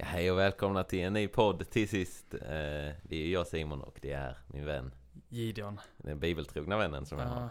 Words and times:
Ja, 0.00 0.04
hej 0.04 0.30
och 0.30 0.38
välkomna 0.38 0.84
till 0.84 0.98
en 1.00 1.12
ny 1.12 1.28
podd 1.28 1.70
till 1.70 1.88
sist. 1.88 2.34
Eh, 2.34 2.40
det 3.02 3.16
är 3.16 3.28
jag 3.28 3.46
Simon 3.46 3.80
och 3.82 3.98
det 4.02 4.12
är 4.12 4.38
min 4.46 4.64
vän. 4.64 4.94
Gideon. 5.28 5.80
Den 5.96 6.20
bibeltrogna 6.20 6.76
vännen 6.78 7.06
som 7.06 7.18
jag 7.18 7.26
har. 7.26 7.40
Ja, 7.42 7.50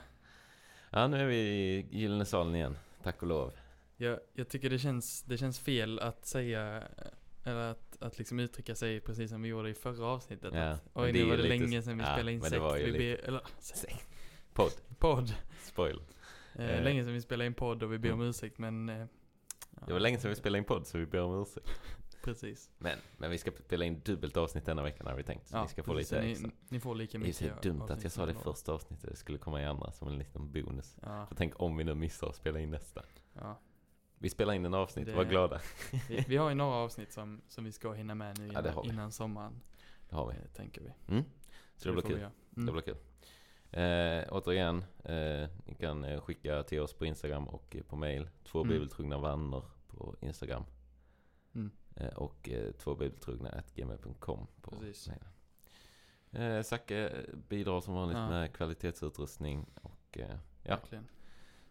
Ja, 0.89 1.07
nu 1.07 1.21
är 1.21 1.25
vi 1.25 1.35
i 1.37 1.87
Gyllene 1.91 2.25
salen 2.25 2.55
igen. 2.55 2.77
Tack 3.03 3.21
och 3.21 3.27
lov. 3.27 3.53
jag, 3.97 4.19
jag 4.33 4.49
tycker 4.49 4.69
det 4.69 4.79
känns, 4.79 5.23
det 5.23 5.37
känns 5.37 5.59
fel 5.59 5.99
att 5.99 6.25
säga, 6.25 6.83
eller 7.43 7.71
att, 7.71 7.97
att 8.01 8.17
liksom 8.17 8.39
uttrycka 8.39 8.75
sig 8.75 8.99
precis 8.99 9.29
som 9.31 9.41
vi 9.41 9.49
gjorde 9.49 9.69
i 9.69 9.73
förra 9.73 10.05
avsnittet. 10.05 10.53
Ja, 10.53 10.69
att, 10.71 10.81
Oj, 10.93 11.11
det 11.11 11.19
är 11.19 11.23
nu 11.23 11.29
var 11.29 11.37
det 11.37 11.43
lite- 11.43 11.55
länge 11.59 11.81
sedan 11.81 11.97
vi 11.97 12.03
ja, 12.03 12.13
spelade 12.13 12.31
in 12.31 12.41
sekt. 12.41 12.53
Vi 12.75 12.91
lite- 12.91 12.97
ber, 13.21 13.27
eller, 13.27 13.41
sekt, 13.59 14.07
Podd. 14.53 14.71
podd. 14.99 15.33
Spoil. 15.61 16.01
Eh, 16.55 16.69
Eh. 16.69 16.83
länge 16.83 17.03
sedan 17.03 17.13
vi 17.13 17.21
spelade 17.21 17.45
in 17.47 17.53
podd 17.53 17.83
och 17.83 17.93
vi 17.93 17.97
ber 17.97 18.09
om 18.11 18.19
Mm. 18.19 18.29
ursäkt 18.29 18.57
men... 18.57 18.89
Eh, 18.89 19.05
Det 19.87 19.93
var 19.93 19.99
länge 19.99 20.17
sedan 20.19 20.29
vi 20.29 20.35
spelade 20.35 20.57
in 20.57 20.63
podd 20.65 20.87
så 20.87 20.97
vi 20.97 21.05
ber 21.05 21.21
om 21.21 21.41
ursäkt. 21.41 21.69
Precis. 22.27 22.69
Men, 22.77 22.99
men 23.17 23.31
vi 23.31 23.37
ska 23.37 23.51
spela 23.51 23.85
in 23.85 23.99
dubbelt 24.05 24.37
avsnitt 24.37 24.65
denna 24.65 24.83
veckan 24.83 25.07
har 25.07 25.15
vi 25.15 25.23
tänkt. 25.23 25.47
Så 25.47 25.61
vi 25.61 25.67
ska 25.67 25.83
få 25.83 25.93
precis. 25.93 26.11
lite 26.11 26.23
Så 26.23 26.29
extra. 26.31 26.47
ni, 26.47 26.53
ni 26.69 26.79
får 26.79 26.95
lika 26.95 27.17
Det 27.17 27.23
är 27.23 27.27
mycket. 27.27 27.35
så 27.63 27.69
dumt 27.69 27.81
att 27.89 28.03
jag 28.03 28.11
sa 28.11 28.25
det 28.25 28.33
första 28.33 28.73
avsnittet. 28.73 29.09
Det 29.09 29.15
skulle 29.15 29.37
komma 29.37 29.61
i 29.61 29.65
andra 29.65 29.91
som 29.91 30.07
en 30.07 30.17
liten 30.17 30.51
bonus. 30.51 30.97
Ja, 31.01 31.25
För 31.25 31.35
tänk 31.35 31.61
om 31.61 31.77
vi 31.77 31.83
nu 31.83 31.95
missar 31.95 32.27
att 32.29 32.35
spela 32.35 32.59
in 32.59 32.71
nästa. 32.71 33.03
ja. 33.33 33.59
Vi 34.19 34.29
spelar 34.29 34.53
in 34.53 34.65
en 34.65 34.73
avsnitt, 34.73 35.05
Det- 35.05 35.15
var 35.15 35.23
glada. 35.25 35.59
Vi, 36.09 36.25
vi 36.27 36.37
har 36.37 36.49
ju 36.49 36.55
några 36.55 36.75
avsnitt 36.75 37.11
som, 37.13 37.41
som 37.47 37.63
vi 37.63 37.71
ska 37.71 37.93
hinna 37.93 38.15
med 38.15 38.39
nu 38.39 38.47
Ja, 38.53 38.59
innan, 38.59 38.81
vi. 38.83 38.89
innan 38.89 39.11
sommaren. 39.11 39.61
Det 40.09 40.15
har 40.15 40.27
vi. 40.27 40.33
Eh, 40.33 40.43
tänker 40.55 40.81
vi. 40.81 41.13
Mm. 41.13 41.23
Så 41.75 41.87
det 41.87 41.93
blir 41.93 42.03
kul. 42.03 42.19
göra. 42.19 42.31
Det 42.49 42.61
Mm. 42.61 42.73
blir 42.73 42.81
kul. 42.83 42.97
Eh, 43.71 44.23
återigen, 44.33 44.77
eh, 45.03 45.49
ni 45.65 45.75
kan 45.79 46.03
eh, 46.03 46.21
skicka 46.21 46.63
till 46.63 46.79
oss 46.81 46.93
på 46.93 47.05
Instagram 47.05 47.47
och 47.47 47.75
eh, 47.75 47.81
på 47.83 47.95
mail. 47.95 48.29
Två 48.43 48.59
Mm. 48.61 48.73
bibeltrogna 48.73 49.19
vänner 49.19 49.63
på 49.87 50.15
Instagram. 50.21 50.63
Mm. 51.55 51.71
Eh, 51.99 52.07
och 52.13 52.49
eh, 52.49 52.71
två 52.71 52.95
bibeltrogna 52.95 53.63
gmail.com 53.75 54.47
på 54.61 54.71
Precis. 54.71 55.07
mailen. 55.07 55.27
Eh, 56.31 56.63
Zacke 56.63 57.25
bidrar 57.49 57.81
som 57.81 57.93
vanligt 57.93 58.17
Ja. 58.17 58.29
med 58.29 58.53
kvalitetsutrustning. 58.53 59.65
Och, 59.81 60.17
ja, 60.17 60.27
Verkligen. 60.63 61.07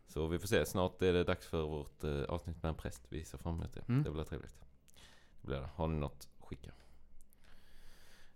så 0.07 0.27
vi 0.27 0.39
får 0.39 0.49
se. 0.49 0.67
Snart 0.67 1.03
är 1.03 1.13
det 1.13 1.25
dags 1.25 1.47
för 1.47 1.63
vårt 1.63 2.05
avsnitt 2.29 2.63
med 2.63 2.69
en 2.71 2.75
präst. 2.77 3.07
Vi 3.09 3.25
ser 3.25 3.39
fram 3.39 3.55
emot 3.55 3.73
det. 3.75 3.89
Mm. 3.89 4.03
Det 4.03 4.11
blir 4.11 4.25
trevligt. 4.25 4.61
Det 5.41 5.47
blir 5.47 5.57
det. 5.61 5.69
Har 5.75 5.87
ni 5.89 5.99
något, 5.99 6.29
skicka. 6.39 6.71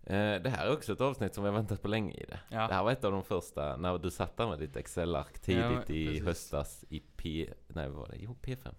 Det 0.03 0.49
här 0.55 0.67
är 0.67 0.73
också 0.73 0.93
ett 0.93 1.01
avsnitt 1.01 1.35
som 1.35 1.43
vi 1.43 1.49
har 1.49 1.57
väntat 1.57 1.81
på 1.81 1.87
länge 1.87 2.13
i 2.13 2.25
det. 2.25 2.39
Ja. 2.49 2.67
Det 2.67 2.73
här 2.73 2.83
var 2.83 2.91
ett 2.91 3.03
av 3.03 3.11
de 3.11 3.23
första, 3.23 3.77
när 3.77 3.97
du 3.97 4.11
satt 4.11 4.37
där 4.37 4.47
med 4.49 4.59
ditt 4.59 4.75
Excel-ark 4.75 5.39
tidigt 5.39 5.89
Ja, 5.89 5.95
i 5.95 6.19
höstas 6.19 6.85
i 6.89 6.99
P... 6.99 7.53
Nej, 7.67 7.89
vad 7.89 7.97
var 7.99 8.07
det? 8.07 8.17
Jo, 8.17 8.35
P5. 8.41 8.75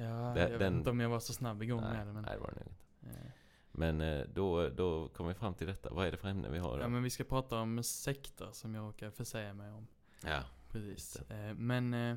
Ja, 0.00 0.32
Det- 0.34 0.40
jag 0.40 0.48
vet 0.48 0.58
den- 0.58 0.76
inte 0.76 0.90
om 0.90 1.00
jag 1.00 1.08
var 1.08 1.20
så 1.20 1.32
snabb 1.32 1.62
igång 1.62 1.80
nej, 1.80 1.92
med 1.96 2.06
det 2.06 2.12
men... 2.12 2.22
nej, 2.24 2.34
det 2.34 2.40
var 2.40 2.48
det 2.50 2.54
nog 2.60 2.66
inte. 2.68 3.32
Men 3.72 4.00
eh, 4.00 4.26
då, 4.34 4.68
då 4.68 5.08
kom 5.08 5.26
vi 5.28 5.34
fram 5.34 5.54
till 5.54 5.66
detta. 5.66 5.90
Vad 5.94 6.06
är 6.06 6.10
det 6.10 6.16
för 6.16 6.28
ämne 6.28 6.48
vi 6.48 6.58
har 6.58 6.76
då? 6.78 6.84
Ja 6.84 6.88
men 6.88 7.02
vi 7.02 7.10
ska 7.10 7.24
prata 7.24 7.58
om 7.60 7.82
sekter 7.82 8.48
som 8.52 8.74
jag 8.74 8.82
råkar 8.88 9.10
försäga 9.10 9.54
mig 9.54 9.72
om. 9.72 9.86
Ja, 10.24 10.42
Precis. 10.70 11.16
Eh, 11.16 11.54
men, 11.54 11.94
eh, 11.94 12.16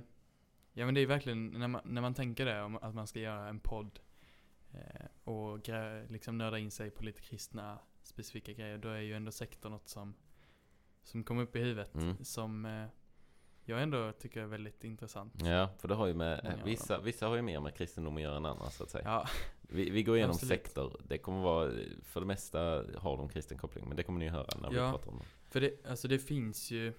ja 0.73 0.85
men 0.85 0.93
det 0.93 1.01
är 1.01 1.07
verkligen, 1.07 1.47
när 1.47 1.67
man, 1.67 1.81
när 1.85 2.01
man 2.01 2.13
tänker 2.13 2.45
det 2.45 2.61
om 2.61 2.75
att 2.77 2.95
man 2.95 3.07
ska 3.07 3.19
göra 3.19 3.49
en 3.49 3.59
podd 3.59 3.99
och 5.23 5.69
liksom 6.07 6.37
nörda 6.37 6.57
in 6.59 6.71
sig 6.71 6.89
på 6.91 7.03
lite 7.03 7.21
kristna 7.21 7.79
specifika 8.03 8.53
grejer, 8.53 8.77
då 8.77 8.89
är 8.89 8.99
ju 8.99 9.13
ändå 9.13 9.31
sektor 9.31 9.69
något 9.69 9.89
som, 9.89 10.13
som 11.03 11.23
kommer 11.23 11.41
upp 11.43 11.55
i 11.55 11.59
huvudet. 11.59 11.95
Mm. 11.95 12.23
Som 12.23 12.65
jag 13.65 13.83
ändå 13.83 14.11
tycker 14.11 14.41
är 14.41 14.45
väldigt 14.45 14.83
intressant. 14.83 15.33
ja 15.45 15.69
för 15.77 15.87
det 15.87 15.95
har 15.95 16.07
ju 16.07 16.13
med, 16.13 16.61
vissa, 16.65 16.99
vissa 16.99 17.27
har 17.27 17.35
ju 17.35 17.41
mer 17.41 17.59
med 17.59 17.75
kristendom 17.75 18.15
att 18.15 18.21
göra 18.21 18.37
än 18.37 18.45
andra 18.45 18.69
så 18.69 18.83
att 18.83 18.89
säga. 18.89 19.03
Ja, 19.05 19.27
Vi, 19.61 19.89
vi 19.89 20.03
går 20.03 20.15
igenom 20.17 20.33
Absolut. 20.35 20.49
sektor. 20.63 21.01
Det 21.07 21.17
kommer 21.17 21.41
vara, 21.41 21.71
för 22.03 22.19
det 22.19 22.25
mesta 22.25 22.59
har 22.97 23.17
de 23.17 23.29
kristen 23.29 23.57
koppling. 23.57 23.87
Men 23.87 23.97
det 23.97 24.03
kommer 24.03 24.19
ni 24.19 24.27
höra 24.29 24.47
när 24.61 24.69
vi 24.69 24.75
Ja. 24.75 24.91
pratar 24.91 25.09
om 25.11 25.17
dem. 25.17 25.25
för 25.49 25.61
det, 25.61 25.85
alltså 25.85 26.07
det 26.07 26.19
finns 26.19 26.71
ju, 26.71 26.93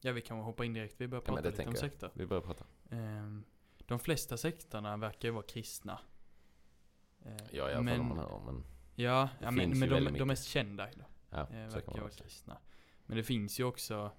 ja 0.00 0.12
vi 0.12 0.20
kan 0.20 0.38
hoppa 0.38 0.64
in 0.64 0.72
direkt, 0.72 0.94
vi 1.00 1.08
börjar 1.08 1.22
Ja, 1.22 1.26
prata 1.26 1.42
det 1.42 1.48
lite 1.50 1.62
om 1.62 1.66
tänker 1.66 1.82
jag. 1.84 1.90
sektor. 1.92 2.10
Vi 2.14 2.26
börjar 2.26 2.40
prata. 2.42 2.64
Ehm, 2.90 3.44
de 3.78 3.98
flesta 3.98 4.36
sektorna 4.36 4.96
verkar 4.96 5.28
ju 5.28 5.32
vara 5.34 5.42
kristna. 5.46 5.98
Ja, 7.50 7.70
i 7.70 7.74
alla 7.74 7.90
fall 7.90 8.00
om 8.00 8.06
man 8.08 8.18
hör 8.18 8.32
om. 8.32 8.44
Men 8.44 8.64
Ja, 8.96 9.28
Det 9.38 9.44
ja 9.44 9.50
men, 9.50 9.78
men 9.78 9.88
de, 9.88 10.18
de 10.18 10.24
mest 10.28 10.44
kända 10.44 10.86
då, 10.96 11.04
ja, 11.30 11.40
eh, 11.40 11.46
verkar 11.68 12.00
vara 12.00 12.10
kristna. 12.10 12.58
Men 13.06 13.16
det 13.16 13.22
finns 13.22 13.60
ju 13.60 13.64
också, 13.64 14.10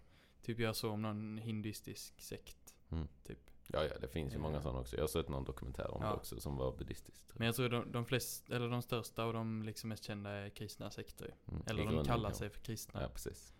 typ 0.45 0.59
jag 0.59 0.75
såg 0.75 0.93
om 0.93 1.01
någon 1.01 1.37
hinduistisk 1.37 2.21
sekt. 2.21 2.75
Mm. 2.91 3.07
Typ. 3.23 3.39
Ja, 3.67 3.83
ja, 3.83 3.99
det 4.01 4.07
finns 4.07 4.33
ju 4.33 4.37
många 4.37 4.55
Ja. 4.55 4.61
sådana 4.61 4.79
också. 4.79 4.95
Jag 4.95 5.03
har 5.03 5.07
sett 5.07 5.29
någon 5.29 5.43
dokumentär 5.43 5.91
om 5.91 6.01
Ja. 6.03 6.09
det 6.09 6.15
också 6.15 6.39
som 6.39 6.57
var 6.57 6.77
buddhistiskt. 6.77 7.33
Men 7.33 7.45
jag 7.45 7.55
tror 7.55 7.69
de, 7.69 7.91
de 7.91 8.05
flesta, 8.05 8.55
eller 8.55 8.69
de 8.69 8.81
största 8.81 9.25
och 9.25 9.33
de 9.33 9.63
liksom 9.63 9.89
mest 9.89 10.03
kända 10.03 10.29
är 10.29 10.49
kristna 10.49 10.91
sekter. 10.91 11.35
Mm, 11.47 11.61
i 11.61 11.69
Eller 11.69 11.85
de 11.85 12.05
kallar 12.05 12.31
sig 12.31 12.49
för 12.49 12.59
kristna. 12.59 13.01
Ja, 13.01 13.07
precis. 13.07 13.53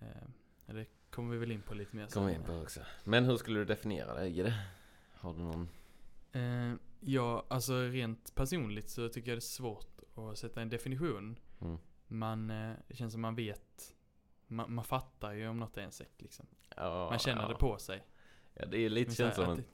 Eh, 0.00 0.06
det 0.66 0.86
kommer 1.10 1.32
vi 1.32 1.38
väl 1.38 1.50
in 1.52 1.62
på 1.62 1.74
lite 1.74 1.96
mer 1.96 2.06
Kommer 2.06 2.26
vi 2.28 2.34
in 2.34 2.42
på 2.42 2.52
också. 2.52 2.80
Men 3.04 3.24
hur 3.24 3.36
skulle 3.36 3.58
du 3.58 3.64
definiera 3.64 4.14
det? 4.14 4.42
Det? 4.42 4.54
Har 5.14 5.34
du 5.34 5.40
någon? 5.40 5.68
Eh, 6.32 6.74
ja, 7.00 7.44
alltså 7.48 7.80
rent 7.80 8.34
personligt 8.34 8.88
så 8.90 9.08
tycker 9.08 9.30
jag 9.30 9.36
det 9.36 9.38
är 9.38 9.40
svårt 9.40 10.00
att 10.14 10.38
sätta 10.38 10.62
en 10.62 10.68
definition. 10.70 11.38
Mm. 11.60 11.78
Man, 12.06 12.50
eh, 12.50 12.72
det 12.88 12.96
känns 12.96 13.12
som 13.12 13.22
man 13.22 13.34
vet, 13.34 13.94
man, 14.46 14.74
man 14.74 14.84
fattar 14.84 15.32
ju 15.32 15.48
om 15.48 15.58
något 15.58 15.76
är 15.76 15.82
en 15.82 15.92
sekt 15.92 16.22
liksom. 16.22 16.46
Ja, 16.76 17.08
Man 17.10 17.18
känner 17.18 17.42
ja. 17.42 17.48
det 17.48 17.54
på 17.54 17.78
sig. 17.78 18.04
Ja, 18.54 18.66
det 18.66 18.78
är 18.78 18.88
lite 18.88 19.08
Men 19.08 19.14
känt 19.14 19.34
som 19.34 19.50
en, 19.50 19.64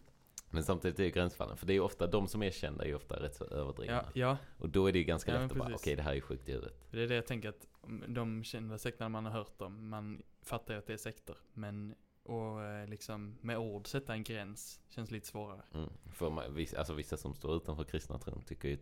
Men 0.50 0.62
samtidigt 0.64 0.98
är 0.98 1.02
det 1.04 1.10
gränsfallen. 1.10 1.56
För 1.56 1.66
det 1.66 1.72
är 1.74 1.80
ofta, 1.80 2.06
de 2.06 2.28
som 2.28 2.42
är 2.42 2.50
kända 2.50 2.84
är 2.84 2.88
ju 2.88 2.94
ofta 2.94 3.22
rätt 3.22 3.34
så 3.34 3.44
det- 3.44 3.54
överdrivna. 3.54 3.94
Ja, 3.94 4.10
ja, 4.14 4.36
Och 4.58 4.68
då 4.68 4.86
är 4.86 4.92
det 4.92 4.98
ju 4.98 5.04
ganska 5.04 5.32
lätt 5.32 5.50
att 5.52 5.58
bara, 5.58 5.64
okej 5.64 5.72
precis. 5.76 5.96
det 5.96 6.02
här 6.02 6.10
är 6.10 6.14
ju 6.14 6.20
sjukt 6.20 6.48
i 6.48 6.52
huvudet. 6.52 6.86
Det 6.90 7.02
är 7.02 7.08
det 7.08 7.14
jag 7.14 7.26
tänker 7.26 7.48
att 7.48 7.66
de 8.08 8.44
kända 8.44 8.78
sekterna 8.78 9.08
man 9.08 9.24
har 9.24 9.32
hört 9.32 9.62
om, 9.62 9.88
man 9.88 10.22
fattar 10.42 10.74
ju 10.74 10.78
att 10.78 10.86
det 10.86 10.92
är 10.92 10.96
sekter. 10.96 11.36
Men 11.52 11.94
och 12.22 12.62
eh, 12.64 12.86
liksom 12.88 13.38
med 13.40 13.58
ord 13.58 13.86
sätta 13.86 14.12
en 14.12 14.22
gräns 14.24 14.80
känns 14.88 15.10
lite 15.10 15.26
svårare. 15.26 15.62
Mm. 15.74 15.90
För 16.12 16.30
man, 16.30 16.54
vissa, 16.54 16.78
alltså 16.78 16.94
vissa 16.94 17.16
som 17.16 17.34
står 17.34 17.56
utanför 17.56 17.84
kristna 17.84 18.18
tron 18.18 18.42
tycker 18.42 18.68
ju 18.68 18.74
att 18.74 18.80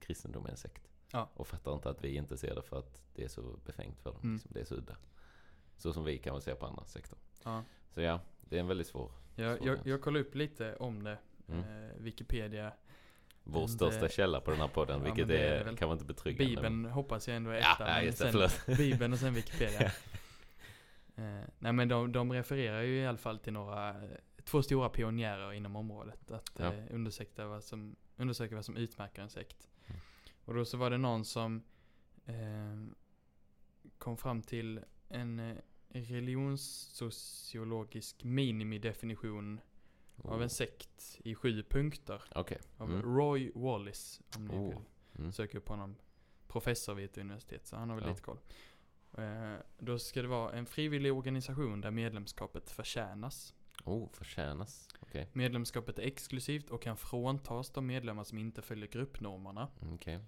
kristendom 0.00 0.46
är 0.46 0.50
en 0.50 0.56
sekt. 0.56 0.88
Ja. 1.12 1.30
Och 1.34 1.46
fattar 1.46 1.74
inte 1.74 1.90
att 1.90 2.04
vi 2.04 2.16
inte 2.16 2.36
ser 2.38 2.54
det 2.54 2.62
för 2.62 2.78
att 2.78 3.02
det 3.14 3.24
är 3.24 3.28
så 3.28 3.42
befängt 3.64 4.00
för 4.00 4.10
dem. 4.12 4.20
Mm. 4.22 4.32
Liksom. 4.34 4.50
Det 4.54 4.60
är 4.60 4.64
så 4.64 4.74
udda. 4.74 4.96
Så 5.82 5.92
som 5.92 6.04
vi 6.04 6.18
kan 6.18 6.40
se 6.40 6.54
på 6.54 6.66
andra 6.66 6.84
sektor. 6.84 7.18
Ja. 7.44 7.64
Så 7.90 8.00
ja, 8.00 8.20
det 8.40 8.56
är 8.56 8.60
en 8.60 8.66
väldigt 8.66 8.86
svår. 8.86 9.12
Jag, 9.34 9.58
Svår 9.58 9.66
jag, 9.68 9.78
jag 9.86 10.00
kollade 10.02 10.24
upp 10.24 10.34
lite 10.34 10.76
om 10.76 11.02
det. 11.02 11.18
Mm. 11.48 11.60
Eh, 11.60 11.96
Wikipedia. 11.96 12.72
Vår 13.44 13.60
Men 13.60 13.68
största 13.68 14.00
det- 14.02 14.12
källa 14.12 14.40
på 14.40 14.50
den 14.50 14.60
här 14.60 14.68
podden, 14.68 14.98
Ja, 14.98 15.04
vilket 15.04 15.26
men 15.28 15.36
det 15.36 15.42
är 15.42 15.52
är, 15.54 15.58
det 15.58 15.64
väl. 15.64 15.76
kan 15.76 15.88
vara 15.88 15.94
inte 15.94 16.04
betryggande. 16.04 16.54
Bibeln 16.54 16.84
hoppas 16.84 17.28
jag 17.28 17.36
ändå 17.36 17.50
är 17.50 17.54
Ja, 17.60 17.74
etta. 17.74 17.88
ja 17.88 17.94
men 17.96 18.06
det, 18.06 18.12
sen- 18.12 18.32
förlåt. 18.32 18.66
Bibeln 18.78 19.12
och 19.12 19.18
sen 19.18 19.34
Wikipedia. 19.34 19.80
eh, 21.16 21.40
nej 21.58 21.72
men 21.72 21.88
de, 21.88 22.12
de 22.12 22.32
refererar 22.32 22.82
ju 22.82 22.96
i 23.00 23.06
alla 23.06 23.18
fall 23.18 23.38
till 23.38 23.52
några, 23.52 23.88
eh, 23.88 24.10
två 24.44 24.62
stora 24.62 24.88
pionjärer 24.88 25.52
inom 25.52 25.76
området. 25.76 26.30
Att 26.30 26.50
Ja. 26.58 26.72
eh, 26.72 26.84
undersöka, 26.94 27.46
vad 27.46 27.64
som, 27.64 27.96
undersöka 28.16 28.54
vad 28.54 28.64
som 28.64 28.76
utmärker 28.76 29.22
en 29.22 29.30
sekt. 29.30 29.68
Mm. 29.86 30.00
Och 30.44 30.54
då 30.54 30.64
så 30.64 30.76
var 30.76 30.90
det 30.90 30.98
någon 30.98 31.24
som 31.24 31.62
eh, 32.26 32.34
kom 33.98 34.16
fram 34.16 34.42
till 34.42 34.80
en 35.08 35.38
eh, 35.40 35.56
religionssociologisk 35.92 38.24
minimidefinition 38.24 39.60
av 40.24 40.42
en 40.42 40.50
sekt 40.50 41.18
i 41.24 41.34
sju 41.34 41.62
punkter. 41.62 42.22
Okej. 42.34 42.58
Av 42.78 42.90
Mm. 42.90 43.02
Roy 43.16 43.50
Wallis, 43.54 44.20
om 44.36 44.44
ni 44.44 44.54
Oh. 44.54 44.68
vill 44.68 44.78
Mm. 45.18 45.32
söker 45.32 45.58
upp 45.58 45.68
honom. 45.68 45.96
Professor 46.48 46.94
vid 46.94 47.04
ett 47.04 47.18
universitet, 47.18 47.66
så 47.66 47.76
han 47.76 47.88
har 47.88 47.96
väl 47.96 48.04
Ja. 48.04 48.10
lite 48.10 48.22
koll. 48.22 48.38
Eh, 49.18 49.54
då 49.78 49.98
ska 49.98 50.22
det 50.22 50.28
vara 50.28 50.52
en 50.52 50.66
frivillig 50.66 51.12
organisation 51.12 51.80
där 51.80 51.90
medlemskapet 51.90 52.70
förtjänas. 52.70 53.54
Oh, 53.84 54.08
förtjänas. 54.12 54.88
Okej. 55.00 55.28
Medlemskapet 55.32 55.98
är 55.98 56.02
exklusivt 56.02 56.70
och 56.70 56.82
kan 56.82 56.96
fråntas 56.96 57.70
de 57.70 57.86
medlemmar 57.86 58.24
som 58.24 58.38
inte 58.38 58.62
följer 58.62 58.86
gruppnormerna. 58.88 59.68
Mm, 59.82 59.94
Okej. 59.94 60.18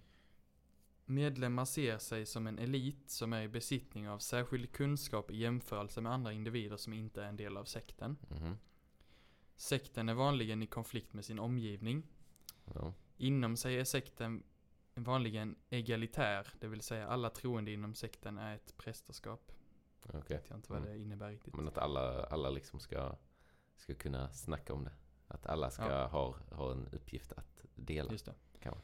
Medlemmar 1.15 1.65
ser 1.65 1.99
sig 1.99 2.27
som 2.27 2.47
en 2.47 2.59
elit 2.59 3.11
som 3.11 3.33
är 3.33 3.43
i 3.43 3.49
besittning 3.49 4.09
av 4.09 4.19
särskild 4.19 4.73
kunskap 4.73 5.31
i 5.31 5.37
jämförelse 5.37 6.01
med 6.01 6.13
andra 6.13 6.33
individer 6.33 6.77
som 6.77 6.93
inte 6.93 7.23
är 7.23 7.27
en 7.29 7.37
del 7.37 7.57
av 7.57 7.65
sekten. 7.65 8.17
Mhm. 8.31 8.57
Sekten 9.57 10.09
är 10.09 10.15
vanligen 10.15 10.63
i 10.63 10.67
konflikt 10.67 11.13
med 11.13 11.25
sin 11.25 11.39
omgivning. 11.39 12.03
Ja. 12.75 12.95
Inom 13.17 13.57
sig 13.57 13.77
är 13.81 13.85
sekten 13.85 14.43
vanligen 14.95 15.57
egalitär, 15.71 16.47
det 16.61 16.67
vill 16.69 16.81
säga 16.81 17.09
alla 17.09 17.31
troende 17.31 17.71
inom 17.71 17.95
sekten 17.95 18.39
är 18.39 18.55
ett 18.57 18.77
prästerskap. 18.77 19.53
Okej. 20.07 20.23
Vet 20.29 20.49
jag 20.51 20.59
inte 20.59 20.73
vad 20.73 20.79
Mm. 20.79 20.91
det 20.93 20.99
innebär 20.99 21.31
riktigt. 21.31 21.55
Men 21.55 21.69
att 21.69 21.79
alla, 21.79 22.25
alla 22.25 22.51
liksom 22.51 22.81
ska, 22.81 23.17
ska 23.77 23.95
kunna 23.95 24.33
snacka 24.33 24.75
om 24.75 24.85
det. 24.85 24.93
Att 25.29 25.47
alla 25.47 25.71
ska 25.71 25.91
Ja. 25.91 26.07
ha, 26.07 26.37
ha 26.51 26.73
en 26.73 26.89
uppgift 26.93 27.33
att 27.33 27.65
dela. 27.75 28.13
Just 28.13 28.25
det. 28.27 28.35
Kan 28.61 28.75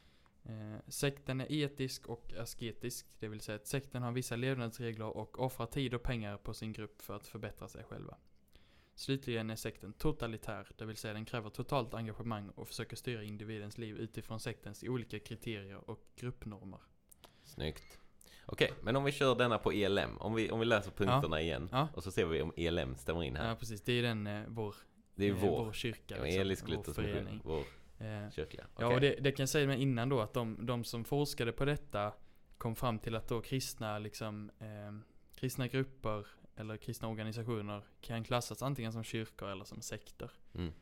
Eh, 0.49 0.79
sekten 0.87 1.41
är 1.41 1.51
etisk 1.51 2.09
och 2.09 2.33
asketisk, 2.39 3.05
det 3.19 3.27
vill 3.27 3.41
säga 3.41 3.55
att 3.55 3.67
sekten 3.67 4.03
har 4.03 4.11
vissa 4.11 4.35
levnadsregler 4.35 5.17
och 5.17 5.39
offrar 5.39 5.65
tid 5.65 5.93
och 5.93 6.03
pengar 6.03 6.37
på 6.37 6.53
sin 6.53 6.73
grupp 6.73 7.01
för 7.01 7.15
att 7.15 7.27
förbättra 7.27 7.67
sig 7.67 7.83
själva. 7.83 8.17
Slutligen 8.95 9.49
är 9.49 9.55
sekten 9.55 9.93
totalitär, 9.93 10.71
det 10.77 10.85
vill 10.85 10.95
säga 10.97 11.13
den 11.13 11.25
kräver 11.25 11.49
totalt 11.49 11.93
engagemang 11.93 12.49
och 12.49 12.67
försöker 12.67 12.95
styra 12.95 13.23
individens 13.23 13.77
liv 13.77 13.97
utifrån 13.97 14.39
sektens 14.39 14.83
olika 14.83 15.19
kriterier 15.19 15.89
och 15.89 15.99
gruppnormer. 16.15 16.79
Snyggt. 17.43 17.99
Okej, 18.45 18.73
men 18.81 18.95
om 18.95 19.03
vi 19.03 19.11
kör 19.11 19.35
denna 19.35 19.57
på 19.57 19.71
ELM. 19.71 20.17
Om 20.17 20.33
vi, 20.33 20.51
om 20.51 20.59
vi 20.59 20.65
läser 20.65 20.91
punkterna 20.91 21.41
igen. 21.41 21.69
Ja. 21.71 21.87
Och 21.93 22.03
så 22.03 22.11
ser 22.11 22.25
vi 22.25 22.41
om 22.41 22.53
ELM 22.57 22.95
stämmer 22.95 23.23
in 23.23 23.35
här. 23.35 23.49
Ja, 23.49 23.55
precis. 23.55 23.81
Det 23.81 23.93
är 23.93 24.03
den, 24.03 24.27
eh, 24.27 24.43
vår, 24.47 24.75
det 25.15 25.25
är 25.25 25.29
eh, 25.29 25.37
vår. 25.37 25.65
vår 25.65 25.73
kyrka. 25.73 26.17
Ja, 26.17 26.23
liksom, 26.23 26.41
Elisk 26.41 26.65
vår 26.67 26.93
förening. 26.93 27.41
Vår 27.43 27.63
Eh, 27.99 28.31
kyrkliga. 28.31 28.67
Ja, 28.77 28.85
Okej. 28.85 28.95
och 28.95 29.01
det, 29.01 29.15
det 29.19 29.31
kan 29.31 29.43
jag 29.43 29.49
säga 29.49 29.67
med 29.67 29.79
innan 29.79 30.09
då 30.09 30.21
att 30.21 30.33
de, 30.33 30.65
de 30.65 30.83
som 30.83 31.03
forskade 31.05 31.51
på 31.51 31.65
detta 31.65 32.13
kom 32.57 32.75
fram 32.75 32.99
till 32.99 33.15
att 33.15 33.27
då 33.27 33.41
kristna, 33.41 33.99
liksom, 33.99 34.51
eh, 34.59 34.99
kristna 35.35 35.67
grupper 35.67 36.27
eller 36.55 36.77
kristna 36.77 37.07
organisationer 37.07 37.83
kan 38.01 38.23
klassas 38.23 38.61
antingen 38.63 38.93
som 38.93 39.03
kyrkor 39.03 39.49
eller 39.49 39.65
som 39.65 39.81
sekter. 39.81 40.31
Mm. 40.53 40.73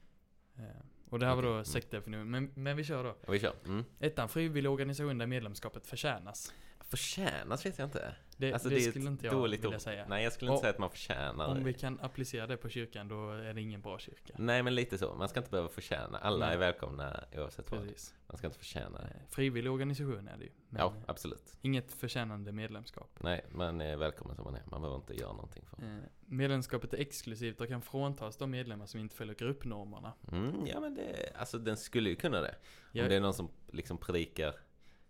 Eh, 0.56 0.64
och 1.10 1.20
det 1.20 1.26
här 1.26 1.34
Okej, 1.34 1.44
var 1.44 1.50
då 1.50 1.54
mm. 1.54 1.66
sektdefinitionen. 1.66 2.32
Men, 2.32 2.52
men 2.64 2.78
vi 2.78 2.84
kör 2.84 3.04
då. 3.04 3.16
Ja, 3.26 3.32
vi 3.32 3.40
kör. 3.40 3.54
Mm. 3.66 3.84
Ettan, 4.00 4.30
frivillig 4.30 4.72
organisation 4.72 5.18
där 5.18 5.28
medlemskapet 5.28 5.88
förtjänas. 5.88 6.54
Förtjänas 6.80 7.66
vet 7.66 7.78
jag 7.80 7.86
inte. 7.88 8.16
Det, 8.38 8.54
Alltså, 8.54 8.70
det, 8.70 8.76
det 8.76 8.82
skulle 8.82 9.08
inte 9.10 9.26
jag 9.26 9.36
dåligt 9.36 9.64
vilja 9.66 9.80
säga. 9.80 10.06
Nej, 10.10 10.24
jag 10.24 10.34
skulle 10.34 10.52
inte 10.52 10.56
Och- 10.56 10.62
säga 10.62 10.70
att 10.74 10.80
man 10.80 10.90
förtjänar 10.90 11.48
Om 11.48 11.58
det. 11.58 11.64
vi 11.64 11.74
kan 11.74 12.00
applicera 12.00 12.48
det 12.48 12.58
på 12.58 12.70
kyrkan 12.70 13.08
då 13.08 13.32
är 13.32 13.54
det 13.54 13.62
ingen 13.62 13.82
bra 13.82 14.00
kyrka. 14.00 14.34
Nej, 14.38 14.64
men 14.64 14.76
lite 14.76 14.98
så. 14.98 15.14
Man 15.16 15.30
ska 15.30 15.40
inte 15.40 15.52
behöva 15.52 15.70
förtjäna. 15.70 16.18
Alla 16.18 16.46
Nej. 16.46 16.56
är 16.56 16.60
välkomna 16.60 17.24
oavsett 17.38 17.72
vad. 17.72 17.82
Precis. 17.82 18.14
Man 18.28 18.38
ska 18.38 18.48
inte 18.48 18.60
förtjäna 18.60 18.98
det. 18.98 19.06
Eh, 19.08 19.30
Frivillig 19.30 19.72
organisation 19.72 20.28
är 20.28 20.38
det 20.38 20.44
ju. 20.44 20.52
Ja, 20.70 20.86
eh, 20.86 20.94
absolut. 21.08 21.58
inget 21.62 21.92
förtjänande 21.92 22.52
medlemskap. 22.52 23.10
Nej, 23.20 23.46
man 23.52 23.82
är 23.82 23.96
välkommen 23.98 24.36
som 24.36 24.46
man 24.46 24.56
är. 24.56 24.64
Man 24.66 24.82
behöver 24.82 24.96
inte 24.98 25.14
göra 25.14 25.34
någonting 25.34 25.64
för. 25.70 25.84
Eh, 25.86 25.98
Medlemskapet 26.26 26.94
är 26.94 26.98
exklusivt 26.98 27.62
och 27.62 27.68
kan 27.68 27.82
fråntas 27.82 28.38
de 28.38 28.52
medlemmar 28.52 28.86
som 28.86 29.00
inte 29.00 29.16
följer 29.16 29.36
gruppnormerna. 29.36 30.14
Mm, 30.32 30.66
ja, 30.68 30.80
men 30.80 30.96
det, 30.96 31.32
alltså 31.36 31.58
den 31.60 31.78
skulle 31.78 32.10
ju 32.10 32.16
kunna 32.16 32.42
det. 32.42 32.56
Jag, 32.92 33.04
Om 33.04 33.10
det 33.10 33.16
är 33.16 33.20
någon 33.22 33.34
som 33.34 33.50
liksom 33.72 33.98
predikar 33.98 34.56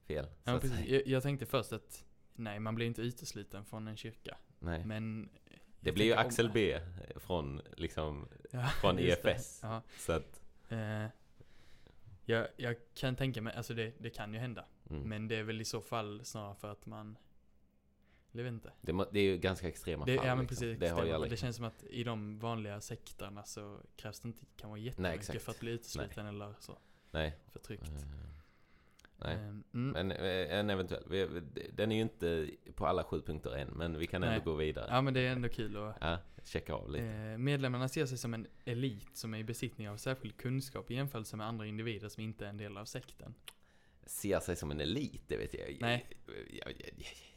fel. 0.07 0.27
Ja. 0.43 0.59
Jag, 0.87 1.07
jag 1.07 1.23
tänkte 1.23 1.45
först 1.45 1.73
att 1.73 2.05
nej, 2.35 2.59
man 2.59 2.75
blir 2.75 2.85
inte 2.87 3.01
utesluten 3.01 3.65
från 3.65 3.87
en 3.87 3.97
kyrka. 3.97 4.37
Nej. 4.59 4.85
Men 4.85 5.29
Det 5.79 5.91
blir 5.91 6.05
ju 6.05 6.13
Axel 6.13 6.49
B 6.53 6.79
från, 7.15 7.61
liksom, 7.77 8.27
Ja, 8.51 8.67
från. 8.67 8.99
EFS. 8.99 9.59
Ja, 9.63 9.81
Så 9.97 10.11
att, 10.11 10.41
eh, 10.69 11.05
jag, 12.25 12.47
jag 12.57 12.75
kan 12.95 13.15
tänka 13.15 13.41
mig, 13.41 13.53
alltså 13.55 13.73
det, 13.73 13.93
det 13.99 14.09
kan 14.09 14.33
ju 14.33 14.39
hända. 14.39 14.65
mm. 14.89 15.01
Men 15.09 15.27
det 15.27 15.35
är 15.35 15.43
väl 15.43 15.61
i 15.61 15.65
så 15.65 15.81
fall 15.81 16.25
snarare 16.25 16.55
för 16.55 16.71
att 16.71 16.85
man 16.85 17.17
jag 18.31 18.43
vet 18.43 18.53
inte. 18.53 18.71
det, 18.81 19.05
det 19.11 19.19
är 19.19 19.23
ju 19.23 19.37
ganska 19.37 19.67
extrema 19.67 20.05
Det, 20.05 20.17
fall. 20.17 20.27
ja 20.27 20.35
men 20.35 20.43
liksom. 20.45 20.55
precis, 20.55 20.75
ju 20.75 21.05
det, 21.05 21.15
alla. 21.15 21.27
det 21.27 21.37
känns 21.37 21.55
som 21.55 21.65
att 21.65 21.83
i 21.83 22.03
de 22.03 22.39
vanliga 22.39 22.81
sektorna 22.81 23.43
så 23.43 23.79
krävs 23.95 24.19
det 24.19 24.27
inte 24.27 24.45
kan 24.55 24.69
vara 24.69 24.79
jättemycket 24.79 25.19
exakt. 25.19 25.41
för 25.41 25.51
att 25.51 25.59
bli 25.59 25.71
utesluten 25.71 26.25
eller 26.25 26.53
så. 26.59 26.77
Nej. 27.11 27.35
Förtryckt. 27.51 27.83
Eh, 27.83 27.97
nej. 29.17 29.35
Ehm, 29.35 29.63
mm. 29.73 29.91
Men 29.91 30.11
eh, 30.11 30.57
en 30.59 30.69
eventuell. 30.69 31.41
Den 31.73 31.91
är 31.91 31.95
ju 31.95 32.01
inte 32.01 32.49
på 32.75 32.85
alla 32.87 33.03
sju 33.03 33.21
punkter 33.21 33.55
än, 33.55 33.67
men 33.69 33.97
vi 33.97 34.07
kan 34.07 34.23
ändå 34.23 34.33
Nej. 34.35 34.41
gå 34.45 34.53
vidare. 34.55 34.87
Ja 34.89 35.01
men 35.01 35.13
det 35.13 35.19
är 35.19 35.31
ändå 35.31 35.49
kul 35.49 35.77
att 35.77 35.95
Ja, 36.01 36.17
checka 36.43 36.73
av 36.73 36.91
lite. 36.91 37.05
Eh, 37.05 37.37
medlemmarna 37.37 37.87
ser 37.89 38.05
sig 38.05 38.17
som 38.17 38.33
en 38.33 38.47
elit 38.65 39.17
som 39.17 39.33
är 39.33 39.37
i 39.37 39.43
besittning 39.43 39.89
av 39.89 39.97
särskild 39.97 40.37
kunskap 40.37 40.91
i 40.91 40.95
jämförelse 40.95 41.35
med 41.37 41.47
andra 41.47 41.65
individer 41.65 42.09
som 42.09 42.23
inte 42.23 42.45
är 42.45 42.49
en 42.49 42.57
del 42.57 42.77
av 42.77 42.85
sekten. 42.85 43.33
Ser 44.05 44.39
sig 44.39 44.55
som 44.55 44.71
en 44.71 44.79
elit, 44.81 45.23
det 45.27 45.37
vet 45.37 45.53
jag. 45.53 45.77
Nej. 45.81 46.05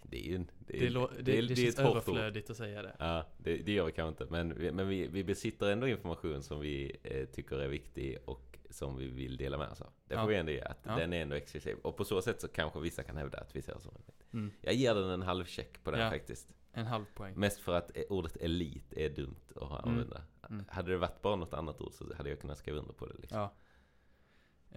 Det 0.03 0.17
är 0.27 0.29
ju 0.29 0.35
en... 0.37 0.51
Det, 0.59 0.87
är- 0.87 0.91
det, 1.23 1.39
är- 1.39 1.43
det, 1.43 1.53
är 1.53 1.57
känns 1.57 1.79
ett 1.79 1.85
hårt 1.87 1.89
ord. 1.91 1.97
överflödigt 1.97 2.51
att 2.51 2.57
säga 2.57 2.83
det. 2.83 2.97
Ja, 2.99 3.27
det, 3.39 3.57
det 3.57 3.73
gör 3.73 3.85
vi 3.87 3.93
kanske 3.93 4.23
inte. 4.25 4.33
Men, 4.33 4.59
vi, 4.59 4.73
men 4.73 4.89
vi, 4.89 5.07
vi 5.07 5.25
besitter 5.25 5.71
ändå 5.71 5.89
information 5.89 6.43
som 6.43 6.61
vi 6.61 6.97
eh, 7.03 7.25
tycker 7.27 7.57
är 7.59 7.69
viktig 7.69 8.19
och 8.25 8.59
som 8.71 8.97
vi 8.97 9.09
vill 9.09 9.37
dela 9.37 9.59
med 9.59 9.69
oss 9.71 9.81
av. 9.81 9.93
Det 10.05 10.15
får 10.15 10.23
Ja. 10.23 10.27
vi 10.27 10.37
ändå 10.37 10.53
ge, 10.53 10.61
att 10.61 10.79
Ja. 10.83 10.97
den 10.97 11.13
är 11.13 11.23
ändå 11.23 11.37
exklusiv. 11.37 11.77
Och 11.83 11.97
på 11.97 12.05
så 12.05 12.23
sätt 12.23 12.41
så 12.41 12.49
kanske 12.49 12.81
vissa 12.81 13.03
kan 13.03 13.17
hävda 13.17 13.39
att 13.39 13.57
vi 13.57 13.63
ser 13.63 13.79
som 13.79 13.91
elit. 13.95 14.27
Mm. 14.33 14.51
Jag 14.61 14.75
ger 14.75 14.95
den 14.95 15.11
en 15.11 15.23
halv 15.23 15.45
check 15.45 15.85
på 15.85 15.91
den 15.91 16.01
Ja. 16.01 16.11
faktiskt. 16.11 16.49
En 16.73 16.87
halv 16.87 17.05
poäng. 17.15 17.35
Mest 17.37 17.61
för 17.61 17.75
att 17.75 17.97
eh, 17.97 18.03
ordet 18.09 18.37
elit 18.37 18.93
är 18.93 19.09
dumt 19.11 19.37
att 19.57 19.85
använda. 19.87 20.23
Mm. 20.51 20.65
Hade 20.69 20.91
det 20.91 20.97
varit 20.97 21.23
bara 21.23 21.37
något 21.37 21.55
annat 21.55 21.81
ord 21.81 21.93
så 21.93 22.15
hade 22.17 22.29
jag 22.31 22.41
kunnat 22.41 22.59
skriva 22.59 22.79
under 22.79 22.93
på 22.95 23.07
det. 23.07 23.15
Liksom. 23.19 23.39
Ja. 23.39 23.55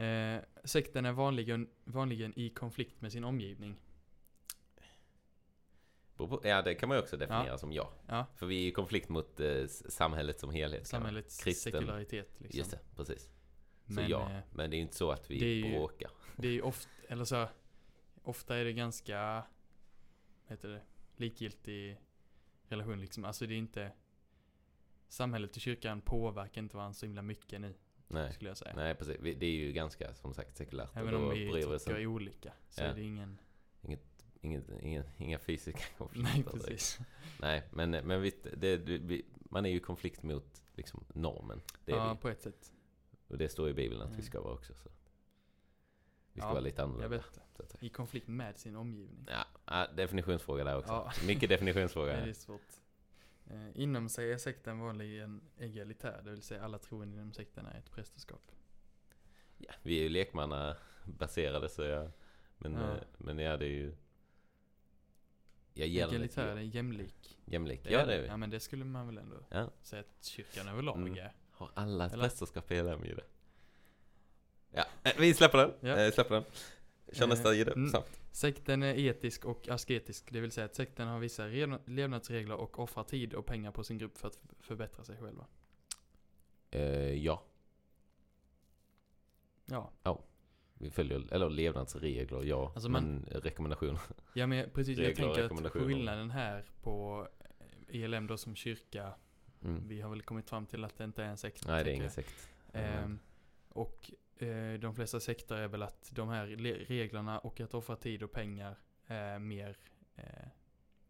Eh, 0.04 0.42
sekten 0.64 1.06
är 1.06 1.12
vanligen, 1.12 1.70
vanligen 1.84 2.34
i 2.40 2.50
konflikt 2.50 3.02
med 3.02 3.12
sin 3.12 3.24
omgivning. 3.24 3.76
Ja, 6.44 6.62
det 6.62 6.76
kan 6.76 6.90
man 6.90 6.98
ju 6.98 7.02
också 7.02 7.18
definiera 7.18 7.48
Ja. 7.48 7.58
som 7.58 7.74
ja. 7.74 7.94
Ja, 8.08 8.26
För 8.36 8.46
vi 8.46 8.64
är 8.64 8.68
i 8.68 8.72
konflikt 8.72 9.10
mot 9.10 9.40
eh, 9.40 9.66
samhället 9.68 10.40
som 10.40 10.50
helhet. 10.50 10.88
samhällets 10.88 11.36
sekularitet 11.38 12.30
liksom. 12.38 12.58
Just 12.58 12.72
det, 12.72 12.80
precis. 12.96 13.30
Så 13.88 13.94
Men 13.94 14.10
ja, 14.10 14.32
eh, 14.32 14.40
men 14.52 14.70
det 14.70 14.78
är 14.78 14.80
inte 14.82 14.96
så 14.96 15.12
att 15.12 15.32
vi 15.32 15.40
det 15.40 15.46
är 15.46 15.56
ju- 15.56 15.72
bråkar. 15.72 16.12
det 16.38 16.48
är 16.48 16.52
ju 16.52 16.62
ofta, 16.62 16.90
eller 17.08 17.26
så, 17.26 17.48
ofta 18.24 18.56
är 18.58 18.66
det 18.66 18.74
ganska, 18.74 19.44
heter 20.48 20.70
det, 20.70 20.82
likgiltig 21.18 21.98
relation 22.68 23.00
liksom. 23.02 23.26
Alltså 23.26 23.48
det 23.48 23.54
är 23.54 23.58
inte, 23.58 23.92
samhället 25.08 25.56
och 25.56 25.62
kyrkan 25.62 26.02
påverkar 26.02 26.62
inte 26.62 26.76
varandra 26.78 26.94
så 26.94 27.06
himla 27.06 27.22
mycket 27.22 27.62
nu, 27.62 27.74
Nej. 28.08 28.34
skulle 28.34 28.50
jag 28.50 28.58
säga. 28.58 28.74
Nej, 28.76 28.96
precis. 28.96 29.18
Det 29.22 29.46
är 29.46 29.52
ju 29.52 29.72
ganska, 29.74 30.14
som 30.14 30.34
sagt, 30.34 30.58
sekulärt. 30.58 30.90
Även 30.96 31.16
om 31.16 31.30
vi 31.30 31.52
tycker 31.52 32.06
olika, 32.08 32.54
så 32.70 32.82
Ja. 32.82 32.88
är 32.88 32.96
det 32.96 33.02
ingen, 33.02 33.38
Inget, 34.42 34.74
ingen, 34.82 35.04
inga 35.18 35.40
fysiska 35.40 35.84
konflikter. 35.98 36.32
nej 36.34 36.44
direkt. 36.44 36.52
precis. 36.68 37.00
Nej, 37.40 37.64
men, 37.72 37.90
men 37.92 38.22
vi, 38.22 38.34
det, 38.58 38.78
det, 38.78 39.22
man 39.36 39.66
är 39.66 39.70
ju 39.70 39.76
i 39.76 39.80
konflikt 39.80 40.24
mot 40.24 40.64
liksom, 40.76 41.06
normen. 41.14 41.62
Det 41.86 41.92
Ja, 41.92 42.14
vi. 42.14 42.20
på 42.20 42.30
ett 42.30 42.42
sätt. 42.42 42.72
Och 43.34 43.40
det 43.40 43.50
står 43.50 43.70
i 43.70 43.74
Bibeln 43.74 44.02
att 44.02 44.10
vi 44.10 44.14
Mm. 44.14 44.26
ska 44.26 44.42
vara 44.42 44.54
också. 44.54 44.74
Så. 44.74 44.90
Vi 46.34 46.40
ska 46.42 46.48
Ja, 46.48 46.52
vara 46.54 46.60
lite 46.60 46.82
Jag 46.82 46.86
annorlunda. 46.90 47.18
vet 47.18 47.40
att 47.60 47.72
säga. 47.72 47.80
I 47.84 47.90
konflikt 47.90 48.28
med 48.28 48.58
sin 48.58 48.76
omgivning. 48.76 49.28
Ja, 49.66 49.88
definitionsfråga 49.96 50.64
där 50.64 50.78
också. 50.78 50.92
Ja. 50.92 51.12
Mycket 51.28 51.50
definitionsfråga. 51.50 52.14
Det 52.16 52.30
är 52.30 52.34
svårt. 52.34 52.62
Eh, 53.48 53.82
inom 53.82 54.10
sig 54.10 54.34
är 54.34 54.38
sekten 54.38 54.80
vanligen 54.80 55.42
egalitär, 55.58 56.22
det 56.24 56.32
vill 56.32 56.42
säga 56.42 56.64
alla 56.64 56.78
troende 56.80 57.16
inom 57.18 57.34
sekten 57.34 57.66
är 57.66 57.78
ett 57.80 57.92
prästerskap. 57.92 58.52
Ja, 59.58 59.74
vi 59.84 59.98
är 60.00 60.04
ju 60.04 60.10
lekmannabaserade 60.10 61.70
så 61.70 61.82
jag, 61.84 62.12
men, 62.58 62.74
Ja. 62.74 62.92
eh, 62.96 63.04
men 63.18 63.40
ja 63.40 63.58
det 63.58 63.66
är 63.66 63.70
ju 63.70 63.96
Jag 65.74 65.88
ger 65.88 66.08
Egalitär 66.08 66.48
ja. 66.48 66.54
är 66.58 66.62
jämlik. 66.62 67.40
jämlik. 67.46 67.82
Ja 67.90 68.06
det 68.06 68.16
är 68.16 68.22
vi. 68.22 68.28
Ja 68.28 68.38
men 68.38 68.50
det 68.50 68.60
skulle 68.60 68.86
man 68.86 69.08
väl 69.08 69.18
ändå 69.18 69.36
Ja. 69.50 69.70
säga 69.82 70.00
att 70.00 70.26
kyrkan 70.26 70.68
överlag 70.68 70.96
Mm. 70.98 71.14
Har 71.64 71.72
alla 71.84 72.06
ett 72.06 72.14
Eller? 72.14 72.24
prästerskap 72.24 72.72
i 72.72 72.76
det? 72.76 73.24
Ja, 74.72 74.86
eh, 75.04 75.12
vi 75.20 75.34
släpper 75.34 75.58
den. 75.58 75.72
Ja. 75.80 75.96
Eh, 75.98 76.12
släpper 76.12 76.36
den. 76.36 76.44
Kör 77.12 77.24
Eh, 77.26 77.30
nästa 77.30 77.54
gidde, 77.54 77.72
mm. 77.72 77.90
snabbt. 77.90 78.20
Sekten 78.32 78.84
är 78.84 78.94
etisk 79.00 79.46
och 79.46 79.70
asketisk, 79.70 80.32
det 80.32 80.40
vill 80.40 80.52
säga 80.52 80.66
att 80.66 80.76
sekten 80.76 81.08
har 81.08 81.20
vissa 81.20 81.48
re- 81.48 81.80
levnadsregler 81.86 82.56
och 82.56 82.80
offrar 82.80 83.04
tid 83.04 83.34
och 83.34 83.46
pengar 83.46 83.72
på 83.72 83.84
sin 83.84 83.98
grupp 83.98 84.18
för 84.18 84.28
att 84.28 84.40
förbättra 84.60 85.04
sig 85.04 85.18
själva. 85.18 85.46
Eh, 86.72 87.14
ja, 87.26 87.44
Ja, 89.66 90.20
vi 90.74 90.92
följer, 90.92 91.34
eller 91.34 91.50
levnadsregler, 91.50 92.44
ja. 92.44 92.72
Alltså 92.76 92.90
man- 92.90 93.04
men 93.04 93.42
rekommendationer. 93.42 94.00
ja 94.34 94.48
men 94.48 94.70
precis, 94.70 95.00
jag 95.00 95.16
tänker 95.16 95.44
att 95.44 95.72
skillnaden 95.72 96.32
här 96.32 96.66
på 96.82 97.28
eh, 97.90 98.02
ELM 98.04 98.28
då 98.28 98.38
som 98.38 98.56
kyrka, 98.56 99.14
Mm. 99.66 99.88
vi 99.88 100.02
har 100.02 100.10
väl 100.10 100.22
kommit 100.22 100.50
fram 100.50 100.66
till 100.66 100.84
att 100.84 100.98
det 100.98 101.04
inte 101.04 101.24
är 101.24 101.28
en 101.28 101.38
sekt. 101.38 101.68
Nej, 101.68 101.84
det 101.84 101.92
är 101.92 101.96
ingen 101.96 102.12
sekt. 102.12 102.50
Ehm, 102.74 103.20
och 103.70 104.12
eh, 104.38 104.80
de 104.80 104.96
flesta 104.96 105.20
sekter 105.20 105.56
är 105.56 105.68
väl 105.68 105.82
att 105.84 106.10
de 106.16 106.30
här 106.30 106.48
le- 106.48 106.84
reglerna 106.88 107.40
och 107.40 107.60
att 107.62 107.74
offra 107.74 107.96
tid 107.96 108.24
och 108.24 108.32
pengar 108.32 108.76
är 109.08 109.40
mer 109.40 109.78
eh, 110.16 110.24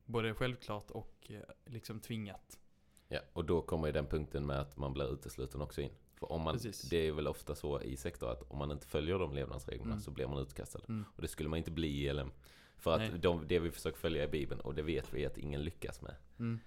både 0.05 0.33
självklart 0.33 0.91
och 0.91 1.31
eh, 1.31 1.41
liksom 1.65 1.99
tvingat. 1.99 2.59
Ja, 3.07 3.19
och 3.33 3.45
då 3.45 3.61
kommer 3.61 3.87
ju 3.87 3.93
den 3.93 4.05
punkten 4.05 4.45
med 4.45 4.59
att 4.59 4.77
man 4.77 4.93
blir 4.93 5.13
utesluten 5.13 5.61
också 5.61 5.81
in. 5.81 5.91
För 6.15 6.31
om 6.31 6.41
man, 6.41 6.53
Precis. 6.53 6.81
det 6.81 6.97
är 6.97 7.11
väl 7.11 7.27
ofta 7.27 7.55
så 7.55 7.81
i 7.81 7.97
sektor 7.97 8.31
att 8.31 8.41
om 8.51 8.57
man 8.57 8.71
inte 8.71 8.87
följer 8.87 9.19
de 9.19 9.33
levnadsreglerna 9.33 9.91
Mm. 9.91 10.01
så 10.01 10.11
blir 10.11 10.27
man 10.27 10.37
utkastad. 10.37 10.79
Mm. 10.89 11.05
Och 11.15 11.21
det 11.21 11.27
skulle 11.27 11.49
man 11.49 11.57
inte 11.57 11.71
bli 11.71 12.05
i 12.07 12.13
LM. 12.13 12.31
För 12.77 12.91
att 12.99 13.21
de, 13.21 13.47
det 13.47 13.59
vi 13.59 13.71
försöker 13.71 13.97
följa 13.99 14.23
i 14.23 14.27
Bibeln, 14.27 14.61
och 14.61 14.75
det 14.75 14.81
vet 14.81 15.13
vi 15.13 15.25
att 15.25 15.37
ingen 15.37 15.61
lyckas 15.63 16.01
med. 16.01 16.15
Mm. 16.39 16.59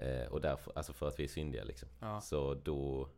Eh, 0.00 0.26
och 0.26 0.40
därför, 0.40 0.72
alltså 0.76 0.92
för 0.92 1.08
att 1.08 1.18
vi 1.20 1.24
är 1.24 1.28
syndiga 1.28 1.64
liksom. 1.64 1.88
Ja. 2.00 2.20
Så 2.20 2.54
då, 2.54 3.08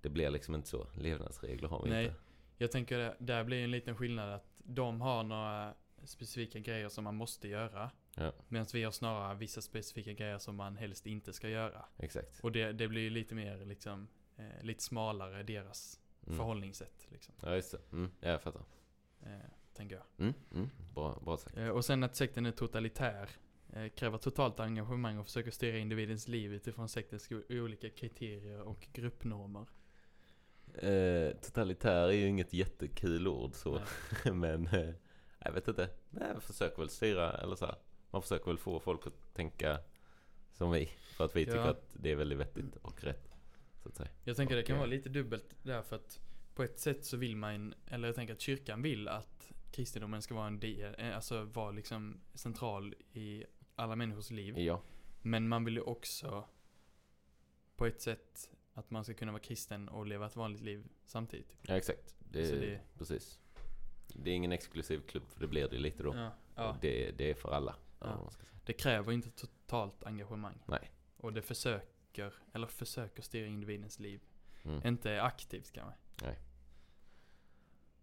det 0.00 0.08
blir 0.08 0.30
liksom 0.30 0.54
inte 0.54 0.68
så. 0.68 0.86
Levnadsregler 0.94 1.68
har 1.68 1.82
vi 1.82 1.90
Nej. 1.90 2.04
inte. 2.04 2.16
Jag 2.58 2.70
tänker 2.70 2.98
det, 2.98 3.16
där 3.18 3.44
blir 3.44 3.64
en 3.64 3.70
liten 3.70 3.96
skillnad 3.96 4.32
att 4.32 4.46
de 4.56 5.00
har 5.00 5.22
några 5.22 5.74
specifika 6.04 6.58
grejer 6.58 6.88
som 6.88 7.04
man 7.04 7.16
måste 7.16 7.48
göra. 7.48 7.90
Ja. 8.14 8.32
Medan 8.48 8.66
vi 8.72 8.82
har 8.82 8.90
snarare 8.92 9.34
vissa 9.34 9.62
specifika 9.62 10.12
grejer 10.12 10.38
som 10.38 10.56
man 10.56 10.76
helst 10.76 11.06
inte 11.06 11.32
ska 11.32 11.48
göra. 11.48 11.84
Exakt. 11.98 12.40
Och 12.40 12.52
det, 12.52 12.72
det 12.72 12.88
blir 12.88 13.02
ju 13.02 13.10
lite 13.10 13.34
mer 13.34 13.64
liksom, 13.64 14.08
eh, 14.36 14.62
lite 14.64 14.82
smalare 14.82 15.42
deras 15.42 15.98
Mm. 16.26 16.36
förhållningssätt 16.36 17.06
liksom. 17.08 17.34
Ja, 17.42 17.54
just 17.54 17.72
det. 17.72 17.78
Mm, 17.92 18.10
ja, 18.20 18.28
jag 18.30 18.42
fattar. 18.42 18.62
Eh, 19.22 19.28
tänker 19.74 19.96
jag. 19.96 20.04
Mm, 20.18 20.34
mm, 20.54 20.70
bra, 20.94 21.20
bra 21.24 21.36
sagt. 21.36 21.56
Eh, 21.56 21.68
och 21.68 21.84
sen 21.84 22.02
att 22.02 22.16
sekten 22.16 22.46
är 22.46 22.50
totalitär. 22.52 23.28
Eh, 23.72 23.88
kräver 23.88 24.18
totalt 24.18 24.60
engagemang 24.60 25.18
och 25.18 25.26
försöker 25.26 25.50
styra 25.50 25.78
individens 25.78 26.28
liv 26.28 26.54
utifrån 26.54 26.88
sektens 26.88 27.28
olika 27.48 27.90
kriterier 27.90 28.60
och 28.60 28.88
gruppnormer. 28.92 29.66
Eh, 30.74 31.36
totalitär 31.36 32.08
är 32.08 32.12
ju 32.12 32.26
inget 32.26 32.52
jättekul 32.52 33.28
ord 33.28 33.54
så. 33.54 33.80
Men 34.32 34.66
eh, 34.66 34.90
jag 35.38 35.52
vet 35.52 35.68
inte. 35.68 35.90
Nej, 36.10 36.28
jag 36.34 36.42
försöker 36.42 36.78
väl 36.78 36.88
styra 36.88 37.32
eller 37.32 37.56
så 37.56 37.66
här. 37.66 37.74
Man 38.10 38.22
försöker 38.22 38.46
väl 38.46 38.58
få 38.58 38.80
folk 38.80 39.06
att 39.06 39.34
tänka 39.34 39.78
som 40.52 40.70
vi. 40.72 40.86
För 40.86 41.24
att 41.24 41.36
vi 41.36 41.44
tycker 41.44 41.56
Ja. 41.58 41.70
att 41.70 41.90
det 41.92 42.10
är 42.10 42.16
väldigt 42.16 42.38
vettigt 42.38 42.76
och 42.76 43.04
rätt. 43.04 43.36
Så 43.82 43.88
att 43.88 43.96
säga. 43.96 44.08
Jag 44.24 44.36
tänker 44.36 44.56
det 44.56 44.62
kan 44.62 44.76
Och, 44.76 44.80
vara 44.80 44.90
eh, 44.90 44.96
lite 44.96 45.08
dubbelt 45.08 45.54
där 45.62 45.82
för 45.82 45.96
att 45.96 46.20
på 46.54 46.62
ett 46.62 46.78
sätt 46.78 47.04
så 47.04 47.16
vill 47.16 47.36
man, 47.36 47.74
eller 47.86 48.08
jag 48.08 48.14
tänker 48.14 48.34
att 48.34 48.40
kyrkan 48.40 48.82
vill 48.82 49.08
att 49.08 49.52
kristendomen 49.72 50.22
ska 50.22 50.34
vara 50.34 50.46
en 50.46 50.60
del, 50.60 50.94
eh, 50.98 51.16
alltså 51.16 51.44
vara 51.44 51.70
liksom 51.70 52.20
central 52.34 52.94
i 53.12 53.44
alla 53.82 53.96
människors 53.96 54.30
liv. 54.30 54.58
Ja, 54.58 54.82
Men 55.22 55.48
man 55.48 55.64
vill 55.64 55.74
ju 55.74 55.80
också 55.80 56.48
på 57.76 57.86
ett 57.86 58.00
sätt 58.00 58.50
att 58.74 58.90
man 58.90 59.04
ska 59.04 59.14
kunna 59.14 59.32
vara 59.32 59.42
kristen 59.42 59.88
och 59.88 60.06
leva 60.06 60.26
ett 60.26 60.36
vanligt 60.36 60.62
liv 60.62 60.84
samtidigt. 61.04 61.56
ja 61.62 61.76
exakt. 61.76 62.14
Det, 62.18 62.46
Så 62.46 62.54
det- 62.54 62.80
Precis. 62.98 63.38
Det 64.14 64.30
är 64.30 64.34
ingen 64.34 64.52
exklusiv 64.52 65.00
klubb 65.00 65.28
för 65.28 65.40
det 65.40 65.46
blir 65.46 65.68
det 65.68 65.78
lite 65.78 66.02
då. 66.02 66.14
Ja, 66.16 66.30
ja. 66.54 66.76
Det, 66.80 67.10
det 67.10 67.30
är 67.30 67.34
för 67.34 67.52
alla. 67.52 67.76
Ja. 68.00 68.30
Det 68.64 68.72
kräver 68.72 69.12
inte 69.12 69.30
totalt 69.30 70.04
engagemang. 70.04 70.58
Nej. 70.66 70.90
Och 71.16 71.32
det 71.32 71.42
försöker, 71.42 72.34
eller 72.52 72.66
försöker 72.66 73.22
styra 73.22 73.46
individens 73.46 73.98
liv. 74.00 74.20
Mm. 74.64 74.86
Inte 74.86 75.22
aktivt 75.22 75.72
kanske. 75.72 75.94
Nej, 76.22 76.38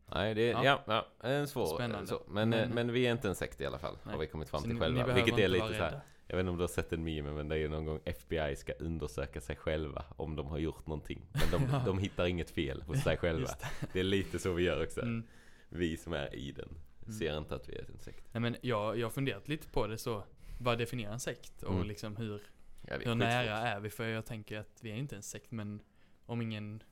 det 0.10 0.20
är, 0.22 0.52
Ja. 0.64 0.64
ja. 0.88 1.06
Ja, 1.22 1.28
en 1.30 1.48
svår. 1.48 1.66
Spännande. 1.76 2.08
Så. 2.08 2.22
Men, 2.28 2.50
Men- 2.50 2.60
men, 2.60 2.70
men 2.76 2.92
vi 2.94 3.08
är 3.08 3.12
inte 3.12 3.28
en 3.28 3.36
sekt 3.36 3.62
i 3.62 3.66
alla 3.66 3.80
fall. 3.80 3.98
Nej. 4.04 4.14
Har 4.14 4.20
vi 4.22 4.28
kommit 4.28 4.50
fram 4.50 4.62
till 4.62 4.74
ni- 4.74 4.80
själva. 4.80 5.08
ni 5.08 5.14
Vilket 5.14 5.40
är 5.40 5.48
lite 5.48 5.68
så 5.68 5.74
här. 5.74 6.00
Jag 6.28 6.36
vet 6.36 6.44
inte 6.44 6.52
om 6.52 6.58
du 6.58 6.64
har 6.64 6.68
sett 6.68 6.94
en 6.94 7.04
meme 7.04 7.32
men 7.32 7.48
det 7.48 7.58
är 7.58 7.70
någon 7.70 7.86
gång 7.86 8.00
FBI 8.06 8.56
ska 8.56 8.74
undersöka 8.74 9.42
sig 9.42 9.56
själva 9.56 10.04
om 10.18 10.36
de 10.36 10.48
har 10.48 10.58
gjort 10.58 10.88
någonting. 10.88 11.26
Men 11.32 11.52
de, 11.62 11.70
Ja. 11.72 11.82
de 11.86 11.98
hittar 12.00 12.26
inget 12.26 12.50
fel 12.52 12.82
hos 12.82 13.04
sig 13.04 13.18
själva. 13.18 13.40
Just 13.42 13.66
Det 13.94 14.00
är 14.00 14.04
lite 14.04 14.40
så 14.40 14.54
vi 14.54 14.64
gör 14.64 14.84
också. 14.84 15.02
Mm. 15.02 15.24
Vi 15.70 15.98
som 15.98 16.14
är 16.14 16.36
i 16.36 16.52
den 16.52 16.70
Mm. 17.04 17.20
ser 17.20 17.38
inte 17.38 17.56
att 17.56 17.70
vi 17.70 17.76
är 17.76 17.86
en 17.94 18.00
sekt. 18.00 18.26
Nej 18.34 18.42
men 18.42 18.56
jag, 18.62 18.98
jag 18.98 19.06
har 19.06 19.12
funderat 19.12 19.48
lite 19.48 19.68
på 19.68 19.88
det 19.88 19.98
så. 19.98 20.24
Vad 20.60 20.78
definierar 20.78 21.14
en 21.14 21.20
sekt? 21.20 21.64
Och 21.64 21.74
Mm. 21.74 21.88
liksom 21.88 22.16
hur, 22.16 22.42
Ja, 22.88 22.98
det 22.98 23.06
hur 23.10 23.16
nära 23.16 23.58
är 23.58 23.80
vi? 23.80 23.90
För 23.90 24.08
jag 24.08 24.26
tänker 24.26 24.60
att 24.60 24.80
vi 24.82 24.92
är 24.92 24.96
inte 24.96 25.16
en 25.16 25.24
sekt 25.24 25.52
men 25.52 25.82
om 26.26 26.42
ingen 26.42 26.84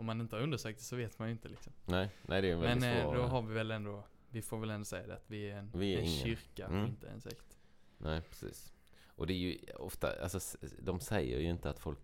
om 0.00 0.06
man 0.06 0.20
inte 0.20 0.36
har 0.36 0.42
undersökt 0.42 0.78
det 0.78 0.84
så 0.84 0.96
vet 0.96 1.18
man 1.18 1.28
ju 1.28 1.32
inte 1.32 1.48
liksom. 1.48 1.72
Nej, 1.84 2.08
nej 2.22 2.42
det 2.42 2.48
är 2.48 2.52
en 2.52 2.58
Men 2.60 2.68
väldigt 2.80 2.98
eh, 2.98 3.02
svår. 3.04 3.14
då 3.14 3.22
har 3.22 3.42
vi 3.42 3.54
väl 3.54 3.70
ändå, 3.70 4.04
vi 4.30 4.42
får 4.42 4.58
väl 4.58 4.70
ändå 4.70 4.84
säga 4.84 5.06
det 5.06 5.14
att 5.14 5.24
vi 5.30 5.50
är 5.50 5.56
en, 5.56 5.70
Vi 5.74 5.94
är 5.94 5.98
en 6.00 6.06
kyrka 6.06 6.66
Mm. 6.66 6.86
inte 6.86 7.08
en 7.08 7.20
sekt. 7.20 7.58
Nej, 7.98 8.20
precis. 8.30 8.72
Och 9.06 9.26
det 9.26 9.32
är 9.32 9.36
ju 9.36 9.58
ofta, 9.78 10.22
alltså 10.22 10.58
de 10.78 11.00
säger 11.00 11.38
ju 11.40 11.50
inte 11.50 11.70
att 11.70 11.78
folk 11.78 11.98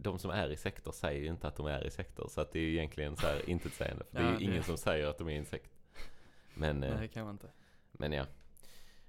de 0.00 0.18
som 0.18 0.30
är 0.30 0.50
i 0.50 0.56
sektor 0.56 0.92
säger 0.92 1.20
ju 1.20 1.26
inte 1.28 1.48
att 1.48 1.56
de 1.56 1.66
är 1.66 1.84
i 1.86 1.90
sektor. 1.90 2.28
Så 2.28 2.40
att 2.40 2.52
det 2.52 2.58
är 2.58 2.62
ju 2.62 2.72
egentligen 2.74 3.16
så 3.16 3.26
här 3.26 3.50
intetsägande. 3.50 4.04
För 4.04 4.18
det 4.18 4.24
är 4.24 4.24
Ja, 4.32 4.32
ju 4.32 4.38
det- 4.38 4.44
ingen 4.52 4.62
som 4.62 4.76
säger 4.76 5.06
att 5.06 5.18
de 5.18 5.28
är 5.28 5.32
i 5.32 5.36
en 5.36 5.44
sekt. 5.46 5.70
Men, 6.54 6.82
eh, 6.82 6.90
Nej 6.90 7.00
det 7.00 7.08
kan 7.08 7.24
man 7.24 7.34
inte. 7.34 7.48
Men 7.92 8.12
ja. 8.12 8.26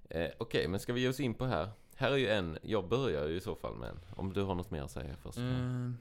Eh, 0.10 0.30
Okej, 0.38 0.68
men 0.68 0.80
ska 0.80 0.94
vi 0.94 1.02
ge 1.02 1.08
oss 1.10 1.20
in 1.20 1.34
på 1.34 1.46
här? 1.46 1.70
Här 1.96 2.12
är 2.12 2.18
ju 2.18 2.28
en, 2.30 2.58
jag 2.62 2.88
börjar 2.88 3.28
ju 3.28 3.36
i 3.36 3.42
så 3.42 3.56
fall 3.56 3.76
med 3.76 3.90
en. 3.90 4.00
Om 4.16 4.34
du 4.34 4.42
har 4.44 4.56
något 4.56 4.72
mer 4.72 4.82
att 4.82 4.92
säga 4.92 5.16
först. 5.16 5.38
Ehm. 5.38 5.98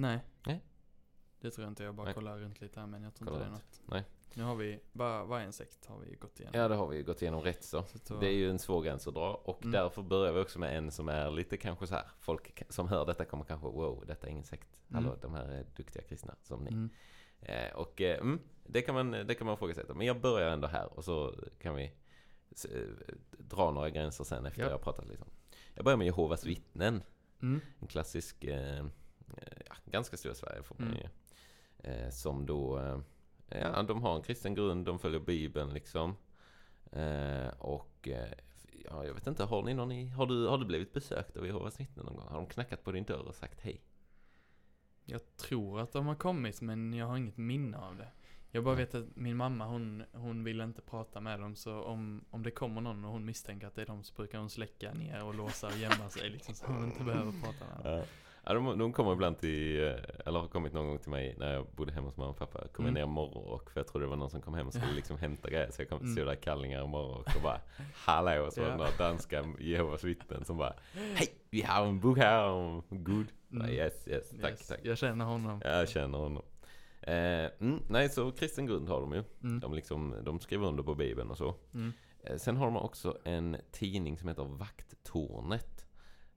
Nej. 0.00 0.20
Nej. 0.46 0.60
Det 1.40 1.50
tror 1.50 1.64
jag 1.64 1.70
inte. 1.70 1.84
Jag 1.84 1.94
bara 1.94 2.04
Nej. 2.04 2.14
kollar 2.14 2.38
runt 2.38 2.60
lite 2.60 2.80
här 2.80 2.86
men 2.86 3.02
jag 3.02 3.14
tror 3.14 3.26
Kolla 3.28 3.38
inte 3.38 3.48
det 3.48 3.50
är 3.50 3.52
runt. 3.54 3.80
något. 3.86 3.90
Nej. 3.94 4.04
Nu 4.34 4.42
har 4.42 4.54
vi, 4.54 4.80
bara, 4.92 5.42
en 5.42 5.52
sekt 5.52 5.86
har 5.86 5.98
vi 5.98 6.14
gått 6.14 6.40
igenom. 6.40 6.60
Ja, 6.60 6.68
det 6.68 6.74
har 6.74 6.86
vi 6.88 6.96
ju 6.96 7.02
gått 7.04 7.22
igenom 7.22 7.40
rätt 7.42 7.64
så. 7.64 7.84
Så 8.04 8.14
Det 8.16 8.26
är 8.26 8.32
ju 8.32 8.50
en 8.50 8.58
svår 8.58 8.82
gräns 8.82 9.06
att 9.08 9.14
dra 9.14 9.34
och 9.34 9.62
Mm. 9.62 9.72
därför 9.72 10.02
börjar 10.02 10.32
vi 10.32 10.40
också 10.40 10.58
med 10.58 10.78
en 10.78 10.90
som 10.90 11.08
är 11.08 11.30
lite 11.30 11.56
kanske 11.56 11.86
så 11.86 11.94
här. 11.94 12.06
Folk 12.18 12.62
som 12.68 12.88
hör 12.88 13.06
detta 13.06 13.24
kommer 13.24 13.44
kanske 13.44 13.66
wow, 13.66 14.04
detta 14.06 14.26
är 14.26 14.30
ingen 14.30 14.44
sekt. 14.44 14.68
Mm. 14.90 15.04
Hallå, 15.04 15.18
de 15.22 15.34
här 15.34 15.44
är 15.48 15.66
duktiga 15.76 16.02
kristna 16.02 16.34
som 16.42 16.64
ni. 16.64 16.68
Mm. 16.70 16.90
Eh, 17.40 17.72
och 17.76 18.00
eh, 18.00 18.20
mm, 18.20 18.40
det, 18.64 18.82
kan 18.82 18.94
man, 18.94 19.10
det 19.10 19.34
kan 19.34 19.46
man 19.46 19.54
ifrågasätta. 19.54 19.94
Men 19.94 20.06
jag 20.06 20.20
börjar 20.20 20.50
ändå 20.50 20.68
här 20.68 20.92
och 20.98 21.04
så 21.04 21.34
kan 21.58 21.74
vi 21.74 21.92
s- 22.50 22.64
eh, 22.64 22.88
dra 23.38 23.70
några 23.70 23.90
gränser 23.90 24.24
sen 24.24 24.46
efter 24.46 24.60
Ja. 24.60 24.66
jag 24.66 24.74
har 24.74 24.78
pratat 24.82 25.06
lite. 25.08 25.22
om. 25.22 25.30
Jag 25.74 25.84
börjar 25.84 25.96
med 25.96 26.04
Jehovas 26.06 26.44
vittnen. 26.46 27.02
Mm. 27.42 27.60
En 27.80 27.86
klassisk, 27.86 28.44
eh, 28.44 28.84
ja, 29.68 29.74
ganska 29.84 30.16
stor 30.16 30.32
i 30.32 30.34
Sverige 30.34 30.62
får 30.62 30.76
man 30.78 30.88
Mm. 30.88 30.98
ju. 31.00 31.08
Eh, 31.90 32.10
som 32.10 32.46
då, 32.46 32.78
eh, 32.78 32.98
ja 33.48 33.82
de 33.82 34.02
har 34.02 34.16
en 34.16 34.22
kristen 34.22 34.54
grund, 34.54 34.86
de 34.86 34.98
följer 34.98 35.20
Bibeln 35.20 35.74
liksom. 35.74 36.16
Eh, 36.92 37.48
och 37.58 38.08
eh, 38.08 38.32
ja, 38.84 39.04
jag 39.06 39.14
vet 39.14 39.26
inte, 39.26 39.44
har 39.44 39.62
ni 39.62 39.74
någon 39.74 39.92
i, 39.92 40.08
har 40.08 40.26
du, 40.26 40.46
har 40.46 40.58
du 40.58 40.64
blivit 40.64 40.92
besökt 40.92 41.36
av 41.36 41.46
Jehovas 41.46 41.80
vittnen 41.80 42.06
någon 42.06 42.16
gång? 42.16 42.26
Har 42.28 42.36
de 42.36 42.46
knackat 42.46 42.84
på 42.84 42.92
din 42.92 43.04
dörr 43.04 43.28
och 43.28 43.34
sagt 43.34 43.60
hej? 43.60 43.80
Jag 45.04 45.36
tror 45.36 45.80
att 45.80 45.92
de 45.92 46.06
har 46.06 46.14
kommit 46.14 46.60
men 46.60 46.92
jag 46.92 47.06
har 47.06 47.16
inget 47.16 47.36
minne 47.36 47.78
av 47.78 47.96
det. 47.96 48.08
Jag 48.52 48.64
bara 48.64 48.74
vet 48.74 48.94
att 48.94 49.16
min 49.16 49.36
mamma 49.36 49.66
hon, 49.66 50.04
hon 50.12 50.44
vill 50.44 50.60
inte 50.60 50.82
prata 50.82 51.20
med 51.20 51.40
dem 51.40 51.56
så 51.56 51.82
om, 51.82 52.24
om 52.30 52.42
det 52.42 52.50
kommer 52.50 52.80
någon 52.80 53.04
och 53.04 53.12
hon 53.12 53.24
misstänker 53.24 53.66
att 53.66 53.74
det 53.74 53.82
är 53.82 53.86
de 53.86 54.02
så 54.04 54.14
brukar 54.14 54.38
hon 54.38 54.50
släcka 54.50 54.92
ner 54.94 55.24
och 55.24 55.34
låsa 55.34 55.66
och 55.66 55.76
gömma 55.76 56.08
sig 56.08 56.30
liksom 56.30 56.54
så 56.54 56.66
hon 56.66 56.84
inte 56.84 57.04
behöver 57.04 57.32
prata 57.32 57.64
med 57.66 57.84
dem. 57.84 58.04
Ja. 58.50 58.54
De, 58.54 58.78
de 58.78 58.92
kommer 58.92 59.12
ibland 59.12 59.38
till, 59.38 59.84
eh, 59.84 59.94
eller 60.26 60.40
har 60.40 60.48
kommit 60.48 60.72
någon 60.72 60.86
gång 60.88 60.98
till 60.98 61.10
mig 61.10 61.34
när 61.38 61.54
jag 61.54 61.66
bodde 61.66 61.92
hemma 61.92 62.06
hos 62.06 62.16
mamma 62.16 62.30
och 62.30 62.36
pappa. 62.38 62.58
Kom 62.72 62.84
jag 62.84 62.90
Mm. 62.90 62.94
ner 62.94 63.06
morgonrock 63.06 63.70
för 63.70 63.80
jag 63.80 63.86
trodde 63.86 64.06
det 64.06 64.10
var 64.10 64.16
någon 64.16 64.30
som 64.30 64.40
kom 64.42 64.54
hem 64.54 64.66
och 64.66 64.72
skulle 64.74 64.92
liksom 64.94 65.18
hämta 65.18 65.50
grejer. 65.50 65.70
Så 65.70 65.82
jag 65.82 65.88
kom, 65.88 66.00
Mm. 66.00 66.12
stod 66.12 66.26
där 66.26 66.32
i 66.32 66.36
kallingar 66.36 66.82
och 66.82 66.88
morgonrock 66.88 67.36
och 67.36 67.42
bara 67.42 67.60
Hallå! 67.94 68.46
Och 68.46 68.52
så 68.52 68.60
var 68.62 68.68
det 68.70 68.76
några 68.76 68.90
danska 68.98 69.44
Jehovas 69.58 70.04
vittnen 70.04 70.44
som 70.44 70.56
bara 70.58 70.74
Hej! 71.14 71.28
Vi 71.50 71.62
har 71.62 71.86
en 71.86 72.00
bok 72.00 72.18
här 72.18 72.48
om 72.48 72.82
Gud. 72.90 73.26
Mm. 73.52 73.68
Yes, 73.70 74.08
yes, 74.08 74.30
tack, 74.40 74.50
Yes, 74.50 74.66
tack. 74.68 74.80
Jag 74.82 74.98
känner 74.98 75.24
honom. 75.24 75.60
Jag 75.64 75.88
känner 75.88 76.18
honom. 76.18 76.42
Eh, 77.02 77.14
mm, 77.60 77.80
nej, 77.88 78.08
så 78.08 78.30
kristen 78.32 78.66
grund 78.66 78.88
har 78.88 79.00
de 79.00 79.12
ju. 79.12 79.24
Mm. 79.42 79.60
De, 79.60 79.74
liksom, 79.74 80.14
de 80.24 80.40
skriver 80.40 80.66
under 80.66 80.82
på 80.82 80.94
Bibeln 80.94 81.30
och 81.30 81.38
så. 81.38 81.54
Mm. 81.74 81.92
Eh, 82.24 82.36
Sen 82.36 82.56
har 82.56 82.66
de 82.66 82.76
också 82.76 83.18
en 83.24 83.56
tidning 83.72 84.18
som 84.18 84.28
heter 84.28 84.44
Vakttornet. 84.44 85.86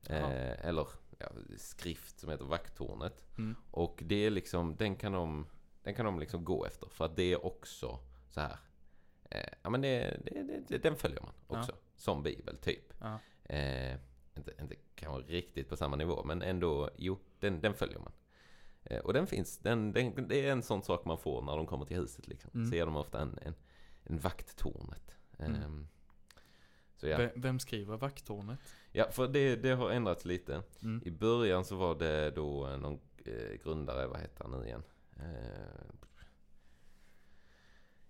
Eh, 0.09 0.67
eller 0.67 0.87
ja, 1.23 1.57
skrift 1.57 2.19
som 2.19 2.29
heter 2.29 2.45
Vakttornet. 2.45 3.23
Mm. 3.37 3.55
Och 3.71 4.03
det 4.05 4.15
är 4.15 4.29
liksom, 4.29 4.75
den 4.75 4.95
kan 4.95 5.11
de, 5.11 5.47
den 5.83 5.95
kan 5.95 6.05
de 6.05 6.19
liksom 6.19 6.43
gå 6.43 6.65
efter. 6.65 6.89
För 6.89 7.05
att 7.05 7.15
det 7.15 7.33
är 7.33 7.45
också 7.45 7.99
så 8.29 8.39
här. 8.39 8.57
Eh, 9.29 9.53
ja 9.61 9.69
men 9.69 9.81
det, 9.81 10.19
det, 10.25 10.63
det, 10.67 10.77
den 10.77 10.95
följer 10.95 11.21
man 11.21 11.59
också. 11.59 11.75
Som 11.95 12.23
Bibel 12.23 12.57
typ. 12.57 12.93
Ja. 12.99 13.19
Eh, 13.43 13.97
inte, 14.35 14.53
inte 14.61 14.75
kanske 14.95 15.31
riktigt 15.31 15.69
på 15.69 15.77
samma 15.77 15.95
nivå 15.95 16.23
men 16.23 16.41
ändå, 16.41 16.89
jo, 16.97 17.19
den, 17.39 17.61
den 17.61 17.73
följer 17.73 17.99
man. 17.99 18.11
Eh, 18.83 18.99
och 18.99 19.13
den 19.13 19.27
finns, 19.27 19.57
den, 19.57 19.91
den, 19.91 20.27
det 20.27 20.47
är 20.47 20.51
en 20.51 20.63
sån 20.63 20.83
sak 20.83 21.05
man 21.05 21.17
får 21.17 21.41
när 21.41 21.57
de 21.57 21.65
kommer 21.67 21.85
till 21.85 21.97
huset 21.97 22.27
liksom. 22.27 22.51
Mm. 22.53 22.71
Ser 22.71 22.85
de 22.85 22.95
ofta 22.95 23.21
en, 23.21 23.39
en, 23.41 23.55
en 24.03 24.19
vakttornet. 24.19 25.15
Mm. 25.37 25.87
Så 27.03 27.09
ja. 27.09 27.17
Ve- 27.17 27.31
Vem 27.35 27.59
skriver 27.59 27.97
vakttornet? 27.97 28.59
ja, 28.91 29.11
för 29.11 29.27
det, 29.27 29.55
det 29.55 29.69
har 29.75 29.89
ändrats 29.91 30.25
lite. 30.25 30.61
Mm. 30.83 31.01
I 31.05 31.11
början 31.11 31.65
så 31.65 31.75
var 31.75 31.95
det 31.95 32.31
då 32.31 32.67
eh, 32.67 32.77
någon 32.77 32.99
eh, 33.25 33.57
grundare, 33.63 34.07
vad 34.07 34.19
heter 34.19 34.43
han 34.43 34.51
nu 34.59 34.65
igen? 34.67 34.83
Eh, 35.19 35.85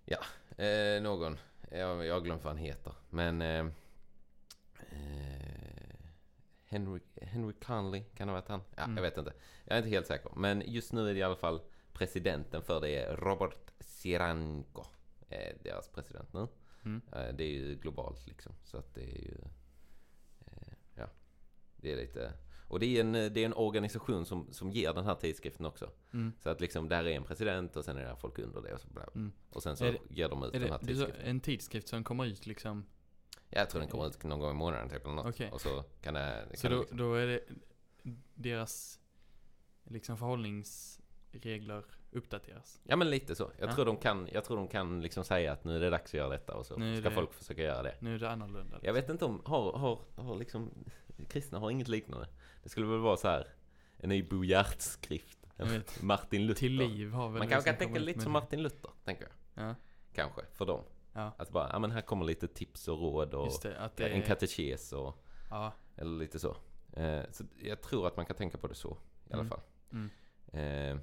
ja, 0.04 0.18
eh, 0.64 1.02
någon. 1.02 1.38
Jag, 1.70 2.06
jag 2.06 2.24
glömt 2.24 2.44
vad 2.44 2.52
han 2.52 2.62
heter. 2.64 2.92
Men 3.10 3.42
eh, 3.42 3.66
eh, 4.90 5.96
Henry, 6.64 7.00
Henry 7.22 7.52
Conley, 7.52 8.02
kan 8.16 8.26
det 8.26 8.32
ha 8.32 8.40
varit 8.40 8.48
han? 8.48 8.60
Ja, 8.76 8.82
Mm. 8.84 8.96
jag 8.96 9.02
vet 9.02 9.18
inte. 9.18 9.32
Jag 9.64 9.74
är 9.74 9.78
inte 9.78 9.90
helt 9.90 10.06
säker. 10.06 10.30
Men 10.36 10.62
just 10.66 10.92
nu 10.92 11.08
är 11.10 11.14
det 11.14 11.20
i 11.20 11.22
alla 11.22 11.36
fall 11.36 11.60
presidenten 11.92 12.62
för 12.62 12.80
det 12.80 12.90
är 12.96 13.16
Robert 13.16 13.56
Siranko. 13.80 14.84
Eh, 15.28 15.54
deras 15.62 15.88
president 15.88 16.32
nu. 16.32 16.48
Mm. 16.84 17.00
Eh, 17.12 17.34
Det 17.34 17.44
är 17.44 17.50
ju 17.52 17.74
globalt 17.74 18.26
liksom. 18.26 18.52
Så 18.64 18.76
att 18.78 18.94
det 18.94 19.02
är 19.02 19.22
ju... 19.22 19.38
eh, 20.46 20.72
Ja. 20.94 21.06
Det 21.76 21.92
är 21.92 21.96
lite... 21.96 22.32
Och 22.68 22.80
det 22.80 22.86
är 22.86 23.00
en, 23.00 23.12
det 23.12 23.36
är 23.40 23.44
en 23.44 23.54
organisation 23.54 24.26
som, 24.26 24.52
som 24.52 24.70
ger 24.70 24.92
den 24.94 25.04
här 25.04 25.14
tidskriften 25.14 25.66
också. 25.66 25.90
Mm. 26.12 26.32
Så 26.40 26.50
att 26.50 26.60
liksom 26.60 26.88
där 26.88 27.04
är 27.04 27.16
en 27.16 27.24
president 27.24 27.76
och 27.76 27.84
sen 27.84 27.96
är 27.96 28.04
det 28.04 28.16
folk 28.16 28.38
under 28.38 28.62
det 28.62 28.74
och 28.74 28.80
så 28.80 28.88
bla. 28.88 29.04
Mm. 29.14 29.32
Och 29.50 29.62
sen 29.62 29.76
så 29.76 29.84
det- 29.84 29.98
ger 30.10 30.28
de 30.28 30.42
ut 30.44 30.52
den 30.52 30.62
här 30.62 30.68
det, 30.70 30.78
så, 30.78 30.86
tidskriften. 30.86 31.26
en 31.26 31.40
tidskrift 31.40 31.88
som 31.88 32.04
kommer 32.04 32.24
ut 32.26 32.46
liksom? 32.46 32.84
Ja, 33.50 33.58
jag 33.58 33.70
tror 33.70 33.80
den 33.80 33.90
kommer 33.90 34.06
ut 34.06 34.22
någon 34.24 34.40
gång 34.40 34.50
i 34.50 34.54
månaden 34.54 34.88
typ 34.88 35.04
eller 35.04 35.14
något. 35.14 35.26
Okej. 35.26 35.50
Och 35.50 35.60
så 35.60 35.84
kan 36.02 36.14
det... 36.14 36.46
Så 36.54 36.60
kan 36.62 36.70
det 36.70 36.76
då, 36.76 36.80
liksom, 36.82 36.98
då 36.98 37.14
är 37.14 37.26
det 37.26 37.40
deras 38.34 39.00
liksom 39.84 40.16
förhållningsregler 40.16 41.84
uppdateras? 42.14 42.80
Ja 42.84 42.96
men 42.96 43.10
lite 43.10 43.34
så. 43.34 43.50
Jag 43.58 43.68
Ja. 43.70 43.74
tror 43.74 43.84
de 43.84 43.96
kan, 43.96 44.28
jag 44.32 44.44
tror 44.44 44.56
de 44.56 44.68
kan 44.68 45.00
liksom 45.00 45.24
säga 45.24 45.52
att 45.52 45.64
nu 45.64 45.76
är 45.76 45.80
det 45.80 45.90
dags 45.90 46.10
att 46.10 46.14
göra 46.14 46.28
detta 46.28 46.54
och 46.54 46.66
så 46.66 46.76
Nu 46.76 46.96
ska 47.00 47.08
det- 47.08 47.14
folk 47.14 47.32
försöka 47.34 47.62
göra 47.62 47.82
det. 47.82 47.94
Nu 48.00 48.14
är 48.14 48.18
det 48.18 48.30
annorlunda. 48.30 48.78
Jag 48.82 48.92
vet 48.92 49.08
inte 49.08 49.24
om, 49.24 49.42
har, 49.44 49.72
har, 49.72 49.98
har 50.16 50.36
liksom, 50.36 50.70
kristna 51.28 51.58
har 51.58 51.70
inget 51.70 51.88
liknande. 51.88 52.28
Det 52.62 52.68
skulle 52.68 52.86
väl 52.86 52.98
vara 52.98 53.16
så 53.16 53.28
här 53.28 53.48
en 53.98 54.08
ny 54.08 54.22
Bo 54.22 54.44
vet. 55.64 56.02
Martin 56.02 56.46
Luther. 56.46 56.58
Till 56.58 56.72
liv 56.72 57.10
har 57.12 57.28
väl 57.28 57.38
Man 57.38 57.48
kanske 57.48 57.70
kan 57.70 57.78
som 57.78 57.86
tänka 57.86 58.00
lite 58.00 58.20
som. 58.20 58.32
Martin 58.32 58.62
Luther, 58.62 58.90
tänker 59.04 59.28
jag. 59.54 59.68
Ja. 59.68 59.74
Kanske, 60.14 60.42
för 60.52 60.66
dem. 60.66 60.80
Ja, 61.12 61.32
Att 61.38 61.50
bara, 61.50 61.70
ja 61.72 61.78
men 61.78 61.90
här 61.90 62.00
kommer 62.00 62.24
lite 62.24 62.48
tips 62.48 62.88
och 62.88 62.98
råd 62.98 63.34
och 63.34 63.52
det. 63.62 64.04
Det 64.04 64.08
en 64.08 64.22
är, 64.22 64.26
katekes 64.26 64.92
och, 64.92 65.24
ja, 65.50 65.72
eller 65.96 66.18
lite 66.18 66.38
så. 66.38 66.56
Eh, 66.92 67.22
så 67.30 67.44
jag 67.62 67.82
tror 67.82 68.06
att 68.06 68.16
man 68.16 68.26
kan 68.26 68.36
tänka 68.36 68.58
på 68.58 68.66
det 68.66 68.74
så, 68.74 68.96
i 69.30 69.32
alla 69.32 69.40
Mm. 69.42 69.48
fall. 69.50 69.60
mm, 69.92 70.10
Eh, 70.52 70.96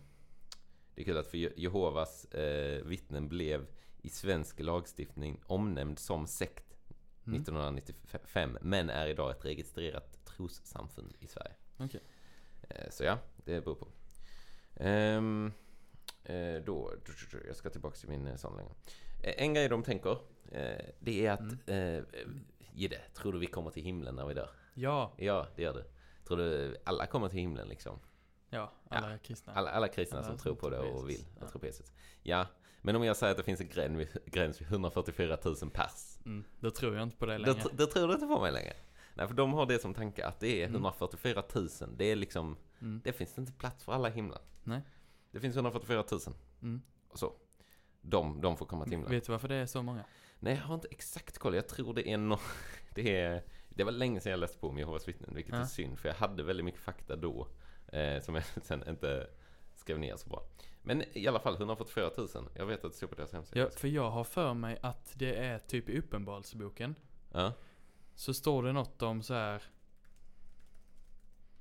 det 0.96 1.02
är 1.02 1.06
kul 1.06 1.18
att 1.18 1.28
för 1.28 1.38
Je- 1.38 1.54
Jehovas 1.56 2.26
eh, 2.26 2.84
vittnen 2.86 3.30
blev 3.30 3.66
i 4.02 4.10
svensk 4.10 4.60
lagstiftning 4.60 5.42
omnämnd 5.46 6.00
som 6.00 6.28
sekt 6.28 6.78
mm. 7.26 7.36
1995, 7.42 8.58
men 8.62 8.90
är 8.90 9.08
idag 9.08 9.32
ett 9.32 9.46
registrerat 9.46 10.26
trossamfund 10.26 11.14
i 11.20 11.28
Sverige. 11.28 11.54
Okej. 11.78 12.02
Eh, 12.70 12.90
så 12.90 13.04
ja, 13.04 13.18
det 13.46 13.62
beror 13.62 13.76
på. 13.76 13.88
Ehm, 14.76 15.52
eh, 16.24 16.56
då, 16.66 16.94
jag 17.48 17.56
ska 17.56 17.70
tillbaka 17.70 17.96
till 17.98 18.10
min 18.10 18.28
eh, 18.28 18.36
sån 18.36 18.58
längre. 18.58 18.74
Eh, 19.24 19.34
En 19.44 19.54
grej 19.54 19.70
de 19.70 19.84
tänker, 19.84 20.18
eh, 20.52 20.86
det 21.00 21.26
är 21.26 21.32
att 21.32 21.68
Mm. 21.68 22.06
Gidde, 22.74 23.02
tror 23.14 23.34
du 23.34 23.40
vi 23.40 23.48
kommer 23.48 23.72
till 23.72 23.84
himlen 23.84 24.16
när 24.16 24.26
vi 24.26 24.34
dör? 24.34 24.50
Ja, 24.74 25.14
Ja, 25.18 25.48
det 25.56 25.62
gör 25.62 25.74
du. 25.74 25.84
Tror 26.28 26.38
du 26.38 26.76
alla 26.84 27.06
kommer 27.06 27.30
till 27.30 27.40
himlen 27.40 27.68
liksom? 27.68 28.00
Ja, 28.52 28.72
alla 28.90 29.18
kristna. 29.18 29.54
Alla, 29.54 29.70
alla 29.72 29.88
kristna 29.88 30.18
Alla 30.18 30.28
som 30.28 30.38
som 30.38 30.44
tror 30.44 30.56
på 30.56 30.70
det 30.70 30.80
och 30.80 30.86
Jesus. 30.86 31.10
vill 31.10 31.26
Ja. 31.54 31.60
på 31.60 31.66
Jesus. 31.66 31.92
Ja, 32.24 32.48
men 32.82 32.96
om 32.96 33.04
jag 33.04 33.18
säger 33.18 33.32
att 33.32 33.38
det 33.38 33.44
finns 33.44 33.62
en 33.62 33.68
gräns 33.70 33.98
vid, 34.00 34.08
gräns 34.26 34.62
vid 34.62 34.68
144 34.68 35.38
000 35.46 35.56
pers. 35.74 36.18
Mm, 36.26 36.44
då 36.60 36.72
tror 36.72 36.96
jag 36.96 37.04
inte 37.04 37.18
på 37.18 37.26
det 37.26 37.38
Då, 37.38 37.46
längre. 37.46 37.60
tr- 37.62 37.72
då 37.74 37.86
tror 37.86 38.08
du 38.08 38.14
inte 38.14 38.26
på 38.28 38.42
mig 38.42 38.52
längre. 38.52 38.74
Nej, 39.14 39.28
för 39.28 39.34
de 39.36 39.54
har 39.54 39.66
det 39.66 39.80
som 39.80 39.94
tanke 39.94 40.26
att 40.26 40.40
det 40.40 40.48
är 40.62 40.68
Mm. 40.68 40.76
144 40.76 41.44
000. 41.56 41.68
Det 41.96 42.06
är 42.06 42.16
liksom, 42.16 42.58
Mm, 42.82 43.02
det 43.04 43.14
finns 43.14 43.38
inte 43.38 43.52
plats 43.54 43.84
för 43.84 43.92
alla 43.92 44.10
i 44.10 44.12
himlen. 44.12 44.40
Nej. 44.64 44.82
Det 45.32 45.40
finns 45.40 45.56
144 45.56 46.04
000 46.12 46.20
mm. 46.62 46.82
och 47.10 47.20
så. 47.20 47.34
De, 48.02 48.42
de 48.42 48.58
får 48.58 48.66
komma 48.66 48.84
till 48.84 48.92
himlen. 48.94 49.12
Vet 49.12 49.26
du 49.26 49.32
varför 49.32 49.48
det 49.48 49.56
är 49.56 49.66
så 49.66 49.82
många? 49.84 50.04
Nej, 50.40 50.56
jag 50.56 50.62
har 50.64 50.76
inte 50.76 50.88
exakt 50.92 51.38
koll. 51.38 51.56
Jag 51.56 51.68
tror 51.68 51.94
det 51.94 52.10
är 52.10 52.18
no 52.18 52.38
det 52.96 53.16
är 53.18 53.44
Det 53.70 53.84
var 53.84 53.92
länge 53.92 54.20
sedan 54.22 54.30
jag 54.32 54.40
läste 54.40 54.58
på 54.58 54.68
om 54.70 54.78
Jehovas 54.78 55.08
vittnen, 55.08 55.36
vilket 55.36 55.54
är 55.54 55.60
Ja. 55.60 55.66
synd. 55.68 56.00
För 56.00 56.10
jag 56.10 56.16
hade 56.16 56.44
väldigt 56.44 56.66
mycket 56.66 56.82
fakta 56.82 57.16
då. 57.16 57.48
Eh, 57.92 58.22
som 58.22 58.36
jag 58.36 58.44
sen 58.64 58.84
inte 58.90 59.28
skrev 59.76 60.00
ner 60.00 60.16
så 60.16 60.30
bra. 60.30 60.44
Men 60.84 61.04
i 61.18 61.28
alla 61.28 61.40
fall 61.40 61.56
144 61.56 62.10
000. 62.18 62.28
Jag 62.56 62.66
vet 62.66 62.86
att 62.86 62.92
det 62.92 62.98
står 62.98 63.08
på 63.08 63.16
deras 63.16 63.32
hemsida. 63.34 63.60
Ja, 63.62 63.70
för 63.70 63.88
jag 63.88 64.10
har 64.12 64.24
för 64.24 64.54
mig 64.54 64.78
att 64.82 65.12
det 65.16 65.36
är 65.36 65.60
typ 65.60 65.90
i 65.90 65.98
Uppenbarelseboken. 66.00 66.96
Ja. 67.32 67.54
Så 68.16 68.34
står 68.34 68.64
det 68.64 68.72
något 68.74 69.02
om 69.02 69.24
så 69.24 69.34
här. 69.34 69.64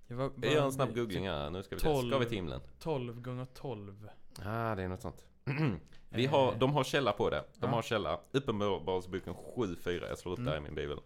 Jag, 0.07 0.17
var, 0.17 0.33
Jag 0.43 0.53
gör 0.53 0.65
en 0.65 0.73
snabb 0.73 0.95
googling 0.95 1.29
här. 1.29 1.51
Nu 1.51 1.63
ska 1.63 1.75
vi 1.77 1.81
se. 1.81 2.07
Ska 2.09 2.19
vi 2.19 2.27
till 2.27 2.37
himlen? 2.37 2.61
12 2.79 3.21
gånger 3.21 3.47
12. 3.55 4.09
Ah, 4.45 4.75
det 4.75 4.83
är 4.83 4.89
något 4.89 5.01
sånt. 5.01 5.25
Vi 6.09 6.27
har, 6.27 6.55
de 6.55 6.73
har 6.73 6.85
källa 6.85 7.13
på 7.13 7.31
det. 7.31 7.45
De 7.55 7.67
Ja. 7.71 7.75
har 7.75 7.83
källa. 7.83 8.21
Uppenbarelseboken 8.33 9.35
7.4. 9.35 10.09
Jag 10.09 10.19
slår 10.19 10.33
upp 10.33 10.39
Mm. 10.39 10.51
där 10.51 10.57
i 10.59 10.61
min 10.61 10.75
bibel. 10.75 10.99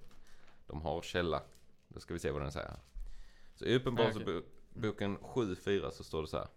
De 0.67 0.83
har 0.83 1.03
källa. 1.03 1.43
Då 1.89 2.01
ska 2.01 2.15
vi 2.15 2.21
se 2.21 2.31
vad 2.31 2.43
den 2.43 2.53
säger. 2.53 2.71
Så 3.55 3.65
i 3.65 3.77
Uppenbarelseboken 3.77 4.43
7.4 4.75 5.91
så 5.91 6.05
står 6.05 6.23
det 6.23 6.29
så 6.29 6.37
här. 6.37 6.49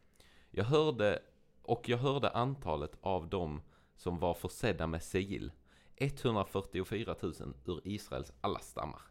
Jag 0.51 0.63
hörde, 0.63 1.21
och 1.61 1.89
jag 1.89 1.97
hörde 1.97 2.29
antalet 2.29 2.97
av 3.01 3.29
dem 3.29 3.61
som 3.95 4.19
var 4.19 4.33
försedda 4.33 4.87
med 4.87 5.03
sigill. 5.03 5.51
144 5.95 7.15
000 7.21 7.33
ur 7.65 7.81
Israels 7.83 8.33
alla 8.41 8.59
stammar. 8.59 9.01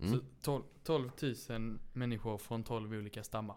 Mm. 0.00 0.12
Så 0.12 0.20
12, 0.42 0.62
12 0.84 1.10
000 1.48 1.78
människor 1.92 2.38
från 2.38 2.64
12 2.64 2.92
olika 2.92 3.24
stammar 3.24 3.56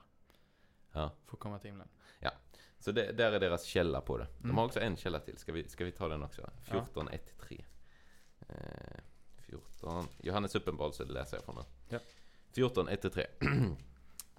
Ja. 0.92 1.12
får 1.26 1.38
komma 1.38 1.60
till 1.60 1.70
himlen. 1.70 1.88
Så 2.80 2.92
det, 2.92 3.12
där 3.12 3.32
är 3.32 3.40
deras 3.40 3.64
källa 3.64 4.02
på 4.02 4.18
det. 4.18 4.28
De 4.38 4.44
Mm. 4.44 4.58
har 4.58 4.66
också 4.66 4.80
en 4.80 4.98
källa 4.98 5.20
till. 5.20 5.38
Ska 5.38 5.52
vi, 5.52 5.68
ska 5.70 5.86
vi 5.86 5.92
ta 5.92 6.08
den 6.08 6.24
också? 6.24 6.50
14, 6.64 7.10
1-3. 7.10 7.66
Eh, 8.40 8.56
14. 9.38 10.08
Johannes 10.22 10.56
uppenbarelse 10.56 11.06
läser 11.06 11.38
jag 11.38 11.44
från 11.44 11.56
nu. 11.56 11.62
Ja. 11.90 12.00
14, 12.54 12.90
1-3. 12.90 13.26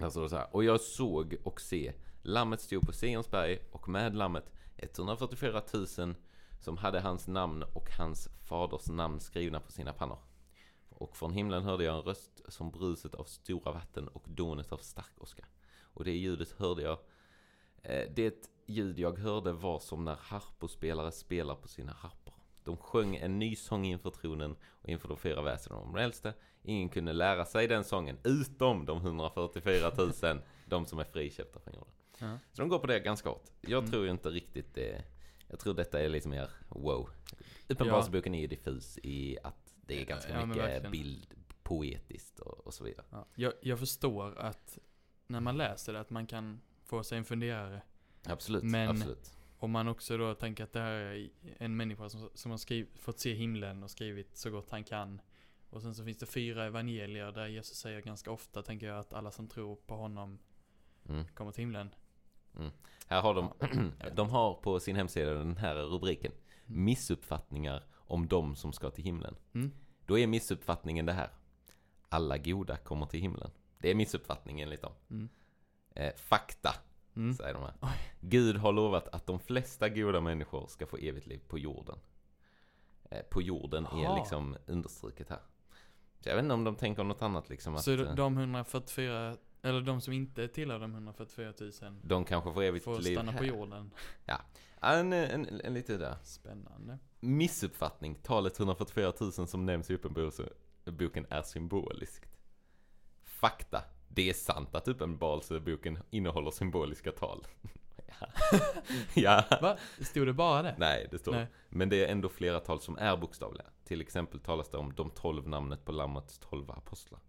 Där 0.02 0.10
står 0.10 0.22
det 0.22 0.28
så 0.28 0.36
här. 0.36 0.48
Och 0.56 0.64
jag 0.64 0.80
såg 0.80 1.36
och 1.44 1.60
se, 1.60 1.92
lammet 2.22 2.60
stod 2.60 2.86
på 2.86 2.92
Sions 2.92 3.30
berg 3.30 3.58
och 3.72 3.88
med 3.88 4.14
lammet 4.14 4.52
144 4.76 5.62
000 5.98 6.14
som 6.60 6.76
hade 6.76 7.00
hans 7.00 7.28
namn 7.28 7.62
och 7.62 7.90
hans 7.98 8.28
faders 8.48 8.86
namn 8.88 9.20
skrivna 9.20 9.60
på 9.60 9.72
sina 9.72 9.92
pannor. 9.92 10.18
Och 10.88 11.16
från 11.16 11.32
himlen 11.32 11.64
hörde 11.64 11.84
jag 11.84 11.96
en 11.96 12.02
röst 12.02 12.42
som 12.48 12.70
bruset 12.70 13.14
av 13.14 13.24
stora 13.24 13.72
vatten 13.72 14.08
och 14.08 14.24
dånet 14.28 14.72
av 14.72 14.78
stark 14.78 15.12
åska. 15.20 15.44
Och 15.82 16.04
det 16.04 16.12
ljudet 16.12 16.52
hörde 16.52 16.82
jag 16.82 16.98
eh, 17.82 18.12
Det 18.14 18.50
ljud 18.66 18.98
jag 18.98 19.18
hörde 19.18 19.52
var 19.52 19.78
som 19.78 20.04
när 20.04 20.16
harpospelare 20.20 21.12
spelar 21.12 21.54
på 21.54 21.68
sina 21.68 21.92
harpor. 21.92 22.34
De 22.64 22.76
sjöng 22.76 23.16
en 23.16 23.38
ny 23.38 23.56
sång 23.56 23.84
inför 23.84 24.10
tronen 24.10 24.56
och 24.82 24.88
inför 24.88 25.08
de 25.08 25.16
fyra 25.16 25.42
väsendena 25.42 25.82
om 25.86 25.92
de 25.92 26.00
äldste. 26.02 26.34
Ingen 26.62 26.88
kunde 26.88 27.12
lära 27.12 27.44
sig 27.44 27.68
den 27.68 27.84
sången 27.84 28.18
utom 28.24 28.86
de 28.86 28.98
144 28.98 29.90
000, 29.98 30.40
de 30.66 30.86
som 30.86 30.98
är 30.98 31.04
friköpta 31.04 31.60
från 31.60 31.74
jorden. 31.74 31.92
Ja. 32.18 32.38
Så 32.52 32.62
de 32.62 32.68
går 32.68 32.78
på 32.78 32.86
det 32.86 33.00
ganska 33.00 33.28
hårt. 33.28 33.44
Jag 33.60 33.78
Mm. 33.78 33.90
tror 33.90 34.08
inte 34.08 34.28
riktigt 34.30 34.74
det. 34.74 35.04
Jag 35.48 35.58
tror 35.58 35.74
detta 35.74 36.00
är 36.00 36.08
lite 36.08 36.28
mer 36.28 36.50
wow. 36.68 37.10
Uppenbarelseboken 37.68 38.34
är 38.34 38.40
ju 38.40 38.46
diffus 38.46 38.98
i 39.02 39.38
att 39.44 39.74
det 39.86 40.00
är 40.00 40.04
ganska 40.04 40.30
Ja, 40.40 40.46
mycket 40.46 40.90
bild, 40.90 41.34
poetiskt 41.62 42.38
och, 42.40 42.66
och 42.66 42.74
så 42.74 42.84
vidare. 42.84 43.06
Ja. 43.10 43.26
Jag, 43.34 43.52
jag 43.60 43.78
förstår 43.78 44.38
att 44.38 44.78
när 45.26 45.40
man 45.40 45.56
läser 45.56 45.92
det 45.92 46.00
att 46.00 46.10
man 46.10 46.26
kan 46.26 46.60
få 46.84 47.02
sig 47.04 47.18
en 47.18 47.24
funderare. 47.24 47.82
Absolut, 48.26 48.62
Men- 48.62 48.88
absolut. 48.88 49.32
Om 49.62 49.70
man 49.70 49.88
också 49.88 50.16
då 50.16 50.34
tänker 50.34 50.64
att 50.64 50.72
det 50.72 50.80
här 50.80 50.92
är 50.92 51.30
en 51.58 51.76
människa 51.76 52.08
som, 52.08 52.30
som 52.34 52.50
har 52.50 52.58
skriv, 52.58 52.88
fått 52.98 53.20
se 53.20 53.34
himlen 53.34 53.82
och 53.82 53.90
skrivit 53.90 54.36
så 54.36 54.50
gott 54.50 54.70
han 54.70 54.84
kan. 54.84 55.20
Och 55.70 55.82
sen 55.82 55.94
så 55.94 56.04
finns 56.04 56.18
det 56.18 56.26
fyra 56.26 56.64
evangelier 56.64 57.32
där 57.32 57.46
Jesus 57.46 57.76
säger 57.76 58.00
ganska 58.00 58.30
ofta, 58.30 58.62
tänker 58.62 58.86
jag, 58.86 58.98
att 58.98 59.12
alla 59.12 59.30
som 59.30 59.48
tror 59.48 59.76
på 59.76 59.96
honom 59.96 60.38
Mm. 61.08 61.24
kommer 61.34 61.52
till 61.52 61.62
himlen. 61.62 61.94
Här 63.06 63.20
har 63.20 63.34
de, 63.34 63.52
de 64.14 64.30
har 64.30 64.54
på 64.54 64.80
sin 64.80 64.96
hemsida 64.96 65.34
den 65.34 65.56
här 65.56 65.74
rubriken. 65.74 66.32
Mm. 66.66 66.84
Missuppfattningar 66.84 67.84
om 67.94 68.28
de 68.28 68.56
som 68.56 68.72
ska 68.72 68.90
till 68.90 69.04
himlen. 69.04 69.36
Mm. 69.54 69.72
Då 70.06 70.18
är 70.18 70.26
missuppfattningen 70.26 71.06
det 71.06 71.12
här. 71.12 71.30
Alla 72.08 72.38
goda 72.38 72.76
kommer 72.76 73.06
till 73.06 73.20
himlen. 73.20 73.50
Det 73.78 73.90
är 73.90 73.94
missuppfattningen 73.94 74.68
enligt 74.68 74.82
dem. 74.82 74.92
Mm. 75.10 75.28
Eh, 75.94 76.14
fakta, 76.16 76.74
Mm. 77.16 77.34
säger 77.34 77.54
de 77.54 77.62
här. 77.62 77.74
Oj. 77.80 77.88
Gud 78.20 78.56
har 78.56 78.72
lovat 78.72 79.08
att 79.08 79.26
de 79.26 79.40
flesta 79.40 79.88
goda 79.88 80.20
människor 80.20 80.66
ska 80.66 80.86
få 80.86 80.96
evigt 80.96 81.26
liv 81.26 81.40
på 81.48 81.58
jorden. 81.58 81.98
Eh, 83.10 83.22
på 83.30 83.42
jorden 83.42 83.86
är 83.86 84.02
Jaha. 84.02 84.16
liksom 84.18 84.56
understruket 84.66 85.28
här. 85.28 85.40
Så 86.20 86.28
jag 86.28 86.36
vet 86.36 86.42
inte 86.42 86.54
om 86.54 86.64
de 86.64 86.76
tänker 86.76 87.04
något 87.04 87.22
annat 87.22 87.48
liksom. 87.48 87.74
Att, 87.74 87.82
Så 87.84 87.92
eh, 87.92 88.14
de 88.14 88.38
144, 88.38 89.36
eller 89.62 89.80
de 89.80 90.00
som 90.00 90.12
inte 90.12 90.48
tillhör 90.48 90.78
de 90.78 90.92
144 90.92 91.52
000 91.60 91.72
de 92.02 92.24
kanske 92.24 92.52
får 92.52 92.62
evigt 92.62 92.84
får 92.84 93.00
liv 93.00 93.14
stanna 93.14 93.32
här. 93.32 93.38
på 93.38 93.44
jorden. 93.44 93.90
Ja, 94.26 94.40
en, 94.80 95.12
en, 95.12 95.46
en, 95.46 95.60
en 95.60 95.74
lite 95.74 95.96
där. 95.96 96.16
Spännande. 96.22 96.98
missuppfattning. 97.20 98.14
Talet 98.14 98.58
144 98.58 99.12
000 99.20 99.32
som 99.32 99.66
nämns 99.66 99.90
i 99.90 99.94
Uppenbarelseboken 99.94 101.26
är 101.30 101.42
symboliskt. 101.42 102.26
Fakta. 103.22 103.84
Det 104.14 104.28
är 104.30 104.34
sant 104.34 104.74
att 104.74 104.88
Uppenbarelseboken 104.88 105.98
innehåller 106.10 106.50
symboliska 106.50 107.12
tal. 107.12 107.46
ja. 108.20 108.26
ja. 109.14 109.44
Va? 109.62 109.76
Stod 110.00 110.26
det 110.26 110.32
bara 110.32 110.62
det? 110.62 110.74
Nej, 110.78 111.08
det 111.10 111.18
står 111.18 111.32
Nej. 111.32 111.46
Men 111.68 111.88
det 111.88 112.04
är 112.04 112.08
ändå 112.12 112.28
flera 112.28 112.60
tal 112.60 112.80
som 112.80 112.98
är 112.98 113.16
bokstavliga. 113.16 113.66
Till 113.84 114.00
exempel 114.00 114.40
talas 114.40 114.68
det 114.68 114.76
om 114.78 114.94
de 114.94 115.10
tolv 115.10 115.48
namnet 115.48 115.84
på 115.84 115.92
Lammets 115.92 116.38
tolv 116.38 116.70
apostlar. 116.70 117.20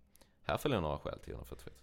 Här 0.43 0.58
följer 0.58 0.82
några 0.82 0.98
skäl 0.98 1.19
till 1.19 1.34
144 1.34 1.74
000. 1.74 1.80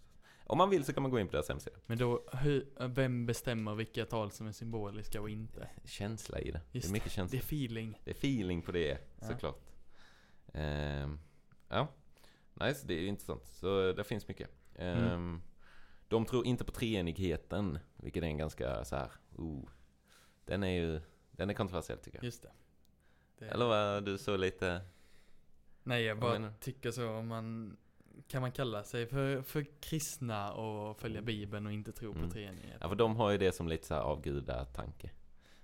Om 0.46 0.58
man 0.58 0.70
vill 0.70 0.84
så 0.84 0.92
kan 0.92 1.02
man 1.02 1.10
gå 1.12 1.20
in 1.20 1.26
på 1.26 1.32
deras 1.32 1.48
hemsida. 1.48 1.76
Men 1.86 1.98
då, 1.98 2.24
hur, 2.32 2.68
vem 2.88 3.26
bestämmer 3.26 3.74
vilka 3.74 4.04
tal 4.04 4.30
som 4.30 4.46
är 4.46 4.52
symboliska 4.52 5.20
och 5.20 5.30
inte? 5.30 5.68
Känsla 5.84 6.38
i 6.40 6.50
det. 6.50 6.60
Just 6.72 6.86
det 6.86 6.90
är 6.90 6.92
mycket 6.92 7.08
Det 7.08 7.14
känsla. 7.14 7.38
är 7.38 7.42
feeling. 7.42 8.00
Det 8.04 8.10
är 8.10 8.14
feeling 8.14 8.62
på 8.62 8.72
det, 8.72 8.98
Ja. 9.20 9.26
såklart. 9.26 9.60
Ehm, 10.52 11.18
ja, 11.68 11.88
nice, 12.54 12.86
det 12.86 12.94
är 12.94 13.06
intressant. 13.06 13.46
Så 13.46 13.92
det 13.92 14.04
finns 14.04 14.28
mycket. 14.28 14.50
Ehm, 14.74 14.98
Mm. 15.04 15.42
De 16.08 16.26
tror 16.26 16.46
inte 16.46 16.64
på 16.64 16.72
treenigheten, 16.72 17.78
vilket 17.96 18.22
är 18.22 18.26
en 18.26 18.36
ganska 18.36 18.84
så 18.84 18.96
här, 18.96 19.10
oh, 19.36 19.68
den 20.44 20.62
är 20.62 20.68
ju, 20.80 21.00
den 21.30 21.50
är 21.50 21.54
kontroversiell 21.54 21.98
tycker 21.98 22.18
jag. 22.18 22.24
Just 22.24 22.42
det. 22.42 22.50
det 23.38 23.44
Eller 23.48 23.66
vad, 23.66 24.04
du 24.04 24.18
så 24.18 24.36
lite, 24.36 24.80
Nej, 25.82 26.02
jag 26.04 26.18
bara 26.20 26.38
du? 26.38 26.52
tycker 26.60 26.90
så 26.90 27.08
om 27.10 27.28
man 27.28 27.76
kan 28.28 28.40
man 28.40 28.52
kalla 28.52 28.84
sig 28.84 29.06
för, 29.06 29.42
för 29.42 29.66
kristna 29.80 30.52
och 30.52 31.00
följa 31.00 31.22
bibeln 31.22 31.66
och 31.66 31.72
inte 31.72 31.92
tro 31.92 32.12
på 32.12 32.18
Mm. 32.18 32.30
treenighet? 32.30 32.76
ja 32.80 32.88
för 32.88 32.96
de 32.96 33.16
har 33.16 33.30
ju 33.30 33.38
det 33.38 33.52
som 33.52 33.68
lite 33.68 33.86
så 33.86 33.94
här 33.94 34.02
avgudatanke. 34.02 35.10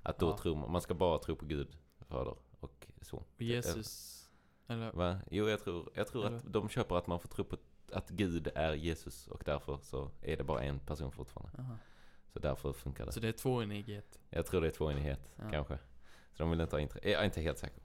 Att 0.03 0.19
då 0.19 0.27
Ja. 0.29 0.39
tror 0.39 0.57
man, 0.57 0.73
man 0.73 0.81
ska 0.81 0.95
bara 0.95 1.19
tro 1.19 1.37
på 1.37 1.47
Gud, 1.47 1.77
Fader 2.01 2.37
och 2.61 2.87
så. 3.03 3.17
Och 3.17 3.43
Jesus, 3.43 4.23
eller? 4.67 4.93
Va? 4.93 5.21
Jo, 5.31 5.49
jag 5.49 5.61
tror, 5.65 5.91
jag 5.95 6.07
tror 6.07 6.27
Eller? 6.27 6.37
att 6.37 6.53
de 6.53 6.69
köper 6.69 6.97
att 6.97 7.07
man 7.07 7.21
får 7.21 7.29
tro 7.29 7.45
på 7.45 7.57
att 7.93 8.11
Gud 8.11 8.49
är 8.55 8.73
Jesus 8.73 9.27
och 9.27 9.43
därför 9.45 9.79
så 9.83 10.11
är 10.23 10.37
det 10.37 10.45
bara 10.45 10.63
en 10.63 10.79
person 10.79 11.13
fortfarande. 11.13 11.59
Aha. 11.59 11.77
Så 12.33 12.39
därför 12.39 12.73
funkar 12.73 13.07
det. 13.07 13.13
Så 13.13 13.21
det 13.21 13.29
är 13.29 13.33
tvåenighet? 13.33 14.19
Jag 14.31 14.47
tror 14.47 14.61
det 14.61 14.67
är 14.67 14.71
tvåenighet, 14.71 15.21
Ja. 15.37 15.51
kanske. 15.51 15.79
Så 16.33 16.43
de 16.43 16.51
vill 16.51 16.61
inte 16.61 16.77
ha 16.77 16.81
intre... 16.81 17.11
Jag 17.11 17.21
är 17.21 17.25
inte 17.25 17.41
helt 17.41 17.59
säker. 17.59 17.83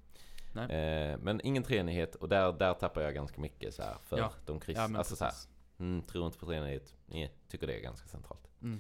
Eh, 0.56 1.18
men 1.18 1.42
ingen 1.44 1.64
treenighet 1.64 2.16
och 2.16 2.30
där, 2.30 2.54
där 2.54 2.74
tappar 2.74 3.02
jag 3.02 3.14
ganska 3.14 3.42
mycket 3.42 3.74
så 3.74 3.84
här 3.84 3.96
för 4.04 4.18
Ja. 4.18 4.32
de 4.46 4.60
kristna. 4.60 4.88
Ja, 4.92 4.98
alltså 4.98 5.16
så 5.16 5.24
här, 5.24 5.32
precis. 5.32 5.50
mm, 5.80 6.02
tror 6.02 6.26
inte 6.26 6.38
på 6.38 6.46
treenighet. 6.46 6.96
Nej, 7.06 7.36
tycker 7.48 7.68
det 7.68 7.74
är 7.78 7.82
ganska 7.82 8.08
centralt. 8.08 8.48
Mm. 8.62 8.80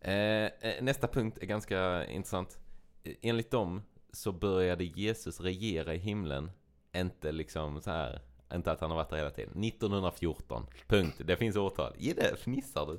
Eh, 0.00 0.70
eh, 0.70 0.82
nästa 0.82 1.08
punkt 1.08 1.38
är 1.40 1.46
ganska 1.46 2.06
intressant. 2.06 2.58
Eh, 3.04 3.14
Enligt 3.22 3.50
dem 3.50 3.82
så 4.12 4.32
började 4.32 4.84
Jesus 4.84 5.40
regera 5.40 5.94
i 5.94 5.98
himlen, 5.98 6.50
inte 6.92 7.32
liksom 7.32 7.80
så 7.80 7.90
här, 7.90 8.20
inte 8.54 8.72
att 8.72 8.80
han 8.80 8.90
har 8.90 8.96
varit 8.96 9.10
där 9.10 9.16
hela 9.16 9.30
tiden. 9.30 9.64
1914, 9.64 10.66
punkt. 10.86 11.20
Det 11.24 11.36
finns 11.36 11.56
årtal. 11.56 11.92
Ge 11.98 12.12
det, 12.12 12.36
fnissar 12.36 12.86
du? 12.86 12.92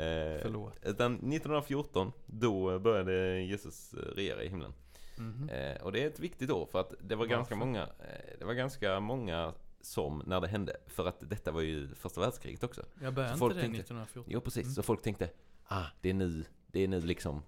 Eh, 0.00 0.38
Förlåt. 0.42 0.78
utan 0.82 1.14
1914, 1.14 2.12
då 2.26 2.78
började 2.78 3.40
Jesus 3.40 3.94
eh, 3.94 3.98
regera 3.98 4.42
i 4.42 4.48
himlen. 4.48 4.72
Mhm. 5.18 5.48
Eh, 5.48 5.82
och 5.82 5.92
det 5.92 6.02
är 6.02 6.06
ett 6.06 6.20
viktigt 6.20 6.50
år 6.50 6.66
för 6.66 6.80
att 6.80 6.94
det 7.00 7.14
var 7.16 7.26
ganska 7.26 7.56
många, 7.56 7.82
eh, 7.82 8.38
det 8.38 8.44
var 8.44 8.54
ganska 8.54 9.00
många 9.00 9.52
som, 9.80 10.22
när 10.26 10.40
det 10.40 10.48
hände, 10.48 10.76
för 10.86 11.06
att 11.08 11.30
detta 11.30 11.52
var 11.52 11.60
ju 11.60 11.94
första 11.94 12.20
världskriget 12.20 12.62
också. 12.64 12.82
Jag 13.02 13.14
började 13.14 13.34
inte 13.34 13.44
det 13.48 13.54
tänkte- 13.60 13.80
1914. 13.80 14.32
Jo 14.32 14.40
precis, 14.40 14.62
Mm. 14.64 14.74
så 14.74 14.82
folk 14.82 15.02
tänkte, 15.02 15.30
ah, 15.64 15.84
det 16.00 16.10
är 16.10 16.14
nu, 16.14 16.44
det 16.66 16.80
är 16.84 16.88
nu 16.88 17.00
liksom 17.00 17.42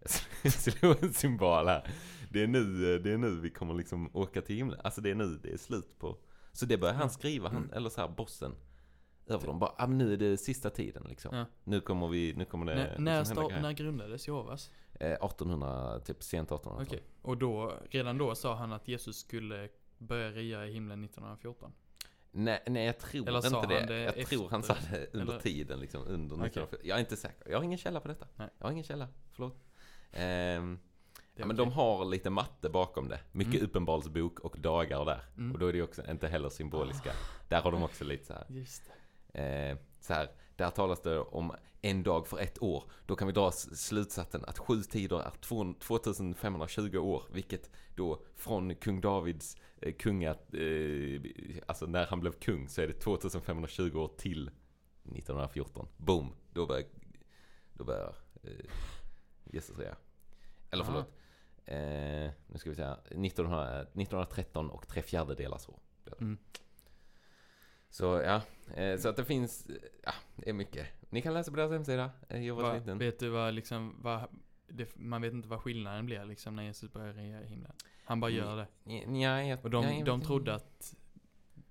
slog 0.44 1.02
en 1.02 1.12
symbol 1.12 1.66
här. 1.66 1.90
Det 2.30 2.42
är, 2.42 2.46
nu, 2.46 2.94
eh, 2.94 3.00
det 3.00 3.12
är 3.12 3.18
nu 3.18 3.40
vi 3.40 3.50
kommer 3.50 3.74
liksom 3.74 4.10
åka 4.16 4.42
till 4.42 4.56
himlen. 4.56 4.80
Alltså 4.84 5.00
det 5.00 5.10
är 5.10 5.14
nu 5.14 5.38
det 5.42 5.52
är 5.52 5.56
slut 5.56 5.98
på. 5.98 6.16
Så 6.52 6.66
det 6.66 6.78
börjar 6.78 6.94
han 6.94 7.02
Ja. 7.04 7.08
skriva, 7.08 7.48
han, 7.48 7.56
Mm. 7.56 7.72
eller 7.72 7.90
så 7.90 8.00
här 8.00 8.08
bossen. 8.08 8.54
Över 9.26 9.46
dem. 9.46 9.58
Bara, 9.58 9.74
ah, 9.78 9.86
nu 9.86 10.12
är 10.12 10.16
det 10.16 10.36
sista 10.36 10.70
tiden 10.70 11.02
liksom. 11.08 11.36
Ja. 11.36 11.44
Nu 11.64 11.80
kommer 11.80 12.08
vi, 12.08 12.34
nu 12.36 12.44
kommer 12.44 12.66
det 12.66 12.94
När, 12.98 13.18
liksom 13.18 13.36
när, 13.42 13.48
grejer. 13.48 13.62
när 13.62 13.72
grundades 13.72 14.28
Jehovas? 14.28 14.70
Eh, 14.94 15.12
1800, 15.12 16.00
typ 16.00 16.22
sent 16.22 16.52
1800 16.52 16.84
Okej. 16.88 17.02
Och 17.22 17.36
då, 17.38 17.74
redan 17.90 18.18
då 18.18 18.34
sa 18.34 18.54
han 18.54 18.72
att 18.72 18.88
Jesus 18.88 19.16
skulle 19.20 19.68
börja 19.98 20.30
regera 20.32 20.66
i 20.66 20.72
himlen 20.72 21.04
1914? 21.04 21.72
Nej, 22.32 22.62
nej 22.66 22.86
jag 22.86 22.98
tror 22.98 23.28
Eller 23.28 23.46
inte 23.46 23.66
det. 23.66 23.86
det 23.86 24.00
jag 24.18 24.26
tror 24.26 24.48
han 24.50 24.60
efter- 24.60 24.74
sa 24.74 24.80
det 24.90 25.06
under 25.14 25.32
eller- 25.32 25.42
tiden 25.42 25.80
liksom. 25.80 26.02
Under 26.02 26.36
Okej. 26.36 26.46
1940. 26.46 26.78
Jag 26.88 26.96
är 26.96 27.00
inte 27.00 27.16
säker. 27.16 27.50
Jag 27.50 27.58
har 27.58 27.64
ingen 27.64 27.78
källa 27.78 28.00
på 28.00 28.08
detta. 28.08 28.26
Nej. 28.36 28.48
Jag 28.58 28.66
har 28.66 28.72
ingen 28.72 28.84
källa. 28.84 29.08
Förlåt. 29.32 29.56
Det 30.10 30.18
ja, 31.40 31.46
men 31.46 31.56
okej. 31.56 31.66
de 31.66 31.72
har 31.72 32.04
lite 32.04 32.30
matte 32.30 32.68
bakom 32.70 33.08
det. 33.08 33.20
Mycket 33.32 33.54
Mm. 33.54 33.66
uppenbarelsebok 33.66 34.40
och 34.40 34.56
dagar 34.60 35.04
där. 35.04 35.22
Mm. 35.36 35.52
Och 35.52 35.58
då 35.58 35.66
är 35.66 35.72
det 35.72 35.78
ju 35.78 35.84
också 35.84 36.10
inte 36.10 36.28
heller 36.28 36.48
symboliska. 36.48 37.12
Där 37.48 37.60
har 37.62 37.72
de 37.72 37.82
också 37.82 38.04
lite 38.04 38.24
så 38.26 38.32
här. 38.32 38.46
Just. 38.48 38.82
Eh, 39.32 39.76
så 40.00 40.14
här, 40.14 40.30
där 40.56 40.70
talas 40.70 41.02
det 41.02 41.18
om 41.18 41.52
en 41.82 42.02
dag 42.02 42.26
för 42.26 42.38
ett 42.38 42.62
år. 42.62 42.84
Då 43.06 43.16
kan 43.16 43.26
vi 43.26 43.32
dra 43.32 43.50
slutsatsen 43.52 44.44
att 44.44 44.58
sju 44.58 44.82
tider 44.82 45.16
är 45.20 45.30
två- 45.40 45.74
2520 45.80 46.98
år. 46.98 47.22
Vilket 47.32 47.70
då 47.96 48.22
från 48.36 48.74
kung 48.74 49.00
Davids 49.00 49.56
eh, 49.80 49.92
kunga, 49.94 50.30
eh, 50.30 51.20
alltså 51.66 51.86
när 51.86 52.06
han 52.06 52.20
blev 52.20 52.32
kung 52.32 52.68
så 52.68 52.80
är 52.82 52.86
det 52.86 52.92
2520 52.94 53.96
år 53.98 54.08
till 54.18 54.50
1914. 55.04 55.88
Boom! 55.96 56.32
Då 56.52 56.66
börjar, 56.66 56.84
då 57.72 57.84
börjar 57.84 58.14
eh, 58.42 58.50
Jesus 59.44 59.78
regera. 59.78 59.96
Eller 60.70 60.84
förlåt. 60.84 61.14
Eh, 61.70 62.30
nu 62.46 62.58
ska 62.58 62.70
vi 62.70 62.76
säga 62.76 62.94
1900, 62.94 63.80
1913 63.80 64.70
och 64.70 64.88
tre 64.88 65.02
blir 65.02 65.34
det. 66.04 66.20
Mm. 66.20 66.38
Så 67.90 68.04
ja, 68.04 68.42
eh, 68.74 68.98
så 68.98 69.08
att 69.08 69.16
det 69.16 69.24
finns, 69.24 69.70
ja, 70.02 70.12
det 70.36 70.48
är 70.48 70.52
mycket. 70.52 70.86
Ni 71.10 71.22
kan 71.22 71.34
läsa 71.34 71.50
på 71.50 71.56
deras 71.56 71.72
hemsida, 71.72 72.10
eh, 72.28 72.46
jag 72.46 72.54
var 72.54 72.62
Va, 72.62 72.74
liten. 72.74 72.98
vet 72.98 73.18
du 73.18 73.28
vad 73.28 73.54
liksom, 73.54 73.96
vad, 74.02 74.28
det, 74.68 74.96
man 74.96 75.22
vet 75.22 75.32
inte 75.32 75.48
vad 75.48 75.60
skillnaden 75.60 76.06
blir 76.06 76.24
liksom 76.24 76.56
när 76.56 76.62
Jesus 76.62 76.92
börjar 76.92 77.12
regera 77.12 77.42
i 77.42 77.46
himlen. 77.46 77.72
Han 78.04 78.20
bara 78.20 78.30
gör 78.30 78.56
det. 78.56 78.66
Ja, 79.18 79.42
jag, 79.42 79.64
Och 79.64 79.70
de, 79.70 79.84
ja, 79.84 79.92
jag 79.92 80.04
de 80.04 80.20
trodde 80.20 80.54
att 80.54 80.94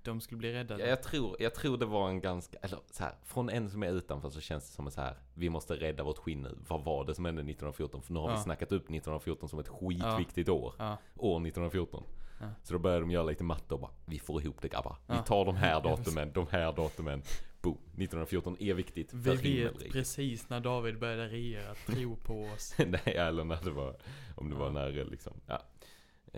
de 0.04 0.22
skulle 0.22 0.38
bli 0.40 0.54
räddade. 0.54 0.84
Ja, 0.84 0.90
jag, 0.90 1.04
tror, 1.04 1.36
jag 1.40 1.56
tror 1.56 1.78
det 1.78 1.86
var 1.86 2.10
en 2.10 2.20
ganska, 2.22 2.58
eller 2.62 2.80
så 2.92 3.04
här, 3.04 3.14
från 3.24 3.50
en 3.50 3.70
som 3.70 3.84
är 3.84 3.92
utanför 3.92 4.30
så 4.30 4.42
känns 4.42 4.68
det 4.70 4.74
som 4.76 4.92
så 4.92 5.02
här, 5.02 5.16
vi 5.34 5.50
måste 5.50 5.74
rädda 5.76 6.04
vårt 6.04 6.18
skinn 6.18 6.42
nu. 6.42 6.58
Vad 6.68 6.84
var 6.84 7.06
det 7.06 7.16
som 7.16 7.26
hände 7.26 7.40
1914? 7.42 8.02
För 8.02 8.14
nu 8.14 8.20
har 8.20 8.28
vi 8.28 8.34
Ja. 8.34 8.40
snackat 8.44 8.72
upp 8.72 8.84
1914 8.90 9.50
som 9.50 9.60
ett 9.60 9.68
skitviktigt 9.68 10.50
år. 10.50 10.74
Ja, 10.78 10.98
År 11.16 11.40
1914. 11.48 12.04
Ja. 12.42 12.48
Så 12.64 12.74
då 12.74 12.80
började 12.80 13.02
de 13.02 13.12
göra 13.12 13.24
lite 13.24 13.44
matte 13.44 13.74
och 13.74 13.80
bara, 13.80 13.92
vi 14.06 14.20
får 14.20 14.42
ihop 14.42 14.62
det 14.62 14.68
grabbar. 14.68 14.96
Vi 15.08 15.16
Ja. 15.16 15.22
tar 15.22 15.46
de 15.46 15.56
här 15.56 15.72
Ja, 15.74 15.80
datumen, 15.80 16.32
de 16.34 16.48
här 16.52 16.74
datumen. 16.74 17.22
Boom. 17.62 17.78
1914 17.98 18.58
är 18.60 18.74
viktigt 18.74 19.12
för 19.12 19.18
vi 19.18 19.64
vet 19.64 19.92
precis 19.92 20.50
när 20.50 20.60
David 20.60 21.00
började 21.00 21.28
regera, 21.28 21.74
tro 21.76 22.16
på 22.16 22.42
oss. 22.42 22.76
Nej, 22.88 23.16
eller 23.16 23.44
när 23.44 23.62
det 23.64 23.72
var, 23.72 23.96
om 24.36 24.50
det 24.50 24.56
var 24.56 24.66
Ja. 24.66 24.72
när 24.72 24.92
liksom, 25.06 25.34
ja. 25.48 25.62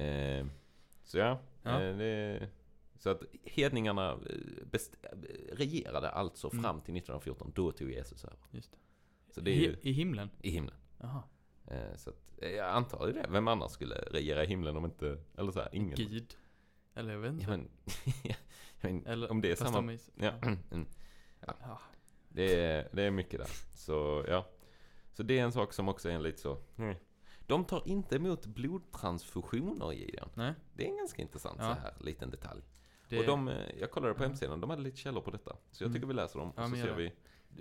Eh, 0.02 0.46
så 1.04 1.18
ja, 1.18 1.40
Ja. 1.64 1.82
Eh, 1.82 1.98
det, 1.98 2.48
så 3.02 3.10
att 3.10 3.24
hedningarna 3.44 4.12
eh, 4.12 4.66
best, 4.72 4.96
eh, 5.04 5.18
regerade 5.56 6.10
alltså 6.10 6.50
Mm. 6.54 6.64
fram 6.64 6.82
till 6.82 6.94
1914, 6.96 7.52
då 7.56 7.72
tog 7.72 7.92
Jesus 7.92 8.26
över. 8.26 8.38
Just 8.52 8.72
det. 8.72 8.78
Så 9.34 9.42
det 9.42 9.52
är 9.52 9.56
ju 9.56 9.72
I, 9.82 9.90
I 9.90 9.92
himlen? 9.92 10.30
i 10.42 10.50
himlen. 10.50 10.76
Jaha. 11.00 11.24
Eh, 11.68 11.96
så 11.98 12.10
att, 12.10 12.32
jag 12.42 12.70
antar 12.70 13.08
ju 13.08 13.14
det, 13.14 13.26
vem 13.30 13.48
annars 13.48 13.72
skulle 13.72 13.96
regera 13.96 14.44
i 14.44 14.48
himlen 14.48 14.78
om 14.78 14.86
inte, 14.86 15.18
eller 15.38 15.52
så 15.52 15.60
här, 15.60 15.76
ingen. 15.76 15.96
Gud? 15.96 16.36
Eller 16.94 17.14
jag 17.14 17.20
vet 17.20 17.32
inte. 17.34 17.44
Ja, 17.44 17.50
men, 17.50 17.70
ja, 18.24 18.36
men 18.82 19.06
Eller, 19.06 19.32
om 19.32 19.42
det 19.42 19.52
är 19.52 19.56
samma, 19.56 19.98
ja, 20.16 20.32
mm. 20.72 20.86
ja. 21.48 21.80
det, 22.30 22.56
är, 22.56 22.90
det 22.94 23.04
är 23.04 23.12
mycket 23.12 23.40
där. 23.40 23.50
Så 23.78 24.26
ja, 24.28 24.48
så 25.14 25.24
det 25.24 25.40
är 25.40 25.44
en 25.44 25.52
sak 25.52 25.74
som 25.74 25.90
också 25.90 26.10
är 26.10 26.14
en 26.14 26.24
lite 26.24 26.42
så, 26.42 26.58
mm. 26.78 26.96
De 27.48 27.66
tar 27.66 27.88
inte 27.88 28.16
emot 28.16 28.46
blodtransfusioner 28.46 29.92
Gideon. 29.92 30.30
Nej, 30.34 30.54
Det 30.74 30.86
är 30.86 30.90
en 30.90 30.98
ganska 30.98 31.22
intressant 31.22 31.58
Ja. 31.60 31.76
så 31.76 31.82
här 31.82 31.94
liten 32.00 32.32
detalj. 32.32 32.62
Det, 33.16 33.20
Och 33.20 33.26
de, 33.26 33.48
eh, 33.48 33.80
jag 33.80 33.92
kollade 33.92 34.14
på 34.14 34.24
hemsidan, 34.24 34.62
de 34.62 34.70
hade 34.70 34.82
lite 34.82 34.98
källor 34.98 35.22
på 35.22 35.32
detta. 35.32 35.58
Så 35.72 35.84
jag 35.84 35.88
Mm. 35.88 35.94
tycker 35.96 36.08
vi 36.08 36.14
läser 36.14 36.40
dem 36.40 36.54
Ja, 36.56 36.64
och 36.64 36.70
så 36.70 36.76
ser 36.76 36.96
vi. 36.96 37.14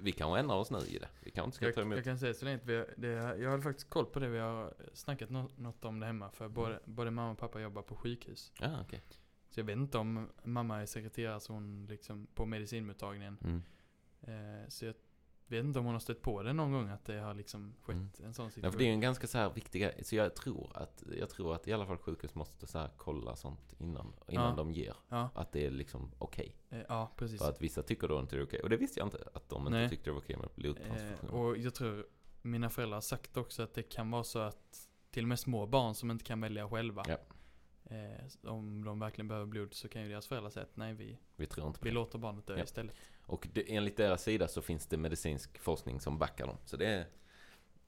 Vi 0.02 0.12
kanske 0.12 0.38
ändrar 0.40 0.56
oss 0.56 0.70
nu 0.70 0.78
i 0.78 0.98
det. 0.98 1.08
Vi 1.20 1.30
kanske 1.30 1.46
inte 1.46 1.56
ska 1.56 1.66
ta 1.66 1.80
jag, 1.80 1.86
emot. 1.86 1.96
jag 1.96 2.04
kan 2.04 2.18
säga 2.18 2.34
så 2.34 2.44
länge 2.44 2.60
vi, 2.64 2.84
det, 2.96 3.08
jag 3.38 3.50
hade 3.50 3.62
faktiskt 3.62 3.90
koll 3.90 4.06
på 4.06 4.18
det, 4.20 4.28
vi 4.28 4.38
har 4.38 4.74
snackat 4.92 5.30
nå, 5.30 5.48
något 5.56 5.84
om 5.84 6.00
det 6.00 6.06
hemma. 6.06 6.30
För 6.30 6.48
både, 6.48 6.80
både 6.84 7.10
mamma 7.10 7.30
och 7.30 7.38
pappa 7.38 7.60
jobbar 7.60 7.82
på 7.82 7.96
sjukhus. 7.96 8.52
Ja, 8.60 8.80
okej. 8.80 9.02
Så 9.50 9.60
jag 9.60 9.64
vet 9.64 9.76
inte 9.76 9.98
om 9.98 10.28
mamma 10.44 10.80
är 10.82 10.86
sekreterare 10.86 11.40
så 11.40 11.52
hon 11.52 11.86
liksom 11.86 12.26
på 12.34 12.46
medicinmottagningen. 12.46 13.38
Mm. 13.44 13.62
Eh, 14.22 14.68
så 14.68 14.84
jag 14.84 14.94
vet 15.50 15.64
inte 15.64 15.78
om 15.78 15.84
hon 15.84 15.94
har 15.94 16.00
stött 16.00 16.22
på 16.22 16.42
det 16.42 16.52
någon 16.52 16.72
gång 16.72 16.88
att 16.88 17.04
det 17.04 17.18
har 17.20 17.34
liksom 17.34 17.74
skett 17.82 17.96
Mm. 17.96 18.10
en 18.24 18.34
sån 18.34 18.44
Ja, 18.44 18.50
situation. 18.50 18.72
för 18.72 18.78
det 18.78 18.84
är 18.84 18.86
ju 18.86 18.92
en 18.92 19.00
ganska 19.00 19.26
så 19.26 19.38
här 19.38 19.50
viktig. 19.50 19.90
Så 20.02 20.16
jag 20.16 20.34
tror 20.36 20.70
att, 20.74 21.02
jag 21.18 21.30
tror 21.30 21.54
att 21.54 21.68
i 21.68 21.72
alla 21.72 21.86
fall 21.86 21.96
sjukhus 21.98 22.34
måste 22.34 22.66
så 22.66 22.86
kolla 22.96 23.36
sånt 23.36 23.74
innan, 23.78 24.12
innan 24.28 24.50
Ja. 24.50 24.56
de 24.56 24.70
ger. 24.72 24.94
Ja, 25.08 25.28
Att 25.34 25.52
det 25.52 25.66
är 25.66 25.70
liksom 25.70 26.10
okej. 26.18 26.56
eh, 26.70 26.80
ja 26.88 27.12
precis. 27.16 27.40
För 27.42 27.48
att 27.48 27.62
vissa 27.62 27.82
tycker 27.82 28.08
då 28.08 28.20
inte 28.20 28.36
det 28.36 28.42
är 28.42 28.46
okej. 28.46 28.60
Och 28.62 28.68
det 28.70 28.76
visste 28.76 29.00
jag 29.00 29.06
inte, 29.06 29.28
att 29.34 29.48
de 29.48 29.60
inte 29.66 29.70
Nej. 29.78 29.88
tyckte 29.88 30.10
det 30.10 30.14
var 30.14 30.20
okej 30.20 30.36
med 30.36 30.44
Eh, 30.46 30.50
blodtransfusion. 30.54 31.30
och 31.30 31.56
jag 31.58 31.74
tror 31.74 32.06
mina 32.42 32.70
föräldrar 32.70 32.96
har 32.96 33.00
sagt 33.02 33.36
också 33.36 33.62
att 33.62 33.74
det 33.74 33.82
kan 33.82 34.10
vara 34.10 34.24
så 34.24 34.38
att 34.38 34.88
till 35.10 35.24
och 35.24 35.28
med 35.28 35.38
små 35.38 35.66
barn 35.66 35.94
som 35.94 36.10
inte 36.10 36.24
kan 36.24 36.40
välja 36.40 36.68
själva. 36.68 37.04
Ja. 37.08 37.18
Eh, 37.84 38.50
om 38.50 38.84
de 38.84 38.98
verkligen 38.98 39.28
behöver 39.28 39.46
blod 39.46 39.74
så 39.74 39.88
kan 39.88 40.02
ju 40.02 40.08
deras 40.08 40.26
föräldrar 40.26 40.50
säga 40.50 40.62
att 40.64 40.76
nej 40.76 40.94
vi, 40.94 41.18
Vi 41.36 41.46
tror 41.46 41.66
inte 41.66 41.80
vi 41.82 41.90
låter 41.90 42.18
barnet 42.18 42.46
dö 42.46 42.56
Ja. 42.58 42.64
istället. 42.64 42.96
Och 43.30 43.48
det, 43.52 43.76
enligt 43.76 43.96
deras 43.96 44.22
sida 44.22 44.48
så 44.48 44.62
finns 44.62 44.86
det 44.86 44.96
medicinsk 44.96 45.58
forskning 45.58 46.00
som 46.00 46.18
backar 46.18 46.46
dem. 46.46 46.56
Så 46.64 46.76
det 46.76 46.86
är... 46.86 47.06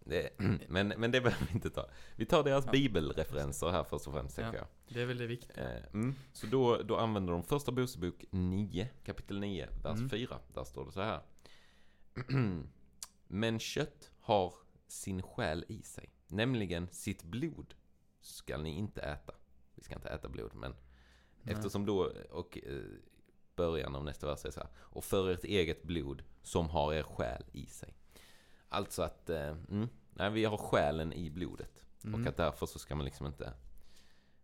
Det, 0.05 0.31
men, 0.69 0.89
men 0.89 1.11
det 1.11 1.21
behöver 1.21 1.47
vi 1.47 1.53
inte 1.53 1.71
ta. 1.71 1.91
Vi 2.17 2.27
tar 2.27 2.45
deras 2.45 2.65
Ja. 2.67 2.73
bibelreferenser 2.73 3.71
här 3.71 3.85
först 3.85 4.07
och 4.07 4.13
främst, 4.13 4.39
Ja. 4.39 4.55
jag. 4.55 4.67
Det 4.89 5.03
är 5.03 5.07
väl 5.07 5.19
det 5.19 5.27
viktiga. 5.27 5.77
Eh, 5.77 5.85
mm. 5.93 6.15
Så 6.33 6.47
då, 6.47 6.83
då 6.83 6.97
använder 6.97 7.33
de 7.33 7.43
första 7.43 7.73
Mosebok 7.73 8.25
9, 8.31 8.89
kapitel 9.05 9.41
9, 9.41 9.69
vers 9.83 9.99
Mm. 9.99 10.11
4. 10.11 10.39
Där 10.55 10.65
står 10.65 10.87
det 10.87 10.93
så 10.93 11.01
här. 11.01 11.21
Men 13.29 13.59
kött 13.59 14.11
har 14.21 14.55
sin 14.87 15.23
själ 15.23 15.65
i 15.69 15.83
sig, 15.83 16.11
nämligen 16.27 16.89
sitt 16.89 17.23
blod 17.25 17.75
skall 18.21 18.63
ni 18.63 18.71
inte 18.71 19.01
äta. 19.01 19.35
Vi 19.75 19.83
ska 19.83 19.95
inte 19.95 20.09
äta 20.09 20.29
blod, 20.29 20.55
men 20.55 20.75
Nej. 21.43 21.55
eftersom 21.55 21.87
då, 21.87 22.13
och 22.31 22.59
eh, 22.59 22.83
början 23.63 23.95
av 23.97 24.05
nästa 24.05 24.27
vers 24.27 24.45
är 24.45 24.51
så 24.51 24.61
här. 24.61 24.69
Och 24.79 25.05
för 25.05 25.31
ert 25.31 25.45
eget 25.45 25.83
blod 25.83 26.23
som 26.43 26.69
har 26.71 26.95
er 26.95 27.03
själ 27.03 27.45
i 27.53 27.67
sig. 27.67 27.95
Alltså 28.69 29.03
att, 29.03 29.31
eh, 29.31 29.49
mm, 29.71 29.89
nej, 30.13 30.31
vi 30.31 30.45
har 30.45 30.57
själen 30.57 31.13
i 31.13 31.31
blodet. 31.31 31.85
Mm. 32.05 32.21
Och 32.21 32.27
att 32.29 32.37
därför 32.37 32.67
så 32.67 32.79
ska 32.79 32.95
man 32.95 33.05
liksom 33.05 33.27
inte 33.27 33.53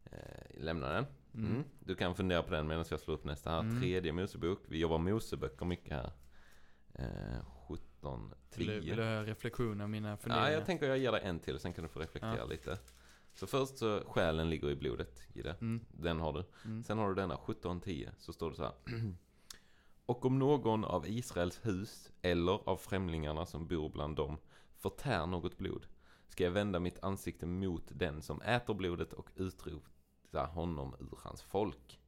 eh, 0.05 0.19
lämna 0.65 0.89
den. 0.89 1.07
Mm. 1.35 1.51
Mm. 1.51 1.65
Du 1.81 1.95
kan 1.95 2.15
fundera 2.15 2.43
på 2.43 2.51
den 2.51 2.67
medan 2.67 2.85
jag 2.91 3.01
slår 3.01 3.15
upp 3.15 3.25
nästa 3.25 3.51
här. 3.51 3.61
Mm. 3.61 3.81
Tredje 3.81 4.13
Mosebok. 4.13 4.59
Vi 4.69 4.79
jobbar 4.79 4.99
Moseböcker 4.99 5.65
mycket 5.67 5.93
här. 5.93 6.11
Eh, 6.95 7.45
17, 7.69 8.35
Vill 8.57 8.67
du, 8.67 8.73
vill 8.75 8.83
10. 8.83 8.95
du 8.97 9.03
höra 9.03 9.25
reflektioner 9.25 9.85
av 9.85 9.91
mina 9.91 10.11
Ja, 10.11 10.17
funderingar? 10.17 10.51
jag 10.51 10.67
tänker 10.67 10.89
jag 10.89 10.99
ger 10.99 11.13
dig 11.13 11.21
en 11.25 11.39
till, 11.41 11.59
sen 11.59 11.73
kan 11.73 11.83
du 11.85 11.89
få 11.89 12.01
reflektera 12.01 12.37
Ja. 12.39 12.45
lite. 12.45 12.79
Så 13.39 13.47
först 13.47 13.79
så, 13.79 14.03
själen 14.07 14.51
ligger 14.51 14.71
i 14.71 14.77
blodet, 14.77 15.23
i 15.33 15.43
det. 15.43 15.57
Mm. 15.61 15.85
Den 15.91 16.21
har 16.21 16.33
du. 16.33 16.45
Mm. 16.65 16.85
Sen 16.85 16.99
har 16.99 17.09
du 17.09 17.15
denna, 17.15 17.37
17.10, 17.37 18.11
så 18.19 18.33
står 18.33 18.51
det 18.51 18.57
så 18.57 18.63
här. 18.63 18.75
Och 20.07 20.25
om 20.25 20.39
någon 20.39 20.85
av 20.85 21.09
Israels 21.09 21.67
hus 21.67 22.13
eller 22.23 22.69
av 22.69 22.77
främlingarna 22.77 23.47
som 23.47 23.67
bor 23.67 23.89
bland 23.89 24.17
dem 24.17 24.39
förtär 24.77 25.27
något 25.27 25.59
blod 25.59 25.87
ska 26.29 26.45
jag 26.45 26.51
vända 26.51 26.81
mitt 26.81 27.05
ansikte 27.05 27.47
mot 27.47 27.85
den 27.89 28.23
som 28.23 28.43
äter 28.43 28.75
blodet 28.75 29.13
och 29.13 29.31
utrot, 29.37 29.99
slakta 30.31 30.53
honom 30.53 30.95
ur 31.01 31.19
hans 31.23 31.43
folk. 31.43 32.01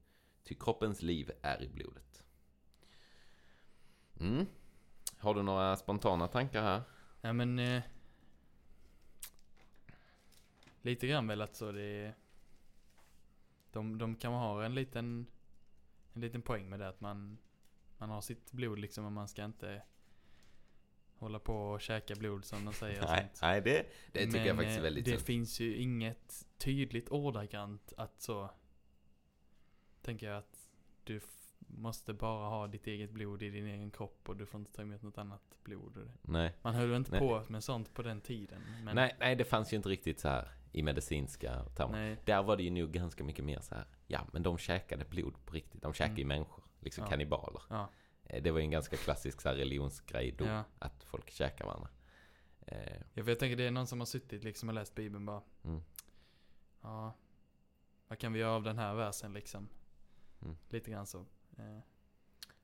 Ty 0.44 0.54
kroppens 0.54 1.02
liv 1.02 1.30
är 1.42 1.62
i 1.62 1.68
blodet. 1.68 2.24
Mm. 4.20 4.46
Har 5.18 5.34
du 5.34 5.42
några 5.42 5.76
spontana 5.76 6.28
tankar 6.28 6.62
här? 6.62 6.82
Ja 7.20 7.32
men... 7.32 7.58
Eh, 7.58 7.82
lite 10.82 11.06
grann 11.06 11.26
väl 11.26 11.40
att 11.42 11.56
så 11.56 11.72
det... 11.72 12.14
De, 13.72 13.98
de 13.98 14.16
kan 14.16 14.32
ha 14.32 14.64
en 14.64 14.74
liten... 14.74 15.26
En 16.12 16.20
liten 16.20 16.42
poäng 16.42 16.68
med 16.68 16.78
det 16.80 16.88
att 16.88 17.00
man... 17.00 17.38
Man 17.98 18.10
har 18.10 18.20
sitt 18.20 18.52
blod 18.52 18.78
liksom 18.78 19.04
och 19.04 19.12
man 19.12 19.28
ska 19.28 19.44
inte... 19.44 19.82
Hålla 21.18 21.38
på 21.38 21.54
och 21.54 21.80
käka 21.80 22.14
blod 22.14 22.44
som 22.44 22.64
de 22.64 22.74
säger 22.74 23.02
Nej, 23.02 23.20
sånt. 23.20 23.38
nej 23.42 23.60
det, 23.60 23.86
det 24.12 24.24
tycker 24.24 24.38
Men, 24.38 24.46
jag 24.46 24.56
faktiskt 24.56 24.76
är 24.76 24.80
eh, 24.80 24.84
väldigt 24.84 25.04
Det 25.04 25.10
sunt. 25.10 25.22
finns 25.22 25.60
ju 25.60 25.76
inget 25.76 26.46
tydligt 26.58 27.10
ordagrant 27.10 27.92
att 27.96 28.20
så... 28.20 28.50
Tänker 30.02 30.26
jag 30.28 30.38
att 30.38 30.68
du 31.04 31.20
måste 31.74 32.12
bara 32.14 32.48
ha 32.48 32.66
ditt 32.66 32.86
eget 32.86 33.10
blod 33.10 33.42
i 33.42 33.50
din 33.50 33.66
egen 33.66 33.90
kropp 33.90 34.28
och 34.28 34.36
du 34.36 34.46
får 34.46 34.60
inte 34.60 34.72
ta 34.72 34.82
emot 34.82 35.02
något 35.02 35.18
annat 35.18 35.42
blod. 35.64 36.10
Nej. 36.22 36.54
Man 36.62 36.74
höll 36.74 36.94
inte 36.94 37.10
Nej. 37.10 37.20
på 37.20 37.44
med 37.48 37.64
sånt 37.64 37.94
på 37.94 38.02
den 38.02 38.20
tiden. 38.20 38.62
Men, 38.84 38.96
nej, 38.96 39.16
nej, 39.20 39.36
det 39.36 39.44
fanns 39.44 39.72
ju 39.72 39.76
inte 39.76 39.88
riktigt 39.88 40.20
så 40.20 40.28
här 40.28 40.48
i 40.72 40.82
medicinska 40.82 41.64
termer. 41.64 41.92
nej. 41.98 42.16
Där 42.24 42.42
var 42.42 42.56
det 42.56 42.62
ju 42.62 42.70
nog 42.70 42.90
ganska 42.92 43.24
mycket 43.24 43.44
mer 43.44 43.60
så 43.60 43.74
här. 43.74 43.84
Ja, 44.06 44.26
men 44.32 44.42
de 44.42 44.58
käkade 44.58 45.04
blod 45.04 45.34
på 45.46 45.54
riktigt. 45.54 45.82
De 45.82 45.92
käkade 45.92 46.16
ju 46.20 46.24
Mm. 46.24 46.36
människor. 46.38 46.64
Liksom 46.80 47.04
Ja. 47.04 47.10
kannibaler. 47.10 47.62
Ja, 47.70 47.88
Eh, 48.24 48.42
Det 48.42 48.50
var 48.50 48.58
ju 48.58 48.64
en 48.64 48.70
ganska 48.70 48.96
klassisk 48.96 49.40
så 49.40 49.48
här 49.48 49.56
religionsgrej 49.56 50.32
då. 50.38 50.44
ja. 50.44 50.64
Att 50.78 51.04
folk 51.04 51.30
käkar 51.30 51.64
varandra. 51.66 51.88
Eh, 52.66 53.02
Jag, 53.14 53.28
jag 53.28 53.38
tänker 53.38 53.56
det 53.56 53.64
är 53.66 53.70
någon 53.70 53.86
som 53.86 53.98
har 54.00 54.06
suttit 54.06 54.44
liksom 54.44 54.68
och 54.68 54.74
läst 54.74 54.94
bibeln 54.94 55.26
bara. 55.26 55.42
Mm. 55.64 55.82
Ja. 56.82 57.14
Vad 58.08 58.18
kan 58.18 58.32
vi 58.32 58.38
göra 58.38 58.50
av 58.52 58.62
den 58.62 58.78
här 58.78 58.94
versen 58.94 59.32
liksom? 59.32 59.68
Mm. 60.42 60.56
Lite 60.68 60.90
grann 60.90 61.06
så. 61.06 61.26
Eh, 61.60 61.82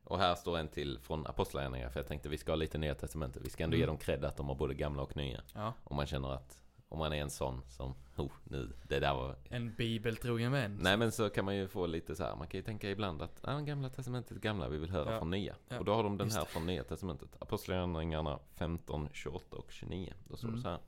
Och 0.05 0.19
här 0.19 0.35
står 0.35 0.59
en 0.59 0.69
till 0.69 0.99
från 0.99 1.27
Apostlagärningarna. 1.27 1.91
För 1.91 2.01
jag 2.01 2.07
tänkte 2.09 2.29
vi 2.29 2.39
ska 2.39 2.53
ha 2.53 2.57
lite 2.57 2.79
nya 2.79 2.95
testamentet. 2.95 3.43
Vi 3.45 3.51
ska 3.51 3.65
ändå 3.65 3.77
ge 3.77 3.83
Mm. 3.83 3.95
dem 3.95 3.99
cred 4.05 4.25
att 4.25 4.37
de 4.37 4.49
har 4.49 4.55
både 4.55 4.75
gamla 4.75 5.03
och 5.03 5.17
nya. 5.17 5.41
ja. 5.55 5.73
Om 5.85 5.97
man 5.97 6.07
känner 6.07 6.33
att 6.33 6.61
om 6.89 6.99
man 6.99 7.13
är 7.13 7.17
en 7.23 7.31
sån 7.31 7.63
som, 7.69 7.95
oh, 8.17 8.33
nu, 8.45 8.73
det 8.89 8.99
där 9.01 9.15
var... 9.15 9.37
En 9.51 9.75
bibeltrogen 9.75 10.53
vän. 10.53 10.79
Nej 10.81 10.97
men 10.97 11.13
så 11.13 11.31
kan 11.31 11.45
man 11.45 11.57
ju 11.57 11.69
få 11.69 11.87
lite 11.87 12.17
så 12.17 12.25
här, 12.25 12.37
man 12.37 12.47
kan 12.49 12.59
ju 12.59 12.63
tänka 12.65 12.91
ibland 12.91 13.23
att 13.23 13.41
ah, 13.43 13.61
gamla 13.61 13.89
testamentet 13.91 14.37
gamla, 14.41 14.69
vi 14.69 14.79
vill 14.79 14.91
höra 14.91 15.13
Ja. 15.13 15.19
från 15.19 15.31
nya. 15.31 15.55
Ja, 15.69 15.79
Och 15.79 15.85
då 15.85 15.95
har 15.95 16.03
de 16.03 16.17
den 16.19 16.27
just 16.27 16.37
här 16.37 16.45
det. 16.45 16.51
från 16.51 16.67
nya 16.67 16.85
testamentet. 16.85 17.29
Apostlagärningarna 17.39 18.39
15, 18.55 19.09
28 19.13 19.57
och 19.57 19.73
29. 19.73 20.15
Då 20.29 20.37
står 20.37 20.49
Mm. 20.49 20.57
det 20.57 20.63
så 20.63 20.69
här. 20.69 20.79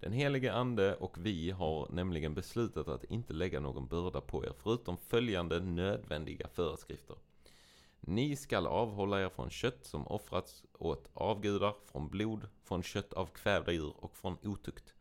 Den 0.00 0.12
helige 0.12 0.52
ande 0.52 0.94
och 0.94 1.18
vi 1.26 1.50
har 1.50 1.88
nämligen 1.90 2.34
beslutat 2.34 2.88
att 2.88 3.04
inte 3.04 3.32
lägga 3.32 3.60
någon 3.60 3.86
börda 3.86 4.20
på 4.20 4.44
er 4.44 4.52
förutom 4.62 4.96
följande 4.96 5.60
nödvändiga 5.60 6.48
föreskrifter. 6.48 7.16
Ni 8.00 8.36
skall 8.36 8.66
avhålla 8.66 9.20
er 9.20 9.28
från 9.28 9.50
kött 9.50 9.84
som 9.84 10.06
offrats 10.06 10.64
åt 10.72 11.10
avgudar, 11.12 11.74
från 11.86 12.08
blod, 12.08 12.48
från 12.62 12.82
kött 12.82 13.12
av 13.12 13.26
kvävda 13.26 13.72
djur 13.72 13.94
och 13.96 14.16
från 14.16 14.38
otukt. 14.42 14.94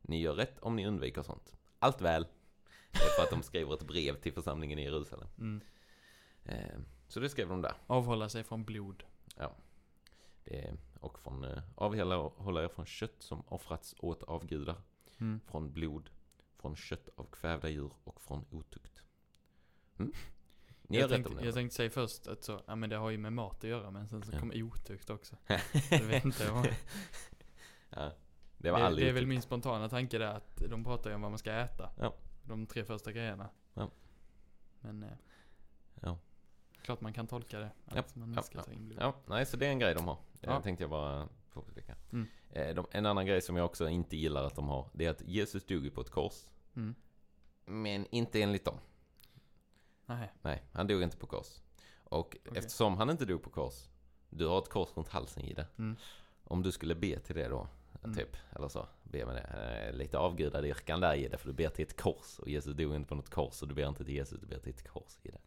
Ni 0.00 0.20
gör 0.20 0.34
rätt 0.34 0.58
om 0.58 0.76
ni 0.76 0.86
undviker 0.86 1.22
sånt. 1.22 1.56
Allt 1.78 2.00
väl. 2.00 2.26
Det 2.90 2.98
är 2.98 3.08
för 3.16 3.22
att 3.22 3.30
de 3.30 3.42
skriver 3.42 3.74
ett 3.74 3.86
brev 3.86 4.20
till 4.20 4.32
församlingen 4.32 4.78
i 4.78 4.82
Jerusalem. 4.82 5.28
Mm. 5.38 5.60
Eh, 6.44 6.78
så 7.08 7.20
det 7.20 7.28
skrev 7.28 7.48
de 7.48 7.62
där. 7.62 7.74
Avhålla 7.86 8.28
sig 8.28 8.44
från 8.44 8.64
blod. 8.64 9.02
Det 10.44 10.64
är, 10.64 10.76
och 11.00 11.18
från 11.18 11.44
eh, 11.44 11.62
avhålla 11.74 12.16
hålla 12.16 12.64
er 12.64 12.68
från 12.68 12.86
kött 12.86 13.16
som 13.18 13.42
offrats 13.48 13.94
åt 13.98 14.22
avgudar, 14.22 14.76
Mm. 15.20 15.40
från 15.46 15.72
blod, 15.72 16.10
från 16.56 16.76
kött 16.76 17.08
av 17.16 17.24
kvävda 17.24 17.68
djur 17.68 17.92
och 18.04 18.20
från 18.20 18.44
otukt. 18.50 19.02
Mm? 19.98 20.12
Ni 20.94 21.00
Jag 21.00 21.10
tänkte, 21.10 21.34
det. 21.34 21.44
jag 21.44 21.54
tänkte 21.54 21.76
säga 21.76 21.90
först 21.90 22.26
att 22.26 22.44
så, 22.44 22.60
ja 22.66 22.74
men 22.76 22.90
det 22.90 22.96
har 22.96 23.10
ju 23.10 23.18
med 23.18 23.32
mat 23.32 23.56
att 23.56 23.70
göra 23.70 23.90
men 23.90 24.08
sen 24.08 24.22
så 24.22 24.32
Ja. 24.32 24.38
kom 24.40 24.52
otukt 24.54 25.10
också. 25.10 25.36
Jag 25.90 26.00
vet 26.02 26.24
inte 26.24 26.50
vad. 26.50 26.66
ja, 27.90 28.00
det 28.02 28.12
Det, 28.58 28.70
var 28.70 28.78
det, 28.78 28.86
aldrig 28.86 29.08
är 29.08 29.12
väl 29.12 29.26
min 29.26 29.42
spontana 29.42 29.88
tanke 29.88 30.18
där 30.18 30.26
att 30.34 30.62
de 30.70 30.84
pratar 30.84 31.10
ju 31.10 31.16
om 31.16 31.22
vad 31.22 31.30
man 31.30 31.38
ska 31.38 31.52
äta. 31.52 31.90
Ja. 31.98 32.14
De 32.42 32.66
tre 32.66 32.84
första 32.84 33.12
grejerna. 33.12 33.48
Ja. 33.74 33.90
Men 34.80 35.02
eh, 35.02 35.08
Ja. 36.00 36.18
klart 36.82 37.00
man 37.00 37.12
kan 37.12 37.26
tolka 37.26 37.58
det. 37.58 37.70
Ja, 37.94 38.02
man 38.14 38.32
ja, 38.34 38.42
ska 38.42 38.62
blod. 38.66 38.96
Ja, 39.00 39.14
nej, 39.26 39.46
så 39.46 39.56
det 39.56 39.66
är 39.66 39.70
en 39.70 39.78
grej 39.78 39.94
de 39.94 40.06
har. 40.08 40.18
Det 40.40 40.46
Ja. 40.50 40.62
tänkte 40.62 40.82
jag 40.84 40.90
bara 40.90 41.28
påpeka. 41.52 41.94
Mm. 42.12 42.26
Eh, 42.50 42.74
de, 42.74 42.86
en 42.90 43.06
annan 43.06 43.26
grej 43.26 43.42
som 43.42 43.56
jag 43.56 43.64
också 43.66 43.88
inte 43.88 44.16
gillar 44.16 44.44
att 44.44 44.54
de 44.54 44.68
har, 44.68 44.90
det 44.94 45.06
är 45.06 45.10
att 45.10 45.22
Jesus 45.22 45.64
dog 45.64 45.84
ju 45.84 45.90
på 45.90 46.00
ett 46.00 46.10
kors. 46.10 46.48
Mm. 46.76 46.94
Men 47.66 48.06
inte 48.10 48.42
enligt 48.42 48.64
dem. 48.64 48.78
Nej. 50.06 50.32
Nej, 50.42 50.62
han 50.72 50.86
dog 50.86 51.02
inte 51.02 51.16
på 51.16 51.26
kors. 51.26 51.60
Och 52.04 52.36
Okej. 52.46 52.58
eftersom 52.58 52.96
han 52.96 53.10
inte 53.10 53.24
dog 53.24 53.42
på 53.42 53.50
kors, 53.50 53.88
du 54.30 54.46
har 54.46 54.58
ett 54.58 54.68
kors 54.68 54.88
runt 54.96 55.08
halsen 55.08 55.42
i 55.44 55.52
det. 55.54 55.66
Mm. 55.78 55.96
Om 56.44 56.62
du 56.62 56.72
skulle 56.72 56.94
be 56.94 57.18
till 57.18 57.34
det 57.36 57.48
då, 57.48 57.68
Mm. 58.04 58.16
typ, 58.16 58.36
eller 58.56 58.68
så, 58.68 58.86
be 59.02 59.26
med 59.26 59.34
det. 59.34 59.40
Eh, 59.88 59.96
lite 59.96 60.18
avgudadyrkan 60.18 61.00
där 61.00 61.14
i 61.14 61.28
det, 61.28 61.38
för 61.38 61.48
du 61.48 61.52
ber 61.54 61.68
till 61.68 61.84
ett 61.86 62.00
kors. 62.00 62.38
Och 62.38 62.48
Jesus 62.48 62.74
dog 62.76 62.94
inte 62.94 63.08
på 63.08 63.14
något 63.14 63.30
kors, 63.30 63.62
och 63.62 63.68
du 63.68 63.74
ber 63.74 63.88
inte 63.88 64.04
till 64.04 64.14
Jesus, 64.14 64.40
du 64.40 64.46
ber 64.46 64.58
till 64.58 64.70
ett 64.72 64.88
kors 64.88 65.18
i 65.22 65.30
det. 65.30 65.38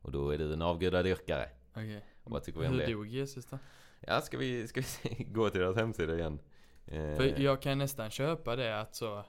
Och 0.00 0.12
då 0.12 0.30
är 0.30 0.38
du 0.38 0.52
en 0.52 0.62
avgudadyrkare. 0.62 1.48
Okej. 1.70 2.04
Och 2.24 2.30
vad 2.30 2.42
tycker 2.42 2.60
vi 2.60 2.66
om 2.66 2.72
Hur 2.72 2.80
det? 2.80 2.92
dog 2.92 3.06
Jesus 3.06 3.46
då? 3.46 3.58
Ja, 4.00 4.20
ska 4.20 4.38
vi, 4.38 4.68
ska 4.68 4.82
vi 5.02 5.24
gå 5.24 5.50
till 5.50 5.60
deras 5.60 5.76
hemsida 5.76 6.14
igen? 6.18 6.38
Eh, 6.86 7.16
För 7.16 7.40
jag 7.40 7.62
kan 7.62 7.78
nästan 7.78 8.10
köpa 8.10 8.56
det 8.56 8.80
att 8.80 8.94
så... 8.94 9.24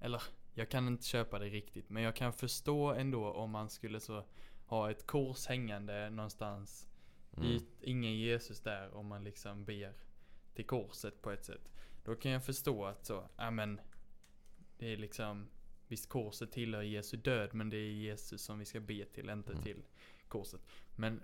Eller, 0.00 0.22
jag 0.58 0.68
kan 0.68 0.88
inte 0.88 1.06
köpa 1.06 1.38
det 1.38 1.48
riktigt. 1.48 1.90
Men 1.90 2.02
jag 2.02 2.16
kan 2.16 2.32
förstå 2.32 2.92
ändå 2.92 3.32
om 3.32 3.50
man 3.50 3.70
skulle 3.70 4.00
så 4.00 4.24
ha 4.66 4.90
ett 4.90 5.06
kors 5.06 5.46
hängande 5.46 6.10
någonstans. 6.10 6.88
mm. 7.36 7.48
I, 7.48 7.66
ingen 7.80 8.16
Jesus 8.16 8.60
där 8.60 8.94
om 8.94 9.06
man 9.06 9.24
liksom 9.24 9.64
ber 9.64 9.92
till 10.54 10.66
korset 10.66 11.22
på 11.22 11.30
ett 11.30 11.44
sätt. 11.44 11.70
Då 12.04 12.14
kan 12.14 12.30
jag 12.32 12.44
förstå 12.44 12.84
att 12.84 13.04
så, 13.06 13.28
ja 13.36 13.50
men. 13.50 13.80
Det 14.78 14.92
är 14.92 14.96
liksom, 14.96 15.48
visst 15.88 16.08
korset 16.08 16.52
tillhör 16.52 16.82
Jesu 16.82 17.16
död 17.16 17.54
men 17.54 17.70
det 17.70 17.76
är 17.76 17.90
Jesus 17.90 18.42
som 18.42 18.58
vi 18.58 18.64
ska 18.64 18.80
be 18.80 19.04
till, 19.04 19.30
inte 19.30 19.52
Mm. 19.52 19.62
till 19.64 19.82
korset. 20.28 20.60
Men 20.96 21.22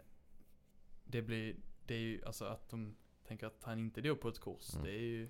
det 1.04 1.22
blir, 1.22 1.56
det 1.86 1.94
är 1.94 1.98
ju 1.98 2.24
alltså 2.24 2.44
att 2.44 2.68
de 2.70 2.96
tänker 3.26 3.46
att 3.46 3.64
han 3.64 3.78
inte 3.78 4.00
dog 4.00 4.20
på 4.20 4.28
ett 4.28 4.38
kors. 4.38 4.72
Mm. 4.74 4.84
Det 4.84 4.90
är 4.92 5.00
ju, 5.00 5.28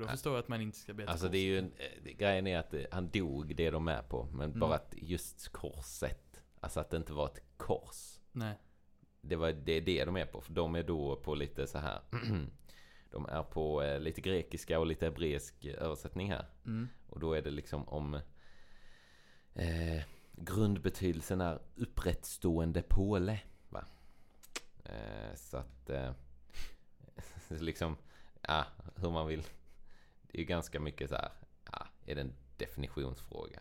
då 0.00 0.08
förstår 0.08 0.32
jag 0.32 0.40
att 0.40 0.48
man 0.48 0.60
inte 0.60 0.78
ska 0.78 0.94
be 0.94 1.02
till 1.02 1.08
Alltså 1.10 1.28
det 1.28 1.38
är 1.38 1.44
ju 1.44 1.58
en, 1.58 1.72
eh, 1.76 2.12
grejen 2.12 2.46
är 2.46 2.58
att 2.58 2.74
eh, 2.74 2.82
han 2.90 3.10
dog, 3.10 3.56
det 3.56 3.66
är 3.66 3.72
de 3.72 3.84
med 3.84 4.08
på. 4.08 4.24
Men 4.32 4.48
Mm. 4.48 4.60
bara 4.60 4.74
att 4.74 4.94
just 4.96 5.48
korset, 5.48 6.42
alltså 6.60 6.80
att 6.80 6.90
det 6.90 6.96
inte 6.96 7.12
var 7.12 7.26
ett 7.26 7.42
kors. 7.56 8.18
Nej. 8.32 8.54
Det, 9.20 9.36
var, 9.36 9.52
det 9.52 9.72
är 9.72 9.80
det 9.80 10.04
de 10.04 10.16
är 10.16 10.26
på, 10.26 10.40
för 10.40 10.52
de 10.52 10.74
är 10.74 10.82
då 10.82 11.16
på 11.16 11.34
lite 11.34 11.66
så 11.66 11.78
här. 11.78 12.00
de 13.10 13.26
är 13.26 13.42
på 13.42 13.82
eh, 13.82 14.00
lite 14.00 14.20
grekiska 14.20 14.78
och 14.78 14.86
lite 14.86 15.06
hebreisk 15.06 15.64
översättning 15.64 16.30
här. 16.30 16.46
Mm. 16.66 16.88
Och 17.08 17.20
då 17.20 17.32
är 17.32 17.42
det 17.42 17.50
liksom 17.50 17.88
om 17.88 18.14
eh, 19.54 20.02
grundbetydelsen 20.32 21.40
är 21.40 21.58
upprättstående 21.76 22.82
påle. 22.82 23.40
Va? 23.68 23.84
Eh, 24.84 25.34
så 25.34 25.56
att 25.56 25.90
liksom, 27.48 27.96
ja, 28.42 28.66
hur 28.96 29.10
man 29.10 29.26
vill. 29.26 29.42
Det 30.32 30.40
är 30.40 30.44
ganska 30.44 30.80
mycket 30.80 31.10
så 31.10 31.16
här, 31.16 31.30
ja, 31.72 31.86
är 32.04 32.14
det 32.14 32.20
en 32.20 32.34
definitionsfråga. 32.56 33.60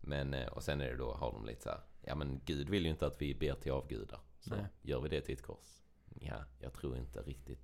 Men, 0.00 0.34
eh, 0.34 0.48
och 0.48 0.62
sen 0.62 0.80
är 0.80 0.90
det 0.90 0.96
då, 0.96 1.12
har 1.12 1.32
de 1.32 1.46
lite 1.46 1.62
så 1.62 1.68
här, 1.68 1.80
ja 2.00 2.14
men 2.14 2.40
Gud 2.44 2.68
vill 2.68 2.84
ju 2.84 2.90
inte 2.90 3.06
att 3.06 3.22
vi 3.22 3.34
ber 3.34 3.54
till 3.54 3.72
avgudar. 3.72 4.20
Så 4.40 4.54
Nej. 4.54 4.66
gör 4.82 5.00
vi 5.00 5.08
det 5.08 5.20
till 5.20 5.34
ett 5.34 5.42
kors? 5.42 5.82
Ja, 6.20 6.44
jag 6.60 6.72
tror 6.72 6.96
inte 6.96 7.22
riktigt. 7.22 7.60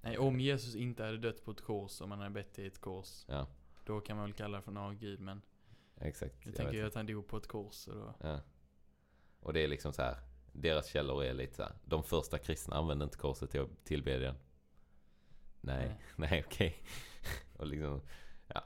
Nej, 0.00 0.18
om 0.18 0.40
Jesus 0.40 0.74
inte 0.74 1.04
hade 1.04 1.18
dött 1.18 1.44
på 1.44 1.50
ett 1.50 1.60
kors 1.60 2.00
och 2.00 2.08
man 2.08 2.18
hade 2.18 2.30
bett 2.30 2.52
till 2.52 2.66
ett 2.66 2.80
kors. 2.80 3.24
Ja, 3.28 3.46
Då 3.84 4.00
kan 4.00 4.16
man 4.16 4.24
väl 4.24 4.34
kalla 4.34 4.56
det 4.56 4.62
för 4.62 4.70
en 4.70 4.76
avgud 4.76 5.20
men. 5.20 5.42
exakt. 6.00 6.34
Jag 6.38 6.46
Jag 6.46 6.56
tänker 6.56 6.74
ju 6.74 6.86
att 6.86 6.94
han 6.94 7.06
dog 7.06 7.26
på 7.28 7.36
ett 7.36 7.46
kors 7.46 7.88
och 7.88 7.94
då. 7.96 8.14
Ja. 8.20 8.40
Och 9.40 9.52
det 9.52 9.60
är 9.64 9.68
liksom 9.68 9.92
så 9.92 10.02
här. 10.02 10.16
Deras 10.52 10.86
källor 10.86 11.24
är 11.24 11.34
lite 11.34 11.54
så 11.54 11.62
här. 11.62 11.72
De 11.84 12.02
första 12.02 12.38
kristna 12.38 12.76
använde 12.76 13.04
inte 13.04 13.18
korset 13.18 13.50
till 13.50 13.66
tillbedjan. 13.84 14.36
Nej, 15.60 15.86
Nej. 15.88 15.98
nej 16.30 16.44
okej. 16.46 16.82
Och 17.56 17.66
liksom, 17.66 18.00
ja. 18.48 18.62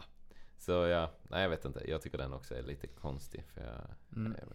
Så 0.59 0.73
ja, 0.73 1.11
nej 1.23 1.43
jag 1.43 1.49
vet 1.51 1.65
inte. 1.65 1.91
Jag 1.91 2.03
tycker 2.03 2.19
den 2.19 2.33
också 2.33 2.55
är 2.55 2.63
lite 2.63 2.87
konstig. 2.87 3.45
För 3.55 3.61
jag, 3.61 3.85
Mm. 4.19 4.37
jag. 4.41 4.49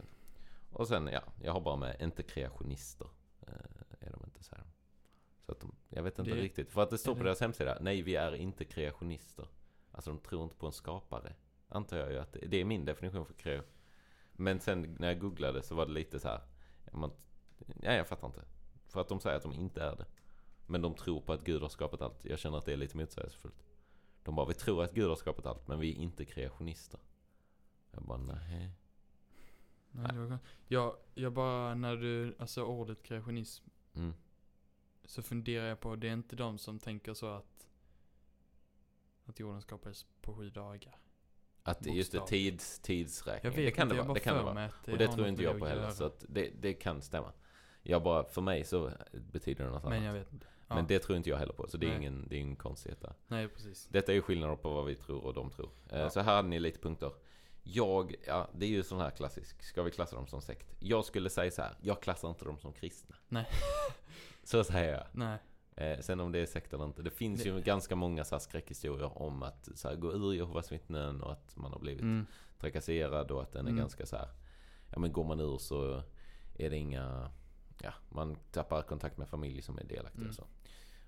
Och 0.80 0.88
sen 0.88 1.08
ja, 1.08 1.22
jag 1.42 1.54
har 1.54 1.62
bara 1.62 1.76
med 1.76 2.02
inte 2.02 2.24
kreationister. 2.24 3.08
Eh, 3.48 3.54
är 4.08 4.12
de 4.12 4.22
inte 4.26 4.44
så 4.44 4.56
här. 4.56 4.64
Så 5.40 5.52
att 5.52 5.60
de, 5.60 5.76
jag 5.90 6.04
vet 6.04 6.20
inte 6.20 6.32
Det- 6.32 6.42
riktigt. 6.42 6.72
För 6.72 6.82
att 6.84 6.90
det 6.90 6.98
står 6.98 7.14
på 7.14 7.20
det- 7.20 7.26
deras 7.26 7.40
hemsida. 7.42 7.78
Nej, 7.82 8.02
vi 8.02 8.16
är 8.16 8.36
inte 8.36 8.66
kreationister. 8.66 9.48
Alltså 9.92 10.10
de 10.12 10.20
tror 10.20 10.44
inte 10.44 10.56
på 10.56 10.66
en 10.66 10.72
skapare. 10.72 11.34
Antar 11.70 11.98
jag 11.98 12.12
ju 12.12 12.20
att 12.20 12.34
det, 12.34 12.40
det 12.48 12.58
är 12.58 12.66
min 12.66 12.86
definition 12.86 13.26
för 13.26 13.34
kreation. 13.34 13.70
Men 14.34 14.60
sen 14.60 14.96
när 15.00 15.08
jag 15.08 15.20
googlade 15.20 15.64
så 15.64 15.76
var 15.76 15.86
det 15.86 15.92
lite 15.92 16.20
så 16.20 16.28
här. 16.28 16.42
ja, 16.92 16.98
Man, 16.98 17.12
ja, 17.82 17.94
jag 17.94 18.08
fattar 18.08 18.28
inte. 18.28 18.42
För 18.88 19.02
att 19.02 19.08
de 19.08 19.20
säger 19.20 19.38
att 19.38 19.44
de 19.44 19.54
inte 19.54 19.82
är 19.84 19.96
det. 19.96 20.06
Men 20.68 20.82
de 20.82 20.94
tror 20.96 21.22
på 21.22 21.34
att 21.34 21.44
Gud 21.44 21.62
har 21.62 21.70
skapat 21.70 22.02
allt. 22.02 22.26
Jag 22.26 22.40
känner 22.40 22.58
att 22.58 22.66
det 22.66 22.74
är 22.74 22.78
lite 22.78 22.98
motsägelsefullt. 22.98 23.64
De 24.24 24.36
bara, 24.36 24.46
vi 24.48 24.54
tror 24.54 24.84
att 24.84 24.92
Gud 24.94 25.10
har 25.10 25.16
skapat 25.16 25.46
allt, 25.46 25.68
men 25.68 25.80
vi 25.80 25.92
är 25.92 25.96
inte 25.96 26.26
kreationister. 26.26 27.00
Jag 27.92 28.04
bara, 28.04 28.18
nej. 28.18 28.72
Nej, 29.92 30.08
det 30.14 30.20
var. 30.20 30.38
Jag, 30.68 30.96
jag 31.14 31.34
bara, 31.34 31.76
när 31.76 31.96
du, 31.96 32.36
alltså 32.40 32.64
ordet 32.64 33.04
kreationism, 33.04 33.66
Mm. 33.96 34.14
så 35.06 35.22
funderar 35.22 35.66
jag 35.68 35.80
på, 35.80 35.96
det 35.96 36.08
är 36.10 36.14
inte 36.14 36.36
de 36.36 36.58
som 36.58 36.80
tänker 36.80 37.14
så 37.14 37.28
att, 37.28 37.68
att 39.26 39.40
jorden 39.40 39.62
skapades 39.62 40.06
på 40.22 40.34
sju 40.34 40.50
dagar. 40.50 40.98
Att 41.64 41.80
det- 41.84 41.90
just 41.90 42.12
det, 42.12 42.28
tids, 42.28 42.80
tidsräkning. 42.80 43.52
Jag 43.52 43.58
vet 43.58 43.68
det 43.68 43.72
kan 43.72 43.88
inte, 43.88 43.96
det 43.96 44.02
vara. 44.02 44.14
Det 44.14 44.20
kan 44.20 44.38
det 44.38 44.44
vara. 44.44 44.66
att 44.66 44.88
Och 44.88 44.98
det 44.98 45.08
tror 45.08 45.28
inte 45.28 45.44
jag 45.44 45.56
det 45.56 45.60
på 45.60 45.66
heller. 45.66 45.92
Så 45.92 46.04
att 46.06 46.26
det, 46.30 46.50
det 46.62 46.74
kan 46.74 47.02
stämma. 47.02 47.34
Jag 47.84 48.04
bara, 48.04 48.24
för 48.24 48.42
mig 48.42 48.64
så 48.64 48.92
betyder 49.32 49.66
det 49.66 49.72
något 49.72 49.84
Men 49.84 49.92
annat. 49.94 50.04
jag 50.06 50.14
vet 50.14 50.34
inte. 50.34 50.48
Ja. 50.74 50.76
Men 50.76 50.88
det 50.88 51.00
tror 51.00 51.18
inte 51.18 51.30
jag 51.30 51.38
heller 51.38 51.54
på. 51.54 51.68
Så 51.68 51.78
det 51.78 51.86
är, 51.86 51.90
Nej. 51.90 51.98
ingen, 51.98 52.28
det 52.30 52.36
är 52.36 52.40
ingen 52.40 52.56
konstighet 52.56 53.02
där. 53.02 53.14
Nej, 53.28 53.48
precis. 53.48 53.88
Detta 53.92 54.12
är 54.12 54.16
ju 54.16 54.22
skillnader 54.22 54.56
på 54.56 54.74
vad 54.74 54.86
vi 54.86 54.96
tror 54.96 55.24
och 55.26 55.34
de 55.34 55.50
tror. 55.52 55.70
Eh, 55.90 56.00
Ja. 56.00 56.10
Så 56.10 56.20
här 56.20 56.36
hade 56.36 56.48
ni 56.48 56.60
lite 56.60 56.80
punkter. 56.80 57.12
Jag, 57.64 58.16
ja 58.28 58.50
det 58.54 58.66
är 58.66 58.70
ju 58.70 58.84
sån 58.84 59.00
här 59.00 59.10
klassisk. 59.10 59.64
Ska 59.64 59.84
vi 59.84 59.92
klassa 59.92 60.16
dem 60.16 60.28
som 60.28 60.42
sekt? 60.42 60.76
Jag 60.80 61.06
skulle 61.06 61.30
säga 61.30 61.52
så 61.52 61.62
här. 61.62 61.76
Jag 61.82 62.02
klassar 62.02 62.30
inte 62.30 62.46
dem 62.46 62.58
som 62.58 62.74
kristna. 62.74 63.16
Nej. 63.28 63.46
så 64.44 64.64
säger 64.64 64.94
jag. 64.94 65.06
Nej. 65.12 65.38
Eh, 65.76 66.00
sen 66.00 66.20
om 66.20 66.32
det 66.32 66.40
är 66.40 66.46
sekt 66.46 66.74
eller 66.74 66.86
inte. 66.86 67.02
Det 67.02 67.10
finns 67.12 67.46
ju 67.46 67.62
ganska 67.62 67.96
många 67.96 68.24
så 68.24 68.36
här 68.36 68.40
skräckhistorier 68.40 69.22
om 69.22 69.44
att 69.44 69.70
så 69.76 69.88
här, 69.90 69.96
gå 69.96 70.12
ur 70.14 70.34
Jehovas 70.34 70.72
vittnen 70.72 71.22
och 71.22 71.32
att 71.32 71.56
man 71.58 71.72
har 71.72 71.80
blivit 71.80 72.02
Mm. 72.02 72.26
trakasserad 72.60 73.32
och 73.32 73.42
att 73.42 73.52
den 73.52 73.66
är 73.66 73.70
Mm. 73.72 73.80
ganska 73.82 74.06
så 74.06 74.16
här. 74.16 74.30
Ja 74.92 75.00
men 75.00 75.12
går 75.12 75.24
man 75.24 75.40
ur 75.40 75.58
så 75.58 76.04
är 76.58 76.70
det 76.70 76.78
inga, 76.78 77.32
ja 77.82 77.94
man 78.10 78.36
tappar 78.52 78.82
kontakt 78.82 79.18
med 79.18 79.30
familj 79.30 79.62
som 79.62 79.78
är 79.78 79.84
delaktiga 79.84 80.22
Mm. 80.22 80.30
och 80.30 80.36
så. 80.36 80.48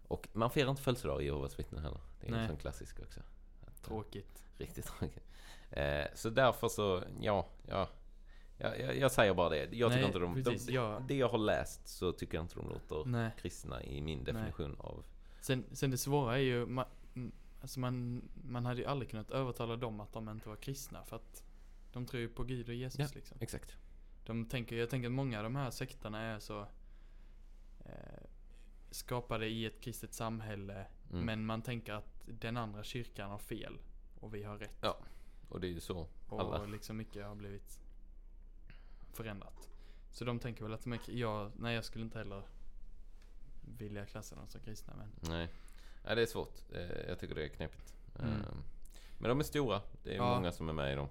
Och 0.08 0.28
man 0.34 0.50
firar 0.50 0.70
inte 0.70 0.82
födelsedagar 0.82 1.22
i 1.22 1.26
Jehovas 1.26 1.60
vittnen 1.60 1.84
heller. 1.84 2.00
Det 2.20 2.28
är 2.28 2.32
en 2.32 2.38
Nej. 2.38 2.48
sån 2.48 2.58
klassisk 2.58 3.00
också. 3.00 3.20
Att, 3.66 3.84
Tråkigt. 3.84 4.44
Riktigt 4.58 4.86
tråkigt. 4.86 5.24
Eh, 5.72 6.06
så 6.14 6.30
därför 6.30 6.68
så, 6.68 7.04
ja, 7.22 7.48
ja. 7.68 7.90
Jag, 8.58 8.80
jag, 8.80 8.98
jag 8.98 9.12
säger 9.12 9.34
bara 9.34 9.50
det. 9.50 9.58
Jag 9.58 9.70
tycker 9.70 9.90
Nej, 9.90 10.06
inte 10.06 10.20
de, 10.20 10.34
precis, 10.44 10.66
de, 10.66 10.74
ja. 10.74 11.02
Det 11.08 11.16
jag 11.16 11.30
har 11.30 11.38
läst 11.38 11.88
så 11.88 12.12
tycker 12.12 12.38
jag 12.38 12.44
inte 12.44 12.56
de 12.56 12.70
låter 12.70 13.10
Nej. 13.10 13.32
kristna 13.38 13.84
i 13.84 14.02
min 14.02 14.24
definition 14.24 14.76
av... 14.80 15.04
Sen, 15.42 15.66
sen 15.72 15.92
det 15.92 15.98
svåra 15.98 16.34
är 16.36 16.42
ju, 16.42 16.66
man, 16.66 16.86
alltså 17.62 17.80
man, 17.80 18.22
man 18.44 18.66
hade 18.66 18.82
ju 18.82 18.88
aldrig 18.88 19.10
kunnat 19.10 19.32
övertala 19.32 19.76
dem 19.76 20.00
att 20.00 20.14
de 20.14 20.30
inte 20.30 20.50
var 20.50 20.56
kristna 20.56 21.04
för 21.04 21.16
att 21.16 21.44
de 21.92 22.06
tror 22.06 22.22
ju 22.22 22.30
på 22.30 22.44
Gud 22.44 22.70
och 22.70 22.76
Jesus 22.76 23.00
Ja. 23.00 23.08
liksom. 23.16 23.38
Exakt. 23.42 23.78
De 24.26 24.46
tänker, 24.46 24.76
jag 24.76 24.90
tänker 24.90 25.08
att 25.08 25.14
många 25.14 25.38
av 25.38 25.44
de 25.44 25.56
här 25.56 25.72
sekterna 25.72 26.22
är 26.22 26.40
så 26.40 26.60
eh, 27.80 28.24
skapade 28.96 29.48
i 29.48 29.66
ett 29.66 29.82
kristet 29.82 30.14
samhälle 30.14 30.86
Mm. 31.12 31.26
men 31.26 31.46
man 31.46 31.62
tänker 31.62 31.94
att 31.94 32.22
den 32.26 32.58
andra 32.58 32.84
kyrkan 32.84 33.30
har 33.32 33.38
fel 33.38 33.78
och 34.20 34.34
vi 34.36 34.44
har 34.44 34.58
rätt. 34.58 34.78
Ja, 34.82 34.98
Och 35.50 35.62
det 35.62 35.68
är 35.68 35.72
ju 35.72 35.80
så. 35.80 36.08
och 36.30 36.40
alla. 36.42 36.66
liksom 36.66 36.98
mycket 36.98 37.26
har 37.26 37.36
blivit 37.36 37.80
förändrat. 39.14 39.70
Så 40.12 40.26
de 40.26 40.40
tänker 40.40 40.64
väl 40.64 40.74
att 40.74 40.84
de 40.84 40.94
är, 40.94 41.00
jag, 41.08 41.52
nej 41.56 41.76
jag 41.76 41.86
skulle 41.86 42.04
inte 42.06 42.18
heller 42.18 42.44
vilja 43.78 44.06
klassa 44.06 44.36
dem 44.36 44.48
som 44.48 44.62
kristna 44.62 44.94
men 44.98 45.10
Nej. 45.32 45.50
Nej, 46.06 46.16
det 46.16 46.22
är 46.22 46.26
svårt. 46.26 46.62
Eh, 46.74 46.82
Jag 47.08 47.20
tycker 47.20 47.36
det 47.36 47.44
är 47.44 47.48
knepigt. 47.50 47.96
Mm. 48.20 48.32
Eh, 48.32 48.38
Men 49.20 49.30
de 49.30 49.40
är 49.40 49.44
stora. 49.44 49.82
Det 50.04 50.12
är 50.12 50.16
Ja. 50.16 50.36
många 50.36 50.52
som 50.52 50.70
är 50.70 50.74
med 50.74 50.92
i 50.94 50.96
dem. 50.96 51.08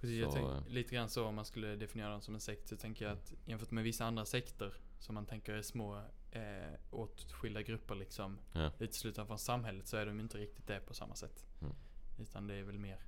Precis, 0.00 0.24
Så, 0.24 0.30
tänk, 0.32 0.46
eh. 0.48 0.66
lite 0.68 0.94
grann 0.94 1.08
så 1.08 1.26
om 1.26 1.34
man 1.34 1.44
skulle 1.44 1.76
definiera 1.76 2.10
dem 2.10 2.20
som 2.20 2.34
en 2.34 2.40
sekt 2.40 2.68
så 2.68 2.76
tänker 2.76 3.04
jag 3.04 3.12
att 3.12 3.32
jämfört 3.44 3.70
med 3.70 3.84
vissa 3.84 4.04
andra 4.04 4.24
sekter 4.24 4.74
som 4.98 5.14
man 5.14 5.26
tänker 5.26 5.52
är 5.54 5.62
små 5.62 6.02
eh, 6.30 6.74
åtskilda 6.90 7.62
grupper 7.62 7.94
liksom 7.94 8.38
Ja. 8.52 8.70
uteslutna 8.78 9.26
från 9.26 9.38
samhället 9.38 9.86
så 9.86 9.96
är 9.96 10.06
de 10.06 10.20
inte 10.20 10.38
riktigt 10.38 10.66
det 10.66 10.80
på 10.80 10.94
samma 10.94 11.14
sätt. 11.14 11.46
Mm. 11.60 11.74
Utan 12.20 12.46
det 12.46 12.54
är 12.54 12.62
väl 12.62 12.78
mer, 12.78 12.98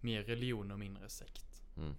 mer 0.00 0.22
religion 0.22 0.70
och 0.70 0.78
mindre 0.78 1.08
sekt. 1.08 1.62
Mm. 1.76 1.94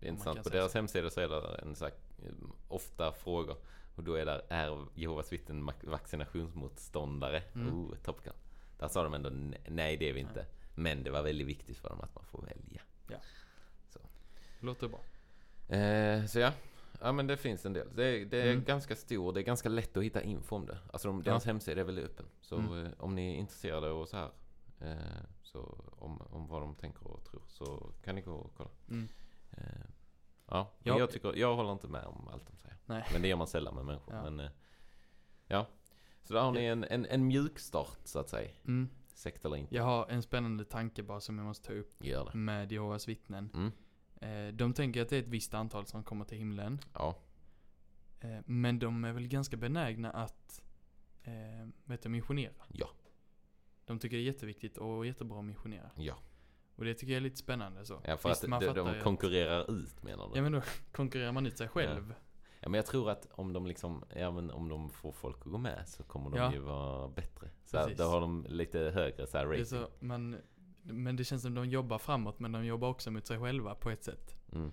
Det 0.00 0.06
är 0.06 0.10
intressant. 0.10 0.42
På 0.42 0.48
deras 0.48 0.72
så. 0.72 0.78
hemsida 0.78 1.10
så 1.10 1.20
är 1.20 1.28
det 1.28 1.54
en 1.62 1.76
så 1.76 1.84
här, 1.84 1.92
eh, 2.24 2.32
ofta 2.68 3.12
frågor. 3.12 3.56
Och 3.96 4.04
då 4.04 4.14
är 4.14 4.24
där, 4.26 4.42
är 4.48 4.86
Jehovas 4.94 5.32
vittnen 5.32 5.70
vaccinationsmotståndare? 5.82 7.42
Mm. 7.54 7.74
Oh, 7.74 7.94
Top 7.96 8.24
Gun. 8.24 8.32
Där 8.78 8.88
sa 8.88 9.02
de 9.02 9.14
ändå 9.14 9.30
"Ne- 9.30 9.58
nej 9.68 9.96
det 9.96 10.08
är 10.08 10.12
vi 10.12 10.20
inte. 10.20 10.46
Men 10.74 11.02
det 11.02 11.10
var 11.10 11.22
väldigt 11.22 11.46
viktigt 11.46 11.76
för 11.76 11.88
dem 11.88 12.00
att 12.00 12.14
man 12.14 12.24
får 12.24 12.42
välja. 12.42 12.82
Låter 14.62 14.88
bra. 14.88 15.00
Eh, 15.76 16.26
så 16.26 16.38
ja. 16.38 16.52
Ja 17.02 17.12
men 17.12 17.26
det 17.26 17.36
finns 17.36 17.66
en 17.66 17.72
del. 17.72 17.88
Det 17.96 18.04
är, 18.04 18.24
det 18.24 18.42
är 18.42 18.52
Mm. 18.52 18.64
ganska 18.64 18.96
stor, 18.96 19.32
det 19.32 19.40
är 19.40 19.44
ganska 19.44 19.68
lätt 19.68 19.96
att 19.96 20.02
hitta 20.04 20.22
info 20.22 20.56
om 20.56 20.66
det. 20.66 20.78
Alltså 20.92 21.08
de, 21.08 21.22
deras 21.22 21.44
hemsida 21.46 21.80
är 21.80 21.84
väldigt 21.84 22.04
öppen. 22.04 22.26
Så 22.40 22.56
Mm. 22.56 22.86
eh, 22.86 22.92
om 22.98 23.14
ni 23.14 23.34
är 23.34 23.36
intresserade 23.38 23.90
och 23.90 24.08
så 24.08 24.16
här. 24.16 24.30
Eh, 24.80 24.96
så 25.42 25.84
om, 25.98 26.20
om 26.30 26.46
vad 26.48 26.62
de 26.62 26.74
tänker 26.74 27.06
och 27.06 27.24
tror 27.24 27.42
så 27.46 27.92
kan 28.04 28.14
ni 28.14 28.20
gå 28.20 28.32
och 28.32 28.54
kolla. 28.56 28.70
Mm. 28.88 29.08
Eh, 29.50 29.64
ja, 30.46 30.72
men 30.78 30.92
Ja. 30.92 30.98
jag, 30.98 31.10
tycker, 31.10 31.36
jag 31.36 31.56
håller 31.56 31.72
inte 31.72 31.88
med 31.88 32.04
om 32.04 32.28
allt 32.28 32.46
de 32.46 32.56
säger. 32.58 32.76
Nej. 32.86 33.04
Men 33.12 33.22
det 33.22 33.28
gör 33.28 33.36
man 33.36 33.46
sällan 33.46 33.74
med 33.74 33.84
människor. 33.84 34.14
Ja. 34.14 34.22
Men, 34.22 34.40
eh, 34.40 34.50
ja. 35.46 35.66
Så 36.22 36.34
där 36.34 36.40
har 36.40 36.52
ni 36.52 36.64
en, 36.64 36.84
en, 36.84 37.06
en 37.06 37.26
mjuk 37.26 37.58
start 37.58 37.98
så 38.04 38.18
att 38.18 38.28
säga. 38.28 38.50
Mm. 38.66 38.88
Sekt 39.14 39.44
eller 39.44 39.56
inte. 39.56 39.74
Jag 39.74 39.82
har 39.84 40.06
en 40.08 40.22
spännande 40.22 40.64
tanke 40.64 41.02
bara 41.02 41.20
som 41.20 41.38
jag 41.38 41.46
måste 41.46 41.66
ta 41.66 41.72
upp 41.72 42.02
med 42.34 42.72
Jehovas 42.72 43.08
vittnen. 43.08 43.72
Eh, 44.20 44.48
de 44.52 44.72
tänker 44.72 45.02
att 45.02 45.08
det 45.08 45.16
är 45.16 45.20
ett 45.20 45.28
visst 45.28 45.54
antal 45.54 45.86
som 45.86 46.04
kommer 46.04 46.24
till 46.24 46.38
himlen. 46.38 46.78
Ja. 46.94 47.16
Eh, 48.20 48.38
men 48.46 48.78
de 48.78 49.04
är 49.04 49.12
väl 49.12 49.26
ganska 49.28 49.56
benägna 49.56 50.10
att 50.10 50.62
eh, 51.22 51.68
vet 51.84 52.02
du, 52.02 52.08
missionera. 52.08 52.52
Ja. 52.68 52.88
De 53.84 53.98
tycker 53.98 54.16
det 54.16 54.22
är 54.22 54.24
jätteviktigt 54.24 54.78
och 54.78 55.06
jättebra 55.06 55.38
att 55.38 55.44
missionera. 55.44 55.90
Ja. 55.96 56.14
Och 56.76 56.84
det 56.84 56.94
tycker 56.94 57.12
jag 57.12 57.16
är 57.16 57.20
lite 57.20 57.36
spännande 57.36 57.84
så. 57.84 58.00
ja 58.04 58.16
för 58.16 58.28
Visst, 58.28 58.44
att 58.44 58.60
de, 58.60 58.74
de 58.74 59.00
konkurrerar 59.00 59.70
ut 59.70 60.02
menar 60.02 60.28
du? 60.28 60.36
Ja 60.36 60.42
men 60.42 60.52
då 60.52 60.62
konkurrerar 60.92 61.32
man 61.32 61.46
ut 61.46 61.58
sig 61.58 61.68
själv. 61.68 62.14
Ja 62.60 62.68
men 62.68 62.78
jag 62.78 62.86
tror 62.86 63.10
att 63.10 63.26
om 63.30 63.52
de 63.52 63.66
liksom, 63.66 64.04
ja 64.16 64.30
men 64.30 64.50
om 64.50 64.68
de 64.68 64.90
får 64.90 65.12
folk 65.12 65.36
att 65.38 65.52
gå 65.52 65.58
med 65.58 65.88
så 65.88 66.02
kommer 66.02 66.30
de 66.30 66.36
Ja. 66.38 66.52
ju 66.52 66.58
vara 66.58 67.08
bättre. 67.08 67.48
Så 67.64 67.78
här, 67.78 67.94
då 67.98 68.04
har 68.04 68.20
de 68.20 68.46
lite 68.48 68.78
högre 68.78 69.26
så 69.26 69.38
här 69.38 69.46
rating. 69.46 69.66
så, 69.66 69.88
man, 70.00 70.36
men 70.82 71.16
det 71.16 71.24
känns 71.24 71.42
som 71.42 71.54
de 71.54 71.64
jobbar 71.68 71.98
framåt 71.98 72.38
men 72.38 72.52
de 72.52 72.64
jobbar 72.64 72.88
också 72.88 73.10
mot 73.10 73.26
sig 73.26 73.38
själva 73.38 73.74
på 73.74 73.90
ett 73.90 74.04
sätt. 74.04 74.36
Mm. 74.52 74.72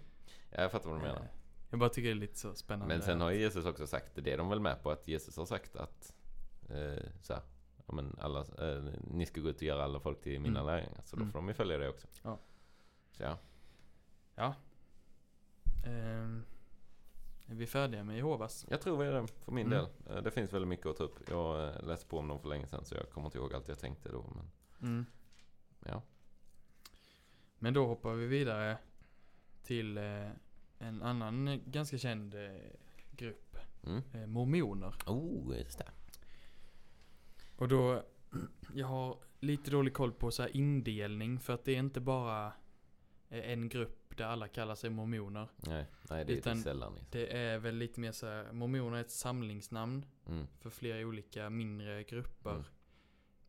Ja, 0.50 0.62
jag 0.62 0.72
fattar 0.72 0.90
vad 0.90 1.00
du 1.00 1.02
menar. 1.04 1.20
Eh, 1.20 1.26
Jag 1.70 1.80
bara 1.80 1.90
tycker 1.90 2.08
det 2.10 2.14
är 2.14 2.16
lite 2.16 2.38
så 2.40 2.54
spännande. 2.56 2.96
Men 2.96 3.02
sen 3.04 3.22
har 3.22 3.32
ju 3.32 3.40
Jesus 3.40 3.66
också 3.66 3.88
sagt, 3.88 4.12
det 4.16 4.34
är 4.34 4.38
de 4.38 4.50
väl 4.50 4.60
med 4.60 4.84
på, 4.84 4.92
att 4.92 5.08
Jesus 5.08 5.38
har 5.38 5.46
sagt 5.46 5.76
att 5.76 6.14
eh, 6.70 7.04
så 7.22 7.34
här, 7.34 7.42
ja, 7.88 7.94
men 7.94 8.16
alla, 8.20 8.40
eh, 8.40 8.84
ni 9.12 9.26
ska 9.26 9.42
gå 9.42 9.50
ut 9.50 9.56
och 9.56 9.64
göra 9.64 9.84
alla 9.84 10.00
folk 10.00 10.22
till 10.22 10.40
mina 10.42 10.60
Mm. 10.60 10.74
lärjungar. 10.74 11.02
Så 11.06 11.16
då 11.16 11.22
Mm. 11.22 11.32
får 11.32 11.40
de 11.40 11.48
ju 11.48 11.54
följa 11.54 11.78
det 11.78 11.90
också. 11.90 12.08
Ja. 12.24 12.40
Så 13.12 13.24
ja. 13.24 13.38
Ja. 14.36 14.56
Ehm, 15.86 16.44
är 17.48 17.56
vi 17.56 17.68
färdiga 17.68 18.04
med 18.04 18.16
Jehovas? 18.16 18.66
Jag 18.70 18.82
tror 18.82 18.98
vi 18.98 19.06
är 19.08 19.12
det 19.12 19.28
för 19.28 19.52
min 19.52 19.68
Mm. 19.68 19.78
del. 20.06 20.16
Eh, 20.18 20.24
Det 20.24 20.32
finns 20.32 20.54
väldigt 20.54 20.70
mycket 20.70 20.86
att 20.86 20.98
ta 20.98 21.04
upp. 21.04 21.30
Jag 21.30 21.68
eh, 21.68 21.84
läste 21.88 22.08
på 22.08 22.18
om 22.20 22.28
dem 22.28 22.40
för 22.40 22.50
länge 22.50 22.68
sedan 22.68 22.86
så 22.86 22.96
jag 22.96 23.10
kommer 23.10 23.28
inte 23.28 23.38
ihåg 23.38 23.54
allt 23.54 23.68
jag 23.68 23.80
tänkte 23.80 24.10
då. 24.12 24.26
Men 24.36 24.50
Mm. 24.90 25.06
Ja. 25.86 26.02
Men 27.60 27.74
då 27.74 27.86
hoppar 27.88 28.14
vi 28.14 28.28
vidare 28.28 28.78
till 29.64 29.98
eh, 29.98 30.30
en 30.78 31.02
annan 31.02 31.62
ganska 31.66 31.98
känd 31.98 32.36
eh, 32.36 32.52
grupp. 33.12 33.58
Mm. 33.84 34.02
Eh, 34.14 34.28
mormoner. 34.28 34.94
Oh, 35.06 35.58
just 35.58 35.78
det. 35.78 35.92
Och 37.58 37.68
då, 37.68 38.04
jag 38.74 38.88
har 38.88 39.18
lite 39.40 39.72
dålig 39.72 39.94
koll 39.94 40.12
på 40.12 40.32
så 40.32 40.42
här 40.42 40.58
indelning 40.58 41.40
för 41.40 41.54
att 41.54 41.66
det 41.66 41.76
är 41.76 41.80
inte 41.80 42.00
bara 42.00 42.54
en 43.30 43.70
grupp 43.70 44.18
där 44.18 44.26
alla 44.26 44.48
kallar 44.48 44.76
sig 44.76 44.90
mormoner. 44.90 45.48
Nej, 45.56 45.86
nej 46.10 46.26
det 46.26 46.32
är 46.32 46.36
lite 46.36 46.56
sällan. 46.56 46.94
Liksom. 46.94 47.08
Det 47.12 47.38
är 47.38 47.58
väl 47.60 47.76
lite 47.76 48.00
mer 48.00 48.12
så 48.12 48.28
här, 48.28 48.52
mormoner 48.52 48.98
är 48.98 49.02
ett 49.02 49.12
samlingsnamn 49.12 50.06
Mm. 50.28 50.48
för 50.60 50.70
flera 50.70 51.08
olika 51.08 51.50
mindre 51.50 52.04
grupper. 52.04 52.52
Mm. 52.52 52.64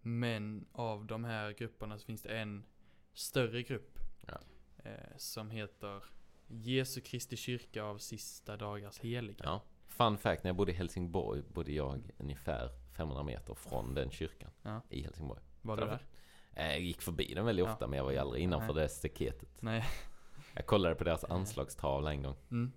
Men 0.08 0.66
av 0.72 1.06
de 1.06 1.24
här 1.24 1.52
grupperna 1.52 1.98
så 1.98 2.06
finns 2.06 2.22
det 2.22 2.38
en 2.38 2.64
större 3.12 3.62
grupp. 3.62 3.98
Ja. 4.26 4.40
Eh, 4.84 5.16
som 5.16 5.50
heter 5.50 6.02
Jesu 6.46 7.00
Kristi 7.00 7.36
kyrka 7.36 7.82
av 7.82 7.98
sista 7.98 8.56
dagars 8.56 8.98
heliga. 8.98 9.44
Ja. 9.44 9.62
Fun 9.86 10.18
fact, 10.18 10.44
när 10.44 10.48
jag 10.48 10.56
bodde 10.56 10.72
i 10.72 10.74
Helsingborg 10.74 11.42
bodde 11.42 11.72
jag 11.72 12.10
ungefär 12.18 12.70
500 12.96 13.22
meter 13.22 13.54
från 13.54 13.94
den 13.94 14.10
kyrkan 14.10 14.50
Ja. 14.62 14.82
i 14.88 15.02
Helsingborg. 15.02 15.40
Var 15.62 15.76
du 15.76 15.84
där? 15.84 16.06
Eh, 16.52 16.66
Jag 16.70 16.80
gick 16.80 17.02
förbi 17.02 17.34
den 17.34 17.44
väldigt 17.44 17.64
ofta 17.66 17.86
men 17.86 17.96
jag 17.96 18.04
var 18.04 18.12
ju 18.12 18.18
aldrig 18.18 18.42
innanför 18.42 18.74
Nej. 18.74 18.82
det 18.82 18.88
staketet. 18.88 19.62
Nej. 19.62 19.84
Jag 20.54 20.66
kollade 20.66 20.94
på 20.94 21.04
deras 21.04 21.24
anslagstavla 21.24 22.10
en 22.12 22.22
gång. 22.22 22.36
Mm. 22.50 22.72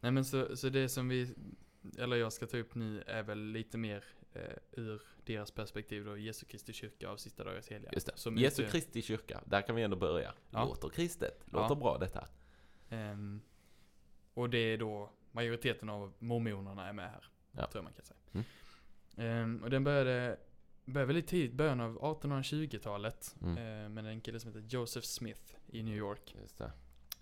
Nej 0.00 0.12
men 0.12 0.24
så, 0.24 0.56
så 0.56 0.68
det 0.68 0.88
som 0.88 1.08
vi, 1.08 1.34
eller 1.98 2.16
jag 2.16 2.32
ska 2.32 2.46
ta 2.46 2.56
upp 2.56 2.74
nu 2.74 3.02
är 3.06 3.22
väl 3.22 3.38
lite 3.38 3.78
mer 3.78 4.04
eh, 4.34 4.56
ur 4.72 5.02
deras 5.24 5.50
perspektiv 5.50 6.04
då, 6.04 6.16
Jesu 6.16 6.46
Kristi 6.46 6.72
kyrka 6.72 7.08
av 7.08 7.16
sista 7.16 7.44
dagars 7.44 7.68
heliga. 7.68 7.90
Just 7.92 8.06
det. 8.06 8.12
Som 8.16 8.36
Jesu 8.36 8.66
Kristi 8.70 9.02
kyrka, 9.02 9.40
där 9.46 9.62
kan 9.62 9.76
vi 9.76 9.82
ändå 9.82 9.96
börja. 9.96 10.34
Ja. 10.50 10.64
Låter 10.64 10.88
kristet, 10.88 11.44
låter 11.46 11.74
Ja. 11.74 11.80
bra 11.80 11.98
detta. 11.98 12.28
Ehm, 12.88 13.40
och 14.34 14.50
det 14.50 14.58
är 14.58 14.78
då 14.78 15.10
majoriteten 15.32 15.88
av 15.88 16.12
mormonerna 16.18 16.88
är 16.88 16.92
med 16.92 17.10
här. 17.10 17.24
Ja. 17.52 17.66
Tror 17.70 17.82
man 17.82 17.92
kan 17.92 18.04
säga. 18.04 18.18
Mm. 18.32 18.44
Ehm, 19.16 19.62
och 19.62 19.70
den 19.70 19.84
började 19.84 20.36
började 20.84 21.06
väldigt 21.06 21.26
tidigt, 21.28 21.52
början 21.52 21.80
av 21.80 21.98
1820-talet. 21.98 23.36
Mm. 23.42 23.56
Eh, 23.84 23.88
med 23.88 24.06
en 24.06 24.20
kille 24.20 24.40
som 24.40 24.48
heter 24.54 24.66
Joseph 24.76 25.06
Smith 25.06 25.54
i 25.66 25.82
New 25.82 25.96
York. 25.96 26.36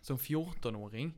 Som 0.01 0.19
14-åring 0.19 1.15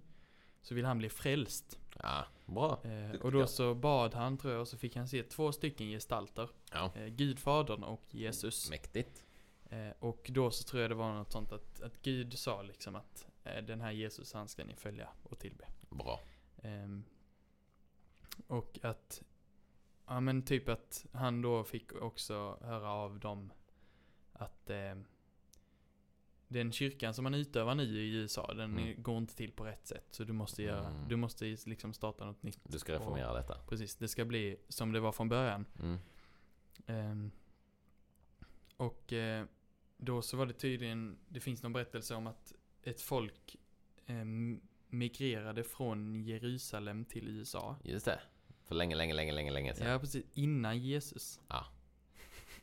så 0.64 0.74
ville 0.74 0.88
han 0.88 0.98
bli 0.98 1.08
frälst. 1.08 1.78
Ja, 2.02 2.24
bra. 2.46 2.80
Eh, 2.84 3.20
och 3.20 3.32
då 3.32 3.46
så 3.46 3.74
bad 3.74 4.14
han 4.14 4.38
tror 4.38 4.52
jag, 4.52 4.60
och 4.60 4.68
så 4.68 4.76
fick 4.76 4.96
han 4.96 5.08
se 5.08 5.22
två 5.22 5.52
stycken 5.52 5.86
gestalter. 5.86 6.50
Ja. 6.72 6.92
Eh, 6.94 7.06
Gud 7.06 7.38
Fadern 7.38 7.82
och 7.82 8.04
Jesus. 8.10 8.70
Mäktigt. 8.70 9.24
Eh, 9.70 9.90
och 9.98 10.30
då 10.32 10.50
så 10.50 10.64
tror 10.64 10.82
jag 10.82 10.90
det 10.90 10.94
var 10.94 11.14
något 11.14 11.32
sånt 11.32 11.52
att, 11.52 11.82
att 11.82 12.02
Gud 12.02 12.38
sa 12.38 12.62
liksom 12.62 12.94
att 12.94 13.26
eh, 13.44 13.62
den 13.62 13.80
här 13.80 13.90
Jesus 13.90 14.32
han 14.32 14.48
ska 14.48 14.64
ni 14.64 14.74
följa 14.74 15.08
och 15.22 15.38
tillbe. 15.38 15.64
Bra. 15.88 16.20
Ehm, 16.62 17.04
och 18.46 18.78
att, 18.82 19.22
ja 20.06 20.20
men 20.20 20.42
typ 20.42 20.68
att 20.68 21.06
han 21.12 21.42
då 21.42 21.64
fick 21.64 21.92
också 21.92 22.58
höra 22.60 22.90
av 22.90 23.18
dem 23.18 23.52
att 24.32 24.70
eh, 24.70 24.94
den 26.48 26.72
kyrkan 26.72 27.14
som 27.14 27.22
man 27.22 27.34
utövar 27.34 27.74
nu 27.74 27.82
i 27.84 28.14
USA, 28.14 28.54
den 28.54 28.78
Mm. 28.78 29.02
går 29.02 29.18
inte 29.18 29.34
till 29.36 29.52
på 29.52 29.64
rätt 29.64 29.86
sätt. 29.86 30.06
Så 30.10 30.24
du 30.24 30.32
måste 30.32 30.62
göra, 30.62 30.88
Mm. 30.88 31.08
du 31.08 31.16
måste 31.16 31.44
liksom 31.66 31.92
starta 31.92 32.24
något 32.24 32.42
nytt. 32.42 32.58
Du 32.62 32.78
ska 32.78 32.92
reformera 32.92 33.32
detta. 33.32 33.58
Precis, 33.68 33.96
det 33.96 34.08
ska 34.08 34.24
bli 34.24 34.56
som 34.68 34.92
det 34.92 35.00
var 35.00 35.12
från 35.12 35.28
början. 35.28 35.64
Mm. 35.82 35.98
Ehm, 36.86 37.30
och 38.76 39.12
eh, 39.12 39.44
då 39.96 40.22
så 40.22 40.36
var 40.36 40.46
det 40.46 40.52
tydligen, 40.52 41.18
det 41.28 41.40
finns 41.40 41.62
någon 41.62 41.72
berättelse 41.72 42.14
om 42.14 42.26
att 42.26 42.52
ett 42.82 43.00
folk 43.00 43.56
em, 44.06 44.60
migrerade 44.88 45.64
från 45.64 46.14
Jerusalem 46.24 47.04
till 47.04 47.28
USA. 47.28 47.76
Just 47.84 48.04
det. 48.06 48.20
För 48.64 48.74
länge, 48.74 48.96
länge, 48.96 49.14
länge, 49.14 49.32
länge, 49.32 49.50
länge 49.50 49.74
sedan. 49.74 49.86
Ja, 49.90 49.98
precis. 49.98 50.24
Innan 50.34 50.78
Jesus. 50.78 51.40
Ja. 51.48 51.66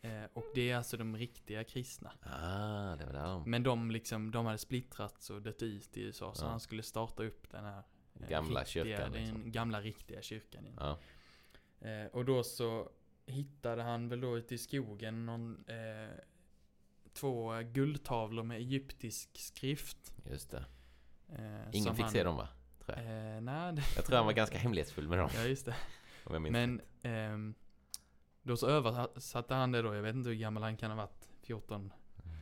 Eh, 0.02 0.24
och 0.34 0.46
det 0.54 0.72
är 0.72 0.76
alltså 0.78 0.98
de 0.98 1.18
riktiga 1.18 1.64
kristna. 1.64 2.12
Ah, 2.22 2.96
det 2.96 3.06
var 3.06 3.14
där. 3.14 3.46
Men 3.46 3.64
de 3.64 3.92
liksom, 3.92 4.32
de 4.32 4.46
hade 4.46 4.58
splittrats 4.58 5.30
och 5.30 5.42
dött 5.42 5.62
ut 5.64 5.98
i 5.98 6.02
USA. 6.02 6.34
Så 6.36 6.46
Ja. 6.46 6.50
han 6.50 6.60
skulle 6.60 6.84
starta 6.84 7.24
upp 7.24 7.50
den 7.52 7.64
här 7.66 7.84
eh, 8.20 8.28
Gamla 8.30 8.60
riktiga, 8.60 8.84
kyrkan, 8.86 9.12
Den 9.12 9.22
liksom. 9.22 9.52
gamla 9.52 9.82
riktiga 9.82 10.22
kyrkan 10.22 10.66
igen. 10.66 10.78
Ja. 10.80 11.00
Eh, 11.88 12.06
och 12.08 12.26
då 12.26 12.44
så 12.44 12.90
hittade 13.26 13.84
han 13.84 14.10
väl 14.10 14.22
då 14.22 14.38
ute 14.38 14.56
i 14.56 14.58
skogen 14.58 15.26
någon, 15.26 15.66
två 17.14 17.54
guldtavlor 17.62 18.44
med 18.44 18.58
egyptisk 18.58 19.30
skrift. 19.38 20.14
Just 20.30 20.52
det. 20.52 20.66
Ingen 21.72 21.96
fick 21.96 22.04
han, 22.04 22.12
se 22.12 22.24
dem 22.24 22.36
va? 22.36 22.48
Tror 22.86 22.98
jag. 23.00 23.44
Nej, 23.44 23.74
det, 23.74 23.82
Jag 23.96 24.06
tror 24.06 24.18
han 24.18 24.26
var 24.26 24.34
ganska 24.34 24.58
hemlighetsfull 24.58 25.08
med 25.08 25.18
dem. 25.18 25.30
ja 25.36 25.44
just 25.44 25.66
det. 25.66 25.76
Men 26.40 26.82
ehm, 27.02 27.54
då 28.44 28.58
så 28.58 28.68
översatte 28.68 29.54
han 29.54 29.72
det 29.72 29.82
då, 29.82 29.96
jag 29.96 30.02
vet 30.02 30.16
inte 30.16 30.30
hur 30.30 30.36
gammal 30.36 30.64
han 30.64 30.78
kan 30.78 30.92
ha 30.92 30.98
varit, 30.98 31.30
14 31.42 31.94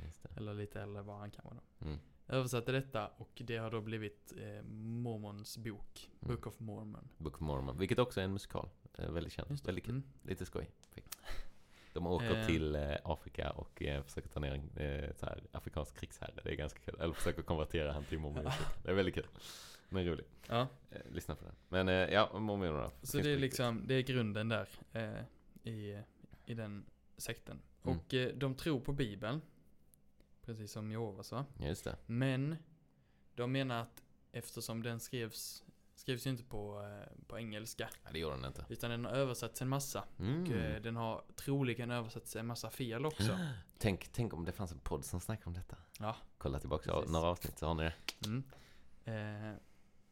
Just 0.05 0.23
det. 0.23 0.29
eller 0.37 0.53
lite 0.53 0.81
äldre 0.81 1.01
vad 1.01 1.17
han 1.19 1.31
kan 1.31 1.45
vara 1.45 1.55
då. 1.55 1.85
Mm. 1.85 1.99
Översatte 2.27 2.71
detta 2.71 3.07
och 3.07 3.29
det 3.45 3.57
har 3.57 3.71
då 3.71 3.81
blivit 3.81 4.33
eh, 4.37 4.63
Mormons 4.71 5.57
bok, 5.57 6.09
Mm. 6.21 6.35
Book 6.35 6.47
of 6.47 6.59
Mormon. 6.59 7.09
Book 7.17 7.33
of 7.35 7.39
Mormon. 7.41 7.77
Vilket 7.77 7.99
också 7.99 8.19
är 8.19 8.23
en 8.25 8.33
musikal. 8.33 8.69
Är 8.93 9.11
väldigt 9.11 9.33
känd. 9.33 9.59
Väldigt 9.65 9.85
kul. 9.85 9.95
Mm. 9.95 10.07
Lite 10.23 10.45
skoj. 10.45 10.69
De 11.93 12.07
åker 12.07 12.39
Eh. 12.39 12.45
till 12.45 12.75
eh, 12.75 12.95
Afrika 13.03 13.51
och 13.51 13.83
eh, 13.83 14.03
försöker 14.03 14.29
ta 14.29 14.39
ner 14.39 14.51
en 14.53 14.69
eh, 14.77 15.13
så 15.15 15.25
här, 15.25 15.43
afrikansk 15.51 15.99
krigsherre. 15.99 16.41
Det 16.43 16.49
är 16.51 16.55
ganska 16.55 16.79
kul. 16.79 16.99
Eller 16.99 17.13
försöker 17.13 17.41
konvertera 17.41 17.91
han 17.91 18.03
till 18.03 18.19
mormonkyrkan. 18.19 18.65
Det 18.83 18.89
är 18.89 18.93
väldigt 18.95 19.15
kul. 19.15 19.27
Men 19.89 20.05
roligt. 20.05 20.29
Ja, 20.47 20.67
Eh, 20.91 21.01
lyssna 21.11 21.35
på 21.35 21.45
den. 21.45 21.55
Men 21.69 21.89
eh, 21.89 22.13
ja, 22.13 22.29
mormonerna. 22.39 22.91
så 23.03 23.17
det 23.17 23.29
är 23.33 23.37
liksom, 23.37 23.83
det 23.87 23.93
är 23.93 24.01
grunden 24.01 24.49
där 24.49 24.69
eh, 24.93 25.09
i, 25.63 26.01
i 26.45 26.53
den 26.53 26.85
sekten. 27.17 27.61
Mm. 27.83 27.97
Och 27.97 28.13
eh, 28.13 28.35
de 28.35 28.55
tror 28.55 28.79
på 28.79 28.93
Bibeln, 28.93 29.41
precis 30.41 30.71
som 30.71 30.91
Jehovas 30.91 31.31
va? 31.31 31.45
Just 31.59 31.83
det. 31.83 31.95
Men 32.05 32.55
de 33.35 33.51
menar 33.51 33.81
att 33.81 34.03
eftersom 34.31 34.83
den 34.83 34.99
skrevs, 34.99 35.63
skrevs 35.95 36.25
ju 36.25 36.29
inte 36.29 36.43
på, 36.43 36.81
eh, 36.81 37.25
på 37.27 37.39
engelska, 37.39 37.89
Ja, 38.03 38.09
det 38.11 38.19
gjorde 38.19 38.35
den 38.35 38.45
inte. 38.45 38.65
utan 38.69 38.89
den 38.91 39.05
har 39.05 39.11
översatts 39.11 39.61
en 39.61 39.69
massa. 39.69 40.03
Mm. 40.19 40.43
Och 40.43 40.49
eh, 40.51 40.81
den 40.81 40.95
har 40.95 41.23
troligen 41.35 41.91
översatts 41.91 42.35
en 42.35 42.45
massa 42.45 42.69
fel 42.69 43.05
också. 43.05 43.37
Tänk, 43.77 44.07
tänk 44.11 44.33
om 44.33 44.45
det 44.45 44.51
fanns 44.51 44.71
en 44.71 44.79
podd 44.79 45.05
som 45.05 45.19
snackade 45.19 45.47
om 45.47 45.53
detta. 45.53 45.77
Ja. 45.99 46.15
Kolla 46.37 46.59
tillbaka 46.59 46.91
Precis. 46.91 47.11
några 47.11 47.27
avsnitt 47.27 47.57
så 47.59 47.65
har 47.67 47.73
ni 47.73 47.83
det. 47.83 47.93
Mm. 48.27 48.43
Eh, 49.51 49.57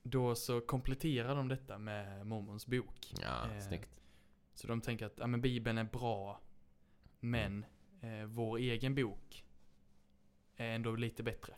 då 0.04 0.36
så 0.36 0.62
kompletterar 0.62 1.36
de 1.36 1.48
detta 1.48 1.78
med 1.78 2.26
Mormons 2.28 2.66
bok. 2.68 3.14
Ja, 3.22 3.52
Eh, 3.52 3.60
snyggt. 3.68 3.90
Så 4.58 4.68
de 4.68 4.82
tänker 4.82 5.06
att 5.06 5.18
ja, 5.20 5.28
men 5.28 5.42
Bibeln 5.42 5.78
är 5.78 5.84
bra, 5.84 6.42
men 7.20 7.66
eh, 8.02 8.24
vår 8.26 8.58
egen 8.58 8.96
bok 8.96 9.46
är 10.56 10.70
ändå 10.76 10.96
lite 10.96 11.24
bättre. 11.24 11.54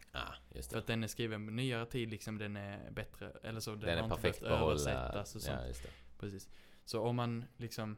Just 0.55 0.71
För 0.71 0.79
att 0.79 0.87
den 0.87 1.03
är 1.03 1.07
skriven 1.07 1.45
på 1.47 1.51
nyare 1.51 1.85
tid, 1.85 2.09
liksom 2.09 2.37
den 2.37 2.55
är 2.55 2.91
bättre, 2.91 3.31
eller 3.43 3.59
så, 3.59 3.71
den, 3.71 3.79
Den 3.79 3.89
är 3.97 4.03
inte 4.03 4.15
perfekt 4.15 4.39
behövt 4.41 4.61
översättas 4.61 5.35
och 5.35 5.41
sånt. 5.41 5.59
Ja. 5.83 5.89
Precis. 6.19 6.49
Så 6.85 7.01
om 7.01 7.15
man 7.15 7.45
liksom, 7.57 7.97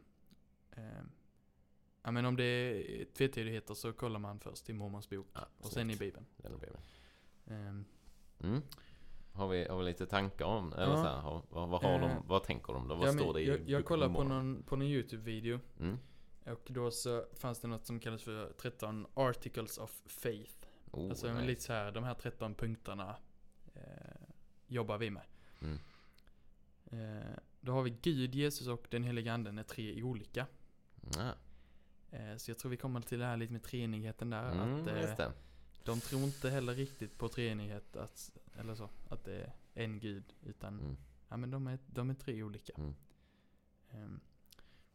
eh, 0.71 0.83
ja 2.03 2.11
men 2.11 2.25
om 2.25 2.35
det 2.35 2.43
är 2.43 3.05
tvetydigheter 3.05 3.73
så 3.73 3.93
kollar 3.93 4.19
man 4.19 4.39
först 4.39 4.69
i 4.69 4.73
Mormons 4.73 5.09
bok 5.09 5.27
Ja, 5.33 5.47
och 5.57 5.71
sen 5.71 5.89
i. 5.89 5.95
Bibeln. 5.95 6.25
Den 6.37 6.53
är 6.53 6.57
Bibeln. 6.57 6.81
Ehm, 7.47 7.85
Mm. 8.43 8.61
Har, 9.33 9.47
vi, 9.47 9.67
har 9.67 9.77
vi 9.77 9.83
lite 9.83 10.05
tankar 10.05 10.45
om, 10.45 10.73
eller 10.73 10.85
Ja. 10.91 10.95
så 10.95 11.03
här, 11.09 11.21
har, 11.21 11.43
vad, 11.49 11.69
vad, 11.69 11.83
har 11.83 11.93
Eh, 11.93 11.99
de, 12.01 12.27
vad 12.27 12.43
tänker 12.43 12.73
de 12.73 12.87
då? 12.87 12.95
Vad 12.95 13.07
ja, 13.07 13.13
står 13.13 13.33
det 13.33 13.41
i 13.41 13.47
jag, 13.47 13.69
jag 13.69 13.85
kollade 13.85 14.13
på 14.13 14.23
någon, 14.23 14.63
på 14.63 14.75
någon 14.75 14.87
YouTube-video 14.87 15.59
Mm. 15.79 15.97
och 16.45 16.61
då 16.67 16.91
så 16.91 17.25
fanns 17.33 17.59
det 17.59 17.67
något 17.67 17.85
som 17.85 17.99
kallas 17.99 18.23
för 18.23 18.51
13 18.53 19.07
Articles 19.13 19.77
of 19.77 20.01
Faith. 20.05 20.67
Oh, 20.91 21.09
alltså 21.09 21.33
men 21.33 21.45
lite 21.45 21.61
så 21.61 21.73
här, 21.73 21.91
de 21.91 22.03
här 22.03 22.13
13 22.13 22.55
punkterna 22.55 23.15
eh, 23.73 23.81
jobbar 24.67 24.97
vi 24.97 25.09
med. 25.09 25.23
Mm. 25.61 25.79
Eh, 26.85 27.37
då 27.61 27.71
har 27.71 27.81
vi 27.81 27.89
Gud, 28.01 28.35
Jesus 28.35 28.67
och 28.67 28.87
den 28.89 29.03
heliga 29.03 29.33
anden 29.33 29.57
är 29.57 29.63
tre 29.63 30.03
olika. 30.03 30.47
Eh, 32.11 32.35
så 32.37 32.51
jag 32.51 32.57
tror 32.59 32.69
vi 32.69 32.77
kommer 32.77 33.01
till 33.01 33.19
det 33.19 33.25
här 33.25 33.37
lite 33.37 33.53
med 33.53 33.63
treenigheten 33.63 34.29
där. 34.29 34.51
Mm, 34.51 34.81
att, 34.81 35.19
eh. 35.19 35.29
De 35.83 35.99
tror 35.99 36.23
inte 36.23 36.49
heller 36.49 36.75
riktigt 36.75 37.17
på 37.17 37.27
treenighet, 37.29 37.95
att, 37.95 38.31
eller 38.59 38.75
så, 38.75 38.89
att 39.09 39.23
det 39.23 39.33
är 39.35 39.51
en 39.73 39.99
gud. 39.99 40.23
Utan, 40.43 40.79
Mm. 40.79 40.97
ja 41.29 41.37
men 41.37 41.51
de 41.51 41.67
är, 41.67 41.79
de 41.87 42.09
är 42.09 42.13
tre 42.13 42.43
olika. 42.43 42.73
Mm. 42.77 42.93
Ehm, 43.91 44.19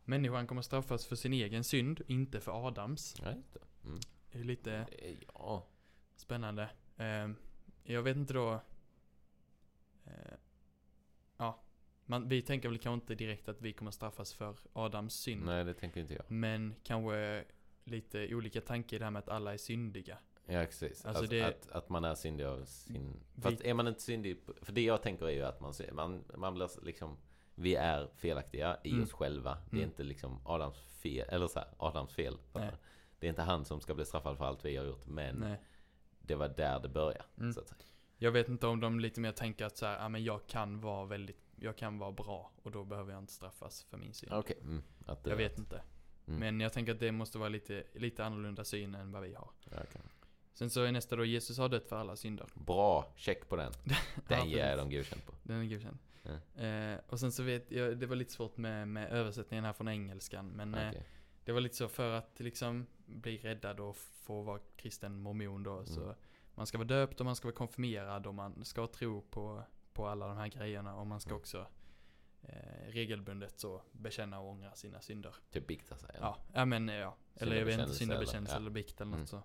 människan 0.04 0.46
kommer 0.46 0.62
straffas 0.62 1.06
för 1.06 1.16
sin 1.16 1.32
egen 1.32 1.64
synd, 1.64 2.02
inte 2.06 2.40
för 2.40 2.66
Adams. 2.68 3.20
Mm. 3.20 3.42
Det 4.32 4.38
är 4.38 4.44
lite 4.44 4.72
Eh, 4.98 5.16
Ja, 5.34 5.66
spännande. 6.16 6.70
Ehm, 6.96 7.36
jag 7.84 8.02
vet 8.02 8.16
inte 8.16 8.32
då... 8.34 8.60
eh, 10.04 10.34
ja, 11.36 11.62
man, 12.04 12.28
vi 12.28 12.42
tänker 12.42 12.68
väl 12.68 12.78
kanske 12.78 13.02
inte 13.02 13.14
direkt 13.14 13.48
att 13.48 13.62
vi 13.62 13.72
kommer 13.72 13.90
straffas 13.90 14.32
för 14.32 14.56
Adams 14.72 15.14
synd. 15.14 15.44
nej 15.44 15.64
det 15.64 15.74
tänker 15.74 16.00
inte 16.00 16.14
jag. 16.14 16.30
Men 16.30 16.74
kanske 16.82 17.44
lite 17.84 18.34
olika 18.34 18.60
tanke 18.60 18.96
i 18.96 18.98
det 18.98 19.04
här 19.04 19.10
med 19.12 19.20
att 19.20 19.28
alla 19.28 19.52
är 19.52 19.56
syndiga. 19.58 20.18
Ja, 20.46 20.64
precis. 20.64 21.04
Alltså 21.04 21.08
Alltså 21.08 21.26
det- 21.26 21.42
att, 21.44 21.68
att 21.70 21.88
man 21.88 22.04
är 22.04 22.14
syndig 22.14 22.44
av 22.44 22.64
sin... 22.64 23.20
Vi- 23.34 23.42
Fast 23.42 23.60
är 23.60 23.74
man 23.74 23.88
inte 23.88 24.02
syndig... 24.02 24.40
För 24.62 24.72
det 24.72 24.82
jag 24.82 25.02
tänker 25.02 25.26
är 25.26 25.30
ju 25.30 25.42
att 25.42 25.60
man, 25.60 25.74
man, 25.92 26.24
man 26.36 26.54
blir 26.54 26.84
liksom... 26.84 27.16
Vi 27.54 27.74
är 27.74 28.08
felaktiga 28.16 28.78
i 28.84 28.90
Mm. 28.90 29.02
oss 29.02 29.12
själva. 29.12 29.58
Det 29.70 29.76
är 29.76 29.80
Mm. 29.80 29.90
inte 29.90 30.02
liksom 30.02 30.40
Adams 30.44 30.76
fel, 30.78 31.28
eller 31.28 31.46
så 31.48 31.58
här, 31.58 31.68
Adams 31.78 32.12
fel. 32.14 32.38
Det 33.18 33.26
är 33.26 33.30
inte 33.30 33.42
han 33.42 33.64
som 33.64 33.80
ska 33.80 33.94
bli 33.94 34.04
straffad 34.04 34.38
för 34.38 34.44
allt 34.44 34.64
vi 34.64 34.76
har 34.76 34.84
gjort, 34.84 35.06
men 35.06 35.36
Nej. 35.36 35.60
det 36.20 36.34
var 36.34 36.48
där 36.48 36.80
det 36.80 36.88
började. 36.88 37.24
Mm. 37.38 37.52
Så 37.52 37.60
att 37.60 37.68
säga. 37.68 37.78
Jag 38.18 38.32
vet 38.32 38.48
inte 38.48 38.66
om 38.66 38.80
de 38.80 39.00
lite 39.00 39.20
mer 39.20 39.32
tänker 39.32 39.64
att 39.64 39.76
så 39.76 39.86
här, 39.86 39.98
ja 39.98 40.08
men 40.08 40.24
jag 40.24 40.46
kan 40.46 40.80
vara 40.80 41.04
väldigt, 41.04 41.40
jag 41.56 41.76
kan 41.76 41.98
vara 41.98 42.12
bra 42.12 42.52
och 42.62 42.70
då 42.70 42.84
behöver 42.84 43.12
jag 43.12 43.22
inte 43.22 43.32
straffas 43.32 43.82
för 43.82 43.96
min 43.96 44.12
synd. 44.14 44.32
Okej. 44.32 44.58
Mm. 44.62 44.82
Att 45.06 45.20
jag 45.26 45.30
var- 45.30 45.36
vet 45.38 45.58
inte. 45.58 45.82
Mm. 46.26 46.40
Men 46.40 46.60
jag 46.60 46.72
tänker 46.72 46.92
att 46.94 47.00
det 47.00 47.12
måste 47.12 47.38
vara 47.38 47.48
lite, 47.48 47.84
lite 47.94 48.24
annorlunda 48.24 48.64
syn 48.64 48.94
än 48.94 49.12
vad 49.12 49.22
vi 49.22 49.34
har. 49.34 49.50
Okej. 49.66 50.00
Sen 50.58 50.70
så 50.70 50.82
är 50.82 50.92
nästa 50.92 51.16
då, 51.16 51.24
Jesus 51.24 51.58
har 51.58 51.68
dött 51.68 51.86
för 51.88 51.96
alla 51.96 52.16
synder. 52.16 52.46
Bra, 52.54 53.12
check 53.16 53.48
på 53.48 53.56
den. 53.56 53.72
Den 54.28 54.38
Ja, 54.38 54.44
ger 54.46 54.68
jag 54.68 54.78
dem 54.78 54.90
godkänt 54.90 55.26
på. 55.26 55.32
Den 55.42 55.60
är 55.62 55.64
godkänd. 55.66 55.98
Ja. 56.22 56.62
Eh, 56.64 56.98
och 57.08 57.20
sen 57.20 57.32
så 57.32 57.42
vet 57.42 57.70
jag, 57.70 57.98
det 57.98 58.06
var 58.06 58.16
lite 58.16 58.32
svårt 58.32 58.56
med, 58.56 58.88
med 58.88 59.10
översättningen 59.12 59.64
här 59.64 59.72
från 59.72 59.88
engelskan. 59.88 60.48
Men 60.48 60.74
eh, 60.74 60.88
Okej. 60.88 61.06
det 61.44 61.52
var 61.52 61.60
lite 61.60 61.76
så 61.76 61.88
för 61.88 62.12
att 62.12 62.40
liksom 62.40 62.86
bli 63.06 63.38
räddad 63.38 63.80
och 63.80 63.96
få 63.96 64.42
vara 64.42 64.60
kristen 64.76 65.20
mormon 65.20 65.62
då. 65.62 65.84
Så 65.86 66.02
Mm. 66.02 66.14
man 66.54 66.66
ska 66.66 66.78
vara 66.78 66.88
döpt 66.88 67.20
och 67.20 67.26
man 67.26 67.36
ska 67.36 67.48
vara 67.48 67.56
konfirmerad 67.56 68.26
och 68.26 68.34
man 68.34 68.64
ska 68.64 68.86
tro 68.86 69.22
på, 69.22 69.62
på 69.92 70.06
alla 70.08 70.28
de 70.28 70.36
här 70.36 70.48
grejerna. 70.48 70.96
Och 70.96 71.06
man 71.06 71.20
ska 71.20 71.30
Mm. 71.30 71.40
också 71.40 71.66
eh, 72.42 72.86
regelbundet 72.90 73.60
så 73.60 73.82
bekänna 73.92 74.40
och 74.40 74.48
ångra 74.50 74.74
sina 74.74 75.00
synder. 75.00 75.34
Typ 75.50 75.66
bikta 75.66 75.96
sig. 75.96 76.10
eller? 76.14 76.26
Ja, 76.26 76.38
ja 76.52 76.64
men 76.64 76.88
eh, 76.88 76.94
ja. 76.94 77.16
Eller 77.34 77.56
jag 77.56 77.64
vet 77.64 77.80
inte, 77.80 77.94
Syndabekännelse 77.94 77.98
syndabekännelse 77.98 78.52
eller- 78.54 78.60
eller, 78.62 78.70
bikt 78.70 79.00
eller 79.00 79.10
något 79.10 79.16
Mm. 79.16 79.26
så. 79.26 79.42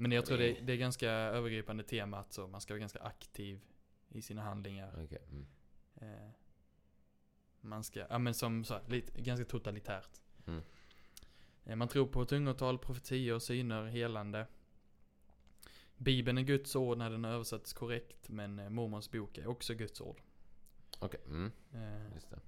Men 0.00 0.12
jag 0.12 0.26
tror 0.26 0.38
Det 0.38 0.52
det, 0.62 0.72
är- 0.72 0.76
ganska 0.76 1.10
övergripande 1.10 1.82
tema 1.84 2.18
att 2.18 2.32
så 2.32 2.46
man 2.46 2.60
ska 2.60 2.74
vara 2.74 2.80
ganska 2.80 2.98
aktiv 3.00 3.60
i 4.08 4.22
sina 4.22 4.42
handlingar. 4.42 5.04
Okej. 5.04 5.22
Mm. 5.30 5.46
Eh, 5.96 6.30
man 7.60 7.84
ska, 7.84 8.06
ja 8.10 8.18
men 8.18 8.34
som 8.34 8.64
så 8.64 8.74
här, 8.74 8.82
lite, 8.88 9.20
ganska 9.22 9.44
totalitärt. 9.44 10.20
Mm. 10.46 10.62
Eh, 11.64 11.76
Man 11.76 11.88
tror 11.88 12.06
på 12.06 12.24
tungotal, 12.24 12.78
profetior, 12.78 13.38
syner, 13.38 13.84
helande. 13.84 14.46
Bibeln 15.96 16.38
är 16.38 16.42
Guds 16.42 16.76
ord 16.76 16.98
när 16.98 17.10
den 17.10 17.24
översätts 17.24 17.72
korrekt, 17.72 18.28
men 18.28 18.58
eh, 18.58 18.68
mormons 18.68 19.10
bok 19.10 19.38
är 19.38 19.46
också 19.46 19.74
Guds 19.74 20.00
ord. 20.00 20.20
Okej, 20.98 21.20
mm, 21.26 21.52
Eh, 21.74 22.14
just 22.14 22.30
det. 22.30 22.40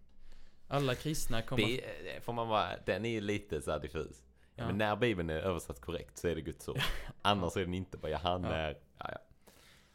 Alla 0.69 0.95
kristna 0.95 1.43
kommer... 1.43 1.67
det. 1.67 2.25
Får 2.25 2.33
man 2.33 2.49
vara, 2.49 2.77
den 2.87 3.05
är 3.05 3.11
ju 3.11 3.21
lite 3.21 3.63
så 3.63 3.79
diffus. 3.79 4.23
Ja. 4.57 4.67
Men 4.67 4.79
när 4.79 4.97
Bibeln 4.97 5.31
är 5.31 5.35
översatt 5.39 5.81
korrekt 5.81 6.19
så 6.19 6.29
är 6.29 6.35
det 6.35 6.41
Guds 6.41 6.69
ord. 6.69 6.79
Annars 7.23 7.57
är 7.57 7.61
den 7.61 7.75
inte 7.75 7.97
bara, 7.97 8.11
ja 8.13 8.19
han 8.23 8.43
Ja. 8.45 8.51
är, 8.51 8.77
ja 8.99 9.07
ja. 9.13 9.19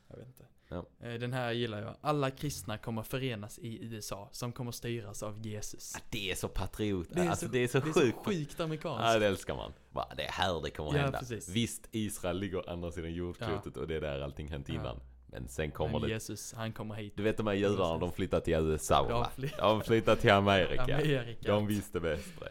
Jag 0.09 0.17
vet 0.17 0.27
inte. 0.27 0.43
Ja. 0.69 0.85
Eh, 1.07 1.13
Den 1.13 1.33
här 1.33 1.51
gillar 1.51 1.81
jag. 1.81 1.95
Alla 2.01 2.31
kristna 2.31 2.77
kommer 2.77 3.03
förenas 3.03 3.59
i 3.59 3.85
USA, 3.85 4.29
som 4.31 4.51
kommer 4.51 4.71
styras 4.71 5.23
av 5.23 5.39
Jesus. 5.47 5.95
Ah, 5.95 5.99
Det 6.09 6.31
är 6.31 6.35
så 6.35 6.47
patriot, 6.47 7.07
Det 7.11 7.21
är 7.21 7.29
alltså 7.29 7.45
så- 7.45 7.51
det 7.51 7.59
är 7.59 7.67
så 7.67 7.79
Det 7.79 7.89
är 7.89 7.93
så 8.11 8.11
sjukt 8.23 8.59
amerikanskt. 8.59 9.03
Ja, 9.05 9.19
det 9.19 9.27
älskar 9.27 9.55
man. 9.55 9.73
Va, 9.91 10.13
det 10.17 10.23
är 10.25 10.31
här 10.31 10.61
det 10.63 10.69
kommer 10.69 10.93
Ja, 10.95 11.01
hända. 11.03 11.19
precis. 11.19 11.49
Visst, 11.49 11.87
Israel 11.91 12.39
ligger 12.39 12.69
andra 12.69 12.91
sidan 12.91 13.13
jordklotet 13.13 13.77
och 13.77 13.87
det 13.87 13.95
är 13.95 14.01
där 14.01 14.21
allting 14.21 14.47
hänt 14.47 14.69
Ja. 14.69 14.75
innan. 14.75 14.99
Men 15.27 15.47
sen 15.47 15.71
kommer 15.71 15.91
Men 15.91 16.01
det. 16.01 16.09
Jesus, 16.13 16.53
han 16.53 16.73
kommer 16.73 16.95
hit. 16.95 17.13
Du 17.17 17.23
vet 17.23 17.37
de 17.37 17.47
här 17.47 17.53
judarna, 17.53 17.97
de 17.97 18.11
flyttar 18.11 18.39
till 18.39 18.53
USA 18.53 19.03
De 19.07 19.13
va? 19.13 19.29
fly- 19.35 19.51
De 19.57 19.81
flyttar 19.81 20.15
till 20.15 20.31
Amerika. 20.31 20.81
Amerika. 20.83 21.51
De 21.51 21.67
visste 21.67 21.99
bättre. 21.99 22.49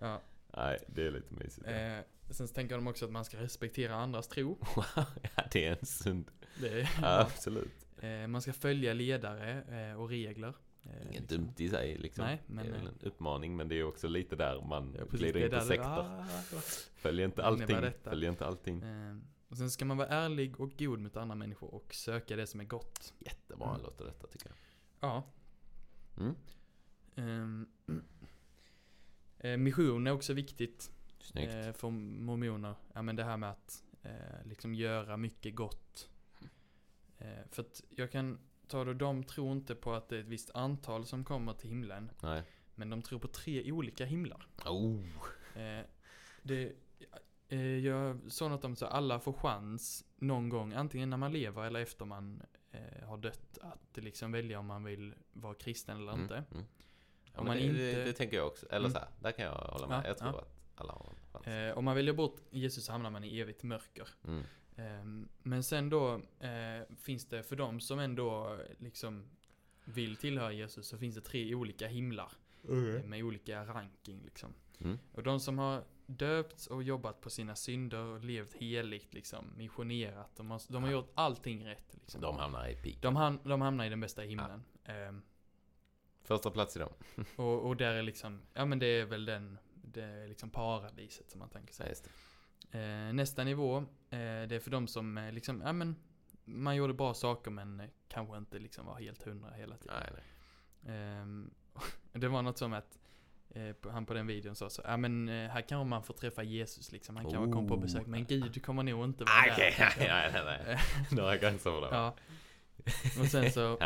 Ja. 0.00 0.20
Nej, 0.56 0.78
det 0.88 1.06
är 1.06 1.10
lite 1.10 1.34
mysigt. 1.34 1.66
Eh, 1.66 1.98
sen 2.30 2.48
tänker 2.48 2.74
de 2.74 2.86
också 2.86 3.04
att 3.04 3.10
man 3.10 3.24
ska 3.24 3.36
respektera 3.40 3.94
andras 3.94 4.28
tro. 4.28 4.58
ja, 4.96 5.42
det 5.52 5.64
är 5.66 5.76
en 5.80 5.86
sund. 5.86 6.30
Det 6.60 6.68
är, 6.80 6.90
Ja, 7.02 7.20
absolut. 7.20 7.86
eh, 7.98 8.26
man 8.26 8.42
ska 8.42 8.52
följa 8.52 8.92
ledare 8.94 9.62
eh, 9.90 10.00
och 10.00 10.08
regler. 10.08 10.54
Eh, 10.82 10.90
Inget 11.02 11.20
liksom. 11.20 11.36
dumt 11.38 11.52
i 11.56 11.68
sig 11.68 11.98
liksom. 11.98 12.24
Nej, 12.24 12.42
men, 12.46 12.64
det 12.64 12.70
är 12.70 12.74
väl 12.74 12.86
eh, 12.86 12.92
en 12.92 12.98
uppmaning, 13.08 13.56
men 13.56 13.68
det 13.68 13.74
är 13.74 13.84
också 13.84 14.08
lite 14.08 14.36
där 14.36 14.60
man 14.60 14.94
Ja, 14.98 15.04
precis, 15.04 15.20
glider 15.20 15.44
in 15.44 15.50
på 15.50 15.60
sekter. 15.60 15.84
ah, 15.88 16.24
Följer 16.94 17.26
inte 17.26 17.44
allting. 17.44 17.76
Följer 18.02 18.30
inte 18.30 18.46
allting. 18.46 18.82
Och 19.48 19.56
sen 19.56 19.70
ska 19.70 19.84
man 19.84 19.96
vara 19.96 20.08
ärlig 20.08 20.60
och 20.60 20.72
god 20.78 20.98
mot 21.00 21.16
andra 21.16 21.34
människor 21.34 21.74
och 21.74 21.94
söka 21.94 22.36
det 22.36 22.46
som 22.46 22.60
är 22.60 22.64
gott. 22.64 23.14
Jättebra 23.18 23.68
Mm. 23.70 23.82
låter 23.82 24.04
detta 24.04 24.26
tycker 24.26 24.46
jag. 24.48 24.56
Ja. 25.10 25.22
Mm. 26.18 26.34
Eh, 27.16 27.68
mission 29.56 30.06
är 30.06 30.10
också 30.10 30.32
viktigt 30.32 30.90
Snyggt. 31.20 31.54
eh, 31.54 31.72
för 31.72 31.90
mormoner. 31.90 32.74
Ja 32.92 33.02
men 33.02 33.16
det 33.16 33.24
här 33.24 33.36
med 33.36 33.50
att 33.50 33.84
eh, 34.02 34.44
liksom 34.44 34.74
göra 34.74 35.16
mycket 35.16 35.54
gott. 35.54 36.08
Eh, 37.18 37.48
för 37.50 37.62
att 37.62 37.82
jag 37.90 38.12
kan 38.12 38.38
ta 38.68 38.84
det, 38.84 38.94
de 38.94 39.24
tror 39.24 39.52
inte 39.52 39.74
på 39.74 39.94
att 39.94 40.08
det 40.08 40.16
är 40.16 40.20
ett 40.20 40.26
visst 40.26 40.50
antal 40.54 41.06
som 41.06 41.24
kommer 41.24 41.52
till 41.52 41.68
himlen. 41.68 42.10
Nej. 42.22 42.42
Men 42.74 42.90
de 42.90 43.02
tror 43.02 43.18
på 43.18 43.28
tre 43.28 43.72
olika 43.72 44.04
himlar. 44.04 44.46
Oh. 44.66 45.04
Eh, 45.54 45.84
det, 46.42 46.72
eh, 47.48 47.60
jag 47.60 48.20
såg 48.28 48.50
något 48.50 48.64
om 48.64 48.76
så 48.76 48.86
alla 48.86 49.20
får 49.20 49.32
chans 49.32 50.04
någon 50.16 50.48
gång, 50.48 50.72
antingen 50.72 51.10
när 51.10 51.16
man 51.16 51.32
lever 51.32 51.64
eller 51.64 51.80
efter 51.80 52.04
man 52.04 52.42
eh, 52.70 53.08
har 53.08 53.16
dött, 53.16 53.58
att 53.60 54.04
liksom 54.04 54.32
välja 54.32 54.58
om 54.58 54.66
man 54.66 54.84
vill 54.84 55.14
vara 55.32 55.54
kristen 55.54 55.96
eller 55.96 56.12
inte. 56.12 56.44
Mm. 56.50 56.64
Mm. 57.36 57.38
Ja, 57.38 57.40
Om 57.40 57.46
man 57.46 57.56
det, 57.56 57.62
inte- 57.62 57.98
det, 57.98 58.04
det 58.04 58.12
tänker 58.12 58.36
jag 58.36 58.46
också. 58.46 58.66
Eller 58.66 58.78
Mm. 58.78 58.90
så 58.92 58.98
här, 58.98 59.08
där 59.20 59.32
kan 59.32 59.44
jag 59.44 59.52
hålla 59.54 59.86
med. 59.86 60.00
Ja, 60.04 60.08
jag 60.08 60.18
tror 60.18 60.30
ja. 60.32 60.38
att 60.38 60.52
alla 60.74 60.92
har 60.92 61.06
en 61.10 61.16
chans. 61.32 61.46
Eh, 61.46 61.78
om 61.78 61.84
man 61.84 61.96
väljer 61.96 62.14
bort 62.14 62.36
Jesus 62.50 62.84
så 62.84 62.92
hamnar 62.92 63.10
man 63.10 63.24
i 63.24 63.40
evigt 63.40 63.62
mörker. 63.62 64.08
Mm. 64.24 64.42
Ehm, 64.76 65.28
men 65.42 65.62
sen 65.62 65.90
då 65.90 66.14
eh, 66.40 66.96
finns 66.98 67.26
det 67.28 67.42
för 67.42 67.56
dem 67.56 67.80
som 67.80 67.98
ändå 67.98 68.58
liksom 68.78 69.24
vill 69.84 70.16
tillhöra 70.16 70.52
Jesus 70.52 70.88
så 70.88 70.98
finns 70.98 71.14
det 71.14 71.20
tre 71.20 71.54
olika 71.54 71.86
himlar. 71.86 72.32
eh, 72.68 73.04
Med 73.04 73.22
olika 73.24 73.64
ranking 73.64 74.22
liksom. 74.24 74.54
Mm. 74.80 74.98
Och 75.12 75.22
de 75.22 75.40
som 75.40 75.58
har 75.58 75.84
döpts 76.06 76.66
och 76.66 76.82
jobbat 76.82 77.20
på 77.20 77.30
sina 77.30 77.54
synder 77.54 77.98
och 77.98 78.24
levt 78.24 78.52
heligt 78.54 79.14
liksom, 79.14 79.44
missionerat. 79.56 80.30
De 80.36 80.50
har, 80.50 80.60
de 80.68 80.82
har 80.82 80.90
gjort 80.90 81.10
allting 81.14 81.66
rätt 81.66 81.94
liksom. 82.00 82.20
De 82.20 82.36
hamnar 82.36 82.68
i 82.68 82.74
peak. 82.76 82.96
de, 83.02 83.16
ham, 83.16 83.38
de 83.44 83.60
hamnar 83.60 83.84
i 83.84 83.88
den 83.88 84.00
bästa 84.00 84.22
himlen. 84.22 84.62
Första 86.26 86.50
plats 86.50 86.76
i 86.76 86.78
dem. 86.78 86.92
och, 87.36 87.66
och 87.66 87.76
där 87.76 87.94
är 87.94 88.02
liksom, 88.02 88.40
ja 88.54 88.64
men 88.64 88.78
det 88.78 88.86
är 88.86 89.04
väl 89.04 89.24
den, 89.24 89.58
det 89.74 90.02
är 90.02 90.28
liksom 90.28 90.50
paradiset 90.50 91.30
som 91.30 91.38
man 91.38 91.48
tänker 91.48 91.74
sig. 91.74 91.94
Ja. 92.70 92.78
Eh, 92.78 93.12
nästa 93.12 93.44
nivå, 93.44 93.76
eh, 93.78 93.84
det 94.48 94.52
är 94.52 94.60
för 94.60 94.70
de 94.70 94.88
som 94.88 95.18
eh, 95.18 95.32
liksom, 95.32 95.60
ja 95.66 95.72
men 95.72 95.96
man 96.44 96.76
gjorde 96.76 96.94
bra 96.94 97.14
saker 97.14 97.50
men 97.50 97.80
eh, 97.80 97.86
kanske 98.08 98.36
inte 98.36 98.58
liksom 98.58 98.86
var 98.86 98.94
helt 98.94 99.22
hundra 99.22 99.50
hela 99.50 99.76
tiden. 99.76 99.96
Nej, 100.00 100.10
nej. 100.14 100.96
Ehm, 100.96 101.50
det 102.12 102.28
var 102.28 102.42
något 102.42 102.58
som 102.58 102.72
att 102.72 102.98
eh, 103.50 103.90
han 103.90 104.06
på 104.06 104.14
den 104.14 104.26
videon 104.26 104.54
sa 104.56 104.70
så, 104.70 104.82
ja 104.84 104.96
men 104.96 105.28
eh, 105.28 105.50
här 105.50 105.60
kanske 105.60 105.84
man 105.88 106.02
får 106.02 106.14
träffa 106.14 106.42
Jesus 106.42 106.92
liksom, 106.92 107.16
han 107.16 107.30
kanske 107.30 107.52
kommer 107.52 107.68
på 107.68 107.74
Oh. 107.74 107.80
besök, 107.80 108.06
men 108.06 108.24
Gud 108.26 108.52
du 108.52 108.60
kommer 108.60 108.82
nog 108.82 109.04
inte 109.04 109.24
vara 109.24 109.34
Ah, 109.34 109.44
där. 109.46 109.52
Okej, 109.52 109.74
tänkte 109.78 110.00
nej, 110.08 110.30
nej, 110.32 110.44
nej. 110.44 110.72
Eh, 110.74 111.16
Några 111.16 111.36
gränser 111.36 111.70
för 111.70 111.80
det. 111.80 111.88
ja. 111.90 112.14
Och 113.20 113.26
sen 113.26 113.50
så. 113.52 113.76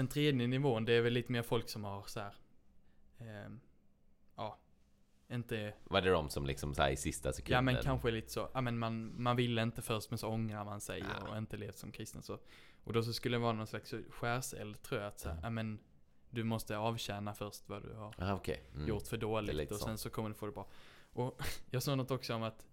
Den 0.00 0.08
tredje 0.08 0.46
nivån, 0.46 0.84
det 0.84 0.92
är 0.92 1.00
väl 1.00 1.12
lite 1.12 1.32
mer 1.32 1.42
folk 1.42 1.68
som 1.68 1.84
har 1.84 2.04
så 2.06 2.20
här. 2.20 2.34
ehm, 3.18 3.60
ja, 4.36 4.58
inte, 5.28 5.74
Var 5.84 6.00
det 6.00 6.10
de 6.10 6.30
som 6.30 6.46
liksom 6.46 6.74
så 6.74 6.88
i 6.88 6.96
sista 6.96 7.32
sekunden? 7.32 7.54
ja 7.54 7.60
men 7.72 7.82
kanske 7.82 8.10
lite 8.10 8.30
så, 8.30 8.48
ja 8.54 8.60
men 8.60 8.78
man, 8.78 9.22
man 9.22 9.36
ville 9.36 9.62
inte 9.62 9.82
först 9.82 10.10
men 10.10 10.18
så 10.18 10.28
ångrar 10.28 10.64
man 10.64 10.80
sig 10.80 11.04
Ja. 11.20 11.28
och 11.30 11.38
inte 11.38 11.56
levt 11.56 11.76
som 11.78 11.92
kristen 11.92 12.22
så. 12.22 12.38
Och 12.84 12.92
då 12.92 13.02
så 13.02 13.12
skulle 13.12 13.36
det 13.36 13.40
vara 13.42 13.52
någon 13.52 13.66
slags 13.66 13.94
skärseld 14.10 14.82
tror 14.82 15.00
jag 15.00 15.08
att 15.08 15.20
så 15.20 15.28
här, 15.28 15.34
Mm. 15.34 15.44
ja 15.44 15.50
men 15.50 15.78
du 16.30 16.44
måste 16.44 16.76
avtjäna 16.78 17.34
först 17.34 17.68
vad 17.68 17.82
du 17.82 17.92
har 17.94 18.14
Ah, 18.18 18.34
okej. 18.34 18.64
Mm. 18.74 18.88
gjort 18.88 19.06
för 19.06 19.16
dåligt 19.16 19.70
och 19.72 19.78
sen 19.80 19.98
så 19.98 20.10
kommer 20.10 20.28
du 20.28 20.34
få 20.34 20.46
det 20.46 20.52
bra. 20.52 20.68
Och 21.12 21.42
jag 21.70 21.82
såg 21.82 21.96
något 21.98 22.10
också 22.10 22.34
om 22.34 22.42
att 22.42 22.60
eh, 22.62 22.69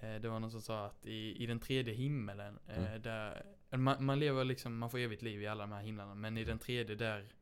det 0.00 0.28
var 0.28 0.40
någon 0.40 0.50
som 0.50 0.62
sa 0.62 0.86
att 0.86 1.06
i, 1.06 1.42
i 1.42 1.46
den 1.46 1.60
tredje 1.60 1.94
himmelen, 1.94 2.58
eh, 2.68 2.78
Mm. 2.86 3.02
där, 3.02 3.46
man, 3.70 4.04
man 4.04 4.18
lever 4.18 4.44
liksom, 4.44 4.78
man 4.78 4.90
får 4.90 4.98
evigt 4.98 5.22
liv 5.22 5.42
i 5.42 5.46
alla 5.46 5.62
de 5.66 5.72
här 5.72 5.82
himlarna, 5.82 6.14
men 6.14 6.38
i 6.38 6.44
den 6.44 6.58
tredje 6.58 6.94
där, 6.96 7.32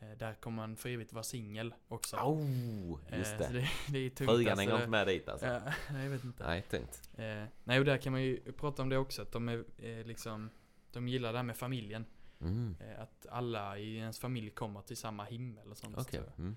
eh, 0.00 0.10
där 0.18 0.34
kommer 0.34 0.56
man 0.56 0.76
för 0.76 0.88
evigt 0.88 1.12
vara 1.12 1.22
singel 1.24 1.74
också. 1.88 2.16
Oh, 2.16 2.98
just 3.16 3.32
Eh, 3.32 3.46
så 3.46 3.52
det. 3.52 3.58
det, 3.58 3.68
det 3.92 3.98
är 3.98 4.10
tungt 4.10 4.30
Frugan 4.30 4.48
alltså, 4.52 4.60
hänger 4.60 4.72
det- 4.72 4.78
inte 4.78 4.90
med 4.90 5.06
dit 5.06 5.28
alltså. 5.28 5.46
Ja, 5.46 5.60
jag 6.02 6.10
vet 6.10 6.24
inte. 6.24 6.46
Nej, 6.46 6.62
tungt. 6.62 7.10
Eh, 7.16 7.44
nej, 7.64 7.78
och 7.78 7.84
där 7.84 7.96
kan 7.98 8.12
man 8.12 8.22
ju 8.22 8.52
prata 8.52 8.82
om 8.82 8.88
det 8.88 8.98
också, 8.98 9.22
att 9.22 9.32
de 9.32 9.48
är 9.48 9.64
eh, 9.78 10.06
liksom, 10.06 10.50
de 10.92 11.08
gillar 11.08 11.32
det 11.32 11.38
här 11.38 11.42
med 11.44 11.56
familjen. 11.56 12.04
Mm. 12.40 12.76
Eh, 12.80 13.00
att 13.02 13.26
alla 13.30 13.78
i 13.78 13.96
ens 13.96 14.18
familj 14.18 14.50
kommer 14.50 14.82
till 14.82 14.96
samma 14.96 15.24
himmel 15.24 15.70
och 15.70 15.76
sånt. 15.78 16.12
Jag. 16.12 16.24
Mm. 16.38 16.56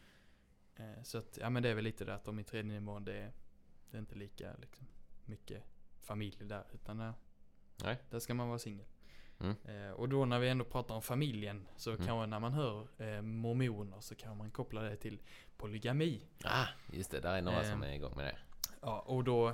Eh, 0.76 1.04
Så 1.04 1.18
att, 1.18 1.38
ja 1.42 1.50
men 1.50 1.64
det 1.64 1.70
är 1.70 1.76
väl 1.76 1.84
lite 1.84 2.06
det 2.06 2.14
att 2.16 2.24
de 2.26 2.40
i 2.40 2.44
tredje 2.44 2.72
nivån, 2.80 3.06
det 3.06 3.32
det 3.92 3.98
är 3.98 4.00
inte 4.00 4.16
lika 4.16 4.54
liksom, 4.62 4.88
mycket 5.28 5.64
familj 6.00 6.38
där. 6.46 6.64
Utan 6.74 6.98
där, 6.98 7.14
Nej. 7.84 7.98
där 8.10 8.20
ska 8.20 8.34
man 8.34 8.48
vara 8.48 8.60
singel. 8.60 8.86
Mm. 9.40 9.56
Eh, 9.66 9.92
och 9.92 10.10
då 10.10 10.26
när 10.26 10.40
vi 10.40 10.50
ändå 10.50 10.66
pratar 10.66 10.96
om 10.96 11.02
familjen, 11.02 11.68
så 11.78 11.92
Mm. 11.92 12.06
kanske 12.06 12.26
när 12.26 12.40
man 12.40 12.54
hör 12.54 12.88
eh, 13.02 13.22
mormoner 13.22 14.00
så 14.00 14.16
kan 14.16 14.38
man 14.38 14.52
koppla 14.52 14.82
det 14.82 14.96
till 14.96 15.22
polygami. 15.58 16.28
Ah, 16.44 16.68
just 16.94 17.12
det. 17.12 17.20
Där 17.20 17.34
är 17.38 17.42
några 17.42 17.64
som 17.64 17.74
Ehm. 17.74 17.84
är 17.84 17.94
igång 17.94 18.16
med 18.16 18.26
det. 18.26 18.38
Ja, 18.82 19.00
och 19.00 19.24
då, 19.24 19.54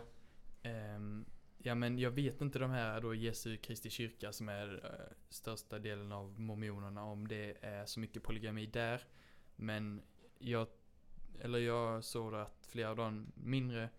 ehm, 0.63 1.25
ja 1.57 1.75
men 1.75 1.99
jag 1.99 2.11
vet 2.11 2.41
inte 2.41 2.59
de 2.59 2.71
här 2.71 3.01
då 3.01 3.13
Jesu 3.15 3.57
Kristi 3.57 3.89
kyrka 3.89 4.31
som 4.33 4.49
är 4.49 4.85
eh, 4.85 5.15
största 5.29 5.79
delen 5.79 6.11
av 6.11 6.39
mormonerna 6.39 7.03
om 7.03 7.27
det 7.27 7.57
är 7.61 7.85
så 7.85 7.99
mycket 7.99 8.23
polygami 8.23 8.65
där. 8.65 9.01
Men 9.55 10.01
jag, 10.39 10.67
eller 11.41 11.59
jag 11.59 12.03
såg 12.03 12.35
att 12.35 12.65
flera 12.69 12.89
av 12.89 12.95
de 12.95 13.31
mindre 13.35 13.89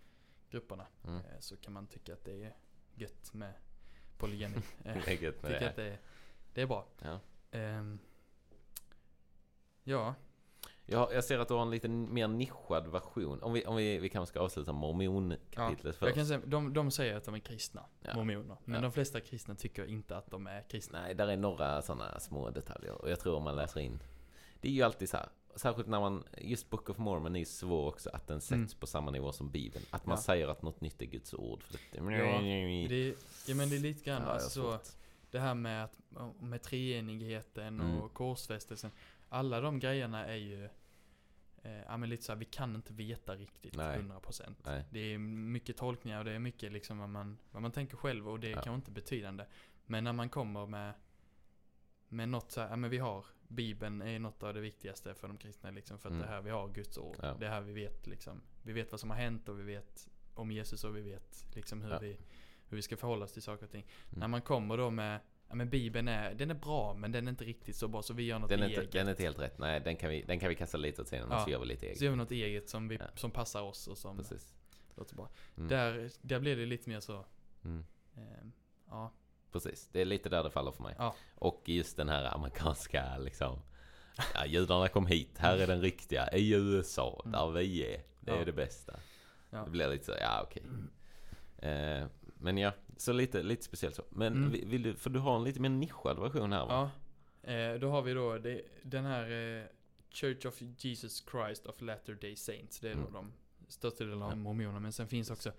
grupperna 0.50 0.86
Mm. 1.04 1.16
eh, 1.16 1.22
så 1.40 1.56
kan 1.56 1.72
man 1.72 1.86
tycka 1.86 2.12
att 2.12 2.24
det 2.24 2.44
är 2.44 2.56
gött 2.94 3.34
med 3.34 3.52
polygami. 4.18 4.56
Eh, 4.84 4.96
Det 5.04 5.08
är 5.12 5.22
gött 5.22 5.42
med 5.42 5.50
tycker 5.52 5.60
det. 5.60 5.68
att 5.70 5.76
det 5.76 5.84
är, 5.86 5.98
det 6.54 6.62
är 6.62 6.66
bra. 6.66 6.86
Ja. 7.02 7.20
Ehm, 7.50 7.98
ja, 9.84 10.14
Ja, 10.90 11.12
jag 11.12 11.24
ser 11.24 11.38
att 11.38 11.48
du 11.48 11.54
har 11.54 11.62
en 11.62 11.70
lite 11.70 11.88
mer 11.88 12.28
nischad 12.28 12.86
version. 12.88 13.42
Om 13.42 13.52
vi, 13.52 13.66
om 13.66 13.76
vi, 13.76 13.98
vi 13.98 14.08
kanske 14.08 14.30
ska 14.32 14.40
avsluta 14.40 14.72
mormonkapitlet 14.72 15.84
jag 15.84 15.94
först. 15.94 16.14
kan 16.14 16.26
säga, 16.26 16.40
de, 16.46 16.72
de 16.72 16.90
säger 16.90 17.16
att 17.16 17.24
de 17.24 17.34
är 17.34 17.38
kristna, 17.38 17.84
Ja. 18.00 18.14
mormoner. 18.14 18.56
Men 18.64 18.74
Ja. 18.74 18.80
de 18.80 18.92
flesta 18.92 19.20
kristna 19.20 19.54
tycker 19.54 19.86
inte 19.86 20.16
att 20.16 20.30
de 20.30 20.46
är 20.46 20.62
kristna. 20.68 21.00
Nej, 21.02 21.14
där 21.14 21.28
är 21.28 21.36
några 21.36 21.82
sådana 21.82 22.20
små 22.20 22.50
detaljer. 22.50 22.92
Och 22.92 23.10
jag 23.10 23.20
tror 23.20 23.36
om 23.36 23.42
man 23.42 23.56
läser 23.56 23.80
in. 23.80 24.02
Det 24.60 24.68
är 24.68 24.72
ju 24.72 24.82
alltid 24.82 25.08
så 25.08 25.16
här. 25.16 25.28
Särskilt 25.56 25.88
när 25.88 26.00
man, 26.00 26.24
just 26.38 26.70
Book 26.70 26.88
of 26.90 26.98
Mormon 26.98 27.34
är 27.34 27.38
ju 27.40 27.44
svår 27.44 27.88
också 27.88 28.10
att 28.12 28.26
den 28.26 28.40
sätts 28.40 28.52
Mm. 28.52 28.68
på 28.80 28.86
samma 28.86 29.10
nivå 29.10 29.32
som 29.32 29.50
Bibeln. 29.50 29.84
Att 29.90 30.06
man 30.06 30.16
Ja. 30.16 30.22
säger 30.22 30.48
att 30.48 30.62
något 30.62 30.80
nytt 30.80 31.02
är 31.02 31.06
Guds 31.06 31.34
ord. 31.34 31.62
För 31.62 31.72
det, 31.72 31.78
Ja, 31.92 32.40
Det, 32.88 33.14
ja 33.46 33.54
men 33.54 33.68
det 33.70 33.76
är 33.76 33.80
lite 33.80 34.04
grann 34.04 34.22
Ja, 34.22 34.28
alltså, 34.28 34.80
det 35.30 35.38
här 35.38 35.54
med, 35.54 35.84
att, 35.84 35.92
med 36.40 36.62
treenigheten 36.62 37.80
Mm. 37.80 37.98
och 37.98 38.14
korsfästelsen. 38.14 38.90
Alla 39.28 39.60
de 39.60 39.78
grejerna 39.78 40.26
är 40.26 40.36
ju, 40.36 40.64
eh, 41.62 41.82
ja 41.86 41.96
men 41.96 42.08
lite 42.08 42.22
så 42.22 42.32
här, 42.32 42.38
vi 42.38 42.44
kan 42.44 42.74
inte 42.74 42.92
veta 42.92 43.34
riktigt 43.36 43.76
Nej. 43.76 43.98
100%. 43.98 44.56
Nej. 44.64 44.84
Det 44.90 45.00
är 45.14 45.18
mycket 45.18 45.76
tolkningar 45.76 46.18
och 46.18 46.24
det 46.24 46.32
är 46.32 46.38
mycket 46.38 46.72
liksom 46.72 46.98
vad 46.98 47.08
man, 47.08 47.38
vad 47.52 47.62
man 47.62 47.72
tänker 47.72 47.96
själv 47.96 48.28
och 48.28 48.40
det 48.40 48.46
är 48.46 48.50
Ja. 48.50 48.54
kanske 48.62 48.74
inte 48.74 48.90
betydande. 48.90 49.44
Men 49.86 50.04
när 50.04 50.12
man 50.12 50.28
kommer 50.28 50.66
med, 50.66 50.92
med 52.08 52.28
något 52.28 52.52
så 52.52 52.60
här, 52.60 52.68
ja 52.70 52.76
men 52.76 52.90
vi 52.90 52.98
har, 52.98 53.24
Bibeln 53.48 54.02
är 54.02 54.18
något 54.18 54.42
av 54.42 54.54
det 54.54 54.60
viktigaste 54.60 55.14
för 55.14 55.28
de 55.28 55.36
kristna 55.36 55.70
liksom, 55.70 55.98
för 55.98 56.08
att 56.08 56.12
Mm. 56.14 56.22
det 56.26 56.28
är 56.32 56.34
här 56.36 56.42
vi 56.42 56.50
har 56.50 56.68
Guds 56.68 56.98
ord. 56.98 57.16
Ja. 57.22 57.34
Det 57.40 57.46
är 57.46 57.50
här 57.50 57.60
vi 57.60 57.72
vet 57.72 58.06
liksom, 58.06 58.40
vi 58.62 58.72
vet 58.72 58.90
vad 58.90 59.00
som 59.00 59.10
har 59.10 59.16
hänt 59.16 59.48
och 59.48 59.58
vi 59.58 59.62
vet 59.62 60.08
om 60.34 60.50
Jesus 60.52 60.84
och 60.84 60.96
vi 60.96 61.00
vet 61.00 61.46
liksom 61.54 61.82
hur, 61.82 61.90
Ja. 61.90 61.98
vi, 61.98 62.18
hur 62.68 62.76
vi 62.76 62.82
ska 62.82 62.96
förhålla 62.96 63.24
oss 63.24 63.32
till 63.32 63.42
saker 63.42 63.64
och 63.64 63.70
ting. 63.70 63.86
Mm. 64.08 64.20
När 64.20 64.28
man 64.28 64.42
kommer 64.42 64.76
då 64.76 64.90
med, 64.90 65.20
ja 65.48 65.54
men 65.54 65.70
Bibeln 65.70 66.08
är, 66.08 66.34
den 66.34 66.50
är 66.50 66.54
bra 66.54 66.94
men 66.94 67.12
den 67.12 67.26
är 67.26 67.30
inte 67.30 67.44
riktigt 67.44 67.76
så 67.76 67.88
bra 67.88 68.02
så 68.02 68.14
vi 68.14 68.22
gör 68.22 68.38
något 68.38 68.48
Den 68.50 68.62
är, 68.62 68.66
eget. 68.66 68.84
inte, 68.84 68.98
den 68.98 69.06
är 69.06 69.10
inte 69.10 69.22
helt 69.22 69.38
rätt. 69.38 69.58
Nej, 69.58 69.80
den 69.80 69.96
kan 69.96 70.10
vi, 70.10 70.22
den 70.22 70.40
kan 70.40 70.48
vi 70.48 70.54
kasta 70.54 70.78
lite 70.78 71.02
åt 71.02 71.08
sidan 71.08 71.28
och 71.28 71.34
Ja. 71.34 71.44
så 71.44 71.50
gör 71.50 71.60
vi 71.60 71.66
lite 71.66 71.80
Så 71.80 71.86
eget. 71.86 72.00
gör 72.00 72.10
vi 72.10 72.16
något 72.16 72.30
eget 72.30 72.68
som, 72.68 72.88
vi, 72.88 72.96
Ja. 72.96 73.04
som 73.14 73.30
passar 73.30 73.62
oss 73.62 73.88
och 73.88 73.98
som 73.98 74.16
Precis. 74.16 74.54
låter 74.94 75.16
bra. 75.16 75.28
Mm. 75.56 75.68
Där, 75.68 76.10
där 76.22 76.40
blir 76.40 76.56
det 76.56 76.66
lite 76.66 76.88
mer 76.88 77.00
så, 77.00 77.24
Mm. 77.64 77.84
eh, 78.16 78.22
ja. 78.88 79.12
Precis, 79.52 79.88
det 79.92 80.00
är 80.00 80.04
lite 80.04 80.28
där 80.28 80.42
det 80.44 80.50
faller 80.50 80.70
för 80.72 80.82
mig. 80.82 80.94
Ja. 80.98 81.14
Och 81.34 81.62
just 81.64 81.96
den 81.96 82.08
här 82.08 82.34
amerikanska 82.34 83.18
liksom 83.18 83.58
Ja, 84.34 84.46
judarna 84.46 84.88
kom 84.88 85.06
hit, 85.06 85.38
här 85.38 85.58
är 85.58 85.66
den 85.66 85.80
riktiga, 85.80 86.30
i 86.32 86.52
USA, 86.54 87.20
Mm. 87.24 87.32
där 87.32 87.48
vi 87.50 87.94
är. 87.94 88.02
Det 88.20 88.30
är 88.30 88.36
Ja. 88.38 88.44
det 88.44 88.52
bästa. 88.52 89.00
Ja. 89.50 89.64
Det 89.64 89.70
blir 89.70 89.88
lite 89.88 90.04
så, 90.04 90.12
ja 90.20 90.42
okej. 90.42 90.62
Eh, 91.58 92.06
men 92.40 92.58
ja, 92.58 92.72
så 92.96 93.12
lite, 93.12 93.42
lite 93.42 93.64
speciellt 93.64 93.94
så. 93.94 94.02
Men 94.10 94.32
Mm. 94.32 94.50
vill, 94.70 94.82
du, 94.82 94.94
för 94.96 95.10
du 95.10 95.18
har 95.18 95.36
en 95.36 95.44
lite 95.44 95.60
mer 95.60 95.68
nischad 95.68 96.18
version 96.18 96.52
här 96.52 96.66
va? 96.66 96.90
Ja, 97.42 97.52
eh, 97.52 97.74
då 97.74 97.90
har 97.90 98.02
vi 98.02 98.12
då 98.12 98.38
det, 98.38 98.62
den 98.82 99.04
här 99.04 99.30
eh, 99.30 99.64
Church 100.10 100.46
of 100.46 100.54
Jesus 100.78 101.24
Christ 101.30 101.66
of 101.66 101.80
Latter-day 101.80 102.36
Saints. 102.36 102.80
Det 102.80 102.88
är 102.90 102.94
då 102.94 103.00
Mm. 103.00 103.12
de 103.12 103.32
största 103.68 104.04
delen 104.04 104.22
av 104.22 104.30
Ja. 104.30 104.36
mormoner. 104.36 104.80
Men 104.80 104.92
sen 104.92 105.08
finns 105.08 105.30
också, 105.30 105.52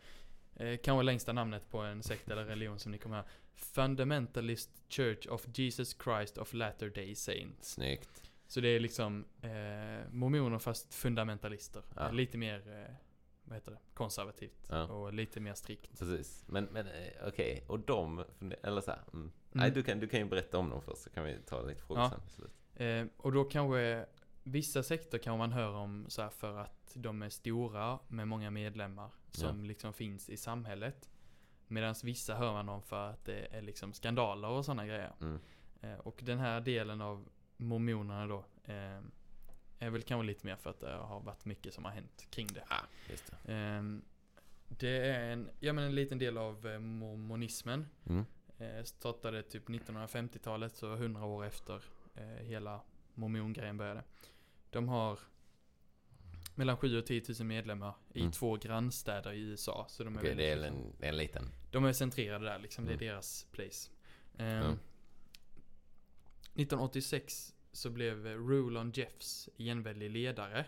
eh, 0.60 0.78
kanske 0.84 1.04
längsta 1.04 1.34
namnet 1.34 1.70
på 1.70 1.78
en 1.80 2.04
sekt 2.04 2.30
eller 2.30 2.46
religion 2.46 2.80
som 2.80 2.92
ni 2.92 2.98
kommer 2.98 3.16
här. 3.16 3.26
Fundamentalist 3.56 4.70
Church 4.90 5.28
of 5.28 5.46
Jesus 5.54 5.98
Christ 6.04 6.38
of 6.38 6.54
Latter-day 6.54 7.16
Saints. 7.16 7.74
Snyggt. 7.74 8.32
Så 8.48 8.62
det 8.62 8.68
är 8.68 8.80
liksom 8.80 9.26
eh, 9.42 9.50
mormoner 10.12 10.60
fast 10.60 10.94
fundamentalister. 10.94 11.84
Ja. 11.96 12.12
Lite 12.12 12.38
mer, 12.38 12.58
eh, 12.68 12.96
vad 13.44 13.56
heter 13.56 13.72
det, 13.72 13.78
konservativt. 13.94 14.68
Ja. 14.70 14.84
Och 14.88 15.14
lite 15.14 15.40
mer 15.40 15.54
strikt. 15.54 16.00
Precis. 16.00 16.44
Men, 16.48 16.66
men 16.66 16.88
eh, 16.88 17.28
okej, 17.28 17.64
och 17.68 17.80
de, 17.80 18.24
eller 18.64 18.82
så 18.82 18.92
här, 18.92 19.00
mm. 19.14 19.22
Mm. 19.22 19.32
Nej, 19.52 19.72
du 19.72 19.84
kan, 19.84 20.00
du 20.00 20.08
kan 20.08 20.20
ju 20.20 20.26
berätta 20.26 20.58
om 20.58 20.70
dem 20.70 20.82
först 20.82 21.02
så 21.02 21.10
kan 21.10 21.24
vi 21.24 21.38
ta 21.46 21.62
lite 21.62 21.82
frågor 21.82 22.04
Ja. 22.04 22.12
sen. 22.36 22.48
Eh, 22.88 23.06
och 23.18 23.32
då 23.32 23.44
kanske 23.44 24.06
Vissa 24.44 24.84
sekter 24.84 25.18
kan 25.18 25.38
man 25.38 25.52
höra 25.52 25.78
om 25.78 26.06
så 26.10 26.22
här 26.22 26.30
för 26.30 26.58
att 26.58 26.92
de 26.94 27.22
är 27.22 27.30
stora 27.30 28.00
med 28.08 28.28
många 28.28 28.52
medlemmar 28.52 29.12
som 29.32 29.64
liksom 29.66 29.94
finns 29.94 30.30
i 30.30 30.38
samhället. 30.38 31.10
Medan 31.68 31.96
vissa 32.04 32.36
hör 32.36 32.54
man 32.54 32.70
om 32.70 32.82
för 32.82 33.10
att 33.10 33.26
det 33.26 33.48
är 33.52 33.62
liksom 33.62 33.94
skandaler 33.94 34.48
och 34.48 34.66
sådana 34.66 34.86
grejer. 34.86 35.14
Mm. 35.22 35.40
Eh, 35.82 35.98
och 35.98 36.20
den 36.24 36.40
här 36.40 36.62
delen 36.62 37.02
av 37.02 37.30
mormonerna 37.58 38.28
då 38.28 38.46
eh, 38.64 39.00
är 39.80 39.90
väl 39.90 40.02
kanske 40.02 40.26
lite 40.28 40.46
mer 40.46 40.56
för 40.56 40.70
att 40.70 40.80
det 40.80 40.92
har 40.92 41.20
varit 41.20 41.46
mycket 41.46 41.74
som 41.74 41.86
har 41.86 41.92
hänt 41.92 42.28
kring 42.30 42.48
det. 42.48 42.64
Ja, 42.70 42.78
just 43.10 43.32
det. 43.32 43.54
Ehm, 43.54 44.02
det 44.68 45.08
är 45.08 45.32
en, 45.32 45.50
ja, 45.60 45.74
men 45.74 45.84
en 45.84 45.96
liten 45.96 46.20
del 46.20 46.38
av 46.38 46.68
eh, 46.68 46.80
mormonismen. 46.80 47.86
Mm. 48.06 48.26
Eh, 48.58 48.84
startade 48.84 49.44
typ 49.44 49.70
1950-talet, 49.70 50.76
så 50.76 50.94
100 50.94 51.26
år 51.26 51.46
efter 51.46 51.84
eh, 52.16 52.24
hela 52.24 52.82
mormongrejen 53.20 53.78
började. 53.78 54.04
De 54.70 54.88
har 54.88 55.20
mellan 56.56 56.78
7 56.78 56.98
och 56.98 57.06
10 57.06 57.24
000 57.40 57.48
medlemmar 57.48 57.94
i 58.14 58.20
Mm. 58.20 58.32
två 58.32 58.56
grannstäder 58.56 59.32
i 59.34 59.40
USA. 59.40 59.86
Så 59.90 60.04
de 60.04 60.16
är, 60.18 60.22
väldigt, 60.22 60.38
det 60.38 60.50
är 60.52 60.56
liksom, 60.56 60.78
en, 60.78 60.94
det 61.00 61.06
är 61.06 61.10
en 61.10 61.18
liten. 61.18 61.52
de 61.72 61.86
är 61.86 61.94
centrerade 61.94 62.46
där 62.46 62.60
liksom, 62.60 62.86
det 62.86 62.94
Mm. 62.94 63.04
är 63.04 63.12
deras 63.12 63.48
place. 63.52 63.90
Ehm, 64.38 64.64
Ja. 64.64 64.76
1986 66.56 67.56
så 67.72 67.90
blev 67.90 68.26
Rulon 68.26 68.92
Jeffs 68.96 69.50
enväldig 69.58 70.10
ledare. 70.10 70.66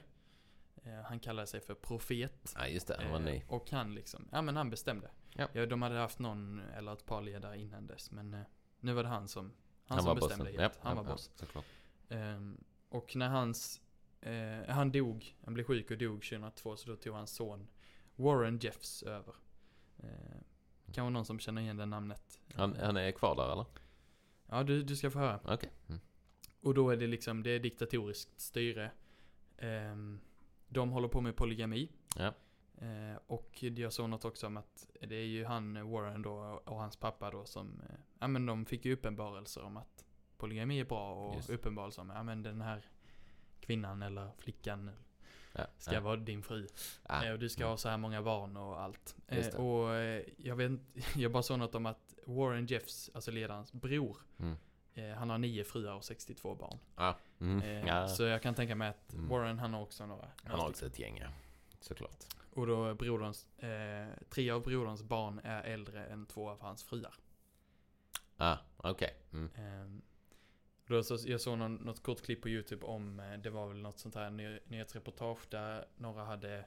Eh, 0.84 1.02
han 1.06 1.20
kallade 1.20 1.48
sig 1.48 1.62
för 1.62 1.74
profet. 1.76 2.54
Ja, 2.58 2.68
just 2.68 2.88
det. 2.88 2.98
Han 3.02 3.12
var 3.12 3.20
Eh, 3.20 3.26
ny. 3.26 3.42
Och 3.48 3.72
han 3.72 3.96
liksom, 3.96 4.28
ja 4.32 4.42
men 4.42 4.56
han 4.56 4.70
bestämde. 4.70 5.12
Ja. 5.54 5.66
de 5.66 5.82
hade 5.82 5.96
haft 5.96 6.20
någon 6.20 6.60
eller 6.60 6.94
ett 6.94 7.06
par 7.06 7.22
ledare 7.22 7.58
innan 7.62 7.88
dess. 7.88 8.12
Men 8.12 8.34
eh, 8.34 8.42
nu 8.80 8.94
var 8.94 9.04
det 9.04 9.10
han 9.10 9.28
som, 9.28 9.46
han 9.46 9.54
Han 9.88 10.00
som 10.00 10.08
var 10.08 10.16
bestämde 10.16 10.44
bossen. 10.46 10.60
helt. 10.60 10.74
Ja, 10.76 10.80
han 10.84 10.98
ja, 10.98 11.04
var 11.04 11.10
ja, 11.10 11.14
boss. 11.16 11.32
såklart. 11.36 11.66
Ehm, 12.12 12.64
och 12.90 13.16
när 13.16 13.30
hans, 13.30 13.82
eh, 14.22 14.74
han 14.74 14.92
dog, 14.92 15.36
han 15.44 15.54
blev 15.54 15.64
sjuk 15.64 15.92
och 15.92 15.98
dog 15.98 16.22
2002. 16.22 16.76
Så 16.76 16.90
då 16.90 16.96
tog 16.96 17.16
hans 17.16 17.36
son 17.36 17.68
Warren 18.16 18.58
Jeffs 18.58 19.04
över. 19.04 19.36
Eh, 19.98 20.42
kan 20.94 21.04
vara 21.04 21.10
någon 21.10 21.26
som 21.26 21.40
känner 21.40 21.62
igen 21.62 21.78
det 21.78 21.86
namnet. 21.86 22.40
Han, 22.56 22.76
han 22.76 22.98
är 22.98 23.12
kvar 23.12 23.36
där 23.36 23.52
eller? 23.52 23.66
Ja, 24.50 24.64
du, 24.64 24.84
du 24.84 24.96
ska 24.96 25.12
få 25.12 25.20
höra. 25.20 25.40
Okej. 25.44 25.72
Mm. 25.90 26.02
Och 26.62 26.74
då 26.74 26.90
är 26.90 26.98
det 26.98 27.08
liksom, 27.08 27.44
det 27.44 27.50
är 27.50 27.60
diktatoriskt 27.60 28.40
styre. 28.42 28.92
Ehm, 29.58 30.20
de 30.68 30.90
håller 30.90 31.08
på 31.08 31.22
med 31.22 31.36
polygami. 31.36 31.90
Ja. 32.18 32.34
Eh, 32.82 33.20
och 33.28 33.64
jag 33.64 33.94
såg 33.94 34.10
något 34.10 34.26
också 34.26 34.48
om 34.48 34.58
att 34.58 34.90
det 35.02 35.16
är 35.16 35.26
ju 35.26 35.46
han, 35.46 35.92
Warren 35.92 36.22
då, 36.22 36.62
och 36.66 36.76
hans 36.76 36.96
pappa 36.96 37.32
då 37.32 37.46
som, 37.46 37.82
eh, 37.90 37.96
ja 38.20 38.28
men 38.28 38.46
de 38.46 38.66
fick 38.66 38.86
ju 38.86 38.94
uppenbarelser 38.94 39.64
om 39.64 39.78
att 39.78 40.06
polygami 40.42 40.80
är 40.80 40.86
bra 40.86 41.14
och 41.14 41.36
Just 41.36 41.48
det. 41.48 41.54
uppenbarelser 41.54 42.02
om, 42.02 42.10
ja 42.10 42.24
men 42.24 42.44
den 42.44 42.62
här 42.62 42.82
kvinnan 43.60 44.02
eller 44.02 44.32
flickan 44.38 44.92
Ja. 45.54 45.66
ska 45.78 45.94
ja. 45.94 46.00
vara 46.00 46.16
din 46.16 46.44
fru. 46.44 46.68
Ah, 47.04 47.24
Eh, 47.24 47.32
och 47.32 47.40
du 47.40 47.50
ska 47.50 47.66
ha 47.66 47.78
så 47.78 47.90
här 47.90 47.98
många 47.98 48.22
barn 48.22 48.58
och 48.58 48.82
allt. 48.82 49.16
Eh, 49.28 49.56
och 49.56 49.94
eh, 49.96 50.24
jag 50.38 50.56
vet 50.56 50.72
jag 51.16 51.32
bara 51.32 51.44
såg 51.44 51.60
något 51.60 51.76
om 51.76 51.86
att 51.86 52.16
Warren 52.26 52.66
Jeffs, 52.66 53.10
alltså 53.14 53.32
ledarens 53.32 53.74
bror, 53.74 54.18
Mm. 54.40 55.18
han 55.18 55.30
har 55.30 55.38
nio 55.38 55.64
fruar 55.64 55.94
och 55.96 56.04
62 56.04 56.56
barn. 56.56 56.80
Mm. 57.40 57.88
Ja. 57.88 58.08
Så 58.08 58.24
jag 58.24 58.42
kan 58.42 58.54
tänka 58.56 58.76
mig 58.76 58.90
att 58.90 59.14
Mm. 59.14 59.28
Warren 59.30 59.60
han 59.60 59.74
har 59.74 59.82
också 59.82 60.06
några. 60.06 60.28
Han 60.44 60.60
har 60.60 60.70
också 60.70 60.86
ett 60.86 61.00
gäng 61.00 61.18
ja. 61.22 61.28
Såklart. 61.80 62.24
Och 62.54 62.68
då 62.68 62.94
broderns, 62.96 63.48
eh, 63.60 64.08
tre 64.30 64.50
av 64.52 64.62
broderns 64.62 65.04
barn 65.04 65.42
är 65.44 65.64
äldre 65.64 66.06
än 66.06 66.26
två 66.26 66.50
av 66.50 66.62
hans 66.62 66.84
fruar. 66.84 67.14
Ah, 68.38 68.58
okej. 68.78 69.16
Mm. 69.34 69.50
Eh, 69.56 70.02
då 70.92 71.04
så, 71.04 71.18
jag 71.26 71.42
såg 71.42 71.58
någon, 71.58 71.76
något 71.76 72.04
kort 72.04 72.22
klipp 72.22 72.42
på 72.42 72.50
YouTube 72.50 72.86
om, 72.86 73.20
eh, 73.20 73.34
det 73.38 73.50
var 73.50 73.68
väl 73.68 73.82
något 73.82 74.00
sånt 74.00 74.16
här 74.16 74.30
ny, 74.30 74.60
nyhetsreportage 74.68 75.40
där 75.50 75.86
några 75.98 76.24
hade 76.24 76.66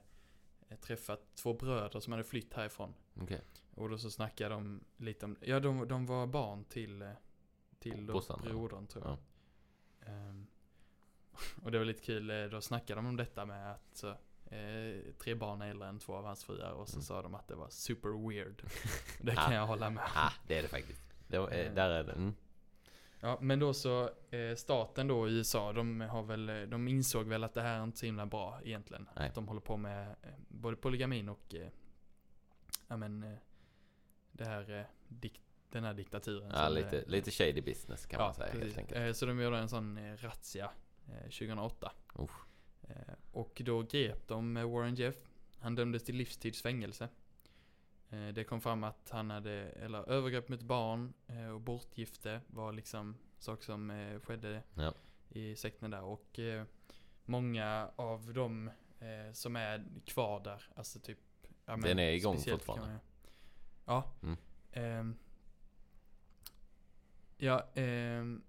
eh, 0.69 0.77
träffat 0.79 1.21
två 1.35 1.55
bröder 1.55 2.01
som 2.01 2.13
hade 2.13 2.25
flytt 2.25 2.55
härifrån. 2.55 2.95
Okej. 3.21 3.41
Och 3.75 3.89
då 3.89 3.99
så 3.99 4.11
snackade 4.11 4.55
de 4.55 4.85
lite 4.97 5.27
om, 5.27 5.37
ja 5.41 5.61
de, 5.61 5.89
de 5.89 6.07
var 6.07 6.27
barn 6.27 6.65
till, 6.65 7.03
eh, 7.03 7.09
till 7.79 8.07
brodern 8.43 8.87
tror 8.87 9.05
jag. 9.05 9.17
Ja. 10.07 10.13
Ehm, 10.13 10.47
och 11.65 11.73
det 11.73 11.79
var 11.79 11.85
lite 11.85 12.03
kul, 12.05 12.49
då 12.51 12.61
snackade 12.61 12.99
de 12.99 13.07
om 13.07 13.17
detta 13.17 13.45
med 13.45 13.73
att 13.73 13.89
så, 13.97 14.09
eh, 14.47 15.01
tre 15.19 15.35
barn 15.35 15.63
är 15.63 15.71
äldre 15.71 15.89
än 15.89 15.99
två 15.99 16.15
av 16.15 16.25
hans 16.25 16.45
fruar 16.45 16.73
och 16.73 16.89
så 16.89 16.95
Mm. 16.97 17.03
sa 17.03 17.23
de 17.23 17.35
att 17.35 17.49
det 17.49 17.55
var 17.55 17.69
super 17.69 18.29
weird. 18.29 18.63
det 19.23 19.33
Ah. 19.33 19.35
kan 19.47 19.55
jag 19.55 19.67
hålla 19.67 19.91
med 19.91 20.03
om. 20.05 20.09
Ah, 20.15 20.33
det 20.47 20.59
är 20.59 20.63
det 20.63 20.69
faktiskt. 20.69 21.01
Det, 21.29 21.37
eh, 21.37 21.43
Eh. 21.45 21.75
där 21.75 21.91
är 21.91 22.05
det. 22.05 22.13
Mm. 22.13 22.35
Ja, 23.25 23.39
men 23.41 23.59
då 23.59 23.75
så, 23.75 24.11
eh, 24.31 24.55
staten 24.57 25.09
då 25.09 25.29
i 25.29 25.33
USA, 25.33 25.73
de 25.73 26.01
har 26.01 26.23
väl, 26.23 26.49
eh, 26.49 26.63
de 26.63 26.89
insåg 26.89 27.27
väl 27.27 27.45
att 27.45 27.55
det 27.55 27.63
här 27.63 27.79
är 27.81 27.85
inte 27.85 27.99
så 27.99 28.07
himla 28.07 28.27
bra 28.27 28.61
egentligen. 28.65 29.09
Nej. 29.17 29.29
Att 29.29 29.35
de 29.35 29.49
håller 29.49 29.61
på 29.61 29.77
med 29.77 30.09
eh, 30.23 30.29
både 30.49 30.77
polygamin 30.77 31.29
och, 31.29 31.55
eh, 31.55 31.69
ja 32.89 32.97
men, 32.97 33.23
eh, 33.23 33.39
det 34.33 34.45
här, 34.45 34.71
eh, 34.79 34.85
dik- 35.09 35.41
den 35.71 35.85
här 35.85 35.95
diktaturen. 35.95 36.51
Ja, 36.55 36.69
lite, 36.69 36.99
eh, 37.01 37.09
lite 37.09 37.31
shady 37.31 37.61
business 37.61 38.07
kan 38.07 38.21
ja, 38.21 38.27
man 38.27 38.35
säga 38.35 38.47
helt 38.53 38.61
precis. 38.63 38.79
enkelt. 38.79 39.01
Eh, 39.01 39.13
Så 39.13 39.27
de 39.27 39.41
gjorde 39.41 39.59
en 39.59 39.69
sån 39.69 39.99
eh, 39.99 40.17
razzia 40.17 40.71
eh, 41.09 41.23
2008. 41.31 41.93
Usch. 42.19 42.31
Eh, 42.83 43.15
Och 43.33 43.63
då 43.65 43.83
grep 43.83 44.29
de 44.29 44.55
Warren 44.55 44.95
Jeff. 44.95 45.17
Han 45.59 45.75
dömdes 45.75 46.05
till 46.05 46.17
livstidsfängelse. 46.17 47.05
Eh, 47.05 47.11
Det 48.35 48.45
kom 48.45 48.61
fram 48.61 48.85
att 48.85 49.11
han 49.11 49.31
hade, 49.31 49.53
eller 49.53 50.09
övergrepp 50.11 50.49
mot 50.49 50.63
barn 50.63 51.15
eh, 51.27 51.49
och 51.49 51.61
bortgifte 51.61 52.41
var 52.47 52.73
liksom 52.73 53.17
saker 53.39 53.65
som 53.65 53.91
eh, 53.91 54.21
skedde 54.21 54.63
Ja. 54.75 54.93
i 55.29 55.57
sekten 55.57 55.91
där. 55.91 56.03
Och 56.03 56.39
eh, 56.39 56.65
många 57.25 57.91
av 57.97 58.33
dem 58.35 58.71
eh, 58.99 59.33
som 59.33 59.57
är 59.57 59.85
kvar 60.05 60.41
där, 60.41 60.63
alltså 60.77 61.01
typ 61.01 61.19
ja, 61.67 61.77
Den 61.77 61.99
är 61.99 62.13
igång 62.13 62.37
fortfarande. 62.39 62.87
man- 62.89 62.99
Ja. 63.87 64.13
Mm. 64.23 64.37
Ehm, 64.73 65.17
ja, 67.37 67.69
ehm, 67.75 68.43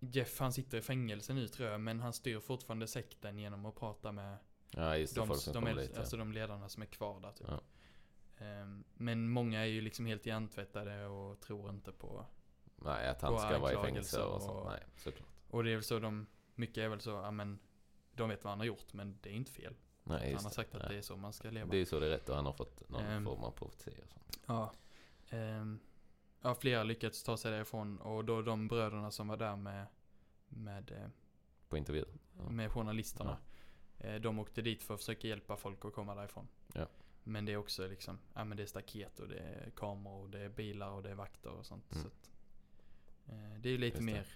Jeff 0.00 0.38
han 0.40 0.52
sitter 0.52 0.78
i 0.78 0.82
fängelse 0.82 1.34
nu 1.34 1.48
tror 1.48 1.68
jag, 1.68 1.80
men 1.80 2.00
han 2.00 2.12
styr 2.12 2.40
fortfarande 2.40 2.86
sekten 2.86 3.38
genom 3.38 3.66
att 3.66 3.74
prata 3.76 4.12
med 4.12 4.36
Ja, 4.70 4.96
just 4.96 5.14
det. 5.14 5.20
de, 5.20 5.28
folk 5.28 5.40
som 5.40 5.64
de, 5.64 5.74
dit. 5.76 5.90
ja. 5.94 6.00
alltså 6.00 6.16
de 6.16 6.32
ledarna 6.32 6.68
som 6.68 6.82
är 6.82 6.86
kvar 6.86 7.20
där 7.20 7.32
typ. 7.32 7.46
Ja. 7.50 7.60
Ehm, 8.38 8.84
men 8.94 9.28
många 9.28 9.60
är 9.60 9.64
ju 9.66 9.80
liksom 9.80 10.06
helt 10.06 10.26
hjärntvättade 10.26 11.06
och 11.06 11.40
tror 11.40 11.70
inte 11.70 11.92
på 11.92 12.24
Nej, 12.76 13.08
att 13.08 13.22
han 13.22 13.38
ska 13.38 13.58
vara 13.58 13.72
i 13.72 13.76
fängelse 13.76 14.16
anklagelser 14.16 14.26
och 14.26 14.42
sånt. 14.42 14.64
och- 14.66 14.70
Nej, 14.70 14.82
såklart. 14.96 15.28
Och 15.50 15.64
det 15.64 15.70
är 15.70 15.74
väl 15.74 15.84
så 15.84 15.98
de, 15.98 16.26
mycket 16.54 16.78
är 16.78 16.88
väl 16.88 17.00
så, 17.00 17.10
ja 17.10 17.30
men 17.30 17.58
de 18.12 18.28
vet 18.28 18.44
vad 18.44 18.50
han 18.50 18.58
har 18.58 18.66
gjort 18.66 18.92
men 18.92 19.18
det 19.22 19.28
är 19.30 19.34
inte 19.34 19.52
fel. 19.52 19.74
Nej, 20.04 20.34
han 20.34 20.44
har 20.44 20.50
sagt 20.50 20.74
att 20.74 20.80
Nej. 20.82 20.88
det 20.92 20.96
är 20.98 21.02
så 21.02 21.16
man 21.16 21.32
ska 21.32 21.50
leva. 21.50 21.70
Det 21.70 21.76
är 21.76 21.84
så 21.84 22.00
det 22.00 22.06
är 22.06 22.10
rätt 22.10 22.28
och 22.28 22.36
han 22.36 22.46
har 22.46 22.52
fått 22.52 22.88
någon 22.88 23.04
Ehm. 23.04 23.24
form 23.24 23.44
av 23.44 23.50
profetia 23.50 24.04
och 24.04 24.10
sånt. 24.10 24.38
Ja. 24.46 24.72
Ehm, 25.30 25.78
ja, 26.42 26.54
flera 26.54 26.82
lyckats 26.84 27.22
ta 27.22 27.36
sig 27.36 27.50
därifrån 27.52 27.98
och 28.00 28.24
då 28.24 28.42
de 28.42 28.68
bröderna 28.68 29.10
som 29.10 29.28
var 29.28 29.36
där 29.36 29.56
med, 29.56 29.86
med, 30.48 30.90
eh, 30.90 31.08
På 31.68 31.76
intervju. 31.76 32.04
Ja. 32.38 32.48
med 32.50 32.72
journalisterna. 32.72 33.36
Eh, 33.98 34.14
de 34.14 34.38
åkte 34.38 34.62
dit 34.62 34.82
för 34.82 34.94
att 34.94 35.00
försöka 35.00 35.28
hjälpa 35.28 35.56
folk 35.56 35.84
att 35.84 35.92
komma 35.94 36.14
därifrån. 36.14 36.48
Ja. 36.74 36.86
Men 37.28 37.44
det 37.44 37.52
är 37.52 37.56
också 37.56 37.86
liksom, 37.88 38.18
ja 38.34 38.44
men 38.44 38.56
det 38.56 38.62
är 38.62 38.66
staket 38.66 39.20
och 39.20 39.28
det 39.28 39.38
är 39.38 39.70
kameror 39.76 40.22
och 40.22 40.30
det 40.30 40.40
är 40.40 40.48
bilar 40.48 40.90
och 40.90 41.02
det 41.02 41.10
är 41.10 41.14
vakter 41.14 41.50
och 41.50 41.66
sånt. 41.66 41.92
Mm. 41.92 42.02
Så 42.02 42.08
att, 42.08 42.30
eh, 43.26 43.60
det 43.60 43.68
är 43.68 43.70
ju 43.72 43.78
lite 43.78 43.96
Just 43.98 44.06
det. 44.06 44.12
mer, 44.12 44.26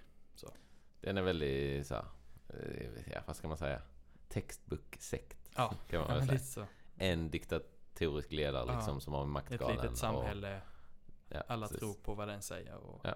Den 1.01 1.19
är 1.19 1.23
väldigt 1.23 1.87
så 1.87 1.95
eh, 2.49 3.11
ja 3.13 3.21
vad 3.27 3.37
ska 3.37 3.49
man 3.49 3.57
säga? 3.59 3.83
Textbook-sekt. 4.29 5.51
ja, 5.57 5.75
Kan 5.89 6.01
man 6.01 6.09
väl 6.19 6.27
säga. 6.29 6.39
så. 6.39 6.67
En 6.97 7.31
diktatorisk 7.31 8.33
ledare 8.33 8.65
Ja. 8.69 8.77
liksom 8.77 9.01
som 9.01 9.13
har 9.13 9.23
Ett 9.23 9.29
maktgalen. 9.29 9.77
litet 9.77 9.91
och- 9.91 9.99
samhälle, 9.99 10.61
ja, 11.29 11.43
alla 11.49 11.67
precis. 11.67 11.81
tror 11.81 11.95
på 11.95 12.15
vad 12.15 12.29
den 12.29 12.43
säger. 12.43 12.75
Och, 12.77 13.01
Ja. 13.05 13.15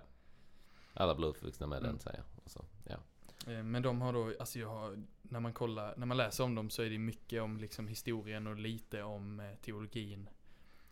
Alla 0.96 1.14
blir 1.14 1.26
uppvuxna 1.28 1.66
med 1.66 1.78
Mm. 1.78 1.90
den 1.90 1.98
säger 2.00 2.22
och 2.44 2.50
så, 2.50 2.64
ja. 2.84 2.96
Eh, 3.46 3.62
Men 3.62 3.82
de 3.82 4.00
har 4.00 4.12
då, 4.12 4.32
alltså 4.40 4.58
jag 4.58 4.68
har, 4.68 5.02
när 5.22 5.40
man 5.40 5.52
kollar, 5.52 5.94
när 5.96 6.06
man 6.06 6.16
läser 6.16 6.44
om 6.44 6.54
dem 6.54 6.70
så 6.70 6.82
är 6.82 6.90
det 6.90 6.98
mycket 6.98 7.42
om 7.42 7.56
liksom 7.56 7.88
historien 7.88 8.46
och 8.46 8.56
lite 8.56 9.02
om 9.02 9.40
eh, 9.40 9.54
teologin. 9.54 10.28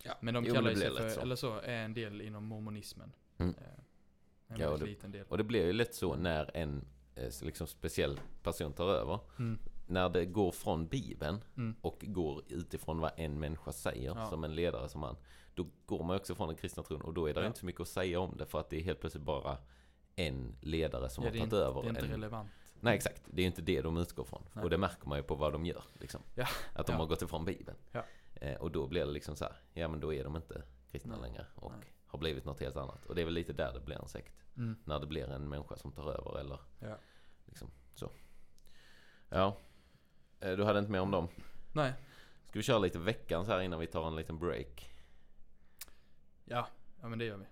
Ja. 0.02 0.12
Men 0.20 0.34
de 0.34 0.44
Jo, 0.44 0.54
kallar 0.54 0.74
sig 0.74 0.90
för, 0.96 1.08
så. 1.10 1.20
eller 1.20 1.36
så, 1.36 1.58
är 1.60 1.84
en 1.84 1.94
del 1.94 2.20
inom 2.20 2.44
mormonismen. 2.44 3.12
Mm. 3.38 3.54
Eh, 3.58 3.64
En 4.48 4.60
Ja, 4.60 4.68
och 4.68 4.78
det- 4.78 4.84
liten 4.86 5.12
del. 5.12 5.26
Och 5.28 5.38
det 5.38 5.44
blir 5.44 5.66
ju 5.66 5.72
lätt 5.72 5.94
så 5.94 6.16
när 6.16 6.56
en 6.56 6.84
liksom 7.42 7.66
speciell 7.66 8.20
person 8.42 8.72
tar 8.72 8.88
över. 8.88 9.18
Mm. 9.38 9.58
När 9.86 10.08
det 10.08 10.24
går 10.26 10.52
från 10.52 10.86
Bibeln 10.86 11.44
Mm. 11.56 11.76
och 11.80 12.04
går 12.06 12.42
utifrån 12.48 12.98
vad 12.98 13.10
en 13.16 13.40
människa 13.40 13.72
säger 13.72 14.14
Ja. 14.16 14.26
som 14.30 14.44
en 14.44 14.54
ledare 14.54 14.88
som 14.88 15.02
han. 15.02 15.16
Då 15.54 15.66
går 15.86 16.04
man 16.04 16.16
också 16.16 16.34
från 16.34 16.48
den 16.48 16.56
kristna 16.56 16.82
tron 16.82 17.00
och 17.00 17.14
då 17.14 17.26
är 17.26 17.34
det 17.34 17.40
Ja. 17.40 17.46
inte 17.46 17.58
så 17.58 17.66
mycket 17.66 17.80
att 17.80 17.88
säga 17.88 18.20
om 18.20 18.36
det 18.36 18.46
för 18.46 18.60
att 18.60 18.70
det 18.70 18.76
är 18.76 18.82
helt 18.82 19.00
plötsligt 19.00 19.24
bara 19.24 19.58
en 20.16 20.56
ledare 20.60 21.08
som 21.08 21.24
Ja, 21.24 21.28
har 21.28 21.32
tagit 21.32 21.42
inte- 21.44 21.56
över 21.56 21.82
Det 21.82 21.86
är 21.86 21.88
inte 21.88 22.00
en, 22.00 22.10
relevant. 22.10 22.50
Nej 22.80 22.94
exakt, 22.96 23.22
det 23.26 23.42
är 23.42 23.46
inte 23.46 23.62
det 23.62 23.80
de 23.82 23.96
utgår 23.96 24.24
från. 24.24 24.42
Nej. 24.52 24.64
Och 24.64 24.70
det 24.70 24.78
märker 24.78 25.08
man 25.08 25.18
ju 25.18 25.22
på 25.22 25.34
vad 25.34 25.52
de 25.52 25.66
gör. 25.66 25.84
Liksom. 26.00 26.22
Ja, 26.34 26.46
Att 26.74 26.86
de 26.86 26.92
ja. 26.92 26.98
har 26.98 27.06
gått 27.06 27.22
ifrån 27.22 27.44
Bibeln. 27.44 27.78
Eh, 28.34 28.54
och 28.60 28.70
då 28.70 28.86
blir 28.86 29.04
det 29.06 29.10
liksom 29.12 29.36
så 29.36 29.44
här, 29.44 29.54
ja 29.72 29.88
men 29.88 30.00
då 30.00 30.14
är 30.14 30.24
de 30.24 30.36
inte 30.36 30.62
kristna 30.90 31.16
Nej. 31.16 31.22
längre. 31.30 31.46
Och 31.54 31.72
Nej. 31.72 31.92
har 32.06 32.18
blivit 32.18 32.44
något 32.44 32.60
helt 32.60 32.76
annat. 32.76 33.06
Och 33.06 33.14
det 33.14 33.20
är 33.20 33.24
väl 33.24 33.34
lite 33.34 33.52
där 33.52 33.72
det 33.72 33.80
blir 33.80 33.96
en 33.96 34.08
sekt. 34.08 34.34
Mm. 34.56 34.76
När 34.84 34.98
det 35.00 35.06
blir 35.06 35.30
en 35.30 35.48
människa 35.48 35.76
som 35.76 35.92
tar 35.92 36.10
över 36.12 36.38
eller 36.40 36.58
liksom 37.46 37.70
så. 37.94 38.10
Ja. 39.28 39.56
Eh, 40.40 40.52
Du 40.56 40.64
hade 40.64 40.78
inte 40.78 40.90
mer 40.92 41.00
om 41.00 41.10
dem? 41.10 41.28
Nej, 41.72 41.92
Ska 42.48 42.58
vi 42.58 42.62
köra 42.62 42.78
lite 42.78 42.98
veckans 42.98 43.48
här 43.48 43.60
innan 43.60 43.80
vi 43.80 43.86
tar 43.86 44.06
en 44.06 44.16
liten 44.16 44.38
break? 44.38 44.90
ja, 46.44 46.68
ja 47.00 47.08
men 47.08 47.18
det 47.18 47.24
gör 47.24 47.36
vi. 47.36 47.44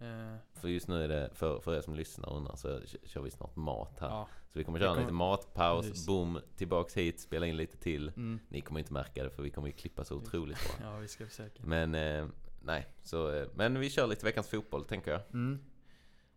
Eh, 0.00 0.36
För 0.52 0.68
just 0.68 0.88
nu 0.88 1.04
är 1.04 1.08
det, 1.08 1.30
för, 1.34 1.60
för 1.60 1.74
er 1.76 1.80
som 1.80 1.94
lyssnar 1.94 2.32
undrar, 2.32 2.56
så 2.56 2.80
kör 3.04 3.20
vi 3.22 3.30
snart 3.30 3.56
mat 3.56 3.98
här. 4.00 4.08
ja. 4.08 4.28
Så 4.52 4.58
vi 4.58 4.64
kommer 4.64 4.78
köra 4.78 4.88
en 4.88 4.94
kommer- 4.94 5.04
liten 5.06 5.16
matpaus, 5.16 5.86
Precis. 5.88 6.06
boom, 6.06 6.40
tillbaks 6.56 6.96
hit, 6.96 7.20
spela 7.20 7.46
in 7.46 7.56
lite 7.56 7.76
till. 7.76 8.08
Mm. 8.08 8.38
Ni 8.48 8.60
kommer 8.60 8.80
inte 8.80 8.92
märka 8.92 9.24
det 9.24 9.30
för 9.30 9.42
vi 9.42 9.50
kommer 9.50 9.68
ju 9.68 9.72
klippa 9.74 10.04
så 10.04 10.16
otroligt 10.16 10.58
bra. 10.78 10.86
Ja, 10.90 10.96
vi 10.98 11.08
ska 11.08 11.26
försöka. 11.26 11.62
Men 11.66 11.94
eh, 11.94 12.26
nej, 12.62 12.86
så, 13.02 13.30
eh, 13.34 13.48
men 13.54 13.78
vi 13.80 13.90
kör 13.90 14.06
lite 14.06 14.24
veckans 14.26 14.48
fotboll 14.48 14.84
tänker 14.84 15.10
jag. 15.10 15.20
Mm. 15.32 15.58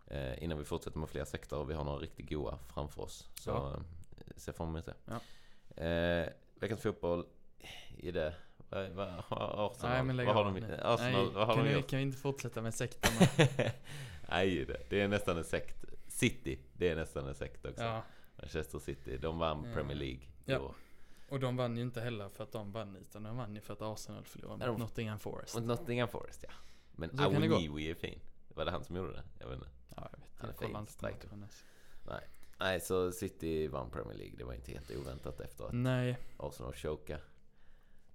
Eh, 0.07 0.43
innan 0.43 0.57
vi 0.57 0.63
fortsätter 0.65 0.99
med 0.99 1.09
fler 1.09 1.25
sektor. 1.25 1.65
Vi 1.65 1.73
har 1.73 1.83
några 1.83 1.99
riktigt 1.99 2.29
goa 2.29 2.57
framför 2.73 3.01
oss. 3.01 3.29
Så 3.39 3.49
Ja. 3.49 3.73
eh, 4.17 4.23
se 4.35 4.53
fram 4.53 4.69
emot 4.69 4.85
det. 4.85 4.93
Ja. 5.05 5.83
Eh, 5.83 6.29
veckans 6.59 6.81
fotboll 6.81 7.25
i 7.97 8.11
det. 8.11 8.33
Vad, 8.69 9.07
Arsenal? 9.29 9.91
Nej 9.93 10.03
men 10.03 10.15
lägg 10.15 10.25
vad 10.27 10.35
har 10.35 10.43
de, 10.45 10.59
nu. 10.59 10.79
Arsenal, 10.83 11.23
Nej, 11.25 11.33
vad 11.33 11.47
har 11.47 11.55
kan, 11.55 11.65
de 11.65 11.71
gjort? 11.73 11.87
kan 11.89 11.97
vi 11.97 12.03
inte 12.03 12.17
fortsätta 12.17 12.61
med 12.61 12.73
sektorn? 12.73 13.27
Nej, 14.29 14.65
det, 14.65 14.89
det 14.89 15.01
är 15.01 15.07
nästan 15.07 15.37
en 15.37 15.43
sekt. 15.43 15.85
City, 16.07 16.59
det 16.73 16.89
är 16.89 16.95
nästan 16.95 17.27
en 17.27 17.35
sekt 17.35 17.65
också. 17.65 17.83
ja. 17.83 18.03
Manchester 18.41 18.79
City, 18.79 19.17
de 19.17 19.37
vann 19.39 19.59
Mm. 19.59 19.73
Premier 19.73 19.95
League 19.97 20.19
i 20.23 20.27
Ja. 20.45 20.59
år. 20.59 20.75
Och 21.29 21.39
de 21.39 21.57
vann 21.57 21.77
ju 21.77 21.83
inte 21.83 22.01
heller 22.01 22.29
för 22.29 22.43
att 22.43 22.51
de 22.51 22.71
vann 22.71 22.95
utan 22.95 23.23
de 23.23 23.37
vann 23.37 23.55
ju 23.55 23.61
för 23.61 23.73
att 23.73 23.81
Arsenal 23.81 24.23
förlorade 24.25 24.57
Nej, 24.57 24.67
mot 24.67 24.77
de- 24.77 24.83
Nottingham 24.83 25.19
Forest. 25.19 25.55
Mot 25.55 25.63
Nottingham 25.63 26.07
Forest, 26.09 26.43
ja. 26.47 26.53
Men. 26.91 27.19
Awoniwi 27.19 27.89
är 27.91 27.95
fin. 27.95 28.19
Var 28.47 28.65
det 28.65 28.71
han 28.71 28.83
som 28.83 28.95
gjorde 28.95 29.11
det? 29.13 29.23
Jag 29.39 29.47
vet 29.47 29.55
inte. 29.57 29.69
Ja, 29.95 30.09
jag 30.11 30.19
vet. 30.19 30.29
Han 30.37 30.49
är 30.49 30.53
Jag 30.61 30.77
fin 30.77 30.87
striker. 30.87 31.27
ens. 31.31 31.63
Nej, 32.59 32.79
så 32.81 33.11
City 33.11 33.67
vann 33.67 33.89
Premier 33.89 34.17
League. 34.17 34.35
Det 34.37 34.43
var 34.43 34.53
inte 34.53 34.71
helt 34.71 34.91
oväntat 34.91 35.39
efter 35.39 35.63
att 35.65 35.73
Nej, 35.73 36.17
Arsenal 36.37 36.73
chokade. 36.73 37.21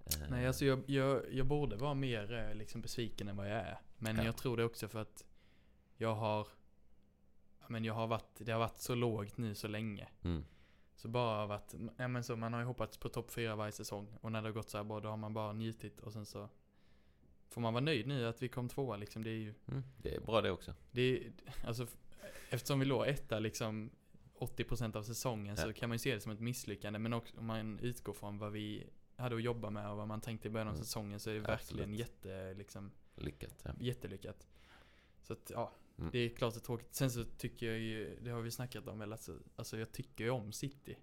Eh, 0.05 0.29
nej 0.29 0.47
alltså 0.47 0.65
jag, 0.65 0.83
jag, 0.89 1.33
jag 1.33 1.45
borde 1.47 1.75
vara 1.75 1.93
mer 1.93 2.33
eh, 2.33 2.55
liksom 2.55 2.81
besviken 2.81 3.27
än 3.27 3.37
vad 3.37 3.49
jag 3.49 3.57
är. 3.57 3.77
Men 3.97 4.15
Ja. 4.17 4.23
jag 4.23 4.37
tror 4.37 4.57
det 4.57 4.63
också 4.63 4.87
för 4.87 4.99
att 5.01 5.25
jag 5.97 6.15
har, 6.15 6.47
men 7.67 7.83
jag 7.85 7.93
har 7.93 8.07
varit, 8.07 8.35
det 8.37 8.51
har 8.51 8.59
varit 8.59 8.77
så 8.79 8.95
lågt 8.95 9.37
nu 9.37 9.55
så 9.55 9.67
länge. 9.67 10.07
Mm. 10.23 10.45
Så 10.95 11.07
bara 11.07 11.43
av 11.43 11.51
att, 11.51 11.75
ja 11.97 12.07
men 12.07 12.23
så 12.23 12.35
man 12.35 12.53
har 12.53 12.59
ju 12.59 12.65
hoppats 12.65 12.97
på 12.97 13.09
topp 13.09 13.31
fyra 13.31 13.55
varje 13.55 13.71
säsong. 13.71 14.17
Och 14.21 14.31
när 14.31 14.41
det 14.41 14.47
har 14.47 14.53
gått 14.53 14.69
så 14.69 14.77
här 14.77 14.83
bra 14.83 14.99
då 14.99 15.09
har 15.09 15.17
man 15.17 15.33
bara 15.33 15.53
njutit 15.53 15.99
och 15.99 16.13
sen 16.13 16.25
så 16.25 16.49
får 17.49 17.61
man 17.61 17.73
vara 17.73 17.83
nöjd 17.83 18.07
nu 18.07 18.27
att 18.27 18.41
vi 18.41 18.49
kom 18.49 18.69
tvåa 18.69 18.97
liksom. 18.97 19.23
Det 19.23 19.29
är 19.29 19.33
ju, 19.39 19.53
Mm. 19.67 19.83
Det 19.97 20.15
är 20.15 20.21
bra 20.21 20.41
det 20.41 20.51
också. 20.51 20.73
det 20.91 21.01
är, 21.01 21.31
alltså 21.67 21.87
eftersom 22.49 22.79
vi 22.79 22.85
låg 22.85 23.07
etta 23.07 23.39
liksom 23.39 23.89
80% 24.39 24.95
av 24.97 25.03
säsongen 25.03 25.55
Ja. 25.57 25.63
så 25.63 25.73
kan 25.73 25.89
man 25.89 25.95
ju 25.95 25.99
se 25.99 26.13
det 26.13 26.21
som 26.21 26.31
ett 26.31 26.39
misslyckande. 26.39 26.99
Men 26.99 27.13
också 27.13 27.37
om 27.37 27.45
man 27.45 27.79
utgår 27.79 28.13
från 28.13 28.37
vad 28.37 28.51
vi 28.51 28.89
hade 29.23 29.35
att 29.35 29.43
jobba 29.43 29.69
med 29.69 29.89
och 29.91 29.97
vad 29.97 30.07
man 30.07 30.21
tänkte 30.21 30.47
i 30.47 30.51
början 30.51 30.67
av 30.67 30.73
Mm. 30.73 30.83
säsongen 30.85 31.19
så 31.19 31.29
är 31.29 31.33
det 31.33 31.39
Absolut. 31.53 31.79
verkligen 31.79 31.93
jätte, 31.99 32.53
liksom, 32.53 32.91
Lyckat. 33.15 33.61
Ja. 33.63 33.71
jättelyckat. 33.79 34.47
Så 35.21 35.33
att 35.33 35.51
ja, 35.55 35.71
Mm. 35.97 36.09
det 36.11 36.19
är 36.19 36.29
klart 36.29 36.53
det 36.53 36.57
är 36.57 36.61
tråkigt. 36.61 36.95
Sen 36.95 37.11
så 37.11 37.23
tycker 37.37 37.65
jag 37.65 37.79
ju, 37.79 38.19
det 38.21 38.29
har 38.29 38.41
vi 38.41 38.51
snackat 38.51 38.87
om 38.87 38.99
väl, 38.99 39.11
alltså, 39.11 39.37
alltså 39.55 39.77
jag 39.77 39.91
tycker 39.91 40.23
ju 40.23 40.29
om 40.29 40.51
City. 40.51 40.95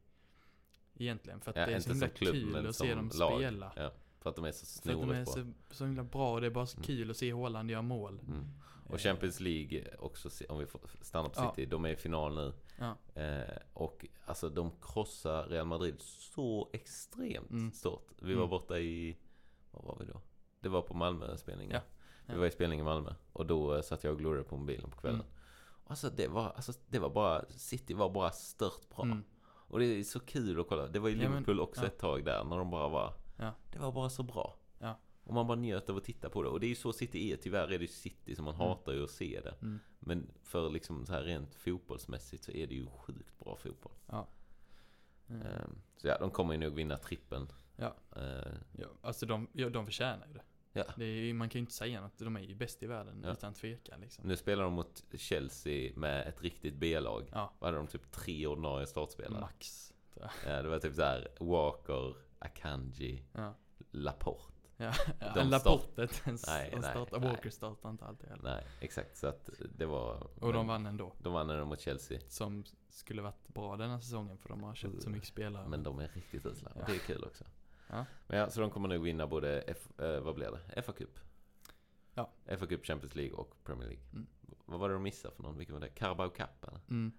Egentligen, 0.98 1.40
för 1.40 1.50
att 1.50 1.56
Ja, 1.56 1.66
det 1.66 1.72
är 1.74 1.80
så 1.80 1.90
himla 1.90 2.08
klubb, 2.08 2.32
kul 2.34 2.66
att 2.66 2.76
se 2.76 2.94
dem 2.94 3.10
lag. 3.18 3.38
spela. 3.40 3.72
Ja, 3.76 3.92
för 4.20 4.30
att 4.30 4.36
de 4.36 4.44
är 4.44 4.52
så 4.52 4.82
För 4.82 4.90
att 4.92 5.00
de 5.00 5.10
är 5.10 5.24
bra. 5.24 5.32
så, 5.34 5.52
så 5.70 5.84
himla 5.84 6.04
bra 6.04 6.32
och 6.34 6.40
det 6.40 6.46
är 6.46 6.50
bara 6.50 6.66
så 6.66 6.76
Mm. 6.76 6.84
kul 6.84 7.10
att 7.10 7.16
se 7.16 7.32
Haaland 7.32 7.70
göra 7.70 7.82
mål. 7.82 8.20
Mm. 8.28 8.40
Eh, 8.86 8.92
Och 8.92 9.00
Champions 9.00 9.40
League 9.40 9.96
också, 9.98 10.30
om 10.48 10.58
vi 10.58 10.66
får 10.66 10.80
stanna 11.00 11.28
på 11.28 11.40
Ja. 11.40 11.52
City, 11.56 11.66
de 11.70 11.84
är 11.84 11.88
i 11.90 11.96
final 11.96 12.34
nu. 12.34 12.52
Ja. 12.80 13.20
Eh, 13.22 13.56
och 13.72 14.06
alltså 14.26 14.48
de 14.48 14.70
krossar 14.82 15.44
Real 15.44 15.66
Madrid 15.66 15.94
så 16.00 16.70
extremt 16.72 17.50
Mm. 17.50 17.72
stort. 17.72 18.08
Vi 18.18 18.32
Mm. 18.32 18.40
var 18.40 18.46
borta 18.48 18.78
i, 18.78 19.16
vad 19.70 19.84
var 19.84 19.96
vi 20.00 20.04
då? 20.06 20.20
Det 20.60 20.68
var 20.68 20.82
på 20.82 20.94
Malmö-spelningen. 20.94 21.72
Ja. 22.26 22.32
Vi 22.34 22.38
var 22.38 22.46
i 22.46 22.50
spelning 22.50 22.80
i 22.80 22.82
Malmö. 22.82 23.14
Och 23.32 23.46
då 23.46 23.74
eh, 23.74 23.82
satt 23.82 24.04
jag 24.04 24.12
och 24.12 24.18
glodade 24.18 24.44
på 24.44 24.56
mobilen 24.56 24.90
på 24.90 24.96
kvällen. 24.96 25.20
Mm. 25.20 25.32
Alltså 25.86 26.10
det 26.10 26.28
var, 26.28 26.44
alltså 26.56 26.72
det 26.88 26.98
var 26.98 27.10
bara, 27.10 27.44
City 27.50 27.94
var 27.94 28.10
bara 28.10 28.30
stört 28.30 28.88
bra. 28.96 29.04
Mm. 29.04 29.24
Och 29.42 29.78
det 29.78 29.84
är 29.84 30.04
så 30.04 30.20
kul 30.20 30.60
att 30.60 30.68
kolla. 30.68 30.86
Det 30.88 30.98
var 30.98 31.08
ju 31.08 31.14
Ja, 31.16 31.22
men- 31.22 31.32
Liverpool 31.32 31.60
också 31.60 31.80
ja. 31.80 31.86
ett 31.86 31.98
tag 31.98 32.24
där 32.24 32.44
när 32.44 32.56
de 32.58 32.70
bara 32.70 32.88
var 32.88 33.14
Ja. 33.36 33.50
Det 33.72 33.78
var 33.78 33.92
bara 33.92 34.10
så 34.10 34.22
bra. 34.22 34.56
Ja. 35.30 35.32
Och 35.32 35.34
man 35.34 35.46
bara 35.46 35.58
njöt 35.58 35.90
av 35.90 35.96
att 35.96 36.04
titta 36.04 36.30
på 36.30 36.42
det. 36.42 36.48
Och 36.48 36.60
det 36.60 36.66
är 36.66 36.68
ju 36.68 36.74
så 36.74 36.92
City 36.92 37.32
är. 37.32 37.36
Tyvärr 37.36 37.72
är 37.72 37.78
det 37.78 37.88
City 37.88 38.34
som 38.34 38.44
man 38.44 38.54
Mm. 38.54 38.66
hatar 38.66 38.92
ju 38.92 39.04
att 39.04 39.10
se 39.10 39.40
det. 39.44 39.54
Mm. 39.62 39.78
Men 39.98 40.30
för 40.42 40.70
liksom 40.70 41.06
så 41.06 41.12
här 41.12 41.22
rent 41.22 41.54
fotbollsmässigt 41.54 42.44
så 42.44 42.52
är 42.52 42.66
det 42.66 42.74
ju 42.74 42.86
sjukt 42.86 43.38
bra 43.38 43.56
fotboll. 43.56 43.92
Mm. 44.08 45.42
Ehm, 45.46 45.78
så 45.96 46.06
ja, 46.08 46.18
de 46.18 46.30
kommer 46.30 46.54
ju 46.54 46.60
nog 46.60 46.74
vinna 46.74 46.96
trippen. 46.96 47.48
Ja. 47.76 47.96
Ehm, 48.16 48.54
Ja, 48.78 48.86
alltså 49.02 49.26
de, 49.26 49.48
ja, 49.52 49.68
de 49.68 49.86
förtjänar 49.86 50.26
ju 50.26 50.32
det. 50.32 50.42
Ja. 50.72 50.84
det 50.96 51.04
är, 51.04 51.34
man 51.34 51.48
kan 51.48 51.58
ju 51.58 51.60
inte 51.60 51.72
säga 51.72 52.00
något. 52.00 52.18
De 52.18 52.36
är 52.36 52.40
ju 52.40 52.54
bäst 52.54 52.82
i 52.82 52.86
världen 52.86 53.20
Ja. 53.24 53.32
utan 53.32 53.54
tvekan 53.54 54.00
liksom. 54.00 54.28
nu 54.28 54.36
spelar 54.36 54.64
de 54.64 54.72
mot 54.72 55.04
Chelsea 55.16 55.92
med 55.96 56.26
ett 56.26 56.42
riktigt 56.42 56.74
B-lag. 56.74 57.30
Ja, 57.32 57.52
Vad 57.58 57.68
hade 57.68 57.76
de? 57.78 57.86
Typ 57.86 58.10
tre 58.12 58.46
ordinarie 58.46 58.86
startspelare. 58.86 59.40
max. 59.40 59.92
Ja, 60.46 60.62
det 60.62 60.68
var 60.68 60.78
typ 60.78 60.94
så 60.94 61.02
här 61.02 61.28
Walker, 61.40 62.14
Akanji, 62.38 63.22
Ja. 63.32 63.54
Laporte. 63.90 64.59
Ja, 64.80 64.92
De 65.34 65.40
en 65.40 65.50
Laporte 65.50 66.02
inte 66.02 66.14
ens. 66.26 66.46
Nej, 66.46 66.70
de 66.70 66.80
nej, 66.80 66.90
startar, 66.90 67.20
nej. 67.20 67.28
Walker 67.30 67.50
startar 67.50 67.90
inte 67.90 68.04
alltid 68.04 68.28
heller. 68.28 68.42
Nej, 68.42 68.64
exakt. 68.80 69.16
Så 69.16 69.26
att 69.26 69.50
det 69.78 69.86
var... 69.86 70.26
Och 70.40 70.52
de 70.52 70.66
vann 70.66 70.86
ändå. 70.86 71.12
De 71.18 71.32
vann 71.32 71.50
ändå 71.50 71.64
mot 71.64 71.80
Chelsea. 71.80 72.20
Som 72.28 72.64
skulle 72.88 73.22
varit 73.22 73.48
bra 73.48 73.76
denna 73.76 74.00
säsongen 74.00 74.38
för 74.38 74.48
de 74.48 74.62
har 74.62 74.74
köpt 74.74 75.02
så 75.02 75.10
mycket 75.10 75.28
spelare. 75.28 75.68
Men 75.68 75.82
de 75.82 75.98
är 75.98 76.08
riktigt 76.08 76.46
usla. 76.46 76.72
Ja. 76.74 76.82
Det 76.86 76.92
är 76.94 76.98
kul 76.98 77.24
också. 77.24 77.44
Ja. 77.90 78.04
Men 78.26 78.38
ja, 78.38 78.50
så 78.50 78.60
de 78.60 78.70
kommer 78.70 78.88
nog 78.88 79.02
vinna 79.02 79.26
både, 79.26 79.60
F, 79.60 80.00
eh, 80.00 80.20
vad 80.20 80.34
blir 80.34 80.50
det? 80.50 80.82
FA-cup? 80.82 81.18
Ja. 82.14 82.30
FA-cup, 82.46 82.84
Champions 82.84 83.14
League 83.14 83.34
och 83.34 83.64
Premier 83.64 83.88
League. 83.88 84.04
Mm. 84.12 84.26
Vad 84.66 84.80
var 84.80 84.88
det 84.88 84.94
de 84.94 85.02
missade 85.02 85.34
för 85.34 85.42
någon? 85.42 85.58
Vilken 85.58 85.74
var 85.74 85.80
det? 85.80 85.88
Carabao 85.88 86.30
Cup 86.30 86.64
eller? 86.68 86.80
Mm. 86.90 87.12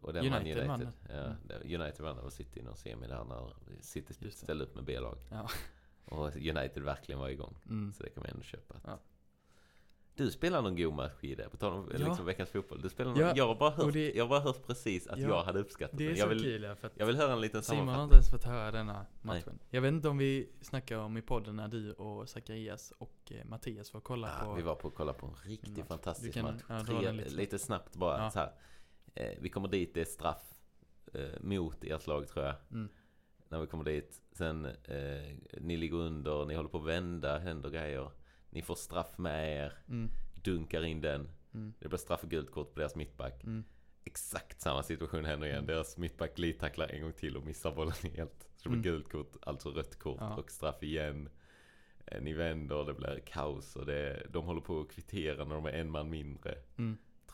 Och 0.00 0.12
den 0.12 0.30
vann 0.30 0.42
United 0.42 0.66
vann 0.66 0.80
United. 0.82 1.00
den. 1.08 1.16
Ja, 1.48 1.54
Mm. 1.60 1.80
United 1.82 2.00
vann 2.04 2.18
över 2.18 2.30
City 2.30 2.60
i 2.60 2.62
någon 2.62 2.76
semi 2.76 3.06
där 3.06 3.24
när 3.24 3.52
City 3.80 4.30
ställde 4.30 4.64
upp 4.64 4.74
med 4.74 4.84
B-lag. 4.84 5.18
Ja. 5.30 5.48
Och 6.04 6.36
United 6.36 6.82
verkligen 6.82 7.18
var 7.20 7.28
igång. 7.28 7.56
Mm. 7.68 7.92
Så 7.92 8.02
det 8.02 8.10
kan 8.10 8.22
man 8.22 8.30
ändå 8.30 8.42
köpa. 8.42 8.74
Ja. 8.84 8.98
Du 10.16 10.30
spelar 10.30 10.62
någon 10.62 10.76
god 10.76 10.94
match 10.94 11.12
i 11.20 11.34
det, 11.34 11.48
på 11.48 11.56
tal 11.56 11.72
om 11.72 11.88
Ja. 11.92 11.98
liksom 11.98 12.26
veckans 12.26 12.50
fotboll. 12.50 12.80
Du 12.82 12.88
spelar 12.88 13.10
någon, 13.10 13.20
Ja, 13.20 13.32
jag, 13.36 13.46
har 13.48 13.54
bara 13.54 13.70
hört, 13.70 13.84
och 13.84 13.92
det- 13.92 14.12
jag 14.14 14.24
har 14.24 14.28
bara 14.28 14.40
hört 14.40 14.66
precis 14.66 15.06
att 15.06 15.18
Ja, 15.18 15.28
jag 15.28 15.42
hade 15.44 15.58
uppskattat 15.58 15.98
Det 15.98 16.04
är 16.04 16.08
den. 16.08 16.16
så 16.16 16.22
Jag 16.22 16.28
vill, 16.28 16.42
kul 16.42 16.62
ja, 16.62 16.74
för 16.76 16.86
att 16.86 16.92
jag 16.96 17.06
vill 17.06 17.16
höra 17.16 17.32
en 17.32 17.40
liten 17.40 17.62
Simon 17.62 17.78
har 17.78 17.94
sammanfattning. 17.94 18.04
inte 18.04 18.14
ens 18.14 18.30
fått 18.30 18.44
höra 18.44 18.70
denna 18.70 19.06
matchen. 19.22 19.58
Jag 19.70 19.80
vet 19.82 19.88
inte 19.92 20.08
om 20.08 20.18
vi 20.18 20.48
snackar 20.60 20.98
om 20.98 21.16
i 21.16 21.22
podden 21.22 21.56
när 21.56 21.68
du 21.68 21.92
och 21.92 22.28
Zacharias 22.28 22.92
och 22.98 23.16
eh, 23.30 23.44
Mattias 23.44 23.92
var 23.92 23.98
och 23.98 24.04
kolla 24.04 24.30
Ja, 24.40 24.44
på. 24.46 24.54
vi 24.54 24.62
var 24.62 24.74
på 24.74 24.88
att 24.88 24.94
kolla 24.94 25.12
på 25.12 25.26
en 25.26 25.34
riktigt 25.50 25.76
match. 25.76 25.86
fantastisk 25.88 26.34
kan- 26.34 26.44
match. 26.68 26.86
Tre, 26.86 27.12
lite. 27.12 27.30
lite. 27.30 27.58
snabbt 27.58 27.96
bara 27.96 28.22
Ja. 28.22 28.30
så 28.30 28.38
här. 28.38 28.52
Eh, 29.14 29.38
vi 29.40 29.48
kommer 29.48 29.68
dit, 29.68 29.94
det 29.94 30.00
är 30.00 30.04
straff 30.04 30.44
eh, 31.14 31.20
mot 31.40 31.84
ert 31.84 32.06
lag 32.06 32.28
tror 32.28 32.44
jag. 32.44 32.54
Mm. 32.70 32.88
När 33.48 33.60
vi 33.60 33.66
kommer 33.66 33.84
dit. 33.84 34.22
Sen, 34.32 34.64
eh, 34.64 35.36
ni 35.60 35.76
ligger 35.76 35.96
under, 35.96 36.44
ni 36.46 36.54
håller 36.54 36.68
på 36.68 36.78
att 36.78 36.86
vända, 36.86 37.38
händer 37.38 37.70
grejer. 37.70 38.10
Ni 38.50 38.62
får 38.62 38.74
straff 38.74 39.18
med 39.18 39.56
er, 39.64 39.72
Mm. 39.88 40.10
dunkar 40.34 40.84
in 40.84 41.00
den. 41.00 41.28
Mm. 41.54 41.74
Det 41.78 41.88
blir 41.88 41.98
straff 41.98 42.22
och 42.24 42.30
gult 42.30 42.50
kort 42.50 42.74
på 42.74 42.80
deras 42.80 42.94
mittback. 42.96 43.44
Mm. 43.44 43.64
Exakt 44.04 44.60
samma 44.60 44.82
situation 44.82 45.24
händer 45.24 45.46
igen. 45.46 45.58
Mm. 45.58 45.66
Deras 45.66 45.96
mittback 45.98 46.36
glidtacklar 46.36 46.88
en 46.88 47.02
gång 47.02 47.12
till 47.12 47.36
och 47.36 47.46
missar 47.46 47.74
bollen 47.74 47.94
helt. 48.16 48.48
Så 48.56 48.68
det 48.68 48.76
blir 48.76 48.78
Mm. 48.78 48.82
gult 48.82 49.08
kort, 49.12 49.36
alltså 49.42 49.70
rött 49.70 49.98
kort 49.98 50.16
Ja. 50.20 50.36
och 50.36 50.50
straff 50.50 50.82
igen. 50.82 51.28
Eh, 52.06 52.22
Ni 52.22 52.32
vänder, 52.32 52.84
det 52.84 52.94
blir 52.94 53.22
kaos 53.26 53.76
och 53.76 53.86
det, 53.86 54.26
de 54.30 54.44
håller 54.44 54.60
på 54.60 54.80
att 54.80 54.90
kvittera 54.90 55.44
när 55.44 55.54
de 55.54 55.66
är 55.66 55.72
en 55.72 55.90
man 55.90 56.10
mindre. 56.10 56.54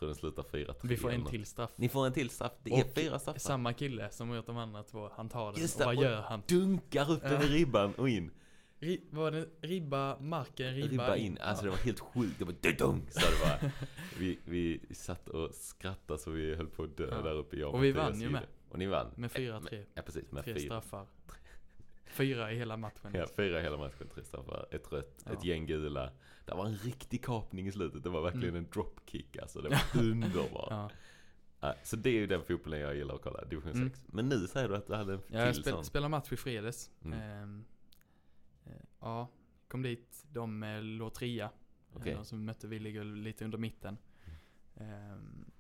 Tror 0.01 0.09
den 0.09 0.17
slutar 0.17 0.43
4-3. 0.43 0.75
Vi 0.83 0.97
får 0.97 1.11
en 1.11 1.25
till 1.25 1.47
straff. 1.47 1.71
Ni 1.77 1.89
får 1.89 2.07
en 2.07 2.13
till 2.13 2.31
straff. 2.31 2.53
Det 2.63 2.71
är 2.71 2.85
Och 2.85 2.95
fyra 2.95 3.19
straffar. 3.19 3.39
Samma 3.41 3.73
kille 3.73 4.11
som 4.11 4.29
har 4.29 4.37
gjort 4.37 4.47
de 4.47 4.57
andra 4.57 4.83
två, 4.83 5.11
han 5.17 5.29
tar 5.29 5.53
den. 5.53 5.61
Just 5.61 5.81
och 5.81 5.87
vad 5.87 5.97
och- 5.97 6.03
gör 6.05 6.21
han? 6.23 6.43
Dunkar 6.49 7.11
upp 7.13 7.23
den 7.23 7.43
i 7.43 7.47
ribban 7.47 7.95
och 7.95 8.09
in. 8.09 8.31
Ri, 8.79 9.01
var 9.11 9.31
det 9.31 9.47
ribba, 9.61 10.19
marken, 10.21 10.75
ribba, 10.75 10.89
Ribba 10.91 11.17
in. 11.17 11.39
Alltså 11.41 11.65
det 11.65 11.71
var 11.71 11.77
helt 11.79 12.01
sjukt. 12.01 12.39
Det 12.39 12.45
var 12.45 12.55
dudung, 12.61 13.07
sa 13.11 13.21
det 13.21 13.61
bara. 13.63 13.73
Vi, 14.19 14.39
vi 14.45 14.81
satt 14.95 15.29
och 15.29 15.55
skrattade 15.55 16.19
så 16.19 16.31
vi 16.31 16.55
höll 16.55 16.67
på 16.67 16.83
att 16.83 16.97
dö 16.97 17.09
Ja. 17.11 17.23
där 17.23 17.35
uppe 17.35 17.57
i 17.57 17.65
Och 17.65 17.85
vi 17.85 17.93
vann 17.93 18.21
ju 18.21 18.31
med. 18.31 18.43
Och 18.71 18.79
ni 18.79 18.87
vann. 18.87 19.07
Med 19.17 19.31
4-3. 19.31 19.85
Ja 19.95 20.03
precis, 20.03 20.33
med 20.33 20.45
Tre 20.45 20.55
fyra. 20.55 20.63
straffar. 20.65 21.07
Fyra 22.11 22.53
i 22.53 22.57
hela 22.57 22.77
matchen. 22.77 23.11
Ja, 23.15 23.27
fyra 23.37 23.61
hela 23.61 23.77
matchen, 23.77 24.09
tre 24.15 24.25
straffar, 24.25 24.67
ett 24.71 24.93
rött, 24.93 25.23
Ja. 25.27 25.33
ett 25.33 25.45
gäng 25.45 25.67
gula. 25.67 26.13
Det 26.45 26.55
var 26.55 26.67
en 26.67 26.77
riktig 26.77 27.25
kapning 27.25 27.67
i 27.67 27.73
slutet. 27.73 28.03
Det 28.03 28.11
var 28.11 28.21
verkligen 28.23 28.49
Mm. 28.49 28.65
en 28.65 28.71
dropkick 28.71 29.37
alltså. 29.37 29.61
Det 29.61 29.69
var 29.69 29.81
underbart. 30.03 30.67
Ja. 30.71 30.91
Ja, 31.61 31.75
så 31.85 31.97
det 31.97 32.11
är 32.11 32.15
ju 32.15 32.27
den 32.27 32.43
fotbollen 32.45 32.81
jag 32.81 32.97
gillar 32.97 33.15
att 33.15 33.23
kolla, 33.23 33.45
division 33.45 33.73
Mm. 33.73 33.89
6. 33.91 34.03
Men 34.07 34.29
nu 34.29 34.47
säger 34.47 34.69
du 34.69 34.77
att 34.77 34.87
du 34.87 34.95
hade 34.95 35.13
en 35.15 35.21
Ja, 35.29 35.39
jag 35.39 35.55
till 35.55 35.63
spel, 35.63 35.73
sån. 35.75 35.85
spelade 35.85 36.09
match 36.09 36.33
i 36.33 36.37
fredags. 36.37 36.91
Mm. 37.05 37.19
Ehm, 37.21 37.65
eh, 38.67 38.73
ja, 39.01 39.29
kom 39.69 39.83
dit. 39.83 40.25
De 40.33 40.63
eh, 40.63 40.83
låg 40.83 41.15
trea. 41.15 41.51
Okej. 41.93 42.15
De 42.15 42.25
som 42.25 42.45
mötte 42.45 42.67
vi 42.69 42.79
ligger 42.79 43.05
lite 43.05 43.45
under 43.45 43.59
mitten. 43.59 43.99
Ehm, 44.77 45.51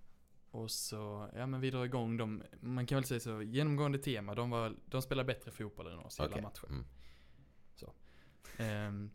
och 0.51 0.71
så, 0.71 1.31
ja 1.35 1.47
men 1.47 1.61
vi 1.61 1.71
drar 1.71 1.85
igång 1.85 2.17
dem. 2.17 2.43
Man 2.61 2.87
kan 2.87 2.97
väl 2.97 3.05
säga 3.05 3.21
så, 3.21 3.43
genomgående 3.43 3.99
tema. 3.99 4.35
De, 4.35 4.51
var, 4.51 4.77
de 4.87 5.03
spelar 5.03 5.25
bättre 5.25 5.51
fotboll 5.51 5.87
än 5.87 5.99
oss 5.99 6.21
hela 6.21 6.31
Okej. 6.31 6.43
matchen. 6.43 6.69
Mm. 6.71 6.85
Ehm, 8.61 9.11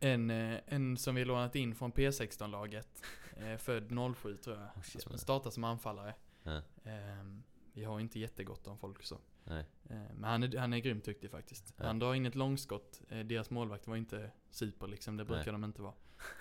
en, 0.00 0.30
eh, 0.30 0.60
en 0.66 0.96
som 0.96 1.14
vi 1.14 1.24
lånat 1.24 1.56
in 1.56 1.74
från 1.74 1.92
P16-laget. 1.92 3.02
Eh, 3.36 3.56
född 3.56 4.14
07 4.16 4.36
tror 4.36 4.56
jag. 4.56 4.66
Oh, 4.76 4.82
shit. 4.82 5.20
Startar 5.20 5.50
som 5.50 5.64
anfallare. 5.64 6.14
Ja. 6.42 6.62
Ehm, 6.84 7.42
vi 7.72 7.84
har 7.84 8.00
inte 8.00 8.18
jättegott 8.18 8.66
om 8.66 8.78
folk 8.78 9.02
så. 9.02 9.18
Nej. 9.48 9.64
Eh, 9.90 9.96
Men 10.14 10.24
han 10.30 10.42
är, 10.42 10.58
han 10.58 10.72
är 10.72 10.78
grymt 10.78 11.04
duktig 11.04 11.30
faktiskt. 11.30 11.74
Ja. 11.76 11.86
Han 11.86 11.98
drar 11.98 12.14
in 12.14 12.26
ett 12.26 12.34
långskott. 12.34 13.00
Eh, 13.08 13.18
Deras 13.18 13.50
målvakt 13.50 13.86
var 13.86 13.96
inte 13.96 14.30
super 14.50 14.86
liksom, 14.86 15.16
det 15.16 15.24
brukar 15.24 15.42
Nej. 15.44 15.52
de 15.52 15.64
inte 15.64 15.82
vara. 15.82 15.94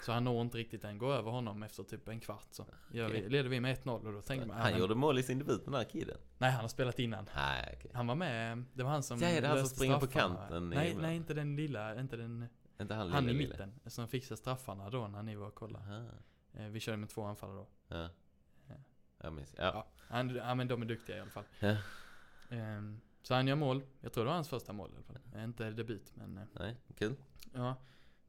Så 0.05 0.12
han 0.12 0.24
når 0.24 0.41
inte 0.41 0.58
riktigt 0.58 0.84
än. 0.84 0.97
Går 0.97 1.14
över 1.14 1.32
honom 1.32 1.64
efter 1.64 1.84
typ 1.84 2.08
en 2.08 2.20
kvart 2.20 2.47
så. 2.51 2.66
Gör 2.91 3.10
vi, 3.10 3.18
Okej. 3.20 3.30
leder 3.30 3.49
vi 3.49 3.60
med 3.60 3.78
1-0 3.78 4.05
och 4.08 4.14
då 4.14 4.22
tänker 4.22 4.45
man, 4.47 4.58
Han 4.58 4.72
men- 4.72 4.80
gjorde 4.82 4.95
mål 4.95 5.20
i 5.20 5.24
sin 5.24 5.39
debut 5.39 5.66
den 5.66 5.74
här 5.74 5.84
killen. 5.84 6.18
Nej 6.38 6.51
han 6.51 6.62
har 6.62 6.68
spelat 6.68 6.99
innan. 6.99 7.30
Nej, 7.36 7.74
okej. 7.78 7.91
Han 7.93 8.08
var 8.08 8.16
med, 8.16 8.64
det 8.74 8.84
var 8.84 8.89
han 8.91 9.03
som 9.03 9.20
Ja, 9.20 9.41
det 9.41 9.47
han 9.47 9.60
som 9.60 9.68
springer 9.68 9.99
på 9.99 10.08
kanten 10.08 10.70
Nej, 10.70 10.95
nej 11.01 11.16
inte 11.16 11.34
den 11.34 11.55
lilla, 11.55 11.99
inte 11.99 12.18
den, 12.18 12.45
Inte 12.82 12.93
han, 12.93 13.12
han 13.12 13.30
i 13.30 13.34
lille. 13.34 13.49
mitten. 13.49 13.74
Som 13.86 14.08
fixar 14.08 14.36
straffarna 14.36 14.89
då 14.89 15.08
när 15.08 15.24
ni 15.24 15.36
var 15.36 15.47
och 15.47 15.55
kollade. 15.55 15.86
Aha. 15.86 16.05
Eh, 16.53 16.66
Vi 16.68 16.80
körde 16.80 16.97
med 16.97 17.10
två 17.10 17.24
anfallare 17.24 17.58
då. 17.58 17.68
Ja. 17.88 18.10
Ja. 18.68 18.76
Jag 19.22 19.34
minns. 19.34 19.55
Ja. 19.58 19.64
Ja, 19.64 19.88
han, 20.08 20.30
ja 20.36 20.55
men 20.55 20.68
de 20.68 20.82
är 20.82 20.86
duktiga 20.86 21.18
i 21.18 21.20
alla 21.20 21.30
fall. 21.32 21.43
Ja. 21.60 21.76
Ehm, 22.49 22.99
Så 23.21 23.33
han 23.33 23.47
gör 23.47 23.55
mål. 23.55 23.83
Jag 24.01 24.13
tror 24.13 24.23
det 24.23 24.27
var 24.27 24.35
hans 24.35 24.49
första 24.49 24.73
mål 24.73 24.91
i 24.91 24.95
alla 24.95 25.03
fall. 25.03 25.17
Eh, 25.35 25.43
Inte 25.43 25.69
debut 25.71 26.11
men 26.15 26.37
eh, 26.37 26.43
Nej, 26.59 26.75
kul. 26.97 27.15
Ja, 27.53 27.75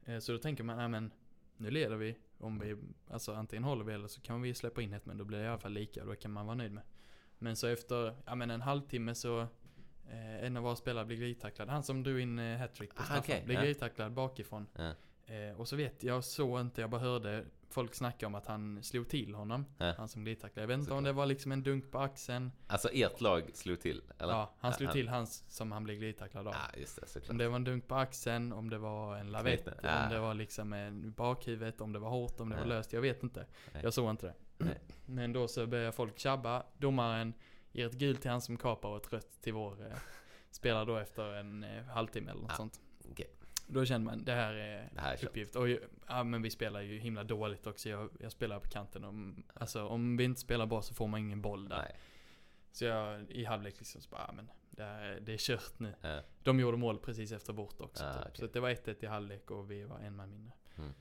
eh, 0.05 0.19
så 0.19 0.31
då 0.31 0.37
tänker 0.37 0.63
man, 0.63 0.77
nej 0.77 0.87
men 0.87 1.11
nu 1.57 1.71
leder 1.71 1.95
vi. 1.95 2.17
Om 2.37 2.59
vi, 2.59 2.75
alltså 3.07 3.33
antingen 3.33 3.63
håller 3.63 3.83
vi 3.85 3.93
eller 3.93 4.07
så 4.07 4.21
kan 4.21 4.41
vi 4.41 4.53
släppa 4.53 4.81
in 4.81 4.93
ett 4.93 5.05
men 5.05 5.17
då 5.17 5.25
blir 5.25 5.37
det 5.37 5.43
i 5.43 5.47
alla 5.47 5.57
fall 5.57 5.71
lika 5.71 6.01
och 6.01 6.07
då 6.07 6.15
kan 6.15 6.31
man 6.31 6.45
vara 6.45 6.55
nöjd 6.55 6.71
med. 6.71 6.83
Men 7.37 7.55
så 7.55 7.67
efter, 7.67 8.15
ja 8.25 8.35
men 8.35 8.51
en 8.51 8.61
halvtimme 8.61 9.15
så 9.15 9.39
eh, 10.09 10.43
en 10.45 10.57
av 10.57 10.63
våra 10.63 10.75
spelare 10.75 11.05
blir 11.05 11.17
glidtacklad. 11.17 11.69
Han 11.69 11.83
som 11.83 12.03
drog 12.03 12.19
in 12.19 12.39
eh, 12.39 12.57
hattrick 12.59 12.95
på 12.95 13.01
Ah, 13.01 13.05
straffen. 13.05 13.23
okej, 13.23 13.43
blir 13.45 13.55
ja. 13.55 13.61
glidtacklad 13.61 14.11
bakifrån. 14.13 14.67
Ja. 14.75 14.93
Eh, 15.33 15.59
och 15.59 15.67
så 15.67 15.75
vet 15.75 16.03
jag, 16.03 16.23
såg 16.23 16.61
inte, 16.61 16.81
jag 16.81 16.89
bara 16.89 17.01
hörde 17.01 17.45
folk 17.69 17.95
snacka 17.95 18.27
om 18.27 18.35
att 18.35 18.45
han 18.47 18.83
slog 18.83 19.09
till 19.09 19.35
honom. 19.35 19.65
Ja. 19.77 19.93
Han 19.97 20.07
som 20.07 20.23
glidtacklade. 20.23 20.61
Jag 20.61 20.67
vet 20.67 20.79
inte 20.79 20.93
om 20.93 21.03
det 21.03 21.11
var 21.13 21.25
liksom 21.25 21.51
en 21.51 21.63
dunk 21.63 21.91
på 21.91 21.99
axeln. 21.99 22.51
Alltså 22.67 22.89
ert 22.93 23.21
lag 23.21 23.51
slog 23.53 23.79
till, 23.79 24.01
eller? 24.17 24.33
Ja, 24.33 24.53
han 24.59 24.73
slog 24.73 24.89
Ja, 24.89 24.93
till 24.93 25.07
hans 25.07 25.43
som 25.47 25.71
han 25.71 25.83
blev 25.83 25.97
glidtacklad 25.97 26.47
av. 26.47 26.53
Ja, 26.53 26.79
just 26.79 27.01
det, 27.01 27.07
såklart. 27.07 27.29
Om 27.29 27.37
det 27.37 27.47
var 27.47 27.55
en 27.55 27.63
dunk 27.63 27.87
på 27.87 27.95
axeln, 27.95 28.53
om 28.53 28.69
det 28.69 28.77
var 28.77 29.15
en 29.17 29.31
lavett. 29.31 29.67
Ja. 29.83 30.03
om 30.03 30.09
det 30.09 30.19
var 30.19 30.33
liksom 30.33 30.73
en 30.73 31.11
bakhuvudet, 31.11 31.81
om 31.81 31.93
det 31.93 31.99
var 31.99 32.09
hårt, 32.09 32.39
om 32.39 32.49
det 32.49 32.55
var 32.55 32.65
löst. 32.65 32.93
Jag 32.93 33.01
vet 33.01 33.23
inte. 33.23 33.45
Nej. 33.73 33.83
Jag 33.83 33.93
såg 33.93 34.09
inte 34.09 34.25
det. 34.25 34.33
Nej. 34.57 34.79
Men 35.05 35.33
då 35.33 35.47
så 35.47 35.67
börjar 35.67 35.91
folk 35.91 36.19
tjabba. 36.19 36.63
Domaren 36.77 37.33
ger 37.71 37.85
ett 37.87 37.93
gult 37.93 38.21
till 38.21 38.31
han 38.31 38.41
som 38.41 38.57
kapar 38.57 38.89
och 38.89 38.97
ett 38.97 39.13
rött 39.13 39.41
till 39.41 39.53
vår 39.53 39.87
eh, 39.87 39.97
spelare 40.51 40.85
då 40.85 40.97
efter 40.97 41.33
en 41.33 41.63
eh, 41.63 41.83
halvtimme 41.85 42.31
eller 42.31 42.41
något 42.41 42.55
sånt. 42.55 42.79
okej. 43.11 43.27
Då 43.71 43.85
känner 43.85 44.05
man, 44.05 44.23
det 44.25 44.33
här 44.33 44.53
är 44.53 44.89
Det 44.93 45.01
här 45.01 45.13
är 45.13 45.25
uppgift. 45.25 45.55
Och 45.55 45.69
ja, 46.07 46.23
men 46.23 46.41
vi 46.41 46.49
spelar 46.49 46.81
ju 46.81 46.99
himla 46.99 47.23
dåligt 47.23 47.67
också. 47.67 47.89
Jag, 47.89 48.09
jag 48.19 48.31
spelar 48.31 48.59
på 48.59 48.69
kanten. 48.69 49.03
Om, 49.03 49.43
alltså 49.53 49.85
om 49.87 50.17
vi 50.17 50.23
inte 50.23 50.41
spelar 50.41 50.65
bra 50.65 50.81
så 50.81 50.93
får 50.93 51.07
man 51.07 51.19
ingen 51.19 51.41
boll 51.41 51.69
där. 51.69 51.77
Nej. 51.77 51.95
Så 52.71 52.85
jag 52.85 53.31
i 53.31 53.45
halvlek 53.45 53.79
liksom 53.79 54.01
så 54.01 54.09
bara, 54.09 54.25
ja, 54.27 54.33
men 54.33 54.51
det, 54.69 54.83
här, 54.83 55.19
det 55.21 55.33
är 55.33 55.37
kört 55.37 55.79
nu. 55.79 55.95
Ja. 56.01 56.21
De 56.43 56.59
gjorde 56.59 56.77
mål 56.77 56.99
precis 56.99 57.31
efter 57.31 57.53
vårt 57.53 57.81
också. 57.81 58.03
Ah, 58.03 58.13
typ. 58.13 58.21
okej. 58.21 58.35
Så 58.35 58.47
det 58.47 58.59
var 58.59 58.69
1-1 58.69 59.03
i 59.03 59.05
halvlek 59.05 59.51
och 59.51 59.71
vi 59.71 59.83
var 59.83 59.99
en 59.99 60.15
man 60.15 60.29
mindre. 60.29 60.53
Mm. 60.77 60.93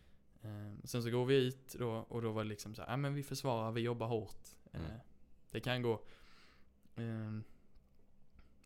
Eh, 0.42 0.84
sen 0.84 1.02
så 1.02 1.10
går 1.10 1.24
vi 1.24 1.46
ut 1.46 1.74
då, 1.78 1.90
och 1.90 2.22
då 2.22 2.32
var 2.32 2.42
det 2.42 2.48
liksom 2.48 2.74
så 2.74 2.82
här, 2.82 2.90
ja 2.90 2.96
men 2.96 3.14
vi 3.14 3.22
försvarar, 3.22 3.72
vi 3.72 3.80
jobbar 3.80 4.06
hårt. 4.06 4.48
Mm. 4.72 4.90
Det 5.50 5.60
kan 5.60 5.82
gå. 5.82 5.92
Eh, 6.96 7.40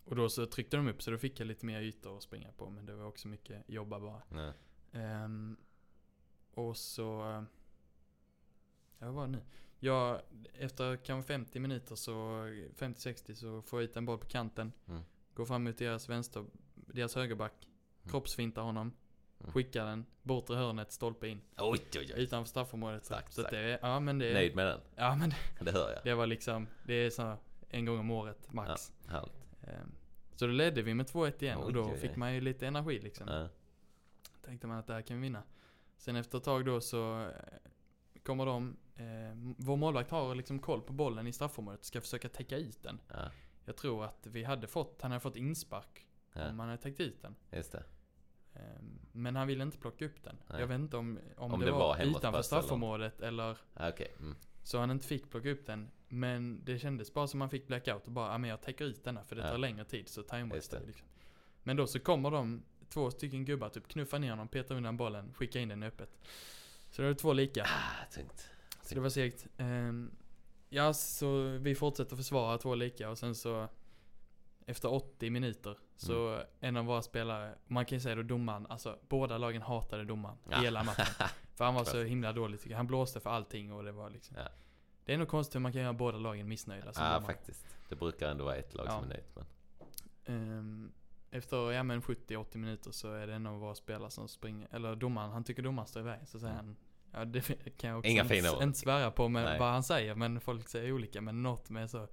och 0.05 0.17
då 0.17 0.29
så 0.29 0.47
tryckte 0.47 0.77
de 0.77 0.89
upp 0.89 1.03
så 1.03 1.11
då 1.11 1.19
fick 1.19 1.41
jag 1.41 1.47
lite 1.47 1.67
mer 1.67 1.81
ytor 1.81 2.17
att 2.17 2.23
springa 2.23 2.53
på. 2.53 2.71
Men 2.71 2.87
det 2.87 2.95
var 2.95 3.05
också 3.05 3.29
mycket 3.29 3.63
jobba 3.67 4.01
bara. 4.01 4.23
Ja. 4.29 4.53
Ehm, 5.01 5.57
och 6.55 6.77
så... 6.77 7.45
Ja, 8.99 9.07
vad 9.07 9.15
var 9.15 9.27
det 9.27 9.33
nu? 9.33 9.43
Jag, 9.79 10.21
efter 10.55 10.97
kanske 10.97 11.29
50 11.29 11.59
minuter 11.61 11.95
så, 11.95 12.13
50-60 12.13 13.35
så 13.35 13.63
får 13.63 13.81
jag 13.81 13.85
ut 13.91 13.97
en 13.97 14.07
boll 14.07 14.19
på 14.19 14.27
kanten. 14.27 14.73
Mm. 14.89 15.03
Går 15.35 15.45
fram 15.45 15.65
mot 15.65 15.79
deras 15.79 16.09
vänster, 16.09 16.45
deras 16.75 17.15
högerback. 17.15 17.53
Mm. 18.03 18.11
Kroppsfintar 18.11 18.63
honom. 18.63 18.93
Mm. 19.41 19.53
Skickar 19.53 19.85
den, 19.87 20.07
bortre 20.23 20.55
hörnet, 20.57 20.93
stolpe 20.93 21.29
in. 21.29 21.41
Oj, 21.59 21.79
oj, 21.97 22.13
oj. 22.17 22.23
Utanför 22.23 22.49
straffområdet. 22.49 23.05
Så, 23.05 23.07
Starkt, 23.15 23.33
så 23.35 23.41
starkt. 23.41 23.53
det 23.53 23.79
ja 23.83 24.01
men 24.01 24.19
det 24.19 24.33
Nöjd 24.35 24.57
med 24.57 24.67
den? 24.67 24.81
Ja 24.97 25.17
men 25.17 25.31
det, 25.31 25.65
Det 25.65 25.73
hör 25.73 25.93
jag. 25.93 26.01
det 26.05 26.15
var 26.15 26.27
liksom, 26.27 26.67
det 26.87 26.95
är 26.95 27.11
så 27.11 27.37
en 27.69 27.85
gång 27.85 27.99
om 27.99 28.11
året 28.11 28.53
max. 28.53 28.93
Härligt. 29.07 29.42
Ehm, 29.63 29.95
så 30.35 30.47
då 30.47 30.53
ledde 30.53 30.83
vi 30.83 30.95
med 30.95 31.07
2-1 31.07 31.43
igen 31.43 31.59
och 31.59 31.73
då 31.73 31.85
oj, 31.85 31.91
oj. 31.93 31.99
fick 31.99 32.17
man 32.17 32.35
ju 32.35 32.41
lite 32.41 32.67
energi 32.67 32.99
liksom. 33.01 33.29
Ja. 33.29 33.49
Tänkte 34.43 34.67
man 34.67 34.79
att 34.79 34.87
det 34.87 34.95
här 34.95 35.03
kan 35.03 35.17
vi 35.17 35.23
vinna. 35.23 35.43
Sen 35.97 36.17
efter 36.17 36.39
ett 36.39 36.45
tag 36.45 36.65
då 36.65 36.81
så 36.81 37.21
eh, 37.21 37.29
kommer 38.23 38.47
de, 38.47 38.77
eh, 38.97 39.55
vår 39.57 39.77
målvakt 39.77 40.11
har 40.11 40.35
liksom 40.35 40.59
koll 40.59 40.81
på 40.83 40.93
bollen 40.93 41.27
i 41.27 41.33
straffområdet, 41.33 41.85
ska 41.85 42.01
försöka 42.01 42.29
täcka 42.29 42.57
ut 42.57 42.83
den. 42.83 43.01
Ja. 43.09 43.31
Jag 43.65 43.77
tror 43.77 44.05
att 44.05 44.27
vi 44.27 44.45
hade 44.45 44.67
fått, 44.67 45.03
han 45.03 45.11
hade 45.11 45.21
fått 45.21 45.37
inspark 45.37 46.07
Ja. 46.33 46.49
om 46.51 46.59
han 46.59 46.69
hade 46.69 46.83
täckt 46.83 47.01
ut 47.01 47.23
den. 47.23 47.35
Just 47.51 47.73
det. 47.73 47.85
Ehm, 48.55 48.99
Men 49.13 49.37
han 49.37 49.47
ville 49.47 49.63
inte 49.63 49.79
plocka 49.79 50.05
upp 50.05 50.23
den. 50.25 50.37
Nej. 50.47 50.61
Jag 50.61 50.67
vet 50.67 50.79
inte 50.79 50.97
om, 50.97 51.19
om, 51.37 51.53
Om 51.53 51.61
det, 51.61 51.67
det 51.67 51.73
var, 51.73 51.79
var 51.79 51.97
utanför 52.03 52.21
pass 52.21 52.53
eller- 52.53 52.61
straffområdet 52.63 53.21
eller 53.21 53.59
Ja, 53.75 53.89
Okej. 53.89 54.15
Mm. 54.19 54.37
så 54.63 54.79
han 54.79 54.91
inte 54.91 55.07
fick 55.07 55.31
plocka 55.31 55.51
upp 55.51 55.67
den. 55.67 55.91
Men 56.15 56.65
det 56.65 56.79
kändes 56.79 57.15
bara 57.15 57.27
som 57.27 57.41
han 57.41 57.51
fick 57.51 57.67
blackout 57.67 58.07
och 58.07 58.13
bara, 58.13 58.33
ja 58.33 58.39
men 58.39 58.51
jag 58.51 58.61
täcker 58.63 58.85
ut 58.85 59.05
denna 59.05 59.25
för 59.25 59.37
det 59.37 59.43
Ja. 59.43 59.49
tar 59.51 59.59
längre 59.59 59.85
tid 59.85 60.09
så 60.09 60.23
det. 60.77 60.81
vi 60.81 60.87
liksom. 60.87 61.07
Men 61.63 61.77
då 61.77 61.87
så 61.87 61.99
kommer 62.01 62.31
de, 62.31 62.63
två 62.89 63.11
stycken 63.11 63.45
gubbar, 63.45 63.69
typ 63.69 63.89
knuffar 63.89 64.19
ner 64.19 64.31
honom, 64.31 64.49
petar 64.49 64.75
undan 64.75 64.97
bollen, 64.97 65.35
skickar 65.35 65.61
in 65.61 65.69
den 65.69 65.83
öppet. 65.83 66.19
Så 66.91 67.03
det 67.03 67.09
är 67.09 67.15
två 67.15 67.33
lika. 67.33 67.63
Ah, 67.63 68.11
tungt. 68.15 68.51
Så 68.83 68.95
det 68.95 69.01
var 69.01 69.09
segt. 69.09 69.47
Ehm, 69.57 70.11
ja, 70.69 70.93
så 70.95 71.43
vi 71.43 71.75
fortsätter 71.75 72.17
försvara 72.17 72.59
två 72.59 72.75
lika 72.75 73.11
och 73.11 73.19
sen 73.19 73.35
så 73.35 73.69
efter 74.67 74.93
80 74.93 75.31
minuter 75.31 75.79
så 75.97 76.29
Mm. 76.29 76.47
en 76.61 76.77
av 76.77 76.85
våra 76.85 77.03
spelare, 77.03 77.55
man 77.67 77.85
kan 77.87 77.97
ju 77.97 78.01
säga 78.03 78.15
då 78.15 78.23
domaren, 78.23 78.67
alltså 78.67 78.99
båda 79.09 79.39
lagen 79.39 79.63
hatade 79.63 80.05
domaren 80.05 80.37
Ja. 80.51 80.61
hela 80.61 80.85
matchen. 80.85 81.07
För 81.55 81.65
han 81.65 81.75
var 81.75 81.85
så 81.85 82.03
himla 82.03 82.33
dålig 82.33 82.61
tycker 82.61 82.71
jag. 82.71 82.77
Han 82.77 82.87
blåste 82.87 83.21
för 83.21 83.31
allting 83.31 83.73
och 83.73 83.85
det 83.85 83.93
var 83.93 84.11
liksom. 84.11 84.37
Ja. 84.37 84.49
Det 85.05 85.15
är 85.15 85.19
nog 85.19 85.29
konstigt 85.29 85.55
hur 85.55 85.61
man 85.61 85.73
kan 85.73 85.81
göra 85.83 85.93
båda 85.93 86.19
lagen 86.19 86.49
missnöjda 86.49 86.93
Ja, 86.97 87.23
faktiskt. 87.27 87.67
Det 87.89 87.97
brukar 87.97 88.31
ändå 88.31 88.45
vara 88.45 88.57
ett 88.57 88.75
lag 88.75 88.87
Ja. 88.87 88.91
som 88.91 89.05
är 89.05 89.09
nöjt. 89.09 89.35
Men... 89.35 89.45
Ehm, 90.25 90.93
efter 91.31 91.73
ja, 91.73 91.83
men 91.83 92.03
70-80 92.03 92.57
minuter 92.59 92.91
så 92.91 93.13
är 93.13 93.27
det 93.27 93.35
en 93.35 93.47
av 93.47 93.59
våra 93.61 93.75
spelare 93.75 94.11
som 94.11 94.29
springer, 94.29 94.69
eller 94.71 94.97
domaren, 94.97 95.31
han 95.31 95.45
tycker 95.45 95.63
domaren 95.63 95.87
står 95.89 96.03
i 96.03 96.05
vägen. 96.05 96.27
Så 96.27 96.39
säger 96.41 96.53
Mm. 96.55 96.67
han, 96.67 96.77
ja 97.13 97.25
det 97.25 97.41
kan 97.79 97.91
jag 97.91 97.99
också 97.99 98.11
Inga 98.11 98.23
inte, 98.23 98.35
fina 98.35 98.57
ord. 98.57 98.63
inte 98.63 98.79
svära 98.79 99.11
på 99.11 99.29
med 99.29 99.45
Nej. 99.45 99.59
vad 99.59 99.69
han 99.73 99.83
säger, 99.83 100.15
men 100.15 100.41
folk 100.41 100.69
säger 100.69 100.93
olika. 100.93 101.21
Men 101.21 101.43
något 101.43 101.71
med 101.71 101.91
så, 101.91 102.09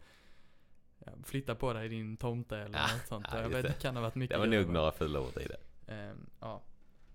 ja, 0.99 1.11
flytta 1.23 1.55
på 1.55 1.73
dig 1.73 1.89
din 1.89 2.17
tomte 2.17 2.57
eller 2.57 2.79
Ja, 2.79 2.87
något 2.97 3.07
sånt. 3.07 3.25
ja, 3.31 3.41
jag 3.41 3.49
vet, 3.49 3.65
det. 3.65 3.73
kan 3.81 3.95
ha 3.95 4.01
varit 4.01 4.15
mycket 4.15 4.35
Det 4.35 4.39
var 4.39 4.47
nog 4.57 4.69
några 4.69 4.91
fula 4.91 5.19
ord 5.19 5.37
i 5.37 5.47
det. 5.47 5.59
Ehm, 5.93 6.29
ja. 6.39 6.61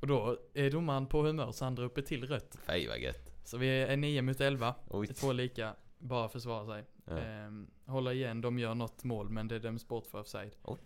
Och 0.00 0.06
då 0.06 0.38
är 0.54 0.70
domaren 0.70 1.06
på 1.06 1.22
humör 1.22 1.52
så 1.52 1.64
han 1.64 1.74
drar 1.74 1.84
upp 1.84 1.98
ett 1.98 2.06
till 2.06 2.28
rött. 2.28 2.58
Fej 2.66 2.88
vad 2.88 2.98
gött. 2.98 3.33
Så 3.44 3.58
vi 3.58 3.68
är 3.82 3.96
9 3.96 4.22
mot 4.22 4.40
11. 4.40 4.74
Oj. 4.88 5.06
Två 5.06 5.32
lika, 5.32 5.76
bara 5.98 6.28
försvara 6.28 6.66
sig. 6.66 6.84
Ja. 7.04 7.18
Ehm, 7.18 7.70
hålla 7.86 8.12
igen, 8.12 8.40
de 8.40 8.58
gör 8.58 8.74
något 8.74 9.04
mål 9.04 9.28
men 9.28 9.48
det 9.48 9.58
döms 9.58 9.88
bort 9.88 10.06
för 10.06 10.20
offside. 10.20 10.56
Oj. 10.62 10.78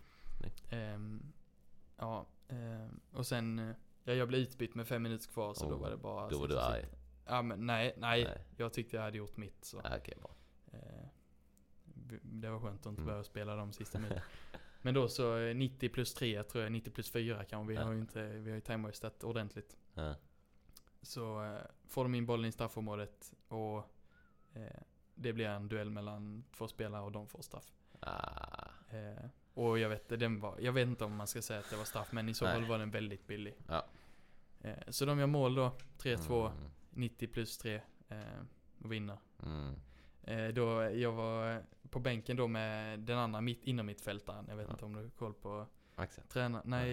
Ehm, 0.70 1.32
ja, 1.96 2.26
ehm, 2.48 3.00
och 3.12 3.26
sen, 3.26 3.58
eh, 3.58 3.74
ja, 4.04 4.12
jag 4.12 4.28
blev 4.28 4.40
utbytt 4.40 4.74
med 4.74 4.88
fem 4.88 5.02
minuter 5.02 5.28
kvar 5.28 5.54
så 5.54 5.68
då 5.68 5.74
Oh, 5.74 5.80
var 5.80 5.90
det 5.90 5.96
bara... 5.96 6.28
Då 6.28 6.38
var 6.38 6.48
du 6.48 6.58
arg. 6.60 6.84
Ja 7.26 7.42
men 7.42 7.66
nej, 7.66 7.94
nej, 7.98 8.24
Nej. 8.24 8.44
Jag 8.56 8.72
tyckte 8.72 8.96
jag 8.96 9.02
hade 9.02 9.18
gjort 9.18 9.36
mitt 9.36 9.64
så. 9.64 9.80
Ja, 9.84 9.96
Okej, 9.98 10.14
bra. 10.20 10.30
Eh, 10.72 11.06
det 12.22 12.50
var 12.50 12.60
skönt 12.60 12.80
att 12.80 12.86
inte 12.86 13.00
Mm. 13.00 13.06
behöva 13.06 13.24
spela 13.24 13.56
de 13.56 13.72
sista 13.72 13.98
minuterna. 13.98 14.22
Men 14.82 14.94
då 14.94 15.08
så 15.08 15.38
eh, 15.38 15.54
90 15.56 15.88
plus 15.88 16.14
3 16.14 16.42
tror 16.42 16.62
jag, 16.64 16.72
90 16.72 16.90
plus 16.90 17.10
4 17.10 17.44
kanske. 17.44 17.68
Vi 17.68 17.74
Ja. 17.74 17.84
har 17.84 17.92
ju 17.92 17.98
inte, 18.00 18.26
vi 18.28 18.50
har 18.50 18.54
ju 18.54 18.60
timewasteat 18.60 19.24
ordentligt. 19.24 19.76
Ja. 19.94 20.14
Så 21.02 21.44
eh, 21.44 21.60
får 21.86 22.04
de 22.04 22.14
in 22.14 22.26
bollen 22.26 22.48
i 22.48 22.52
straffområdet 22.52 23.32
och 23.48 23.78
eh, 24.54 24.80
det 25.14 25.32
blir 25.32 25.46
en 25.46 25.68
duell 25.68 25.90
mellan 25.90 26.44
två 26.56 26.68
spelare 26.68 27.02
och 27.02 27.12
de 27.12 27.26
får 27.28 27.42
straff. 27.42 27.72
Ah, 28.00 28.64
Eh, 28.90 29.24
och 29.54 29.78
jag 29.78 29.88
vet, 29.88 30.08
den 30.08 30.40
var, 30.40 30.58
jag 30.60 30.72
vet 30.72 30.88
inte 30.88 31.04
om 31.04 31.16
man 31.16 31.26
ska 31.26 31.42
säga 31.42 31.60
att 31.60 31.70
det 31.70 31.76
var 31.76 31.84
straff, 31.84 32.12
men 32.12 32.28
i 32.28 32.34
så 32.34 32.44
fall 32.46 32.64
var 32.64 32.78
den 32.78 32.90
väldigt 32.90 33.26
billig. 33.26 33.54
Ja. 33.68 33.86
Så 34.88 35.04
de 35.04 35.18
gör 35.18 35.26
mål 35.26 35.54
då, 35.54 35.72
3-2, 35.98 36.46
Mm, 36.50 36.70
90 36.90 37.28
plus 37.28 37.58
3 37.58 37.80
eh, 38.08 38.18
och 38.82 38.92
vinner. 38.92 39.18
mm. 39.42 39.74
Då, 40.54 40.82
jag 40.82 41.12
var 41.12 41.62
på 41.90 42.00
bänken 42.00 42.36
då 42.36 42.46
med 42.46 43.00
den 43.00 43.18
andra 43.18 43.40
mitt, 43.40 43.64
inom 43.64 43.86
mittfältaren. 43.86 44.44
Jag 44.48 44.56
vet 44.56 44.66
Ja. 44.66 44.72
inte 44.72 44.84
om 44.84 44.92
du 44.92 45.02
har 45.02 45.08
koll 45.10 45.34
på 45.34 45.66
Axel. 45.98 46.24
tränaren. 46.28 46.62
Nej, 46.70 46.88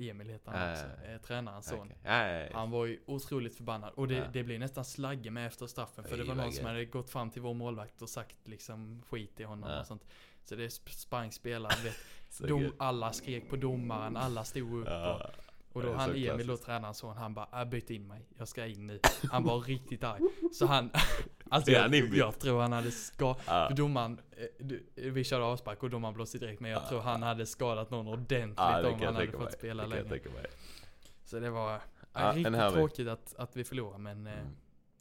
eh, 0.00 0.08
Emil 0.10 0.28
heter 0.28 0.50
han 0.52 0.72
också. 0.72 0.84
ja. 1.04 1.10
Eh, 1.12 1.18
tränarens 1.20 1.66
son. 1.68 1.92
Ja, 2.04 2.28
ja. 2.28 2.48
Han 2.52 2.70
var 2.70 2.86
ju 2.86 3.00
otroligt 3.06 3.56
förbannad. 3.56 3.92
Och 3.94 4.08
det, 4.08 4.14
Ja. 4.14 4.24
det 4.32 4.42
blev 4.42 4.60
nästan 4.60 4.84
slagge 4.84 5.30
med 5.30 5.46
efter 5.46 5.66
straffen. 5.66 6.04
För 6.04 6.16
det 6.16 6.24
var 6.24 6.34
någon 6.34 6.52
som 6.52 6.66
hade 6.66 6.84
gått 6.84 7.10
fram 7.10 7.30
till 7.30 7.42
vår 7.42 7.54
målvakt 7.54 8.02
och 8.02 8.08
sagt 8.08 8.48
liksom 8.48 9.02
skit 9.08 9.40
i 9.40 9.44
honom 9.44 9.80
och 9.80 9.86
sånt. 9.86 10.04
Så 10.44 10.54
det 10.56 10.68
sp- 10.68 10.88
sprang 10.88 11.32
spelare, 11.32 11.72
du 11.76 11.82
vet. 11.82 11.96
Så 12.30 12.46
Dom, 12.46 12.62
gött. 12.62 12.72
alla 12.78 13.12
skrek 13.12 13.50
på 13.50 13.56
domaren, 13.56 14.16
alla 14.16 14.44
stod 14.44 14.80
upp. 14.80 14.88
Och. 14.88 15.20
Och 15.72 15.82
det 15.82 15.88
då 15.88 15.94
han 15.94 16.10
Emil 16.16 16.46
då, 16.46 16.56
tränarens 16.56 16.98
son, 16.98 17.16
han 17.16 17.34
bara 17.34 17.62
äh, 17.62 17.68
byt 17.68 17.90
in 17.90 18.06
mig. 18.06 18.26
Jag 18.38 18.48
ska 18.48 18.66
in 18.66 18.86
nu. 18.86 19.00
Han 19.30 19.44
var 19.44 19.60
riktigt 19.60 20.04
arg. 20.04 20.20
Så 20.52 20.66
han, 20.66 20.90
alltså 21.50 21.70
jag, 21.70 21.94
jag 21.94 22.38
tror 22.38 22.60
han 22.60 22.72
hade 22.72 22.90
ska, 22.90 23.36
Ja. 23.46 23.66
för 23.68 23.76
domaren, 23.76 24.20
eh, 24.30 24.46
du- 24.58 24.86
vi 24.94 25.24
körde 25.24 25.44
avspark 25.44 25.82
och 25.82 25.90
domaren 25.90 26.14
blåste 26.14 26.38
direkt 26.38 26.60
men 26.60 26.70
jag 26.70 26.82
Ja. 26.82 26.88
tror 26.88 27.00
han 27.00 27.22
hade 27.22 27.46
skadat 27.46 27.90
någon 27.90 28.08
ordentligt 28.08 28.56
det 28.56 28.88
om 28.88 28.98
jag 29.00 29.06
han 29.06 29.14
hade 29.14 29.26
fått 29.32 29.40
mig. 29.40 29.52
spela 29.52 29.86
Det 29.86 29.96
jag 29.96 30.04
längre. 30.08 30.46
Så 31.24 31.38
det 31.40 31.50
var 31.50 31.80
en 32.14 32.34
riktigt 32.34 32.72
tråkigt 32.72 33.08
att, 33.08 33.34
att 33.38 33.56
vi 33.56 33.64
förlorade 33.64 33.98
men 33.98 34.26
eh, 34.26 34.32
Mm. 34.32 34.46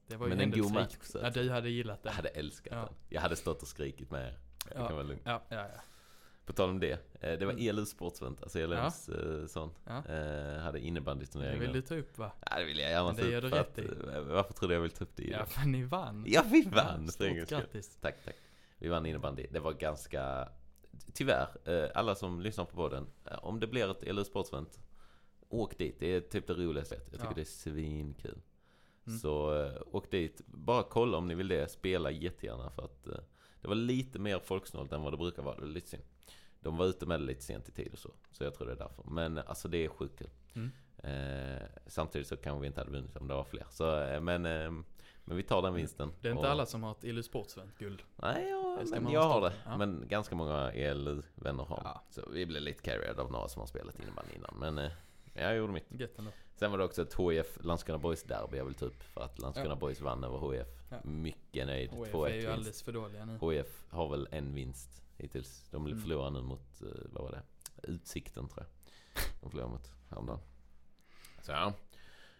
det 0.07 0.15
var 0.17 0.28
ju 0.28 0.36
Men 0.36 0.41
en 0.53 0.61
god 0.61 0.74
match. 0.74 0.95
Ja, 1.24 1.30
du 1.30 1.49
hade 1.51 1.69
gillat 1.69 1.99
Jag 2.03 2.11
den. 2.11 2.15
hade 2.15 2.30
älskat 2.30 2.74
Ja. 2.74 2.80
den. 2.86 2.93
Jag 3.09 3.22
hade 3.22 3.36
stått 3.36 3.61
och 3.61 3.67
skrikit 3.67 4.11
med 4.11 4.28
er. 4.28 4.38
Det 4.69 4.80
Ja, 4.80 4.88
ja, 5.26 5.41
ja. 5.49 5.55
ja. 5.76 5.82
På 6.52 6.56
tal 6.56 6.70
om 6.70 6.80
det. 6.80 6.91
eh, 7.22 7.39
Det 7.39 7.45
var 7.45 7.54
Mm. 7.54 7.68
ELUs 7.70 7.89
sportsvent, 7.89 8.41
alltså 8.43 8.60
ELUs 8.60 9.10
eh, 9.10 9.45
sån. 9.45 9.72
Ja. 9.86 9.97
Eh, 9.97 10.60
hade 10.62 10.80
Det 10.80 10.86
innebandyturnering. 10.86 11.60
vill 11.60 11.74
du 11.74 11.82
ta 11.82 11.95
upp 11.95 12.18
va? 12.18 12.32
Ja, 12.49 12.60
det 12.60 12.66
vill 12.66 12.80
jag 12.80 12.89
gärna 12.89 13.12
det 13.14 13.41
ta 13.41 13.47
upp 13.60 13.76
för 13.76 14.18
att, 14.20 14.26
Varför 14.28 14.54
tror 14.54 14.70
du 14.70 14.76
jag 14.76 14.82
vill 14.82 14.91
ta 14.91 15.04
upp 15.04 15.16
det? 15.16 15.24
Ja, 15.24 15.38
Ja, 15.39 15.45
för 15.45 15.68
ni 15.68 15.84
vann. 15.84 16.24
ja 16.28 16.43
vi 16.52 16.62
vann! 16.62 17.06
för 17.06 17.12
Stort 17.12 17.49
grattis. 17.49 17.97
Tack, 18.02 18.16
tack. 18.26 18.36
Vi 18.78 18.88
vann 18.89 19.06
innebandy. 19.06 19.47
Det 19.52 19.60
var 19.60 19.74
ganska... 19.74 20.49
Tyvärr, 21.14 21.47
alla 21.95 22.16
som 22.16 22.41
lyssnar 22.41 22.66
på 22.66 22.76
podden. 22.76 23.08
Om 23.41 23.60
det 23.60 23.68
blir 23.68 23.91
ett 23.91 24.04
ELU 24.04 24.24
sportsvent, 24.24 24.80
åk 25.49 25.78
dit. 25.78 25.95
Det 25.99 26.08
är 26.16 26.22
typ 26.22 26.47
det 26.47 26.54
roligaste. 26.54 26.95
Jag 26.95 27.06
tycker 27.12 27.26
Ja. 27.26 27.32
det 27.36 27.41
är 27.41 27.45
svinkul. 27.45 28.41
Mm. 29.08 29.20
Så 29.20 29.66
åk 29.91 30.12
dit. 30.12 30.41
Bara 30.45 30.84
kolla 30.84 31.18
om 31.18 31.28
ni 31.28 31.36
vill 31.36 31.47
det. 31.47 31.72
Spela 31.72 32.12
jättegärna 32.12 32.70
för 32.72 32.86
att 32.86 33.04
det 33.62 33.68
var 33.68 33.76
lite 33.76 34.20
mer 34.20 34.39
folksnålt 34.39 34.91
än 34.91 35.02
vad 35.02 35.14
det 35.14 35.18
brukar 35.18 35.43
vara. 35.43 35.56
Det 35.56 35.62
var 35.62 35.68
lite 35.68 35.89
synd. 35.89 36.04
De 36.62 36.78
var 36.78 36.86
ute 36.86 37.05
med 37.05 37.20
det 37.20 37.26
lite 37.26 37.41
sent 37.43 37.70
i 37.70 37.72
tid 37.72 37.89
och 37.93 37.99
så. 37.99 38.12
Så 38.32 38.43
jag 38.43 38.53
tror 38.55 38.68
det 38.68 38.74
är 38.74 38.78
därför. 38.78 39.03
Men 39.03 39.38
alltså 39.38 39.68
det 39.68 39.86
är 39.86 39.89
sjukt 39.89 40.20
kul. 40.20 40.30
Mm. 40.53 40.72
Eh, 41.03 41.62
samtidigt 41.88 42.28
så 42.28 42.38
kanske 42.38 42.62
vi 42.62 42.68
inte 42.68 42.80
hade 42.80 42.91
vunnit 42.91 43.16
om 43.18 43.28
det 43.28 43.34
var 43.34 43.43
fler. 43.43 43.66
Så, 43.70 43.99
eh, 44.01 44.22
men, 44.22 44.45
eh, 44.45 44.72
men 45.26 45.38
vi 45.38 45.43
tar 45.43 45.62
den 45.62 45.74
vinsten. 45.74 46.12
Det 46.22 46.28
är 46.28 46.32
inte 46.32 46.45
Och- 46.45 46.51
alla 46.51 46.66
som 46.66 46.84
har 46.84 46.91
ett 46.91 47.03
Illu 47.03 47.24
Sportsvent-guld. 47.24 48.01
Nej, 48.16 48.49
ja, 48.49 48.80
men 49.01 49.12
jag 49.12 49.24
har 49.24 49.41
det. 49.41 49.53
Ja. 49.66 49.78
Men 49.78 50.03
ganska 50.07 50.36
många 50.36 50.72
ELU-vänner 50.72 51.64
har 51.64 51.82
Ja. 51.84 52.03
Så 52.09 52.30
vi 52.30 52.45
blev 52.45 52.62
lite 52.62 52.82
carried 52.84 53.20
av 53.20 53.32
några 53.32 53.47
som 53.47 53.59
har 53.59 53.68
spelat 53.68 53.99
innebandy 53.99 54.32
innan. 54.36 54.55
Men 54.59 54.78
eh, 54.86 54.91
jag 55.34 55.55
gjorde 55.57 55.74
mitt. 55.74 55.86
Gött 55.89 56.20
ändå. 56.20 56.32
Sen 56.55 56.72
var 56.72 56.78
det 56.78 56.84
också 56.84 57.01
ett 57.01 57.16
HIF 57.20 57.57
Landskrona 57.62 57.97
Boys 57.99 58.24
derby 58.24 58.57
jag 58.57 58.66
vill 58.66 58.74
ta 58.74 58.86
upp. 58.86 59.03
För 59.03 59.22
att 59.22 59.39
Landskrona 59.39 59.70
Ja. 59.70 59.76
Boys 59.76 60.01
vann 60.01 60.24
över 60.24 60.51
HIF. 60.53 60.68
Ja. 60.89 60.97
Mycket 61.03 61.68
nöjd. 61.68 61.89
2-1 61.91 62.26
är 62.32 62.41
ju 62.41 62.47
alldeles 62.47 62.82
för 62.84 62.91
dåliga 62.91 63.26
nu. 63.26 63.51
HIF 63.51 63.84
har 63.89 64.09
väl 64.09 64.28
en 64.32 64.55
vinst 64.55 65.03
hittills. 65.22 65.67
De 65.72 65.86
Mm. 65.86 66.34
nu 66.34 66.41
mot, 66.41 66.82
eh, 66.82 66.88
vad 67.11 67.24
var 67.24 67.32
det? 67.32 67.43
Utsikten 67.84 68.47
tror 68.49 68.65
jag. 68.65 69.24
De 69.41 69.49
förlorar 69.51 69.69
mot 69.69 69.91
häromdagen. 70.09 70.39
Så 71.41 71.51
ja. 71.51 71.74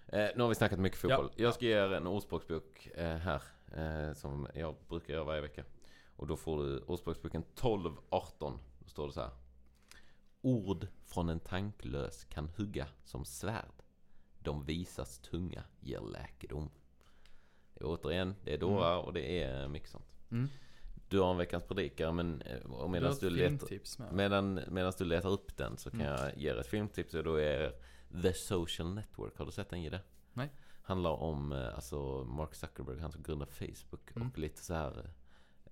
Eh, 0.08 0.30
nu 0.36 0.42
har 0.42 0.50
vi 0.50 0.56
snackat 0.56 0.80
mycket 0.80 1.00
fotboll. 1.00 1.30
Ja. 1.36 1.44
Jag 1.44 1.54
ska 1.54 1.66
ge 1.66 1.72
er 1.74 1.94
en 1.94 2.08
ordspråksbok 2.08 2.88
eh, 2.96 3.18
här. 3.18 3.42
Eh, 3.74 4.14
som 4.14 4.48
jag 4.56 4.76
brukar 4.88 5.14
göra 5.14 5.24
varje 5.24 5.42
vecka. 5.42 5.64
Och 6.16 6.28
då 6.28 6.38
får 6.38 6.64
du 6.64 6.80
ordspråksboken 6.80 7.44
12-18. 7.56 8.60
Då 8.80 8.90
står 8.90 9.08
det 9.08 9.14
så 9.14 9.22
här. 9.22 9.32
Ord 10.42 10.88
från 11.06 11.30
en 11.30 11.40
tanklös 11.40 12.24
kan 12.24 12.48
hugga 12.58 12.88
som 13.04 13.26
svärd. 13.26 13.84
De 14.40 14.66
visas 14.66 15.20
tunga 15.20 15.64
ger 15.80 16.00
läkedom. 16.00 16.70
Det 17.74 17.80
är 17.84 17.86
återigen, 17.88 18.36
det 18.44 18.54
är 18.54 18.58
dårar 18.58 18.98
och 18.98 19.14
det 19.14 19.44
är 19.44 19.68
mycket 19.68 19.90
sånt. 19.90 20.12
Mm. 20.32 20.48
Du 21.12 21.20
har 21.20 21.32
en 21.32 21.38
veckans 21.38 21.64
predikare 21.64 22.12
men 22.12 22.42
eh, 22.42 22.60
och 22.72 22.86
Du 22.86 22.92
medan 22.92 23.16
du, 23.20 23.30
letar, 23.30 24.14
medan, 24.14 24.60
medan 24.70 24.94
du 24.98 25.06
letar 25.06 25.30
upp 25.30 25.58
den 25.58 25.78
så 25.78 25.92
kan 25.92 26.02
Mm. 26.02 26.14
jag 26.14 26.38
ge 26.38 26.50
er 26.50 26.56
ett 26.60 26.68
filmtips 26.68 27.14
och 27.14 27.24
då 27.24 27.36
är 27.36 27.74
The 28.22 28.34
Social 28.34 28.94
Network. 28.94 29.38
Har 29.38 29.46
du 29.46 29.52
sett 29.52 29.70
den 29.70 29.82
Gide? 29.82 30.00
Nej. 30.34 30.50
Handlar 30.84 31.12
om 31.12 31.52
eh, 31.52 31.76
alltså 31.76 32.24
Mark 32.24 32.56
Zuckerberg, 32.56 33.00
han 33.00 33.12
som 33.12 33.24
grundade 33.24 33.52
Facebook 33.52 34.16
Mm. 34.16 34.28
och 34.30 34.38
lite 34.38 34.64
så 34.64 34.74
här 34.74 35.10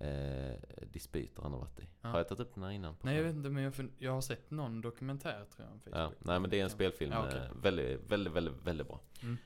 eh, 0.00 0.56
dispyter 0.92 1.42
han 1.42 1.52
har 1.52 1.58
varit 1.60 1.80
i. 1.80 1.88
Ja. 2.02 2.08
Har 2.08 2.18
jag 2.18 2.28
tagit 2.28 2.40
upp 2.40 2.54
den 2.54 2.64
här 2.64 2.70
innan? 2.70 2.94
på 2.96 3.06
Nej 3.06 3.16
jag 3.16 3.22
vet 3.24 3.34
inte 3.34 3.50
men 3.50 3.62
jag, 3.62 3.72
jag 3.98 4.12
har 4.12 4.20
sett 4.20 4.50
någon 4.50 4.80
dokumentär 4.80 5.44
tror 5.56 5.66
jag 5.68 5.72
om 5.72 5.80
Ja, 5.84 5.90
Facebook. 6.08 6.16
nej 6.26 6.40
men 6.40 6.50
det 6.50 6.60
är 6.60 6.64
en 6.64 6.70
spelfilm. 6.70 7.12
Ja, 7.12 7.28
eh, 7.28 7.42
väldigt, 7.62 8.00
väldigt, 8.10 8.32
väldigt, 8.32 8.54
väldigt 8.66 8.86
bra. 8.88 9.00
Mm. 9.22 9.36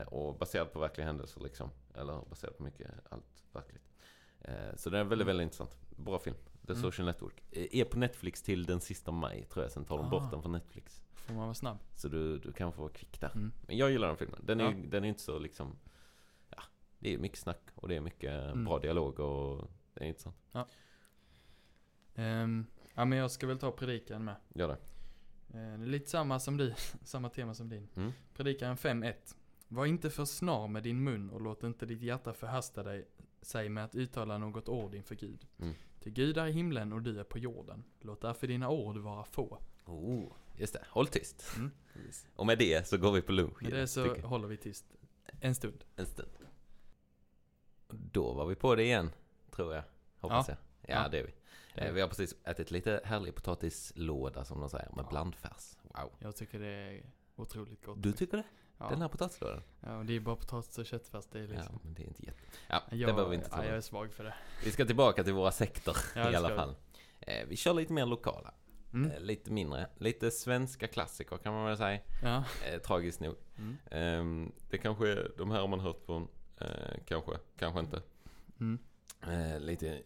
Eh, 0.00 0.06
och 0.08 0.38
baserad 0.38 0.72
på 0.72 0.78
verkliga 0.78 1.06
händelser 1.06 1.40
liksom. 1.40 1.70
Eller 1.94 2.22
baserad 2.30 2.56
på 2.56 2.62
mycket, 2.62 2.90
allt 3.08 3.24
verkligt. 3.52 3.82
Eh, 4.48 4.76
så 4.76 4.90
den 4.90 5.00
är 5.00 5.04
väldigt, 5.04 5.26
Mm. 5.26 5.26
väldigt 5.26 5.44
intressant. 5.44 5.76
Bra 5.96 6.18
film. 6.18 6.36
The 6.66 6.72
Mm. 6.72 6.82
Social 6.82 7.06
Network. 7.06 7.42
Eh, 7.50 7.66
är 7.80 7.84
på 7.84 7.98
Netflix 7.98 8.42
till 8.42 8.66
den 8.66 8.80
sista 8.80 9.10
maj 9.10 9.44
tror 9.44 9.64
jag. 9.64 9.72
Sen 9.72 9.84
tar 9.84 9.96
de 9.96 10.06
Ah. 10.06 10.10
bort 10.10 10.30
den 10.30 10.42
från 10.42 10.52
Netflix. 10.52 11.02
Får 11.14 11.34
man 11.34 11.42
vara 11.42 11.54
snabb. 11.54 11.78
Så 11.94 12.08
du, 12.08 12.38
du 12.38 12.52
kan 12.52 12.72
få 12.72 12.80
vara 12.82 12.92
kvick 12.92 13.20
där. 13.20 13.30
Mm. 13.34 13.52
Men 13.66 13.76
jag 13.76 13.90
gillar 13.90 14.08
den 14.08 14.16
filmen. 14.16 14.40
Den 14.44 14.60
är, 14.60 14.64
Ja. 14.64 14.76
den 14.88 15.04
är 15.04 15.08
inte 15.08 15.20
så 15.20 15.38
liksom... 15.38 15.76
Ja, 16.50 16.62
det 16.98 17.14
är 17.14 17.18
mycket 17.18 17.38
snack 17.38 17.60
och 17.74 17.88
det 17.88 17.96
är 17.96 18.00
mycket 18.00 18.32
Mm. 18.44 18.64
bra 18.64 18.78
dialog 18.78 19.20
och 19.20 19.70
det 19.94 20.04
är 20.04 20.08
intressant. 20.08 20.36
Ehm, 22.14 22.66
ja 22.94 23.04
men 23.04 23.18
jag 23.18 23.30
ska 23.30 23.46
väl 23.46 23.58
ta 23.58 23.70
predikan 23.72 24.24
med. 24.24 24.36
Gör 24.54 24.68
det. 24.68 24.74
Eh, 25.58 25.78
det 25.78 25.84
är 25.84 25.86
lite 25.86 26.10
samma 26.10 26.40
som 26.40 26.56
du, 26.56 26.74
samma 27.04 27.28
tema 27.28 27.54
som 27.54 27.68
din. 27.68 27.88
Mm. 27.96 28.12
Predikan 28.34 28.76
5.1. 28.76 29.34
Var 29.68 29.86
inte 29.86 30.10
för 30.10 30.24
snar 30.24 30.68
med 30.68 30.82
din 30.82 31.04
mun 31.04 31.30
och 31.30 31.40
låt 31.40 31.62
inte 31.62 31.86
ditt 31.86 32.02
hjärta 32.02 32.32
förhasta 32.32 32.82
dig 32.82 33.08
sig 33.48 33.68
med 33.68 33.84
att 33.84 33.94
uttala 33.94 34.38
något 34.38 34.68
ord 34.68 34.94
inför 34.94 35.14
Gud. 35.14 35.46
Mm. 35.58 35.74
Till 36.00 36.12
Gud 36.12 36.38
är 36.38 36.46
i 36.46 36.52
himlen 36.52 36.92
och 36.92 37.02
du 37.02 37.20
är 37.20 37.24
på 37.24 37.38
jorden. 37.38 37.84
Låt 38.00 38.20
därför 38.20 38.46
dina 38.46 38.68
ord 38.70 38.96
vara 38.96 39.24
få. 39.24 39.58
Oh, 39.84 40.32
just 40.56 40.72
det. 40.72 40.84
Håll 40.88 41.06
tyst. 41.06 41.44
Mm. 41.56 41.70
Och 42.36 42.46
med 42.46 42.58
det 42.58 42.88
så 42.88 42.98
går 42.98 43.12
vi 43.12 43.22
på 43.22 43.32
lunch. 43.32 43.62
Med 43.62 43.72
det 43.72 43.86
så 43.86 44.04
tycker 44.04 44.22
håller 44.22 44.48
vi 44.48 44.56
tyst 44.56 44.84
en 45.40 45.54
stund. 45.54 45.84
En 45.96 46.06
stund. 46.06 46.30
Då 47.88 48.32
var 48.32 48.46
vi 48.46 48.54
på 48.54 48.74
det 48.74 48.82
igen, 48.82 49.10
tror 49.50 49.74
jag. 49.74 49.82
Hoppas 50.18 50.48
Ja. 50.48 50.54
jag. 50.82 50.96
Ja, 50.96 51.02
Ja. 51.02 51.08
det 51.08 51.18
är 51.18 51.22
vi. 51.24 51.32
Det 51.74 51.80
Eh, 51.80 51.86
vi. 51.88 51.94
Vi 51.94 52.00
har 52.00 52.08
precis 52.08 52.34
ätit 52.44 52.70
lite 52.70 53.00
härlig 53.04 53.34
potatislåda 53.34 54.44
som 54.44 54.60
de 54.60 54.68
säger, 54.70 54.90
med 54.96 55.04
Ja. 55.04 55.08
blandfärs. 55.10 55.76
Wow. 55.82 56.12
Jag 56.18 56.36
tycker 56.36 56.58
det 56.60 56.66
är 56.66 57.02
otroligt 57.36 57.84
gott. 57.84 58.02
Du 58.02 58.12
tycker 58.12 58.36
det? 58.36 58.44
Ja. 58.78 58.88
Den 58.90 59.00
här 59.00 59.08
potatislådan? 59.08 59.62
ja, 59.80 59.96
och 59.98 60.04
det 60.06 60.16
är 60.16 60.20
bara 60.20 60.36
potatis 60.36 60.78
och 60.78 60.86
köttfärs. 60.86 61.24
Det 61.32 61.38
är 61.38 61.42
Ja, 61.42 61.48
liksom. 61.48 61.78
men 61.82 61.94
det 61.94 62.02
är 62.02 62.06
inte 62.06 62.26
jätte... 62.26 62.38
Ja, 62.68 62.82
det 62.90 62.96
jag, 62.96 63.08
behöver 63.14 63.30
vi 63.30 63.36
inte 63.36 63.50
ta 63.50 63.56
ja, 63.56 63.64
jag 63.68 63.76
är 63.76 63.80
svag 63.80 64.12
för 64.12 64.24
det. 64.24 64.34
Vi 64.64 64.70
ska 64.70 64.84
tillbaka 64.84 65.24
till 65.24 65.32
våra 65.32 65.52
sekter 65.52 65.96
Ja, 66.14 66.24
det 66.24 66.32
i 66.32 66.36
alla 66.36 66.48
ska 66.48 66.54
vi. 66.54 66.60
fall. 66.60 66.74
Eh, 67.20 67.46
vi 67.48 67.56
kör 67.56 67.74
lite 67.74 67.92
mer 67.92 68.06
lokala. 68.06 68.54
Mm. 68.92 69.10
Eh, 69.10 69.20
lite 69.20 69.50
mindre. 69.52 69.86
Lite 69.98 70.30
svenska 70.30 70.86
klassiker 70.88 71.36
kan 71.36 71.52
man 71.54 71.64
väl 71.66 71.76
säga. 71.76 72.00
Ja. 72.22 72.44
Eh, 72.66 72.78
tragiskt 72.80 73.20
nog. 73.20 73.34
Mm. 73.58 73.76
Ehm, 73.90 74.52
det 74.70 74.78
kanske 74.78 75.08
är, 75.08 75.32
de 75.38 75.50
här 75.50 75.60
har 75.60 75.68
man 75.68 75.80
hört 75.80 76.00
från, 76.06 76.28
kanske, 77.06 77.32
kanske 77.58 77.80
inte. 77.80 78.02
Mm. 78.60 78.78
Lite 79.62 80.02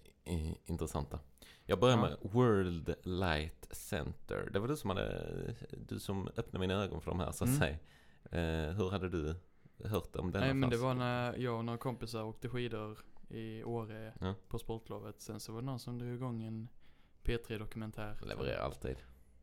intressanta. 0.65 1.19
Jag 1.65 1.81
börjar 1.81 1.97
Ja. 1.97 2.03
med 2.03 2.17
World 2.33 2.95
Light 3.03 3.67
Center. 3.71 4.49
Det 4.53 4.59
var 4.59 4.69
du 4.69 4.77
som 4.77 4.91
hade, 4.91 5.55
du 5.87 5.99
som 6.01 6.29
öppnade 6.37 6.59
mina 6.59 6.75
ögon 6.83 7.01
för 7.01 7.11
de 7.11 7.21
här 7.21 7.33
så 7.33 7.45
att 7.45 7.49
Mm. 7.49 7.61
säga. 7.61 7.77
Eh, 8.33 8.71
hur 8.77 8.91
hade 8.91 9.09
du 9.09 9.35
hört 9.85 10.17
om 10.17 10.33
denna 10.33 10.45
Nej 10.45 10.55
men 10.55 10.71
det 10.71 10.77
var 10.77 10.95
när 10.95 11.37
jag 11.37 11.59
och 11.59 11.65
några 11.65 11.79
kompisar 11.79 12.23
åkte 12.25 12.49
skidor 12.49 12.99
i 13.29 13.65
Åre 13.65 14.13
Ja. 14.21 14.35
på 14.49 14.59
sportlovet. 14.59 15.21
Sen 15.21 15.41
så 15.41 15.53
var 15.53 15.61
det 15.61 15.67
någon 15.67 15.79
som 15.79 15.99
drog 15.99 16.15
igång 16.15 16.43
en 16.43 16.69
P3-dokumentär 17.23 18.19
Levererar 18.23 18.63
alltid. 18.65 18.97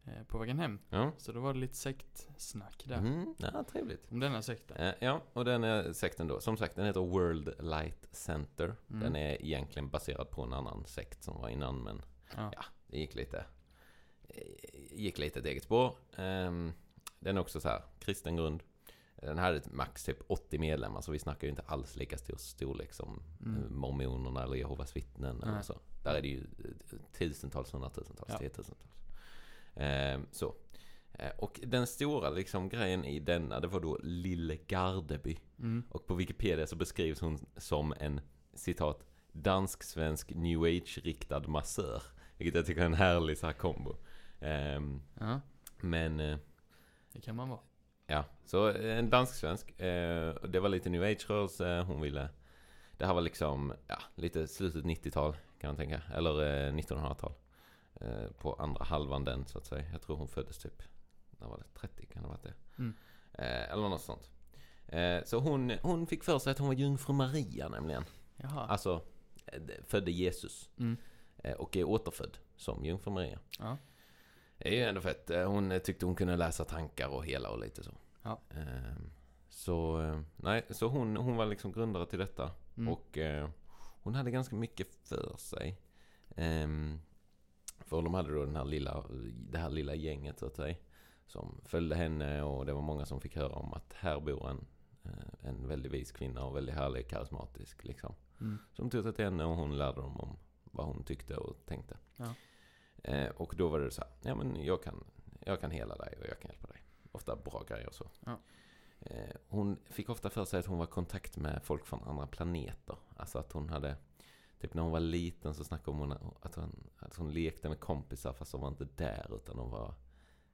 eh, 0.05 0.23
på 0.27 0.37
vägen 0.37 0.59
hem. 0.59 0.79
Ja. 0.89 1.11
Så 1.17 1.31
då 1.31 1.39
var 1.39 1.53
det 1.53 1.59
lite 1.59 1.75
sektsnack 1.75 2.83
där. 2.87 2.97
Mm, 2.97 3.35
ja, 3.37 3.63
trevligt. 3.71 4.11
Om 4.11 4.19
denna 4.19 4.41
sekten. 4.41 4.77
Eh, 4.77 4.93
ja, 4.99 5.21
och 5.33 5.45
den 5.45 5.63
är 5.63 5.93
sekten 5.93 6.27
då. 6.27 6.39
Som 6.39 6.57
sagt, 6.57 6.75
den 6.75 6.85
heter 6.85 6.99
World 7.01 7.53
Light 7.59 8.07
Center. 8.11 8.75
Mm. 8.89 8.99
Den 9.01 9.15
är 9.15 9.41
egentligen 9.45 9.89
baserad 9.89 10.29
på 10.29 10.41
en 10.43 10.53
annan 10.53 10.85
sekt 10.85 11.23
som 11.23 11.41
var 11.41 11.49
innan, 11.49 11.83
men 11.83 12.01
Ja. 12.37 12.51
ja, 12.55 12.63
det 12.87 12.97
gick 12.97 13.15
lite, 13.15 13.45
gick 14.91 15.17
lite 15.17 15.39
ett 15.39 15.45
eget 15.45 15.63
spår. 15.63 15.95
Ehm, 16.17 16.71
den 17.19 17.37
är 17.37 17.41
också 17.41 17.59
så 17.61 17.67
här, 17.69 17.81
kristen 17.99 18.35
grund. 18.35 18.63
Den 19.21 19.37
hade 19.37 19.57
ett 19.57 19.71
max 19.71 20.03
typ 20.03 20.17
80 20.27 20.59
medlemmar, 20.59 21.01
så 21.01 21.11
vi 21.11 21.19
snackar 21.19 21.47
ju 21.47 21.49
inte 21.49 21.61
alls 21.65 21.95
lika 21.95 22.17
stor 22.17 22.37
storlek 22.37 22.93
som 22.93 23.21
Mm. 23.45 23.63
eh, 23.63 23.69
mormonerna 23.69 24.43
eller 24.43 24.55
Jehovas 24.55 24.95
vittnen 24.95 25.43
eller 25.43 25.61
så. 25.61 25.79
Där 26.03 26.15
är 26.15 26.21
det 26.21 26.27
ju 26.27 26.39
eh, 26.39 26.97
tusentals, 27.17 27.73
hundratusentals, 27.73 28.29
Ja. 28.33 28.37
tiotusentals. 28.37 28.91
Ehm, 29.75 30.25
så. 30.31 30.55
Eh, 31.13 31.31
Och 31.37 31.59
den 31.63 31.87
stora 31.87 32.29
liksom 32.29 32.69
grejen 32.69 33.05
i 33.05 33.19
denna, 33.19 33.59
det 33.59 33.67
var 33.67 33.79
då 33.79 33.97
Lille 34.03 34.55
Gardeby. 34.55 35.37
Mm. 35.59 35.83
Och 35.89 36.07
på 36.07 36.15
Wikipedia 36.15 36.67
så 36.67 36.75
beskrivs 36.75 37.21
hon 37.21 37.39
som 37.57 37.93
en, 37.99 38.21
citat, 38.53 39.05
dansk-svensk 39.31 40.29
new 40.35 40.63
age-riktad 40.63 41.47
massör. 41.47 42.03
Vilket 42.37 42.55
jag 42.55 42.65
tycker 42.65 42.81
är 42.81 42.85
en 42.85 42.93
härlig 42.93 43.37
så 43.37 43.45
här 43.45 43.53
kombo. 43.53 43.95
Ehm, 44.39 45.01
Ja, 45.19 45.41
men, 45.81 46.19
eh, 46.19 46.37
det 47.13 47.21
kan 47.21 47.35
man 47.35 47.49
vara. 47.49 47.59
Ja, 48.09 48.23
så 48.45 48.67
en 48.73 49.09
dansk-svensk. 49.09 49.79
Eh, 49.79 50.33
det 50.49 50.59
var 50.59 50.69
lite 50.69 50.89
new 50.89 51.03
age-rörelse, 51.03 51.81
hon 51.87 52.01
ville... 52.01 52.29
Det 52.97 53.05
här 53.05 53.13
var 53.13 53.21
liksom, 53.21 53.73
ja, 53.87 53.97
lite 54.15 54.47
slutet 54.47 54.83
90-tal 54.85 55.35
kan 55.59 55.67
man 55.67 55.75
tänka. 55.75 56.01
Eller 56.13 56.67
eh, 56.67 56.73
1900-tal. 56.73 57.33
Eh, 57.95 58.31
på 58.39 58.53
andra 58.53 58.83
halvan 58.85 59.23
den 59.25 59.45
så 59.45 59.57
att 59.57 59.65
säga. 59.65 59.85
Jag 59.91 60.01
tror 60.01 60.15
hon 60.17 60.27
föddes 60.27 60.57
typ, 60.57 60.83
när 61.39 61.47
var 61.47 61.57
det? 61.57 61.79
30 61.79 62.05
kan 62.05 62.21
det 62.21 62.27
ha 62.27 62.33
varit 62.35 62.43
det. 62.43 62.53
Mm. 62.77 62.93
Eh, 63.33 63.71
eller 63.71 63.89
något 63.89 64.01
sånt. 64.01 64.29
Eh, 64.87 65.23
så 65.25 65.39
hon, 65.39 65.71
hon 65.81 66.07
fick 66.07 66.23
för 66.23 66.39
sig 66.39 66.51
att 66.51 66.59
hon 66.59 66.67
var 66.67 66.75
jungfru 66.75 67.13
Maria 67.13 67.69
nämligen. 67.69 68.03
Jaha. 68.35 68.65
Alltså, 68.65 69.01
eh, 69.45 69.61
födde 69.87 70.11
Jesus. 70.11 70.69
Mm. 70.77 70.97
Eh, 71.37 71.53
Och 71.53 71.77
är 71.77 71.83
återfödd 71.83 72.37
som 72.55 72.85
jungfru 72.85 73.11
Maria. 73.11 73.39
Ja. 73.59 73.77
Är 74.59 74.71
ju 74.71 74.81
ändå 74.83 75.01
fett. 75.01 75.29
Eh, 75.29 75.47
Hon 75.51 75.71
eh, 75.71 75.79
tyckte 75.79 76.05
hon 76.05 76.15
kunde 76.15 76.35
läsa 76.35 76.65
tankar 76.65 77.07
och 77.07 77.25
hela 77.25 77.49
och 77.49 77.59
lite 77.59 77.83
så. 77.83 77.91
Ja. 78.23 78.39
Ehm, 78.49 79.11
Så, 79.49 80.01
eh, 80.01 80.21
nej, 80.35 80.65
så 80.69 80.87
hon, 80.87 81.17
hon 81.17 81.35
var 81.35 81.45
liksom 81.45 81.71
grundare 81.71 82.05
till 82.05 82.19
detta. 82.19 82.51
Mm. 82.77 82.93
Och 82.93 83.17
hon 84.01 84.15
hade 84.15 84.31
ganska 84.31 84.55
mycket 84.55 84.87
för 84.95 85.35
sig. 85.37 85.77
Ehm, 86.35 86.99
för 87.79 88.01
de 88.01 88.13
hade 88.13 88.33
då 88.33 88.45
den 88.45 88.55
här 88.55 88.65
lilla, 88.65 89.03
det 89.33 89.57
här 89.57 89.69
lilla 89.69 89.95
gänget 89.95 90.39
så 90.39 90.45
att 90.45 90.55
säga. 90.55 90.75
Som 91.27 91.61
följde 91.65 91.95
henne 91.95 92.43
och 92.43 92.65
det 92.65 92.73
var 92.73 92.81
många 92.81 93.05
som 93.05 93.21
fick 93.21 93.35
höra 93.35 93.53
om 93.53 93.73
att 93.73 93.93
här 93.93 94.19
bor 94.19 94.49
en, 94.49 94.65
en 95.41 95.67
väldigt 95.67 95.91
vis 95.91 96.11
kvinna 96.11 96.43
och 96.45 96.55
väldigt 96.55 96.75
härlig, 96.75 97.07
karismatisk 97.09 97.83
liksom. 97.83 98.13
Mm. 98.41 98.57
De 98.75 98.89
tog 98.89 99.03
sig 99.03 99.13
till 99.13 99.25
henne 99.25 99.45
och 99.45 99.55
hon 99.55 99.77
lärde 99.77 100.01
dem 100.01 100.17
om 100.19 100.37
vad 100.63 100.85
hon 100.85 101.03
tyckte 101.03 101.35
och 101.35 101.65
tänkte. 101.65 101.97
Ja. 102.17 102.33
Eh, 103.03 103.29
och 103.29 103.53
då 103.57 103.67
var 103.67 103.79
det 103.79 103.91
så 103.91 104.01
här, 104.01 104.09
ja 104.21 104.35
men 104.35 104.63
jag 104.65 104.83
kan, 104.83 105.03
jag 105.39 105.61
kan 105.61 105.71
hela 105.71 105.95
dig 105.95 106.15
och 106.19 106.25
jag 106.27 106.39
kan 106.39 106.51
hjälpa 106.51 106.67
dig. 106.67 106.81
Ofta 107.11 107.35
bra 107.35 107.63
grejer 107.67 107.87
och 107.87 107.93
så. 107.95 108.09
Ja. 108.25 108.39
Eh, 108.99 109.35
hon 109.47 109.77
fick 109.85 110.09
ofta 110.09 110.29
för 110.29 110.45
sig 110.45 110.59
att 110.59 110.65
hon 110.65 110.77
var 110.77 110.85
i 110.85 110.89
kontakt 110.89 111.37
med 111.37 111.61
folk 111.63 111.85
från 111.85 112.03
andra 112.03 112.27
planeter. 112.27 112.95
Alltså 113.17 113.39
att 113.39 113.51
hon 113.51 113.69
hade, 113.69 113.95
typ 114.59 114.73
när 114.73 114.83
hon 114.83 114.91
var 114.91 114.99
liten 114.99 115.53
så 115.53 115.63
snackade 115.63 115.97
hon 115.97 116.11
om 116.11 116.33
att 116.41 116.55
hon, 116.55 116.89
att 116.99 117.15
hon 117.15 117.33
lekte 117.33 117.69
med 117.69 117.79
kompisar 117.79 118.33
fast 118.33 118.51
de 118.51 118.61
var 118.61 118.67
inte 118.67 118.87
där 118.95 119.35
utan 119.35 119.57
de 119.57 119.69
var 119.69 119.93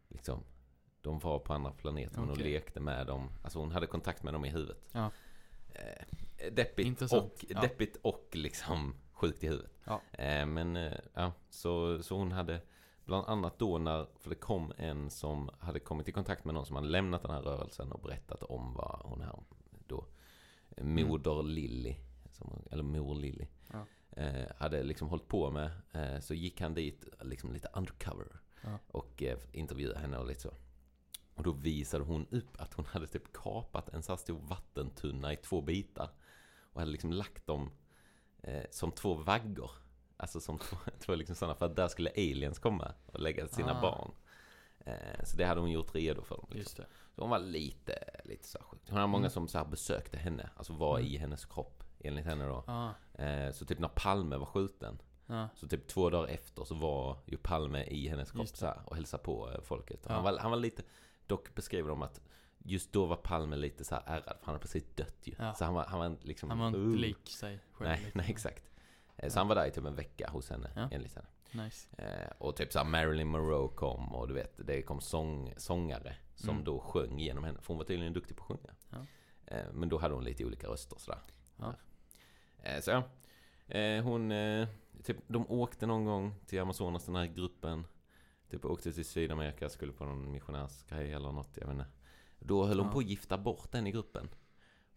liksom 0.08 0.44
de 1.02 1.20
var 1.20 1.40
på 1.40 1.54
andra 1.54 1.72
planeter 1.72 2.20
men 2.20 2.30
hon 2.30 2.38
lekte 2.38 2.80
med 2.80 3.08
dem. 3.08 3.30
Alltså 3.44 3.60
hon 3.60 3.72
hade 3.72 3.88
kontakt 3.88 4.24
med 4.24 4.34
dem 4.34 4.46
i 4.46 4.50
huvudet. 4.50 4.78
Ja. 4.92 5.12
Eh, 5.74 6.06
deppigt, 6.54 6.88
Intressant. 6.88 7.24
och, 7.34 7.46
Ja. 7.50 7.62
deppigt 7.62 7.98
och 8.02 8.30
liksom 8.34 8.96
sjukt 9.16 9.44
i 9.44 9.48
huvudet. 9.48 9.72
Ja. 9.84 10.02
Eh, 10.12 10.46
men 10.46 10.76
eh, 10.76 10.94
ja, 11.14 11.32
så, 11.50 12.04
så 12.04 12.18
hon 12.18 12.32
hade 12.32 12.62
bland 13.06 13.28
annat 13.28 13.60
då 13.60 13.78
när, 13.78 14.08
för 14.20 14.30
det 14.30 14.36
kom 14.36 14.74
en 14.78 15.10
som 15.10 15.50
hade 15.60 15.80
kommit 15.80 16.08
i 16.08 16.12
kontakt 16.12 16.46
med 16.46 16.54
någon 16.54 16.66
som 16.66 16.76
hade 16.76 16.88
lämnat 16.88 17.22
den 17.22 17.32
här 17.32 17.42
rörelsen 17.42 17.92
och 17.92 18.00
berättat 18.00 18.44
om 18.44 18.74
vad 18.74 19.02
hon 19.04 19.22
här 19.22 19.40
då, 19.88 19.98
eh, 20.78 20.84
Mm. 20.84 21.08
Moder 21.08 21.44
Lilly, 21.44 21.96
som, 22.32 22.48
hon- 22.52 22.68
eller 22.72 22.84
Mor 22.84 23.16
Lilly, 23.16 23.48
Ja. 23.72 23.86
hade 24.58 24.84
liksom 24.84 25.10
hållit 25.10 25.28
på 25.28 25.50
med. 25.52 25.72
Så 26.24 26.34
gick 26.34 26.62
han 26.62 26.74
dit 26.74 27.06
liksom 27.22 27.54
lite 27.54 27.70
undercover 27.74 28.28
Ja. 28.64 28.80
och 28.88 29.24
intervjuade 29.52 30.00
henne 30.00 30.18
och 30.18 30.28
lite 30.28 30.42
så. 30.42 30.52
Och 31.36 31.44
då 31.44 31.52
visade 31.52 32.04
hon 32.04 32.28
upp 32.32 32.62
att 32.62 32.74
hon 32.74 32.86
hade 32.86 33.08
typ 33.08 33.34
kapat 33.34 33.90
en 33.90 34.04
så 34.04 34.12
här 34.12 34.18
stor 34.18 34.40
vattentunna 34.40 35.34
i 35.34 35.36
två 35.38 35.62
bitar. 35.62 36.10
Och 36.74 36.80
hade 36.82 36.92
liksom 36.92 37.12
lagt 37.12 37.48
dem 37.48 37.72
som 38.70 38.92
två 38.92 39.14
vaggor. 39.14 39.72
Alltså 40.18 40.40
som 40.40 40.58
två, 40.58 40.78
två 41.00 41.16
liksom 41.16 41.36
sådana, 41.36 41.56
för 41.56 41.66
att 41.66 41.76
där 41.76 41.88
skulle 41.88 42.10
aliens 42.10 42.60
komma 42.60 42.94
och 43.06 43.20
lägga 43.20 43.48
sina 43.48 43.78
Ah. 43.78 43.82
barn. 43.82 44.12
Eh, 44.80 45.24
så 45.24 45.38
det 45.38 45.46
hade 45.46 45.62
hon 45.62 45.72
gjort 45.72 45.96
redo 45.96 46.22
för 46.24 46.36
dem. 46.36 46.46
Liksom. 46.50 46.60
Just 46.60 46.78
det. 46.78 46.86
Så 47.16 47.22
hon 47.22 47.30
var 47.30 47.40
lite, 47.40 47.98
lite 48.26 48.48
så 48.48 48.60
sjuk. 48.62 48.80
Hon 48.88 48.96
hade 48.98 49.08
många 49.08 49.22
Mm. 49.22 49.30
som 49.32 49.48
så 49.48 49.58
här 49.58 49.66
besökte 49.66 50.18
henne, 50.18 50.50
alltså 50.56 50.74
var 50.74 50.98
Mm. 51.00 51.12
i 51.12 51.18
hennes 51.18 51.46
kropp, 51.46 51.84
enligt 52.00 52.26
henne 52.26 52.46
då. 52.46 52.64
Ja. 52.68 52.94
Eh, 53.24 53.52
så 53.52 53.66
typ 53.66 53.80
när 53.80 53.88
Palme 53.88 54.38
var 54.38 54.46
skjuten, 54.46 55.02
Ja. 55.28 55.50
så 55.56 55.68
typ 55.68 55.88
två 55.88 56.10
dagar 56.10 56.28
efter 56.28 56.64
så 56.64 56.76
var 56.76 57.18
ju 57.26 57.38
Palme 57.38 57.84
i 57.84 58.08
hennes 58.10 58.32
kropp 58.32 58.48
så 58.48 58.66
här, 58.66 58.80
och 58.86 58.96
hälsade 58.96 59.24
på 59.24 59.52
eh, 59.52 59.62
folket. 59.62 60.00
Ja. 60.08 60.14
Han, 60.14 60.24
var, 60.24 60.38
han 60.38 60.52
var 60.52 60.58
lite, 60.58 60.84
dock 61.28 61.56
beskriver 61.56 61.90
de 61.90 62.02
att 62.02 62.22
just 62.66 62.94
då 62.94 63.06
var 63.06 63.16
Palme 63.16 63.56
lite 63.56 63.84
så 63.84 63.96
här 63.96 64.04
ärrad, 64.06 64.24
för 64.24 64.46
han 64.46 64.54
hade 64.54 64.60
precis 64.60 64.84
dött 64.96 65.18
ju. 65.24 65.36
Ja. 65.40 65.54
Så 65.54 65.66
han 65.66 65.74
var, 65.74 65.86
han 65.86 66.00
var 66.00 66.18
liksom... 66.22 66.50
Han 66.50 66.60
var 66.60 66.68
inte 66.68 66.80
uh. 66.80 66.96
lik 66.96 67.30
sig 67.30 67.60
själv. 67.72 67.90
Nej, 67.90 68.12
nej 68.14 68.26
exakt. 68.30 68.64
Eh, 69.18 69.30
Så 69.30 69.38
Ja. 69.38 69.40
han 69.40 69.48
var 69.48 69.56
där 69.56 69.66
i 69.68 69.72
typ 69.72 69.86
en 69.86 69.96
vecka 69.96 70.30
hos 70.30 70.50
henne, 70.50 70.72
Ja. 70.76 70.88
enligt 70.92 71.16
henne. 71.16 71.28
Nice. 71.66 71.88
Eh, 71.98 72.32
och 72.38 72.56
typ 72.56 72.72
såhär 72.74 72.86
Marilyn 72.86 73.28
Monroe 73.28 73.68
kom 73.76 74.16
och 74.16 74.28
du 74.28 74.34
vet, 74.34 74.68
det 74.68 74.82
kom 74.82 75.02
sång, 75.02 75.54
sångare 75.58 76.16
som 76.36 76.50
Mm. 76.50 76.64
då 76.64 76.80
sjöng 76.80 77.20
genom 77.20 77.44
henne. 77.44 77.60
För 77.62 77.68
hon 77.68 77.78
var 77.78 77.86
tydligen 77.86 78.14
duktig 78.14 78.38
på 78.38 78.44
att 78.44 78.48
sjunga. 78.48 78.76
Ja. 78.90 78.98
Eh, 79.56 79.66
men 79.74 79.90
då 79.90 79.98
hade 79.98 80.14
hon 80.14 80.24
lite 80.24 80.46
olika 80.46 80.68
röster 80.68 80.98
sådär. 81.00 81.20
Ja. 81.58 81.74
Eh, 82.64 82.82
så 82.82 82.92
ja. 82.92 83.04
Hon, 84.04 84.34
typ, 85.04 85.18
de 85.28 85.52
åkte 85.52 85.86
någon 85.86 86.06
gång 86.06 86.36
till 86.46 86.62
Amazonas, 86.62 87.06
den 87.06 87.16
här 87.16 87.26
gruppen. 87.26 87.88
Typ 88.50 88.66
åkte 88.66 88.94
till 88.94 89.06
Sydamerika, 89.06 89.70
skulle 89.70 89.92
på 89.92 90.06
någon 90.06 90.32
missionärsgrej 90.32 91.14
eller 91.14 91.32
något, 91.32 91.58
jag 91.58 91.68
vet 91.68 91.74
inte. 91.74 91.86
Då 92.46 92.66
höll 92.66 92.78
hon 92.80 92.88
Ja. 92.88 92.94
på 92.94 93.00
att 93.00 93.06
gifta 93.06 93.38
bort 93.38 93.72
den 93.72 93.88
i 93.88 93.92
gruppen. 93.92 94.30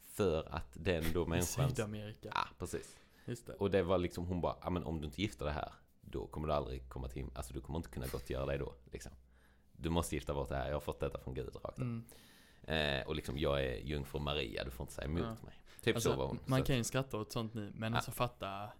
För 0.02 0.54
att 0.54 0.70
den 0.74 1.04
då 1.14 1.26
människan... 1.26 1.68
Sydamerika. 1.70 2.28
Ja, 2.34 2.44
precis. 2.58 2.96
Just 3.24 3.46
det. 3.46 3.52
Och 3.54 3.70
det 3.70 3.82
var 3.82 3.98
liksom, 3.98 4.26
hon 4.26 4.40
bara, 4.40 4.56
ja 4.62 4.70
men 4.70 4.84
om 4.84 5.00
du 5.00 5.06
inte 5.06 5.22
gifter 5.22 5.44
det 5.44 5.50
här, 5.52 5.72
då 6.00 6.26
kommer 6.26 6.48
du 6.48 6.54
aldrig 6.54 6.88
komma 6.88 7.08
till, 7.08 7.26
alltså 7.34 7.54
du 7.54 7.60
kommer 7.60 7.78
inte 7.78 7.90
kunna 7.90 8.06
gottgöra 8.06 8.46
dig 8.46 8.58
då, 8.58 8.74
liksom. 8.92 9.12
Du 9.72 9.90
måste 9.90 10.14
gifta 10.14 10.34
bort 10.34 10.48
det 10.48 10.56
här, 10.56 10.66
jag 10.66 10.74
har 10.74 10.80
fått 10.80 11.00
detta 11.00 11.18
från 11.18 11.34
Gud 11.34 11.56
rakt. 11.64 11.78
Mm. 11.78 12.04
eh, 12.62 13.06
Och 13.06 13.14
liksom, 13.16 13.38
jag 13.38 13.64
är 13.64 13.76
jungfru 13.76 14.20
Maria, 14.20 14.64
du 14.64 14.70
får 14.70 14.84
inte 14.84 14.92
säga 14.94 15.04
emot 15.08 15.22
Ja. 15.22 15.36
mig. 15.46 15.54
Typ 15.82 15.94
Alltså, 15.96 16.10
så 16.12 16.16
var 16.18 16.26
hon. 16.26 16.38
Man 16.46 16.58
så, 16.60 16.64
kan 16.66 16.76
ju 16.76 16.84
skratta 16.84 17.18
åt 17.18 17.32
sånt 17.32 17.54
nu, 17.54 17.72
men 17.74 17.92
Ja. 17.92 17.96
alltså 17.96 18.10
fatta 18.10 18.70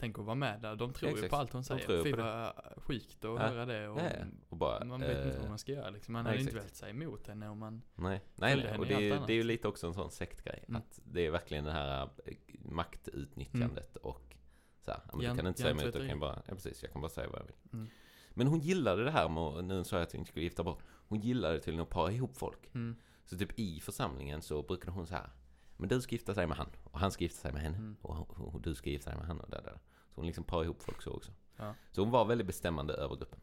Tänk 0.00 0.18
att 0.18 0.24
vara 0.24 0.34
med 0.34 0.60
där, 0.60 0.76
de 0.76 0.92
tror 0.92 1.10
ju 1.10 1.14
Exakt. 1.16 1.30
på 1.30 1.36
allt 1.36 1.52
hon 1.52 1.64
säger. 1.64 2.04
Fy 2.04 2.12
vad 2.12 2.52
sjukt 2.76 3.24
att 3.24 3.30
Ja. 3.30 3.38
höra 3.38 3.66
det 3.66 3.88
och 3.88 4.00
ja, 4.00 4.04
ja. 4.18 4.24
och 4.48 4.56
bara, 4.56 4.84
man 4.84 5.00
vet 5.00 5.26
inte 5.26 5.36
eh, 5.36 5.40
vad 5.40 5.48
man 5.48 5.58
ska 5.58 5.72
göra 5.72 5.90
liksom. 5.90 6.12
Man 6.12 6.26
hade 6.26 6.40
inte 6.40 6.54
velat 6.54 6.74
säga 6.76 6.90
emot 6.90 7.26
henne 7.26 7.48
om 7.48 7.58
man 7.58 7.82
Nej, 7.94 8.20
nej, 8.36 8.56
nej. 8.56 8.78
och 8.78 8.86
det 8.86 8.94
är, 8.94 9.00
ju, 9.00 9.18
det 9.26 9.32
är 9.32 9.36
ju 9.36 9.42
lite 9.42 9.68
också 9.68 9.86
en 9.86 9.94
sån 9.94 10.10
sektgrej. 10.10 10.64
Mm. 10.68 10.76
Att 10.82 11.00
det 11.04 11.26
är 11.26 11.30
verkligen 11.30 11.64
det 11.64 11.72
här 11.72 12.08
eh, 12.26 12.34
maktutnyttjandet 12.58 13.96
och 13.96 14.36
så 14.80 14.90
här, 14.90 15.00
men 15.12 15.20
Hjärn- 15.20 15.30
du 15.32 15.36
kan 15.36 15.46
inte 15.46 15.60
säga 15.62 15.70
emot, 15.70 15.94
jag 15.94 16.08
kan 16.08 16.20
bara, 16.20 16.42
ja 16.46 16.54
precis, 16.54 16.82
jag 16.82 16.92
kan 16.92 17.00
bara 17.02 17.08
säga 17.08 17.28
vad 17.28 17.40
jag 17.40 17.46
vill. 17.46 17.56
Mm. 17.72 17.88
Men 18.30 18.46
hon 18.46 18.60
gillade 18.60 19.04
det 19.04 19.10
här 19.10 19.28
med, 19.28 19.64
nu 19.64 19.84
sa 19.84 19.96
jag 19.96 20.02
att 20.02 20.14
vi 20.14 20.18
inte 20.18 20.28
skulle 20.30 20.44
gifta 20.44 20.64
bort, 20.64 20.82
hon 21.08 21.20
gillade 21.20 21.58
tydligen 21.58 21.80
att 21.82 21.88
para 21.90 22.12
ihop 22.12 22.36
folk. 22.36 22.74
mm. 22.74 22.96
Så 23.24 23.38
typ 23.38 23.58
i 23.58 23.80
församlingen 23.80 24.42
så 24.42 24.62
brukade 24.62 24.92
hon 24.92 25.06
så 25.06 25.14
här. 25.14 25.30
Men 25.76 25.88
du 25.88 26.00
ska 26.00 26.14
gifta 26.14 26.34
sig 26.34 26.46
med 26.46 26.56
han 26.56 26.68
och 26.84 27.00
han 27.00 27.10
ska 27.10 27.24
gifta 27.24 27.38
sig 27.40 27.52
med 27.52 27.62
henne 27.62 27.76
Mm. 27.76 27.96
och, 28.02 28.30
och, 28.40 28.54
och 28.54 28.60
du 28.60 28.74
ska 28.74 28.90
gifta 28.90 29.10
dig 29.10 29.18
med 29.18 29.26
han 29.26 29.40
och 29.40 29.50
där, 29.50 29.62
där. 29.62 29.78
Hon 30.20 30.26
liksom 30.26 30.44
parade 30.44 30.64
ihop 30.64 30.82
folk 30.82 31.02
så 31.02 31.10
också. 31.10 31.32
Ja. 31.56 31.74
Så 31.92 32.00
hon 32.02 32.10
var 32.10 32.24
väldigt 32.24 32.46
bestämmande 32.46 32.94
över 32.94 33.16
gruppen. 33.16 33.40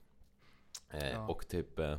Eh, 0.90 1.12
Ja. 1.12 1.28
Och 1.28 1.48
typ 1.48 1.80
eh, 1.80 1.98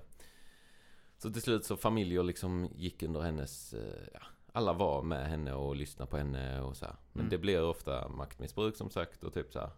Så 1.18 1.30
till 1.32 1.42
slut 1.42 1.64
så 1.64 1.76
familjer 1.76 2.22
liksom 2.22 2.68
gick 2.74 3.02
under 3.02 3.20
hennes 3.20 3.74
eh, 3.74 4.08
ja, 4.14 4.20
Alla 4.52 4.72
var 4.72 5.02
med 5.02 5.28
henne 5.28 5.52
och 5.54 5.76
lyssnade 5.76 6.10
på 6.10 6.16
henne 6.16 6.60
och 6.60 6.76
så 6.76 6.84
här. 6.84 6.96
Men 7.12 7.20
Mm. 7.20 7.30
det 7.30 7.38
blir 7.38 7.62
ofta 7.64 8.08
maktmissbruk 8.08 8.76
som 8.76 8.90
sagt 8.90 9.24
och 9.24 9.34
typ 9.34 9.52
så 9.52 9.58
här. 9.58 9.70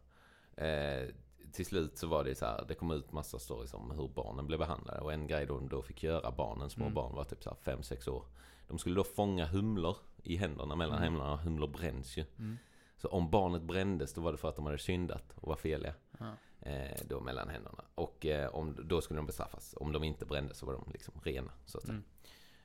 eh, 1.03 1.09
till 1.53 1.67
slut 1.67 1.99
så 1.99 2.07
var 2.07 2.25
det 2.25 2.35
så 2.35 2.47
här, 2.47 2.65
det 2.69 2.75
kom 2.75 2.91
ut 2.91 3.13
massa 3.13 3.39
stories 3.39 3.75
om 3.75 3.91
hur 3.91 4.09
barnen 4.09 4.47
blev 4.47 4.59
behandlade. 4.59 5.01
Och 5.01 5.13
en 5.13 5.27
grej 5.27 5.47
de 5.47 5.69
då 5.69 5.83
fick 5.83 6.03
göra, 6.03 6.31
barnen, 6.31 6.71
små 6.71 6.85
Mm. 6.85 6.95
barn 6.95 7.15
var 7.15 7.25
typ 7.25 7.43
så 7.43 7.51
här 7.51 7.57
5-6 7.77 8.09
år. 8.09 8.25
De 8.69 8.79
skulle 8.79 8.95
då 8.97 9.05
fånga 9.05 9.47
humlor 9.47 9.97
i 10.23 10.37
händerna, 10.37 10.77
mellan 10.77 10.97
Mm. 10.99 11.03
händerna. 11.13 11.37
Humlor 11.37 11.69
bränns 11.69 12.17
ju. 12.17 12.25
Mm. 12.39 12.59
Så 13.01 13.09
om 13.09 13.31
barnet 13.31 13.63
brändes, 13.63 14.13
då 14.15 14.21
var 14.21 14.33
det 14.33 14.39
för 14.39 14.49
att 14.49 14.57
de 14.57 14.67
hade 14.67 14.79
syndat 14.79 15.33
och 15.35 15.49
var 15.49 15.57
feliga. 15.57 15.95
Ja. 16.19 16.33
Eh, 16.61 16.99
då 17.09 17.21
mellan 17.21 17.49
händerna. 17.49 17.85
Och 17.95 18.27
eh, 18.27 18.55
om, 18.55 18.77
då 18.85 19.01
skulle 19.01 19.19
de 19.19 19.27
bestraffas. 19.27 19.75
Om 19.77 19.93
de 19.93 20.05
inte 20.05 20.25
brändes 20.27 20.59
så 20.59 20.67
var 20.67 20.73
de 20.73 20.85
liksom 20.93 21.15
rena, 21.23 21.53
så 21.67 21.79
att 21.79 21.85
säga. 21.87 22.03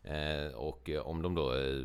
Mm. 0.03 0.47
Eh, 0.47 0.53
och 0.55 0.89
om 1.03 1.21
de 1.21 1.35
då 1.35 1.43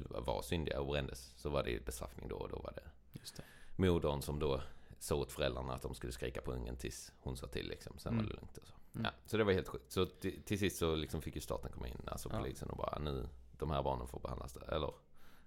var 0.08 0.42
syndiga 0.42 0.80
och 0.80 0.86
brändes 0.86 1.32
så 1.36 1.50
var 1.50 1.62
det 1.62 1.84
bestraffning 1.84 2.28
då 2.28 2.36
och 2.36 2.48
då 2.48 2.56
var 2.58 2.72
det 2.76 2.90
Just 3.12 3.36
det. 3.36 3.42
modern 3.76 4.22
som 4.22 4.38
då 4.38 4.60
sa 4.98 5.14
åt 5.14 5.32
föräldrarna 5.32 5.74
att 5.74 5.82
de 5.82 5.94
skulle 5.94 6.12
skrika 6.12 6.40
på 6.40 6.52
ungen 6.52 6.76
tills 6.76 7.12
hon 7.20 7.36
sa 7.36 7.46
till 7.46 7.68
liksom. 7.68 7.98
Sen 7.98 8.12
Mm. 8.12 8.24
var 8.24 8.30
det 8.32 8.36
lugnt 8.36 8.58
och 8.58 8.66
så. 8.66 8.74
Mm. 8.94 9.04
Ja, 9.04 9.10
så 9.26 9.36
det 9.36 9.44
var 9.44 9.52
helt 9.52 9.68
sjukt. 9.68 9.92
Så 9.92 10.06
till, 10.06 10.42
till 10.42 10.58
sist 10.58 10.78
så 10.78 10.94
liksom 10.94 11.22
fick 11.22 11.34
ju 11.34 11.40
staten 11.40 11.70
komma 11.72 11.88
in, 11.88 12.00
alltså 12.06 12.28
Ja. 12.32 12.38
polisen 12.38 12.70
och 12.70 12.76
bara 12.76 12.98
nu, 12.98 13.28
de 13.58 13.70
här 13.70 13.82
barnen 13.82 14.06
får 14.06 14.20
behandlas 14.20 14.52
där, 14.52 14.74
eller 14.74 14.92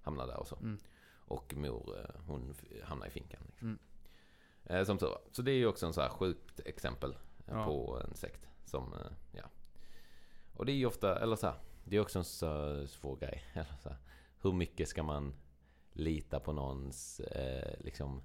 hamna 0.01 0.25
där 0.25 0.38
och 0.39 0.47
så. 0.47 0.55
Mm. 0.55 0.77
Och 1.27 1.53
mor, 1.53 1.99
eh, 1.99 2.21
hon 2.27 2.53
hamnade 2.83 3.09
i 3.09 3.13
finkan. 3.13 3.41
Liksom. 3.47 3.67
Mm. 3.67 3.79
Eh, 4.65 4.85
som 4.85 4.97
tur 4.97 5.07
var. 5.07 5.21
Så 5.31 5.41
det 5.41 5.51
är 5.51 5.55
ju 5.55 5.67
också 5.67 5.85
en 5.85 5.93
så 5.93 6.01
här 6.01 6.09
sjukt 6.09 6.59
exempel 6.65 7.11
eh, 7.47 7.53
Ja. 7.55 7.65
på 7.65 8.01
en 8.07 8.15
sekt 8.15 8.47
som, 8.65 8.95
ja. 9.31 9.43
Och 10.53 10.65
det 10.65 10.71
är 10.71 10.75
ju 10.75 10.85
ofta, 10.85 11.19
eller 11.19 11.35
så 11.35 11.47
här, 11.47 11.55
det 11.83 11.95
är 11.97 12.01
också 12.01 12.19
en 12.19 12.25
så 12.25 12.87
svår 12.87 13.15
grej. 13.15 13.43
Eller 13.53 13.75
så 13.81 13.89
här, 13.89 13.97
hur 14.41 14.51
mycket 14.53 14.87
ska 14.87 15.03
man 15.03 15.33
lita 15.93 16.39
på 16.39 16.53
någons, 16.53 17.19
eh, 17.19 17.75
liksom, 17.79 18.23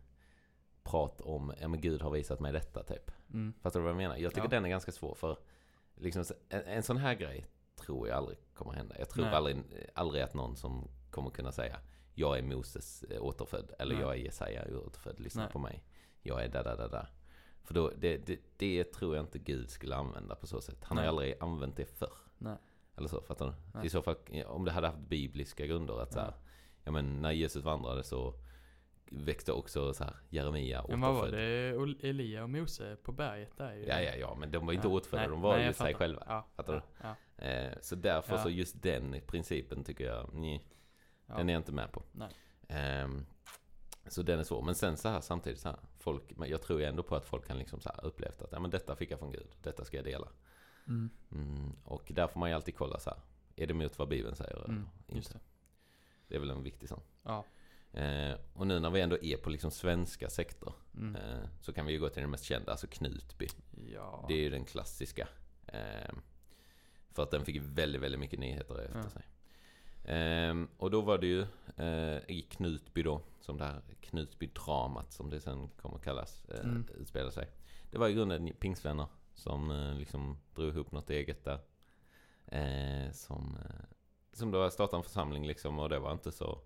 prat 0.82 1.20
om, 1.20 1.54
ja 1.60 1.68
men 1.68 1.80
Gud 1.80 2.02
har 2.02 2.10
visat 2.10 2.40
mig 2.40 2.52
detta 2.52 2.82
typ. 2.82 3.10
Mm. 3.32 3.52
Fattar 3.62 3.80
du 3.80 3.84
vad 3.84 3.90
jag 3.90 3.96
menar? 3.96 4.16
Jag 4.16 4.30
tycker 4.34 4.46
Ja. 4.46 4.50
den 4.50 4.64
är 4.64 4.68
ganska 4.68 4.92
svår 4.92 5.14
för, 5.14 5.38
liksom, 5.94 6.24
en, 6.48 6.62
en 6.62 6.82
sån 6.82 6.96
här 6.96 7.14
grej 7.14 7.46
tror 7.76 8.08
jag 8.08 8.16
aldrig 8.16 8.38
kommer 8.54 8.72
hända. 8.72 8.98
Jag 8.98 9.08
tror 9.08 9.26
aldrig, 9.26 9.56
aldrig 9.94 10.22
att 10.22 10.34
någon 10.34 10.56
som 10.56 10.88
kommer 11.10 11.30
kunna 11.30 11.52
säga 11.52 11.80
jag 12.18 12.38
är 12.38 12.42
Moses 12.42 13.02
eh, 13.02 13.22
återfödd 13.22 13.72
eller 13.78 13.94
Nej. 13.94 14.02
jag 14.02 14.12
är 14.12 14.18
Jesaja 14.18 14.64
återfödd, 14.86 15.20
lyssna 15.20 15.42
Nej. 15.42 15.52
på 15.52 15.58
mig. 15.58 15.84
Jag 16.22 16.44
är 16.44 16.48
da 16.48 16.62
da 16.62 16.76
da 16.76 16.88
da. 16.88 17.06
För 17.62 17.74
då, 17.74 17.92
det, 17.96 18.16
det, 18.26 18.38
det 18.56 18.84
tror 18.84 19.16
jag 19.16 19.22
inte 19.24 19.38
Gud 19.38 19.70
skulle 19.70 19.96
använda 19.96 20.34
på 20.34 20.46
så 20.46 20.60
sätt. 20.60 20.84
Han 20.84 20.96
har 20.96 21.04
Nej. 21.04 21.08
aldrig 21.08 21.34
använt 21.40 21.76
det 21.76 21.86
förr. 21.86 22.12
Nej. 22.38 22.56
Eller 22.96 23.08
så, 23.08 23.20
fattar 23.20 23.54
du? 23.80 23.86
I 23.86 23.90
så 23.90 24.02
fall, 24.02 24.16
om 24.46 24.64
det 24.64 24.70
hade 24.70 24.86
haft 24.86 24.98
bibliska 24.98 25.66
grunder 25.66 26.00
att 26.02 26.12
så 26.12 26.20
här, 26.20 26.32
Ja. 26.84 26.90
men 26.90 27.22
när 27.22 27.32
Jesus 27.32 27.64
vandrade 27.64 28.02
så 28.04 28.34
växte 29.10 29.52
också 29.52 29.94
så 29.94 30.04
här 30.04 30.16
Jeremia 30.28 30.84
Men 30.88 31.00
vad 31.00 31.14
var 31.14 31.22
återfödd. 31.22 31.96
det 32.00 32.08
Elia 32.08 32.42
och 32.42 32.50
Mose 32.50 32.96
på 33.02 33.12
berget 33.12 33.56
där 33.56 33.74
ju? 33.74 33.86
Ja, 33.86 34.00
ja, 34.00 34.14
ja, 34.14 34.34
men 34.34 34.50
de 34.50 34.66
var 34.66 34.72
inte 34.72 34.88
Ja. 34.88 34.94
återfödda, 34.94 35.22
Nej, 35.22 35.30
de 35.30 35.40
var 35.40 35.56
nej, 35.56 35.66
ju 35.66 35.72
sig 35.72 35.94
själva. 35.94 36.22
Ja, 36.26 36.46
Fattar 36.56 36.74
ja, 36.74 36.80
du? 36.98 37.06
Ja, 37.08 37.14
Eh, 37.38 37.72
så 37.80 37.94
därför 37.96 38.36
så 38.36 38.50
just 38.50 38.82
den 38.82 39.20
principen 39.26 39.84
tycker 39.84 40.04
jag, 40.06 40.30
nej, 40.34 40.64
ja. 41.28 41.36
den 41.36 41.48
är 41.48 41.52
jag 41.52 41.60
inte 41.60 41.72
med 41.72 41.92
på. 41.92 42.02
Ehm, 42.68 43.26
så 44.06 44.22
den 44.22 44.38
är 44.38 44.44
svår. 44.44 44.62
Men 44.62 44.74
sen 44.74 44.96
så 44.96 45.08
här 45.08 45.20
samtidigt 45.20 45.60
så 45.60 45.68
här, 45.68 45.78
folk, 45.98 46.22
jag 46.46 46.62
tror 46.62 46.82
ändå 46.82 47.02
på 47.02 47.16
att 47.16 47.24
folk 47.24 47.46
kan 47.46 47.58
liksom 47.58 47.80
så 47.80 47.88
här 47.88 48.04
upplevt 48.04 48.42
att 48.42 48.52
ja, 48.52 48.60
men 48.60 48.70
detta 48.70 48.96
fick 48.96 49.10
jag 49.10 49.18
från 49.18 49.32
Gud, 49.32 49.48
detta 49.62 49.84
ska 49.84 49.96
jag 49.96 50.04
dela. 50.04 50.28
Mm. 50.86 51.10
Mm, 51.32 51.72
och 51.84 52.12
där 52.14 52.26
får 52.26 52.40
man 52.40 52.48
ju 52.48 52.54
alltid 52.54 52.76
kolla 52.76 52.98
så 53.00 53.10
här, 53.10 53.18
är 53.56 53.66
det 53.66 53.74
mot 53.74 53.98
vad 53.98 54.08
Bibeln 54.08 54.36
säger 54.36 54.54
eller 54.56 54.64
Mm, 54.64 54.88
inte? 55.08 55.32
det. 55.32 55.40
Det 56.28 56.34
är 56.34 56.38
väl 56.40 56.50
en 56.50 56.62
viktig 56.62 56.88
sån. 56.88 57.00
Ja. 57.22 57.44
Eh, 57.92 58.34
och 58.52 58.66
nu 58.66 58.80
när 58.80 58.90
vi 58.90 59.00
ändå 59.00 59.18
är 59.22 59.36
på 59.36 59.50
liksom 59.50 59.70
svenska 59.70 60.30
sektor 60.30 60.74
Mm. 60.94 61.16
eh, 61.16 61.48
så 61.60 61.72
kan 61.72 61.86
vi 61.86 61.92
ju 61.92 61.98
gå 62.00 62.08
till 62.08 62.22
den 62.22 62.30
mest 62.30 62.44
kända, 62.44 62.70
alltså 62.70 62.86
Knutby. 62.86 63.48
Ja. 63.94 64.24
Det 64.28 64.34
är 64.34 64.38
ju 64.38 64.50
den 64.50 64.64
klassiska. 64.64 65.28
Eh, 65.66 66.14
för 67.10 67.22
att 67.22 67.30
den 67.30 67.44
fick 67.44 67.62
väldigt, 67.62 68.02
väldigt 68.02 68.20
mycket 68.20 68.38
nyheter 68.38 68.78
efter 68.78 69.10
sig. 69.10 69.22
Ehm, 70.04 70.68
och 70.76 70.90
då 70.90 71.00
var 71.00 71.18
det 71.18 71.26
ju 71.26 71.40
eh, 71.76 72.30
i 72.30 72.46
Knutby 72.50 73.02
då, 73.02 73.22
som 73.40 73.58
det 73.58 73.64
här 73.64 73.82
Knutby-dramat 74.00 75.12
som 75.12 75.30
det 75.30 75.40
sen 75.40 75.68
kommer 75.68 75.98
kallas, 75.98 76.44
eh, 76.44 76.60
Mm. 76.60 76.86
utspelade 76.98 77.32
sig. 77.32 77.50
Det 77.90 77.98
var 77.98 78.08
i 78.08 78.14
grunden 78.14 78.52
pingstvänner 78.60 79.06
som 79.34 79.70
eh, 79.70 79.94
liksom 79.94 80.38
drog 80.54 80.68
ihop 80.74 80.92
något 80.92 81.10
eget 81.10 81.44
där. 81.44 81.58
Eh, 82.46 83.12
som, 83.12 83.56
eh, 83.64 83.84
som 84.32 84.50
då 84.50 84.70
startade 84.70 84.96
en 84.96 85.02
församling 85.02 85.46
liksom 85.46 85.78
och 85.78 85.88
det 85.88 85.98
var 85.98 86.12
inte 86.12 86.32
så, 86.32 86.60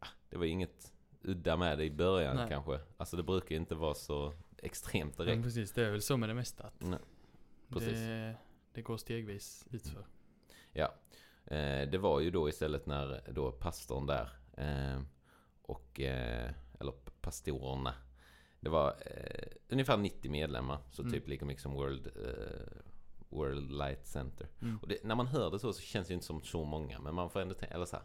ja, 0.00 0.06
det 0.28 0.36
var 0.36 0.44
inget 0.44 0.92
udda 1.22 1.56
med 1.56 1.78
det 1.78 1.84
i 1.84 1.90
början 1.90 2.36
Nej. 2.36 2.48
kanske. 2.48 2.80
Alltså 2.96 3.16
det 3.16 3.22
brukar 3.22 3.50
ju 3.50 3.56
inte 3.56 3.74
vara 3.74 3.94
så 3.94 4.32
extremt 4.58 5.16
direkt. 5.16 5.36
Men 5.36 5.42
precis, 5.42 5.72
det 5.72 5.82
är 5.86 5.90
väl 5.90 6.02
så 6.02 6.16
med 6.16 6.28
det 6.28 6.34
mesta. 6.34 6.64
Att 6.66 6.80
Nej, 6.80 6.98
precis. 7.68 7.92
det, 7.98 8.36
det 8.72 8.82
går 8.82 8.96
stegvis 8.96 9.66
utför. 9.70 10.06
Ja, 10.72 10.94
det 11.90 11.98
var 11.98 12.20
ju 12.20 12.30
då 12.30 12.48
istället 12.48 12.86
när 12.86 13.22
då 13.32 13.52
pastorn 13.52 14.06
där 14.06 14.28
eh, 14.56 15.00
och, 15.62 16.00
eh, 16.00 16.50
eller 16.80 16.92
pastorerna, 17.20 17.94
det 18.60 18.68
var 18.70 18.88
eh, 19.06 19.48
ungefär 19.68 19.96
90 19.96 20.30
medlemmar, 20.30 20.78
så 20.90 21.02
Mm. 21.02 21.12
typ 21.14 21.28
lika 21.28 21.44
mycket 21.44 21.62
som 21.62 21.72
World, 21.74 22.06
eh, 22.06 22.82
World 23.28 23.72
Light 23.72 24.06
Center. 24.06 24.46
Mm. 24.62 24.78
Och 24.82 24.88
det, 24.88 25.04
när 25.04 25.14
man 25.14 25.26
hör 25.26 25.50
det 25.50 25.58
så, 25.58 25.72
så 25.72 25.80
känns 25.82 26.08
det 26.08 26.14
inte 26.14 26.26
som 26.26 26.42
så 26.42 26.64
många, 26.64 26.98
men 27.00 27.14
man 27.14 27.30
får 27.30 27.40
ändå 27.40 27.54
tänka, 27.54 27.74
eller 27.74 27.84
så 27.84 27.96
här, 27.96 28.04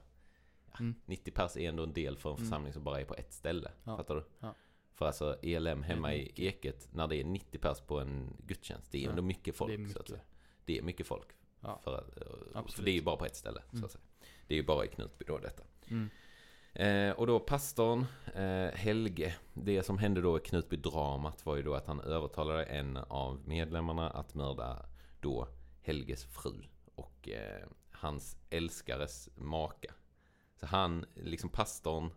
ja, 0.72 0.78
Mm. 0.80 0.96
90 1.06 1.32
pers 1.32 1.58
är 1.58 1.70
ändå 1.70 1.84
en 1.84 1.94
del 1.94 2.18
för 2.18 2.30
en 2.30 2.36
Mm. 2.36 2.46
församling 2.46 2.74
som 2.74 2.84
bara 2.84 3.02
är 3.02 3.06
på 3.06 3.16
ett 3.16 3.34
ställe. 3.34 3.72
Ja. 3.84 3.98
Fattar 3.98 4.16
du? 4.16 4.24
Ja. 4.40 4.54
För 4.94 5.06
alltså 5.06 5.38
ELM 5.42 5.84
hemma 5.84 6.14
i 6.14 6.32
Eket, 6.48 6.88
när 6.94 7.08
det 7.08 7.16
är 7.16 7.24
90 7.24 7.60
pers 7.60 7.82
på 7.82 8.00
en 8.00 8.38
gudstjänst, 8.48 8.92
det 8.92 9.06
är 9.06 9.10
ändå 9.10 9.22
mycket 9.22 9.56
folk. 9.56 9.70
det 9.78 9.84
är 9.84 9.88
Så 9.88 10.00
att 10.00 10.10
mycket. 10.10 10.26
Det 10.66 10.78
är 10.78 10.82
mycket 10.82 11.08
folk. 11.08 11.28
Ja. 11.66 11.80
För, 11.84 11.94
att- 12.54 12.74
för 12.74 12.84
det 12.84 12.92
är 12.92 12.96
ju 12.96 13.02
bara 13.02 13.18
på 13.18 13.26
ett 13.26 13.36
ställe. 13.36 13.62
Så 13.70 13.76
Mm. 13.76 13.86
att 13.86 13.92
säga. 13.92 14.02
Det 14.48 14.54
är 14.54 14.58
ju 14.58 14.64
bara 14.66 14.86
i 14.86 14.88
Knutby 14.88 15.26
då 15.28 15.38
detta. 15.38 15.64
Mm. 15.88 16.10
Eh, 16.74 17.16
och 17.16 17.28
då 17.28 17.40
pastorn 17.40 18.06
eh, 18.36 18.68
Helge, 18.78 19.36
det 19.54 19.84
som 19.84 19.98
hände 19.98 20.22
då 20.22 20.38
i 20.38 20.42
Knutby-dramat 20.42 21.46
var 21.46 21.56
ju 21.56 21.64
då 21.64 21.74
att 21.74 21.88
han 21.88 22.00
övertalade 22.00 22.64
en 22.64 22.98
av 22.98 23.40
medlemmarna 23.48 24.10
att 24.10 24.34
mörda 24.34 24.86
då 25.22 25.48
Helges 25.82 26.26
fru 26.26 26.54
och 26.96 27.30
eh, 27.30 27.68
hans 27.92 28.38
älskares 28.50 29.30
maka. 29.36 29.94
Så 30.60 30.66
han, 30.66 31.06
liksom 31.14 31.50
pastorn, 31.50 32.10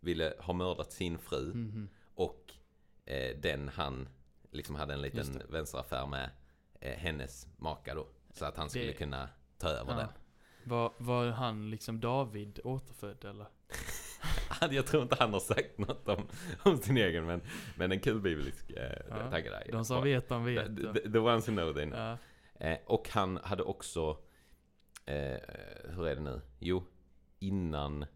ville 0.00 0.34
ha 0.38 0.52
mördat 0.52 0.92
sin 0.92 1.18
fru 1.18 1.54
Mhm. 1.54 1.88
och 2.14 2.52
eh, 3.06 3.36
den 3.36 3.68
han 3.68 4.08
liksom 4.50 4.74
hade 4.74 4.92
en 4.94 5.00
liten 5.00 5.42
vänsteraffär 5.48 6.06
med 6.06 6.30
eh, 6.80 6.98
hennes 6.98 7.46
maka 7.56 7.94
då. 7.94 8.06
Så 8.32 8.44
att 8.44 8.56
han 8.56 8.70
skulle 8.70 8.86
Det- 8.86 8.92
kunna 8.92 9.28
ta 9.58 9.68
över 9.68 9.92
Ja. 9.92 9.98
den. 9.98 10.08
Var, 10.64 10.92
var 10.98 11.26
han 11.30 11.70
liksom 11.70 12.00
David 12.00 12.60
återfödd 12.64 13.24
eller? 13.24 13.46
Jag 14.70 14.86
tror 14.86 15.02
inte 15.02 15.16
han 15.18 15.32
har 15.32 15.40
sagt 15.40 15.78
något 15.78 16.08
om, 16.08 16.26
om 16.62 16.78
sin 16.78 16.96
egen, 16.96 17.26
men, 17.26 17.42
men 17.76 17.92
en 17.92 18.00
kul 18.00 18.20
biblisk 18.20 18.70
eh, 18.70 18.98
Ja. 19.08 19.30
tanke 19.30 19.50
där. 19.50 19.68
De 19.72 19.84
som 19.84 20.02
vet, 20.02 20.28
de 20.28 20.44
vet. 20.44 20.76
The, 20.76 20.92
the, 21.00 21.10
the 21.12 21.18
ones 21.18 21.48
who 21.48 21.52
know 21.52 21.72
they 21.74 21.84
know. 21.86 21.98
Ja. 21.98 22.18
Eh, 22.66 22.78
och 22.86 23.08
han 23.08 23.36
hade 23.36 23.62
också, 23.62 24.18
eh, 25.06 25.38
hur 25.84 26.06
är 26.06 26.14
det 26.14 26.20
nu? 26.20 26.40
Jo, 26.58 26.84
innan 27.38 28.06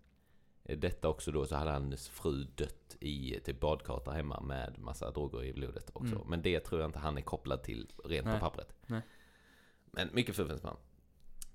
detta 0.62 1.08
också 1.08 1.32
då 1.32 1.46
så 1.46 1.56
hade 1.56 1.70
hans 1.70 2.08
fru 2.08 2.44
dött 2.44 2.96
i 3.00 3.40
typ 3.44 3.60
badkar 3.60 4.02
där 4.04 4.12
hemma 4.12 4.40
med 4.40 4.78
massa 4.78 5.10
droger 5.10 5.44
i 5.44 5.52
blodet 5.52 5.90
också. 5.92 6.14
Mm. 6.14 6.28
Men 6.28 6.42
det 6.42 6.60
tror 6.60 6.80
jag 6.80 6.88
inte 6.88 6.98
han 6.98 7.18
är 7.18 7.22
kopplad 7.22 7.62
till 7.62 7.92
rent 8.04 8.26
Nej. 8.26 8.34
på 8.34 8.40
pappret. 8.40 8.74
Nej. 8.86 9.00
Men 9.94 10.08
mycket 10.12 10.36
fuffens 10.36 10.62
man. 10.62 10.76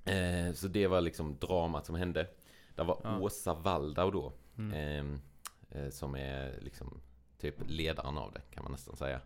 Eh, 0.06 0.53
så 0.53 0.68
det 0.68 0.88
var 0.88 1.02
liksom 1.02 1.38
dramat 1.38 1.86
som 1.86 1.95
hände. 1.95 2.28
Där 2.76 2.84
var 2.84 3.02
Ja. 3.03 3.20
Åsa 3.20 3.53
Waldau 3.53 4.11
då. 4.11 4.34
Mm. 4.57 4.74
Ehm, 4.74 5.22
eh, 5.70 5.90
som 5.90 6.16
är 6.16 6.61
liksom 6.61 7.02
typ 7.38 7.56
ledaren 7.68 8.18
av 8.18 8.32
det 8.34 8.41
kan 8.52 8.64
man 8.64 8.72
nästan 8.72 8.95
säga. 8.95 9.22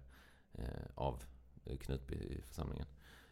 Eh, 0.54 0.86
av 0.96 1.24
Knutbyförsamlingen. 1.80 2.86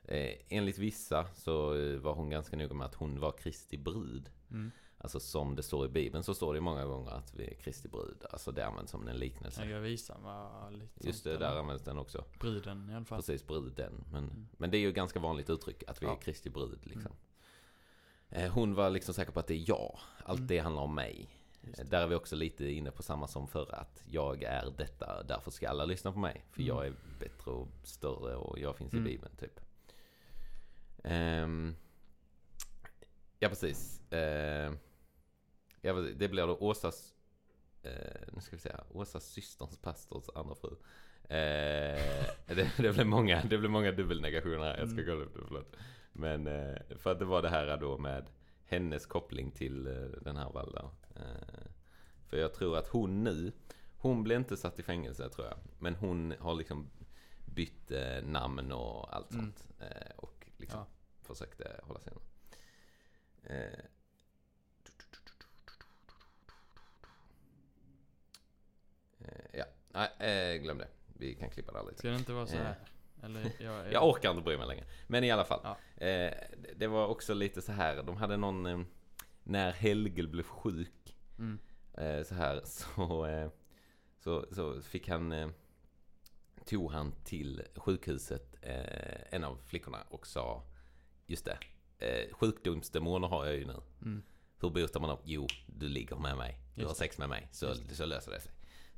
Eh, 0.04 0.32
enligt 0.50 0.78
vissa 0.78 1.28
så 1.36 1.76
eh, 1.76 2.00
var 2.00 2.14
hon 2.14 2.30
ganska 2.30 2.58
noga 2.58 2.74
med 2.74 2.86
att 2.86 2.96
hon 2.96 3.20
var 3.20 3.32
Kristi 3.32 3.78
brud. 3.78 4.30
Mm. 4.52 4.72
Alltså 5.04 5.20
som 5.20 5.56
det 5.56 5.64
står 5.64 5.86
i 5.86 5.90
Bibeln 5.90 6.24
så 6.24 6.34
står 6.34 6.54
det 6.54 6.62
många 6.62 6.86
gånger 6.86 7.12
att 7.12 7.34
vi 7.34 7.48
är 7.48 7.54
Kristi 7.54 7.88
brud. 7.88 8.26
Alltså 8.32 8.52
det 8.52 8.66
används 8.66 8.92
som 8.92 9.08
en 9.08 9.18
liknelse. 9.18 9.66
Jag 9.66 9.80
visar 9.82 10.18
var 10.20 10.72
lite 10.72 11.08
Just 11.08 11.24
det, 11.24 11.38
där 11.38 11.56
används 11.60 11.84
den 11.84 11.98
också. 11.98 12.26
Bruden 12.40 12.90
i 12.90 12.96
alla 12.96 13.06
fall. 13.06 13.18
Precis, 13.20 13.48
bruden. 13.48 14.06
Men, 14.12 14.24
Mm. 14.24 14.48
men 14.58 14.72
det 14.72 14.78
är 14.78 14.80
ju 14.80 14.92
ganska 14.92 15.20
vanligt 15.20 15.50
uttryck 15.50 15.84
att 15.88 16.02
vi 16.02 16.06
är 16.06 16.10
Ja. 16.10 16.14
Mm. 16.14 16.22
Kristi 16.24 16.50
brud 16.50 16.80
liksom. 16.84 17.12
Eh, 18.30 18.52
Hon 18.52 18.74
var 18.76 18.90
liksom 18.90 19.14
säker 19.14 19.32
på 19.32 19.40
att 19.40 19.48
det 19.48 19.54
är 19.54 19.70
jag. 19.70 20.00
Allt 20.26 20.38
Mm. 20.40 20.48
det 20.48 20.60
handlar 20.60 20.82
om 20.82 20.96
mig. 20.96 21.30
Eh. 21.78 21.86
Där 21.86 22.02
är 22.02 22.08
vi 22.08 22.16
också 22.16 22.36
lite 22.36 22.66
inne 22.72 22.92
på 22.92 23.04
samma 23.04 23.28
som 23.28 23.48
förra, 23.48 23.76
att 23.76 24.04
jag 24.06 24.44
är 24.44 24.74
detta, 24.78 25.24
därför 25.24 25.52
ska 25.52 25.70
alla 25.70 25.86
lyssna 25.86 26.12
på 26.12 26.20
mig. 26.20 26.46
För 26.52 26.62
Mm. 26.62 26.68
jag 26.76 26.88
är 26.88 26.94
bättre 27.20 27.52
och 27.52 27.68
större 27.84 28.36
och 28.36 28.60
jag 28.60 28.76
finns 28.76 28.94
Mm. 28.94 29.08
i 29.08 29.10
Bibeln, 29.10 29.36
typ. 29.36 29.60
Ehm, 31.04 31.76
ja, 33.40 33.50
precis. 33.50 34.02
Ehm, 34.12 34.78
precis. 35.82 36.16
det 36.18 36.28
blir 36.30 36.48
då 36.48 36.58
Åsas 36.58 37.14
eh, 37.84 38.22
nu 38.34 38.42
ska 38.42 38.56
vi 38.56 38.62
se 38.62 38.70
här, 38.70 38.84
Åsa 38.92 39.20
systerns 39.20 39.78
pastors 39.78 40.30
andra 40.36 40.56
fru. 40.56 40.70
Eh, 41.24 42.26
det, 42.48 42.72
det, 42.78 42.94
blev 42.94 43.08
många, 43.08 43.42
det 43.50 43.58
blev 43.58 43.72
många 43.72 43.92
dubbelnegationer 43.92 44.60
här, 44.60 44.78
jag 44.78 44.90
ska 44.90 45.02
Mm. 45.02 45.06
kolla 45.14 45.26
upp 45.26 45.34
det, 45.36 45.42
förlåt. 45.48 45.76
Men 46.14 46.48
eh, 46.48 46.76
för 46.98 47.12
att 47.12 47.20
det 47.20 47.26
var 47.26 47.42
det 47.42 47.50
här 47.50 47.78
då 47.78 47.98
med 47.98 48.26
hennes 48.66 49.06
koppling 49.06 49.52
till 49.52 49.88
eh, 49.88 49.94
den 50.22 50.38
här 50.38 50.52
Waldau. 50.52 50.90
Eh, 51.16 51.68
för 52.28 52.38
jag 52.38 52.54
tror 52.54 52.78
att 52.78 52.88
hon 52.88 53.24
nu, 53.24 53.52
hon 53.98 54.24
blev 54.24 54.38
inte 54.40 54.58
satt 54.58 54.80
i 54.80 54.84
fängelse 54.84 55.30
tror 55.30 55.48
jag. 55.48 55.58
Men 55.80 55.96
hon 55.96 56.34
har 56.40 56.54
liksom 56.56 56.90
bytt 57.46 57.92
eh, 57.92 58.24
namn 58.24 58.72
och 58.72 59.16
allt 59.16 59.32
Mm. 59.32 59.46
sånt. 59.46 59.68
Och 60.16 60.48
liksom 60.58 60.80
Ja. 60.80 60.88
försökte 61.22 61.80
hålla 61.84 62.00
sig. 62.00 62.14
Eh, 63.44 63.80
ja, 69.54 69.66
nej, 69.90 70.10
eh, 70.56 70.62
glöm 70.62 70.78
det. 70.78 70.88
Vi 71.08 71.36
kan 71.36 71.50
klippa 71.50 71.72
det 71.72 71.84
lite. 71.90 71.98
Ska 72.00 72.10
det 72.10 72.16
inte 72.16 72.34
vara 72.34 72.48
så 72.48 72.56
Eh. 72.56 72.62
här? 72.64 72.76
Eller, 73.24 73.52
jag, 73.60 73.92
Jag 73.94 74.08
orkar 74.10 74.32
inte 74.32 74.42
bry 74.44 74.58
mig 74.58 74.68
längre. 74.68 74.86
Men 75.08 75.24
i 75.24 75.32
alla 75.32 75.46
fall. 75.46 75.60
Ja. 75.64 76.06
Eh, 76.06 76.34
det- 76.76 76.88
var 76.88 77.08
också 77.08 77.34
lite 77.34 77.62
så 77.62 77.72
här. 77.72 78.04
De 78.04 78.18
hade 78.18 78.38
någon... 78.38 78.66
Eh, 78.66 78.80
när 79.44 79.72
Helge 79.72 80.24
blev 80.28 80.44
sjuk. 80.44 81.16
Mm. 81.40 81.60
Eh, 81.94 82.24
så 82.24 82.36
här. 82.36 82.62
Så, 82.66 83.26
eh, 83.26 83.50
så, 84.20 84.46
så 84.52 84.82
fick 84.82 85.08
han... 85.10 85.32
Eh, 85.32 85.50
tog 86.66 86.92
han 86.92 87.12
till 87.24 87.62
sjukhuset. 87.76 88.56
Eh, 88.62 89.34
en 89.36 89.44
av 89.44 89.58
flickorna. 89.66 90.02
Och 90.10 90.28
sa. 90.28 90.64
Just 91.26 91.46
det. 91.46 91.58
Eh, 91.98 92.34
sjukdomsdemoner 92.34 93.28
har 93.28 93.46
jag 93.46 93.56
ju 93.56 93.66
nu. 93.66 93.82
Mm. 94.02 94.24
Hur 94.60 94.70
botar 94.70 95.00
man 95.00 95.10
upp? 95.10 95.22
Jo, 95.26 95.48
du 95.68 95.88
ligger 95.90 96.16
med 96.16 96.38
mig. 96.38 96.58
Du 96.76 96.82
Just 96.82 96.90
har 96.90 96.96
sex 96.96 97.18
med 97.18 97.30
mig. 97.30 97.48
Så, 97.52 97.76
så 97.76 98.06
löser 98.06 98.32
det 98.32 98.40
sig. 98.40 98.52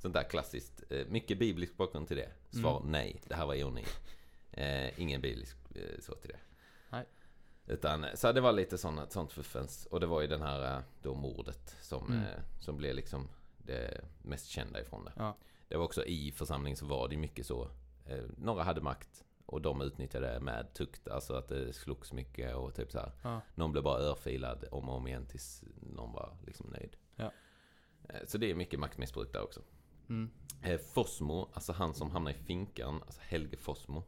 Sånt 0.03 0.13
där 0.13 0.23
klassiskt. 0.23 0.83
Eh, 0.89 1.07
mycket 1.07 1.39
biblisk 1.39 1.77
bakgrund 1.77 2.07
till 2.07 2.17
det. 2.17 2.29
Svar 2.49 2.77
Mm. 2.79 2.91
nej. 2.91 3.21
Det 3.27 3.35
här 3.35 3.45
var 3.45 3.53
ironi. 3.55 3.83
Eh, 4.51 4.99
ingen 4.99 5.21
biblisk 5.21 5.57
eh, 5.75 5.99
så 6.01 6.15
till 6.15 6.29
det. 6.29 6.39
Nej. 6.89 7.05
Utan, 7.67 8.05
så 8.15 8.31
det 8.31 8.41
var 8.41 8.51
lite 8.51 8.77
sånt, 8.77 9.11
sånt 9.11 9.31
fuffens. 9.31 9.85
Och 9.85 9.99
det 9.99 10.05
var 10.05 10.21
ju 10.21 10.27
den 10.27 10.41
här 10.41 10.77
eh, 10.77 10.83
då 11.01 11.15
mordet 11.15 11.77
som, 11.81 12.07
Mm. 12.07 12.19
eh, 12.23 12.39
som 12.59 12.77
blev 12.77 12.95
liksom 12.95 13.29
det 13.57 14.01
mest 14.21 14.47
kända 14.47 14.81
ifrån 14.81 15.05
det. 15.05 15.11
Ja. 15.15 15.35
Det 15.67 15.77
var 15.77 15.85
också 15.85 16.05
i 16.05 16.31
församlingen 16.31 16.77
så 16.77 16.85
var 16.85 17.07
det 17.07 17.17
mycket 17.17 17.45
så. 17.45 17.69
Eh, 18.05 18.23
några 18.37 18.63
hade 18.63 18.81
makt 18.81 19.23
och 19.45 19.61
de 19.61 19.81
utnyttjade 19.81 20.39
med 20.39 20.73
tukt. 20.73 21.07
Alltså 21.07 21.33
att 21.33 21.47
det 21.47 21.73
slogs 21.73 22.13
mycket 22.13 22.55
och 22.55 22.75
typ 22.75 22.91
så 22.91 22.99
här. 22.99 23.11
Ja. 23.23 23.41
Någon 23.55 23.71
blev 23.71 23.83
bara 23.83 23.99
örfilad 23.99 24.65
om 24.71 24.89
och 24.89 24.95
om 24.95 25.07
igen 25.07 25.25
tills 25.25 25.63
någon 25.95 26.11
var 26.13 26.37
liksom 26.45 26.67
nöjd. 26.69 26.95
Ja. 27.15 27.31
Eh, 28.09 28.19
Så 28.27 28.37
det 28.37 28.51
är 28.51 28.55
mycket 28.55 28.79
maktmissbruk 28.79 29.33
där 29.33 29.41
också. 29.43 29.61
Mm. 30.09 30.29
Eh, 30.61 30.79
Fossmo, 30.93 31.49
alltså 31.53 31.73
han 31.73 31.93
som 31.93 32.11
hamnar 32.11 32.31
i 32.31 32.33
finkan, 32.33 33.01
alltså 33.05 33.21
Helge 33.23 33.57
Fossmo. 33.57 34.03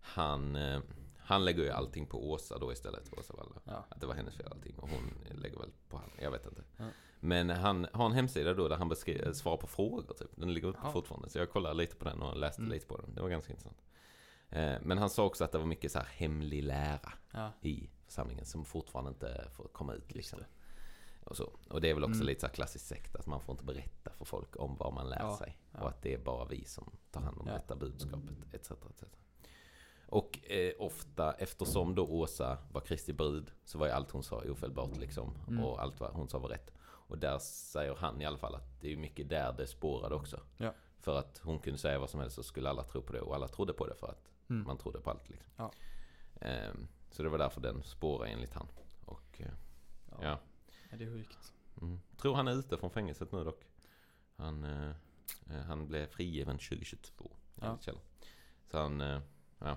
Han, 0.00 0.56
eh, 0.56 0.80
han 1.18 1.44
lägger 1.44 1.62
ju 1.62 1.70
allting 1.70 2.06
på 2.06 2.30
Åsa 2.30 2.58
då 2.58 2.72
istället, 2.72 3.18
Åsa 3.18 3.34
Wallner. 3.36 3.60
Ja. 3.64 3.84
Att 3.88 4.00
det 4.00 4.06
var 4.06 4.14
hennes 4.14 4.36
fel 4.36 4.48
allting 4.50 4.78
och 4.78 4.88
hon 4.88 5.14
lägger 5.40 5.58
väl 5.58 5.70
på 5.88 5.96
han, 5.96 6.10
jag 6.20 6.30
vet 6.30 6.46
inte. 6.46 6.62
Ja. 6.76 6.84
Men 7.20 7.50
han 7.50 7.86
har 7.92 8.06
en 8.06 8.12
hemsida 8.12 8.54
då 8.54 8.68
där 8.68 8.76
han 8.76 8.88
beskri- 8.92 9.32
svarar 9.34 9.56
på 9.56 9.66
frågor 9.66 10.14
typ. 10.14 10.30
Den 10.36 10.54
ligger 10.54 10.68
uppe 10.68 10.78
Ja. 10.84 10.92
fortfarande. 10.92 11.28
Så 11.30 11.38
jag 11.38 11.50
kollade 11.50 11.74
lite 11.74 11.96
på 11.96 12.04
den 12.04 12.22
och 12.22 12.36
läste 12.36 12.62
Mm. 12.62 12.72
lite 12.72 12.86
på 12.86 12.96
den. 12.96 13.14
Det 13.14 13.20
var 13.22 13.28
ganska 13.28 13.52
intressant. 13.52 13.82
Eh, 14.50 14.74
Men 14.82 14.98
han 14.98 15.10
sa 15.10 15.24
också 15.24 15.44
att 15.44 15.52
det 15.52 15.58
var 15.58 15.66
mycket 15.66 15.92
så 15.92 15.98
här 15.98 16.06
hemlig 16.06 16.62
lära 16.62 17.12
i 17.60 17.90
församlingen 18.06 18.44
som 18.46 18.64
fortfarande 18.64 19.08
inte 19.10 19.48
får 19.52 19.64
komma 19.68 19.94
ut 19.94 20.14
liksom. 20.14 20.38
Och, 21.28 21.36
så. 21.36 21.50
och 21.70 21.80
det 21.80 21.90
är 21.90 21.94
väl 21.94 22.04
också 22.04 22.14
Mm. 22.14 22.26
lite 22.26 22.40
så 22.40 22.46
här 22.46 22.54
klassisk 22.54 22.86
sekt 22.86 23.16
att 23.16 23.26
man 23.26 23.40
får 23.40 23.52
inte 23.52 23.64
berätta 23.64 24.10
för 24.12 24.24
folk 24.24 24.56
om 24.56 24.76
vad 24.76 24.92
man 24.92 25.08
lär 25.08 25.18
Ja, 25.20 25.36
sig. 25.36 25.58
ja. 25.72 25.80
Och 25.80 25.88
att 25.88 26.02
det 26.02 26.14
är 26.14 26.18
bara 26.18 26.44
vi 26.44 26.64
som 26.64 26.90
tar 27.10 27.20
hand 27.20 27.38
om 27.40 27.46
Ja. 27.46 27.52
detta 27.52 27.76
budskapet 27.76 28.36
etc. 28.52 28.70
etc. 28.70 29.04
Och 30.08 30.50
eh, 30.50 30.72
ofta 30.78 31.32
eftersom 31.32 31.94
då 31.94 32.06
Åsa 32.06 32.58
var 32.72 32.80
Kristi 32.80 33.12
brud 33.12 33.50
så 33.64 33.78
var 33.78 33.86
ju 33.86 33.92
allt 33.92 34.10
hon 34.10 34.22
sa 34.22 34.42
ofelbart 34.42 34.96
liksom. 34.96 35.34
Mm. 35.48 35.64
Och 35.64 35.82
allt 35.82 36.00
vad 36.00 36.12
hon 36.12 36.28
sa 36.28 36.38
var 36.38 36.48
rätt. 36.48 36.72
Och 36.80 37.18
där 37.18 37.38
säger 37.38 37.94
han 37.94 38.20
i 38.22 38.24
alla 38.24 38.38
fall 38.38 38.54
att 38.54 38.80
det 38.80 38.92
är 38.92 38.96
mycket 38.96 39.28
där 39.28 39.52
det 39.52 39.66
spårade 39.66 40.14
också. 40.14 40.40
Ja. 40.56 40.74
För 41.00 41.18
att 41.18 41.38
hon 41.44 41.58
kunde 41.58 41.78
säga 41.78 41.98
vad 41.98 42.10
som 42.10 42.20
helst 42.20 42.36
så 42.36 42.42
skulle 42.42 42.68
alla 42.70 42.82
tro 42.84 43.02
på 43.02 43.12
det. 43.12 43.20
Och 43.20 43.34
alla 43.34 43.48
trodde 43.48 43.72
på 43.72 43.86
det 43.86 43.94
för 43.94 44.06
att 44.06 44.24
Mm. 44.50 44.66
man 44.66 44.78
trodde 44.78 45.00
på 45.00 45.10
allt 45.10 45.28
liksom. 45.28 45.50
Ja. 45.56 45.72
Ehm, 46.40 46.88
så 47.10 47.22
det 47.22 47.28
var 47.28 47.38
därför 47.38 47.60
den 47.60 47.82
spårade 47.82 48.30
enligt 48.30 48.54
han. 48.54 48.66
Och 49.04 49.40
eh, 49.40 49.46
Ja. 50.10 50.16
ja. 50.22 50.38
Ja. 50.90 50.96
Det 50.96 51.04
är 51.04 51.08
sjukt. 51.10 51.52
Mm. 51.80 52.00
Tror 52.16 52.34
han 52.34 52.48
är 52.48 52.52
ute 52.58 52.78
från 52.78 52.90
fängelset 52.90 53.32
nu 53.32 53.44
dock. 53.44 53.64
Han, 54.36 54.64
eh, 54.64 54.90
eh, 55.50 55.60
han 55.66 55.88
blev 55.88 56.06
frigiven 56.06 56.58
2022. 56.58 57.36
Ja. 57.60 57.78
Så 58.66 58.78
han, 58.78 59.00
eh, 59.00 59.20
ja. 59.58 59.76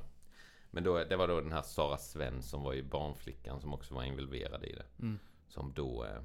Men 0.71 0.83
då, 0.83 1.03
det 1.03 1.15
var 1.15 1.27
då 1.27 1.41
den 1.41 1.51
här 1.51 1.61
Sara 1.61 1.97
Sven 1.97 2.41
som 2.43 2.63
var 2.63 2.73
ju 2.73 2.83
barnflickan 2.83 3.61
som 3.61 3.73
också 3.73 3.93
var 3.93 4.03
involverad 4.03 4.63
i 4.65 4.75
det. 4.75 4.85
Mm. 4.99 5.19
Som 5.47 5.73
då 5.73 6.05
eh, 6.05 6.21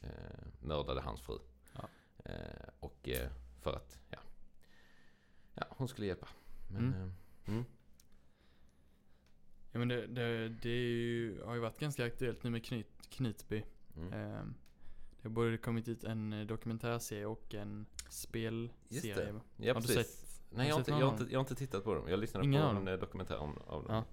eh, 0.00 0.46
mördade 0.60 1.00
hans 1.00 1.20
fru. 1.20 1.38
Ja. 1.72 1.88
Eh, 2.24 2.68
och 2.80 3.08
för 3.60 3.72
att, 3.72 3.98
ja. 4.10 4.18
Ja, 5.54 5.66
hon 5.70 5.88
skulle 5.88 6.06
hjälpa. 6.06 6.28
Men, 6.70 6.94
Mm. 6.94 7.12
mm. 7.46 7.64
Ja 9.72 9.78
men 9.78 9.88
det, 9.88 10.06
det, 10.06 10.48
det 10.48 10.68
är 10.70 10.82
ju, 10.90 11.42
har 11.42 11.54
ju 11.54 11.60
varit 11.60 11.78
ganska 11.78 12.04
aktuellt 12.06 12.42
nu 12.42 12.50
med 12.50 12.64
Knut, 12.64 12.86
Knutby. 13.10 13.64
Mm. 13.96 14.12
Ehm, 14.12 14.54
det 15.22 15.28
har 15.28 15.34
både 15.34 15.56
kommit 15.58 15.88
ut 15.88 16.04
en 16.04 16.32
eh, 16.32 16.46
dokumentärserie 16.46 17.26
och 17.26 17.54
en 17.54 17.86
Just 18.04 18.22
spelserie. 18.22 19.32
det. 19.56 19.66
Ja, 19.66 19.74
Har 19.74 19.80
du 19.80 19.86
sett? 19.88 20.40
Nej, 20.50 20.68
jag 20.68 20.74
har 20.74 20.78
inte, 20.80 20.90
jag, 20.90 21.06
har 21.06 21.12
inte, 21.12 21.24
jag 21.32 21.38
har 21.38 21.40
inte 21.44 21.54
tittat 21.54 21.84
på 21.84 21.94
dem. 21.94 22.08
Jag 22.08 22.18
lyssnade 22.18 22.46
Ingen 22.46 22.62
på 22.62 22.68
en 22.68 22.84
dem? 22.84 22.98
dokumentär 23.00 23.38
om, 23.38 23.58
av 23.58 23.84
dem. 23.84 23.94
Ja. 23.94 24.04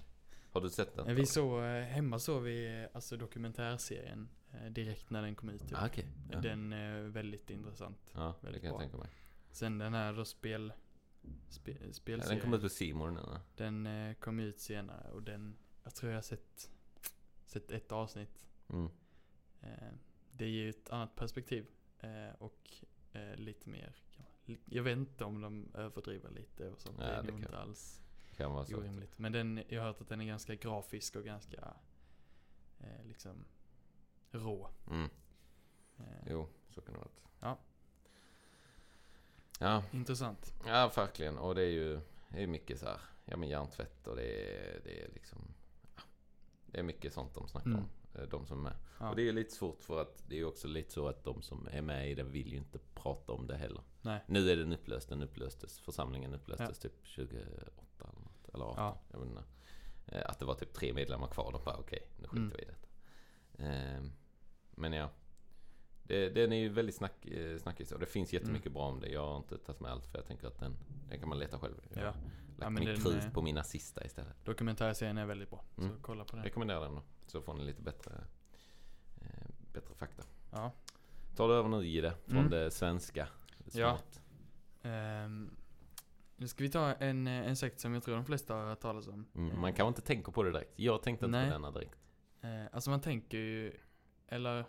Har 0.51 0.61
du 0.61 0.69
sett 0.69 0.95
den? 0.95 1.15
Vi 1.15 1.25
såg, 1.25 1.63
eh, 1.63 1.81
hemma 1.81 2.19
såg 2.19 2.43
vi 2.43 2.81
eh, 2.81 2.87
alltså 2.93 3.17
dokumentärserien 3.17 4.29
direkt 4.69 5.09
när 5.09 5.21
den 5.21 5.35
kom 5.35 5.49
ut. 5.49 5.61
Typ. 5.61 5.77
Ah, 5.81 5.85
okej. 5.85 6.05
Ja. 6.31 6.39
Den 6.39 6.73
är 6.73 7.01
väldigt 7.01 7.49
intressant. 7.49 8.11
Ja, 8.13 8.35
det 8.41 8.45
Väldigt 8.45 8.61
kan 8.61 8.67
jag 8.69 8.77
bra. 8.77 8.81
tänka 8.81 8.97
mig. 8.97 9.09
Sen 9.51 9.77
den 9.77 9.93
här 9.93 10.13
då 10.13 10.25
spel, 10.25 10.73
spe, 11.49 11.71
Ja, 11.71 11.93
spelserien. 11.93 12.39
den 12.39 12.51
kom 12.51 12.53
ut 12.53 12.79
på 12.91 12.97
More 12.97 13.11
nu. 13.11 13.21
Den 13.55 14.15
kom 14.15 14.39
ut 14.39 14.59
senare 14.59 15.11
och 15.11 15.23
den, 15.23 15.55
jag 15.83 15.95
tror 15.95 16.11
jag 16.11 16.17
har 16.17 16.21
sett, 16.21 16.69
sett 17.45 17.71
ett 17.71 17.91
avsnitt. 17.91 18.47
Mm. 18.69 18.89
Eh, 19.61 19.89
det 20.31 20.49
ger 20.49 20.69
ett 20.69 20.89
annat 20.89 21.15
perspektiv. 21.15 21.67
Eh, 21.99 22.29
och 22.37 22.69
eh, 23.13 23.35
lite 23.35 23.69
mer, 23.69 23.95
jag 24.65 24.83
vet 24.83 24.97
inte 24.97 25.23
om 25.25 25.41
de 25.41 25.71
överdriver 25.73 26.29
lite 26.31 26.69
och 26.69 26.81
sånt. 26.81 26.97
Nej, 26.97 27.07
det 27.07 27.13
är 27.13 27.21
det 27.23 27.31
nog 27.31 27.39
inte 27.39 27.57
alls 27.57 28.01
Kan 28.37 28.51
vara 28.51 28.77
orimligt. 28.77 29.19
Men 29.19 29.31
den, 29.31 29.63
jag 29.67 29.81
har 29.81 29.87
hört 29.87 30.01
att 30.01 30.09
den 30.09 30.21
är 30.21 30.25
ganska 30.25 30.55
grafisk 30.55 31.15
och 31.15 31.23
ganska 31.23 31.73
liksom 33.03 33.45
rå. 34.31 34.69
Mm. 34.91 35.09
Jo, 36.29 36.47
så 36.69 36.81
kan 36.81 36.93
det 36.93 36.99
vara. 36.99 37.09
Ja. 37.39 37.57
Ja, 39.59 39.83
Intressant. 39.91 40.53
ja 40.65 40.91
verkligen. 40.95 41.37
Och 41.37 41.55
det 41.55 41.61
är 41.61 41.71
ju 41.71 41.99
det 42.29 42.43
är 42.43 42.47
mycket 42.47 42.79
så 42.79 42.85
här. 42.85 42.99
Ja 43.25 43.37
men 43.37 43.49
hjärntvätt 43.49 44.07
och 44.07 44.15
det 44.15 44.55
är, 44.55 44.81
det 44.83 45.03
är 45.03 45.09
liksom. 45.13 45.39
Ja, 45.95 46.01
det 46.65 46.79
är 46.79 46.83
mycket 46.83 47.13
sånt 47.13 47.33
de 47.33 47.47
snackar 47.47 47.69
Mm. 47.69 47.79
om. 47.79 47.89
Eh, 48.21 48.29
De 48.29 48.45
som 48.47 48.57
är 48.59 48.63
med. 48.63 48.75
Ja. 48.99 49.09
Och 49.09 49.15
det 49.15 49.29
är 49.29 49.33
lite 49.33 49.51
svårt 49.55 49.81
för 49.81 50.01
att 50.01 50.23
det 50.27 50.39
är 50.39 50.45
också 50.45 50.67
lite 50.67 50.91
så 50.93 51.07
att 51.07 51.23
de 51.23 51.41
som 51.41 51.67
är 51.71 51.81
med 51.81 52.11
i 52.11 52.15
det 52.15 52.23
vill 52.23 52.51
ju 52.51 52.57
inte 52.57 52.79
prata 52.95 53.33
om 53.33 53.47
det 53.47 53.55
heller. 53.57 53.81
Nej. 54.01 54.23
Nu 54.27 54.49
är 54.51 54.55
den 54.57 54.73
upplöst. 54.73 55.09
Den 55.09 55.21
upplöstes. 55.23 55.79
Församlingen 55.79 56.33
upplöstes 56.33 56.79
typ 56.79 56.93
2008 57.15 57.71
eller 57.99 58.19
något. 58.21 58.49
Eller 58.53 58.65
18. 58.65 58.83
Ja. 58.83 59.01
Jag 59.11 59.19
vet 59.19 59.29
inte. 59.29 59.43
Eh, 60.05 60.21
Att 60.29 60.39
det 60.39 60.45
var 60.45 60.55
typ 60.55 60.73
tre 60.73 60.93
medlemmar 60.93 61.27
kvar. 61.27 61.51
De 61.51 61.63
bara 61.65 61.77
okej, 61.77 62.07
nu 62.17 62.27
skiter 62.27 62.37
Mm. 62.37 62.53
vi 62.57 62.61
i 62.61 62.65
detta. 62.65 62.87
Ehm, 63.63 64.11
Men 64.71 64.93
ja. 64.93 65.09
Det, 66.03 66.29
den 66.29 66.53
är 66.53 66.57
ju 66.57 66.69
väldigt 66.69 66.95
snack, 66.95 67.25
eh, 67.25 67.57
snackis 67.57 67.91
och 67.91 67.99
det 67.99 68.05
finns 68.05 68.33
jättemycket 68.33 68.65
Mm. 68.65 68.73
bra 68.73 68.83
om 68.87 68.99
det. 68.99 69.09
Jag 69.09 69.27
har 69.27 69.37
inte 69.37 69.57
tagit 69.57 69.79
med 69.81 69.91
allt 69.91 70.05
för 70.05 70.17
jag 70.17 70.25
tänker 70.27 70.47
att 70.47 70.59
den, 70.59 70.75
den 71.09 71.19
kan 71.19 71.29
man 71.29 71.39
leta 71.39 71.59
själv. 71.59 71.73
Ja. 71.95 72.13
Lagt 72.59 72.79
Ja, 72.79 72.85
den, 72.85 72.95
krut 73.03 73.23
eh, 73.25 73.31
på 73.31 73.41
mina 73.41 73.63
sista 73.63 74.05
istället. 74.05 74.45
Dokumentärserien 74.45 75.17
är 75.17 75.25
väldigt 75.25 75.49
bra. 75.49 75.63
Mm. 75.77 75.89
Så 75.89 75.95
kolla 76.01 76.25
på 76.25 76.35
den. 76.35 76.45
Rekommenderar 76.45 76.81
den 76.81 76.95
då. 76.95 77.03
Så 77.27 77.41
får 77.41 77.53
ni 77.53 77.63
lite 77.65 77.81
bättre, 77.81 78.11
eh, 79.21 79.27
bättre 79.73 79.95
fakta. 79.95 80.23
Ja. 80.51 80.71
Tar 81.35 81.47
du 81.47 81.53
över 81.53 81.69
nu 81.69 81.85
Gide 81.85 82.13
från 82.25 82.37
Mm. 82.37 82.49
det 82.51 82.71
svenska. 82.71 83.27
Ja. 83.73 83.97
Smart. 83.97 84.21
Ehm, 84.81 85.55
nu 86.35 86.47
ska 86.47 86.63
vi 86.63 86.69
ta 86.69 86.93
en, 86.93 87.27
eh, 87.27 87.47
en 87.47 87.55
sekt 87.55 87.79
som 87.79 87.93
jag 87.93 88.03
tror 88.03 88.15
de 88.15 88.25
flesta 88.25 88.53
har 88.55 88.65
hört 88.65 88.79
talas 88.79 89.07
om. 89.07 89.25
Mm, 89.35 89.51
Eh, 89.51 89.57
man 89.57 89.73
kanske 89.73 89.87
inte 89.87 90.01
tänker 90.01 90.31
på 90.31 90.43
det 90.43 90.51
direkt. 90.51 90.79
Jag 90.79 91.03
tänkte 91.03 91.25
inte 91.25 91.37
Nej. 91.37 91.47
på 91.47 91.53
denna 91.53 91.71
direkt. 91.71 91.95
Eh, 92.41 92.65
alltså 92.71 92.89
man 92.89 93.01
tänker 93.01 93.37
ju, 93.37 93.73
eller 94.27 94.65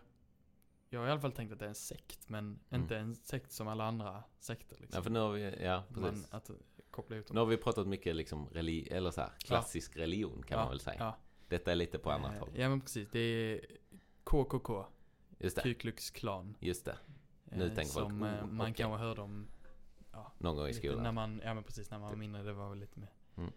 jag 0.90 1.00
har 1.00 1.06
i 1.06 1.10
alla 1.10 1.20
fall 1.20 1.32
tänkt 1.32 1.52
att 1.52 1.58
det 1.58 1.64
är 1.64 1.68
en 1.68 1.74
sekt, 1.74 2.28
men 2.28 2.44
Mm. 2.70 2.82
inte 2.82 2.96
en 2.98 3.14
sekt 3.14 3.52
som 3.52 3.68
alla 3.68 3.84
andra 3.84 4.22
sekter 4.38 4.76
liksom. 4.80 4.98
Ja, 4.98 5.02
för 5.02 5.10
nu 5.10 5.18
har 5.18 5.30
vi, 5.32 5.62
ja 5.64 5.82
precis. 5.88 6.02
man, 6.02 6.24
att 6.40 6.50
koppla 6.90 7.16
ihop 7.16 7.26
dem. 7.28 7.34
Nu 7.34 7.40
har 7.40 7.46
vi 7.46 7.56
pratat 7.56 7.86
mycket 7.86 8.16
liksom 8.16 8.48
reli- 8.48 8.92
eller 8.92 9.10
så 9.10 9.20
här, 9.20 9.30
klassisk 9.38 9.96
religion 9.96 10.42
kan 10.42 10.58
Ja, 10.58 10.64
man 10.64 10.70
väl 10.70 10.80
säga. 10.80 10.96
Ja, 10.98 11.16
Detta 11.48 11.70
är 11.72 11.76
lite 11.76 11.98
på 11.98 12.10
annat 12.10 12.32
Eh, 12.34 12.38
håll. 12.40 12.48
Ja 12.54 12.68
men 12.68 12.80
precis, 12.80 13.08
det 13.12 13.18
är 13.20 13.60
KKK, 14.24 14.86
Just 15.38 15.56
det. 15.56 15.62
Ku 15.62 15.74
Klux 15.74 16.10
Klan. 16.10 16.56
Just 16.60 16.84
det. 16.84 16.96
Nu 17.44 17.66
Eh, 17.68 17.74
tänker 17.74 17.92
folk, 17.92 18.06
Som 18.06 18.22
eh, 18.22 18.44
oh, 18.44 18.46
man 18.46 18.60
okej. 18.60 18.74
kanske 18.74 19.04
hörde 19.04 19.20
om 19.20 19.46
Någon 20.38 20.56
gång 20.56 20.68
i 20.68 20.72
skolan. 20.74 21.02
när 21.02 21.12
man, 21.12 21.40
ja 21.44 21.54
men 21.54 21.64
precis 21.64 21.90
när 21.90 21.98
man 21.98 22.02
var 22.02 22.10
Typ. 22.10 22.18
mindre. 22.18 22.42
Det 22.42 22.52
var 22.52 22.68
väl 22.70 22.78
lite 22.78 23.00
mer 23.00 23.10
Mm. 23.36 23.52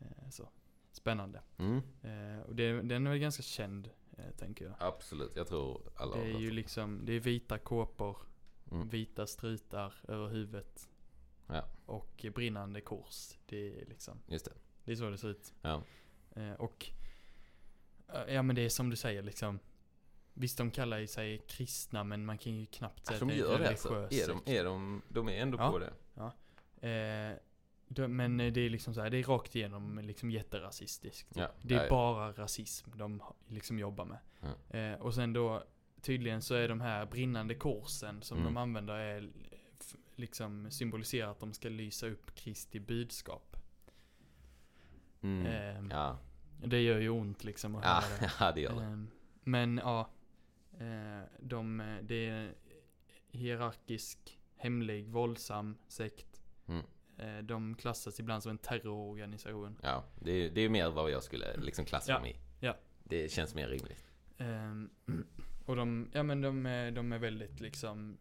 eh, 0.00 0.28
så. 0.30 0.48
Spännande. 0.92 1.42
Mm, 1.58 1.76
Eh, 2.02 2.40
och 2.42 2.54
det, 2.54 2.82
den 2.82 3.06
är 3.06 3.10
väl 3.10 3.18
ganska 3.20 3.42
känd, 3.42 3.90
eh, 4.18 4.30
tänker 4.36 4.64
jag. 4.64 4.74
absolut, 4.78 5.36
jag 5.36 5.46
tror 5.48 5.80
alla 5.96 6.16
Det 6.16 6.22
är 6.22 6.38
ju 6.38 6.48
om. 6.48 6.54
liksom, 6.54 7.00
det 7.04 7.12
är 7.12 7.20
vita 7.20 7.58
kåpor, 7.58 8.16
Mm. 8.70 8.88
vita 8.88 9.26
strutar 9.26 9.94
över 10.08 10.28
huvudet. 10.28 10.87
Ja. 11.48 11.64
Och 11.86 12.24
brinnande 12.34 12.80
kors. 12.80 13.38
Det 13.46 13.80
är 13.80 13.86
liksom, 13.86 14.18
Just 14.26 14.44
det. 14.44 14.52
det 14.84 14.92
är 14.92 14.96
så 14.96 15.10
det 15.10 15.18
ser 15.18 15.28
ut. 15.28 15.54
Ja. 15.62 15.82
Eh, 16.36 16.52
och, 16.52 16.90
eh, 18.08 18.34
ja 18.34 18.42
men 18.42 18.56
det 18.56 18.62
är 18.62 18.68
som 18.68 18.90
du 18.90 18.96
säger 18.96 19.22
liksom. 19.22 19.58
Visst 20.34 20.58
de 20.58 20.70
kallar 20.70 21.06
sig 21.06 21.38
kristna 21.38 22.04
men 22.04 22.24
man 22.24 22.38
kan 22.38 22.52
ju 22.54 22.66
knappt 22.66 23.06
säga 23.06 23.14
Alltså, 23.14 23.26
de 23.26 23.32
att 23.32 23.38
gör 23.38 23.58
det 23.58 23.68
alltså. 23.68 24.08
Är 24.10 24.28
de, 24.28 24.42
är 24.46 24.64
de, 24.64 25.02
de 25.08 25.28
är 25.28 25.42
ändå 25.42 25.58
Ja. 25.58 25.70
på 25.70 25.78
det. 25.78 25.92
Eh, 26.80 27.36
de, 27.88 28.08
men 28.16 28.40
eh, 28.40 28.52
det 28.52 28.60
är 28.60 28.70
liksom 28.70 28.94
så 28.94 29.00
här, 29.00 29.10
det 29.10 29.16
är 29.18 29.22
rakt 29.22 29.56
igenom 29.56 29.98
liksom 29.98 30.30
jätterasistiskt. 30.30 31.28
Ja. 31.36 31.48
Det 31.62 31.74
är 31.74 31.78
ja, 31.78 31.84
ja. 31.84 31.90
bara 31.90 32.32
rasism 32.32 32.90
de 32.98 33.22
liksom 33.48 33.78
jobbar 33.78 34.04
med. 34.04 34.18
Eh, 34.94 35.00
och 35.00 35.14
sen 35.14 35.32
då, 35.32 35.64
tydligen 36.00 36.42
så 36.42 36.54
är 36.54 36.68
de 36.68 36.80
här 36.80 37.06
brinnande 37.06 37.54
korsen 37.54 38.22
som 38.22 38.38
Mm. 38.38 38.54
de 38.54 38.56
använder 38.60 38.94
är 38.94 39.30
liksom 40.18 40.70
symboliserar 40.70 41.30
att 41.30 41.40
de 41.40 41.52
ska 41.52 41.68
lysa 41.68 42.06
upp 42.06 42.34
Kristi 42.34 42.80
budskap. 42.80 43.56
Mm. 45.20 45.46
Ehm, 45.46 45.90
Ja. 45.90 46.18
Det 46.64 46.80
gör 46.82 46.98
ju 46.98 47.08
ont 47.08 47.44
liksom 47.44 47.74
att 47.76 47.84
Ja, 47.84 47.90
höra 47.90 48.18
det. 48.20 48.30
ja, 48.40 48.52
det 48.52 48.60
gör 48.60 48.74
det. 48.80 48.82
Ehm, 48.86 49.10
Men 49.44 49.76
ja, 49.84 50.10
eh, 50.78 51.22
de, 51.40 51.80
eh, 51.80 51.96
det 52.02 52.26
är 52.28 52.54
hierarkisk, 53.30 54.38
hemlig, 54.56 55.08
våldsam 55.08 55.76
sekt. 55.88 56.42
Mm. 56.66 56.84
Eh, 57.18 57.42
De 57.44 57.74
klassas 57.74 58.20
ibland 58.20 58.42
som 58.42 58.50
en 58.50 58.58
terrororganisation. 58.58 59.78
Ja, 59.82 60.04
det 60.20 60.32
är, 60.32 60.50
det 60.50 60.60
är 60.60 60.68
mer 60.68 60.90
vad 60.90 61.10
jag 61.10 61.22
skulle 61.22 61.56
liksom 61.56 61.84
klassa 61.84 62.12
Ja. 62.12 62.16
dem 62.18 62.26
i. 62.26 62.36
Ja. 62.60 62.76
Det 63.04 63.32
känns 63.32 63.54
mer 63.54 63.68
rimligt. 63.68 64.04
Ehm, 64.38 64.90
Och 65.66 65.76
de, 65.76 66.10
ja 66.12 66.22
men 66.22 66.40
de 66.40 66.62
de 66.94 67.12
är 67.12 67.18
väldigt 67.18 67.60
liksom 67.60 68.18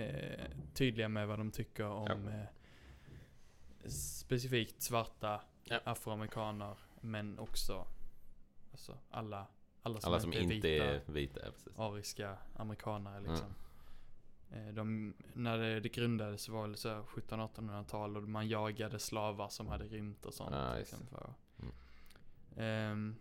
eh, 0.00 0.44
tydliga 0.74 1.08
med 1.08 1.28
vad 1.28 1.38
de 1.38 1.50
tycker 1.50 1.84
om 1.86 2.28
eh, 2.28 2.44
specifikt 3.88 4.82
svarta 4.82 5.40
Ja. 5.64 5.80
afroamerikaner. 5.84 6.76
Men 7.00 7.38
också 7.38 7.86
alltså, 8.72 8.98
alla, 9.10 9.46
alla 9.82 10.00
som, 10.00 10.08
Alla 10.12 10.20
som 10.20 10.32
inte 10.32 10.42
är 10.42 10.56
inte 10.56 10.68
vita. 10.68 10.84
är 10.84 11.12
vita, 11.12 11.40
ja, 11.76 11.84
ariska 11.84 12.36
amerikanare 12.56 13.16
Mm. 13.18 13.30
liksom. 13.30 13.54
Eh, 14.52 14.74
De, 14.74 15.14
när 15.34 15.58
det, 15.58 15.80
det 15.80 15.88
grundades 15.88 16.48
var 16.48 16.68
det 16.68 16.76
så 16.76 16.88
här 16.88 17.02
1700-1800-tal 17.02 18.16
och 18.16 18.22
man 18.22 18.48
jagade 18.48 18.98
slavar 18.98 19.48
som 19.48 19.66
hade 19.68 19.84
rymt 19.84 20.26
och 20.26 20.34
sånt. 20.34 20.50
Ja, 20.54 20.78
just 20.78 20.92
liksom, 20.92 21.06
för. 21.06 21.34
Mm. 21.62 21.72
Ehm, 22.56 23.16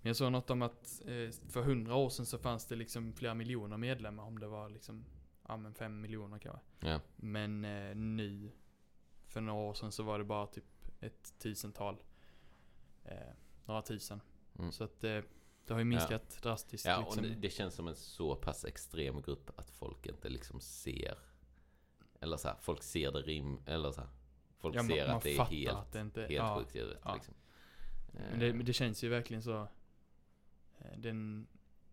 men 0.00 0.10
jag 0.10 0.16
såg 0.16 0.32
något 0.32 0.50
om 0.50 0.62
att 0.62 1.02
eh, 1.06 1.30
för 1.50 1.62
hundra 1.62 1.94
år 1.94 2.08
sedan 2.10 2.26
så 2.26 2.38
fanns 2.38 2.66
det 2.66 2.76
liksom 2.76 3.12
flera 3.12 3.34
miljoner 3.34 3.76
medlemmar. 3.76 4.24
Om 4.24 4.38
det 4.38 4.46
var 4.46 4.68
liksom, 4.68 5.04
ja 5.48 5.56
men 5.56 5.74
fem 5.74 6.00
miljoner 6.00 6.38
kanske. 6.38 6.60
Ja. 6.80 7.00
Men 7.16 7.64
eh, 7.64 7.94
nu, 7.96 8.50
för 9.26 9.40
några 9.40 9.60
år 9.60 9.74
sedan 9.74 9.92
så 9.92 10.02
var 10.02 10.18
det 10.18 10.24
bara 10.24 10.46
typ 10.46 10.64
ett 11.00 11.38
tusental. 11.38 12.02
Eh, 13.04 13.18
några 13.64 13.82
tusen. 13.82 14.20
Mm. 14.58 14.72
Så 14.72 14.84
att 14.84 15.04
eh, 15.04 15.20
det 15.66 15.72
har 15.72 15.78
ju 15.78 15.84
minskat 15.84 16.38
drastiskt. 16.42 16.86
Ja, 16.86 16.98
och 16.98 17.04
liksom. 17.04 17.22
det, 17.22 17.34
det 17.34 17.50
känns 17.50 17.74
som 17.74 17.88
en 17.88 17.94
så 17.96 18.36
pass 18.36 18.64
extrem 18.64 19.22
grupp 19.22 19.58
att 19.58 19.70
folk 19.70 20.06
inte 20.06 20.28
liksom 20.28 20.60
ser 20.60 21.18
Eller 22.20 22.36
så 22.36 22.48
här, 22.48 22.56
folk 22.60 22.82
ser 22.82 23.12
det 23.12 23.20
rim, 23.22 23.62
eller 23.66 23.92
så 23.92 24.00
här, 24.00 24.10
Folk 24.58 24.74
Ja, 24.76 24.82
ser 24.82 25.06
man 25.06 25.16
att 25.16 25.22
det 25.22 25.36
är 25.36 25.44
helt, 25.44 25.76
att 25.78 25.92
det 25.92 26.00
inte, 26.00 26.20
helt 26.20 26.32
ja, 26.32 26.58
sjukt 26.58 26.76
ja. 27.04 27.14
liksom. 27.14 27.34
Men 28.12 28.38
det, 28.38 28.54
men 28.54 28.66
det 28.66 28.72
känns 28.72 29.04
ju 29.04 29.08
verkligen 29.08 29.42
så. 29.42 29.68
eh, 30.78 30.98
Den, 30.98 31.46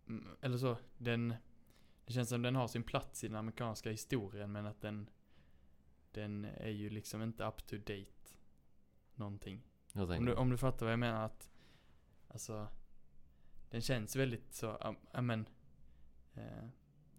mm, 0.08 0.28
eller 0.42 0.58
så, 0.58 0.78
den, 0.98 1.36
det 2.06 2.14
känns 2.14 2.30
som 2.30 2.42
den 2.42 2.56
har 2.56 2.68
sin 2.68 2.84
plats 2.84 3.24
i 3.24 3.28
den 3.28 3.38
amerikanska 3.38 3.90
historien 3.92 4.52
men 4.52 4.66
att 4.66 4.82
den, 4.82 5.10
den 6.12 6.46
är 6.46 6.70
ju 6.70 6.90
liksom 6.90 7.22
inte 7.22 7.44
up 7.44 7.68
to 7.68 7.76
date. 7.78 8.36
Någonting. 9.16 9.62
Om 9.94 10.26
du, 10.26 10.34
om 10.34 10.50
du 10.50 10.58
fattar 10.58 10.86
vad 10.86 10.94
jag 10.94 11.00
menar 11.00 11.26
att, 11.26 11.50
alltså, 12.28 12.68
den 13.70 13.82
känns 13.82 14.16
väldigt 14.16 14.54
så, 14.54 14.96
ja 15.14 15.22
men, 15.22 15.46
eh, 16.34 16.64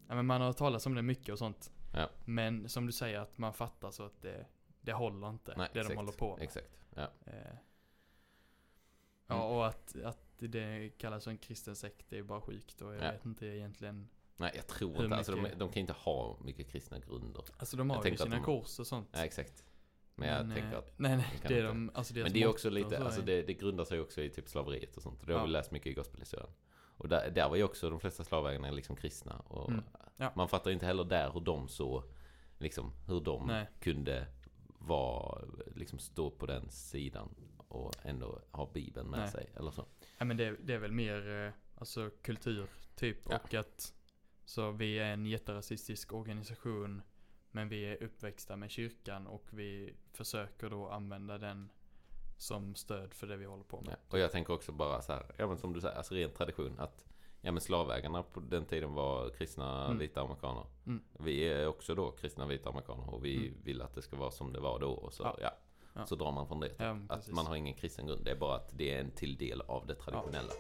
men 0.06 0.26
man 0.26 0.40
har 0.40 0.52
talat 0.52 0.86
om 0.86 0.94
det 0.94 1.02
mycket 1.02 1.32
och 1.32 1.38
sånt. 1.38 1.72
Ja. 1.94 2.10
Men 2.24 2.68
som 2.68 2.86
du 2.86 2.92
säger 2.92 3.18
att 3.20 3.38
man 3.38 3.52
fattar 3.52 3.90
så 3.90 4.02
att 4.02 4.22
det, 4.22 4.46
det 4.80 4.92
håller 4.92 5.30
inte. 5.30 5.54
Nej, 5.56 5.68
det 5.72 5.78
exakt, 5.80 5.88
de 5.94 5.96
håller 5.96 6.12
på 6.12 6.36
med. 6.36 6.44
Exakt, 6.44 6.78
ja. 6.94 7.10
Eh, 7.26 7.54
Ja, 9.26 9.34
Mm. 9.34 9.46
och 9.56 9.66
att, 9.66 9.96
att 10.04 10.18
det 10.38 10.90
kallas 10.98 11.24
för 11.24 11.30
en 11.30 11.38
kristen 11.38 11.76
sekt, 11.76 12.06
det 12.08 12.18
är 12.18 12.22
bara 12.22 12.40
sjukt 12.40 12.80
och 12.82 12.94
jag 12.94 13.04
Ja. 13.04 13.10
vet 13.12 13.24
inte 13.24 13.46
egentligen. 13.46 14.08
Nej 14.42 14.52
jag 14.54 14.66
tror 14.66 14.96
Hur 14.96 15.04
inte, 15.04 15.16
alltså 15.16 15.32
de, 15.36 15.48
de 15.58 15.72
kan 15.72 15.80
inte 15.80 15.92
ha 15.92 16.38
mycket 16.44 16.68
kristna 16.68 16.98
grunder 16.98 17.44
Alltså 17.56 17.76
de 17.76 17.90
Jag 17.90 17.96
har 17.96 18.04
ju 18.04 18.10
tänker 18.10 18.24
att 18.24 18.30
sina 18.32 18.36
de- 18.46 18.60
kurs 18.62 18.78
och 18.78 18.86
sånt. 18.86 19.08
Nej 19.12 19.24
exakt 19.26 19.64
Men 20.14 20.28
jag 20.28 20.46
Men, 20.46 20.56
tänker 20.56 20.72
eh, 20.72 20.78
att 20.78 20.92
Nej, 20.98 21.16
nej, 21.16 21.26
det 21.48 21.58
är 21.58 21.62
de, 21.64 21.90
alltså 21.94 22.14
Men 22.14 22.32
det 22.32 22.42
är 22.42 22.46
också 22.46 22.70
lite, 22.70 22.96
så 22.96 23.04
alltså 23.04 23.22
det, 23.22 23.42
det 23.42 23.54
grundar 23.54 23.84
sig 23.84 24.00
också 24.00 24.22
i 24.22 24.30
typ 24.30 24.48
slaveriet 24.48 24.96
och 24.96 25.02
sånt. 25.02 25.26
Det 25.26 25.32
har 25.32 25.40
Ja. 25.40 25.44
vi 25.44 25.50
läst 25.50 25.70
mycket 25.70 25.86
i 25.86 25.94
gospelhistorien. 25.94 26.50
Och 26.96 27.08
där, 27.08 27.30
där 27.30 27.48
var 27.48 27.56
ju 27.56 27.62
också 27.64 27.90
de 27.90 28.00
flesta 28.00 28.24
slavägarna 28.24 28.70
liksom 28.70 28.96
kristna. 28.96 29.38
Och 29.38 29.68
Mm. 29.70 29.84
Ja. 30.16 30.32
man 30.36 30.48
fattar 30.48 30.70
inte 30.70 30.86
heller 30.86 31.04
där 31.04 31.30
hur 31.32 31.40
de 31.40 31.68
så, 31.68 32.04
liksom 32.58 32.92
hur 33.06 33.20
de 33.20 33.46
Nej. 33.46 33.66
kunde 33.80 34.26
vara, 34.78 35.44
liksom 35.74 35.98
stå 35.98 36.30
på 36.30 36.46
den 36.46 36.70
sidan 36.70 37.28
och 37.68 37.92
ändå 38.02 38.40
ha 38.50 38.70
bibeln 38.72 39.08
med 39.10 39.20
Nej. 39.20 39.28
sig. 39.30 39.50
Eller 39.56 39.70
så. 39.70 39.84
Ja 40.18 40.24
men 40.24 40.36
det, 40.36 40.56
det 40.62 40.74
är 40.74 40.78
väl 40.78 40.92
mer, 40.92 41.46
eh, 41.46 41.52
alltså 41.80 42.10
kultur 42.22 42.66
typ. 42.96 43.18
Ja. 43.30 43.36
Och 43.44 43.54
att, 43.54 43.94
så 44.44 44.70
vi 44.70 44.98
är 44.98 45.12
en 45.12 45.26
jätterasistisk 45.26 46.12
organisation. 46.12 47.02
Men 47.50 47.68
vi 47.68 47.84
är 47.84 48.02
uppväxta 48.02 48.56
med 48.56 48.70
kyrkan 48.70 49.26
och 49.26 49.44
vi 49.50 49.94
försöker 50.12 50.70
då 50.70 50.88
använda 50.88 51.38
den 51.38 51.70
som 52.36 52.74
stöd 52.74 53.14
för 53.14 53.26
det 53.26 53.36
vi 53.36 53.44
håller 53.44 53.64
på 53.64 53.80
med. 53.80 53.90
Ja. 53.92 53.96
Och 54.10 54.18
jag 54.18 54.32
tänker 54.32 54.52
också 54.54 54.72
bara 54.72 55.02
så 55.02 55.12
här, 55.12 55.26
ja 55.36 55.46
men 55.46 55.58
som 55.58 55.72
du 55.72 55.80
säger, 55.80 55.96
alltså 55.96 56.14
ren 56.14 56.30
tradition. 56.30 56.78
Att 56.78 57.04
ja 57.40 57.52
men 57.52 57.60
slavägarna 57.60 58.22
på 58.22 58.40
den 58.40 58.64
tiden 58.64 58.94
var 58.94 59.30
kristna 59.30 59.84
Mm. 59.86 59.98
vita 59.98 60.20
amerikaner. 60.20 60.66
Mm. 60.86 61.02
Vi 61.20 61.40
är 61.44 61.66
också 61.66 61.94
då 61.94 62.10
kristna 62.10 62.46
vita 62.46 62.68
amerikaner 62.68 63.14
och 63.14 63.24
vi 63.24 63.36
Mm. 63.48 63.62
vill 63.64 63.82
att 63.82 63.94
det 63.94 64.02
ska 64.02 64.16
vara 64.16 64.30
som 64.30 64.52
det 64.52 64.60
var 64.60 64.78
då. 64.80 64.90
Och 64.90 65.12
så, 65.12 65.22
Ja. 65.22 65.36
ja. 65.40 65.50
Ja. 65.94 66.06
så 66.06 66.14
drar 66.14 66.32
man 66.32 66.46
från 66.48 66.60
det. 66.60 66.72
Ja, 66.78 66.94
men 66.94 67.10
Att 67.10 67.28
man 67.28 67.46
har 67.46 67.56
ingen 67.56 67.74
kristen 67.74 68.06
grund. 68.06 68.24
Det 68.24 68.30
är 68.30 68.36
bara 68.36 68.56
att 68.56 68.78
det 68.78 68.94
är 68.94 69.00
en 69.00 69.10
till 69.10 69.36
del 69.36 69.60
av 69.60 69.86
det 69.86 69.94
traditionella. 69.94 70.52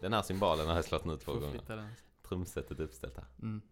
Den 0.00 0.12
här 0.12 0.22
symbolen 0.22 0.66
har 0.66 0.74
jag 0.74 0.84
slått 0.84 1.04
nu 1.04 1.16
två 1.16 1.32
gånger. 1.32 1.60
Trumsetet 2.30 2.80
uppställt 2.80 3.16
här. 3.16 3.26
Mm. 3.42 3.62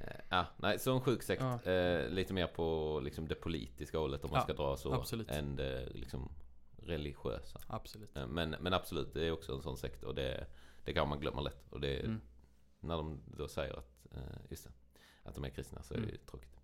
Eh, 0.00 0.20
ja, 0.28 0.46
nej, 0.56 0.78
så 0.78 0.94
en 0.94 1.00
sjuk 1.00 1.22
sekt. 1.22 1.42
Ja. 1.42 1.62
Eh, 1.72 2.08
lite 2.10 2.32
mer 2.34 2.46
på 2.46 3.00
liksom 3.04 3.28
det 3.28 3.34
politiska 3.34 3.98
hållet 3.98 4.24
om 4.24 4.30
man 4.30 4.38
Ja, 4.38 4.42
ska 4.44 4.52
dra 4.52 4.76
så. 4.76 4.94
absolut. 4.94 5.30
Än 5.30 5.56
det 5.56 5.88
liksom 5.94 6.32
religiösa. 6.76 7.60
Absolut. 7.66 8.16
Eh, 8.16 8.26
Men, 8.26 8.50
men 8.60 8.72
absolut, 8.72 9.14
det 9.14 9.24
är 9.26 9.30
också 9.30 9.54
en 9.54 9.62
sån 9.62 9.76
sekt 9.76 10.02
och 10.04 10.14
det, 10.14 10.46
det 10.84 10.92
kan 10.92 11.08
man 11.08 11.20
glömma 11.20 11.40
lätt. 11.40 11.72
Och 11.72 11.80
det, 11.80 12.00
Mm. 12.00 12.20
när 12.80 12.96
de 12.96 13.20
då 13.36 13.48
säger 13.48 13.74
att, 13.78 14.06
eh, 14.14 14.20
just 14.50 14.64
det, 14.64 14.70
att 15.22 15.34
de 15.34 15.44
är 15.44 15.48
kristna 15.50 15.82
så 15.82 15.94
är 15.94 15.98
det 15.98 16.02
Mm. 16.04 16.14
ju 16.14 16.20
tråkigt. 16.30 16.56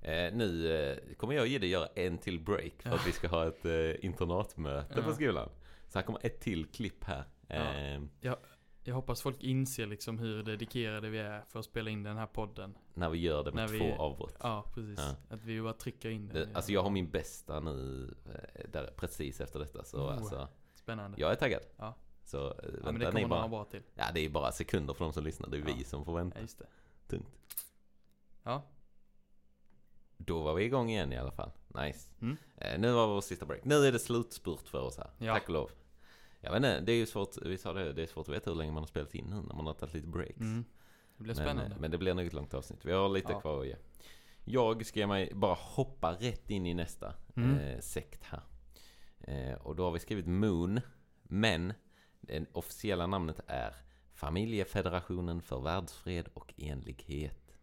Eh, 0.00 0.34
nu 0.34 0.76
eh, 0.76 1.14
kommer 1.16 1.34
jag 1.34 1.42
och 1.42 1.48
Jidde 1.48 1.66
göra 1.66 1.86
en 1.86 2.18
till 2.18 2.40
break 2.40 2.82
för 2.82 2.90
Ja. 2.90 2.96
att 2.96 3.06
vi 3.06 3.12
ska 3.12 3.28
ha 3.28 3.46
ett 3.46 3.64
eh, 3.64 4.04
internatmöte 4.04 5.02
på 5.02 5.12
skolan. 5.12 5.48
Så 5.88 5.98
här 5.98 6.06
kommer 6.06 6.26
ett 6.26 6.40
till 6.40 6.66
klipp 6.66 7.04
här. 7.04 7.24
Ja. 7.48 7.56
Eh, 7.74 8.02
Jag 8.86 8.94
hoppas 8.94 9.22
folk 9.22 9.42
inser 9.42 9.86
liksom 9.86 10.18
hur 10.18 10.42
dedikerade 10.42 11.08
vi 11.10 11.18
är 11.18 11.44
för 11.48 11.58
att 11.58 11.64
spela 11.64 11.90
in 11.90 12.02
den 12.02 12.16
här 12.16 12.26
podden. 12.26 12.74
När 12.94 13.10
vi 13.10 13.18
gör 13.18 13.44
det 13.44 13.52
med 13.52 13.66
När 13.66 13.72
vi- 13.72 13.78
två 13.78 14.02
avbrott. 14.02 14.36
Ja, 14.42 14.64
precis. 14.74 14.98
Ja. 14.98 15.16
Att 15.34 15.44
vi 15.44 15.62
bara 15.62 15.72
trycker 15.72 16.10
in 16.10 16.26
den. 16.28 16.34
Det, 16.36 16.56
alltså 16.56 16.72
jag 16.72 16.82
har 16.82 16.90
min 16.90 17.10
bästa 17.10 17.60
nu 17.60 18.08
eh, 18.34 18.70
där, 18.70 18.92
precis 18.96 19.40
efter 19.40 19.58
detta. 19.58 19.84
Så 19.84 19.98
Oh. 20.06 20.12
alltså, 20.16 20.48
Spännande. 20.74 21.20
jag 21.20 21.30
är 21.30 21.34
taggad. 21.36 21.62
Ja. 21.76 21.94
Så 22.24 22.46
eh, 22.50 22.54
Ja, 22.62 22.68
men 22.72 22.84
vänta, 22.84 22.98
det 22.98 23.12
ni 23.12 23.22
kommer 23.22 23.28
några 23.36 23.48
bara, 23.48 23.48
bra 23.48 23.64
till. 23.64 23.82
ja, 23.94 24.04
det 24.14 24.20
är 24.20 24.28
bara 24.28 24.52
sekunder 24.52 24.94
för 24.94 25.04
de 25.04 25.12
som 25.12 25.24
lyssnar. 25.24 25.48
Det 25.48 25.56
är 25.56 25.60
Ja. 25.68 25.74
vi 25.78 25.84
som 25.84 26.04
får 26.04 26.14
vänta. 26.14 26.36
Ja, 26.38 26.42
just 26.42 26.58
det. 26.58 26.66
Tungt. 27.06 27.28
Ja. 28.42 28.62
Då 30.16 30.42
var 30.42 30.54
vi 30.54 30.64
igång 30.64 30.90
igen 30.90 31.12
i 31.12 31.16
alla 31.18 31.30
fall. 31.32 31.50
Nice. 31.68 32.08
Mm. 32.20 32.36
Eh, 32.56 32.78
nu 32.80 32.92
var 32.92 33.06
vår 33.06 33.20
sista 33.20 33.46
break. 33.46 33.64
Nu 33.64 33.74
är 33.86 33.92
det 33.92 33.98
slutspurt 33.98 34.68
för 34.68 34.80
oss 34.80 34.96
här. 34.96 35.10
Ja. 35.18 35.34
Tack 35.34 35.44
och 35.48 35.54
lov. 35.54 35.70
Jag 36.44 36.50
vet 36.50 36.56
inte, 36.56 36.80
det 36.80 36.92
är 36.92 36.96
ju 36.96 37.06
svårt, 37.06 37.36
vi 37.42 37.58
sa 37.58 37.72
det, 37.72 37.92
det 37.92 38.02
är 38.02 38.06
svårt 38.06 38.28
att 38.28 38.34
veta 38.34 38.50
hur 38.50 38.56
länge 38.58 38.72
man 38.72 38.82
har 38.82 38.88
spelat 38.88 39.14
in 39.14 39.24
nu 39.26 39.34
när 39.34 39.54
man 39.54 39.66
har 39.66 39.74
tagit 39.74 39.94
lite 39.94 40.06
breaks. 40.08 40.40
Mm. 40.40 40.64
Det 41.16 41.22
blir 41.22 41.34
men, 41.34 41.44
spännande. 41.46 41.76
men 41.80 41.90
det 41.90 41.98
blir 41.98 42.14
nog 42.14 42.26
ett 42.26 42.32
långt 42.32 42.54
avsnitt. 42.54 42.84
Vi 42.84 42.92
har 42.92 43.08
lite 43.08 43.32
Ja. 43.32 43.40
kvar 43.40 43.60
att 43.60 43.66
ge. 43.66 43.76
Jag 44.44 44.86
ska 44.86 45.06
mig 45.06 45.32
bara 45.34 45.54
hoppa 45.54 46.12
rätt 46.12 46.50
in 46.50 46.66
i 46.66 46.74
nästa 46.74 47.14
Mm. 47.36 47.58
eh, 47.58 47.80
sekt 47.80 48.22
här. 48.24 48.40
Eh, 49.20 49.54
och 49.54 49.76
då 49.76 49.84
har 49.84 49.90
vi 49.90 49.98
skrivit 49.98 50.26
Moon. 50.26 50.80
Men 51.22 51.72
det 52.20 52.44
officiella 52.52 53.06
namnet 53.06 53.40
är 53.46 53.74
Familjefederationen 54.14 55.42
för 55.42 55.60
världsfred 55.60 56.28
och 56.34 56.54
enlighet. 56.56 57.54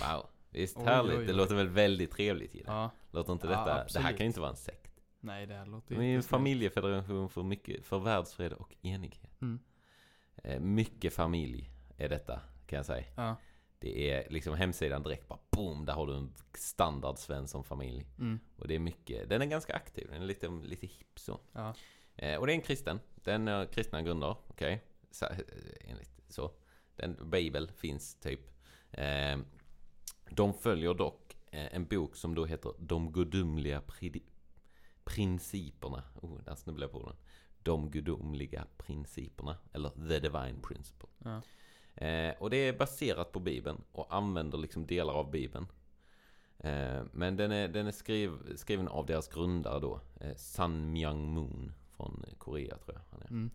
Wow. 0.00 0.26
Visst, 0.50 0.76
Oj, 0.76 0.84
härligt. 0.84 1.12
oj, 1.14 1.18
oj. 1.20 1.26
Det 1.26 1.32
låter 1.32 1.54
väl 1.54 1.68
väldigt 1.68 2.10
trevligt 2.10 2.54
Gilla. 2.54 2.72
Ja, 2.72 2.90
Låter 3.10 3.32
inte 3.32 3.46
Ja, 3.46 3.50
detta... 3.64 3.84
det 3.92 3.98
här 4.00 4.10
kan 4.10 4.18
ju 4.20 4.26
inte 4.26 4.40
vara 4.40 4.50
en 4.50 4.56
sekt. 4.56 4.85
Nej 5.26 5.46
det 5.46 5.64
låter 5.64 5.96
Det 5.96 6.04
är 6.04 6.16
en 6.16 6.22
familjefederation 6.22 7.28
för, 7.30 7.42
mycket, 7.42 7.86
för 7.86 7.98
världsfred 7.98 8.52
och 8.52 8.76
enighet. 8.82 9.40
Mm. 9.42 9.58
Eh, 10.36 10.60
mycket 10.60 11.12
familj 11.14 11.70
är 11.96 12.08
detta, 12.08 12.40
kan 12.66 12.76
jag 12.76 12.86
säga. 12.86 13.06
Ja, 13.16 13.36
Det 13.78 14.10
är 14.10 14.30
liksom 14.30 14.54
hemsidan 14.54 15.02
direkt 15.02 15.28
bara 15.28 15.38
boom, 15.50 15.84
där 15.84 15.92
har 15.92 16.06
du 16.06 16.16
en 16.16 16.32
standard 16.54 17.18
Svensson-familj. 17.18 18.06
mm, 18.18 18.40
Och 18.56 18.68
det 18.68 18.74
är 18.74 18.78
mycket, 18.78 19.28
den 19.28 19.42
är 19.42 19.46
ganska 19.46 19.74
aktiv, 19.74 20.08
den 20.12 20.22
är 20.22 20.26
lite, 20.26 20.48
lite 20.48 20.86
hipp 20.86 21.18
så. 21.18 21.40
ja, 21.52 21.74
Eh, 22.18 22.36
och 22.38 22.46
det 22.46 22.52
är 22.52 22.54
en 22.54 22.62
kristen, 22.62 23.00
den 23.14 23.48
är 23.48 23.66
kristna 23.66 24.02
grunder, 24.02 24.36
okej. 24.48 24.84
Så, 25.10 25.24
eh, 25.26 25.36
enligt 25.90 26.20
så. 26.28 26.50
Den, 26.96 27.30
Bibel 27.30 27.70
finns 27.76 28.14
typ. 28.20 28.40
Eh, 28.90 29.38
de 30.30 30.54
följer 30.54 30.94
dock 30.94 31.36
eh, 31.50 31.74
en 31.74 31.84
bok 31.86 32.16
som 32.16 32.34
då 32.34 32.44
heter 32.44 32.72
De 32.78 33.12
gudomliga 33.12 33.80
principerna. 35.06 36.02
Oh, 36.22 36.38
där 36.44 36.54
snubblade 36.54 36.84
jag 36.84 36.92
på 36.92 36.98
orden. 36.98 37.16
De 37.62 37.90
gudomliga 37.90 38.66
principerna, 38.76 39.56
eller 39.72 39.88
The 39.88 40.18
Divine 40.20 40.60
Principle. 40.62 41.08
ja. 41.24 41.42
Eh, 42.06 42.34
och 42.38 42.50
det 42.50 42.56
är 42.56 42.72
baserat 42.72 43.32
på 43.32 43.40
Bibeln 43.40 43.82
och 43.92 44.14
använder 44.14 44.58
liksom 44.58 44.86
delar 44.86 45.12
av 45.12 45.30
Bibeln. 45.30 45.66
Eh, 46.58 47.02
men 47.12 47.36
den 47.36 47.52
är, 47.52 47.68
den 47.68 47.86
är 47.86 47.92
skriv, 47.92 48.56
skriven 48.56 48.88
av 48.88 49.06
deras 49.06 49.28
grundare 49.28 49.80
då, 49.80 50.00
eh, 50.20 50.36
Sun 50.36 50.92
Myung 50.92 51.34
Moon 51.34 51.72
från 51.96 52.24
Korea 52.38 52.76
tror 52.76 52.96
jag 52.96 53.02
han 53.10 53.22
är. 53.22 53.30
Mm. 53.30 53.50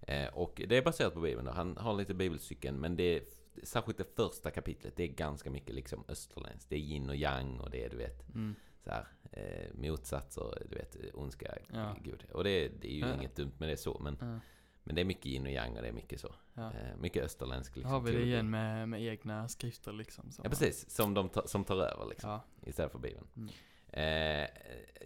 Eh, 0.00 0.34
och 0.34 0.62
det 0.68 0.76
är 0.76 0.82
baserat 0.82 1.14
på 1.14 1.20
Bibeln 1.20 1.44
då. 1.46 1.52
Han 1.52 1.76
har 1.76 1.94
lite 1.94 2.14
bibelstycken 2.14 2.74
men 2.76 2.96
det 2.96 3.02
är 3.16 3.22
särskilt 3.62 3.98
det 3.98 4.16
första 4.16 4.50
kapitlet, 4.50 4.96
det 4.96 5.02
är 5.02 5.08
ganska 5.08 5.50
mycket 5.50 5.74
liksom 5.74 6.04
österländskt. 6.08 6.70
Det 6.70 6.76
är 6.76 6.80
yin 6.80 7.08
och 7.10 7.16
yang 7.16 7.60
och 7.60 7.70
det 7.70 7.84
är 7.84 7.90
du 7.90 7.96
vet 7.96 8.28
Mm. 8.34 8.54
Så 8.86 8.92
här, 8.92 9.06
eh, 9.32 9.74
motsatser, 9.74 10.62
du 10.70 10.76
vet 10.76 10.96
ondska, 11.14 11.54
Ja. 11.72 11.96
gud. 12.02 12.24
Och 12.32 12.44
det, 12.44 12.68
det 12.68 12.88
är 12.92 12.94
ju 12.94 13.00
Ja. 13.00 13.14
inget 13.14 13.36
dumt 13.36 13.52
med 13.58 13.68
det 13.68 13.76
så 13.76 13.98
men, 13.98 14.16
Ja. 14.20 14.38
men 14.84 14.94
det 14.94 15.00
är 15.00 15.04
mycket 15.04 15.26
yin 15.26 15.42
och 15.46 15.52
yang 15.52 15.76
och 15.76 15.82
det 15.82 15.88
är 15.88 15.92
mycket 15.92 16.20
så. 16.20 16.34
Ja. 16.54 16.66
Eh, 16.72 16.96
mycket 17.00 17.24
österländsk 17.24 17.76
liksom. 17.76 17.92
har 17.92 18.00
vi 18.00 18.12
det 18.12 18.22
igen 18.22 18.50
med, 18.50 18.88
med 18.88 19.02
egna 19.02 19.48
skrifter 19.48 19.92
liksom. 19.92 20.30
som- 20.32 20.42
Ja 20.44 20.50
precis, 20.50 20.90
som 20.90 21.14
de 21.14 21.28
ta, 21.28 21.46
som 21.46 21.64
tar 21.64 21.76
över 21.76 22.06
liksom. 22.10 22.40
Istället 22.66 22.92
för 22.92 22.98
Bibeln. 22.98 23.26
Mm. 23.36 23.48
Eh, 23.88 24.48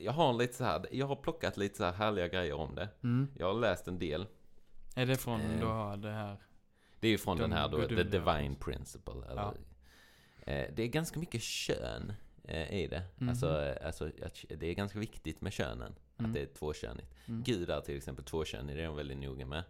jag 0.05 0.13
har 0.13 0.33
lite 0.33 0.55
så 0.55 0.65
här, 0.65 0.87
jag 0.93 1.07
har 1.07 1.17
plockat 1.17 1.57
lite 1.57 1.77
så 1.77 1.85
här 1.85 1.93
härliga 1.93 2.29
grejer 2.29 2.55
om 2.55 2.75
det. 2.75 2.89
mm. 3.03 3.29
Jag 3.39 3.47
har 3.53 3.61
läst 3.61 3.89
en 3.89 3.99
del. 3.99 4.27
Är 4.97 5.07
det 5.07 5.17
från 5.17 5.41
Eh, 5.41 5.61
då 5.61 5.97
det 5.97 6.11
här? 6.13 6.37
Det 7.01 7.07
är 7.07 7.11
ju 7.11 7.19
från 7.19 7.37
De 7.37 7.43
den 7.43 7.53
här 7.53 7.69
då, 7.69 7.89
The 7.89 8.03
Divine 8.03 8.55
Principle. 8.61 9.27
Eller, 9.31 9.47
eh, 10.45 10.75
det 10.75 10.83
är 10.83 10.87
ganska 10.87 11.21
mycket 11.21 11.43
kön 11.43 12.13
i 12.51 12.87
det. 12.87 13.03
Mhm. 13.19 13.29
Alltså, 13.29 13.63
eh, 13.63 13.87
alltså, 13.87 14.07
att 14.23 14.45
det 14.49 14.67
är 14.67 14.75
ganska 14.75 14.99
viktigt 14.99 15.41
med 15.41 15.53
könen. 15.53 15.95
Mm. 16.19 16.31
Att 16.31 16.35
det 16.35 16.43
är 16.43 16.47
tvåkönigt. 16.47 17.15
Mm. 17.29 17.43
Gud 17.43 17.71
är 17.71 17.81
till 17.81 17.97
exempel 17.97 18.25
tvåkönig, 18.25 18.77
det 18.77 18.83
är 18.83 18.87
de 18.87 18.97
väldigt 18.97 19.19
noga 19.19 19.47
med. 19.47 19.63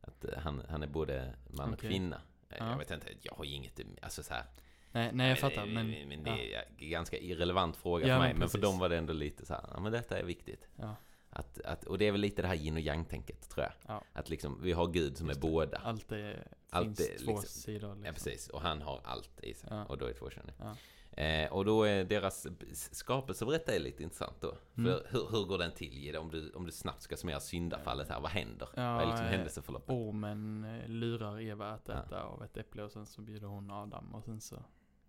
Att 0.00 0.24
eh, 0.24 0.38
han, 0.38 0.62
han 0.68 0.82
är 0.82 0.86
både 0.86 1.34
man 1.50 1.68
och 1.68 1.74
Okej. 1.74 1.90
kvinna. 1.90 2.16
Eh, 2.16 2.56
Ja. 2.58 2.70
Jag 2.70 2.78
vet 2.78 2.90
inte, 2.90 3.06
jag 3.22 3.32
har 3.34 3.44
ju 3.44 3.54
inget, 3.54 3.80
alltså 4.02 4.22
så 4.22 4.34
här. 4.34 4.44
Nej, 4.92 5.10
nej 5.12 5.28
jag 5.28 5.38
fattar. 5.38 5.62
Eh, 5.66 5.72
Men, 5.72 5.90
men 6.08 6.22
det 6.24 6.30
ja. 6.30 6.58
är 6.60 6.64
en 6.78 6.90
ganska 6.90 7.18
irrelevant 7.18 7.76
fråga 7.76 8.06
Ja, 8.08 8.14
för 8.14 8.18
men 8.18 8.28
mig. 8.28 8.34
Men 8.38 8.48
för 8.48 8.58
precis. 8.58 8.70
dem 8.70 8.78
var 8.78 8.88
det 8.88 8.96
ändå 8.96 9.12
lite 9.12 9.46
så 9.46 9.54
här, 9.54 9.64
ja 9.74 9.80
men 9.80 9.92
detta 9.92 10.18
är 10.18 10.24
viktigt. 10.24 10.68
Ja. 10.76 10.96
Att, 11.30 11.60
att, 11.60 11.84
och 11.84 11.98
det 11.98 12.04
är 12.08 12.12
väl 12.12 12.20
lite 12.20 12.42
det 12.42 12.48
här 12.48 12.54
yin 12.54 12.74
och 12.74 12.80
yang-tänket, 12.80 13.48
tror 13.50 13.64
jag. 13.66 13.72
Ja. 13.86 14.04
Att 14.12 14.28
liksom, 14.28 14.58
vi 14.62 14.72
har 14.72 14.86
Gud 14.86 15.16
som 15.16 15.26
Just 15.28 15.38
är 15.38 15.46
det. 15.46 15.52
båda. 15.52 15.78
allt 15.78 16.12
är, 16.12 16.46
Allt 16.70 16.86
finns 16.86 17.00
är 17.00 17.18
två 17.24 17.30
liksom- 17.32 17.42
sidor 17.62 17.88
liksom. 17.88 18.04
Ja, 18.04 18.12
precis. 18.12 18.48
Och 18.48 18.60
han 18.60 18.82
har 18.82 19.00
allt 19.04 19.40
i 19.44 19.54
sig. 19.54 19.68
Ja. 19.72 19.84
Och 19.84 19.98
då 19.98 20.06
är 20.06 20.12
tvåkönig. 20.12 20.54
Ja. 20.58 20.76
Eh, 21.16 21.52
och 21.52 21.64
då 21.64 21.82
är 21.84 22.04
deras 22.04 22.46
skapelseberättelse 22.92 23.78
lite 23.78 24.02
intressant 24.02 24.40
då. 24.40 24.54
Mm. 24.76 24.92
För 24.92 25.06
hur, 25.10 25.28
hur 25.30 25.44
går 25.46 25.58
den 25.58 25.72
till? 25.72 26.16
Om 26.16 26.30
du, 26.30 26.50
om 26.52 26.66
du 26.66 26.72
snabbt 26.72 27.02
ska 27.02 27.16
summera 27.16 27.40
syndafallet 27.40 28.08
här, 28.08 28.20
vad 28.20 28.30
händer? 28.30 28.68
Ja, 28.74 28.92
vad 28.94 29.02
är 29.02 29.06
liksom 29.06 29.26
eh, 29.26 29.30
händelseförloppet? 29.32 29.90
Ormen 29.90 30.64
eh, 30.64 30.88
lurar 30.88 31.40
Eva 31.40 31.70
att 31.70 31.82
Ja. 31.88 31.94
äta 31.94 32.22
av 32.22 32.44
ett 32.44 32.56
äpple 32.56 32.82
och 32.82 32.92
sen 32.92 33.06
så 33.06 33.20
bjuder 33.22 33.46
hon 33.46 33.70
Adam 33.70 34.14
och 34.14 34.24
sen 34.24 34.40
så 34.40 34.64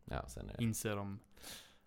Ja, 0.05 0.27
sen 0.27 0.49
är 0.49 0.57
det. 0.57 0.63
inser 0.63 0.95
de 0.95 1.19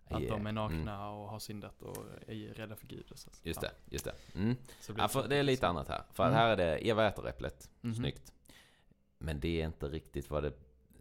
att 0.07 0.21
Yeah. 0.21 0.37
de 0.37 0.47
är 0.47 0.51
nakna 0.51 0.95
Mm. 0.95 1.07
och 1.07 1.29
har 1.29 1.39
syndat 1.39 1.81
och 1.81 1.97
är 2.27 2.53
rädda 2.53 2.75
för 2.75 2.87
Gud 2.87 3.11
och 3.11 3.19
så. 3.19 3.29
Just 3.43 3.63
ja, 3.63 3.69
det, 3.69 3.93
just 3.93 4.05
det. 4.05 4.15
Mm. 4.35 4.55
Så 4.81 4.93
blir 4.93 5.03
Ja, 5.03 5.07
för 5.07 5.27
det 5.27 5.35
är 5.35 5.43
lite 5.43 5.67
annat 5.67 5.87
här. 5.87 6.03
För 6.13 6.23
Mm. 6.23 6.35
här 6.35 6.49
är 6.49 6.57
det, 6.57 6.87
Eva 6.87 7.07
äter 7.07 7.27
äpplet. 7.27 7.69
Mhm. 7.81 7.93
Snyggt. 7.95 8.33
Men 9.17 9.39
det 9.39 9.61
är 9.61 9.65
inte 9.65 9.87
riktigt 9.87 10.29
vad 10.29 10.43
det 10.43 10.51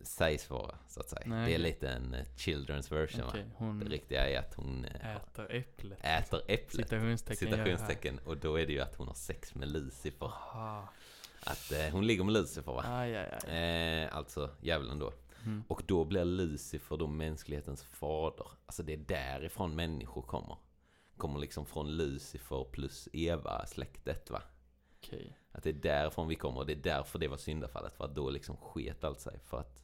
sägs 0.04 0.50
vara, 0.50 0.78
så 0.88 1.00
att 1.00 1.08
säga. 1.08 1.22
Nej, 1.26 1.48
det 1.48 1.54
är 1.54 1.58
lite 1.58 1.88
en 1.88 2.14
eh, 2.14 2.24
children's 2.36 2.90
version, 2.90 3.26
va? 3.26 3.32
hon 3.56 3.78
Det 3.80 3.86
riktiga 3.86 4.28
är 4.28 4.38
att 4.38 4.54
hon 4.54 4.84
eh, 4.84 5.16
äter 5.16 5.46
äpplet. 5.50 5.98
äter 6.02 6.42
äpplet. 6.48 6.88
Citationstecken. 6.88 7.48
Citationstecken. 7.48 8.18
Och 8.24 8.36
då 8.36 8.60
är 8.60 8.66
det 8.66 8.72
ju 8.72 8.80
att 8.80 8.94
hon 8.94 9.06
har 9.06 9.14
sex 9.14 9.54
med 9.54 9.68
Lucifer. 9.68 10.26
Aha. 10.26 10.88
Att 11.40 11.72
eh, 11.72 11.88
hon 11.92 12.06
ligger 12.06 12.24
med 12.24 12.32
Lucifer, 12.34 12.72
va? 12.72 12.84
Aj, 12.86 13.16
aj, 13.16 13.38
aj. 13.46 13.56
Eh, 13.56 14.16
alltså 14.16 14.50
djävulen 14.60 14.98
då. 14.98 15.12
Mm. 15.44 15.64
Och 15.68 15.82
då 15.86 16.04
blir 16.04 16.24
Lucifer 16.24 16.96
då 16.96 17.06
mänsklighetens 17.06 17.84
fader. 17.84 18.46
Alltså 18.66 18.82
det 18.82 18.92
är 18.92 18.96
därifrån 18.96 19.74
människor 19.74 20.22
kommer. 20.22 20.56
Kommer 21.16 21.38
liksom 21.40 21.66
från 21.66 21.96
Lucifer 21.96 22.64
plus 22.64 23.08
Eva-släktet 23.12 24.30
va. 24.30 24.42
Okej. 24.98 25.38
Att 25.52 25.62
det 25.62 25.70
är 25.70 25.74
därifrån 25.74 26.28
vi 26.28 26.34
kommer 26.34 26.58
och 26.58 26.66
det 26.66 26.72
är 26.72 26.82
därför 26.82 27.18
det 27.18 27.28
var 27.28 27.36
syndafallet. 27.36 27.94
För 27.94 28.04
att 28.04 28.14
då 28.14 28.30
liksom 28.30 28.56
sket 28.56 29.04
allt 29.04 29.20
sig. 29.20 29.38
För 29.44 29.58
att, 29.58 29.83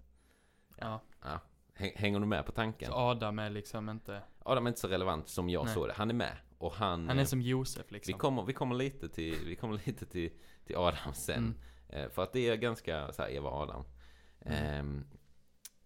Ja. 0.80 1.00
ja. 1.22 1.40
Häng- 1.74 1.96
Hänger 1.96 2.20
du 2.20 2.26
med 2.26 2.46
på 2.46 2.52
tanken? 2.52 2.88
Så 2.88 2.94
Adam 2.96 3.38
är 3.38 3.50
liksom 3.50 3.88
inte... 3.88 4.22
Adam 4.42 4.66
är 4.66 4.70
inte 4.70 4.80
så 4.80 4.88
relevant 4.88 5.28
som 5.28 5.48
jag 5.50 5.64
Nej. 5.64 5.74
såg 5.74 5.86
det. 5.88 5.92
Han 5.92 6.10
är 6.10 6.14
med. 6.14 6.36
Och 6.58 6.72
han... 6.72 7.08
Han 7.08 7.18
är 7.18 7.22
eh, 7.22 7.26
som 7.26 7.40
Josef 7.42 7.90
liksom. 7.90 8.12
vi, 8.12 8.18
kommer, 8.18 8.42
vi 8.44 8.52
kommer 8.52 8.74
lite 8.74 9.08
till, 9.08 9.36
vi 9.44 9.56
kommer 9.56 9.80
lite 9.86 10.06
till, 10.06 10.30
till 10.66 10.76
Adam 10.76 11.14
sen. 11.14 11.38
Mm. 11.88 12.04
Eh, 12.04 12.10
för 12.10 12.22
att 12.22 12.32
det 12.32 12.48
är 12.48 12.56
ganska 12.56 13.12
så 13.12 13.22
här 13.22 13.30
Eva 13.30 13.50
Adam. 13.50 13.84
Mm. 14.40 14.64
Ehm, 14.64 15.04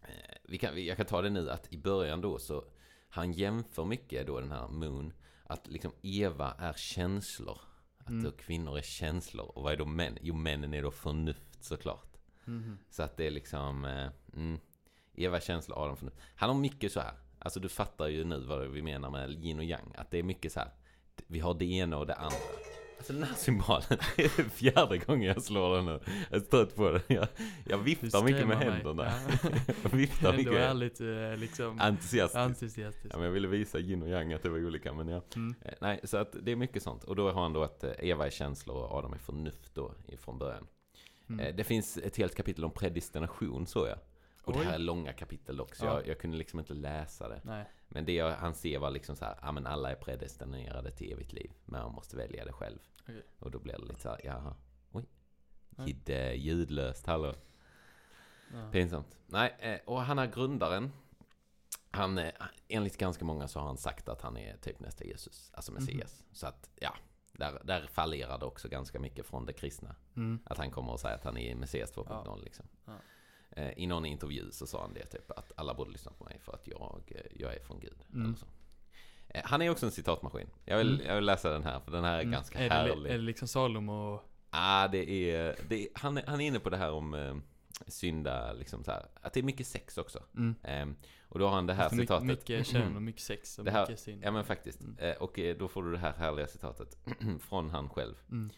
eh, 0.03 0.09
vi 0.45 0.59
kan, 0.59 0.85
jag 0.85 0.97
kan 0.97 1.07
ta 1.07 1.23
det 1.23 1.31
nu 1.31 1.51
att 1.51 1.73
i 1.73 1.79
början 1.79 2.21
då 2.21 2.39
så 2.39 2.65
han 3.09 3.33
jämför 3.33 3.85
mycket 3.85 4.27
då 4.27 4.41
den 4.41 4.51
här 4.51 4.69
Moon 4.69 5.13
att 5.45 5.67
liksom 5.67 5.93
Eva 6.03 6.55
är 6.59 6.73
känslor. 6.73 7.59
Att 7.99 8.09
Mm. 8.09 8.25
då 8.25 8.31
kvinnor 8.31 8.79
är 8.79 8.83
känslor. 8.83 9.47
Och 9.59 9.63
vad 9.63 9.73
är 9.73 9.77
då 9.77 9.85
män? 9.85 10.19
Jo, 10.21 10.35
männen 10.35 10.75
är 10.75 10.83
då 10.83 10.91
förnuft 10.91 11.65
såklart. 11.65 12.17
Mhm. 12.45 12.79
Så 12.91 13.03
att 13.03 13.17
det 13.17 13.27
är 13.27 13.31
liksom 13.31 13.85
eh, 13.85 14.09
mm, 14.35 14.61
Eva 15.15 15.37
är 15.37 15.41
känslor, 15.41 15.79
Adam 15.79 15.97
förnuft. 15.97 16.17
Han 16.37 16.49
har 16.51 16.57
mycket 16.57 16.93
så 16.93 17.01
här. 17.01 17.13
Alltså 17.39 17.61
du 17.61 17.69
fattar 17.69 18.09
ju 18.09 18.25
nu 18.25 18.41
vad 18.41 18.69
vi 18.69 18.83
menar 18.83 19.11
med 19.11 19.31
yin 19.31 19.59
och 19.59 19.65
yang. 19.65 19.95
Att 19.97 20.11
det 20.11 20.19
är 20.19 20.23
mycket 20.23 20.53
så 20.53 20.61
här. 20.61 20.69
Vi 21.27 21.41
har 21.41 21.55
det 21.55 21.65
ena 21.65 21.99
och 21.99 22.07
det 22.07 22.15
andra. 22.15 22.37
Alltså 22.97 23.13
den 23.13 23.23
här 23.23 23.35
symbolen, 23.35 23.83
det 24.17 24.25
är 24.25 24.49
fjärde 24.49 24.99
gången 24.99 25.23
jag 25.23 25.43
slår 25.43 25.77
den 25.77 25.85
nu. 25.85 26.01
Jag 26.31 26.41
är 26.41 26.45
trött 26.45 26.77
på 26.77 26.91
den. 26.91 27.01
Jag, 27.07 27.29
jag 27.65 27.79
viftar 27.79 28.25
mycket 28.25 28.49
med 28.49 28.59
mig. 28.59 28.71
händerna. 28.71 29.13
Ja. 29.43 29.51
Jag 29.83 29.91
viftar 29.91 30.29
Ändå 30.33 30.39
mycket 30.39 30.55
ärligt 30.55 31.01
eh, 31.01 31.37
liksom 31.37 31.81
entusiastiskt. 31.81 32.37
entusiastisk. 32.37 33.15
Ja, 33.15 33.17
men 33.17 33.25
jag 33.25 33.33
ville 33.33 33.49
visa 33.49 33.79
yin 33.79 34.03
och 34.03 34.09
yang 34.09 34.33
att 34.33 34.43
det 34.43 34.49
var 34.49 34.67
olika, 34.67 34.93
men 34.93 35.09
ja. 35.09 35.23
Mm. 35.37 35.55
Eh, 35.63 35.75
Nej, 35.81 36.01
så 36.05 36.17
att 36.17 36.37
det 36.43 36.53
är 36.53 36.57
mycket 36.57 36.83
sånt. 36.83 37.05
Och 37.05 37.17
då 37.17 37.31
har 37.31 37.43
han 37.43 37.53
då 37.53 37.63
att 37.63 37.85
eh, 37.85 37.91
Eva 37.99 38.27
är 38.27 38.31
känslor 38.31 38.77
och 38.77 38.93
Adam 38.93 39.13
är 39.13 39.19
förnuft 39.19 39.75
då 39.75 39.95
från 40.19 40.39
början. 40.39 40.67
Mm. 41.29 41.57
Det 41.57 41.65
finns 41.65 41.97
ett 41.97 42.17
helt 42.17 42.35
kapitel 42.35 42.65
om 42.65 42.71
predestination, 42.71 43.67
så 43.67 43.87
jag. 43.87 43.99
Och 44.45 44.53
det 44.53 44.59
Oj. 44.59 44.65
här 44.65 44.75
är 44.75 44.79
långa 44.79 45.13
kapitel 45.13 45.57
dock, 45.57 45.75
så 45.75 45.85
Ja. 45.85 45.95
jag, 45.95 46.07
jag 46.07 46.19
kunde 46.19 46.37
liksom 46.37 46.59
inte 46.59 46.75
läsa 46.75 47.29
det. 47.29 47.41
Nej. 47.45 47.65
Men 47.89 48.05
det 48.05 48.13
jag, 48.13 48.31
han 48.37 48.55
ser 48.55 48.79
var 48.79 48.91
liksom 48.91 49.17
så 49.17 49.25
här, 49.25 49.39
ja 49.43 49.53
men 49.53 49.67
alla 49.67 49.91
är 49.91 49.95
predestinerade 49.95 50.91
till 50.91 51.13
evigt 51.13 51.33
liv. 51.33 51.53
Men 51.65 51.83
man 51.83 51.93
måste 51.93 52.17
välja 52.17 52.45
det 52.45 52.53
själv. 52.53 52.79
Okej. 53.03 53.23
Och 53.39 53.51
då 53.51 53.59
blir 53.59 53.73
det 53.79 53.85
lite 53.85 54.01
så 54.01 54.09
här, 54.09 54.21
jaha. 54.25 54.55
Oj. 54.93 55.05
Nej. 55.71 55.87
Kidde, 55.87 56.35
ljudlöst, 56.35 57.07
hallå. 57.07 57.35
Ja. 58.53 58.71
Pinsamt. 58.73 59.19
Nej, 59.27 59.57
eh, 59.59 59.79
och 59.87 60.03
han 60.03 60.19
är 60.19 60.27
grundaren. 60.27 60.93
Han, 61.91 62.19
eh, 62.19 62.33
enligt 62.69 62.97
ganska 62.99 63.25
många 63.25 63.49
så 63.49 63.59
har 63.61 63.67
han 63.67 63.77
sagt 63.77 64.09
att 64.09 64.23
han 64.23 64.37
är 64.37 64.57
typ 64.57 64.81
nästa 64.81 65.05
Jesus, 65.05 65.51
alltså 65.55 65.73
Messias. 65.73 66.25
Så 66.33 66.47
att, 66.47 66.71
ja, 66.81 66.95
där, 67.33 67.61
där 67.65 67.89
det 68.39 68.47
också 68.47 68.69
ganska 68.69 69.01
mycket 69.01 69.27
från 69.27 69.47
det 69.47 69.53
kristna. 69.53 69.95
Mm. 70.17 70.39
Att 70.45 70.59
han 70.59 70.71
kommer 70.71 70.93
och 70.93 71.01
säger 71.01 71.15
att 71.17 71.25
han 71.25 71.37
är 71.39 71.55
Messias 71.55 71.93
2.0 71.95 72.23
Ja. 72.27 72.37
liksom. 72.37 72.67
Eh, 73.57 73.71
I 73.79 73.87
någon 73.87 74.07
intervju 74.07 74.51
så 74.51 74.67
sa 74.67 74.81
han 74.81 74.95
det 74.95 75.07
typ, 75.07 75.31
att 75.31 75.53
alla 75.57 75.75
borde 75.75 75.91
lyssna 75.91 76.13
på 76.13 76.25
mig 76.25 76.39
för 76.41 76.53
att 76.53 76.67
jag, 76.67 77.03
eh, 77.09 77.21
jag 77.41 77.55
är 77.55 77.61
från 77.61 77.81
Gud. 77.81 77.99
Mm. 78.15 78.35
Eh, 79.29 79.43
Han 79.45 79.63
är 79.63 79.71
också 79.71 79.87
en 79.87 79.93
citatmaskin. 79.93 80.49
Jag 80.65 80.79
vill, 80.79 80.95
Mm. 80.95 81.07
jag 81.07 81.15
vill 81.15 81.25
läsa 81.25 81.51
den 81.51 81.63
här, 81.65 81.81
för 81.81 81.91
den 81.93 82.05
här 82.05 82.15
är 82.17 82.21
Mm. 82.21 82.33
ganska 82.33 82.59
är 82.59 82.69
det, 82.69 82.85
li- 82.85 82.91
härlig. 82.91 83.11
är 83.11 83.15
det 83.19 83.25
liksom 83.25 83.49
Salomo? 83.49 84.21
Ah, 84.51 84.89
det 84.89 85.11
är, 85.11 85.57
det 85.69 85.83
är, 85.83 85.89
han, 85.95 86.21
han 86.27 86.41
är 86.41 86.47
inne 86.47 86.61
på 86.61 86.71
det 86.71 86.77
här 86.77 86.93
om 86.93 87.15
eh, 87.15 87.35
synda, 87.87 88.53
liksom 88.53 88.85
så 88.85 88.91
här, 88.91 89.07
att 89.23 89.33
det 89.33 89.41
är 89.41 89.45
mycket 89.45 89.67
sex 89.67 89.99
också. 89.99 90.23
Mm. 90.37 90.55
Ehm, 90.63 90.97
och 91.29 91.39
då 91.39 91.47
har 91.47 91.55
han 91.55 91.67
det 91.67 91.75
här 91.75 91.85
mycket, 91.91 92.01
citatet. 92.01 92.27
mycket 92.29 92.67
kön 92.67 92.97
och 92.97 93.03
mycket 93.03 93.23
sex 93.23 93.59
och 93.59 93.67
här- 93.67 93.81
mycket 93.87 94.01
synd. 94.01 94.23
Ja 94.25 94.31
men 94.31 94.45
faktiskt. 94.45 94.81
Mm. 94.81 94.97
Eh, 94.99 95.17
och 95.17 95.39
eh, 95.39 95.57
då 95.57 95.69
får 95.69 95.83
du 95.83 95.93
det 95.93 95.99
här 95.99 96.13
härliga 96.13 96.47
citatet 96.47 96.99
från 97.41 97.71
han 97.71 97.89
själv. 97.89 98.15
Mm. 98.31 98.51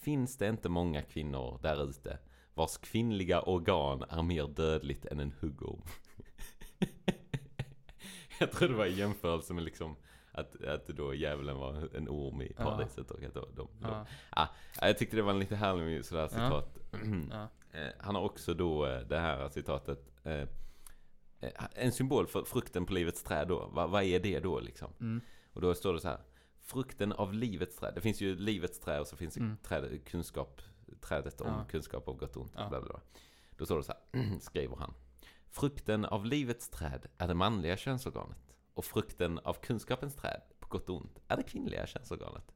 Finns 0.00 0.36
det 0.38 0.48
inte 0.48 0.68
många 0.68 1.02
kvinnor 1.02 1.58
där 1.62 1.88
ute 1.90 2.18
vars 2.54 2.76
kvinnliga 2.78 3.40
organ 3.42 4.02
är 4.08 4.22
mer 4.22 4.46
dödligt 4.46 5.06
än 5.06 5.20
en 5.20 5.32
huggorm? 5.40 5.82
jag 8.40 8.52
tror 8.52 8.68
det 8.68 8.74
var 8.74 8.86
i 8.86 8.94
jämförelse 8.94 9.52
med 9.54 9.64
liksom 9.64 9.96
att, 10.32 10.64
att 10.64 10.86
då 10.86 11.14
djävulen 11.14 11.56
var 11.56 11.96
en 11.96 12.08
orm 12.08 12.42
i 12.42 12.52
paradiset 12.52 13.10
och 13.10 13.22
att 13.22 13.34
då, 13.34 13.40
de, 13.40 13.68
de, 13.80 13.88
Ja. 13.88 14.06
Ja, 14.36 14.48
jag 14.80 14.98
tyckte 14.98 15.16
det 15.16 15.22
var 15.22 15.30
en 15.32 15.38
lite 15.38 15.56
härlig 15.56 16.04
sådär 16.04 16.28
citat. 16.28 16.78
Eh, 17.74 17.88
Han 17.98 18.14
har 18.14 18.22
också 18.22 18.54
då 18.54 18.86
eh, 18.86 19.00
det 19.00 19.18
här 19.18 19.48
citatet. 19.48 20.12
eh, 20.24 20.32
eh, 21.40 21.50
En 21.74 21.92
symbol 21.92 22.26
för 22.26 22.44
frukten 22.44 22.86
på 22.86 22.92
livets 22.92 23.22
träd 23.22 23.48
då. 23.48 23.66
Va, 23.66 23.86
vad 23.86 24.02
är 24.02 24.20
det 24.20 24.40
då 24.40 24.60
liksom? 24.60 24.92
Mm. 25.00 25.20
Och 25.52 25.60
då 25.60 25.74
står 25.74 25.94
det 25.94 26.00
så 26.00 26.08
här. 26.08 26.18
Frukten 26.60 27.12
av 27.12 27.32
livets 27.34 27.76
träd. 27.76 27.92
Det 27.94 28.00
finns 28.00 28.20
ju 28.20 28.36
livets 28.36 28.80
träd 28.80 29.00
och 29.00 29.06
så 29.06 29.16
finns 29.16 29.34
det 29.34 29.40
Mm. 29.40 29.56
träd, 29.56 30.04
kunskap, 30.04 30.60
trädet 31.00 31.40
om 31.40 31.48
Ja. 31.48 31.64
kunskap 31.70 32.08
av 32.08 32.16
gott 32.16 32.36
och 32.36 32.42
ont. 32.42 32.52
Ja. 32.56 32.68
Bla 32.68 32.80
bla 32.80 32.88
bla. 32.88 33.00
Då 33.56 33.64
står 33.64 33.76
det 33.76 33.82
så 33.84 33.92
här, 34.12 34.38
skriver 34.40 34.76
han. 34.76 34.94
Frukten 35.50 36.04
av 36.04 36.24
livets 36.26 36.68
träd 36.68 37.06
är 37.18 37.28
det 37.28 37.34
manliga 37.34 37.76
könsorganet. 37.76 38.54
Och 38.74 38.84
frukten 38.84 39.38
av 39.38 39.54
kunskapens 39.54 40.14
träd, 40.14 40.40
på 40.60 40.68
gott 40.68 40.88
och 40.88 40.96
ont, 40.96 41.18
är 41.28 41.36
det 41.36 41.42
kvinnliga 41.42 41.86
könsorganet. 41.86 42.54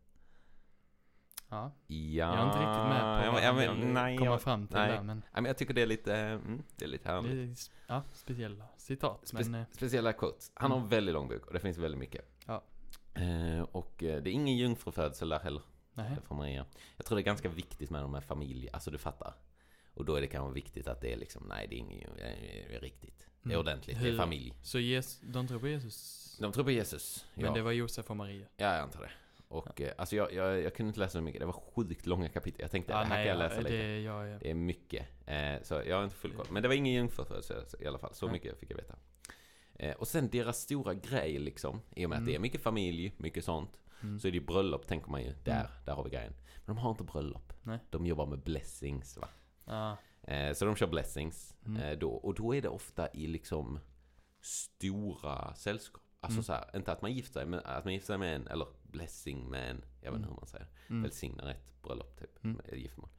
ja. 1.49 1.73
Ja, 1.87 1.97
Jag 1.97 2.35
är 2.39 2.45
inte 2.47 2.59
riktigt 2.59 2.89
med 2.89 3.25
på 3.27 3.33
vad 3.33 3.43
ja, 3.43 3.53
men- 3.53 3.95
nej, 3.95 4.19
komma 4.19 4.31
jag- 4.31 4.43
fram 4.43 4.67
till 4.67 4.77
nej. 4.77 4.91
där, 4.93 5.03
men 5.03 5.23
Ja, 5.33 5.41
men 5.41 5.45
jag 5.45 5.59
tycker 5.59 5.75
det 5.75 5.83
är 5.83 5.87
lite, 5.87 6.17
mm, 6.17 6.63
det 6.77 6.85
är 6.85 6.89
lite 6.89 7.09
härligt. 7.09 7.59
är 7.69 7.73
ja, 7.95 8.03
speciella 8.13 8.65
citat. 8.77 9.21
Spe- 9.25 9.45
Men, 9.51 9.55
eh, 9.55 9.67
speciella 9.73 10.13
quotes. 10.13 10.51
Han 10.55 10.71
har 10.71 10.79
en 10.79 10.83
Mm. 10.83 10.91
väldigt 10.91 11.13
lång 11.13 11.29
bok 11.29 11.47
och 11.47 11.53
det 11.53 11.61
finns 11.61 11.79
väldigt 11.79 11.99
mycket. 12.01 12.25
Ja. 12.47 12.63
Eh, 13.15 13.63
och 13.63 14.03
eh, 14.03 14.23
det 14.23 14.31
är 14.31 14.33
ingen 14.33 14.57
jungfrufödsel 14.57 15.29
där 15.29 15.39
heller. 15.39 15.63
Nej. 16.03 16.17
för 16.29 16.35
Maria. 16.35 16.67
Jag 16.97 17.07
tror 17.07 17.17
det 17.17 17.23
är 17.23 17.25
ganska 17.25 17.49
viktigt 17.49 17.91
med 17.91 18.03
de 18.03 18.15
här 18.15 18.21
familj, 18.21 18.69
alltså 18.73 18.91
du 18.91 18.99
fattar. 18.99 19.35
Och 19.95 20.05
då 20.05 20.15
är 20.15 20.21
det 20.21 20.27
kanske 20.27 20.55
viktigt 20.55 20.89
att 20.89 21.01
det 21.01 21.13
är 21.13 21.17
liksom, 21.17 21.47
nej 21.49 21.67
det 21.71 21.75
är 21.75 21.79
inget 21.79 22.11
det 22.17 22.75
är 22.77 22.81
riktigt. 22.81 23.19
Det 23.43 23.51
är 23.51 23.55
Mm. 23.55 23.61
ordentligt, 23.67 23.99
det 24.03 24.09
är 24.09 24.17
familj. 24.17 24.55
Så 24.63 24.79
Jesus, 24.79 25.21
de 25.23 25.49
tror 25.49 25.59
på 25.59 25.69
Jesus? 25.69 26.37
De 26.41 26.53
tror 26.53 26.65
på 26.65 26.71
Jesus. 26.71 27.27
Men 27.35 27.45
Ja, 27.45 27.53
det 27.53 27.63
var 27.63 27.73
Josef 27.73 28.11
och 28.11 28.17
Maria? 28.17 28.47
ja 28.57 28.67
jag 28.75 28.83
antar 28.83 29.01
det. 29.01 29.11
Och 29.49 29.81
eh, 29.81 29.93
alltså 29.99 30.17
jag, 30.17 30.33
jag, 30.33 30.61
jag 30.63 30.75
kunde 30.75 30.89
inte 30.89 31.01
läsa 31.01 31.13
så 31.13 31.21
mycket, 31.21 31.41
det 31.41 31.47
var 31.47 31.53
sjukt 31.75 32.07
långa 32.07 32.29
kapitel. 32.29 32.61
Jag 32.61 32.71
tänkte, 32.71 32.93
det 32.93 32.99
här 32.99 33.09
kan 33.09 33.27
jag 33.27 33.39
läsa 33.39 33.61
lite. 33.61 33.77
det, 33.77 34.01
jag, 34.01 34.29
är- 34.29 34.39
Det 34.39 34.51
är 34.51 34.55
mycket. 34.55 35.07
Eh, 35.27 35.63
så 35.63 35.83
jag 35.87 35.97
har 35.97 36.05
inte 36.05 36.17
full 36.17 36.33
koll. 36.33 36.47
Men 36.51 36.63
det 36.63 36.69
var 36.69 36.75
ingen 36.75 36.95
jungfrufödsel 36.95 37.65
i 37.81 37.87
alla 37.87 37.99
fall. 37.99 38.15
Så 38.15 38.27
Nej. 38.27 38.33
mycket 38.33 38.59
fick 38.61 38.71
jag 38.71 38.77
veta. 38.77 38.95
Eh, 39.75 39.95
och 39.95 40.09
sen 40.09 40.29
deras 40.29 40.61
stora 40.61 40.95
grej 40.95 41.39
liksom. 41.39 41.81
I 41.97 42.07
och 42.07 42.11
med 42.11 42.17
att 42.17 42.21
Mm. 42.21 42.27
det 42.31 42.35
är 42.35 42.39
mycket 42.39 42.63
familj, 42.63 43.13
mycket 43.17 43.45
sånt. 43.45 43.71
Mm. 44.03 44.21
Så 44.21 44.29
är 44.29 44.33
det 44.33 44.39
ju 44.39 44.45
bröllop 44.47 44.87
tänker 44.87 45.11
man 45.11 45.23
ju. 45.23 45.35
Där, 45.45 45.61
Mm. 45.61 45.73
där 45.85 45.93
har 45.95 46.05
vi 46.05 46.11
grejen. 46.11 46.33
Men 46.65 46.77
de 46.77 46.79
har 46.83 46.91
inte 46.91 47.05
bröllop. 47.05 47.53
Nej. 47.63 47.79
De 47.91 48.07
jobbar 48.07 48.27
med 48.27 48.39
blessings 48.43 49.17
va. 49.17 49.29
Ja, 49.65 49.97
Eh, 50.23 50.53
så 50.55 50.65
de 50.65 50.77
kör 50.77 50.87
blessings 50.87 51.57
Mm. 51.67 51.83
eh, 51.83 51.99
då. 51.99 52.11
Och 52.11 52.35
då 52.35 52.55
är 52.55 52.63
det 52.63 52.69
ofta 52.69 53.09
i 53.13 53.27
liksom 53.27 53.79
stora 54.53 55.55
sällskap. 55.55 56.03
Alltså 56.21 56.37
Mm. 56.37 56.45
så 56.45 56.53
här, 56.53 56.77
inte 56.77 56.93
att 56.93 57.03
man 57.03 57.13
gifter 57.13 57.33
sig, 57.33 57.47
men 57.47 57.61
att 57.65 57.85
man 57.85 57.93
gifter 57.93 58.07
sig 58.07 58.19
med 58.19 58.37
en, 58.37 58.47
eller 58.49 58.67
blessing 58.83 59.51
med 59.51 59.71
en, 59.71 59.85
jag 60.01 60.11
vet 60.13 60.17
inte 60.17 60.17
Mm. 60.17 60.29
hur 60.29 60.37
man 60.37 60.47
säger. 60.47 60.67
mm. 60.89 61.03
Välsignar 61.03 61.51
ett 61.51 61.83
bröllop 61.83 62.19
typ, 62.19 62.45
Mm. 62.45 62.57
med 62.57 62.79
giftermål. 62.79 63.11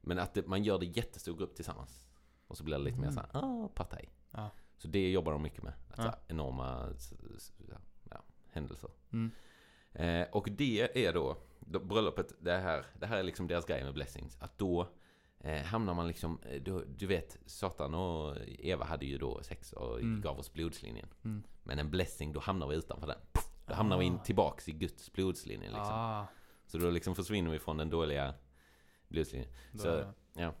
Men 0.00 0.18
att 0.18 0.34
det, 0.34 0.46
man 0.46 0.64
gör 0.64 0.78
det 0.78 0.86
i 0.86 0.92
jättestor 0.96 1.36
grupp 1.36 1.54
tillsammans. 1.54 2.06
Och 2.46 2.56
så 2.56 2.64
blir 2.64 2.78
det 2.78 2.84
lite 2.84 2.96
mer 2.98 3.08
Mm. 3.08 3.14
såhär, 3.14 3.30
ah, 3.32 3.68
partaj. 3.68 4.08
Ja. 4.30 4.50
Så 4.78 4.88
det 4.88 5.10
jobbar 5.10 5.32
de 5.32 5.42
mycket 5.42 5.62
med. 5.62 5.72
Att 5.72 5.96
Ja. 5.98 6.02
så 6.02 6.02
här, 6.02 6.18
enorma 6.28 6.88
s- 6.96 7.12
s- 7.36 7.52
ja, 7.68 7.76
ja, 8.10 8.22
händelser. 8.52 8.90
Mm. 9.12 9.30
Eh, 9.94 10.26
och 10.32 10.48
det 10.50 11.06
är 11.06 11.12
då, 11.12 11.36
då, 11.60 11.78
bröllopet, 11.80 12.32
det 12.40 12.52
här, 12.58 12.84
det 12.98 13.06
här 13.06 13.16
är 13.18 13.22
liksom 13.22 13.46
deras 13.46 13.64
grej 13.66 13.84
med 13.84 13.94
blessings. 13.94 14.36
Att 14.40 14.58
då 14.58 14.88
eh, 15.40 15.62
hamnar 15.62 15.94
man 15.94 16.08
liksom, 16.08 16.40
eh, 16.42 16.62
då, 16.62 16.82
du 16.96 17.06
vet, 17.06 17.38
Satan 17.46 17.94
och 17.94 18.36
Eva 18.58 18.84
hade 18.84 19.06
ju 19.06 19.18
då 19.18 19.42
sex 19.42 19.72
och 19.72 20.00
Mm. 20.00 20.20
gav 20.20 20.38
oss 20.38 20.52
blodslinjen. 20.52 21.08
Mm. 21.24 21.42
Men 21.62 21.78
en 21.78 21.90
blessing, 21.90 22.32
då 22.32 22.40
hamnar 22.40 22.66
vi 22.68 22.76
utanför 22.76 23.06
den. 23.06 23.18
Då 23.66 23.74
hamnar 23.74 23.98
vi 23.98 24.04
in 24.04 24.14
Ah. 24.14 24.24
tillbaks 24.24 24.68
i 24.68 24.72
Guds 24.72 25.12
blodslinje 25.12 25.66
liksom. 25.68 25.84
Ah, 25.94 26.26
Så 26.66 26.78
då 26.78 26.90
liksom 26.90 27.14
försvinner 27.14 27.50
vi 27.50 27.58
från 27.58 27.76
den 27.76 27.90
dåliga 27.90 28.34
blodslinjen. 29.08 29.50
då 29.72 29.78
Så- 29.78 29.88
är 29.88 30.12
det- 30.34 30.52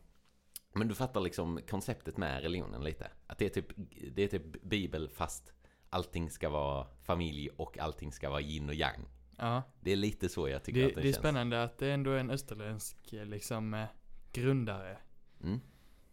Men 0.72 0.88
du 0.88 0.94
fattar 0.94 1.20
liksom 1.20 1.60
konceptet 1.70 2.16
med 2.16 2.42
religionen 2.42 2.84
lite. 2.84 3.10
Att 3.26 3.38
det 3.38 3.44
är 3.44 3.48
typ, 3.62 3.66
det 4.14 4.22
är 4.22 4.28
typ 4.28 4.62
bibel 4.62 5.08
fast 5.08 5.52
allting 5.90 6.30
ska 6.30 6.48
vara 6.48 6.86
familj 7.02 7.48
och 7.56 7.78
allting 7.78 8.12
ska 8.12 8.30
vara 8.30 8.40
yin 8.40 8.68
och 8.68 8.74
yang. 8.74 9.04
Ja. 9.40 9.62
Det 9.80 9.92
är 9.92 9.96
lite 9.96 10.28
så 10.28 10.48
jag 10.48 10.64
tycker 10.64 10.80
Det, 10.80 10.86
att 10.86 10.94
det, 10.94 11.00
det 11.00 11.08
är 11.08 11.12
känns. 11.12 11.16
spännande 11.22 11.62
att 11.62 11.78
det 11.78 11.90
ändå 11.92 12.10
är 12.10 12.18
en 12.18 12.30
österländsk 12.30 13.12
eh, 13.12 13.24
liksom 13.26 13.74
eh, 13.74 13.86
grundare. 14.32 14.98
Mm. 15.42 15.60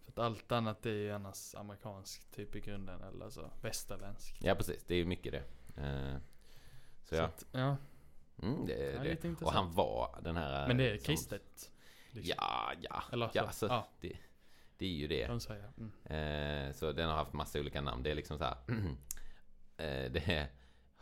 För 0.01 0.11
att 0.11 0.19
allt 0.19 0.51
annat 0.51 0.85
är 0.85 0.89
ju 0.93 1.11
annars 1.11 1.55
amerikansk 1.55 2.31
typ 2.31 2.55
i 2.55 2.59
grunden, 2.59 3.01
eller 3.01 3.25
alltså 3.25 3.51
västerländsk. 3.61 4.37
Ja 4.41 4.55
precis, 4.55 4.83
det 4.87 4.93
är 4.93 4.97
ju 4.97 5.05
mycket 5.05 5.31
det. 5.31 5.43
Eh, 5.83 6.17
så 7.03 7.09
Så 7.09 7.15
ja, 7.15 7.23
att, 7.23 7.45
ja. 7.51 7.77
mm, 8.43 8.65
det 8.65 8.73
Ja, 8.73 8.99
är 8.99 9.03
lite 9.03 9.21
det. 9.21 9.27
intressant. 9.27 9.41
Och 9.41 9.51
han 9.53 9.73
var 9.73 10.19
den 10.23 10.37
här... 10.37 10.67
Men 10.67 10.77
det 10.77 10.89
är 10.91 10.97
som- 10.97 11.05
kristet. 11.05 11.71
liksom. 12.11 12.35
Ja, 12.37 12.73
ja. 12.81 13.03
Eller 13.11 13.29
ja, 13.33 13.51
så. 13.51 13.53
så 13.53 13.65
ja, 13.65 13.87
Det, 14.01 14.17
det 14.77 14.85
är 14.85 14.89
ju 14.89 15.07
det. 15.07 15.23
Mm. 15.23 16.73
Så 16.73 16.91
den 16.91 17.09
har 17.09 17.15
haft 17.15 17.33
massa 17.33 17.59
olika 17.59 17.81
namn. 17.81 18.03
Det 18.03 18.11
är 18.11 18.15
liksom 18.15 18.37
så 18.37 18.43
här. 18.43 18.57
det 20.09 20.23
är 20.27 20.47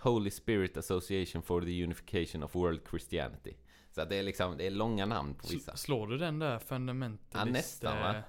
Holy 0.05 0.31
Spirit 0.31 0.77
Association 0.77 1.41
for 1.41 1.61
the 1.61 1.83
Unification 1.83 2.43
of 2.43 2.55
World 2.55 2.79
Christianity. 2.89 3.53
Så 3.91 4.01
att 4.01 4.09
det 4.09 4.15
är 4.15 4.23
liksom, 4.23 4.57
det 4.57 4.67
är 4.67 4.71
långa 4.71 5.05
namn 5.05 5.33
på 5.35 5.47
vissa. 5.47 5.71
Sl- 5.71 5.75
Slår 5.75 6.07
du 6.07 6.17
den 6.17 6.39
där 6.39 6.59
fundamentalist? 6.59 7.33
Ja, 7.33 7.45
nästan, 7.45 7.99
va? 7.99 8.15
eh, 8.15 8.21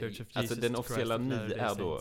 Church 0.00 0.20
of 0.20 0.26
alltså 0.32 0.54
Jesus 0.54 0.58
den 0.58 0.74
Christ 0.74 0.78
officiella 0.78 1.16
Latter-day 1.16 1.58
är 1.58 1.74
då 1.74 2.00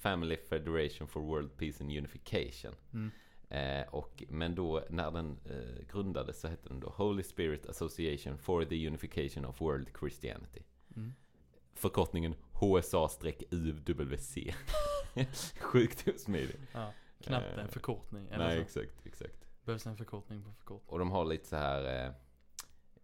Family 0.00 0.36
Federation 0.36 1.08
for 1.08 1.20
World 1.20 1.56
Peace 1.56 1.84
and 1.84 1.92
Unification. 1.92 2.74
Mm. 2.92 3.10
Eh, 3.48 3.88
och, 3.88 4.22
men 4.28 4.54
då 4.54 4.84
när 4.90 5.10
den 5.10 5.38
eh, 5.44 5.86
grundades 5.92 6.40
så 6.40 6.48
hette 6.48 6.68
den 6.68 6.80
då 6.80 6.88
Holy 6.88 7.22
Spirit 7.22 7.66
Association 7.66 8.38
for 8.38 8.64
the 8.64 8.86
Unification 8.88 9.44
of 9.44 9.60
World 9.60 9.88
Christianity. 9.98 10.62
Mm. 10.96 11.12
Förkortningen 11.74 12.34
HSA-UWC. 12.52 14.54
Sjukt 15.60 16.08
osmidig. 16.08 16.56
Ja, 16.72 16.92
knappt 17.28 17.52
en 17.52 17.58
Eh, 17.58 17.66
förkortning. 17.66 18.28
Eller 18.28 18.44
Nej, 18.48 18.56
så. 18.56 18.80
exakt, 18.80 19.06
exakt. 19.06 19.46
Behövs 19.64 19.86
en 19.86 19.96
förkortning 19.96 20.42
på 20.44 20.52
förkortning. 20.52 20.92
Och 20.92 20.98
de 20.98 21.10
har 21.10 21.24
lite 21.24 21.46
så 21.48 21.56
här 21.56 22.04
eh, 22.06 22.12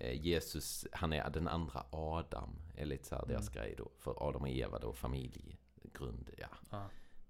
eh, 0.09 0.21
Jesus, 0.27 0.87
han 0.93 1.13
är 1.13 1.31
den 1.31 1.49
andra 1.49 1.85
Adam. 1.91 2.57
Är 2.77 2.85
lite 2.87 3.07
så 3.09 3.15
här 3.15 3.27
deras 3.27 3.49
Mm. 3.49 3.63
grej 3.63 3.75
då. 3.79 3.91
För 3.99 4.29
Adam 4.29 4.43
och 4.43 4.49
Eva 4.49 4.79
då, 4.79 4.93
familjegrund, 4.93 6.31
ja. 6.39 6.89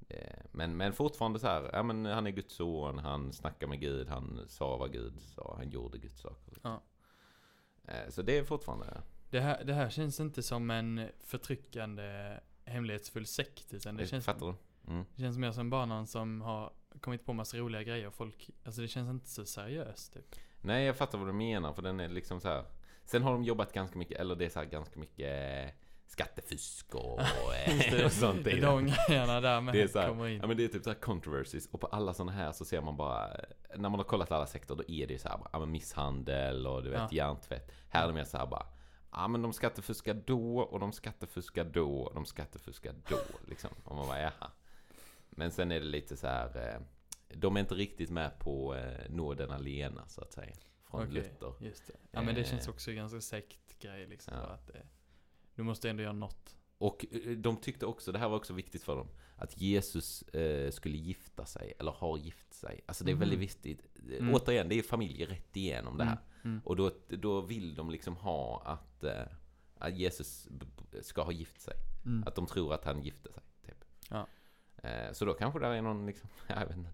Eh, 0.09 0.41
Men, 0.53 0.77
men 0.77 0.93
fortfarande 0.93 1.39
så 1.39 1.47
här, 1.47 1.71
ja 1.73 1.83
men 1.83 2.05
han 2.07 2.27
är 2.27 2.31
Guds 2.31 2.55
son, 2.55 2.99
han 2.99 3.33
snackar 3.33 3.67
med 3.67 3.81
Gud, 3.81 4.09
han 4.09 4.45
sa 4.49 4.77
vad 4.77 4.93
Gud 4.93 5.21
sa, 5.21 5.55
han 5.59 5.71
gjorde 5.71 5.99
Guds 5.99 6.21
saker. 6.21 6.55
Ja. 6.63 6.83
Så 8.09 8.23
det 8.23 8.39
är 8.39 8.45
fortfarande, 8.45 9.03
Det, 9.31 9.41
här, 9.41 9.65
det 9.65 9.75
här 9.75 9.91
känns 9.91 10.21
inte 10.21 10.43
som 10.43 10.71
en 10.71 11.09
förtryckande 11.21 12.39
hemlighetsfull 12.65 13.27
sekt. 13.27 13.75
Utan 13.75 13.97
det 13.97 14.03
det 14.03 14.07
känns, 14.09 14.25
fattar 14.25 14.47
du? 14.47 14.55
Mm. 14.93 15.05
det 15.17 15.23
känns 15.23 15.39
mer 15.39 15.53
som 15.53 15.71
bara 15.71 15.87
någon 15.87 16.07
som 16.07 16.41
har 16.41 16.73
kommit 17.01 17.27
på 17.27 17.33
massa 17.33 17.57
roliga 17.57 17.83
grejer. 17.83 18.11
Folk, 18.11 18.51
alltså 18.65 18.81
det 18.81 18.89
känns 18.89 19.11
inte 19.11 19.29
så 19.29 19.45
seriöst 19.45 20.15
typ. 20.15 20.35
Nej, 20.61 20.85
jag 20.85 20.97
fattar 20.97 21.19
vad 21.19 21.29
du 21.29 21.33
menar, 21.33 21.73
för 21.73 21.83
den 21.83 22.01
är 22.01 22.09
liksom 22.09 22.41
så 22.41 22.49
här. 22.49 22.65
Sen 23.05 23.23
har 23.23 23.33
de 23.33 23.45
jobbat 23.45 23.73
ganska 23.73 23.99
mycket, 23.99 24.21
eller 24.21 24.37
det 24.37 24.45
är 24.45 24.49
så 24.49 24.59
här 24.59 24.67
ganska 24.67 25.01
mycket 25.01 25.67
eh, 25.67 25.75
skattefusk 26.07 26.95
och, 26.95 27.21
eh, 27.67 28.05
och 28.05 28.13
sånt. 28.13 28.45
Det 28.45 28.51
i 28.51 28.61
de 28.61 28.93
grejerna 29.09 29.41
där 29.41 29.61
med 29.61 29.75
Det 29.75 29.83
är 29.83 29.89
så 29.89 29.99
här, 30.01 30.09
kommer 30.09 30.29
in. 30.29 30.41
Ja 30.41 30.47
men 30.47 30.57
det 30.57 30.65
är 30.65 30.69
typ 30.69 30.85
så 30.85 30.91
här 30.91 31.01
controversies 31.01 31.67
och 31.67 31.81
på 31.81 31.87
alla 31.87 32.15
sådana 32.15 32.33
här 32.33 32.53
så 32.53 32.65
ser 32.65 32.81
man 32.81 32.97
bara 32.97 33.31
När 33.77 33.89
man 33.89 33.95
har 34.01 34.05
kollat 34.05 34.33
alla 34.33 34.47
sektor 34.47 34.77
då 34.77 34.83
är 34.89 35.07
det 35.07 35.13
ju 35.13 35.19
så 35.19 35.29
här 35.29 35.39
bara, 35.39 35.67
misshandel 35.67 36.67
och 36.67 36.83
du 36.83 36.91
vet 36.91 36.99
Ja. 37.01 37.09
hjärntvätt 37.11 37.73
Här 37.89 38.03
är 38.03 38.07
det 38.09 38.15
mer 38.15 38.25
så 38.25 38.39
här 38.39 38.47
bara 38.47 38.67
Ja 39.13 39.29
men 39.29 39.43
de 39.43 39.53
skattefuskar 39.53 40.15
då 40.27 40.59
och 40.61 40.81
de 40.81 40.93
skattefuskar 40.93 41.65
då 41.65 42.01
och 42.03 42.15
de 42.15 42.25
skattefuskar 42.27 42.95
då 43.09 43.19
liksom 43.49 43.71
Och 43.85 43.97
man 43.97 44.07
bara 44.07 44.21
jaha 44.21 44.51
Men 45.41 45.51
sen 45.51 45.73
är 45.73 45.81
det 45.81 45.87
lite 45.87 46.17
så 46.17 46.27
här 46.27 46.73
eh, 46.75 46.81
De 47.37 47.57
är 47.57 47.61
inte 47.61 47.75
riktigt 47.75 48.11
med 48.11 48.39
på 48.39 48.75
eh, 48.75 49.11
nåden 49.11 49.51
alena 49.51 50.09
så 50.09 50.21
att 50.21 50.33
säga 50.33 50.53
Från 50.91 51.01
Okej, 51.01 51.13
Luther 51.15 51.53
Just 51.61 51.87
det. 51.87 51.93
Ja 52.11 52.23
men 52.23 52.35
det 52.35 52.41
Eh. 52.41 52.47
känns 52.47 52.69
också 52.69 52.93
ganska 52.93 53.21
sektgrej 53.21 54.07
liksom. 54.07 54.35
Ja. 54.37 54.41
Att 54.43 54.67
det, 54.67 54.87
du 55.55 55.63
måste 55.63 55.91
ändå 55.91 56.03
göra 56.03 56.13
något. 56.13 56.57
Och 56.79 57.07
eh, 57.11 57.31
de 57.37 57.57
tyckte 57.57 57.87
också, 57.87 58.13
det 58.13 58.19
här 58.19 58.29
var 58.29 58.37
också 58.37 58.53
viktigt 58.53 58.83
för 58.83 58.97
dem, 58.97 59.09
att 59.37 59.61
Jesus 59.61 60.23
eh, 60.23 60.71
skulle 60.71 60.97
gifta 60.97 61.45
sig, 61.47 61.73
eller 61.79 61.91
har 61.93 62.19
gift 62.19 62.55
sig. 62.55 62.81
Alltså 62.87 63.05
det 63.05 63.11
är 63.11 63.15
Mhm. 63.15 63.21
väldigt 63.21 63.39
viktigt. 63.39 63.87
Mm. 64.19 64.35
Återigen, 64.35 64.69
det 64.69 64.79
är 64.79 64.83
familjerätt 64.83 65.57
igenom 65.57 65.99
det 65.99 66.05
här. 66.05 66.13
Mm. 66.13 66.27
Mm. 66.45 66.61
Och 66.65 66.77
då, 66.77 66.91
då 67.09 67.41
vill 67.41 67.75
de 67.75 67.91
liksom 67.91 68.17
ha 68.17 68.63
att, 68.65 69.05
eh, 69.05 69.27
att 69.79 69.95
Jesus 69.99 70.49
ska 71.03 71.23
ha 71.23 71.33
gift 71.33 71.61
sig. 71.61 71.75
Mm. 72.05 72.25
Att 72.27 72.35
de 72.35 72.47
tror 72.47 72.75
att 72.75 72.85
han 72.85 73.03
gifte 73.03 73.33
sig, 73.33 73.43
typ. 73.67 73.85
Ja. 74.11 74.27
Eh, 74.83 75.13
så 75.13 75.25
då 75.25 75.35
kanske 75.35 75.59
det 75.59 75.67
är 75.67 75.83
någon 75.83 76.07
liksom, 76.07 76.29
jag 76.47 76.67
vet 76.67 76.77
inte. 76.77 76.91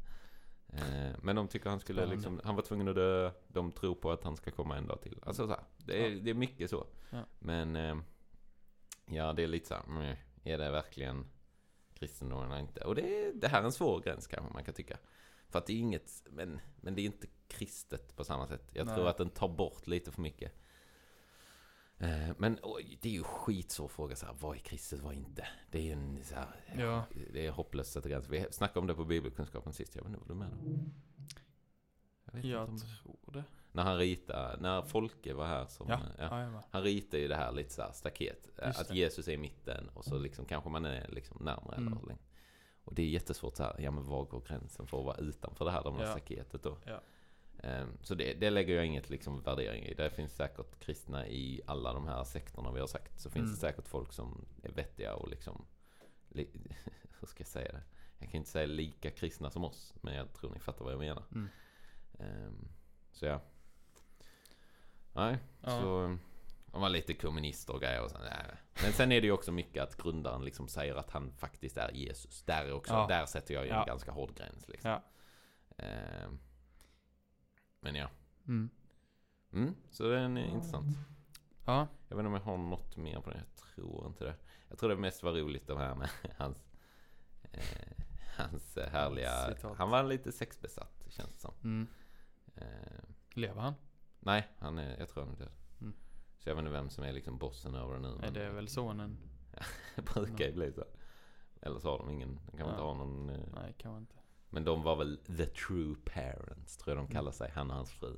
Eh, 0.69 1.17
men 1.23 1.37
de 1.37 1.49
tycker 1.49 1.71
han 1.71 1.81
skulle 1.81 2.07
liksom, 2.07 2.41
han 2.45 2.55
var 2.55 2.63
tvungen 2.63 2.89
att 2.89 2.95
dö, 2.95 3.31
de 3.49 3.73
tror 3.73 3.95
på 3.95 4.11
att 4.11 4.25
han 4.25 4.37
ska 4.37 4.51
komma 4.51 4.77
en 4.77 4.87
dag 4.87 5.03
till. 5.03 5.19
Alltså 5.23 5.47
så 5.47 5.53
här, 5.53 5.65
det 5.77 6.05
är, 6.07 6.11
Ja. 6.11 6.21
det 6.23 6.31
är 6.31 6.35
mycket 6.35 6.71
så. 6.71 6.87
Ja. 7.11 7.25
Men, 7.39 7.77
eh, 7.77 7.97
ja 9.07 9.33
det 9.33 9.43
är 9.43 9.47
lite 9.49 9.69
så 9.69 9.75
här, 9.75 9.83
mm, 9.85 10.17
är 10.45 10.59
det 10.59 10.71
verkligen 10.71 11.27
kristendomen 11.95 12.51
eller 12.51 12.61
inte. 12.61 12.85
Och 12.85 12.95
det, 12.95 13.33
det 13.35 13.49
här 13.49 13.61
är 13.61 13.65
en 13.65 13.73
svår 13.73 14.01
gräns 14.01 14.27
kanske 14.27 14.53
man 14.53 14.65
kan 14.65 14.75
tycka. 14.75 14.99
För 15.49 15.59
att 15.59 15.67
det 15.67 15.73
är 15.73 15.79
inget, 15.79 16.23
men, 16.31 16.61
men 16.77 16.95
det 16.95 17.03
är 17.03 17.07
inte 17.07 17.27
kristet 17.49 18.17
på 18.17 18.25
samma 18.25 18.47
sätt. 18.47 18.71
Jag 18.73 18.87
Nej. 18.87 18.95
tror 18.97 19.09
att 19.09 19.17
den 19.19 19.31
tar 19.31 19.49
bort 19.49 19.87
lite 19.87 20.13
för 20.13 20.23
mycket. 20.23 20.53
Eh, 21.99 22.29
Men 22.39 22.59
det 23.01 23.09
är 23.09 23.13
ju 23.13 23.23
skitsvår 23.23 23.89
fråga 23.89 24.17
så 24.17 24.27
här, 24.27 24.35
vad 24.41 24.57
är 24.57 24.61
kristet, 24.61 25.01
vad 25.01 25.13
är 25.13 25.17
inte? 25.17 25.47
Det 25.71 25.79
är 25.79 25.83
ju 25.83 25.93
en 25.93 26.25
så 26.25 26.35
här, 26.35 26.47
Ja. 26.79 27.05
det 27.33 27.47
är 27.47 27.51
hopplöst 27.51 27.97
att 27.97 28.05
gränser. 28.05 28.31
Vi 28.31 28.47
snackade 28.51 28.81
om 28.81 28.87
det 28.87 28.95
på 28.95 29.05
bibelkunskapen 29.05 29.73
sist, 29.73 29.97
jag 29.97 30.03
vet 30.03 30.09
inte, 30.09 30.21
var 30.21 30.29
du 30.29 30.35
med 30.35 30.49
då? 30.51 30.57
Jag 32.25 32.33
vet 32.35 32.45
Jag 32.45 32.63
inte 32.69 32.85
om 33.05 33.17
tror 33.25 33.33
det. 33.33 33.45
När 33.73 33.83
han 33.83 33.99
ritade, 33.99 34.57
när 34.61 34.83
Folke 34.83 35.35
var 35.35 35.47
här 35.47 35.67
som, 35.67 35.89
Ja, 35.89 36.01
ja, 36.19 36.63
han 36.71 36.83
ritar 36.83 37.19
ju 37.19 37.29
det 37.29 37.37
här 37.37 37.53
lite 37.53 37.71
så 37.71 37.83
här 37.83 37.93
staket. 37.93 38.51
eh, 38.59 38.67
Just 38.67 38.81
att 38.81 38.89
det. 38.89 38.95
Jesus 38.97 39.29
är 39.29 39.33
i 39.33 39.37
mitten 39.37 39.89
och 39.95 40.05
så 40.05 40.19
liksom 40.19 40.45
kanske 40.45 40.71
man 40.71 40.85
är 40.85 41.09
liksom 41.09 41.45
närmare 41.45 41.77
Mm. 41.77 41.93
eller 41.93 42.07
längre. 42.07 42.23
Och 42.85 42.95
det 42.95 43.03
är 43.03 43.07
jättesvårt 43.07 43.57
så 43.57 43.63
här, 43.63 43.77
ja 43.81 43.91
men 43.91 44.05
var 44.05 44.25
går 44.25 44.41
gränsen 44.41 44.87
för 44.87 44.99
att 44.99 45.05
vara 45.05 45.17
utanför 45.17 45.65
det 45.65 45.71
här, 45.71 45.83
de 45.85 45.97
här 45.97 46.05
staketet 46.11 46.63
då? 46.63 46.77
Ehm, 47.67 47.99
Så 48.03 48.15
det, 48.15 48.35
det 48.35 48.51
lägger 48.51 48.75
jag 48.75 48.87
inget 48.87 49.11
liksom 49.11 49.43
värdering 49.43 49.85
i. 49.85 49.95
Det 49.95 50.11
finns 50.11 50.35
säkert 50.37 50.79
kristna 50.81 51.27
i 51.29 51.61
alla 51.67 51.93
de 51.93 52.07
här 52.09 52.25
sektorerna 52.25 52.73
vi 52.73 52.81
har 52.81 52.87
sagt. 52.87 53.21
Så 53.21 53.31
finns 53.31 53.43
Mm. 53.45 53.55
det 53.55 53.61
säkert 53.61 53.89
folk 53.89 54.13
som 54.13 54.45
är 54.63 54.71
vettiga 54.71 55.15
och 55.15 55.29
liksom, 55.29 55.67
li, 56.29 56.49
hur 57.21 57.27
ska 57.27 57.41
jag 57.41 57.49
säga 57.49 57.73
det? 57.73 57.83
Jag 58.19 58.31
kan 58.31 58.39
inte 58.39 58.51
säga 58.51 58.67
lika 58.67 59.11
kristna 59.11 59.51
som 59.51 59.65
oss, 59.65 59.95
men 60.01 60.15
jag 60.15 60.33
tror 60.35 60.51
ni 60.51 60.59
fattar 60.59 60.85
vad 60.85 60.93
jag 60.93 60.99
menar. 61.01 61.25
Mm. 61.33 61.49
Ehm, 62.19 62.69
Så 63.13 63.27
ja. 63.27 63.41
Nej, 65.13 65.39
Ja. 65.61 65.69
så 65.81 66.19
de 66.67 66.81
var 66.81 66.89
lite 66.89 67.15
kommunister 67.15 67.73
och 67.75 67.81
grejer 67.81 68.03
och 68.05 68.11
så, 68.11 68.19
nej. 68.19 68.45
Men 68.83 68.93
sen 68.93 69.13
är 69.13 69.21
det 69.21 69.27
ju 69.27 69.33
också 69.33 69.53
mycket 69.53 69.83
att 69.83 69.97
grundaren 69.97 70.45
liksom 70.45 70.69
säger 70.69 70.95
att 70.95 71.11
han 71.11 71.33
faktiskt 71.33 71.77
är 71.77 71.91
Jesus. 71.93 72.43
Där, 72.43 72.65
är 72.65 72.73
också, 72.73 72.93
Ja. 72.93 73.07
där 73.09 73.27
sätter 73.27 73.55
jag 73.55 73.65
ju 73.65 73.71
en 73.71 73.77
Ja. 73.77 73.85
ganska 73.85 74.11
hård 74.13 74.35
gräns 74.37 74.69
liksom. 74.69 74.91
Ja. 74.91 75.03
Men 77.87 77.95
ja. 77.95 78.09
Mm. 78.49 78.71
Mm, 79.53 79.75
så 79.91 80.09
den 80.09 80.37
är 80.37 80.45
intressant. 80.45 80.87
Ja. 81.65 81.89
Jag 82.09 82.17
vet 82.17 82.21
inte 82.25 82.29
om 82.29 82.35
jag 82.35 82.41
har 82.41 82.57
något 82.59 82.97
mer 82.97 83.21
på 83.21 83.31
det. 83.31 83.37
Jag 83.37 83.55
tror 83.75 84.07
inte 84.07 84.25
det. 84.25 84.35
Jag 84.69 84.79
tror 84.79 84.89
det 84.91 84.97
mest 84.97 85.23
var 85.23 85.33
roligt 85.33 85.67
det 85.67 85.79
här 85.79 85.95
med 85.95 86.09
hans, 86.37 86.57
eh, 87.53 88.05
hans 88.37 88.79
härliga... 88.91 89.55
Citat. 89.55 89.79
Han 89.79 89.91
var 89.91 90.03
lite 90.05 90.33
sexbesatt 90.33 91.05
känns 91.09 91.33
det 91.33 91.39
som. 91.39 91.55
Mm. 91.65 91.87
Eh, 92.57 93.03
Lever 93.31 93.61
han? 93.61 93.75
nej, 94.21 94.49
han 94.59 94.79
är, 94.79 94.99
jag 94.99 95.09
tror 95.09 95.25
han 95.25 95.35
är 95.35 95.39
död. 95.39 95.53
Mm. 95.81 95.95
Så 96.39 96.49
jag 96.49 96.55
vet 96.55 96.63
inte 96.63 96.73
vem 96.73 96.91
som 96.91 97.05
är 97.05 97.13
liksom 97.13 97.39
bossen 97.39 97.75
över 97.75 97.95
det 97.95 98.01
nu. 98.01 98.17
Men 98.21 98.33
det 98.35 98.45
är 98.45 98.51
väl 98.51 98.69
sonen? 98.69 99.19
brukar 100.15 100.45
ju 100.45 100.53
bli 100.53 100.73
så. 100.73 100.85
Eller 101.61 101.79
så 101.79 101.91
har 101.91 101.99
de 101.99 102.11
ingen, 102.11 102.41
de 102.51 102.57
kan 102.57 102.67
Ja. 102.67 102.71
inte 102.71 102.83
ha 102.83 102.95
någon... 102.95 103.31
Eh, 103.31 103.41
Nej, 103.55 103.75
kan 103.79 103.93
man 103.93 104.01
inte. 104.01 104.17
Men 104.57 104.65
de 104.65 104.83
var 104.83 104.97
väl 104.97 105.19
the 105.37 105.47
true 105.47 105.97
parents, 106.05 106.77
tror 106.77 106.97
jag 106.97 107.07
de 107.07 107.13
kallar 107.13 107.33
sig, 107.33 107.51
han 107.55 107.71
och 107.71 107.77
hans 107.77 107.91
fru. 107.91 108.17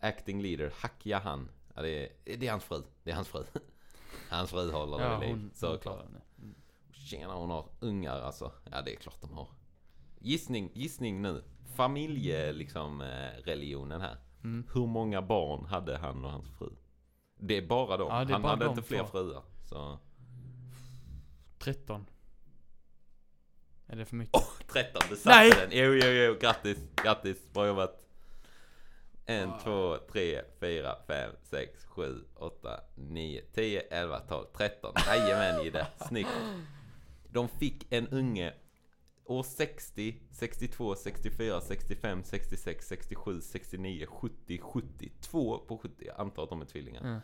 Acting 0.00 0.42
leader, 0.42 0.72
Hakja 0.74 1.18
han. 1.18 1.50
Ja, 1.74 1.82
det, 1.82 1.88
är, 1.88 2.36
det 2.36 2.46
är 2.46 2.50
hans 2.50 2.64
fru. 2.64 2.82
Det 3.02 3.10
är 3.10 3.14
hans 3.14 3.28
fru. 3.28 3.44
Hans 4.30 4.50
fru 4.50 4.72
håller 4.72 4.98
det 4.98 5.26
vid 5.26 5.36
liv, 5.36 5.50
såklart. 5.54 6.04
Mm. 6.38 6.54
Tjena, 6.92 7.34
hon 7.34 7.50
har 7.50 7.68
ungar 7.80 8.20
alltså. 8.20 8.52
Ja, 8.70 8.82
det 8.82 8.92
är 8.92 8.96
klart 8.96 9.20
de 9.20 9.32
har. 9.32 9.48
Gissning, 10.18 10.70
gissning 10.74 11.22
nu. 11.22 11.44
Familje, 11.74 12.52
liksom, 12.52 13.00
eh, 13.00 13.42
religionen 13.44 14.00
här. 14.00 14.16
Mm. 14.44 14.66
Hur 14.74 14.86
många 14.86 15.22
barn 15.22 15.64
hade 15.64 15.98
han 15.98 16.24
och 16.24 16.30
hans 16.30 16.48
fru? 16.58 16.70
Det 17.36 17.56
är 17.56 17.66
bara 17.66 17.96
dem. 17.96 18.08
Ja, 18.10 18.20
är 18.20 18.26
han 18.26 18.42
bara 18.42 18.52
hade 18.52 18.64
de 18.64 18.70
inte 18.70 18.82
fler 18.82 19.04
fruar. 19.04 19.42
Så... 19.64 19.98
13. 21.58 22.06
Är 23.88 23.96
det 23.96 24.04
för 24.04 24.16
mycket? 24.16 24.34
Åh, 24.34 24.48
13, 24.72 25.02
du 25.10 25.16
satte 25.16 25.36
Nej! 25.36 25.50
den. 25.50 25.68
Jo, 25.72 25.92
jo, 25.94 26.06
jo, 26.10 26.36
grattis, 26.40 26.78
grattis, 27.02 27.52
bra 27.52 27.66
jobbat. 27.66 28.04
En, 29.26 29.50
Ah. 29.50 29.60
två, 29.64 29.96
tre, 30.12 30.42
fyra, 30.60 30.96
fem, 31.06 31.30
sex, 31.42 31.84
sju, 31.84 32.24
åtta, 32.34 32.80
nio, 32.94 33.42
tio, 33.54 33.80
elva, 33.80 34.20
tolv, 34.20 34.46
tretton. 34.56 34.92
Jajamän 35.06 35.64
Gide, 35.64 35.86
snyggt. 36.08 36.30
De 37.32 37.48
fick 37.48 37.92
en 37.92 38.08
unge 38.08 38.54
år 39.24 39.42
60, 39.42 40.16
62, 40.32 40.94
64, 40.94 41.60
65, 41.60 42.24
66, 42.24 42.86
67, 42.88 43.40
69, 43.40 44.06
70, 44.06 44.58
70. 44.58 45.12
Två 45.20 45.58
på 45.58 45.78
70. 45.78 46.04
Jag 46.06 46.20
antar 46.20 46.42
att 46.42 46.48
de 46.50 46.60
är 46.62 46.66
tvillingar. 46.66 47.00
Mm. 47.00 47.20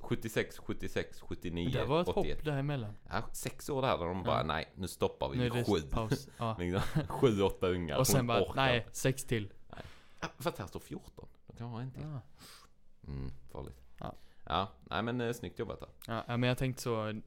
76, 0.00 0.58
76, 0.58 1.20
79, 1.20 1.70
Det 1.72 1.84
var 1.84 2.00
ett 2.00 2.08
81. 2.08 2.36
hopp 2.36 2.44
däremellan. 2.44 2.94
Ja, 3.10 3.22
sex 3.32 3.68
år 3.70 3.82
där, 3.82 3.98
där 3.98 4.06
de 4.06 4.22
bara, 4.22 4.36
Ja. 4.38 4.42
nej, 4.42 4.72
nu 4.74 4.88
stoppar 4.88 5.28
vi 5.28 5.36
Nu 5.38 5.46
är 5.46 5.50
vid 5.50 5.64
det 5.66 5.72
sju. 5.72 5.80
paus. 5.90 6.28
Ja. 6.38 6.56
Liksom, 6.58 7.06
sju, 7.08 7.42
åtta 7.42 7.68
ungar. 7.68 7.98
Och 7.98 8.06
sen 8.06 8.26
bara, 8.26 8.54
nej, 8.54 8.86
sex 8.92 9.24
till. 9.24 9.52
Ja, 10.20 10.28
Fast 10.38 10.58
här 10.58 10.66
står 10.66 10.80
14. 10.80 11.28
Då 11.46 11.52
kan 11.56 11.66
man 11.66 11.74
ha 11.74 11.82
en 11.82 11.92
till. 11.92 12.02
Ja. 12.02 12.20
Mm, 13.06 13.30
farligt. 13.52 13.80
Ja. 13.98 14.14
Ja, 14.44 14.68
nej 14.90 15.02
men 15.02 15.20
eh, 15.20 15.32
snyggt 15.32 15.58
jobbat 15.58 15.80
där. 15.80 15.88
Ja, 16.28 16.36
men 16.36 16.42
jag 16.48 16.58
tänkte 16.58 16.82
så. 16.82 17.20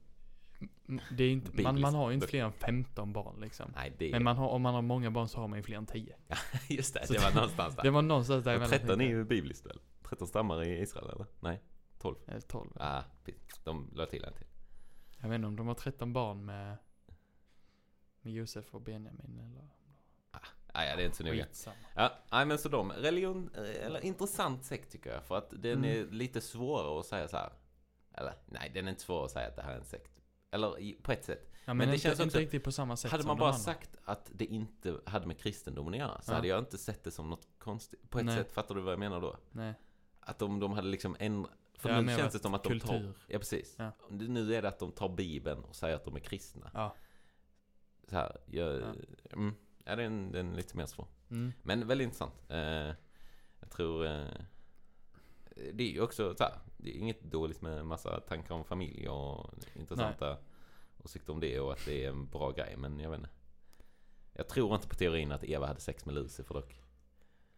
Det 1.10 1.24
är 1.24 1.30
inte, 1.30 1.62
man, 1.62 1.80
man 1.80 1.94
har 1.94 2.10
ju 2.10 2.14
inte 2.14 2.26
fler 2.26 2.44
än 2.44 2.52
15 2.52 3.12
barn 3.12 3.40
liksom. 3.40 3.72
Nej, 3.74 3.92
det 3.98 4.10
Men 4.10 4.24
man 4.24 4.36
har, 4.36 4.48
om 4.48 4.62
man 4.62 4.74
har 4.74 4.82
många 4.82 5.10
barn 5.10 5.28
så 5.28 5.40
har 5.40 5.48
man 5.48 5.58
ju 5.58 5.62
fler 5.62 5.76
än 5.76 5.86
10. 5.86 6.16
Just 6.68 6.94
det, 6.94 7.06
Så 7.06 7.12
det 7.12 7.18
var 7.18 7.34
någonstans 7.34 7.76
där. 7.76 7.82
Det 7.82 7.90
var 7.90 8.02
någonstans 8.02 8.38
Och 8.38 8.44
däremellan. 8.44 8.70
13 8.78 9.00
är 9.00 9.04
ju 9.08 9.24
bibliskt 9.24 9.66
väl? 9.66 9.80
13 10.08 10.28
stammar 10.28 10.62
i 10.64 10.80
Israel 10.82 11.10
eller? 11.14 11.26
Nej, 11.40 11.60
12. 12.04 12.16
Eh, 12.26 12.40
12. 12.40 12.70
Ah, 12.76 13.02
de 13.64 13.90
la 13.94 14.06
till 14.06 14.24
en 14.24 14.32
till. 14.34 14.46
Jag 15.20 15.28
vet 15.28 15.34
inte 15.34 15.46
om 15.46 15.56
de 15.56 15.66
har 15.66 15.74
13 15.74 16.12
barn 16.12 16.44
med, 16.44 16.76
med 18.20 18.32
Josef 18.32 18.74
och 18.74 18.80
Benjamin 18.80 19.38
eller 19.38 19.68
Ah, 20.76 20.84
ja, 20.84 20.96
det 20.96 21.02
är 21.02 21.06
inte 21.06 21.16
så 21.16 21.24
noga. 21.24 21.46
Ja, 21.94 22.12
nej 22.30 22.46
men 22.46 22.58
så 22.58 22.68
de, 22.68 22.92
religion, 22.92 23.50
eller 23.54 24.04
intressant 24.04 24.64
sekt 24.64 24.92
tycker 24.92 25.12
jag. 25.12 25.24
För 25.24 25.38
att 25.38 25.50
den 25.50 25.84
Mm. 25.84 25.84
är 26.08 26.12
lite 26.12 26.40
svårare 26.40 27.00
att 27.00 27.06
säga 27.06 27.28
så 27.28 27.36
här. 27.36 27.52
Eller 28.12 28.34
nej, 28.46 28.70
den 28.74 28.86
är 28.86 28.90
inte 28.90 29.02
svår 29.02 29.24
att 29.24 29.30
säga 29.30 29.48
att 29.48 29.56
det 29.56 29.62
här 29.62 29.72
är 29.72 29.78
en 29.78 29.84
sekt. 29.84 30.20
Eller 30.50 31.02
på 31.02 31.12
ett 31.12 31.24
sätt. 31.24 31.50
Ja, 31.52 31.58
men, 31.66 31.76
Men 31.76 31.88
det 31.88 31.94
inte, 31.94 32.02
känns 32.08 32.20
inte 32.20 32.38
riktigt 32.38 32.64
på 32.64 32.72
samma 32.72 32.96
sätt 32.96 33.10
Hade 33.10 33.24
man 33.26 33.36
bara 33.38 33.52
sagt 33.52 33.96
att 34.04 34.30
det 34.34 34.44
inte 34.44 35.00
hade 35.06 35.26
med 35.26 35.38
kristendomen 35.38 35.94
att 35.94 36.00
göra 36.00 36.20
så 36.22 36.30
Ja. 36.32 36.34
hade 36.36 36.48
jag 36.48 36.58
inte 36.58 36.78
sett 36.78 37.04
det 37.04 37.10
som 37.10 37.30
något 37.30 37.48
konstigt. 37.58 38.10
På 38.10 38.18
ett 38.18 38.24
Nej. 38.24 38.36
sätt, 38.36 38.52
fattar 38.52 38.74
du 38.74 38.80
vad 38.80 38.92
jag 38.92 38.98
menar 38.98 39.20
då? 39.20 39.36
Nej. 39.52 39.74
Att 40.20 40.38
de, 40.38 40.60
de 40.60 40.72
hade 40.72 40.88
liksom 40.88 41.16
ändrat... 41.18 41.52
För 41.74 41.90
Ja, 41.90 42.00
nu 42.00 42.16
känns 42.16 42.32
det 42.32 42.38
som 42.38 42.54
att 42.54 42.64
de 42.64 42.80
tar... 42.80 43.12
Ja, 43.26 43.38
precis. 43.38 43.74
Ja. 43.78 43.92
Nu 44.08 44.54
är 44.54 44.62
det 44.62 44.68
att 44.68 44.78
de 44.78 44.92
tar 44.92 45.08
Bibeln 45.08 45.64
och 45.64 45.76
säger 45.76 45.96
att 45.96 46.04
de 46.04 46.16
är 46.16 46.20
kristna. 46.20 46.70
Ja. 46.74 46.94
Så 48.08 48.16
här, 48.16 48.36
jag, 48.46 48.80
Ja. 48.80 48.94
Mm, 49.32 49.54
ja, 49.84 49.96
den, 49.96 50.32
den 50.32 50.52
är 50.52 50.56
lite 50.56 50.76
mer 50.76 50.86
svår. 50.86 51.06
Mm. 51.30 51.52
Men 51.62 51.86
väldigt 51.86 52.04
intressant. 52.04 52.34
Eh, 52.48 52.92
jag 53.60 53.70
tror... 53.70 54.06
Eh, 54.06 54.24
det 55.72 55.84
är 55.84 55.92
ju 55.92 56.00
också 56.00 56.34
så 56.34 56.44
här, 56.44 56.54
det 56.76 56.90
är 56.90 56.98
inget 56.98 57.22
dåligt 57.22 57.62
med 57.62 57.86
massa 57.86 58.20
tankar 58.20 58.54
om 58.54 58.64
familj 58.64 59.08
och 59.08 59.54
intressanta 59.74 60.38
åsikter 61.04 61.32
om 61.32 61.40
det 61.40 61.60
och 61.60 61.72
att 61.72 61.86
det 61.86 62.04
är 62.04 62.08
en 62.08 62.26
bra 62.26 62.50
grej. 62.50 62.74
Men 62.76 63.00
jag 63.00 63.10
vet 63.10 63.18
inte. 63.18 63.30
Jag 64.32 64.48
tror 64.48 64.74
inte 64.74 64.88
på 64.88 64.94
teorin 64.94 65.32
att 65.32 65.44
Eva 65.44 65.66
hade 65.66 65.80
sex 65.80 66.06
med 66.06 66.14
Lucifer 66.14 66.54
dock. 66.54 66.80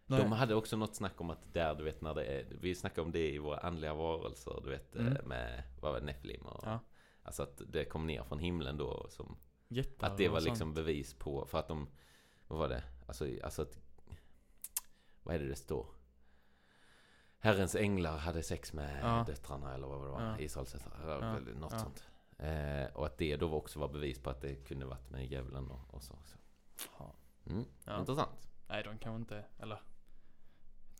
Nej. 0.06 0.20
De 0.22 0.32
hade 0.32 0.54
också 0.54 0.76
något 0.76 0.96
snack 0.96 1.20
om 1.20 1.30
att 1.30 1.52
där, 1.54 1.74
du 1.74 1.84
vet 1.84 2.00
när 2.00 2.14
det 2.14 2.24
är, 2.24 2.46
vi 2.60 2.74
snackade 2.74 3.00
om 3.02 3.12
det 3.12 3.30
i 3.34 3.38
våra 3.38 3.58
andliga 3.58 3.94
varelser, 3.94 4.60
du 4.64 4.70
vet 4.70 4.96
Mm. 4.96 5.12
eh, 5.16 5.22
med, 5.24 5.62
vad 5.80 5.92
var 5.92 6.00
det, 6.00 6.06
Nephilim 6.06 6.46
och, 6.46 6.60
Ja. 6.66 6.78
alltså 7.22 7.42
att 7.42 7.62
det 7.68 7.84
kom 7.84 8.06
ner 8.06 8.22
från 8.24 8.38
himlen 8.38 8.76
då 8.76 9.06
som, 9.10 9.36
Jättar 9.68 10.06
att 10.10 10.18
det 10.18 10.28
var 10.28 10.40
liksom 10.40 10.74
bevis 10.74 11.14
på, 11.14 11.46
för 11.46 11.58
att 11.58 11.68
de, 11.68 11.88
vad 12.46 12.58
var 12.58 12.68
det, 12.68 12.82
alltså, 13.06 13.26
alltså 13.44 13.62
att, 13.62 13.78
vad 15.22 15.34
är 15.34 15.38
det 15.38 15.48
det 15.48 15.56
står? 15.56 15.86
Herrens 17.38 17.74
änglar 17.74 18.16
hade 18.18 18.42
sex 18.42 18.72
med 18.72 19.00
Ja. 19.02 19.24
döttrarna 19.26 19.74
eller 19.74 19.86
vad 19.86 20.00
det 20.02 20.08
var, 20.10 20.22
Ja. 20.22 20.38
Israels 20.38 20.72
döttrar, 20.72 21.18
Ja. 21.46 21.54
något 21.54 21.72
Ja. 21.72 21.78
sånt. 21.78 22.04
Eh, 22.38 22.96
och 22.96 23.06
att 23.06 23.18
det 23.18 23.36
då 23.36 23.54
också 23.54 23.78
var 23.78 23.88
bevis 23.88 24.18
på 24.22 24.30
att 24.30 24.40
det 24.40 24.54
kunde 24.54 24.86
varit 24.86 25.10
med 25.10 25.26
djävulen 25.26 25.70
och, 25.70 25.94
och 25.94 26.02
så. 26.02 26.14
så. 26.76 27.10
Mm. 27.46 27.64
Ja. 27.84 28.00
Intressant. 28.00 28.48
Nej, 28.68 28.82
de 28.84 28.98
kan 28.98 29.16
inte, 29.16 29.44
eller. 29.58 29.80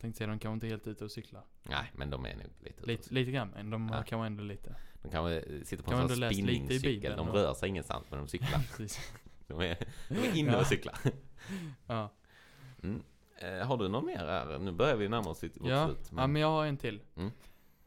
Tänkte 0.01 0.17
säga, 0.17 0.27
de 0.27 0.39
kan 0.39 0.53
inte 0.53 0.67
helt 0.67 0.87
ute 0.87 1.03
och 1.05 1.11
cykla. 1.11 1.43
Nej, 1.63 1.91
men 1.95 2.09
de 2.09 2.25
är 2.25 2.35
nog 2.35 2.45
lite 2.59 2.85
Lite, 2.85 3.13
lite 3.13 3.31
grann, 3.31 3.49
men 3.49 3.69
de 3.69 3.89
Ja. 3.93 4.03
kanske 4.03 4.25
ändå 4.25 4.43
lite. 4.43 4.75
De 5.01 5.09
kanske 5.09 5.65
sitter 5.65 5.83
på 5.83 5.91
Kan 5.91 5.99
en 6.01 6.09
sån 6.09 6.29
spinningcykel. 6.31 7.17
De 7.17 7.29
rör 7.29 7.53
sig 7.53 7.69
ingenstans 7.69 8.05
men 8.09 8.19
de 8.19 8.27
cyklar. 8.27 8.61
De 9.47 9.59
är, 9.61 9.77
de 10.09 10.15
är 10.15 10.35
inne 10.35 10.51
Ja. 10.51 10.59
och 10.59 10.67
cyklar. 10.67 10.97
Ja, 11.87 12.13
Mm. 12.83 13.03
Eh, 13.37 13.67
har 13.67 13.77
du 13.77 13.87
någon 13.87 14.05
mer 14.05 14.17
här? 14.17 14.59
Nu 14.59 14.71
börjar 14.71 14.95
vi 14.95 15.09
närma 15.09 15.29
oss 15.29 15.43
vårt 15.43 15.51
ja. 15.63 15.85
slut. 15.85 16.11
ja, 16.17 16.27
men 16.27 16.41
jag 16.41 16.47
har 16.47 16.65
en 16.65 16.77
till. 16.77 17.01
Mm. 17.15 17.31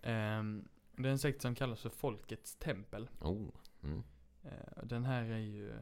Ehm, 0.02 0.68
det 0.96 1.08
är 1.08 1.12
en 1.12 1.18
sekt 1.18 1.42
som 1.42 1.54
kallas 1.54 1.80
för 1.80 1.88
Folkets 1.88 2.56
Tempel. 2.56 3.08
Oh. 3.20 3.48
Mm. 3.82 4.02
Eh, 4.44 4.50
den 4.84 5.04
här 5.04 5.22
är 5.24 5.38
ju, 5.38 5.72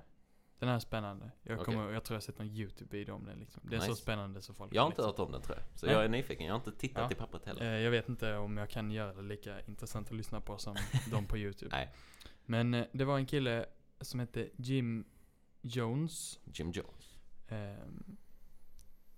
den 0.59 0.69
här 0.69 0.77
är 0.77 0.81
spännande. 0.81 1.31
Jag, 1.43 1.59
kommer, 1.65 1.91
jag 1.93 2.05
tror 2.05 2.15
jag 2.15 2.17
har 2.17 2.21
sett 2.25 2.39
någon 2.39 2.49
YouTube-video 2.49 3.13
om 3.15 3.25
den 3.25 3.39
liksom. 3.41 3.63
Det 3.65 3.77
är 3.77 3.81
så 3.81 3.89
Nice. 3.91 4.03
spännande 4.03 4.43
så 4.43 4.55
folk 4.55 4.75
Jag 4.75 4.83
har 4.83 4.87
inte 4.87 5.03
liksom. 5.03 5.11
hört 5.11 5.19
om 5.27 5.33
den 5.33 5.43
tror 5.43 5.57
jag. 5.59 5.79
Så 5.79 5.87
Nej. 5.87 5.95
jag 5.95 6.05
är 6.05 6.09
nyfiken. 6.09 6.47
Jag 6.47 6.53
har 6.55 6.59
inte 6.59 6.73
tittat 6.73 7.03
Ja. 7.11 7.11
i 7.11 7.15
pappret 7.15 7.45
heller. 7.45 7.63
Eh, 7.63 7.81
jag 7.81 7.91
vet 7.91 8.09
inte 8.09 8.37
om 8.37 8.57
jag 8.57 8.71
kan 8.71 8.91
göra 8.91 9.13
det 9.15 9.23
lika 9.23 9.61
intressant 9.61 10.09
att 10.11 10.17
lyssna 10.17 10.41
på 10.41 10.59
som 10.59 10.77
de 11.11 11.27
på 11.27 11.39
YouTube. 11.39 11.77
Nej. 11.77 11.95
Men 12.45 12.75
eh, 12.75 12.87
det 12.93 13.05
var 13.05 13.19
en 13.19 13.27
kille 13.27 13.67
som 14.01 14.21
hette 14.21 14.49
Jim 14.57 15.05
Jones. 15.63 16.39
Jim 16.45 16.71
Jones. 16.73 17.19
ehm, 17.49 18.17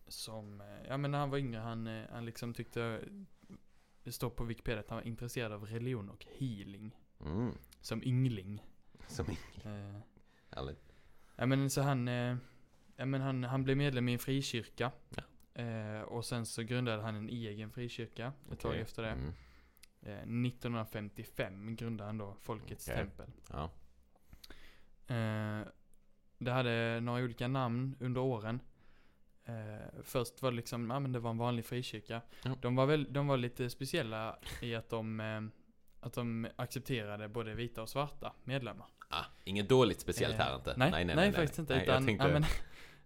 som, 0.08 0.60
eh, 0.60 0.66
ja 0.88 0.96
men 0.96 1.10
när 1.10 1.18
han 1.18 1.30
var 1.30 1.38
yngre, 1.38 1.60
han, 1.60 1.86
han 2.12 2.24
liksom 2.24 2.54
tyckte, 2.54 3.00
det 4.04 4.12
står 4.12 4.30
på 4.30 4.44
Wikipedia 4.44 4.80
att 4.80 4.88
han 4.88 4.96
var 4.98 5.06
intresserad 5.06 5.52
av 5.52 5.66
religion 5.66 6.08
och 6.10 6.26
healing. 6.38 6.96
Mm. 7.24 7.54
Som 7.80 8.02
yngling. 8.02 8.64
Som 9.08 9.26
Eh, 9.64 10.00
härligt. 10.50 10.89
Ja 11.40 11.46
men 11.46 11.70
så 11.70 11.82
han, 11.82 12.08
eh, 12.08 12.36
ja 12.96 13.06
men 13.06 13.20
han, 13.20 13.44
han 13.44 13.64
blev 13.64 13.76
medlem 13.76 14.08
i 14.08 14.12
en 14.12 14.18
frikyrka. 14.18 14.92
Ja. 15.08 15.22
Eh, 15.62 16.02
och 16.02 16.24
sen 16.24 16.46
så 16.46 16.62
grundade 16.62 17.02
han 17.02 17.14
en 17.14 17.28
egen 17.28 17.70
frikyrka 17.70 18.32
ett 18.52 18.60
tag 18.60 18.70
Okej. 18.70 18.80
efter 18.80 19.02
det. 19.02 19.08
Mm. 19.08 19.32
Eh, 20.02 20.46
1955 20.46 21.76
grundade 21.76 22.08
han 22.08 22.18
då 22.18 22.36
Folkets 22.40 22.88
Okej. 22.88 22.98
tempel. 22.98 23.26
Ja. 23.50 23.70
Eh, 25.14 25.66
det 26.38 26.50
hade 26.50 27.00
några 27.00 27.24
olika 27.24 27.48
namn 27.48 27.96
under 28.00 28.20
åren. 28.20 28.60
Eh, 29.44 30.02
först 30.02 30.42
var 30.42 30.50
det 30.50 30.56
liksom, 30.56 30.90
ja 30.90 31.00
men 31.00 31.12
det 31.12 31.18
var 31.18 31.30
en 31.30 31.38
vanlig 31.38 31.64
frikyrka. 31.64 32.22
Ja. 32.44 32.56
De, 32.60 32.76
var 32.76 32.86
väl, 32.86 33.12
de 33.12 33.26
var 33.26 33.36
lite 33.36 33.70
speciella 33.70 34.38
i 34.62 34.74
att 34.74 34.88
de, 34.88 35.50
att 36.00 36.12
de 36.12 36.48
accepterade 36.56 37.28
både 37.28 37.54
vita 37.54 37.82
och 37.82 37.88
svarta 37.88 38.32
medlemmar. 38.44 38.86
Ah, 39.12 39.24
inget 39.44 39.68
dåligt 39.68 40.00
speciellt 40.00 40.36
här 40.36 40.50
Eh, 40.50 40.56
inte. 40.56 40.74
Nej, 40.76 41.04
nej, 41.04 41.32
faktiskt 41.32 41.58
inte. 41.58 41.74
Nej, 41.74 41.82
utan, 41.82 41.94
jag 41.94 42.04
tänkte, 42.06 42.28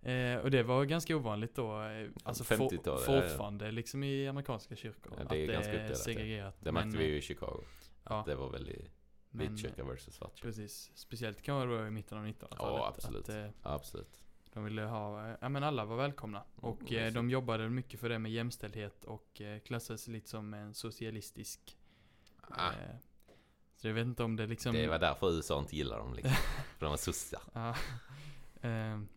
men, 0.03 0.33
eh, 0.37 0.43
och 0.43 0.51
det 0.51 0.63
var 0.63 0.85
ganska 0.85 1.17
ovanligt 1.17 1.55
då. 1.55 1.83
eh, 1.83 2.09
Alltså 2.25 2.45
for, 2.45 2.55
50-talet, 2.57 2.81
ja, 3.07 3.15
ja. 3.15 3.21
fortfarande 3.23 3.71
liksom 3.71 4.05
i 4.05 4.29
amerikanska 4.29 4.77
kyrkor. 4.77 5.13
Ja, 5.17 5.23
att 5.23 5.29
det 5.29 5.37
är 5.45 5.47
ganska 5.47 5.71
är 5.73 5.75
uppdelat, 5.75 5.91
ja. 5.99 6.05
segregerat. 6.05 6.57
det 6.61 6.73
märkte 6.73 6.99
vi 6.99 7.05
ju 7.05 7.17
i 7.17 7.21
Chicago. 7.21 7.65
Ja, 8.05 8.23
Det 8.27 8.35
var 8.35 8.51
väldigt 8.51 8.91
men, 9.31 9.49
vit 9.55 9.63
kyrka 9.63 9.85
versus 9.85 10.15
svart 10.15 10.39
kyrka. 10.39 10.49
Precis. 10.49 10.91
Speciellt 10.95 11.43
kan 11.43 11.57
vara 11.57 11.67
då 11.81 11.87
i 11.87 11.91
mitten 11.91 12.19
av 12.19 12.25
1900-talet. 12.27 12.57
Ja, 12.59 12.87
absolut. 12.97 13.29
Att, 13.29 13.35
eh, 13.35 13.51
Absolut. 13.63 14.23
de 14.53 14.65
ville 14.65 14.83
ha, 14.83 15.37
ja 15.41 15.49
men 15.49 15.63
alla 15.65 15.85
var 15.85 15.97
välkomna. 15.97 16.45
Och 16.57 16.93
Mm, 16.93 17.15
de 17.15 17.31
jobbade 17.31 17.69
mycket 17.69 18.01
för 18.01 18.09
det 18.09 18.19
med 18.19 18.33
jämställdhet 18.33 19.05
och 19.05 19.41
klassades 19.65 20.09
lite 20.09 20.29
som 20.31 20.55
en 20.55 20.75
socialistisk. 20.75 21.77
Ah, 22.49 22.73
så 23.85 23.89
jag 23.89 23.95
vet 23.95 24.07
inte 24.07 24.23
om 24.23 24.37
det 24.37 24.47
liksom... 24.47 24.75
det 24.75 24.87
var 24.87 24.99
därför 24.99 25.37
USA 25.37 25.59
inte 25.59 25.77
gillar 25.77 25.99
dem 25.99 26.15
liksom. 26.15 26.33
För 26.79 26.87
de 26.87 26.91
var 26.91 26.97
sossar. 26.97 27.41
Ja. 27.53 27.77
Ehm. 28.61 29.09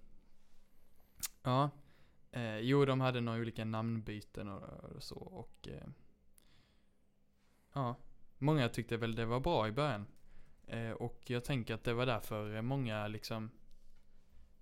ja. 1.43 1.69
Eh, 2.31 2.57
jo, 2.57 2.85
de 2.85 3.01
hade 3.01 3.21
några 3.21 3.39
olika 3.39 3.65
namnbyten 3.65 4.49
och, 4.49 4.63
och 4.95 5.03
så 5.03 5.15
och... 5.15 5.67
Eh, 5.67 5.87
ja. 7.73 7.95
Många 8.37 8.69
tyckte 8.69 8.97
väl 8.97 9.15
det 9.15 9.25
var 9.25 9.39
bra 9.39 9.67
i 9.67 9.71
början. 9.71 10.05
Eh, 10.67 10.91
och 10.91 11.29
jag 11.29 11.43
tänker 11.43 11.73
att 11.73 11.83
det 11.83 11.93
var 11.93 12.05
därför 12.05 12.55
eh, 12.55 12.61
många 12.61 13.07
liksom... 13.07 13.51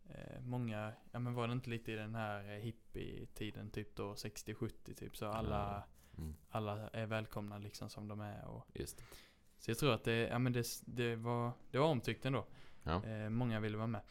Eh, 0.10 0.41
många, 0.41 0.94
ja 1.11 1.19
men 1.19 1.34
var 1.34 1.48
det 1.48 1.53
inte 1.53 1.69
lite 1.69 1.91
i 1.91 1.95
den 1.95 2.15
här 2.15 2.53
eh, 2.53 2.60
hippie-tiden 2.60 3.72
typ 3.72 3.95
då 3.95 4.14
60-70 4.14 4.94
typ 4.94 5.18
så 5.18 5.26
alla, 5.26 5.84
Mm, 6.18 6.36
alla 6.49 6.90
är 6.90 7.06
välkomna 7.06 7.57
liksom 7.57 7.90
som 7.90 8.07
de 8.07 8.19
är 8.22 8.45
och 8.45 8.68
just. 8.73 9.03
Så 9.65 9.71
jag 9.71 9.77
tror 9.77 9.93
att 9.93 10.03
det, 10.03 10.15
ja 10.27 10.39
men 10.39 10.53
det, 10.53 10.65
det 10.85 11.15
var, 11.15 11.51
det 11.71 11.77
var 11.77 11.87
omtyckt 11.87 12.25
ändå. 12.25 12.45
Ja. 12.83 13.03
Eh, 13.05 13.29
många 13.29 13.59
ville 13.59 13.77
vara 13.77 13.87
med. 13.87 14.01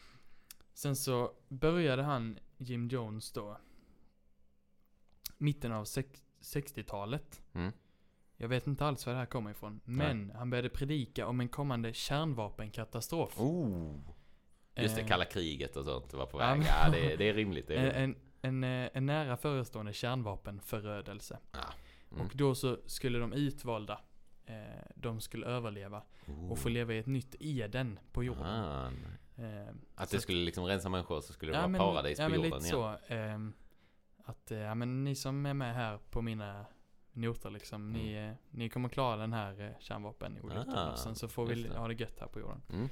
Sen 0.73 0.95
så 0.95 1.31
började 1.47 2.03
han, 2.03 2.39
Jim 2.57 2.87
Jones 2.87 3.31
då, 3.31 3.57
mitten 5.37 5.71
av 5.71 5.85
sex- 5.85 6.23
60-talet. 6.41 7.41
Mm. 7.53 7.71
Jag 8.37 8.47
vet 8.47 8.67
inte 8.67 8.85
alls 8.85 9.05
var 9.05 9.13
det 9.13 9.19
här 9.19 9.25
kommer 9.25 9.51
ifrån. 9.51 9.81
Men 9.85 10.31
han 10.35 10.49
började 10.49 10.69
predika 10.69 11.27
om 11.27 11.39
en 11.39 11.49
kommande 11.49 11.93
kärnvapenkatastrof. 11.93 13.39
Oh. 13.39 13.99
Just 14.75 14.95
det, 14.95 15.01
Eh, 15.01 15.07
kalla 15.07 15.25
kriget 15.25 15.75
och 15.75 15.85
sånt 15.85 16.13
var 16.13 16.25
på 16.25 16.41
ja, 16.41 16.47
väg. 16.47 16.57
men- 16.59 16.67
Ja, 16.67 16.89
det, 16.91 17.15
det 17.15 17.29
är 17.29 17.33
rimligt. 17.33 17.67
Det 17.67 17.75
är 17.75 17.79
en, 17.91 18.01
rimligt. 18.01 18.17
en, 18.41 18.63
en, 18.63 18.83
eh, 18.85 18.89
en 18.93 19.05
nära 19.05 19.37
förestående 19.37 19.93
kärnvapenförödelse. 19.93 21.39
Mm. 22.11 22.25
Och 22.25 22.31
då 22.35 22.55
så 22.55 22.77
skulle 22.85 23.19
de 23.19 23.33
utvalda, 23.33 24.01
eh, 24.45 24.55
de 24.95 25.21
skulle 25.21 25.45
överleva 25.45 26.03
och 26.49 26.59
få 26.59 26.67
Oh. 26.69 26.73
leva 26.73 26.93
i 26.93 26.97
ett 26.97 27.05
nytt 27.05 27.35
Eden 27.39 27.99
på 28.11 28.23
jorden. 28.23 28.45
Ah, 28.45 28.91
Eh, 29.37 29.67
att 29.95 30.09
det 30.09 30.21
skulle 30.21 30.45
liksom 30.45 30.65
rensa 30.65 30.89
människor 30.89 31.21
så 31.21 31.33
skulle 31.33 31.51
det 31.51 31.55
Ja, 31.55 31.61
vara 31.61 31.67
men- 31.67 31.79
paradis 31.79 32.19
ja, 32.19 32.25
på 32.29 32.35
jorden 32.35 32.43
lite 32.51 32.57
igen. 32.57 32.69
så. 32.69 32.97
ehm, 33.13 33.53
att, 34.23 34.51
eh, 34.51 34.57
ja 34.59 34.75
men 34.75 35.03
ni 35.03 35.15
som 35.15 35.45
är 35.45 35.53
med 35.53 35.75
här 35.75 35.97
på 36.09 36.21
mina 36.21 36.65
noter 37.13 37.49
liksom, 37.49 37.91
ni, 37.91 38.11
Mm. 38.13 38.29
eh, 38.29 38.35
ni 38.49 38.69
kommer 38.69 38.89
klara 38.89 39.17
den 39.17 39.33
här 39.33 39.61
eh, 39.61 39.71
kärnvapenolyckan 39.79 40.69
Ah, 40.69 40.91
och 40.91 40.99
sen 40.99 41.15
så 41.15 41.27
får 41.27 41.45
vi 41.45 41.63
det. 41.63 41.77
ha 41.77 41.87
det 41.87 41.93
gött 41.93 42.19
här 42.19 42.27
på 42.27 42.39
jorden. 42.39 42.61
Mm. 42.69 42.87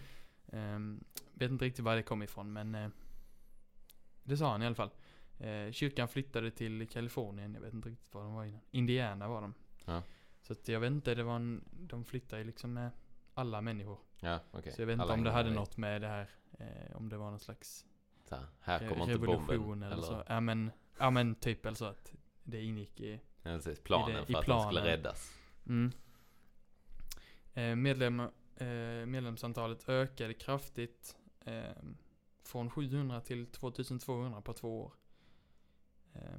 Ehm, 0.52 1.04
vet 1.34 1.52
inte 1.52 1.66
riktigt 1.66 1.86
var 1.86 1.96
det 1.96 2.04
kom 2.04 2.24
ifrån 2.24 2.54
men 2.54 2.76
eh, 2.76 2.90
det 4.24 4.38
sa 4.38 4.52
han 4.52 4.62
i 4.64 4.66
alla 4.66 4.76
fall. 4.76 4.90
Eh, 5.40 5.72
kyrkan 5.72 6.08
flyttade 6.08 6.52
till 6.52 6.88
Kalifornien, 6.88 7.54
jag 7.54 7.62
vet 7.62 7.74
inte 7.74 7.90
riktigt 7.90 8.14
var 8.14 8.24
de 8.24 8.34
var 8.34 8.44
innan. 8.46 8.62
Indiana 8.72 9.28
var 9.28 9.42
de. 9.42 9.54
Ja. 9.86 10.02
Så 10.44 10.54
att 10.54 10.68
jag 10.68 10.80
vet 10.80 10.92
inte, 10.92 11.16
det 11.16 11.24
var 11.24 11.36
en, 11.36 11.64
de 11.72 12.06
flyttade 12.06 12.42
ju 12.42 12.46
liksom 12.46 12.74
med 12.74 12.92
alla 13.34 13.62
människor. 13.62 14.00
Ja, 14.20 14.40
okej. 14.52 14.72
Så 14.74 14.82
jag 14.82 14.86
vet 14.88 14.94
inte 14.94 15.04
Alla 15.04 15.14
om 15.14 15.24
det 15.24 15.32
hade 15.32 15.52
något 15.52 15.78
med 15.78 16.02
det 16.02 16.08
här, 16.08 16.30
eh, 16.60 16.96
om 16.96 17.10
det 17.10 17.18
var 17.18 17.30
någon 17.30 17.40
slags 17.40 17.86
Så 18.24 18.38
här, 18.60 18.90
kommer 18.90 19.04
inte 19.04 19.18
bomben. 19.20 19.84
eller, 19.84 19.94
Eller, 19.96 20.04
så. 20.08 20.24
Ja 20.28 20.40
men, 20.40 20.72
ja 21.00 21.10
men 21.10 21.36
typ 21.36 21.66
eller 21.66 21.76
så 21.76 21.86
att 21.86 22.14
det 22.44 22.62
ingick 22.64 23.00
i, 23.02 23.14
Ja, 23.14 23.20
precis. 23.44 23.80
Planen 23.80 24.16
i 24.16 24.20
det- 24.20 24.26
för 24.26 24.40
att 24.40 24.46
de 24.46 24.62
skulle 24.62 24.82
planen. 24.82 24.84
räddas. 24.98 25.40
mm. 25.68 25.92
eh, 27.54 27.76
medlem, 27.76 28.20
eh, 28.56 29.06
medlemsantalet 29.06 29.90
ökade 29.90 30.34
kraftigt 30.34 31.16
eh, 31.46 31.64
från 32.44 32.70
700 32.70 33.22
till 33.22 33.46
2200 33.48 34.42
på 34.42 34.54
två 34.54 34.82
år. 34.84 34.94
Eh, 36.14 36.38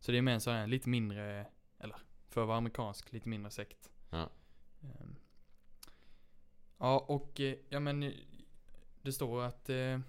så 0.00 0.12
det 0.12 0.18
är 0.18 0.22
med 0.22 0.34
en 0.34 0.40
sån 0.40 0.52
här 0.54 0.66
lite 0.66 0.88
mindre, 0.88 1.46
eller 1.78 1.96
för 2.32 2.40
att 2.40 2.46
vara 2.46 2.58
amerikansk, 2.58 3.12
lite 3.12 3.28
mindre 3.28 3.50
sekt. 3.50 3.90
Ja. 4.10 4.30
Eh, 4.82 5.06
ja 6.78 7.04
och, 7.08 7.40
eh, 7.40 7.56
ja 7.68 7.80
men 7.80 8.02
eh, 8.02 8.12
det 9.02 9.12
står 9.12 9.42
att 9.42 9.68
eh, 9.70 10.00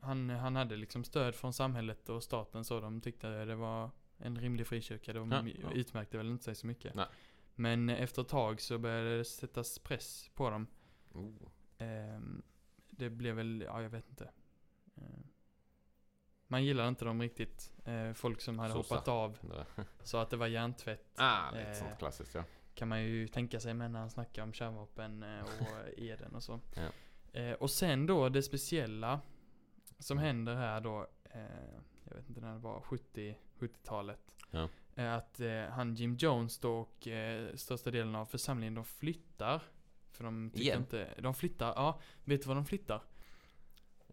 han, 0.00 0.30
han 0.30 0.56
hade 0.56 0.76
liksom 0.76 1.04
stöd 1.04 1.34
från 1.34 1.52
samhället 1.52 2.08
och 2.08 2.22
staten 2.22 2.64
så 2.64 2.80
de 2.80 3.00
tyckte 3.00 3.44
det 3.44 3.54
var 3.54 3.90
en 4.18 4.38
rimlig 4.40 4.66
frikyrka. 4.66 5.12
De 5.12 5.32
Ja, 5.32 5.48
ja. 5.62 5.72
utmärkte 5.72 6.16
väl 6.16 6.30
inte 6.30 6.44
sig 6.44 6.54
så 6.54 6.66
mycket. 6.66 6.94
Nej. 6.94 7.06
Men 7.54 7.88
efter 7.88 8.22
ett 8.22 8.28
tag 8.28 8.60
så 8.60 8.78
började 8.78 9.16
det 9.18 9.24
sättas 9.24 9.78
press 9.78 10.30
på 10.34 10.50
dem. 10.50 10.66
Oh. 11.12 11.48
Ehm, 11.78 12.42
det 12.90 13.10
blev 13.10 13.36
väl, 13.36 13.60
ja 13.66 13.82
jag 13.82 13.90
vet 13.90 14.08
inte. 14.10 14.30
Ehm, 14.94 15.26
man 16.46 16.64
gillade 16.64 16.88
inte 16.88 17.04
dem 17.04 17.22
riktigt. 17.22 17.72
Eh, 17.84 18.12
folk 18.12 18.40
som 18.40 18.58
hade 18.58 18.72
Sossar. 18.72 18.94
hoppat 18.96 19.08
av 19.08 19.38
sa 20.02 20.22
att 20.22 20.30
det 20.30 20.36
var 20.36 20.46
hjärntvätt. 20.46 21.06
Ah, 21.16 21.50
lite 21.50 21.68
Eh, 21.70 21.74
sånt 21.74 21.98
klassiskt 21.98 22.34
ja. 22.34 22.44
Kan 22.74 22.88
man 22.88 23.02
ju 23.02 23.28
tänka 23.28 23.60
sig 23.60 23.74
med 23.74 23.90
när 23.90 24.00
han 24.00 24.10
snackar 24.10 24.42
om 24.42 24.52
kärnvapen 24.52 25.22
eh, 25.22 25.40
och 25.42 25.88
Eden 25.98 26.34
och 26.34 26.42
så. 26.42 26.60
Ja. 26.74 26.88
Eh, 27.40 27.52
och 27.52 27.70
sen 27.70 28.06
då 28.06 28.28
det 28.28 28.42
speciella 28.42 29.20
som 29.98 30.18
Mm. 30.18 30.26
händer 30.26 30.54
här 30.54 30.80
då, 30.80 31.06
eh, 31.30 31.40
jag 32.04 32.16
vet 32.16 32.28
inte 32.28 32.40
när 32.40 32.52
det 32.52 32.58
var, 32.58 32.80
70, 32.80 33.36
70-talet. 33.58 34.20
Ja. 34.50 34.68
Är 34.94 35.08
att 35.08 35.40
eh, 35.40 35.64
han 35.64 35.94
Jim 35.94 36.14
Jones 36.16 36.58
då 36.58 36.78
och 36.80 37.08
eh, 37.08 37.54
största 37.54 37.90
delen 37.90 38.14
av 38.14 38.26
församlingen 38.26 38.74
de 38.74 38.84
flyttar. 38.84 39.62
För 40.10 40.24
de 40.24 40.50
tycker 40.50 40.62
Igen? 40.64 40.78
inte, 40.80 41.14
de 41.18 41.34
flyttar, 41.34 41.66
ja, 41.76 42.00
vet 42.24 42.42
du 42.42 42.48
vad 42.48 42.56
de 42.56 42.66
flyttar? 42.66 43.02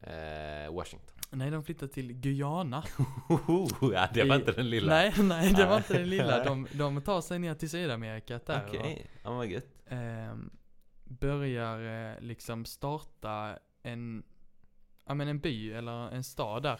Eh, 0.02 0.74
Washington. 0.74 1.18
Nej, 1.36 1.52
de 1.52 1.64
flyttar 1.64 1.88
till 1.88 2.14
Guyana. 2.14 2.84
ja, 3.94 4.08
det 4.14 4.24
var 4.24 4.36
I- 4.36 4.40
inte 4.40 4.52
den 4.52 4.70
lilla. 4.70 4.92
Nej, 4.94 5.14
nej, 5.18 5.54
det 5.54 5.66
var 5.66 5.78
inte 5.78 5.94
den 5.98 6.10
lilla. 6.10 6.44
De, 6.46 6.68
de 6.74 7.02
tar 7.02 7.22
sig 7.22 7.40
ner 7.40 7.54
till 7.56 7.70
Sydamerika 7.70 8.40
där. 8.46 8.66
Okej, 8.68 9.08
ja 9.24 9.34
vad 9.34 9.48
gött. 9.48 9.68
ehm, 9.88 10.50
börjar 11.04 12.12
eh, 12.14 12.20
liksom 12.22 12.66
starta 12.66 13.58
en, 13.84 14.24
ja 15.06 15.14
men 15.14 15.28
en 15.28 15.40
by 15.40 15.72
eller 15.74 16.12
en 16.12 16.24
stad 16.24 16.64
där. 16.64 16.80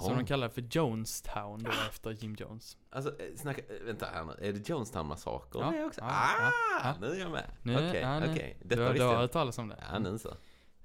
Som 0.00 0.16
de 0.16 0.26
kallar 0.26 0.48
för 0.48 0.60
Jonestown 0.70 1.62
då 1.62 1.70
efter 1.70 2.10
Jim 2.10 2.36
Jones. 2.38 2.76
Alltså, 2.90 3.10
eh, 3.20 3.36
snacka, 3.36 3.62
eh, 3.62 3.86
vänta 3.86 4.06
här 4.14 4.24
nu. 4.24 4.48
Är 4.48 4.52
det 4.52 4.68
Jonestown-massakern 4.68 5.74
Ja, 5.76 5.84
också? 5.86 6.00
ja, 6.00 6.06
ah, 6.10 6.52
ja, 6.84 6.94
nu 7.00 7.06
är 7.06 7.20
jag 7.20 7.30
med. 7.30 7.44
Nu- 7.62 7.74
Okej, 7.74 8.00
ja, 8.00 8.20
nu- 8.20 8.30
okej. 8.32 8.56
Du, 8.62 8.68
Detta 8.68 8.82
har- 8.82 8.88
du 8.88 8.92
visste 8.92 9.04
har 9.06 9.12
jag 9.12 9.20
hört 9.20 9.32
talas 9.32 9.58
om 9.58 9.68
det? 9.68 9.76
Ja, 9.92 9.98
nu 9.98 10.18
så. 10.18 10.34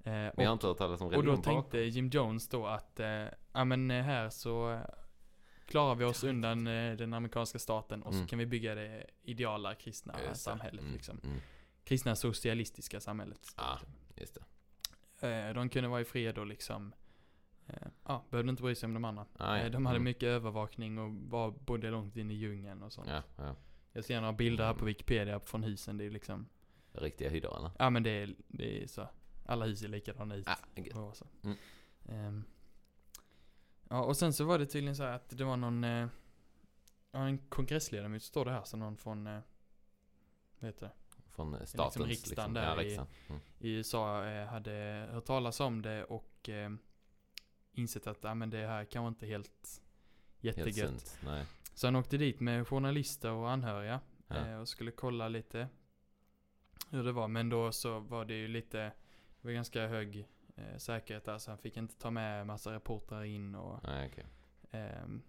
Eh, 0.03 0.11
Men 0.11 0.31
jag 0.35 0.43
har 0.43 0.47
och, 0.47 0.53
inte 0.53 0.67
hört 0.67 0.77
talas 0.77 1.01
om 1.01 1.07
och 1.07 1.23
då 1.23 1.37
tänkte 1.37 1.77
Jim 1.79 2.09
Jones 2.09 2.49
då 2.49 2.65
att, 2.67 2.99
eh, 2.99 3.25
ja 3.53 3.65
men 3.65 3.91
eh, 3.91 4.03
här 4.03 4.29
så 4.29 4.79
klarar 5.65 5.95
vi 5.95 6.05
oss 6.05 6.23
undan 6.23 6.67
eh, 6.67 6.95
den 6.95 7.13
amerikanska 7.13 7.59
staten 7.59 8.03
och 8.03 8.13
så 8.13 8.17
Mm. 8.17 8.27
kan 8.27 8.39
vi 8.39 8.45
bygga 8.45 8.75
det 8.75 9.05
ideala 9.23 9.75
kristna 9.75 10.13
det. 10.29 10.35
samhället 10.35 10.81
Mm, 10.81 10.93
liksom. 10.93 11.19
Mm, 11.23 11.37
Kristna 11.83 12.15
socialistiska 12.15 12.99
samhället. 12.99 13.39
Ah. 13.55 13.77
just 14.15 14.37
det. 15.21 15.27
Eh, 15.47 15.53
de 15.53 15.69
kunde 15.69 15.89
vara 15.89 16.01
i 16.01 16.05
fred 16.05 16.37
och 16.37 16.47
liksom, 16.47 16.93
eh, 17.67 17.87
ja, 18.05 18.25
behövde 18.29 18.49
inte 18.49 18.63
bry 18.63 18.75
sig 18.75 18.87
om 18.87 18.93
de 18.93 19.05
andra. 19.05 19.25
Ah, 19.37 19.57
ja. 19.57 19.63
Eh, 19.63 19.71
de 19.71 19.85
hade 19.85 19.95
Mm. 19.95 20.03
mycket 20.03 20.23
övervakning 20.23 20.97
och 20.97 21.11
var, 21.13 21.51
bodde 21.51 21.89
långt 21.89 22.17
in 22.17 22.31
i 22.31 22.33
djungeln 22.33 22.83
och 22.83 22.93
sånt. 22.93 23.09
Ja, 23.09 23.23
ja. 23.37 23.55
Jag 23.91 24.05
ser 24.05 24.21
några 24.21 24.33
bilder 24.33 24.65
här 24.65 24.73
på 24.73 24.77
Mm. 24.79 24.85
Wikipedia 24.87 25.39
från 25.39 25.63
husen, 25.63 25.97
det 25.97 26.05
är 26.05 26.09
liksom, 26.09 26.49
Riktiga 26.91 27.29
hyddor 27.29 27.57
eller? 27.57 27.71
ja 27.79 27.89
men 27.89 28.03
det 28.03 28.09
är, 28.09 28.35
det 28.47 28.83
är 28.83 28.87
så. 28.87 29.07
Alla 29.49 29.65
hus 29.65 29.79
ser 29.79 29.87
likadana 29.87 30.35
ut. 30.35 30.47
Ah, 30.47 30.99
och 30.99 31.17
så. 31.17 31.27
Mm. 31.43 31.57
Ehm, 32.09 32.43
ja, 33.89 34.03
och 34.03 34.17
sen 34.17 34.33
så 34.33 34.43
var 34.43 34.59
det 34.59 34.65
tydligen 34.65 34.95
så 34.95 35.03
här 35.03 35.11
att 35.11 35.29
det 35.37 35.43
var 35.43 35.57
någon, 35.57 35.83
ja, 35.83 36.09
en 37.11 37.37
kongressledamot 37.37 38.23
står 38.23 38.45
det 38.45 38.51
här, 38.51 38.63
så 38.63 38.77
någon 38.77 38.97
från, 38.97 39.27
eh, 39.27 39.39
vad 40.59 40.67
heter 40.71 40.85
det? 40.85 40.91
Från 41.31 41.53
eh, 41.53 41.65
statens 41.65 41.95
Liksom 41.95 42.09
riksdagen 42.09 42.53
där 42.53 42.63
ja, 42.63 42.81
i- 42.81 42.85
riksdagen. 42.85 43.11
Mm. 43.29 43.41
i 43.59 43.69
USA 43.69 44.25
eh, 44.25 44.47
hade 44.47 45.07
hört 45.11 45.25
talas 45.25 45.59
om 45.59 45.81
det 45.81 46.03
och 46.03 46.49
eh, 46.49 46.71
insett 47.71 48.07
att 48.07 48.25
ah, 48.25 48.33
men 48.35 48.49
det 48.49 48.67
här 48.67 48.85
kan 48.85 49.03
vara 49.03 49.09
inte 49.11 49.25
helt 49.25 49.81
Helt 50.41 50.57
jättegött. 50.57 50.89
sunt. 50.89 51.17
Nej. 51.25 51.45
Så 51.73 51.87
han 51.87 51.95
åkte 51.95 52.17
dit 52.17 52.39
med 52.39 52.67
journalister 52.67 53.31
och 53.31 53.49
anhöriga 53.51 53.99
Ja. 54.27 54.59
och 54.59 54.67
skulle 54.69 54.91
kolla 54.91 55.27
lite 55.27 55.67
hur 56.89 57.03
det 57.03 57.11
var. 57.11 57.27
Men 57.27 57.49
då 57.49 57.71
så 57.71 57.99
var 57.99 58.25
det 58.25 58.33
ju 58.33 58.47
lite, 58.47 58.91
det 59.41 59.47
var 59.47 59.51
ganska 59.51 59.87
hög 59.87 60.27
eh, 60.55 60.77
säkerhet 60.77 61.25
där 61.25 61.37
så 61.37 61.51
han 61.51 61.57
fick 61.57 61.77
inte 61.77 61.97
ta 61.97 62.11
med 62.11 62.47
massa 62.47 62.73
reportrar 62.73 63.23
in 63.23 63.55
och 63.55 63.83
Nej, 63.83 64.09
okej. 64.11 64.25
Ehm, 64.71 65.21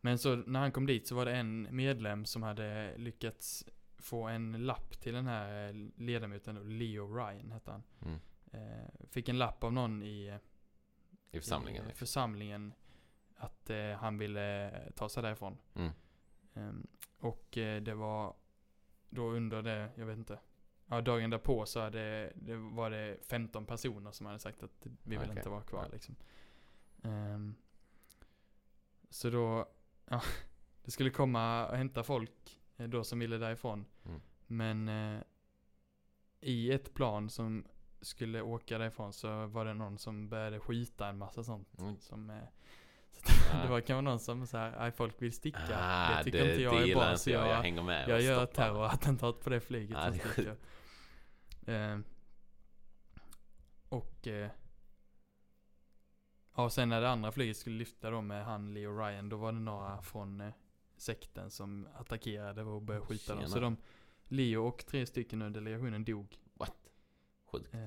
men 0.00 0.18
så 0.18 0.36
när 0.36 0.60
han 0.60 0.72
kom 0.72 0.86
dit 0.86 1.08
så 1.08 1.14
var 1.14 1.24
det 1.24 1.36
en 1.36 1.68
medlem 1.70 2.24
som 2.24 2.42
hade 2.42 2.98
lyckats 2.98 3.64
få 3.98 4.28
en 4.28 4.52
lapp 4.52 5.00
till 5.00 5.14
den 5.14 5.26
här 5.26 5.68
eh, 5.68 5.74
ledamoten, 5.96 6.78
Leo 6.78 7.16
Ryan 7.16 7.50
hette 7.52 7.70
han. 7.70 7.82
Mm. 8.04 8.18
Eh, 8.52 9.06
fick 9.10 9.28
en 9.28 9.38
lapp 9.38 9.64
av 9.64 9.72
någon 9.72 10.02
i, 10.02 10.26
eh, 10.26 10.36
I 11.30 11.40
församlingen. 11.40 11.76
i 11.76 11.84
eh, 11.84 11.86
liksom. 11.86 11.98
församlingen 11.98 12.74
att 13.36 13.70
eh, 13.70 13.90
han 13.90 14.18
ville 14.18 14.70
eh, 14.70 14.90
ta 14.90 15.08
sig 15.08 15.22
därifrån. 15.22 15.58
Mm. 15.74 15.92
Ehm, 16.54 16.86
och 17.18 17.58
eh, 17.58 17.82
det 17.82 17.94
var 17.94 18.34
då 19.10 19.30
under 19.30 19.62
det, 19.62 19.90
jag 19.94 20.06
vet 20.06 20.18
inte. 20.18 20.38
Ja, 20.86 21.00
dagen 21.00 21.30
därpå 21.30 21.66
så 21.66 21.80
hade, 21.80 22.32
det 22.34 22.56
var 22.56 22.90
det 22.90 23.16
15 23.22 23.66
personer 23.66 24.10
som 24.10 24.26
hade 24.26 24.38
sagt 24.38 24.62
att 24.62 24.86
vi 25.02 25.16
vill 25.16 25.18
Okej, 25.18 25.30
inte 25.30 25.48
vara 25.48 25.62
kvar 25.62 25.88
liksom. 25.92 26.16
Ehm, 27.02 27.54
så 29.10 29.30
då, 29.30 29.66
ja, 30.08 30.22
det 30.84 30.90
skulle 30.90 31.10
komma 31.10 31.66
och 31.66 31.76
hämta 31.76 32.02
folk 32.02 32.60
eh, 32.76 32.88
då 32.88 33.04
som 33.04 33.18
ville 33.18 33.38
därifrån. 33.38 33.84
Mm. 34.04 34.20
Men 34.46 34.88
eh, 34.88 35.22
i 36.40 36.72
ett 36.72 36.94
plan 36.94 37.30
som 37.30 37.64
skulle 38.00 38.42
åka 38.42 38.78
därifrån 38.78 39.12
så 39.12 39.46
var 39.46 39.64
det 39.64 39.74
någon 39.74 39.98
som 39.98 40.28
började 40.28 40.60
skita 40.60 41.08
en 41.08 41.18
massa 41.18 41.44
sånt. 41.44 41.80
Mm. 41.80 41.96
Som, 42.00 42.30
eh. 42.30 42.42
det 43.62 43.68
var 43.68 43.80
kanske 43.80 44.00
någon 44.02 44.18
som 44.18 44.46
så 44.46 44.56
här, 44.56 44.74
"Aj, 44.78 44.92
folk 44.92 45.22
vill 45.22 45.32
sticka. 45.32 45.78
Ah, 45.78 46.18
det 46.18 46.24
tycker 46.24 46.50
inte 46.50 46.62
jag 46.62 46.88
är 46.88 46.94
bra 46.94 47.16
så 47.16 47.30
jag. 47.30 47.48
jag, 47.48 47.62
hänger 47.62 47.82
med 47.82 48.08
jag 48.08 48.20
gör 48.20 48.44
ett 48.44 48.52
terrorattentat 48.54 49.40
på 49.40 49.50
det 49.50 49.60
flyget 49.60 49.96
Ah, 49.98 50.02
som 50.04 50.12
det 50.12 50.28
sticker. 50.28 50.56
Eh, 51.66 51.98
och 53.88 54.26
eh, 54.26 54.50
ja, 56.56 56.70
sen 56.70 56.88
när 56.88 57.00
det 57.00 57.10
andra 57.10 57.32
flyget 57.32 57.56
skulle 57.56 57.76
lyfta 57.76 58.10
då 58.10 58.20
med 58.20 58.44
han 58.44 58.74
Leo 58.74 58.98
Ryan, 58.98 59.28
då 59.28 59.36
var 59.36 59.52
det 59.52 59.58
några 59.58 60.02
från 60.02 60.40
eh, 60.40 60.52
sekten 60.96 61.50
som 61.50 61.88
attackerade 61.94 62.62
och 62.62 62.82
började 62.82 63.06
skjuta 63.06 63.34
dem. 63.34 63.44
Så 63.46 63.54
Tjena. 63.54 63.60
de, 63.60 63.76
Leo 64.24 64.66
och 64.66 64.86
tre 64.86 65.06
stycken 65.06 65.42
ur 65.42 65.50
delegationen 65.50 66.04
dog. 66.04 66.38
What? 66.54 66.76
Sjukt. 67.52 67.68
Ja, 67.72 67.78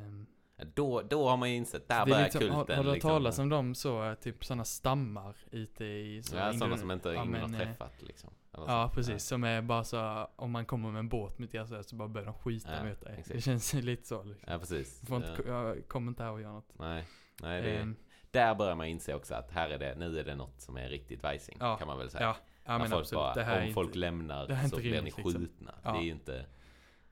Då, 0.76 1.02
då 1.02 1.30
har 1.30 1.38
man 1.38 1.50
ju 1.50 1.56
insett, 1.56 1.88
där 1.88 2.06
börjar 2.06 2.24
liksom, 2.24 2.40
kulten. 2.40 2.56
har, 2.56 2.66
har 2.66 2.84
du 2.84 2.90
hört 2.90 2.94
liksom. 2.94 3.10
talas 3.10 3.40
om 3.40 3.50
dem 3.50 3.76
så, 3.76 4.04
eh, 4.04 4.14
typ 4.14 4.46
sådana 4.46 4.64
stammar 4.64 5.36
ute 5.52 5.86
i 5.86 6.24
så 6.24 6.36
Ja, 6.36 6.54
sådana 6.54 6.78
som 6.78 6.92
inte 6.92 7.10
ja, 7.10 7.24
ingen 7.24 7.42
har 7.42 7.48
men, 7.48 7.62
eh, 7.62 7.68
träffat 7.68 8.02
liksom. 8.02 8.30
Ja, 8.52 8.92
precis. 8.94 9.24
Som 9.24 9.44
är 9.44 9.62
bara 9.62 9.84
så, 9.84 10.30
om 10.36 10.52
man 10.52 10.66
kommer 10.66 10.92
med 10.92 11.00
en 11.00 11.10
båt 11.10 11.40
mitt 11.40 11.54
i 11.54 11.58
alltså, 11.58 11.84
så 11.84 11.96
bara 11.96 12.08
börjar 12.08 12.26
de 12.26 12.34
skita 12.34 12.70
Ja, 12.78 12.84
mot 12.90 13.02
dig. 13.02 13.16
exakt. 13.20 13.36
Det 13.36 13.42
känns 13.42 13.74
lite 13.74 14.08
så 14.08 14.24
liksom. 14.24 14.52
Ja, 14.54 14.60
precis. 14.60 15.00
Du 15.00 15.08
får 15.08 15.18
inte, 15.18 15.30
Ja. 15.30 15.36
ko- 15.36 15.48
jag 15.50 15.88
kommer 15.88 16.08
inte 16.12 16.24
här 16.24 16.32
och 16.32 16.42
göra 16.42 16.54
något. 16.54 16.74
Nej, 16.80 17.08
nej 17.42 17.62
det 17.62 17.78
Ehm, 17.78 17.96
där 18.32 18.56
börjar 18.56 18.76
man 18.76 18.86
inse 18.88 19.14
också 19.14 19.36
att 19.36 19.52
här 19.52 19.70
är 19.70 19.80
det, 19.80 19.96
nu 19.96 20.20
är 20.20 20.24
det 20.24 20.36
något 20.36 20.62
som 20.62 20.78
är 20.78 20.90
riktigt 20.90 21.24
vajsing. 21.24 21.58
Ja, 21.60 21.78
kan 21.78 21.88
man 21.88 21.98
väl 21.98 22.10
säga. 22.10 22.24
ja, 22.24 22.36
ja 22.66 22.78
men 22.78 22.90
folk 22.90 23.02
absolut. 23.02 23.36
bara, 23.36 23.66
om 23.68 23.74
folk 23.74 23.88
inte, 23.88 24.00
lämnar 24.00 24.68
så 24.70 24.76
blir 24.76 24.92
ni 24.92 25.02
liksom. 25.02 25.24
skjutna. 25.24 25.74
Ja. 25.84 25.92
Det 25.92 25.98
är 25.98 26.04
ju 26.04 26.12
inte... 26.12 26.46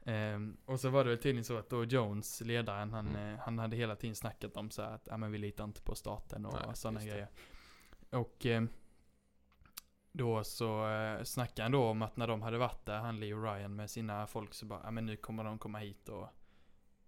Ehm, 0.07 0.57
och 0.65 0.79
så 0.79 0.89
var 0.89 1.03
det 1.03 1.09
väl 1.09 1.19
tydligen 1.19 1.45
så 1.45 1.57
att 1.57 1.69
då 1.69 1.83
Jones, 1.83 2.41
ledaren, 2.41 2.93
han, 2.93 3.07
Mm. 3.07 3.33
eh, 3.33 3.39
han 3.39 3.59
hade 3.59 3.75
hela 3.75 3.95
tiden 3.95 4.15
snackat 4.15 4.57
om 4.57 4.69
så 4.71 4.81
här 4.81 4.91
att, 4.91 5.07
ja 5.11 5.17
men 5.17 5.31
vi 5.31 5.37
litar 5.37 5.63
inte 5.63 5.81
på 5.81 5.95
staten 5.95 6.45
och 6.45 6.77
sådana 6.77 6.99
grejer. 7.05 7.27
Och 8.09 8.45
ehm, 8.45 8.69
då 10.11 10.43
så 10.43 10.87
eh, 10.89 11.23
snackade 11.23 11.61
han 11.63 11.71
då 11.71 11.83
om 11.83 12.01
att 12.01 12.17
när 12.17 12.27
de 12.27 12.41
hade 12.41 12.57
varit 12.57 12.85
där, 12.85 12.97
han 12.99 13.19
Leo 13.19 13.41
Ryan 13.43 13.75
med 13.75 13.89
sina 13.89 14.27
folk 14.27 14.53
så 14.53 14.65
bara, 14.65 14.81
ja 14.83 14.91
men 14.91 15.05
nu 15.05 15.17
kommer 15.17 15.43
de 15.43 15.59
komma 15.59 15.77
hit 15.79 16.09
och 16.09 16.27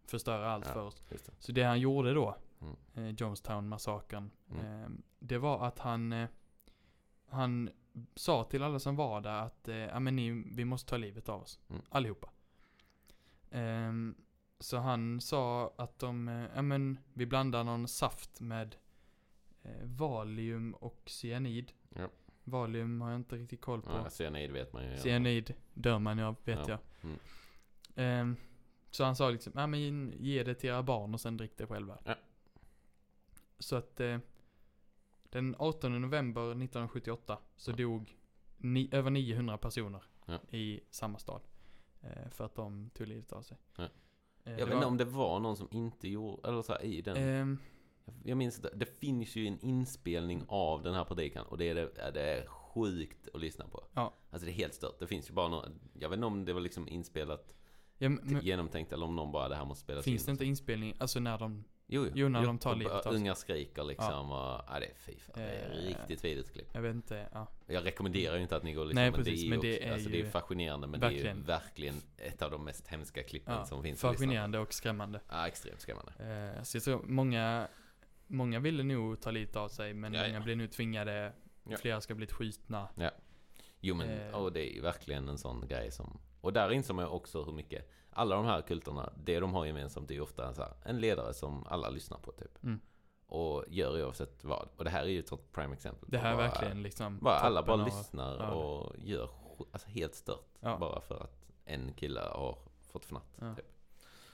förstöra 0.06 0.52
allt 0.52 0.66
Ja. 0.68 0.74
för 0.74 0.82
oss. 0.84 1.04
Det. 1.10 1.32
Så 1.40 1.52
det 1.52 1.64
han 1.64 1.80
gjorde 1.80 2.14
då, 2.14 2.38
Mm. 2.62 2.76
eh, 2.94 3.16
Jonestown-massakern, 3.16 4.32
Mm. 4.52 4.84
eh, 4.84 4.90
det 5.20 5.38
var 5.38 5.68
att 5.68 5.80
han, 5.80 6.14
eh, 6.14 6.30
han 7.30 7.70
sa 8.16 8.44
till 8.44 8.64
alla 8.64 8.80
som 8.80 8.96
var 8.96 9.22
där 9.22 9.42
att, 9.42 9.68
eh, 9.68 9.76
ja 9.76 10.00
men 10.00 10.16
ni, 10.16 10.32
vi 10.56 10.66
måste 10.66 10.90
ta 10.90 10.98
livet 10.98 11.30
av 11.30 11.42
oss. 11.42 11.60
Mm. 11.70 11.82
Allihopa. 11.90 12.30
Ehm, 13.52 14.16
så 14.60 14.78
han 14.78 15.22
sa 15.22 15.74
att 15.78 16.00
de, 16.00 16.28
eh, 16.28 16.46
ja 16.56 16.62
men 16.62 17.00
vi 17.14 17.26
blandar 17.26 17.64
någon 17.64 17.88
saft 17.88 18.42
med 18.42 18.76
eh, 19.64 19.84
Valium 19.84 20.74
och 20.74 21.02
cyanid. 21.06 21.72
Ja. 21.96 22.10
Valium 22.44 23.02
har 23.02 23.10
jag 23.12 23.20
inte 23.20 23.36
riktigt 23.36 23.62
koll 23.62 23.82
på. 23.82 23.92
Ja, 23.92 24.10
cyanid 24.10 24.52
vet 24.52 24.74
man 24.74 24.84
ju. 24.92 24.98
Cyanid 24.98 25.54
dör 25.74 26.00
man 26.00 26.20
av, 26.20 26.36
vet 26.44 26.68
Ja. 26.68 26.70
jag. 26.70 26.80
Mm. 27.10 27.20
Ehm, 27.96 28.36
så 28.92 29.04
han 29.04 29.16
sa 29.16 29.30
liksom, 29.30 29.54
ja 29.56 29.68
men 29.68 30.14
ge 30.18 30.44
det 30.44 30.56
till 30.56 30.70
era 30.70 30.84
barn 30.84 31.14
och 31.14 31.22
sen 31.22 31.38
drick 31.38 31.58
det 31.58 31.68
själva. 31.68 31.98
Ja. 32.04 32.16
Så 33.60 33.76
att 33.76 34.00
eh, 34.00 34.18
den 35.30 35.56
18 35.60 36.02
november 36.02 36.42
1978 36.42 37.38
så 37.56 37.72
dog 37.72 38.18
ni, 38.58 38.90
över 38.92 39.10
900 39.10 39.58
personer 39.58 40.04
i 40.50 40.80
samma 40.90 41.20
stad. 41.20 41.42
Eh, 42.02 42.30
för 42.32 42.46
att 42.46 42.56
de 42.56 42.90
tog 42.94 43.08
livet 43.08 43.32
av 43.34 43.42
sig. 43.42 43.58
Ja. 43.78 43.84
Eh, 44.44 44.60
Jag 44.60 44.66
vet 44.66 44.74
inte 44.76 44.86
om 44.88 44.98
det 44.98 45.06
var 45.06 45.40
någon 45.40 45.58
som 45.58 45.68
inte 45.72 46.08
gjorde, 46.10 46.48
eller 46.50 46.62
så 46.62 46.74
här, 46.74 46.84
i 46.84 47.02
den. 47.02 47.18
ehm, 47.18 47.58
Jag 48.24 48.38
minns 48.38 48.56
inte, 48.56 48.72
det 48.76 48.86
finns 49.00 49.36
ju 49.36 49.48
en 49.48 49.60
inspelning 49.60 50.44
av 50.48 50.84
den 50.84 50.94
här 50.94 51.04
predikan 51.06 51.46
och 51.46 51.58
det 51.58 51.70
är, 51.70 51.76
det, 51.76 52.12
det 52.14 52.22
är 52.22 52.46
sjukt 52.48 53.28
att 53.34 53.42
lyssna 53.42 53.68
på. 53.68 53.84
Ja. 53.94 54.14
Alltså 54.30 54.46
det 54.46 54.52
är 54.52 54.56
helt 54.56 54.74
stört. 54.74 55.00
Det 55.00 55.08
finns 55.08 55.30
ju 55.30 55.34
bara 55.34 55.48
någon, 55.48 55.80
jag 55.94 56.10
vet 56.10 56.18
inte 56.18 56.26
om 56.28 56.46
det 56.46 56.54
var 56.54 56.62
liksom 56.62 56.88
inspelat, 56.88 57.56
ja, 57.98 58.10
men, 58.10 58.40
genomtänkt 58.42 58.94
eller 58.94 59.06
om 59.06 59.16
någon 59.16 59.32
bara 59.32 59.50
det 59.50 59.56
här 59.56 59.66
måste 59.66 59.84
spelas 59.84 60.06
finns 60.06 60.22
in. 60.22 60.26
det 60.26 60.32
inte 60.32 60.46
inspelning, 60.46 60.94
alltså 61.00 61.20
när 61.20 61.38
de, 61.38 61.64
Jo, 61.90 62.06
jo. 62.06 62.12
Jo, 62.16 62.30
när 62.30 62.44
de 62.46 62.58
tar 62.60 62.76
livet 62.76 62.94
av 62.94 63.02
sig. 63.02 63.12
Unga 63.16 63.36
skriker 63.36 63.84
liksom 63.84 64.32
och, 64.32 64.62
ja 64.68 64.78
det 64.80 64.86
är 64.86 64.94
fy 64.96 65.12
fan, 65.20 65.34
Det 65.36 65.42
är 65.44 65.70
Eh, 65.72 65.76
riktigt 65.88 66.24
vidrigt 66.26 66.52
klipp. 66.54 66.68
jag 66.74 66.82
vet 66.82 66.96
inte, 66.96 67.28
ja. 67.34 67.48
Jag 67.68 67.86
rekommenderar 67.86 68.36
ju 68.36 68.42
inte 68.42 68.56
att 68.56 68.64
ni 68.64 68.74
går 68.74 68.86
lyssnar 68.86 69.02
Nej, 69.02 69.12
men 69.12 69.18
precis, 69.24 69.34
det 69.42 69.42
är 69.42 69.44
ju 69.46 69.50
men 69.50 69.60
det 69.62 69.74
också, 69.76 69.88
är 69.88 69.94
alltså, 69.94 70.10
det 70.10 70.16
är 70.20 70.24
ju 70.24 70.30
fascinerande 70.30 70.88
men 70.88 71.00
det 71.00 71.06
är 71.08 71.12
verkligen- 71.12 71.38
ju 71.38 71.44
verkligen 71.44 71.96
ett 72.18 72.42
av 72.42 72.52
de 72.52 72.64
mest 72.66 72.88
hemska 72.88 73.24
klippen 73.24 73.54
ja 73.54 73.66
som 73.66 73.84
finns 73.84 74.02
fascinerande 74.02 74.60
och 74.60 74.74
skrämmande. 74.74 75.20
Ja, 75.30 75.48
extremt 75.48 75.82
skrämmande. 75.82 76.12
Eh, 76.58 76.64
så 76.64 76.78
jag 76.78 76.84
tror 76.84 77.02
många, 77.06 77.68
många 78.28 78.60
ville 78.60 78.84
nog 78.84 79.22
ta 79.22 79.32
livet 79.32 79.56
av 79.56 79.70
sig 79.70 79.94
men 79.94 80.14
Ja, 80.14 80.22
många 80.24 80.34
ja. 80.34 80.40
blir 80.44 80.56
nu 80.56 80.68
tvingade, 80.68 81.34
Ja. 81.70 81.78
flera 81.78 82.02
ska 82.02 82.16
blivit 82.16 82.34
skjutna. 82.34 82.88
Jo 83.80 83.96
men, 83.96 84.10
Eh. 84.10 84.36
och 84.36 84.54
det 84.54 84.72
är 84.72 84.74
ju 84.76 84.82
verkligen 84.82 85.30
en 85.30 85.38
sån 85.38 85.68
grej 85.68 85.92
som... 85.92 86.20
Och 86.42 86.54
där 86.54 86.72
inser 86.72 86.94
man 86.94 87.06
ju 87.06 87.10
också 87.10 87.44
hur 87.44 87.52
mycket... 87.54 87.92
Alla 88.18 88.36
de 88.36 88.46
här 88.46 88.62
kulterna, 88.62 89.14
det 89.24 89.40
de 89.40 89.54
har 89.54 89.66
gemensamt 89.66 90.12
är 90.12 90.22
ofta 90.22 90.54
så 90.54 90.62
här, 90.62 90.74
en 90.84 91.00
ledare 91.00 91.34
som 91.34 91.66
alla 91.68 91.90
lyssnar 91.90 92.18
på 92.18 92.32
typ. 92.32 92.64
Mm. 92.64 92.80
Och 93.28 93.66
gör 93.68 94.04
oavsett 94.06 94.44
vad. 94.44 94.68
Och 94.78 94.84
det 94.84 94.90
här 94.90 95.04
är 95.04 95.08
ju 95.08 95.20
ett 95.20 95.28
sånt 95.28 95.52
prime 95.52 95.74
exempel. 95.74 96.10
Det 96.10 96.18
här 96.18 96.32
är 96.32 96.36
bara- 96.36 96.48
verkligen 96.48 96.84
liksom 96.84 97.20
Bara 97.20 97.36
alla 97.36 97.64
bara 97.64 97.82
av- 97.82 97.86
lyssnar 97.86 98.38
ja. 98.38 98.52
och 98.52 98.96
gör 99.00 99.30
alltså 99.72 99.88
helt 99.90 100.16
stört. 100.16 100.50
Ja. 100.60 100.78
Bara 100.78 101.02
för 101.02 101.24
att 101.24 101.46
en 101.66 101.94
kille 101.94 102.20
har 102.22 102.58
fått 102.92 103.06
fnatt. 103.06 103.38
Ja. 103.40 103.56
Typ. 103.56 103.66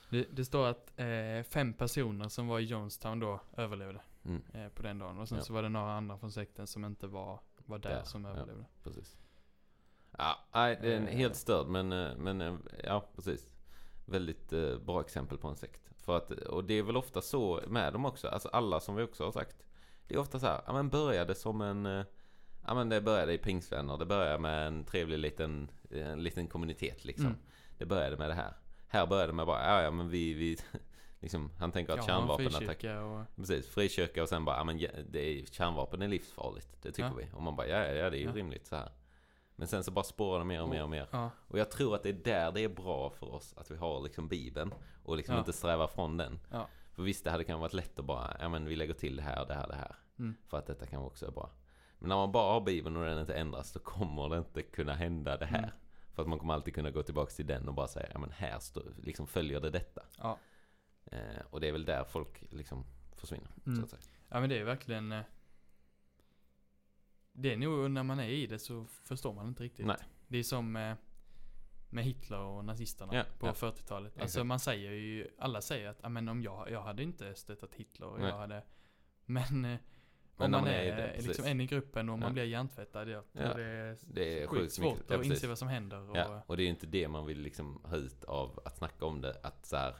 Det, 0.09 0.27
det 0.31 0.45
står 0.45 0.67
att 0.67 0.93
eh, 0.99 1.43
fem 1.49 1.73
personer 1.73 2.29
som 2.29 2.47
var 2.47 2.59
i 2.59 2.63
Jonestown 2.63 3.19
då 3.19 3.39
överlevde 3.57 4.01
Mm, 4.25 4.41
eh, 4.53 4.69
på 4.69 4.83
den 4.83 4.99
dagen. 4.99 5.19
Och 5.19 5.29
sen 5.29 5.41
så 5.43 5.53
var 5.53 5.63
det 5.63 5.69
några 5.69 5.93
andra 5.93 6.17
från 6.17 6.31
sekten 6.31 6.67
som 6.67 6.85
inte 6.85 7.07
var, 7.07 7.39
var 7.57 7.77
där 7.77 7.89
Där, 7.89 8.03
som 8.03 8.25
överlevde. 8.25 8.65
precis. 8.83 9.17
Ja, 10.17 10.35
nej, 10.53 10.77
det 10.81 10.93
är 10.93 10.97
en 10.97 11.07
Eh. 11.07 11.15
helt 11.17 11.35
störd 11.35 11.67
men, 11.67 11.91
eh, 11.91 12.15
men 12.17 12.41
eh, 12.41 12.53
ja, 12.83 13.03
precis. 13.15 13.49
Väldigt 14.05 14.53
eh, 14.53 14.77
bra 14.77 15.01
exempel 15.01 15.37
på 15.37 15.47
en 15.47 15.55
sekt. 15.55 15.81
För 16.01 16.17
att, 16.17 16.31
och 16.31 16.63
det 16.63 16.73
är 16.73 16.83
väl 16.83 16.97
ofta 16.97 17.21
så 17.21 17.61
med 17.67 17.93
dem 17.93 18.05
också, 18.05 18.27
alltså 18.27 18.49
alla 18.49 18.79
som 18.79 18.95
vi 18.95 19.03
också 19.03 19.23
har 19.23 19.31
sagt. 19.31 19.55
Det 20.07 20.15
är 20.15 20.19
ofta 20.19 20.39
så 20.39 20.45
här, 20.45 20.61
ja 20.65 20.73
men 20.73 20.89
började 20.89 21.35
som 21.35 21.61
en, 21.61 21.85
eh, 21.85 22.05
ja 22.67 22.73
men 22.73 22.89
det 22.89 23.01
började 23.01 23.33
i 23.33 23.37
pingstvänner, 23.37 23.97
det 23.97 24.05
började 24.05 24.39
med 24.39 24.67
en 24.67 24.83
trevlig 24.83 25.17
liten, 25.19 25.71
en 25.89 26.23
liten 26.23 26.47
kommunitet 26.47 27.05
liksom. 27.05 27.25
Mm. 27.25 27.39
Det 27.77 27.85
började 27.85 28.17
med 28.17 28.29
det 28.29 28.33
här. 28.33 28.53
Här 28.87 29.07
började 29.07 29.33
med 29.33 29.45
bara, 29.45 29.63
ja 29.63 29.81
ja 29.81 29.91
men 29.91 30.09
vi, 30.09 30.33
vi 30.33 30.57
liksom, 31.19 31.51
han 31.59 31.71
tänker 31.71 31.93
att 31.93 31.99
Ja, 31.99 32.05
kärnvapenattack 32.05 32.83
och... 32.83 33.35
Precis, 33.35 33.67
frikyrka 33.67 34.23
och 34.23 34.29
sen 34.29 34.45
bara, 34.45 34.57
ja 34.57 34.63
men 34.63 34.77
det 35.09 35.19
är, 35.19 35.45
kärnvapen 35.45 36.01
är 36.01 36.07
livsfarligt. 36.07 36.81
Det 36.81 36.91
tycker 36.91 37.09
Ja. 37.09 37.15
vi. 37.17 37.27
Och 37.33 37.41
man 37.41 37.55
bara, 37.55 37.67
ja 37.67 37.77
ja, 37.77 37.93
ja 37.93 38.09
det 38.09 38.17
är 38.17 38.21
ju 38.21 38.25
Ja. 38.27 38.33
rimligt 38.33 38.67
så 38.67 38.75
här. 38.75 38.89
Men 39.55 39.67
sen 39.67 39.83
så 39.83 39.91
bara 39.91 40.03
spårar 40.03 40.39
det 40.39 40.45
mer 40.45 40.61
och 40.61 40.69
mer 40.69 40.83
och 40.83 40.89
mer. 40.89 41.07
Ja, 41.11 41.29
Och 41.47 41.59
jag 41.59 41.71
tror 41.71 41.95
att 41.95 42.03
det 42.03 42.09
är 42.09 42.13
där 42.13 42.51
det 42.51 42.61
är 42.61 42.69
bra 42.69 43.09
för 43.09 43.33
oss 43.33 43.53
att 43.57 43.71
vi 43.71 43.75
har 43.77 44.01
liksom 44.01 44.27
Bibeln. 44.27 44.73
Och 45.03 45.17
liksom 45.17 45.35
Ja. 45.35 45.39
inte 45.39 45.53
sträva 45.53 45.87
från 45.87 46.17
den. 46.17 46.39
Ja. 46.51 46.67
För 46.91 47.03
visst, 47.03 47.23
det 47.23 47.31
hade 47.31 47.43
kanske 47.43 47.61
varit 47.61 47.73
lätt 47.73 47.99
att 47.99 48.05
bara, 48.05 48.37
ja 48.39 48.49
men 48.49 48.65
vi 48.65 48.75
lägger 48.75 48.93
till 48.93 49.15
det 49.15 49.21
här, 49.23 49.45
det 49.45 49.53
här, 49.53 49.67
det 49.67 49.75
här. 49.75 49.95
Mm. 50.19 50.35
För 50.47 50.57
att 50.57 50.65
detta 50.65 50.85
kan 50.85 51.01
också 51.01 51.27
är 51.27 51.31
bra. 51.31 51.49
Men 51.99 52.09
när 52.09 52.15
man 52.15 52.31
bara 52.31 52.53
har 52.53 52.61
Bibeln 52.61 52.97
och 52.97 53.05
den 53.05 53.19
inte 53.19 53.33
ändras, 53.35 53.71
då 53.71 53.79
kommer 53.79 54.29
det 54.29 54.37
inte 54.37 54.61
kunna 54.61 54.93
hända 54.93 55.37
det 55.37 55.45
här. 55.45 55.57
Mm. 55.57 55.69
För 56.13 56.21
att 56.21 56.27
man 56.29 56.39
kommer 56.39 56.53
alltid 56.53 56.75
kunna 56.75 56.91
gå 56.91 57.03
tillbaka 57.03 57.31
till 57.31 57.47
den 57.47 57.67
och 57.67 57.73
bara 57.73 57.87
säga, 57.87 58.07
ja 58.13 58.19
men 58.19 58.31
här 58.31 58.59
står, 58.59 58.83
liksom 59.03 59.27
följer 59.27 59.59
det 59.59 59.69
detta. 59.69 60.01
ja. 60.17 60.37
Eh, 61.05 61.41
och 61.49 61.59
det 61.61 61.67
är 61.67 61.71
väl 61.71 61.85
där 61.85 62.03
folk 62.03 62.43
liksom 62.49 62.85
försvinner, 63.15 63.49
Mm. 63.65 63.77
så 63.79 63.83
att 63.83 63.89
säga. 63.89 64.01
ja 64.29 64.39
men 64.39 64.49
det 64.49 64.59
är 64.59 64.63
verkligen 64.63 65.11
eh, 65.11 65.21
Det 67.33 67.53
är 67.53 67.57
nog 67.57 67.91
när 67.91 68.03
man 68.03 68.19
är 68.19 68.27
i 68.29 68.47
det 68.47 68.59
så 68.59 68.85
förstår 68.85 69.33
man 69.33 69.47
inte 69.47 69.63
riktigt. 69.63 69.85
Nej. 69.85 69.97
Det 70.27 70.37
är 70.37 70.43
som 70.43 70.75
eh, 70.75 70.95
med 71.89 72.03
Hitler 72.03 72.39
och 72.39 72.65
nazisterna 72.65 73.15
Ja, 73.15 73.23
på 73.39 73.47
ja. 73.47 73.53
40-talet. 73.53 74.11
Alltså 74.13 74.23
Exakt. 74.23 74.45
man 74.45 74.59
säger 74.59 74.91
ju, 74.91 75.27
alla 75.37 75.61
säger 75.61 75.89
att 75.89 75.99
"Ja, 76.03 76.09
men 76.09 76.29
om 76.29 76.41
jag, 76.41 76.71
jag 76.71 76.81
hade 76.81 77.03
inte 77.03 77.35
stöttat 77.35 77.73
Hitler 77.73 78.07
och 78.07 78.19
Nej. 78.19 78.29
jag 78.29 78.37
hade 78.37 78.63
Men 79.25 79.43
eh, 79.65 79.77
Men 80.37 80.45
om 80.45 80.51
man, 80.51 80.51
man 80.51 80.67
är 80.67 80.73
är, 80.73 80.95
det, 80.97 81.07
precis. 81.07 81.27
liksom 81.27 81.45
en 81.45 81.61
i 81.61 81.65
gruppen 81.67 82.09
och 82.09 82.19
man 82.19 82.27
Ja. 82.27 82.33
blir 82.33 82.43
hjärntvättad, 82.43 83.09
Ja. 83.09 83.23
det 83.31 83.41
är, 83.63 83.97
Det 84.13 84.43
är 84.43 84.47
sjukt 84.47 84.73
svårt 84.73 84.93
mycket. 84.95 85.09
Ja, 85.09 85.19
att 85.19 85.25
inse 85.25 85.47
vad 85.47 85.57
som 85.57 85.67
händer. 85.67 86.09
Och, 86.09 86.17
Ja, 86.17 86.43
och 86.47 86.57
det 86.57 86.63
är 86.63 86.67
inte 86.67 86.85
det 86.87 87.07
man 87.07 87.25
vill 87.25 87.39
liksom 87.41 87.81
ha 87.85 87.97
ut 87.97 88.23
av 88.23 88.59
att 88.65 88.77
snacka 88.77 89.05
om 89.05 89.21
det. 89.21 89.35
Att 89.43 89.65
så 89.65 89.75
här, 89.75 89.95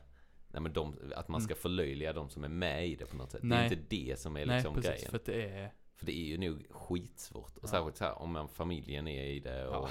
nej 0.48 0.62
men 0.62 0.74
de, 0.74 0.96
att 1.16 1.28
man 1.28 1.42
ska 1.42 1.56
förlöjliga 1.56 2.14
de 2.14 2.30
som 2.30 2.44
är 2.44 2.48
med 2.50 2.88
i 2.88 2.96
det 2.96 3.06
på 3.06 3.16
något 3.18 3.32
sätt. 3.32 3.42
Det 3.42 3.48
Mm. 3.48 3.58
Nej. 3.58 3.68
är 3.68 3.72
inte 3.74 3.86
det 3.96 4.20
som 4.20 4.38
är 4.38 4.46
Nej 4.46 4.56
liksom 4.56 4.74
precis, 4.76 4.92
grejen. 4.92 5.12
för 5.12 5.22
det 5.26 5.50
är 5.50 5.74
För 5.96 6.06
det 6.06 6.12
är 6.18 6.26
ju 6.26 6.38
nog 6.38 6.66
skitsvårt. 6.70 7.58
Och 7.58 7.64
Ja. 7.64 7.68
särskilt 7.68 7.98
så 7.98 8.04
här, 8.04 8.22
om 8.22 8.32
man, 8.32 8.48
familjen 8.50 9.08
är 9.08 9.26
i 9.26 9.40
det 9.40 9.68
och 9.68 9.74
Ja. 9.76 9.80
om 9.80 9.90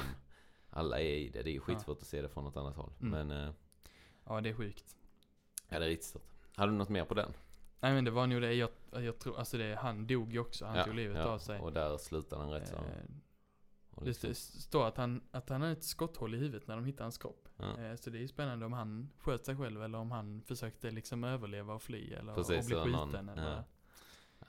alla 0.71 1.01
är 1.01 1.05
i 1.17 1.29
det. 1.29 1.43
Det 1.43 1.51
är 1.51 1.55
ju 1.55 1.61
skitsvårt 1.61 1.99
att 2.03 2.07
se 2.07 2.23
det 2.23 2.29
från 2.29 2.45
något 2.45 2.57
annat 2.57 2.77
håll. 2.77 2.93
Mm. 3.01 3.27
Men, 3.29 3.45
eh, 3.49 3.55
Ja 4.25 4.41
det 4.41 4.49
är 4.49 4.55
sjukt. 4.55 4.97
ja 5.69 5.79
det 5.79 5.85
är 5.85 5.89
riktigt 5.89 6.09
stort. 6.09 6.29
Hade 6.57 6.73
du 6.73 6.77
något 6.79 6.89
mer 6.89 7.05
på 7.05 7.15
den? 7.15 7.33
Nej 7.81 7.93
men 7.95 8.05
det 8.05 8.11
var 8.11 8.27
nog 8.27 8.41
det 8.43 8.55
jag, 8.55 8.71
jag 8.93 9.19
tror, 9.19 9.39
alltså 9.39 9.59
det, 9.59 9.75
han 9.77 10.07
dog 10.07 10.33
ju 10.33 10.39
också, 10.39 10.65
han 10.67 10.77
ja, 10.77 10.85
tog 10.85 10.95
livet 10.95 11.17
ja. 11.17 11.25
av 11.25 11.39
sig. 11.39 11.61
Och 11.61 11.73
där 11.73 11.97
slutar 11.99 12.39
den 12.39 12.51
rätt 12.51 12.69
så. 12.69 12.77
Eh, 12.77 12.83
Det 13.97 14.05
liksom, 14.07 14.31
st- 14.31 14.61
står 14.61 14.87
att 14.87 14.97
han, 14.97 15.23
att 15.31 15.49
han 15.49 15.61
hade 15.61 15.73
ett 15.73 15.85
skotthål 15.85 16.35
i 16.35 16.39
huvudet 16.39 16.67
när 16.69 16.77
de 16.77 16.85
hittade 16.85 17.05
hans 17.05 17.19
kropp. 17.19 17.49
Ja. 17.57 17.81
Eh, 17.81 17.97
Så 17.97 18.11
det 18.11 18.19
är 18.19 18.21
ju 18.21 18.29
spännande 18.29 18.67
om 18.67 18.73
han 18.73 19.11
sköt 19.19 19.45
sig 19.47 19.57
själv 19.57 19.83
eller 19.83 19.99
om 19.99 20.11
han 20.11 20.43
försökte 20.43 20.91
liksom 20.91 21.25
överleva 21.25 21.75
och 21.75 21.83
fly 21.83 22.13
eller 22.13 22.35
Precis, 22.35 22.59
och 22.59 22.65
bli 22.65 22.75
så 22.75 22.85
någon- 22.85 23.09
skjuten 23.11 23.29
eller 23.29 23.65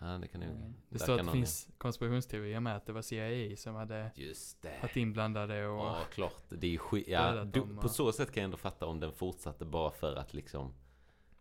ja. 0.03 0.17
det 0.17 0.27
kan 0.27 0.41
nog. 0.41 0.49
Eh, 0.49 0.55
Det 0.89 0.99
står 0.99 1.19
att 1.19 1.25
det 1.25 1.31
finns 1.31 1.69
konspirationsteorier 1.77 2.59
med 2.59 2.75
att 2.75 2.85
det 2.85 2.93
var 2.93 3.01
CIA 3.01 3.55
som 3.57 3.75
hade 3.75 4.11
Just 4.15 4.61
det. 4.61 4.79
varit 4.81 4.97
inblandade 4.97 5.67
och 5.67 5.77
Ja, 5.85 5.97
klart. 6.13 6.43
Det 6.49 6.73
är 6.73 6.77
skit. 6.77 7.07
Ja, 7.07 7.43
du, 7.43 7.61
på 7.81 7.89
så 7.89 8.11
sätt 8.11 8.31
kan 8.31 8.41
jag 8.41 8.45
ändå 8.45 8.57
fatta 8.57 8.85
om 8.85 8.99
den 8.99 9.11
fortsatte 9.13 9.65
bara 9.65 9.91
för 9.91 10.15
att 10.15 10.33
liksom 10.33 10.73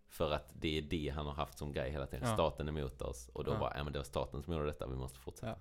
för 0.09 0.31
att 0.31 0.53
det 0.61 0.79
är 0.79 0.83
det 0.83 1.09
han 1.09 1.27
har 1.27 1.33
haft 1.35 1.59
som 1.59 1.73
grej 1.73 1.91
hela 1.91 2.07
tiden. 2.07 2.29
Ja. 2.29 2.35
Staten 2.35 2.69
är 2.69 2.73
emot 2.73 3.03
oss. 3.03 3.29
Och 3.29 3.45
då 3.45 3.53
Ja. 3.53 3.59
bara, 3.59 3.77
ja 3.77 3.85
men 3.85 3.93
det 3.93 3.99
var 3.99 4.05
staten 4.05 4.43
som 4.43 4.53
gjorde 4.53 4.67
detta, 4.67 4.87
vi 4.87 4.97
måste 4.97 5.19
fortsätta. 5.19 5.49
Ja. 5.49 5.57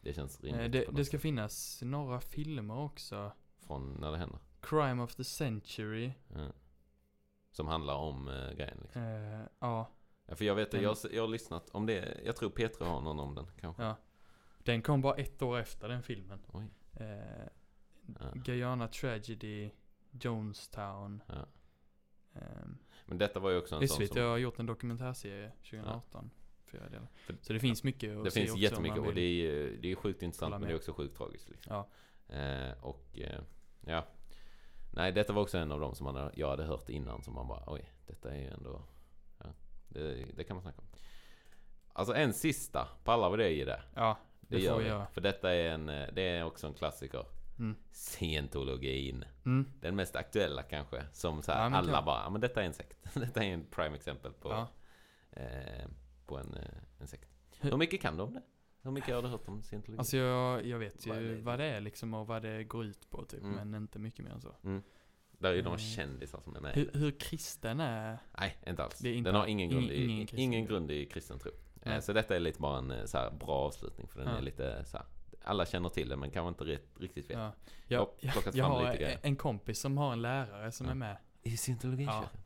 Det 0.00 0.12
känns 0.14 0.40
Eh, 0.40 0.42
rimligt 0.44 0.72
det, 0.72 0.84
det 0.92 1.04
ska 1.04 1.18
finnas 1.18 1.82
några 1.82 2.20
filmer 2.20 2.78
också. 2.78 3.32
Från 3.66 3.96
när 4.00 4.10
det 4.12 4.18
händer. 4.18 4.38
Crime 4.60 5.02
of 5.02 5.14
the 5.14 5.24
Century. 5.24 6.12
Som 7.50 7.66
handlar 7.68 7.94
om 7.94 8.28
uh, 8.28 8.52
grejen 8.52 8.78
liksom. 8.82 9.02
Eh, 9.02 9.40
ja, 9.58 9.88
Ja, 10.26 10.34
för 10.36 10.44
jag 10.44 10.54
vet, 10.54 10.70
Den- 10.70 10.82
jag, 10.82 10.88
har- 10.90 11.10
jag 11.14 11.22
har 11.22 11.28
lyssnat 11.28 11.70
om 11.70 11.86
det. 11.86 12.20
Jag 12.24 12.36
tror 12.36 12.50
Petra 12.50 12.86
har 12.86 13.00
någon 13.00 13.20
om 13.20 13.34
den 13.34 13.46
kanske. 13.60 13.82
ja. 13.82 13.96
Den 14.58 14.82
kom 14.82 15.00
bara 15.00 15.14
ett 15.14 15.42
år 15.42 15.58
efter 15.58 15.88
den 15.88 16.02
filmen. 16.02 16.38
Oj. 16.52 16.64
Eh, 16.94 17.48
Ja. 18.20 18.30
Guyana 18.34 18.88
Tragedy, 18.88 19.70
Jonestown. 20.10 21.22
Ja. 21.26 21.46
ehm, 22.34 22.78
Men 23.06 23.18
detta 23.18 23.40
var 23.40 23.50
ju 23.50 23.58
också 23.58 23.74
en 23.76 23.88
sån 23.88 24.06
som... 24.06 24.22
har 24.22 24.36
gjort 24.38 24.58
en 24.58 24.66
dokumentärserie 24.66 25.52
2018. 25.62 26.30
Fyra 26.66 26.88
delar. 26.88 27.08
För- 27.14 27.36
Så 27.40 27.52
det 27.52 27.60
finns 27.60 27.84
mycket 27.84 28.16
att 28.16 28.24
Det 28.24 28.30
se 28.30 28.40
finns 28.40 28.50
också 28.50 28.62
jättemycket 28.62 28.98
och 28.98 29.14
det 29.14 29.20
är, 29.20 29.76
det 29.82 29.92
är 29.92 29.96
sjukt 29.96 30.22
intressant 30.22 30.50
men 30.50 30.60
det 30.62 30.68
är 30.70 30.76
också 30.76 30.92
sjukt 30.92 31.16
tragiskt. 31.16 31.48
Liksom. 31.48 31.72
Ja. 32.28 32.34
Eh, 32.36 32.84
och 32.84 33.18
eh, 33.18 33.40
ja. 33.86 34.04
Nej, 34.92 35.12
detta 35.12 35.32
var 35.32 35.42
också 35.42 35.58
en 35.58 35.72
av 35.72 35.80
dem 35.80 35.94
som 35.94 36.04
man, 36.04 36.30
jag 36.34 36.48
hade 36.48 36.64
hört 36.64 36.88
innan 36.88 37.22
som 37.22 37.34
man 37.34 37.48
bara 37.48 37.62
oj, 37.66 37.92
detta 38.06 38.30
är 38.34 38.38
ju 38.40 38.46
ändå... 38.48 38.82
Det, 39.88 40.24
det 40.36 40.44
kan 40.44 40.56
man 40.56 40.62
snacka 40.62 40.78
om. 40.78 40.86
Alltså 41.92 42.14
en 42.14 42.32
sista, 42.32 42.88
pallar 43.04 43.30
vi 43.30 43.36
det 43.36 43.50
i 43.50 43.64
det? 43.64 43.82
Ja, 43.94 44.18
Det, 44.40 44.56
Det 44.56 44.68
får 44.68 44.76
vi. 44.78 44.82
vi 44.84 44.88
göra. 44.90 45.06
För 45.06 45.20
detta 45.20 45.54
är 45.54 45.70
en, 45.70 45.88
eh, 45.88 46.08
det 46.12 46.22
är 46.22 46.44
också 46.44 46.66
en 46.66 46.74
klassiker. 46.74 47.24
Mm. 47.58 47.76
Scientologin. 47.92 49.24
Mm. 49.46 49.66
Den 49.80 49.96
mest 49.96 50.16
aktuella 50.16 50.62
kanske. 50.62 51.04
Som 51.12 51.42
så 51.42 51.52
här, 51.52 51.70
Ja, 51.70 51.76
alla 51.76 51.92
kan- 51.92 52.04
bara, 52.04 52.22
ja 52.24 52.30
men 52.30 52.40
detta 52.40 52.62
är 52.62 52.66
en 52.66 52.74
sekt. 52.74 52.98
detta 53.14 53.44
är 53.44 53.48
en 53.52 53.64
prime 53.70 53.96
exempel 53.96 54.32
på, 54.32 54.50
Ja. 54.50 54.68
eh, 55.30 55.86
på 56.26 56.38
en, 56.38 56.54
eh, 56.54 56.68
en 57.00 57.06
sekt. 57.06 57.28
Hur- 57.60 57.76
mycket 57.76 58.00
kan 58.00 58.16
du 58.16 58.22
om 58.22 58.34
det? 58.34 58.42
Hur 58.82 58.90
mycket 58.90 59.14
har 59.14 59.22
du 59.22 59.28
hört 59.28 59.48
om 59.48 59.62
scientologi? 59.62 59.98
Alltså 59.98 60.16
jag, 60.16 60.66
jag 60.66 60.78
vet 60.78 61.06
ju 61.06 61.34
Vad 61.34 61.42
vad 61.44 61.58
det 61.58 61.64
är 61.64 61.80
liksom 61.80 62.14
och 62.14 62.26
vad 62.26 62.42
det 62.42 62.64
går 62.64 62.84
ut 62.84 63.10
på 63.10 63.24
typ. 63.24 63.42
Mm. 63.42 63.70
Men 63.70 63.82
inte 63.82 63.98
mycket 63.98 64.24
mer 64.24 64.32
än 64.32 64.40
så. 64.40 64.54
Där 65.38 65.50
är 65.50 65.54
ju 65.54 65.60
Mm. 65.60 65.78
kändisar 65.78 66.40
som 66.40 66.56
är 66.56 66.60
med. 66.60 66.74
Hur, 66.74 66.90
hur 66.94 67.10
kristen 67.10 67.80
är... 67.80 68.18
Nej, 68.38 68.56
inte 68.66 68.84
alls. 68.84 68.98
Det 68.98 69.12
inte 69.14 69.28
den 69.30 69.40
har 69.40 69.46
ingen 69.46 69.68
grund, 69.70 69.90
ingen- 69.90 70.28
i, 70.34 70.42
ingen 70.42 70.66
grund 70.66 70.90
i 70.90 71.06
kristen 71.06 71.38
tro. 71.38 71.50
Nej. 71.74 72.02
Så 72.02 72.12
detta 72.12 72.36
är 72.36 72.40
lite 72.40 72.60
bara 72.60 72.78
en 72.78 72.90
eh, 72.90 73.04
så 73.04 73.18
här, 73.18 73.30
bra 73.30 73.48
avslutning. 73.54 74.08
För 74.08 74.18
den 74.20 74.28
Ja. 74.28 74.36
är 74.38 74.42
lite 74.42 74.84
så 74.84 74.96
här, 74.96 75.06
alla 75.44 75.66
känner 75.66 75.88
till 75.88 76.08
den 76.08 76.18
men 76.20 76.30
kanske 76.30 76.48
inte 76.48 76.64
rätt, 76.64 76.88
riktigt 77.00 77.30
vet. 77.30 77.36
Ja. 77.38 77.52
Jag 77.86 78.08
Jag, 78.20 78.34
jag, 78.46 78.54
jag 78.54 78.64
har 78.64 78.84
en, 78.94 79.18
en 79.22 79.36
kompis 79.36 79.80
som 79.80 79.98
har 79.98 80.12
en 80.12 80.22
lärare 80.22 80.72
som 80.72 80.88
är 80.88 80.94
med. 80.94 81.16
I 81.42 81.56
scientologikyrkan? 81.56 82.24
Ja, 82.32 82.38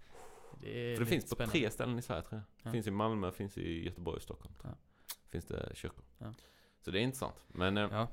Det 0.61 0.97
För 0.97 1.05
det 1.05 1.11
finns 1.11 1.25
på 1.25 1.35
spännande. 1.35 1.53
tre 1.59 1.71
ställen 1.71 1.99
i 1.99 2.03
Sverige 2.03 2.23
tror 2.23 2.43
jag. 2.63 2.67
Det 2.67 2.71
finns 2.73 2.87
i 2.87 2.91
Malmö, 2.91 3.33
finns 3.33 3.59
i 3.59 3.85
Göteborg 3.85 4.17
och 4.17 4.23
Stockholm. 4.23 4.55
Finns 5.29 5.45
det 5.45 5.71
kyrkor. 5.75 6.05
Så 6.85 6.91
det 6.91 6.99
är 6.99 7.03
intressant. 7.03 7.35
Men 7.49 7.77
eh, 7.77 7.89
Ja. 7.93 8.09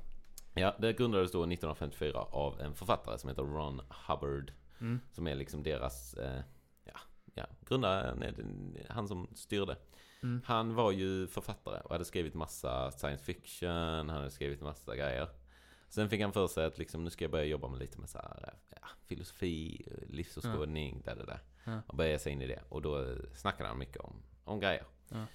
ja, 0.54 0.76
det 0.78 0.92
grundades 0.92 1.32
då 1.32 1.38
1954 1.38 2.18
av 2.20 2.60
en 2.60 2.74
författare 2.74 3.18
som 3.18 3.28
heter 3.28 3.42
Ron 3.42 3.80
Hubbard. 4.06 4.52
Mm. 4.80 5.00
Som 5.12 5.26
är 5.26 5.34
liksom 5.34 5.62
deras, 5.62 6.14
eh, 6.14 6.42
ja, 6.84 6.98
ja, 7.34 7.46
grundaren, 7.66 8.76
han 8.88 9.08
som 9.08 9.28
styrde. 9.34 9.76
Mm. 10.22 10.42
Han 10.44 10.74
var 10.74 10.92
ju 10.92 11.26
författare 11.26 11.80
och 11.80 11.90
hade 11.90 12.04
skrivit 12.04 12.34
massa 12.34 12.90
science 12.90 13.24
fiction, 13.24 13.68
han 13.70 14.08
hade 14.08 14.30
skrivit 14.30 14.60
massa 14.60 14.96
grejer. 14.96 15.28
Sen 15.88 16.10
fick 16.10 16.20
han 16.22 16.32
för 16.32 16.46
sig 16.48 16.64
att 16.66 16.78
liksom, 16.78 17.04
nu 17.04 17.10
ska 17.10 17.24
jag 17.24 17.30
börja 17.30 17.44
jobba 17.44 17.68
med 17.68 17.78
lite 17.78 17.98
med 18.00 18.08
så 18.08 18.18
här, 18.18 18.54
ja, 18.80 18.88
filosofi, 19.06 19.86
livsåskådning, 20.08 21.02
där, 21.04 21.16
där, 21.16 21.26
där. 21.26 21.40
Ja. 21.64 21.82
Och 21.86 21.96
började 21.96 22.18
sig 22.18 22.32
in 22.32 22.42
i 22.42 22.46
det. 22.46 22.62
Och 22.68 22.82
då 22.82 23.16
snackade 23.34 23.68
han 23.68 23.78
mycket 23.78 23.96
om, 23.96 24.22
om 24.44 24.60
grejer. 24.60 24.84
Ja. 25.08 25.16
Eh, 25.16 25.26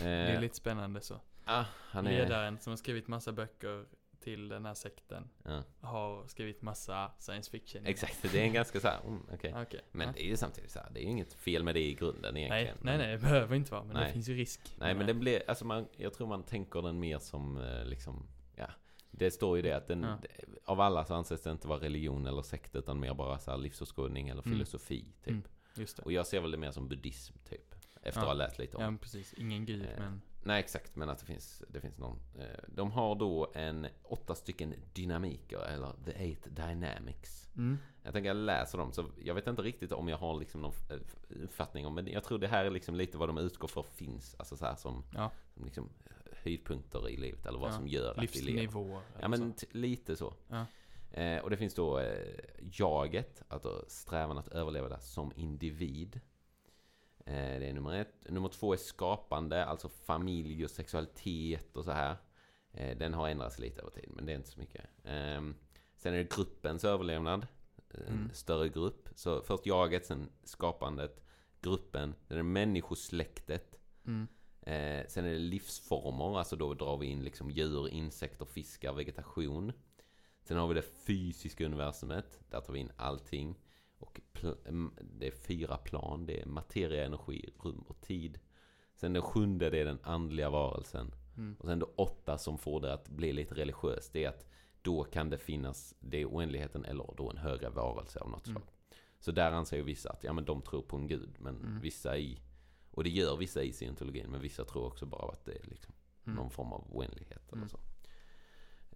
Det 0.00 0.06
är 0.08 0.40
lite 0.40 0.56
spännande 0.56 1.00
så. 1.00 1.20
ah, 1.44 1.64
han 1.74 2.06
är, 2.06 2.10
Ledaren 2.10 2.58
som 2.58 2.70
har 2.70 2.76
skrivit 2.76 3.08
massa 3.08 3.32
böcker 3.32 3.86
till 4.28 4.48
den 4.48 4.66
här 4.66 4.74
sekten 4.74 5.28
ja, 5.44 5.62
har 5.80 6.26
skrivit 6.26 6.62
massa 6.62 7.10
science 7.18 7.50
fiction. 7.50 7.86
exakt, 7.86 8.32
det 8.32 8.40
är 8.40 8.44
en 8.44 8.52
ganska 8.52 8.80
så 8.80 8.88
här, 8.88 9.00
mm, 9.06 9.22
okej. 9.34 9.54
Okej. 9.62 9.80
Men 9.92 10.06
ja. 10.06 10.12
det 10.12 10.24
är 10.24 10.28
ju 10.28 10.36
samtidigt 10.36 10.70
så 10.70 10.78
här, 10.78 10.90
det 10.90 11.00
är 11.00 11.04
ju 11.04 11.10
inget 11.10 11.32
fel 11.32 11.64
med 11.64 11.74
det 11.74 11.80
i 11.80 11.94
grunden 11.94 12.34
Nej, 12.34 12.42
egentligen. 12.42 12.76
nej, 12.80 12.98
Men- 12.98 13.06
nej, 13.06 13.16
det 13.16 13.18
behöver 13.22 13.56
inte 13.56 13.70
vara. 13.72 13.84
Men 13.84 13.96
Nej. 13.96 14.06
det 14.06 14.12
finns 14.12 14.28
ju 14.28 14.34
risk. 14.34 14.60
Nej 14.78 14.94
men 14.94 15.06
det 15.06 15.14
blir, 15.14 15.42
alltså 15.48 15.64
man, 15.64 15.86
jag 15.96 16.12
tror 16.14 16.26
man 16.28 16.42
tänker 16.42 16.82
den 16.82 17.00
mer 17.00 17.18
som 17.18 17.56
eh, 17.58 17.84
liksom, 17.84 18.26
ja. 18.56 18.66
Det 19.10 19.30
står 19.30 19.56
ju 19.56 19.62
det 19.62 19.72
att 19.72 19.86
den, 19.86 20.02
Ja. 20.02 20.18
av 20.64 20.80
alla 20.80 21.04
så 21.04 21.14
anses 21.14 21.42
det 21.42 21.50
inte 21.50 21.68
vara 21.68 21.80
religion 21.80 22.26
eller 22.26 22.42
sekt 22.42 22.76
utan 22.76 23.00
mer 23.00 23.14
bara 23.14 23.38
så 23.38 23.50
här 23.50 23.58
livsåskådning 23.58 24.28
eller 24.28 24.42
Mm. 24.42 24.52
filosofi 24.52 25.04
typ. 25.24 25.28
Mm. 25.28 25.42
Just 25.74 25.96
det. 25.96 26.02
Och 26.02 26.12
jag 26.12 26.26
ser 26.26 26.40
väl 26.40 26.50
det 26.50 26.56
mer 26.56 26.70
som 26.70 26.88
buddhism 26.88 27.34
typ. 27.48 27.74
Efter 28.02 28.20
att 28.20 28.26
ha 28.26 28.34
läst 28.34 28.58
lite 28.58 28.76
om 28.76 28.82
Ja, 28.82 28.98
precis. 29.00 29.34
Ingen 29.34 29.66
gud, 29.66 29.82
Eh, 29.82 29.98
men... 29.98 30.20
Nej 30.42 30.60
exakt, 30.60 30.96
men 30.96 31.08
att 31.08 31.18
det 31.18 31.26
finns, 31.26 31.62
det 31.68 31.80
finns 31.80 31.98
någon. 31.98 32.18
Eh, 32.38 32.46
De 32.68 32.90
har 32.92 33.14
då 33.14 33.50
en 33.54 33.86
åtta 34.02 34.34
stycken 34.34 34.74
dynamiker, 34.94 35.58
eller 35.58 35.92
the 36.04 36.12
eight 36.12 36.46
dynamics. 36.56 37.48
Mm. 37.56 37.78
Jag 38.02 38.12
tänker 38.12 38.28
jag 38.28 38.36
läser 38.36 38.78
dem, 38.78 38.92
så 38.92 39.06
jag 39.24 39.34
vet 39.34 39.46
inte 39.46 39.62
riktigt 39.62 39.92
om 39.92 40.08
jag 40.08 40.16
har 40.18 40.38
liksom 40.38 40.60
någon 40.60 40.74
eh, 40.90 40.96
uppfattning 41.44 41.86
om, 41.86 41.94
men 41.94 42.06
jag 42.06 42.24
tror 42.24 42.38
det 42.38 42.48
här 42.48 42.64
är 42.64 42.70
liksom 42.70 42.94
lite 42.94 43.18
vad 43.18 43.28
de 43.28 43.38
utgår 43.38 43.68
för 43.68 43.82
finns, 43.82 44.34
alltså 44.38 44.56
så 44.56 44.64
här 44.66 44.76
som, 44.76 45.04
Ja. 45.14 45.30
som 45.54 45.64
liksom 45.64 45.88
höjdpunkter 46.44 47.08
i 47.08 47.16
livet, 47.16 47.46
eller 47.46 47.58
vad 47.58 47.70
Ja. 47.70 47.74
som 47.74 47.88
gör 47.88 48.10
att 48.10 48.36
vi 48.36 48.40
lever. 48.40 48.60
Livsnivåer. 48.62 49.02
Ja 49.20 49.28
men 49.28 49.52
så. 49.52 49.58
t- 49.58 49.66
lite 49.70 50.16
så. 50.16 50.34
Ja. 50.48 50.66
Eh, 51.20 51.38
och 51.42 51.50
det 51.50 51.56
finns 51.56 51.74
då 51.74 51.98
eh, 51.98 52.34
jaget, 52.72 53.42
alltså 53.48 53.84
strävan 53.88 54.38
att 54.38 54.48
överleva 54.48 54.98
som 55.00 55.32
individ. 55.36 56.20
Eh, 57.28 57.58
det 57.60 57.66
är 57.68 57.72
nummer 57.72 57.94
ett. 58.00 58.14
Nummer 58.30 58.48
två 58.48 58.72
är 58.72 58.76
skapande, 58.76 59.64
alltså 59.64 59.88
familj 59.88 60.64
och 60.64 60.70
sexualitet 60.70 61.76
och 61.76 61.84
så 61.84 61.90
här. 61.90 62.16
Eh, 62.72 62.98
den 62.98 63.14
har 63.14 63.28
ändrats 63.28 63.58
lite 63.58 63.80
över 63.80 63.90
tid, 63.90 64.10
men 64.14 64.26
det 64.26 64.32
är 64.32 64.36
inte 64.36 64.48
så 64.50 64.58
mycket. 64.60 64.84
Eh, 65.04 65.42
sen 65.96 66.14
är 66.14 66.18
det 66.18 66.36
gruppens 66.36 66.84
överlevnad. 66.84 67.46
En 67.90 68.02
Mm. 68.06 68.30
större 68.32 68.68
grupp. 68.68 69.08
Så 69.14 69.40
först 69.42 69.66
jaget, 69.66 70.06
sen 70.06 70.28
skapandet, 70.44 71.24
gruppen, 71.60 72.14
sen 72.28 72.34
är 72.34 72.36
det 72.36 72.42
människosläktet. 72.42 73.78
Mm. 74.06 74.26
Eh, 74.62 75.06
sen 75.08 75.24
är 75.24 75.32
det 75.32 75.38
livsformer, 75.38 76.38
alltså 76.38 76.56
då 76.56 76.74
drar 76.74 76.96
vi 76.96 77.06
in 77.06 77.24
liksom 77.24 77.50
djur, 77.50 77.88
insekter, 77.88 78.44
fiskar, 78.44 78.92
vegetation. 78.92 79.72
Sen 80.44 80.56
har 80.56 80.68
vi 80.68 80.74
det 80.74 80.82
fysiska 80.82 81.64
universumet. 81.64 82.40
Där 82.50 82.60
tar 82.60 82.72
vi 82.72 82.78
in 82.78 82.92
allting. 82.96 83.54
Och 83.98 84.20
det 85.18 85.26
är 85.26 85.30
fyra 85.30 85.76
plan. 85.76 86.26
Det 86.26 86.40
är 86.40 86.46
materia, 86.46 87.04
energi, 87.04 87.50
rum 87.62 87.84
och 87.88 88.00
tid. 88.00 88.38
Sen 88.94 89.12
den 89.12 89.22
sjunde, 89.22 89.70
det 89.70 89.78
är 89.78 89.84
den 89.84 89.98
andliga 90.02 90.50
varelsen. 90.50 91.14
Mm. 91.36 91.56
Och 91.58 91.66
sen 91.66 91.78
det 91.78 91.86
åtta 91.96 92.38
som 92.38 92.58
får 92.58 92.80
det 92.80 92.92
att 92.92 93.08
bli 93.08 93.32
lite 93.32 93.54
religiöst. 93.54 94.12
Det 94.12 94.24
är 94.24 94.28
att 94.28 94.46
då 94.82 95.04
kan 95.04 95.30
det 95.30 95.38
finnas, 95.38 95.94
det 96.00 96.18
är 96.22 96.26
oändligheten 96.26 96.84
eller 96.84 97.14
då 97.16 97.30
en 97.30 97.36
högre 97.36 97.68
varelse 97.68 98.20
av 98.20 98.30
något 98.30 98.46
Mm. 98.46 98.56
slag. 98.62 98.68
Så 99.20 99.32
där 99.32 99.52
anser 99.52 99.76
ju 99.76 99.82
vissa 99.82 100.10
att 100.10 100.24
ja, 100.24 100.32
men 100.32 100.44
de 100.44 100.62
tror 100.62 100.82
på 100.82 100.96
en 100.96 101.06
gud. 101.08 101.36
Men 101.38 101.56
Mm. 101.56 101.80
vissa 101.80 102.18
i, 102.18 102.38
och 102.90 103.04
det 103.04 103.10
gör 103.10 103.36
vissa 103.36 103.62
i 103.62 103.72
scientologin. 103.72 104.30
Men 104.30 104.40
vissa 104.40 104.64
tror 104.64 104.84
också 104.86 105.06
bara 105.06 105.32
att 105.32 105.44
det 105.44 105.52
är 105.52 105.64
liksom 105.64 105.94
Mm. 106.26 106.36
någon 106.36 106.50
form 106.50 106.72
av 106.72 106.84
oändlighet 106.96 107.42
eller 107.48 107.56
Mm. 107.56 107.68
så. 107.68 107.78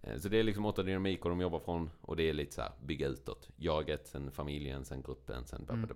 Eh, 0.03 0.17
Så 0.17 0.29
det 0.29 0.37
är 0.39 0.43
liksom 0.43 0.65
åtta 0.65 0.83
dynamiker 0.83 1.29
de 1.29 1.41
jobbar 1.41 1.59
från 1.59 1.89
och 2.01 2.15
det 2.15 2.23
är 2.29 2.33
lite 2.33 2.53
så 2.55 2.61
här 2.61 2.71
bygga 2.85 3.07
utåt. 3.07 3.49
Jaget, 3.55 4.07
sen 4.07 4.31
familjen, 4.31 4.85
sen 4.85 5.01
gruppen, 5.01 5.45
sen 5.45 5.65
Mm. 5.69 5.89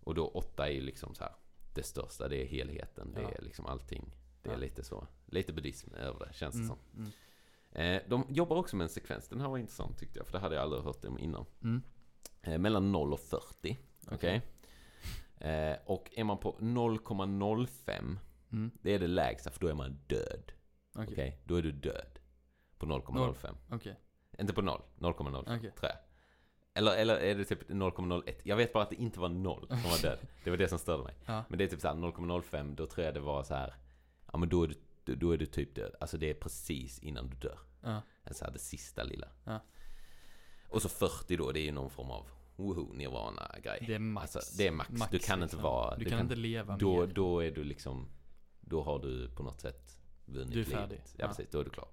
Och 0.00 0.14
då 0.14 0.28
åtta 0.28 0.68
är 0.68 0.72
ju 0.72 0.80
liksom 0.80 1.14
så 1.14 1.24
här 1.24 1.32
det 1.74 1.82
största, 1.82 2.28
det 2.28 2.36
är 2.42 2.46
helheten, 2.46 3.12
det 3.14 3.22
Ja. 3.22 3.30
är 3.30 3.42
liksom 3.42 3.66
allting. 3.66 4.16
Det 4.42 4.48
är 4.48 4.52
Ja. 4.52 4.58
lite 4.58 4.84
så, 4.84 5.06
lite 5.26 5.52
buddhism 5.52 5.94
över 5.94 6.26
det 6.26 6.32
känns 6.34 6.54
det 6.54 6.62
Mm. 6.64 6.68
som. 6.68 6.78
Mm. 6.96 7.10
Eh, 7.96 8.02
De 8.08 8.26
jobbar 8.28 8.56
också 8.56 8.76
med 8.76 8.84
en 8.84 8.88
sekvens, 8.90 9.28
den 9.28 9.40
här 9.40 9.48
var 9.48 9.58
intressant 9.58 9.98
tyckte 9.98 10.18
jag, 10.18 10.26
för 10.26 10.32
det 10.32 10.38
hade 10.38 10.54
jag 10.54 10.62
aldrig 10.62 10.82
hört 10.82 11.04
om 11.04 11.18
innan. 11.18 11.44
Mm. 11.62 11.82
Eh, 12.42 12.58
Mellan 12.58 12.92
0 12.92 13.12
och 13.12 13.20
40, 13.20 13.78
okej? 14.10 14.42
Eh, 15.36 15.76
Och 15.86 16.10
är 16.16 16.24
man 16.24 16.38
på 16.38 16.56
0,05, 16.60 18.18
Mm. 18.52 18.70
det 18.82 18.94
är 18.94 18.98
det 18.98 19.06
lägsta, 19.06 19.50
för 19.50 19.60
då 19.60 19.66
är 19.68 19.74
man 19.74 19.98
död. 20.06 20.52
Okej. 20.94 21.08
Okej, 21.12 21.40
då 21.44 21.54
är 21.56 21.62
du 21.62 21.72
död. 21.72 22.18
På 22.80 22.86
0,05. 22.86 23.54
Okej. 23.70 24.00
Inte 24.38 24.52
på 24.52 24.62
0, 24.62 24.80
0,05 24.98 25.40
Okej. 25.58 25.58
tror 25.60 25.90
jag. 25.90 25.96
Eller, 26.74 26.96
eller 26.96 27.16
är 27.16 27.34
det 27.34 27.44
typ 27.44 27.70
0,01? 27.70 28.34
Jag 28.42 28.56
vet 28.56 28.72
bara 28.72 28.82
att 28.82 28.90
det 28.90 28.96
inte 28.96 29.20
var 29.20 29.28
0 29.28 29.66
som 29.68 29.82
var 29.90 30.02
död. 30.02 30.18
Det 30.44 30.50
var 30.50 30.56
det 30.56 30.68
som 30.68 30.78
störde 30.78 31.04
mig. 31.04 31.14
Ja. 31.26 31.44
Men 31.48 31.58
det 31.58 31.64
är 31.64 31.68
typ 31.68 31.80
såhär 31.80 31.94
0,05, 31.94 32.74
då 32.74 32.86
tror 32.86 33.04
jag 33.04 33.14
det 33.14 33.20
var 33.20 33.42
så 33.42 33.54
här. 33.54 33.74
Ja 34.32 34.38
men 34.38 34.48
då 34.48 34.62
är 34.64 34.74
du, 35.04 35.14
då 35.14 35.30
är 35.32 35.38
du 35.38 35.46
typ 35.46 35.74
död. 35.74 35.94
Alltså 36.00 36.18
det 36.18 36.30
är 36.30 36.34
precis 36.34 36.98
innan 36.98 37.30
du 37.30 37.36
dör. 37.36 37.58
Ja. 37.82 38.02
Alltså 38.24 38.50
det 38.52 38.58
sista 38.58 39.02
lilla. 39.04 39.28
Ja. 39.44 39.60
Och 40.68 40.82
så 40.82 40.88
40 40.88 41.36
då, 41.36 41.52
det 41.52 41.60
är 41.60 41.64
ju 41.64 41.72
någon 41.72 41.90
form 41.90 42.10
av 42.10 42.26
woho, 42.56 42.92
nirvana 42.92 43.56
grej. 43.62 43.84
Det 43.86 43.94
är 43.94 43.98
max. 43.98 44.36
Alltså, 44.36 44.56
det 44.58 44.66
är 44.66 44.72
max. 44.72 44.90
Du 45.10 45.18
kan 45.18 45.42
inte 45.42 45.56
vara- 45.56 45.96
Du 45.96 46.04
du 46.04 46.10
kan, 46.10 46.18
kan- 46.18 46.26
inte 46.26 46.36
leva 46.36 46.76
Då, 46.76 46.96
mer. 47.00 47.06
då 47.14 47.40
är 47.44 47.50
du 47.50 47.64
liksom, 47.64 48.08
då 48.60 48.82
har 48.82 48.98
du 48.98 49.30
på 49.30 49.42
något 49.42 49.60
sätt 49.60 49.98
vunnit 50.24 50.52
Du 50.52 50.60
är 50.60 50.64
färdig. 50.64 50.90
livet. 50.90 51.14
Ja, 51.16 51.24
Ja. 51.24 51.28
precis, 51.28 51.48
då 51.50 51.60
är 51.60 51.64
du 51.64 51.70
klar. 51.70 51.88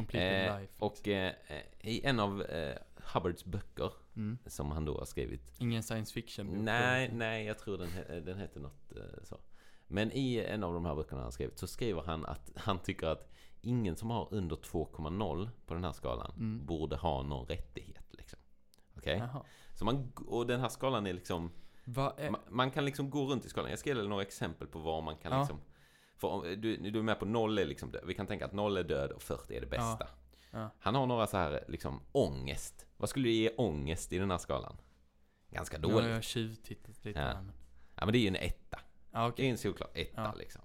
Completed 0.00 0.48
Eh, 0.48 0.60
life. 0.60 0.72
och 0.78 1.08
eh, 1.08 1.32
eh, 1.48 1.88
i 1.90 2.04
en 2.04 2.20
av 2.20 2.42
eh, 2.42 2.76
Hubbards 3.14 3.44
böcker, 3.44 3.92
Mm. 4.16 4.38
som 4.46 4.70
han 4.70 4.84
då 4.84 4.98
har 4.98 5.04
skrivit. 5.04 5.52
Ingen 5.58 5.82
science 5.82 6.12
fiction 6.14 6.46
Nej, 6.64 7.10
nej, 7.14 7.46
jag 7.46 7.58
tror 7.58 7.78
den, 7.78 7.88
he- 7.88 8.20
den 8.20 8.38
heter 8.38 8.60
något 8.60 8.92
eh, 8.96 9.22
så. 9.24 9.38
Men 9.86 10.12
i 10.12 10.38
en 10.38 10.64
av 10.64 10.74
de 10.74 10.84
här 10.84 10.94
böckerna 10.94 11.16
han 11.16 11.24
har 11.24 11.30
skrivit 11.30 11.58
så 11.58 11.66
skriver 11.66 12.02
han 12.02 12.26
att 12.26 12.52
han 12.56 12.78
tycker 12.78 13.06
att 13.06 13.32
ingen 13.60 13.96
som 13.96 14.10
har 14.10 14.28
under 14.30 14.56
2,0 14.56 15.48
på 15.66 15.74
den 15.74 15.84
här 15.84 15.92
skalan 15.92 16.32
Mm. 16.36 16.66
borde 16.66 16.96
ha 16.96 17.22
någon 17.22 17.46
rättighet 17.46 18.04
liksom. 18.10 18.38
Okej? 18.96 19.22
Så 19.74 19.84
man, 19.84 20.12
och 20.26 20.46
den 20.46 20.60
här 20.60 20.68
skalan 20.68 21.06
är 21.06 21.12
liksom, 21.12 21.50
är... 22.18 22.30
man, 22.30 22.40
man 22.48 22.70
kan 22.70 22.84
liksom 22.84 23.10
gå 23.10 23.26
runt 23.26 23.44
i 23.44 23.48
skalan. 23.48 23.70
Jag 23.70 23.78
ska 23.78 23.90
ge 23.94 24.02
några 24.02 24.22
exempel 24.22 24.66
på 24.68 24.78
var 24.78 25.02
man 25.02 25.16
kan 25.16 25.32
Ja. 25.32 25.38
liksom, 25.38 25.60
för 26.20 26.28
om, 26.28 26.42
du, 26.42 26.76
du 26.76 26.98
är 26.98 27.02
med 27.02 27.18
på 27.18 27.24
0 27.26 27.58
är 27.58 27.64
liksom 27.64 27.90
död. 27.90 28.02
Vi 28.06 28.14
kan 28.14 28.26
tänka 28.26 28.44
att 28.44 28.52
0 28.52 28.76
är 28.76 28.84
död 28.84 29.10
och 29.12 29.22
40 29.22 29.56
är 29.56 29.60
det 29.60 29.66
bästa. 29.66 30.08
Ja. 30.50 30.70
Han 30.80 30.94
har 30.94 31.06
några 31.06 31.26
så 31.26 31.36
här 31.36 31.64
liksom 31.68 32.00
ångest. 32.12 32.86
Vad 32.96 33.08
skulle 33.10 33.28
du 33.28 33.32
ge 33.32 33.50
ångest 33.56 34.12
i 34.12 34.18
den 34.18 34.30
här 34.30 34.38
skalan? 34.38 34.76
Ganska 35.50 35.76
har 35.76 35.82
dåligt. 35.82 36.10
jag 36.10 36.22
tjuvtittat 36.24 37.04
lite 37.04 37.18
Ja. 37.18 37.24
här, 37.26 37.34
men... 37.34 37.52
Ja 37.94 38.04
men 38.06 38.12
det 38.12 38.18
är 38.18 38.20
ju 38.20 38.28
en 38.28 38.36
etta. 38.36 38.80
Ja, 39.12 39.20
Det 39.22 39.28
okej. 39.28 39.46
är 39.46 39.50
en 39.50 39.58
solklar 39.58 39.88
etta 39.94 40.22
Ja. 40.22 40.34
liksom. 40.38 40.62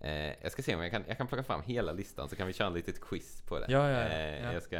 Eh, 0.00 0.42
jag 0.42 0.52
ska 0.52 0.62
se 0.62 0.74
om 0.74 0.82
jag 0.82 0.90
kan, 0.90 1.04
jag 1.08 1.16
kan 1.18 1.26
plocka 1.26 1.42
fram 1.44 1.62
hela 1.62 1.92
listan 1.92 2.28
så 2.28 2.36
kan 2.36 2.46
vi 2.46 2.52
köra 2.52 2.68
ett 2.68 2.74
litet 2.74 3.00
quiz 3.00 3.42
på 3.42 3.58
det. 3.58 3.66
Ja, 3.68 3.90
ja, 3.90 3.98
ja. 4.00 4.08
Eh, 4.08 4.42
Ja. 4.44 4.52
Jag 4.52 4.62
ska, 4.62 4.78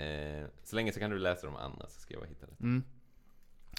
eh, 0.00 0.46
så 0.62 0.76
länge 0.76 0.92
så 0.92 1.00
kan 1.00 1.10
du 1.10 1.18
läsa 1.18 1.46
de 1.46 1.56
andra 1.56 1.86
så 1.88 2.00
ska 2.00 2.14
jag 2.14 2.26
hitta 2.26 2.46
det. 2.46 2.56
Mm. 2.60 2.84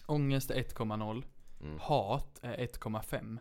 Ångest 0.05 0.51
är 0.51 0.55
1,0. 0.55 1.23
Mm. 1.61 1.79
Hat 1.79 2.39
är 2.41 2.57
1,5. 2.57 3.39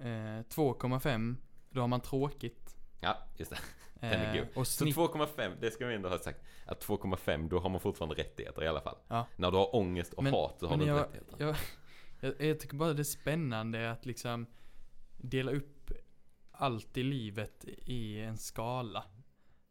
Eh, 0.00 0.04
2,5. 0.04 1.36
Då 1.70 1.80
har 1.80 1.88
man 1.88 2.00
tråkigt. 2.00 2.76
Ja, 3.00 3.16
just 3.36 3.50
det. 3.50 3.58
Den 4.00 4.10
är 4.20 4.34
Eh, 4.36 4.40
god. 4.54 4.54
Så 4.54 4.64
snitt... 4.64 4.96
2,5, 4.96 5.52
det 5.60 5.70
ska 5.70 5.86
vi 5.86 5.94
ändå 5.94 6.08
ha 6.08 6.18
sagt. 6.18 6.40
Att 6.66 6.86
2,5 6.86 7.48
då 7.48 7.58
har 7.58 7.68
man 7.70 7.80
fortfarande 7.80 8.14
rättigheter 8.14 8.62
i 8.64 8.68
alla 8.68 8.80
fall. 8.80 8.96
Ja. 9.08 9.26
När 9.36 9.50
du 9.50 9.56
har 9.56 9.76
ångest 9.76 10.12
och 10.12 10.24
Men- 10.24 10.32
hat 10.32 10.56
så 10.60 10.66
har 10.66 10.76
du 10.76 10.82
inte 10.82 10.94
jag, 10.94 11.00
rättigheter. 11.02 11.36
jag, 11.38 11.56
jag, 12.20 12.48
jag 12.48 12.60
tycker 12.60 12.76
bara 12.76 12.92
det 12.92 13.02
är 13.02 13.04
spännande 13.04 13.90
att 13.90 14.06
liksom 14.06 14.46
dela 15.16 15.52
upp 15.52 15.90
allt 16.52 16.96
i 16.96 17.02
livet 17.02 17.64
i 17.68 18.20
en 18.20 18.38
skala. 18.38 19.04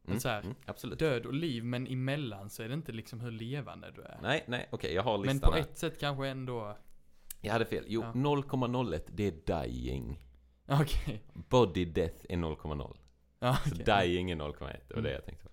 Mm, 0.08 0.20
så 0.20 0.30
här, 0.30 0.42
mm, 0.42 0.56
absolut. 0.66 1.00
Död 1.00 1.26
och 1.26 1.34
liv, 1.34 1.64
men 1.66 1.88
emellan 1.88 2.50
så 2.50 2.64
är 2.64 2.68
det 2.68 2.74
inte 2.74 2.92
liksom 2.92 3.20
hur 3.20 3.32
levande 3.32 3.92
du 3.92 4.02
är. 4.02 4.20
Nej, 4.22 4.44
nej, 4.48 4.68
okej, 4.72 4.94
jag 4.94 5.04
har 5.04 5.18
listan 5.18 5.36
men 5.36 5.42
på 5.42 5.52
här. 5.52 5.60
ett 5.62 5.78
sätt 5.78 6.00
kanske 6.00 6.28
ändå... 6.28 6.78
Jag 7.44 7.54
hade 7.54 7.66
fel. 7.66 7.86
Jo, 7.88 8.02
Ja. 8.02 8.12
0,01 8.14 9.02
det 9.12 9.24
är 9.24 9.64
dying. 9.66 10.20
Okej. 10.68 11.24
Body 11.34 11.86
death 11.86 12.26
är 12.30 12.38
0,0. 12.38 12.98
Ja, 13.40 13.56
Så 13.70 13.76
dying 13.76 14.32
är 14.32 14.36
0,1. 14.36 14.58
Det 14.88 14.94
var 14.94 15.00
Mm. 15.00 15.04
det 15.04 15.12
jag 15.12 15.26
tänkte 15.26 15.46
på. 15.46 15.52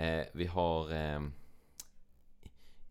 Eh, 0.00 0.24
vi 0.34 0.46
har 0.46 0.92
eh, 0.92 1.20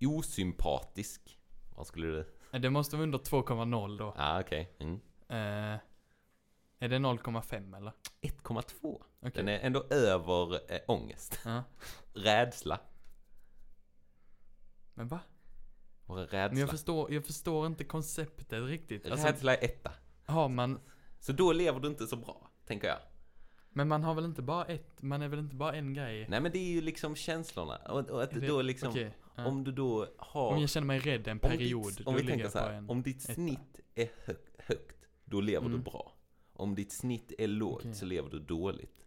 osympatisk. 0.02 1.40
Vad 1.76 1.88
skulle 1.88 2.08
du? 2.08 2.34
Det 2.60 2.70
måste 2.70 2.96
vara 2.96 3.04
under 3.04 3.20
2,0 3.20 3.98
då. 3.98 4.14
Ah, 4.18 4.40
okej. 4.40 4.76
Mm. 4.80 4.96
Eh, 5.30 5.80
är 6.80 6.90
det 6.90 7.00
0,5 7.00 7.76
eller? 7.78 7.94
1,2. 8.22 9.02
Okej. 9.20 9.32
Den 9.36 9.48
är 9.50 9.60
ändå 9.60 9.84
över 9.90 10.72
eh, 10.74 10.80
ångest. 10.88 11.40
Ja. 11.46 11.64
Rädsla. 12.14 12.80
Men 14.94 15.08
va? 15.08 15.20
Vad 16.06 16.18
är 16.22 16.28
Men 16.32 16.42
rädsla? 16.42 16.60
jag 16.60 16.70
förstår, 16.70 17.14
jag 17.14 17.26
förstår 17.26 17.68
inte 17.68 17.84
konceptet 17.84 18.64
riktigt. 18.64 19.06
Alltså, 19.12 19.28
Rädsla 19.28 19.56
är 19.56 19.64
etta. 19.66 19.92
har 20.26 20.50
man... 20.50 20.80
Så 21.20 21.32
då 21.32 21.52
lever 21.54 21.80
du 21.80 21.88
inte 21.88 22.08
så 22.08 22.16
bra, 22.16 22.50
tänker 22.68 22.88
jag. 22.88 22.98
Men 23.70 23.88
man 23.88 24.04
har 24.04 24.14
väl 24.14 24.26
inte 24.26 24.42
bara 24.42 24.66
ett, 24.66 25.02
man 25.02 25.22
är 25.22 25.28
väl 25.28 25.40
inte 25.40 25.56
bara 25.56 25.74
en 25.76 25.94
grej? 25.94 26.26
Nej 26.30 26.42
men 26.42 26.52
det 26.52 26.60
är 26.60 26.72
ju 26.72 26.82
liksom 26.82 27.16
känslorna. 27.16 27.76
Och, 27.78 28.10
och 28.10 28.24
att 28.24 28.32
det- 28.32 28.48
då 28.48 28.62
liksom, 28.62 28.90
Okej. 28.90 29.18
ja. 29.36 29.46
om 29.46 29.64
du 29.64 29.72
då 29.72 30.08
har... 30.18 30.48
Om 30.54 30.60
jag 30.62 30.70
känner 30.70 30.86
mig 30.88 31.00
rädd 31.00 31.28
en 31.28 31.32
om 31.34 31.40
period, 31.40 31.88
ditt, 31.88 31.98
då 31.98 32.10
om 32.12 32.16
vi 32.18 32.28
tänker 32.28 32.50
så 32.50 32.60
här, 32.60 32.86
om 32.92 33.04
ditt 33.04 33.24
etta. 33.24 33.34
snitt 33.34 33.80
är 33.96 34.10
hög, 34.26 34.38
högt, 34.58 34.98
då 35.26 35.42
lever 35.42 35.66
du 35.66 35.74
Mm. 35.74 35.84
bra. 35.84 36.14
Om 36.54 36.76
ditt 36.76 36.92
snitt 36.92 37.32
är 37.38 37.48
lågt 37.48 37.80
Okej. 37.80 37.94
så 37.96 38.06
lever 38.06 38.30
du 38.30 38.40
dåligt. 38.40 39.03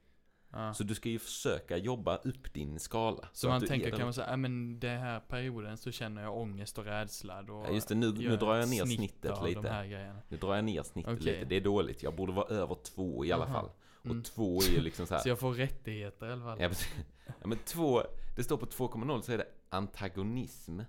Ja. 0.57 0.75
Så 0.75 0.85
du 0.85 0.95
ska 0.95 1.09
ju 1.09 1.19
försöka 1.19 1.77
jobba 1.77 2.17
upp 2.17 2.53
din 2.55 2.79
skala. 2.79 3.29
Så 3.33 3.47
att 3.49 3.53
man 3.61 3.69
tänker 3.69 3.91
kan 3.91 4.01
man 4.01 4.15
säga, 4.15 4.31
ja 4.31 4.37
men 4.37 4.81
den 4.81 5.01
här 5.01 5.21
perioden 5.21 5.77
så 5.77 5.91
känner 5.93 6.23
jag 6.23 6.37
ångest 6.37 6.79
och 6.79 6.85
rädsla. 6.85 7.43
Då 7.43 7.65
Ja, 7.69 7.73
just 7.75 7.89
det, 7.89 7.95
nu, 7.95 8.13
nu 8.13 8.37
drar 8.37 8.57
jag 8.57 8.69
ner 8.69 8.85
snitt 8.85 8.99
snittet 8.99 9.43
lite. 9.45 10.21
Nu 10.29 10.37
drar 10.37 10.55
jag 10.55 10.65
ner 10.65 10.83
snittet 10.83 11.13
Okej. 11.13 11.33
lite. 11.35 11.45
Det 11.45 11.57
är 11.57 11.61
dåligt. 11.61 12.03
Jag 12.03 12.15
borde 12.17 12.33
vara 12.33 12.47
över 12.47 12.75
två 12.75 13.25
i 13.25 13.33
alla 13.33 13.45
Aha. 13.45 13.53
fall. 13.61 13.71
Och 14.01 14.11
Mm. 14.11 14.23
två 14.23 14.59
är 14.63 14.71
ju 14.71 14.81
liksom 14.81 15.07
så 15.07 15.15
här. 15.15 15.21
Så 15.23 15.29
jag 15.29 15.39
får 15.39 15.53
rättigheter 15.55 16.29
i 16.29 16.33
alla 16.33 16.45
fall. 16.45 16.61
Ja, 16.61 16.69
precis. 16.69 16.95
ja, 17.27 17.47
men 17.47 17.59
två, 17.59 18.03
det 18.37 18.45
står 18.45 18.57
på 18.57 18.67
2,0 18.67 19.21
så 19.21 19.33
är 19.33 19.39
det 19.39 19.47
antagonism. 19.69 20.81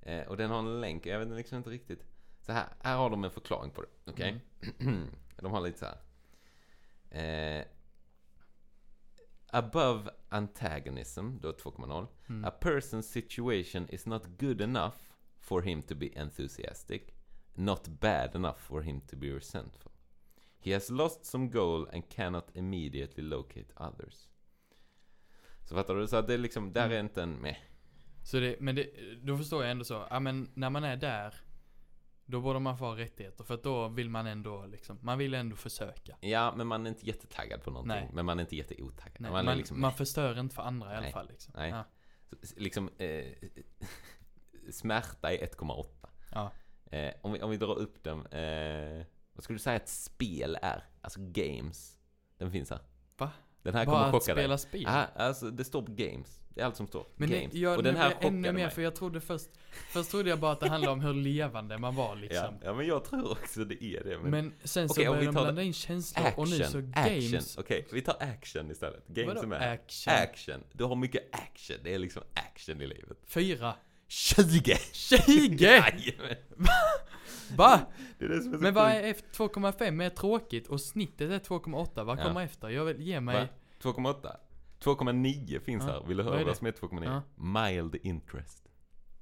Eh, 0.00 0.22
och 0.26 0.36
den 0.36 0.50
har 0.50 0.58
en 0.58 0.80
länk, 0.80 1.06
jag 1.06 1.18
vet 1.18 1.28
liksom 1.28 1.58
inte 1.58 1.70
riktigt. 1.70 2.04
Så 2.40 2.52
här, 2.52 2.64
här 2.80 2.96
har 2.96 3.10
de 3.10 3.24
en 3.24 3.30
förklaring 3.30 3.70
på 3.70 3.82
det. 3.82 4.10
Okej? 4.10 4.40
Mm. 4.80 5.06
de 5.36 5.52
har 5.52 5.60
lite 5.60 5.78
så 5.78 5.86
här. 5.86 5.98
Eh, 7.58 7.64
above 9.54 10.10
antagonism, 10.28 11.38
då 11.40 11.52
2,0. 11.52 12.06
Mm. 12.28 12.44
A 12.44 12.52
person's 12.60 13.02
situation 13.02 13.88
is 13.88 14.06
not 14.06 14.22
good 14.38 14.60
enough 14.60 14.94
for 15.40 15.62
him 15.62 15.82
to 15.82 15.94
be 15.94 16.06
enthusiastic, 16.14 17.14
not 17.54 17.88
bad 17.88 18.34
enough 18.34 18.58
for 18.58 18.82
him 18.82 19.00
to 19.00 19.16
be 19.16 19.26
resentful. 19.26 19.92
He 20.58 20.72
has 20.72 20.90
lost 20.90 21.24
some 21.24 21.48
goal 21.48 21.88
and 21.92 22.08
cannot 22.08 22.56
immediately 22.56 23.22
locate 23.24 23.72
others. 23.76 24.28
Så 25.64 25.74
fattar 25.74 25.94
du? 25.94 26.06
Så 26.06 26.16
att 26.16 26.26
det 26.26 26.34
är 26.34 26.38
liksom, 26.38 26.72
där 26.72 26.84
Mm. 26.84 26.96
är 26.96 27.00
inte 27.00 27.22
en 27.22 27.32
med. 27.34 27.56
Så 28.22 28.40
det, 28.40 28.56
men 28.60 28.74
det, 28.74 28.90
då 29.22 29.36
förstår 29.36 29.62
jag 29.62 29.70
ändå 29.70 29.84
så, 29.84 30.06
ja 30.10 30.20
men 30.20 30.50
när 30.54 30.70
man 30.70 30.84
är 30.84 30.96
där, 30.96 31.34
då 32.26 32.40
borde 32.40 32.58
man 32.58 32.78
få 32.78 32.84
ha 32.84 32.96
rättigheter. 32.96 33.44
För 33.44 33.54
att 33.54 33.62
då 33.62 33.88
vill 33.88 34.10
man 34.10 34.26
ändå 34.26 34.66
liksom, 34.66 34.98
man 35.02 35.18
vill 35.18 35.34
ändå 35.34 35.56
försöka. 35.56 36.16
Ja, 36.20 36.54
men 36.56 36.66
man 36.66 36.86
är 36.86 36.90
inte 36.90 37.06
jättetaggad 37.06 37.62
på 37.62 37.70
någonting. 37.70 37.96
Nej. 37.96 38.10
Men 38.12 38.26
man 38.26 38.38
är 38.38 38.42
inte 38.42 38.56
jätteotaggad. 38.56 39.20
Nej, 39.20 39.30
man 39.30 39.44
man, 39.44 39.56
liksom, 39.56 39.80
man 39.80 39.92
förstör 39.92 40.40
inte 40.40 40.54
för 40.54 40.62
andra 40.62 40.86
i 40.88 40.92
alla 40.92 41.00
Nej. 41.00 41.12
fall 41.12 41.28
liksom. 41.28 41.52
Nej. 41.56 41.70
Ja. 41.70 41.84
så- 42.42 42.54
liksom 42.60 42.90
eh, 42.98 43.24
smärta 44.70 45.32
är 45.32 45.46
1,8. 45.46 45.86
ja. 46.32 46.50
Eh, 46.90 47.12
om, 47.22 47.32
vi, 47.32 47.42
om 47.42 47.50
vi 47.50 47.56
drar 47.56 47.78
upp 47.78 48.02
den. 48.04 48.26
Eh, 48.26 49.06
vad 49.32 49.44
skulle 49.44 49.54
du 49.56 49.62
säga 49.62 49.76
ett 49.76 49.88
spel 49.88 50.58
är? 50.62 50.84
Alltså 51.00 51.20
games. 51.22 51.98
Den 52.38 52.50
finns 52.52 52.70
här. 52.70 52.80
Va? 53.16 53.30
Den 53.64 53.74
här 53.74 53.86
Bara 53.86 53.94
kommer 53.94 54.06
att 54.06 54.12
chocka 54.12 54.34
dig. 54.34 54.44
spela 54.44 54.58
spel. 54.58 54.84
Ah, 54.86 55.04
alltså 55.16 55.50
det 55.50 55.64
står 55.64 55.82
games. 55.82 56.40
Det 56.54 56.60
är 56.60 56.64
allt 56.64 56.76
som 56.76 56.86
står. 56.86 57.06
Men 57.16 57.30
games. 57.30 57.52
det, 57.52 57.58
jag, 57.58 57.76
och 57.76 57.82
den 57.82 57.96
här 57.96 58.04
jag 58.04 58.12
ännu 58.12 58.38
chockade 58.38 58.52
mer, 58.52 58.64
mig. 58.64 58.70
för 58.70 58.82
jag 58.82 58.94
trodde 58.96 59.20
först, 59.20 59.46
först 59.92 60.10
trodde 60.10 60.30
jag 60.30 60.38
bara 60.40 60.52
att 60.52 60.60
det 60.60 60.68
handlade 60.68 60.92
om 60.92 61.00
hur 61.00 61.14
levande 61.14 61.78
man 61.78 61.94
var 61.94 62.08
Ja, 62.08 62.14
liksom. 62.14 62.54
ja, 62.64 62.74
men 62.74 62.86
jag 62.86 63.04
tror 63.04 63.32
också 63.32 63.64
det 63.64 63.84
är 63.84 64.04
det. 64.04 64.18
Men, 64.18 64.30
Men 64.30 64.52
sen 64.64 64.88
så 64.88 65.00
vi 65.00 65.06
började 65.06 65.26
de 65.26 65.32
blanda 65.32 65.62
in 65.62 65.72
känslor 65.72 66.26
action, 66.26 66.42
och 66.44 66.50
nu 66.50 66.56
så 66.58 66.64
action. 66.64 66.92
games. 67.30 67.58
Okej, 67.58 67.86
vi 67.92 68.00
tar 68.02 68.16
action 68.20 68.70
istället. 68.70 69.06
Games 69.08 69.30
är 69.30 69.34
Vadå 69.34 69.48
med. 69.48 69.72
action? 69.72 70.14
Action. 70.14 70.64
Du 70.72 70.84
har 70.84 70.96
mycket 70.96 71.22
action. 71.32 71.76
Det 71.84 71.94
är 71.94 71.98
liksom 71.98 72.22
action 72.34 72.80
i 72.82 72.86
livet. 72.86 73.18
Fyra. 73.26 73.74
20! 74.14 74.76
20! 74.92 75.64
Jajamän. 75.64 76.36
Va? 77.56 77.80
Det 78.18 78.24
är 78.24 78.28
det 78.28 78.40
som 78.42 78.52
är 78.52 78.56
så 78.56 78.62
Men 78.62 78.74
vad 78.74 78.92
sjukt. 78.92 79.04
är 79.04 79.10
efter 79.10 79.28
2,5 79.48 80.04
är 80.04 80.10
tråkigt 80.10 80.66
och 80.68 80.80
snittet 80.80 81.30
är 81.30 81.38
2,8. 81.38 82.04
Vad 82.04 82.18
Ja. 82.18 82.22
kommer 82.24 82.44
efter? 82.44 82.68
Jag 82.68 82.84
vill 82.84 83.00
ge 83.00 83.20
mig... 83.20 83.36
Va? 83.36 83.48
2,8? 83.92 84.36
2,9 84.80 85.60
finns 85.60 85.84
Ja. 85.86 85.92
här. 85.92 86.04
Vill 86.08 86.16
du 86.16 86.22
Vad 86.22 86.32
höra 86.32 86.40
är 86.42 86.46
vad 86.46 86.56
som 86.56 86.66
är 86.66 86.72
2,9? 86.72 87.22
Ja. 87.36 87.70
Mild 87.70 87.94
interest. 88.02 88.64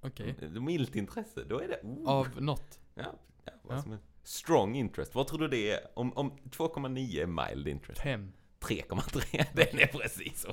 Okej. 0.00 0.34
Milt 0.60 0.96
intresse, 0.96 1.44
då 1.44 1.58
är 1.60 1.68
det... 1.68 1.80
Oh. 1.82 2.08
Av 2.08 2.42
något. 2.42 2.78
Ja, 2.94 3.02
ja, 3.44 3.52
vad 3.62 3.76
Ja. 3.76 3.82
som 3.82 3.92
är. 3.92 3.98
Strong 4.22 4.76
interest. 4.76 5.14
Vad 5.14 5.26
tror 5.26 5.38
du 5.38 5.48
det 5.48 5.70
är? 5.70 5.80
Om, 5.94 6.12
om 6.12 6.30
2,9 6.50 7.22
är 7.22 7.26
mild 7.54 7.68
interest. 7.68 8.00
5. 8.00 8.32
3,3. 8.62 9.44
Den 9.54 9.78
är 9.80 9.86
precis 9.86 10.40
så. 10.40 10.52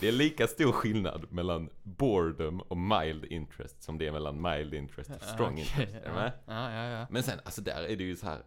Det 0.00 0.08
är 0.08 0.12
lika 0.12 0.46
stor 0.46 0.72
skillnad 0.72 1.32
mellan 1.32 1.70
boredom 1.82 2.60
och 2.60 2.76
mild 2.76 3.24
interest 3.24 3.82
som 3.82 3.98
det 3.98 4.06
är 4.06 4.12
mellan 4.12 4.42
mild 4.42 4.74
interest 4.74 5.10
och 5.10 5.22
strong 5.22 5.58
interest. 5.58 5.94
Är 5.94 6.08
du 6.08 6.14
med? 6.14 6.32
Ja, 6.46 6.72
ja, 6.72 6.84
ja. 7.00 7.06
Men 7.10 7.22
sen, 7.22 7.40
alltså 7.44 7.60
där 7.62 7.82
är 7.82 7.96
det 7.96 8.04
ju 8.04 8.16
så 8.16 8.26
här. 8.26 8.42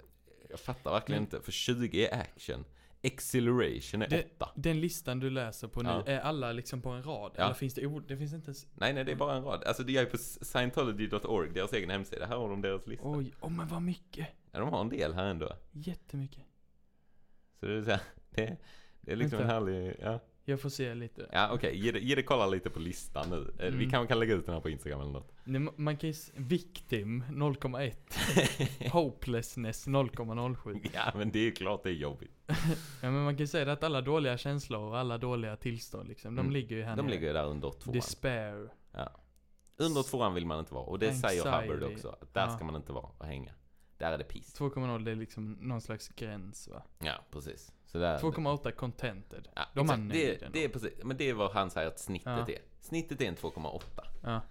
Jag 0.49 0.59
fattar 0.59 0.91
verkligen 0.91 1.21
Men- 1.23 1.27
inte. 1.35 1.45
För 1.45 1.51
20 1.51 2.07
är 2.07 2.19
action. 2.21 2.65
Acceleration 3.03 4.01
är 4.01 4.07
Det- 4.09 4.25
8. 4.37 4.49
Den 4.55 4.81
listan 4.81 5.19
du 5.19 5.29
läser 5.29 5.67
på 5.67 5.81
nu, 5.81 5.89
Ja. 5.89 6.03
är 6.05 6.19
alla 6.19 6.51
liksom 6.51 6.81
på 6.81 6.89
en 6.89 7.03
rad? 7.03 7.31
Ja. 7.35 7.43
Eller 7.43 7.53
finns 7.53 7.73
det 7.73 7.85
ord? 7.85 8.03
Det 8.07 8.17
finns 8.17 8.33
inte 8.33 8.45
ens... 8.47 8.65
Nej, 8.73 8.93
nej, 8.93 9.03
det 9.03 9.11
är 9.11 9.15
bara 9.15 9.35
en 9.35 9.43
rad. 9.43 9.63
Alltså 9.63 9.83
det 9.83 9.97
är 9.97 10.05
på 10.05 10.17
scientology.org, 10.17 11.49
deras 11.53 11.73
egen 11.73 11.89
hemsida. 11.89 12.25
Här 12.25 12.35
har 12.37 12.49
de 12.49 12.61
deras 12.61 12.87
lista. 12.87 13.07
Oj, 13.07 13.33
oh, 13.41 13.51
men 13.51 13.67
vad 13.67 13.81
mycket. 13.81 14.27
Ja, 14.51 14.59
de 14.59 14.69
har 14.69 14.81
en 14.81 14.89
del 14.89 15.13
här 15.13 15.25
ändå. 15.25 15.53
Jättemycket. 15.71 16.43
Så 17.59 17.65
det 17.65 17.73
är, 17.77 17.83
så 17.83 17.89
här, 17.91 17.99
det, 18.37 18.57
det 19.01 19.11
är 19.11 19.15
liksom 19.15 19.39
en 19.39 19.47
Vänta. 19.47 19.53
härlig, 19.53 19.95
ja. 20.01 20.19
Jag 20.49 20.61
får 20.61 20.69
se 20.69 20.93
lite. 20.95 21.29
Ja 21.31 21.49
okej, 21.53 21.77
ge, 21.77 21.91
det- 21.91 21.99
ge 21.99 22.15
det 22.15 22.23
kolla 22.23 22.47
lite 22.47 22.69
på 22.69 22.79
listan 22.79 23.29
nu. 23.29 23.35
Eh, 23.59 23.65
Vi 23.65 23.67
Mm. 23.77 23.89
kanske 23.89 24.07
kan 24.07 24.19
lägga 24.19 24.33
ut 24.35 24.45
den 24.45 24.53
här 24.53 24.61
på 24.61 24.69
Instagram 24.69 25.01
eller 25.01 25.11
något. 25.11 25.31
Nej, 25.43 25.61
ma- 25.61 25.73
Man 25.75 25.97
kan 25.97 26.07
ju... 26.07 26.11
s- 26.11 26.31
Victim 26.35 27.23
0,1. 27.29 28.89
Hopelessness 28.91 29.87
0,07. 29.87 30.89
ja 30.93 31.11
men 31.15 31.31
det 31.31 31.39
är 31.47 31.51
klart 31.51 31.83
det 31.83 31.89
är 31.89 31.93
jobbigt. 31.93 32.31
Ja 33.01 33.11
men 33.11 33.23
man 33.23 33.33
kan 33.35 33.43
ju 33.43 33.47
säga 33.47 33.71
att 33.71 33.83
alla 33.83 34.01
dåliga 34.01 34.37
känslor 34.37 34.79
och 34.81 34.97
alla 34.97 35.17
dåliga 35.17 35.55
tillstånd 35.55 36.07
liksom, 36.09 36.35
de 36.35 36.39
Mm. 36.41 36.53
ligger 36.53 36.75
ju 36.75 36.83
här 36.83 36.95
De 36.95 37.01
nere. 37.05 37.15
ligger 37.15 37.27
ju 37.27 37.33
där 37.33 37.45
under 37.45 37.71
tvåan. 37.71 37.95
Despair. 37.95 38.69
Under 39.77 40.03
tvåan 40.03 40.33
vill 40.33 40.45
man 40.45 40.59
inte 40.59 40.73
vara. 40.73 40.83
Och 40.85 40.99
det 40.99 41.13
säger 41.13 41.47
Anxiety. 41.47 41.73
Hubbard 41.73 41.93
också. 41.93 42.09
Att 42.09 42.33
där 42.33 42.41
Ja. 42.47 42.49
ska 42.55 42.65
man 42.65 42.75
inte 42.75 42.91
vara 42.93 43.05
och 43.17 43.25
hänga. 43.25 43.51
Där 43.97 44.11
är 44.11 44.17
det 44.17 44.23
peace. 44.23 44.57
2,0 44.57 45.03
det 45.05 45.11
är 45.11 45.15
liksom 45.15 45.51
någon 45.61 45.81
slags 45.81 46.07
gräns 46.09 46.67
va? 46.67 46.83
Ja, 46.99 47.13
precis. 47.31 47.71
Så 47.91 47.97
där, 47.97 48.19
2,8 48.19 48.71
contented. 48.71 49.47
ja, 49.55 49.65
de 49.73 49.81
exakt. 49.85 50.01
det, 50.09 50.53
det 50.53 50.63
är 50.63 50.69
precis, 50.69 51.03
men 51.03 51.17
det 51.17 51.29
är 51.29 51.33
vad 51.33 51.51
han 51.51 51.71
säger 51.71 51.87
att 51.87 51.99
snittet 51.99 52.25
Ja. 52.47 52.49
är. 52.49 52.61
Snittet 52.79 53.21
är 53.21 53.25
en 53.25 53.35
2,8. 53.35 53.81
Ja, 54.23 54.41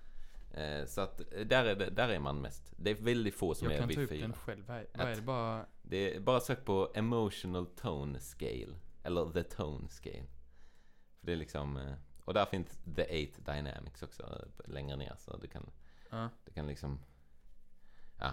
Eh, 0.55 0.87
så 0.87 1.01
att 1.01 1.21
eh, 1.33 1.41
där 1.47 1.65
är, 1.65 1.77
det, 1.77 1.91
där 1.91 2.09
är 2.09 2.19
man 2.19 2.41
mest. 2.41 2.73
Det 2.77 2.91
är 2.91 2.95
väldigt 2.95 3.35
få 3.35 3.55
som 3.55 3.65
jag 3.67 3.75
är 3.75 3.79
kan 3.79 3.89
ta 3.89 3.95
vid 3.95 4.05
upp 4.05 4.11
4. 4.11 4.21
den 4.23 4.33
själv. 4.33 4.65
Vad 4.67 4.77
är, 4.77 4.87
vad 4.95 5.07
är 5.09 5.17
det 5.17 5.23
bara? 5.23 5.67
Det 5.83 6.17
är 6.17 6.21
bara 6.21 6.41
sök 6.41 6.65
på 6.65 6.93
emotional 6.95 7.67
tone 7.67 8.21
scale. 8.21 8.75
Eller 9.03 9.31
the 9.33 9.43
tone 9.43 9.89
scale. 9.89 10.27
För 11.21 11.27
det 11.27 11.33
är 11.33 11.37
liksom, 11.37 11.77
eh, 11.77 11.93
och 12.25 12.35
där 12.35 12.45
finns 12.45 12.79
the 12.97 13.03
eight 13.03 13.47
dynamics 13.47 14.03
också 14.03 14.23
eh, 14.23 14.71
längre 14.73 14.97
ner. 14.97 15.15
Så 15.19 15.37
du 15.37 15.49
kan, 15.49 15.71
Ja. 16.11 16.29
du 16.45 16.53
kan 16.53 16.67
liksom, 16.67 17.01
ja. 18.19 18.33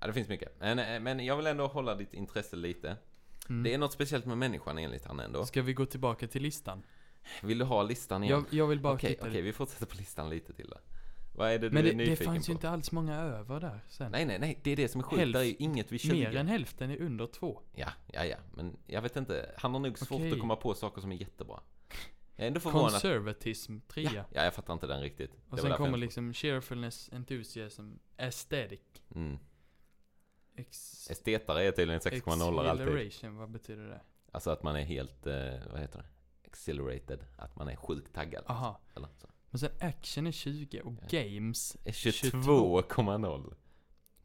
Ja 0.00 0.06
det 0.06 0.12
finns 0.12 0.28
mycket. 0.28 0.52
Men, 0.60 1.02
men 1.02 1.24
jag 1.24 1.36
vill 1.36 1.46
ändå 1.46 1.66
hålla 1.66 1.94
ditt 1.94 2.14
intresse 2.14 2.56
lite. 2.56 2.96
Mm. 3.48 3.62
Det 3.62 3.74
är 3.74 3.78
något 3.78 3.92
speciellt 3.92 4.26
med 4.26 4.38
människan 4.38 4.78
enligt 4.78 5.04
han 5.04 5.20
ändå. 5.20 5.46
Ska 5.46 5.62
vi 5.62 5.72
gå 5.72 5.86
tillbaka 5.86 6.28
till 6.28 6.42
listan? 6.42 6.82
Vill 7.42 7.58
du 7.58 7.64
ha 7.64 7.82
listan 7.82 8.24
igen? 8.24 8.44
Jag, 8.50 8.58
jag 8.60 8.66
vill 8.66 8.80
bara 8.80 8.94
Okej, 8.94 9.10
titta 9.14 9.28
okej 9.28 9.42
vi 9.42 9.52
fortsätter 9.52 9.86
på 9.86 9.96
listan 9.96 10.30
lite 10.30 10.52
till 10.52 10.68
då. 10.68 10.76
Vad 11.34 11.48
är 11.50 11.58
det 11.58 11.68
du 11.68 11.74
Men 11.74 11.78
är 11.78 11.82
det, 11.82 11.90
det 11.90 11.96
nyfiken 11.96 12.26
fanns 12.26 12.46
på? 12.46 12.50
ju 12.50 12.54
inte 12.54 12.70
alls 12.70 12.92
många 12.92 13.16
över 13.16 13.60
där 13.60 13.80
sen. 13.88 14.12
Nej, 14.12 14.24
nej, 14.24 14.38
nej. 14.38 14.60
Det 14.62 14.70
är 14.70 14.76
det 14.76 14.88
som 14.88 15.00
är 15.00 15.04
sjukt. 15.04 15.32
Det 15.32 15.38
är 15.38 15.42
ju 15.42 15.54
inget 15.58 15.92
vid 15.92 16.00
20. 16.00 16.12
Mer 16.12 16.36
än 16.36 16.46
hälften 16.48 16.90
är 16.90 17.00
under 17.00 17.26
två. 17.26 17.62
Ja, 17.74 17.88
ja, 18.12 18.24
ja. 18.24 18.36
Men 18.54 18.76
jag 18.86 19.02
vet 19.02 19.16
inte. 19.16 19.54
Han 19.56 19.72
har 19.72 19.80
nog 19.80 19.98
svårt 19.98 20.20
Okej. 20.20 20.32
att 20.32 20.40
komma 20.40 20.56
på 20.56 20.74
saker 20.74 21.00
som 21.00 21.12
är 21.12 21.16
jättebra. 21.16 21.60
Jag 22.36 22.44
är 22.44 22.48
ändå 22.48 22.60
förvånad. 22.60 22.90
Conservatism, 22.90 23.78
trea. 23.88 24.10
Ja, 24.14 24.24
ja, 24.32 24.44
jag 24.44 24.54
fattar 24.54 24.72
inte 24.72 24.86
den 24.86 25.00
riktigt. 25.00 25.30
Det 25.30 25.36
Och 25.50 25.58
var 25.58 25.68
sen 25.68 25.76
kommer 25.76 25.98
liksom 25.98 26.32
cheerfulness, 26.34 27.10
enthusiasm, 27.12 27.92
aesthetic, 28.18 28.80
Mm. 29.14 29.38
Ex, 30.56 31.10
Estetare 31.10 31.62
är 31.62 31.72
tydligen 31.72 32.00
6,0 32.00 32.68
alltid. 32.68 33.30
vad 33.30 33.50
betyder 33.50 33.84
det? 33.88 34.00
Alltså 34.32 34.50
att 34.50 34.62
man 34.62 34.76
är 34.76 34.84
helt, 34.84 35.26
eh, 35.26 35.54
vad 35.70 35.80
heter 35.80 35.98
det? 35.98 36.06
Accelerated. 36.48 37.24
Att 37.36 37.56
man 37.56 37.68
är 37.68 37.76
sjukt 37.76 38.14
taggad. 38.14 38.44
Aha. 38.46 38.80
Eller 38.96 39.08
så. 39.18 39.28
Men 39.50 39.58
sen 39.58 39.70
action 39.80 40.26
är 40.26 40.32
20 40.32 40.80
och 40.80 40.92
Ja. 41.00 41.06
games 41.22 41.76
Är 41.84 41.92
22. 41.92 42.38
22,0. 42.82 43.54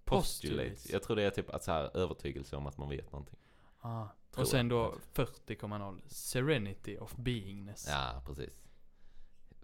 Postulates. 0.06 0.40
Postulates. 0.40 0.90
Jag 0.90 1.04
tror 1.04 1.16
det 1.16 1.24
är 1.24 1.30
typ 1.30 1.50
att 1.50 1.64
så 1.64 1.72
här 1.72 1.98
övertygelse 1.98 2.56
om 2.56 2.68
att 2.68 2.78
man 2.78 2.90
vet 2.90 3.12
någonting. 3.12 3.40
Ah. 3.80 4.08
Tror 4.32 4.42
Och 4.44 4.48
sen 4.48 4.68
då 4.70 4.96
40,0 5.14 6.02
Serenity 6.08 6.98
of 6.98 7.16
beingness. 7.16 7.88
Ja, 7.90 8.24
precis. 8.26 8.64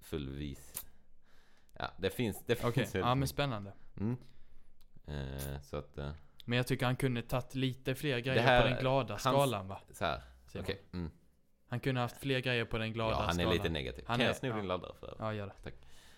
Full 0.01 0.29
vis. 0.29 0.85
Ja, 1.73 1.91
det 1.97 2.09
finns, 2.09 2.43
det 2.45 2.63
Okej, 2.63 2.71
finns 2.73 2.93
ja 2.95 3.15
men 3.15 3.27
spännande. 3.27 3.73
Mm. 3.97 4.17
Eh, 5.07 5.61
så 5.61 5.77
att, 5.77 5.97
eh, 5.97 6.11
Men 6.47 6.57
jag 6.57 6.67
tycker 6.67 6.85
han 6.85 6.95
kunde 6.95 7.21
tagit 7.21 7.55
lite 7.55 7.95
fler 7.95 8.19
grejer 8.19 8.41
här- 8.41 8.61
på 8.61 8.67
den 8.67 8.79
glada 8.79 9.13
hans- 9.13 9.19
skalan 9.21 9.67
va? 9.67 9.79
så 9.91 10.05
här. 10.05 10.21
Simon? 10.47 10.63
Okej. 10.65 10.81
Mm. 10.93 11.11
Han 11.67 11.79
kunde 11.79 12.01
haft 12.01 12.17
fler 12.17 12.39
grejer 12.39 12.65
på 12.65 12.77
den 12.77 12.93
glada 12.93 13.11
Ja, 13.11 13.17
han 13.17 13.29
är 13.29 13.33
skalan. 13.33 13.53
lite 13.53 13.69
negativ. 13.69 14.03
Han 14.07 14.15
kan 14.17 14.23
är- 14.23 14.27
jag 14.27 14.35
sno 14.35 14.47
din 14.49 14.57
ja. 14.57 14.63
laddare 14.63 14.93
för? 14.99 15.15
Ja, 15.19 15.33
gör 15.33 15.53
det. 15.63 15.71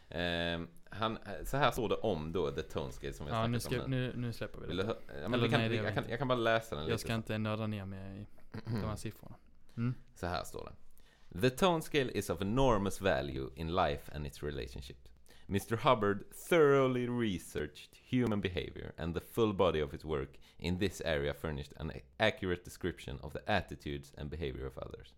Ehm, 0.09 0.67
han, 0.89 1.17
så 1.45 1.57
här 1.57 1.71
står 1.71 1.89
det 1.89 1.95
om 1.95 2.31
då 2.31 2.51
The 2.51 2.61
Tone 2.61 2.91
Scale 2.91 3.13
som 3.13 3.25
vi 3.25 3.31
har 3.31 3.41
Ja, 3.41 3.47
nu, 3.47 3.59
snackat 3.59 3.75
ska, 3.77 3.85
om 3.85 3.91
nu. 3.91 4.07
nu, 4.15 4.21
nu 4.21 4.33
släpper 4.33 4.59
vi 4.61 4.67
Vill 4.67 4.77
du 4.77 4.83
det. 4.83 4.95
ja, 5.07 5.13
men 5.13 5.33
Eller 5.33 5.43
vi 5.43 5.49
kan, 5.51 5.59
nej, 5.59 5.69
det 5.69 5.77
vi, 5.77 5.83
jag, 5.85 5.93
kan, 5.93 6.03
jag 6.09 6.19
kan 6.19 6.27
bara 6.27 6.37
läsa 6.37 6.75
den 6.75 6.83
Jag 6.83 6.91
lite. 6.91 7.03
ska 7.03 7.13
inte 7.13 7.37
nörda 7.37 7.67
ner 7.67 7.85
mig 7.85 8.21
i 8.21 8.25
de 8.65 8.75
här 8.89 8.95
siffrorna. 8.95 9.35
Mm. 9.77 9.95
Så 10.15 10.25
här 10.27 10.43
står 10.43 10.65
det. 10.65 11.41
The 11.41 11.49
tone 11.49 11.81
scale 11.81 12.11
is 12.11 12.29
of 12.29 12.41
enormous 12.41 13.01
value 13.01 13.49
in 13.55 13.75
life 13.75 14.11
and 14.15 14.27
its 14.27 14.43
relationships. 14.43 15.08
Mr. 15.49 15.77
Hubbard 15.77 16.23
thoroughly 16.49 17.07
researched 17.07 17.95
human 18.11 18.39
behavior 18.41 18.93
and 18.97 19.13
the 19.13 19.19
full 19.19 19.53
body 19.53 19.79
of 19.81 19.91
his 19.91 20.05
work 20.05 20.37
in 20.59 20.77
this 20.79 21.01
area 21.01 21.33
furnished 21.33 21.73
an 21.77 21.91
accurate 22.19 22.63
description 22.63 23.19
of 23.21 23.33
the 23.33 23.39
attitudes 23.47 24.13
and 24.17 24.29
behavior 24.29 24.67
of 24.67 24.77
others. 24.77 25.13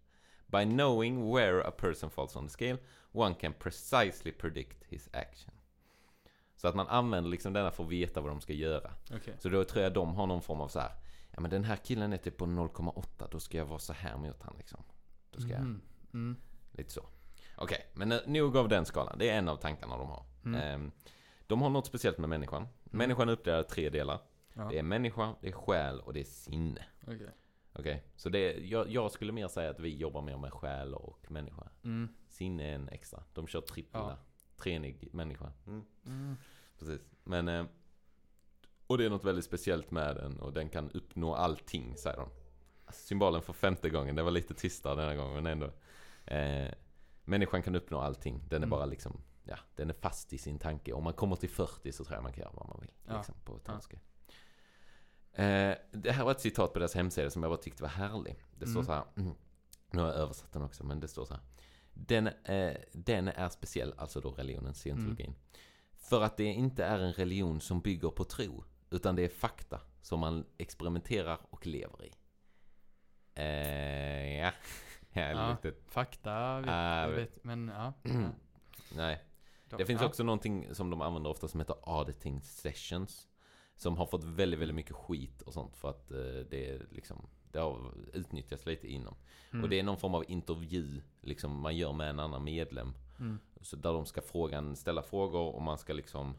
By 0.48 0.66
knowing 0.66 1.30
where 1.30 1.60
a 1.60 1.72
person 1.72 2.10
falls 2.10 2.36
on 2.36 2.48
the 2.48 2.52
scale, 2.52 2.78
one 3.12 3.36
can 3.36 3.54
precisely 3.54 4.32
predict 4.32 4.84
his 4.90 5.10
action. 5.14 5.54
Så 6.56 6.68
att 6.68 6.76
man 6.76 6.88
använder 6.88 7.30
liksom 7.30 7.54
denna 7.54 7.72
för 7.72 7.84
att 7.84 7.90
veta 7.90 8.22
vad 8.22 8.32
de 8.32 8.42
ska 8.42 8.54
göra. 8.54 8.92
Okej. 9.14 9.34
Så 9.40 9.50
då 9.50 9.64
tror 9.64 9.84
jag 9.84 9.94
de 9.94 10.16
har 10.16 10.28
någon 10.28 10.42
form 10.42 10.62
av 10.62 10.68
så 10.68 10.80
här. 10.80 10.92
Ja 11.32 11.42
men 11.42 11.52
den 11.52 11.64
här 11.64 11.76
killen 11.76 12.14
är 12.14 12.18
typ 12.18 12.38
på 12.38 12.46
0,8, 12.46 13.28
då 13.32 13.40
ska 13.40 13.58
jag 13.58 13.66
vara 13.66 13.80
så 13.80 13.94
här 13.94 14.18
mot 14.18 14.44
han 14.44 14.56
liksom. 14.58 14.84
Då 15.32 15.42
ska 15.42 15.52
jag, 15.52 15.62
Mhm. 15.62 15.82
Mm. 16.14 16.36
lite 16.72 16.92
så. 16.92 17.06
Okej, 17.64 17.86
men 17.94 18.12
eh, 18.12 18.20
nog 18.26 18.58
av 18.58 18.70
den 18.70 18.86
skalan. 18.86 19.18
Det 19.20 19.30
är 19.30 19.38
en 19.38 19.50
av 19.50 19.56
tankarna 19.58 19.98
de 19.98 20.10
har. 20.10 20.26
Mm. 20.46 20.62
Ehm, 20.62 20.92
de 21.48 21.62
har 21.62 21.70
något 21.70 21.86
speciellt 21.86 22.18
med 22.18 22.30
människan. 22.30 22.68
Människan 22.84 23.30
är 23.30 23.34
uppdelad 23.34 23.66
i 23.66 23.70
tre 23.70 23.90
delar. 23.90 24.20
Ja. 24.54 24.68
Det 24.70 24.80
är 24.80 24.84
människa, 24.84 25.36
det 25.42 25.48
är 25.48 25.52
själ 25.52 26.00
och 26.00 26.14
det 26.14 26.20
är 26.20 26.24
sinne. 26.24 26.86
Okej. 27.08 27.30
Okej, 27.74 28.04
så 28.16 28.30
det 28.30 28.40
är, 28.40 28.60
jag, 28.60 28.90
jag 28.90 29.12
skulle 29.12 29.32
mer 29.32 29.48
säga 29.48 29.70
att 29.70 29.80
vi 29.80 29.96
jobbar 29.98 30.22
mer 30.22 30.38
med 30.38 30.54
själ 30.54 30.94
och 30.94 31.32
människa. 31.32 31.70
Mm. 31.84 32.10
Sinne 32.30 32.70
är 32.72 32.76
en 32.76 32.90
extra. 32.90 33.24
De 33.34 33.48
kör 33.48 33.62
trippel 33.62 34.02
Ja. 34.02 34.08
där. 34.08 34.18
Trenig 34.58 35.10
människa. 35.14 35.52
Mm. 35.68 35.84
Mm. 36.06 36.36
Precis. 36.80 37.02
Men, 37.24 37.48
eh, 37.48 37.66
och 38.88 38.98
det 38.98 39.06
är 39.06 39.10
något 39.10 39.24
väldigt 39.26 39.46
speciellt 39.46 39.92
med 39.92 40.16
den 40.16 40.40
och 40.40 40.54
den 40.54 40.70
kan 40.70 40.92
uppnå 40.92 41.36
allting, 41.36 41.98
säger 41.98 42.18
de. 42.18 42.30
Symbolen 42.94 43.42
för 43.42 43.54
femte 43.54 43.90
gången, 43.90 44.16
det 44.16 44.24
var 44.24 44.32
lite 44.32 44.54
tystare 44.54 44.96
denna 44.96 45.16
gången, 45.16 45.44
men 45.44 45.48
ändå. 45.48 45.66
Eh, 46.26 46.72
människan 47.32 47.64
kan 47.64 47.76
uppnå 47.76 48.00
allting. 48.00 48.40
Den 48.50 48.62
är 48.62 48.68
Mm. 48.68 48.70
bara 48.70 48.86
liksom, 48.86 49.22
ja, 49.44 49.58
den 49.76 49.90
är 49.90 49.94
fast 49.94 50.34
i 50.34 50.38
sin 50.38 50.60
tanke. 50.60 50.94
Om 50.94 51.04
man 51.04 51.14
kommer 51.14 51.36
till 51.36 51.50
40 51.50 51.92
så 51.92 52.04
tror 52.04 52.16
jag 52.16 52.24
man 52.24 52.34
kan 52.34 52.42
göra 52.42 52.54
vad 52.54 52.70
man 52.70 52.80
vill. 52.82 52.92
Ja. 53.08 53.18
Liksom, 53.18 53.36
på 53.46 53.60
önske. 53.66 54.00
Eh, 55.34 55.76
det 55.92 56.12
här 56.12 56.24
var 56.24 56.32
ett 56.32 56.42
citat 56.42 56.74
på 56.74 56.80
deras 56.80 56.94
hemsida 56.96 57.30
som 57.30 57.44
jag 57.44 57.52
bara 57.52 57.62
tyckte 57.62 57.84
var 57.84 57.90
härlig. 57.90 58.44
Det 58.56 58.66
står 58.66 58.80
Mm. 58.80 58.86
så 58.86 58.92
här, 58.94 59.04
mm, 59.18 59.34
nu 59.92 60.00
har 60.02 60.08
jag 60.08 60.16
översatt 60.18 60.52
den 60.54 60.62
också, 60.62 60.84
men 60.84 61.00
det 61.00 61.08
står 61.08 61.26
så 61.26 61.34
här. 61.34 61.44
Den, 61.94 62.28
eh, 62.28 62.76
den 62.94 63.28
är 63.28 63.50
speciell, 63.50 63.94
alltså 63.98 64.22
då 64.22 64.32
religionen, 64.32 64.74
scientologin. 64.74 65.26
Mm. 65.28 65.40
För 65.98 66.22
att 66.22 66.38
det 66.38 66.44
inte 66.44 66.84
är 66.86 67.00
en 67.00 67.14
religion 67.14 67.62
som 67.62 67.82
bygger 67.82 68.10
på 68.10 68.24
tro, 68.24 68.64
utan 68.90 69.16
det 69.16 69.24
är 69.24 69.30
fakta 69.30 69.82
som 70.02 70.20
man 70.20 70.46
experimenterar 70.58 71.40
och 71.50 71.68
lever 71.68 72.06
i. 72.06 72.12
Eh, 73.36 74.38
ja. 74.40 74.52
Ja, 75.14 75.58
Ja. 75.64 75.72
Fakta 75.88 76.60
vet, 76.62 76.70
Ah, 76.70 77.02
jag 77.02 77.10
vet. 77.10 77.20
vet, 77.20 77.44
men 77.44 77.68
ja. 77.76 77.94
nej. 78.96 79.24
ja. 79.70 79.78
Det 79.78 79.86
finns 79.86 80.02
ja. 80.02 80.08
också 80.08 80.24
någonting 80.24 80.76
som 80.76 80.90
de 80.90 81.02
använder 81.02 81.30
ofta 81.30 81.48
som 81.48 81.60
heter 81.60 81.76
auditing 81.84 82.42
sessions. 82.42 83.28
Som 83.76 83.98
har 83.98 84.06
fått 84.06 84.24
väldigt, 84.24 84.60
väldigt 84.60 84.76
mycket 84.76 84.96
skit 84.96 85.42
och 85.42 85.54
sånt 85.54 85.78
för 85.78 85.90
att 85.90 86.12
eh, 86.12 86.18
det 86.50 86.70
är 86.70 86.86
liksom 86.92 87.30
det 87.52 87.60
har 87.60 87.94
utnyttjats 88.14 88.66
lite 88.66 88.88
inom. 88.88 89.16
Mm. 89.52 89.64
Och 89.64 89.70
det 89.70 89.80
är 89.80 89.84
någon 89.84 89.98
form 89.98 90.16
av 90.16 90.26
intervju 90.28 91.02
liksom 91.22 91.60
man 91.62 91.78
gör 91.78 91.94
med 91.94 92.10
en 92.10 92.20
annan 92.20 92.44
medlem. 92.44 92.94
Mm. 93.20 93.40
Så 93.62 93.76
där 93.76 93.94
de 93.94 94.06
ska 94.06 94.22
frågan, 94.22 94.76
ställa 94.76 95.04
frågor 95.04 95.56
och 95.56 95.62
man 95.62 95.78
ska 95.78 95.94
liksom 95.94 96.36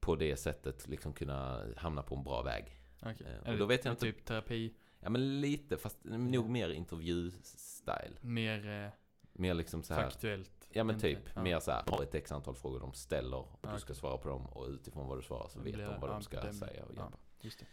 på 0.00 0.16
det 0.16 0.36
sättet 0.36 0.88
liksom 0.88 1.12
kunna 1.12 1.64
hamna 1.76 2.02
på 2.02 2.14
en 2.14 2.24
bra 2.24 2.42
väg. 2.42 2.64
Okej. 3.02 3.26
Eh, 3.44 3.52
och 3.52 3.58
då 3.58 3.66
vet 3.66 3.84
jag 3.84 3.92
inte- 3.92 4.00
Typ 4.06 4.24
terapi, 4.24 4.74
Ja 5.04 5.10
men 5.10 5.40
lite, 5.40 5.76
fast 5.76 5.98
nog 6.04 6.48
mer 6.48 6.68
intervju-style. 6.70 8.16
mer 8.20 8.84
eh, 8.84 8.90
Mer 9.32 9.54
liksom 9.54 9.82
så 9.82 9.94
här. 9.94 10.02
faktuellt. 10.02 10.68
Ja 10.72 10.84
men 10.84 11.00
typ, 11.00 11.18
ja. 11.34 11.42
mer 11.42 11.60
så 11.60 11.70
här, 11.70 11.82
har 11.86 12.02
ett 12.02 12.14
x 12.14 12.32
antal 12.32 12.54
frågor 12.54 12.80
de 12.80 12.92
ställer 12.92 13.36
och 13.36 13.58
Ja, 13.62 13.72
du 13.72 13.78
ska 13.78 13.86
okej. 13.92 13.96
svara 14.00 14.18
på 14.18 14.28
dem 14.28 14.46
och 14.46 14.68
utifrån 14.68 15.08
vad 15.08 15.18
du 15.18 15.22
svarar 15.22 15.48
så 15.48 15.60
vet 15.60 15.74
de 15.74 15.84
vad 15.84 16.10
ja, 16.10 16.14
de 16.14 16.22
ska 16.22 16.36
bedömning. 16.36 16.58
säga 16.60 16.84
och 16.84 16.90
Ja. 16.96 17.00
hjälpa. 17.02 17.18
Just 17.40 17.58
det. 17.58 17.66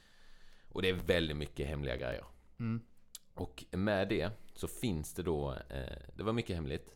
Och 0.72 0.82
det 0.82 0.90
är 0.90 0.94
väldigt 0.94 1.38
mycket 1.38 1.68
hemliga 1.68 1.98
grejer. 1.98 2.26
Mm. 2.60 2.82
Och 3.34 3.66
med 3.72 4.10
det 4.10 4.32
så 4.54 4.68
finns 4.68 5.14
det 5.14 5.24
då, 5.24 5.52
eh, 5.70 5.98
det 6.16 6.24
var 6.24 6.34
mycket 6.34 6.56
hemligt. 6.56 6.96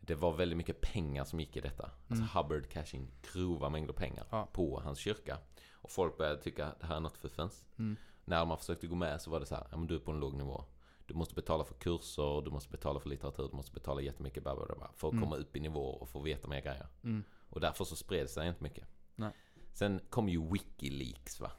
Det 0.00 0.14
var 0.14 0.32
väldigt 0.32 0.56
mycket 0.56 0.80
pengar 0.80 1.24
som 1.24 1.40
gick 1.40 1.56
i 1.56 1.60
detta. 1.60 1.84
Alltså 1.84 2.24
Mm. 2.24 2.28
Hubbard 2.34 2.68
cash 2.68 2.94
in 2.94 3.10
grova 3.32 3.68
mängder 3.68 3.92
pengar 3.92 4.26
Ja. 4.30 4.48
på 4.52 4.80
hans 4.80 4.98
kyrka. 4.98 5.38
Och 5.72 5.90
folk 5.90 6.18
började 6.18 6.42
tycka 6.42 6.74
det 6.80 6.86
här 6.86 6.96
är 6.96 7.00
något 7.00 7.16
fuffens. 7.18 7.64
Mm. 7.78 7.96
När 8.28 8.44
man 8.44 8.58
försökte 8.58 8.86
gå 8.86 8.94
med 8.94 9.20
så 9.20 9.30
var 9.30 9.40
det 9.40 9.46
så 9.46 9.54
här, 9.54 9.66
ja 9.70 9.76
men 9.76 9.86
du 9.86 9.94
är 9.94 9.98
på 9.98 10.10
en 10.10 10.20
låg 10.20 10.34
nivå. 10.34 10.64
Du 11.06 11.14
måste 11.14 11.34
betala 11.34 11.64
för 11.64 11.74
kurser, 11.74 12.42
du 12.44 12.50
måste 12.50 12.70
betala 12.70 13.00
för 13.00 13.08
litteratur, 13.08 13.48
du 13.50 13.56
måste 13.56 13.72
betala 13.72 14.00
jättemycket 14.00 14.42
bla, 14.42 14.56
bla, 14.56 14.66
bla, 14.76 14.90
för 14.94 15.08
att 15.08 15.12
Mm. 15.12 15.24
komma 15.24 15.36
upp 15.36 15.56
i 15.56 15.60
nivå 15.60 15.80
och 15.84 16.08
få 16.08 16.20
veta 16.20 16.48
mer 16.48 16.60
grejer. 16.60 16.86
Mm. 17.04 17.24
Och 17.48 17.60
därför 17.60 17.84
så 17.84 17.96
spred 17.96 18.30
sig 18.30 18.48
inte 18.48 18.62
mycket. 18.62 18.88
Nej. 19.16 19.30
Sen 19.72 20.00
kom 20.10 20.28
ju 20.28 20.50
Wikileaks 20.52 21.40
va. 21.40 21.50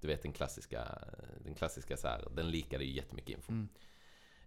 Du 0.00 0.06
vet 0.08 0.22
den 0.22 0.32
klassiska, 0.32 0.98
den 1.44 1.54
klassiska 1.54 1.96
så 1.96 2.08
här, 2.08 2.28
den 2.36 2.50
likade 2.50 2.84
ju 2.84 2.92
jättemycket 2.92 3.30
info. 3.36 3.52
Mm. 3.52 3.68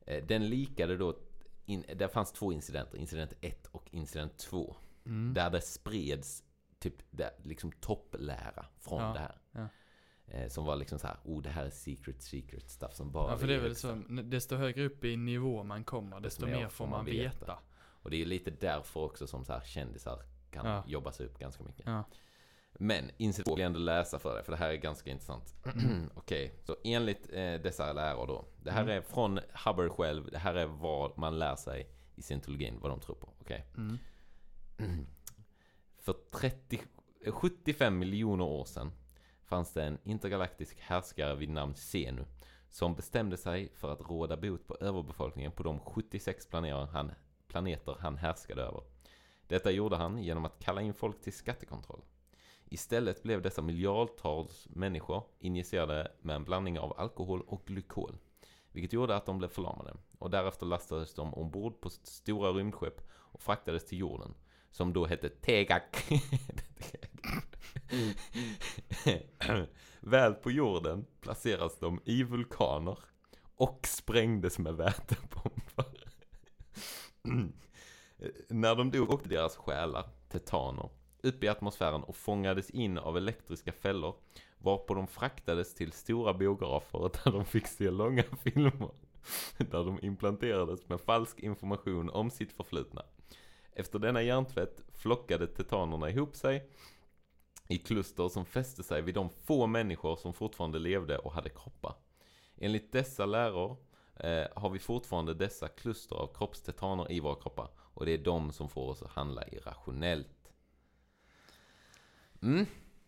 Eh, 0.06 0.24
Den 0.26 0.50
likade 0.50 0.98
då, 0.98 1.18
in, 1.66 1.86
det 1.96 2.08
fanns 2.10 2.32
två 2.32 2.52
incidenter, 2.54 2.98
incident 2.98 3.34
1 3.42 3.68
och 3.68 3.88
incident 3.92 4.38
2. 4.38 4.76
Mm. 5.06 5.34
Där 5.34 5.50
det 5.50 5.62
spreds 5.62 6.44
typ 6.80 6.96
det, 7.12 7.34
liksom 7.44 7.72
topplära 7.72 8.66
från 8.80 9.02
Ja, 9.02 9.14
det 9.14 9.20
här. 9.20 9.38
ja. 9.52 9.68
Eh, 10.34 10.48
Som 10.48 10.66
var 10.66 10.76
liksom 10.76 11.00
så 11.00 11.08
här, 11.08 11.18
oh 11.24 11.42
det 11.42 11.50
här 11.50 11.66
är 11.66 11.70
secret, 11.70 12.22
secret 12.22 12.70
stuff 12.70 12.94
som 12.94 13.12
bara 13.12 13.32
Ja, 13.32 13.38
för 13.38 13.48
det 13.48 13.54
är 13.54 13.58
väl 13.60 13.68
högsta." 13.68 13.88
så, 13.88 13.94
n- 13.94 14.30
desto 14.30 14.56
högre 14.56 14.86
upp 14.86 15.04
i 15.04 15.18
nivå 15.18 15.64
man 15.64 15.84
kommer, 15.84 16.20
desto 16.20 16.46
mer 16.46 16.68
får 16.70 16.88
man 16.88 17.06
veta. 17.06 17.60
Och 18.04 18.10
det 18.12 18.22
är 18.22 18.26
lite 18.26 18.52
därför 18.52 19.00
också 19.00 19.28
som 19.28 19.46
så 19.46 19.54
här 19.54 19.62
kändisar 19.62 20.24
kan 20.52 20.66
Ja. 20.66 20.84
jobba 20.88 21.12
sig 21.12 21.26
upp 21.26 21.40
ganska 21.40 21.64
mycket. 21.64 21.86
Ja. 21.86 22.04
Men 22.74 23.08
2 23.08 23.16
vill 23.26 23.34
jag 23.46 23.60
ändå 23.60 23.80
läsa 23.80 24.20
för 24.20 24.34
dig, 24.36 24.44
för 24.44 24.52
det 24.52 24.58
här 24.58 24.70
är 24.70 24.76
ganska 24.76 25.10
intressant. 25.12 25.56
Okej, 26.16 26.56
så 26.64 26.76
enligt 26.84 27.30
eh, 27.34 27.54
dessa 27.54 27.94
lärare 27.94 28.26
då. 28.28 28.46
Det 28.64 28.72
här 28.72 28.82
Mm. 28.84 28.98
är 28.98 29.02
från 29.02 29.40
Hubbard 29.66 29.92
själv, 29.92 30.32
det 30.32 30.38
här 30.38 30.56
är 30.56 30.66
vad 30.66 31.18
man 31.18 31.40
lär 31.40 31.56
sig 31.56 31.90
i 32.16 32.22
scientologin, 32.22 32.80
vad 32.82 32.92
de 32.92 33.00
tror 33.00 33.16
på. 33.16 33.34
Okej. 33.42 33.66
Mm. 33.78 33.98
För 36.00 36.16
30, 36.32 36.82
75 37.28 38.00
miljoner 38.00 38.44
år 38.46 38.66
sedan 38.66 38.92
fanns 39.52 39.74
det 39.74 39.84
en 39.84 39.98
intergalaktisk 40.04 40.80
härskare 40.80 41.36
vid 41.36 41.50
namn 41.50 41.74
Zenu 41.76 42.26
som 42.70 42.96
bestämde 42.96 43.38
sig 43.38 43.72
för 43.76 43.94
att 43.94 44.10
råda 44.10 44.38
bot 44.38 44.68
på 44.68 44.78
överbefolkningen 44.80 45.52
på 45.52 45.64
de 45.64 45.80
76 45.80 46.50
planeter 46.50 46.86
han, 46.86 47.12
planeter 47.48 47.96
han 48.00 48.18
härskade 48.18 48.62
över. 48.62 48.84
Detta 49.48 49.72
gjorde 49.72 49.96
han 49.96 50.24
genom 50.24 50.46
att 50.46 50.60
kalla 50.60 50.82
in 50.82 50.94
folk 50.94 51.22
till 51.22 51.34
skattekontroll. 51.34 52.02
Istället 52.66 53.24
blev 53.24 53.42
dessa 53.42 53.62
miljardtals 53.62 54.68
människor 54.70 55.24
injicerade 55.40 56.12
med 56.22 56.36
en 56.36 56.44
blandning 56.44 56.80
av 56.80 57.00
alkohol 57.00 57.42
och 57.42 57.66
glykol. 57.66 58.18
Vilket 58.72 58.94
gjorde 58.94 59.16
att 59.16 59.26
de 59.26 59.38
blev 59.38 59.50
förlamade. 59.50 59.94
Och 60.20 60.30
därefter 60.30 60.66
lastades 60.66 61.14
de 61.14 61.34
ombord 61.34 61.82
på 61.82 61.90
stora 61.90 62.52
rymdskepp 62.52 63.02
och 63.12 63.42
fraktades 63.42 63.86
till 63.86 64.00
jorden. 64.00 64.34
Som 64.70 64.94
då 64.94 65.06
hette 65.06 65.30
Tegak. 65.30 65.98
Mm. 67.92 69.66
Väl 70.00 70.34
på 70.34 70.52
jorden 70.52 71.06
placeras 71.22 71.80
de 71.80 72.02
i 72.06 72.24
vulkaner 72.24 72.98
och 73.56 73.88
sprängdes 73.88 74.60
med 74.60 74.76
vätebomber. 74.76 75.86
När 78.48 78.76
de 78.76 78.92
dog 78.92 79.10
åkte 79.10 79.30
deras 79.30 79.56
själar, 79.56 80.10
tetaner, 80.30 80.90
upp 81.24 81.44
i 81.44 81.48
atmosfären 81.48 82.04
och 82.04 82.16
fångades 82.16 82.70
in 82.70 82.98
av 82.98 83.18
elektriska 83.18 83.72
fällor 83.72 84.16
varpå 84.58 84.94
de 84.94 85.08
fraktades 85.08 85.74
till 85.74 85.92
stora 85.92 86.34
biografer 86.34 87.00
där 87.24 87.32
de 87.32 87.46
fick 87.46 87.68
se 87.68 87.92
långa 87.92 88.24
filmer 88.44 88.92
där 89.58 89.84
de 89.84 90.00
implanterades 90.02 90.90
med 90.90 91.02
falsk 91.02 91.40
information 91.40 92.10
om 92.10 92.30
sitt 92.30 92.52
förflutna. 92.52 93.04
Efter 93.74 94.00
denna 94.00 94.22
hjärntvätt 94.22 94.82
flockade 94.94 95.48
tetanerna 95.48 96.10
ihop 96.10 96.36
sig 96.36 96.70
i 97.72 97.78
kluster 97.78 98.30
som 98.30 98.46
fäste 98.46 98.84
sig 98.84 99.02
vid 99.02 99.16
de 99.16 99.30
få 99.30 99.68
människor 99.68 100.16
som 100.16 100.34
fortfarande 100.34 100.80
levde 100.80 101.18
och 101.18 101.34
hade 101.34 101.50
kroppar. 101.50 101.96
Enligt 102.58 102.92
dessa 102.92 103.26
läror 103.26 103.78
eh, 104.16 104.46
har 104.56 104.70
vi 104.70 104.80
fortfarande 104.80 105.34
dessa 105.34 105.68
kluster 105.68 106.16
av 106.16 106.34
kroppstetaner 106.34 107.12
i 107.12 107.20
våra 107.20 107.36
kroppar 107.36 107.70
och 107.78 108.06
det 108.06 108.12
är 108.12 108.18
de 108.18 108.52
som 108.52 108.70
får 108.70 108.90
oss 108.90 109.02
att 109.02 109.12
handla 109.12 109.48
irrationellt. 109.48 110.54
Mm. 112.42 112.66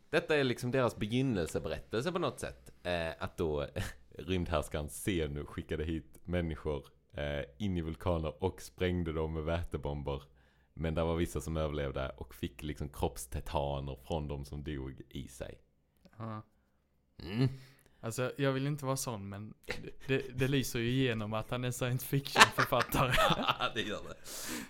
Detta 0.10 0.36
är 0.36 0.44
liksom 0.44 0.72
deras 0.72 0.96
begynnelseberättelse 0.96 2.12
på 2.12 2.20
något 2.20 2.40
sätt. 2.40 2.72
Eh, 2.84 3.10
att 3.20 3.38
då 3.38 3.68
rymdhärskaren 4.10 4.90
Zenu 4.90 5.46
skickade 5.46 5.84
hit 5.84 6.20
människor 6.24 6.86
eh, 7.14 7.46
in 7.58 7.78
i 7.78 7.82
vulkaner 7.82 8.44
och 8.44 8.62
sprängde 8.62 9.14
dem 9.14 9.34
med 9.34 9.44
vätebomber. 9.44 10.24
Men 10.74 10.96
det 10.96 11.04
var 11.04 11.16
vissa 11.16 11.42
som 11.42 11.58
överlevde 11.58 12.10
och 12.10 12.36
fick 12.36 12.64
liksom 12.64 12.90
kroppstetaner 12.90 13.98
från 14.08 14.28
de 14.28 14.46
som 14.46 14.64
dog 14.64 15.02
i 15.10 15.28
sig. 15.28 15.60
Ja. 16.18 16.42
Mm. 17.24 17.50
Alltså, 18.00 18.32
jag 18.38 18.52
vill 18.52 18.68
inte 18.68 18.86
vara 18.86 18.98
sån, 18.98 19.30
men 19.30 19.54
det, 20.08 20.38
det, 20.38 20.48
lyser 20.48 20.80
ju 20.80 20.90
igenom 20.90 21.34
att 21.34 21.50
han 21.52 21.64
är 21.64 21.72
science 21.72 22.06
fiction-författare. 22.06 23.14
det 23.76 23.82
gör 23.82 24.02
det. 24.04 24.16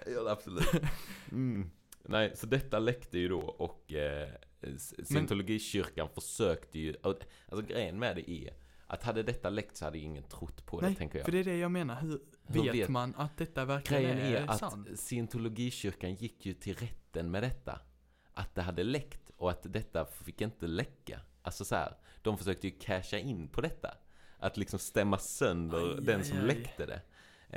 Det 0.05 0.11
gör 0.11 0.23
det 0.23 0.31
absolut. 0.31 0.83
Mm. 1.31 1.69
Nej, 2.01 2.31
så 2.35 2.47
detta 2.47 2.79
läckte 2.79 3.17
ju 3.17 3.27
då 3.27 3.39
och 3.39 3.93
eh, 3.93 4.29
scientologikyrkan 5.03 6.09
försökte 6.09 6.79
ju, 6.79 6.95
alltså 7.03 7.65
grejen 7.67 7.99
med 7.99 8.15
det 8.15 8.31
är 8.31 8.53
att 8.93 9.03
hade 9.03 9.23
detta 9.23 9.49
läckt 9.49 9.77
så 9.77 9.85
hade 9.85 9.97
ingen 9.99 10.23
trott 10.23 10.65
på 10.65 10.79
det 10.81 10.85
Nej, 10.87 10.95
tänker 10.95 11.17
jag. 11.17 11.25
för 11.25 11.31
det 11.31 11.39
är 11.39 11.43
det 11.43 11.57
jag 11.57 11.71
menar. 11.71 12.01
Hur, 12.01 12.19
Hur 12.47 12.63
vet, 12.63 12.73
vet- 12.75 12.89
man 12.89 13.13
att 13.17 13.37
detta 13.37 13.65
verkligen 13.65 14.17
är, 14.17 14.35
är 14.35 14.47
att 14.47 14.59
sant? 14.59 14.87
scientologikyrkan 14.99 16.13
gick 16.15 16.45
ju 16.45 16.53
till 16.53 16.75
rätten 16.75 17.31
med 17.31 17.43
detta. 17.43 17.79
Att 18.33 18.55
det 18.55 18.61
hade 18.61 18.83
läckt 18.83 19.29
och 19.37 19.49
att 19.51 19.73
detta 19.73 20.05
fick 20.05 20.41
inte 20.41 20.67
läcka. 20.67 21.19
Alltså 21.41 21.65
så 21.65 21.75
här, 21.75 21.97
de 22.21 22.37
försökte 22.37 22.67
ju 22.67 22.73
casha 22.79 23.17
in 23.17 23.47
på 23.47 23.61
detta. 23.61 23.97
Att 24.37 24.57
liksom 24.57 24.79
stämma 24.79 25.17
sönder 25.17 25.95
Aj, 25.97 26.01
den 26.05 26.19
aj, 26.19 26.25
som 26.25 26.37
aj. 26.39 26.45
läckte 26.45 26.85
det. 26.85 27.01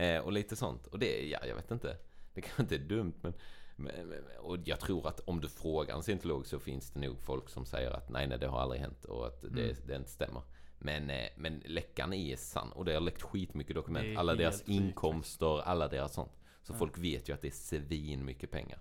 Eh, 0.07 0.21
och 0.23 0.33
lite 0.33 0.57
sånt. 0.57 0.87
Och 0.87 0.99
det, 0.99 1.29
ja, 1.29 1.39
jag 1.47 1.55
vet 1.57 1.71
inte. 1.71 1.97
Det 2.35 2.41
kanske 2.41 2.63
inte 2.63 2.75
är 2.75 2.79
dumt 2.79 3.15
men, 3.23 3.33
men, 3.77 4.07
men 4.09 4.23
och 4.41 4.59
jag 4.65 4.81
tror 4.81 5.09
att 5.09 5.21
om 5.21 5.41
du 5.41 5.49
frågar 5.49 5.97
en 5.97 6.03
scientolog 6.03 6.47
så 6.47 6.59
finns 6.59 6.91
det 6.91 7.01
nog 7.01 7.21
folk 7.21 7.49
som 7.49 7.67
säger 7.67 7.91
att 7.91 8.09
nej, 8.11 8.27
nej, 8.27 8.39
det 8.39 8.47
har 8.47 8.61
aldrig 8.61 8.81
hänt 8.81 9.05
och 9.05 9.27
att 9.27 9.43
det, 9.43 9.49
Mm. 9.63 9.77
det 9.87 9.97
inte 9.97 10.11
stämmer. 10.11 10.43
Men, 10.79 11.11
eh, 11.11 11.29
men 11.37 11.63
läckan 11.67 12.13
är 12.13 12.37
sann 12.37 12.73
och 12.73 12.85
det 12.85 12.93
har 12.95 13.01
läckt 13.01 13.23
skitmycket 13.23 13.75
dokument. 13.77 14.19
Alla 14.19 14.35
deras 14.35 14.63
inkomster, 14.69 15.61
alla 15.61 15.89
deras 15.89 16.15
sånt. 16.15 16.33
Så 16.63 16.73
Ja. 16.73 16.77
folk 16.79 16.99
vet 16.99 17.29
ju 17.29 17.33
att 17.33 17.43
det 17.43 17.49
är 17.49 17.53
svin 17.81 18.25
mycket 18.25 18.51
pengar. 18.51 18.79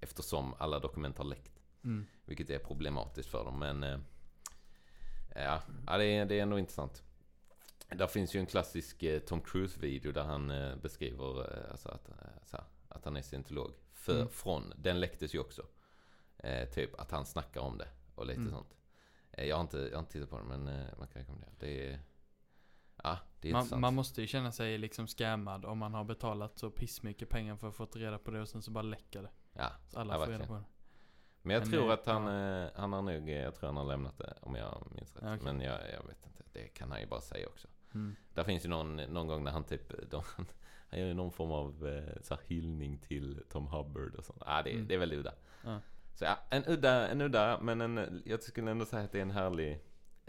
Eftersom 0.00 0.54
alla 0.58 0.78
dokument 0.78 1.18
har 1.18 1.24
läckt. 1.24 1.60
Mm. 1.84 2.06
Vilket 2.24 2.50
är 2.50 2.58
problematiskt 2.58 3.28
för 3.30 3.44
dem. 3.44 3.58
Men 3.58 3.82
eh, 3.82 3.98
ja, 5.34 5.62
ja 5.86 5.98
det, 5.98 6.04
är, 6.04 6.26
det 6.26 6.38
är 6.38 6.42
ändå 6.42 6.58
intressant. 6.58 7.02
Där 7.88 8.06
finns 8.06 8.34
ju 8.34 8.40
en 8.40 8.46
klassisk 8.46 9.02
eh, 9.02 9.18
Tom 9.20 9.40
Cruise-video 9.40 10.12
där 10.12 10.24
han 10.24 10.50
eh, 10.50 10.76
beskriver 10.76 11.40
eh, 11.64 11.70
alltså 11.70 11.88
att, 11.88 12.10
här, 12.52 12.64
att 12.88 13.04
han 13.04 13.16
är 13.16 13.22
scientolog. 13.22 13.72
För, 13.92 14.14
Mm. 14.16 14.28
Från, 14.28 14.72
den 14.76 15.00
läcktes 15.00 15.34
ju 15.34 15.38
också. 15.38 15.62
Typ 16.74 17.00
att 17.00 17.10
han 17.10 17.26
snackar 17.26 17.60
om 17.60 17.78
det 17.78 17.88
och 18.14 18.26
lite 18.26 18.40
Mm. 18.40 18.50
sånt. 18.52 18.75
Eh, 19.36 19.44
jag, 19.44 19.56
har 19.56 19.60
inte, 19.62 19.78
jag 19.78 19.92
har 19.92 19.98
inte 19.98 20.12
tittat 20.12 20.30
på 20.30 20.38
den 20.38 20.46
men 20.46 20.68
eh, 20.68 20.86
man 20.98 21.08
kan 21.08 21.20
rekommendera. 21.22 21.50
Det 21.58 21.90
är, 21.92 21.98
ja, 23.02 23.18
det 23.40 23.48
är 23.48 23.52
Man, 23.52 23.60
intressant. 23.60 23.80
man 23.80 23.94
måste 23.94 24.20
ju 24.20 24.26
känna 24.26 24.52
sig 24.52 24.78
liksom 24.78 25.06
scammad 25.08 25.64
om 25.64 25.78
man 25.78 25.94
har 25.94 26.04
betalat 26.04 26.58
så 26.58 26.70
pissmycket 26.70 27.28
pengar 27.28 27.56
för 27.56 27.68
att 27.68 27.74
få 27.76 27.86
reda 27.86 28.18
på 28.18 28.30
det 28.30 28.40
och 28.40 28.48
sen 28.48 28.62
så 28.62 28.70
bara 28.70 28.82
läcker 28.82 29.22
det. 29.22 29.30
ja, 29.52 29.72
Så 29.88 30.00
alla 30.00 30.14
Ja, 30.14 30.24
får 30.24 30.32
reda 30.32 30.46
på 30.46 30.54
det. 30.54 30.64
Men 31.42 31.54
jag 31.54 31.60
Men 31.62 31.70
tror 31.72 31.88
det- 31.88 31.94
att 31.94 32.06
han, 32.06 32.26
ja. 32.26 32.64
eh, 32.64 32.70
han 32.76 32.92
har 32.92 33.02
nog, 33.02 33.28
eh, 33.30 33.36
jag 33.42 33.54
tror 33.54 33.66
han 33.66 33.76
har 33.76 33.84
lämnat 33.84 34.18
det 34.18 34.34
om 34.42 34.54
jag 34.54 34.86
minns 34.94 35.14
rätt. 35.16 35.24
Ja, 35.24 35.34
okej. 35.34 35.44
Men 35.44 35.60
jag, 35.60 35.80
jag 35.92 36.06
vet 36.08 36.26
inte, 36.26 36.42
det 36.52 36.68
kan 36.68 36.90
han 36.90 37.00
ju 37.00 37.06
bara 37.06 37.20
säga 37.20 37.46
också. 37.48 37.68
Mm. 37.94 38.16
Där 38.34 38.44
finns 38.44 38.64
ju 38.64 38.68
någon, 38.68 38.96
någon 38.96 39.26
gång 39.26 39.44
när 39.44 39.50
han 39.50 39.64
typ, 39.64 40.10
de, 40.10 40.22
han 40.88 40.98
gör 41.00 41.06
ju 41.06 41.14
någon 41.14 41.32
form 41.32 41.52
av 41.52 41.86
eh, 41.88 42.22
så 42.22 42.34
här, 42.34 42.42
hyllning 42.46 42.98
till 42.98 43.42
Tom 43.50 43.66
Hubbard 43.66 44.14
och 44.14 44.24
sånt. 44.24 44.42
Ah, 44.46 44.62
det, 44.62 44.70
Mm. 44.72 44.86
det 44.88 44.94
är 44.94 44.98
väldigt 44.98 45.18
udda. 45.18 45.32
Ja. 45.64 45.80
Så 46.18 46.24
ja, 46.24 46.38
en 46.50 46.64
udda, 46.66 47.08
en 47.08 47.20
udda, 47.20 47.58
men 47.62 47.80
en, 47.80 48.22
jag 48.26 48.42
skulle 48.42 48.70
ändå 48.70 48.84
säga 48.84 49.02
att 49.04 49.12
det 49.12 49.18
är 49.18 49.22
en 49.22 49.30
härlig 49.30 49.80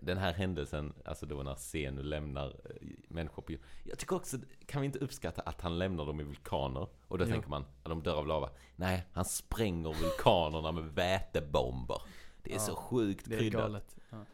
den 0.01 0.17
här 0.17 0.33
händelsen, 0.33 0.93
alltså 1.05 1.25
då 1.25 1.43
när 1.43 1.55
Zenu 1.55 2.03
lämnar 2.03 2.47
eh, 2.47 2.87
människor 3.07 3.41
på. 3.43 3.53
Jag 3.83 3.99
tycker 3.99 4.15
också, 4.15 4.37
kan 4.65 4.81
vi 4.81 4.85
inte 4.85 4.99
uppskatta 4.99 5.41
att 5.41 5.61
han 5.61 5.77
lämnar 5.79 6.05
dem 6.05 6.19
i 6.21 6.23
vulkaner? 6.23 6.87
Och 7.07 7.17
då 7.17 7.25
Jo. 7.25 7.31
tänker 7.31 7.49
man, 7.49 7.61
att 7.83 7.89
de 7.89 8.03
dör 8.03 8.15
av 8.15 8.27
lava. 8.27 8.49
Nej, 8.75 9.05
han 9.13 9.25
spränger 9.25 9.93
vulkanerna 9.93 10.71
med 10.71 10.83
vätebomber. 10.83 12.01
Det 12.41 12.49
är 12.51 12.55
Ja, 12.55 12.59
så 12.59 12.75
sjukt 12.75 13.25
Det 13.29 13.35
är 13.35 13.39
kryddat. 13.39 13.61
galet. 13.61 13.95
Ja. 14.09 14.25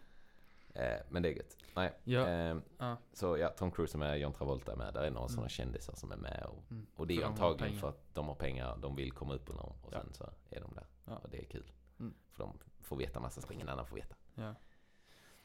Eh, 0.82 1.02
men 1.10 1.24
det 1.24 1.30
är 1.30 1.34
gött. 1.34 1.58
Nej. 1.76 1.94
Ja. 2.04 2.28
Eh, 2.28 2.58
Ja. 2.78 2.98
så 3.14 3.38
ja, 3.38 3.50
Tom 3.50 3.72
Cruise 3.72 3.98
är 3.98 4.00
med, 4.00 4.20
John 4.20 4.34
Travolta 4.34 4.72
är 4.72 4.76
med. 4.76 4.94
Där 4.94 5.02
är 5.04 5.12
några 5.12 5.28
sådana 5.28 5.50
kändisar 5.50 5.94
som 5.96 6.12
är 6.12 6.18
med. 6.18 6.46
Och, 6.50 6.72
Mm. 6.72 6.86
och 6.96 7.08
det 7.08 7.14
är 7.14 7.18
ju 7.18 7.24
antagligen 7.24 7.80
för 7.80 7.90
att 7.90 8.14
de 8.14 8.28
har 8.28 8.36
pengar, 8.36 8.78
de 8.82 8.96
vill 8.96 9.12
komma 9.12 9.34
upp 9.34 9.46
på 9.46 9.54
någon. 9.54 9.76
Och 9.84 9.92
sen 9.92 10.14
så 10.14 10.24
är 10.50 10.62
de 10.62 10.74
där. 10.76 10.86
Ja. 11.06 11.18
Och 11.18 11.30
det 11.30 11.42
är 11.42 11.46
kul. 11.46 11.72
Mm. 12.00 12.14
För 12.32 12.44
de 12.44 12.60
får 12.82 12.96
veta 12.96 13.20
massa 13.20 13.42
som 13.42 13.52
ingen 13.52 13.70
annan 13.70 13.86
får 13.86 13.96
veta. 13.96 14.16
Ja. 14.36 14.50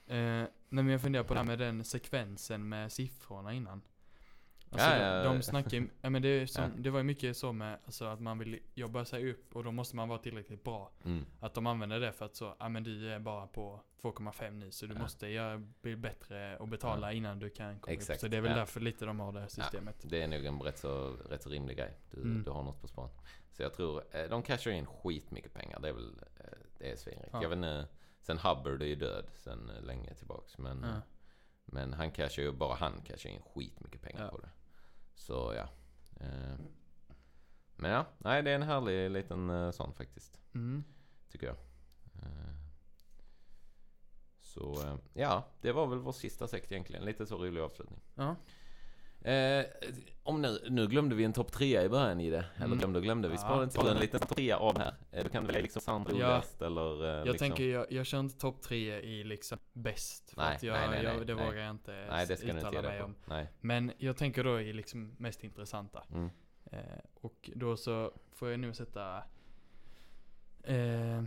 Eh, 0.06 0.47
nej 0.68 0.85
men 0.85 0.89
jag 0.89 1.01
funderar 1.01 1.24
på 1.24 1.35
det 1.35 1.40
här 1.40 1.47
med 1.47 1.59
den 1.59 1.85
sekvensen 1.85 2.68
med 2.68 2.93
siffrorna 2.93 3.52
innan. 3.52 3.82
Alltså 4.70 4.89
Ja, 4.89 4.95
de, 4.99 5.03
ja, 5.05 5.16
ja. 5.16 5.24
de 5.32 5.43
snackar 5.43 5.77
ju, 5.77 5.89
ja 6.01 6.11
men 6.11 6.23
det, 6.23 6.47
som, 6.51 6.82
det 6.82 6.90
var 6.90 6.99
ju 6.99 7.05
mycket 7.05 7.36
så 7.36 7.53
med, 7.53 7.78
alltså 7.85 8.05
att 8.05 8.20
man 8.20 8.39
vill 8.39 8.59
jobba 8.74 9.05
sig 9.05 9.31
upp 9.31 9.57
och 9.57 9.65
då 9.65 9.73
måste 9.73 9.97
man 9.97 10.09
vara 10.09 10.19
tillräckligt 10.19 10.65
bra. 10.65 10.90
Mm. 11.05 11.24
Att 11.40 11.55
de 11.55 11.66
använder 11.66 12.01
det 12.01 12.12
för 12.12 12.24
att 12.24 12.36
så, 12.36 12.55
ja 12.59 12.69
men 12.69 12.82
du 12.85 13.12
är 13.12 13.19
bara 13.19 13.47
på 13.47 13.81
2,5 14.03 14.51
nu 14.51 14.70
så 14.70 14.86
du 14.86 14.95
måste 14.95 15.27
göra, 15.28 15.59
bli 15.82 15.97
bättre 15.97 16.57
och 16.57 16.69
betala 16.69 17.12
innan 17.12 17.39
du 17.39 17.51
kan 17.51 17.81
komma 17.81 17.95
Exakt, 17.95 18.16
upp. 18.16 18.20
Så 18.20 18.28
det 18.28 18.36
är 18.36 18.40
väl 18.40 18.55
därför 18.57 18.81
lite 18.81 19.05
de 19.05 19.20
har 19.20 19.32
det 19.32 19.40
här 19.40 19.49
systemet. 19.49 19.97
Det 20.11 20.23
är 20.23 20.28
nog 20.28 20.45
en 20.45 20.61
rätt 20.62 20.78
så, 20.78 21.16
rätt 21.31 21.43
så 21.43 21.51
rimlig 21.51 21.77
grej. 21.77 21.99
Du, 22.11 22.20
Mm. 22.20 22.43
du 22.43 22.51
har 22.51 22.62
något 22.62 22.81
på 22.81 22.89
spåren. 22.89 23.11
Så 23.53 23.62
jag 23.62 23.74
tror, 23.74 24.03
eh, 24.11 24.28
de 24.31 24.43
cashar 24.43 24.70
in 24.70 24.86
skitmycket 24.86 25.55
pengar. 25.55 25.81
Det 25.81 25.89
är 25.89 25.93
väl, 25.93 26.20
eh, 26.36 26.45
det 26.78 26.90
är 26.90 26.97
svinrikt. 26.97 27.28
Ja. 27.32 27.43
Jag 27.43 27.49
vet 27.49 27.57
inte, 27.57 27.86
sen 28.20 28.39
Hubbard 28.39 28.82
är 28.82 28.86
ju 28.86 28.97
död 28.97 29.27
sen 29.36 29.70
länge 29.81 30.15
tillbaks. 30.15 30.59
Men, 30.59 30.86
men 31.65 31.93
han 31.93 32.11
cashar 32.11 32.43
ju, 32.43 32.53
bara 32.53 32.74
han 32.74 33.01
cashar 33.03 33.31
in 33.31 33.40
skitmycket 33.43 34.03
pengar 34.03 34.28
på 34.28 34.39
det. 34.39 34.49
Så 35.19 35.53
ja. 35.57 35.69
Eh, 36.20 36.59
men 37.77 37.90
ja, 37.90 38.07
nej 38.19 38.43
det 38.43 38.51
är 38.51 38.55
en 38.55 38.62
härlig 38.62 39.11
liten 39.11 39.51
eh, 39.51 39.70
sån 39.70 39.93
faktiskt. 39.95 40.40
Mm. 40.55 40.85
Tycker 41.31 41.47
jag. 41.47 41.57
Eh, 42.23 42.55
så 44.40 44.82
eh, 44.82 44.97
ja, 45.12 45.45
det 45.61 45.73
var 45.73 45.86
väl 45.86 45.99
vår 45.99 46.12
sista 46.12 46.49
sekt 46.49 46.73
egentligen. 46.73 47.05
Lite 47.05 47.27
så 47.27 47.36
rolig 47.36 47.61
avslutning. 47.61 48.01
Ja. 48.15 48.36
Eh, 49.20 49.65
om 50.23 50.43
nu, 50.43 50.59
nu 50.70 50.86
glömde 50.86 51.15
vi 51.15 51.24
en 51.24 51.32
topp 51.32 51.53
trea 51.53 51.85
i 51.85 51.89
början 51.89 52.20
i 52.20 52.31
det. 52.31 52.45
Eller 52.57 52.66
Mm. 52.66 52.78
glömde 52.78 52.99
och 52.99 53.03
glömde. 53.05 53.28
Vi 53.28 53.39
sparade 53.39 53.65
inte 53.65 53.90
en 53.90 53.97
liten 53.97 54.20
topp 54.20 54.36
trea 54.36 54.57
av 54.57 54.78
här. 54.78 54.95
Eh, 55.12 55.24
du 55.24 55.31
kan 55.31 55.47
väl 55.47 55.62
liksom 55.62 55.82
sound 55.82 56.07
Ja. 56.09 56.15
roligast 56.15 56.62
eller... 56.62 57.05
Eh, 57.05 57.09
Jag 57.11 57.27
liksom. 57.27 57.39
tänker, 57.49 57.65
jag, 57.65 57.93
jag 57.93 58.07
kör 58.07 58.20
inte 58.20 58.39
topp 58.39 58.62
tre 58.62 59.01
i 59.01 59.24
liksom 59.24 59.59
bäst. 59.73 60.31
För 60.31 60.40
Nej, 60.43 60.57
att 60.57 60.62
jag, 60.62 60.74
nej, 60.74 60.89
nej, 60.90 61.03
jag, 61.05 61.27
det 61.27 61.35
nej. 61.35 61.47
vågar 61.47 61.61
jag 61.62 61.70
inte 61.70 62.07
Nej, 62.11 62.27
det 62.27 62.36
ska 62.36 62.47
uttala 62.53 62.82
mig 62.82 62.99
på. 62.99 63.05
om. 63.05 63.15
Nej. 63.27 63.47
Men 63.61 63.93
jag 63.99 64.16
tänker 64.16 64.45
då 64.45 64.61
i 64.61 64.73
liksom 64.73 65.15
mest 65.19 65.45
intressanta. 65.45 66.05
Mm. 66.12 66.31
Eh, 66.73 66.78
och 67.15 67.51
då 67.55 67.77
så 67.77 68.12
får 68.32 68.51
jag 68.51 68.61
nu 68.61 68.74
sätta... 68.74 69.23
Eh, 70.65 71.23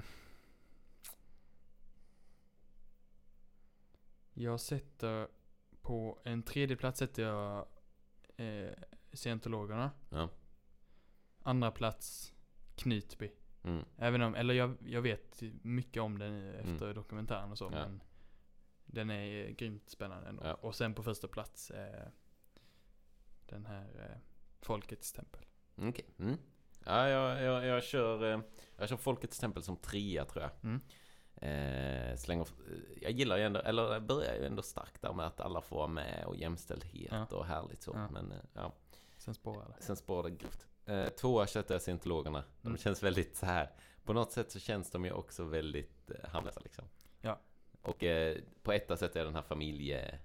jag 4.33 4.59
sätter 4.59 5.27
på 5.81 6.19
en 6.23 6.43
tredje 6.43 6.75
plats 6.77 6.99
sätter 6.99 7.23
jag 7.23 7.65
eh, 8.41 8.73
scientologerna. 9.13 9.91
Ja. 10.09 10.29
Andra 11.43 11.71
plats 11.71 12.33
Knutby. 12.75 13.31
Mm. 13.63 13.85
Även 13.97 14.21
om, 14.21 14.35
eller 14.35 14.53
jag, 14.53 14.77
jag 14.85 15.01
vet 15.01 15.41
mycket 15.61 16.01
om 16.03 16.19
den 16.19 16.53
efter 16.55 16.93
dokumentären 16.93 17.51
och 17.51 17.57
så 17.57 17.67
Mm. 17.67 17.79
Ja. 17.79 17.85
men 17.87 18.01
Den 18.85 19.09
är 19.09 19.49
grymt 19.49 19.89
spännande 19.89 20.29
ändå. 20.29 20.43
Ja. 20.45 20.53
Och 20.53 20.75
sen 20.75 20.93
på 20.93 21.03
första 21.03 21.27
plats 21.27 21.71
eh, 21.71 22.07
Den 23.45 23.65
här 23.65 24.09
eh, 24.11 24.17
Folkets 24.61 25.13
tempel. 25.13 25.45
Okej. 25.75 26.05
Mm. 26.19 26.37
Ja, 26.85 27.07
jag, 27.09 27.41
jag, 27.43 27.65
jag 27.65 27.83
kör... 27.83 28.33
eh, 28.33 28.39
Jag 28.77 28.89
kör 28.89 28.97
Folkets 28.97 29.39
tempel 29.39 29.63
som 29.63 29.77
trea 29.77 30.25
tror 30.25 30.43
jag. 30.43 30.79
Eh, 31.41 32.15
slänger, 32.17 32.47
jag 33.01 33.11
gillar 33.11 33.37
ju 33.37 33.43
ändå, 33.43 33.59
eller 33.59 33.93
jag 33.93 34.03
börjar 34.03 34.35
ju 34.35 34.45
ändå 34.45 34.61
starkt 34.61 35.01
där 35.01 35.13
med 35.13 35.25
att 35.25 35.39
alla 35.39 35.61
får 35.61 35.75
vara 35.77 35.87
med 35.87 36.23
och 36.27 36.35
jämställdhet 36.35 37.11
Ja. 37.11 37.25
och 37.37 37.45
härligt 37.45 37.81
så. 37.83 37.91
Ja. 37.95 38.07
Men 38.11 38.31
eh, 38.31 38.37
ja, 38.53 38.73
Sen 39.17 39.33
spårar 39.33 39.65
det. 39.77 39.83
sen 39.83 39.95
spårar 39.95 40.23
det 40.23 40.29
grovt. 40.29 40.67
Eh, 40.85 41.07
tvåa 41.09 41.47
sätter 41.47 41.75
jag 41.75 41.81
scientologerna. 41.81 42.43
De 42.61 42.67
Mm. 42.67 42.77
känns 42.77 43.03
väldigt 43.03 43.35
så 43.35 43.45
här. 43.45 43.69
På 44.03 44.13
något 44.13 44.31
sätt 44.31 44.51
så 44.51 44.59
känns 44.59 44.91
de 44.91 45.05
ju 45.05 45.11
också 45.11 45.43
väldigt 45.43 46.11
eh, 46.11 46.29
harmlösa 46.29 46.59
liksom. 46.59 46.85
Ja. 47.21 47.39
Och 47.81 48.03
eh, 48.03 48.37
på 48.63 48.71
etta 48.71 48.97
sätter 48.97 49.19
jag 49.19 49.27
den 49.27 49.35
här 49.35 49.41
familje... 49.41 50.19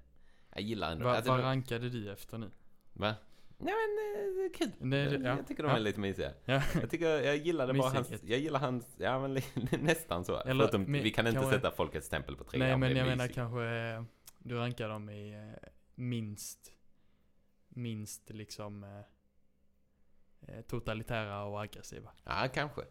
Jag 0.53 0.63
gillar 0.63 0.93
ändå... 0.93 1.05
Va, 1.05 1.17
alltså, 1.17 1.31
vad 1.31 1.41
de- 1.41 1.43
rankade 1.45 1.89
du 1.91 2.13
efter 2.13 2.39
nu? 2.39 2.51
Va? 2.93 3.15
Nej 3.59 3.75
men 3.75 4.25
eh, 4.29 4.35
det 4.37 4.45
är 4.45 4.55
kul. 4.55 4.91
Det 4.91 4.97
är- 4.97 5.13
jag, 5.13 5.23
ja. 5.23 5.37
jag 5.37 5.47
tycker 5.47 5.63
de 5.63 5.69
Ja. 5.71 5.77
är 5.77 5.81
lite 5.81 6.01
mysiga. 6.01 6.33
Ja. 6.45 6.63
Jag 6.81 6.91
tycker, 6.91 7.07
jag 7.07 7.37
gillade 7.37 7.75
bara 7.75 7.91
hans, 7.91 8.11
jag 8.23 8.39
gillar 8.39 8.61
hans, 8.61 8.97
ja 8.99 9.19
men 9.29 9.41
nästan 9.83 10.25
så. 10.25 10.41
Eller, 10.41 10.65
Förutom, 10.65 10.83
men 10.83 11.03
vi 11.03 11.11
kan 11.11 11.27
inte 11.27 11.41
kanske- 11.41 11.57
sätta 11.57 11.71
Folkets 11.71 12.09
tempel 12.09 12.37
på 12.37 12.45
tre. 12.45 12.59
Nej 12.59 12.77
men 12.77 12.93
det 12.93 12.99
jag 12.99 13.05
menar 13.05 13.17
mysigt. 13.17 13.35
kanske 13.35 13.65
eh, 13.65 14.03
Du 14.39 14.55
rankar 14.57 14.89
dem 14.89 15.11
i 15.11 15.33
eh, 15.35 15.69
minst 15.95 16.73
Minst 17.69 18.31
liksom 18.31 19.03
Totalitära 20.67 21.45
och 21.45 21.63
aggressiva. 21.63 22.11
Ja, 22.25 22.49
kanske. 22.55 22.83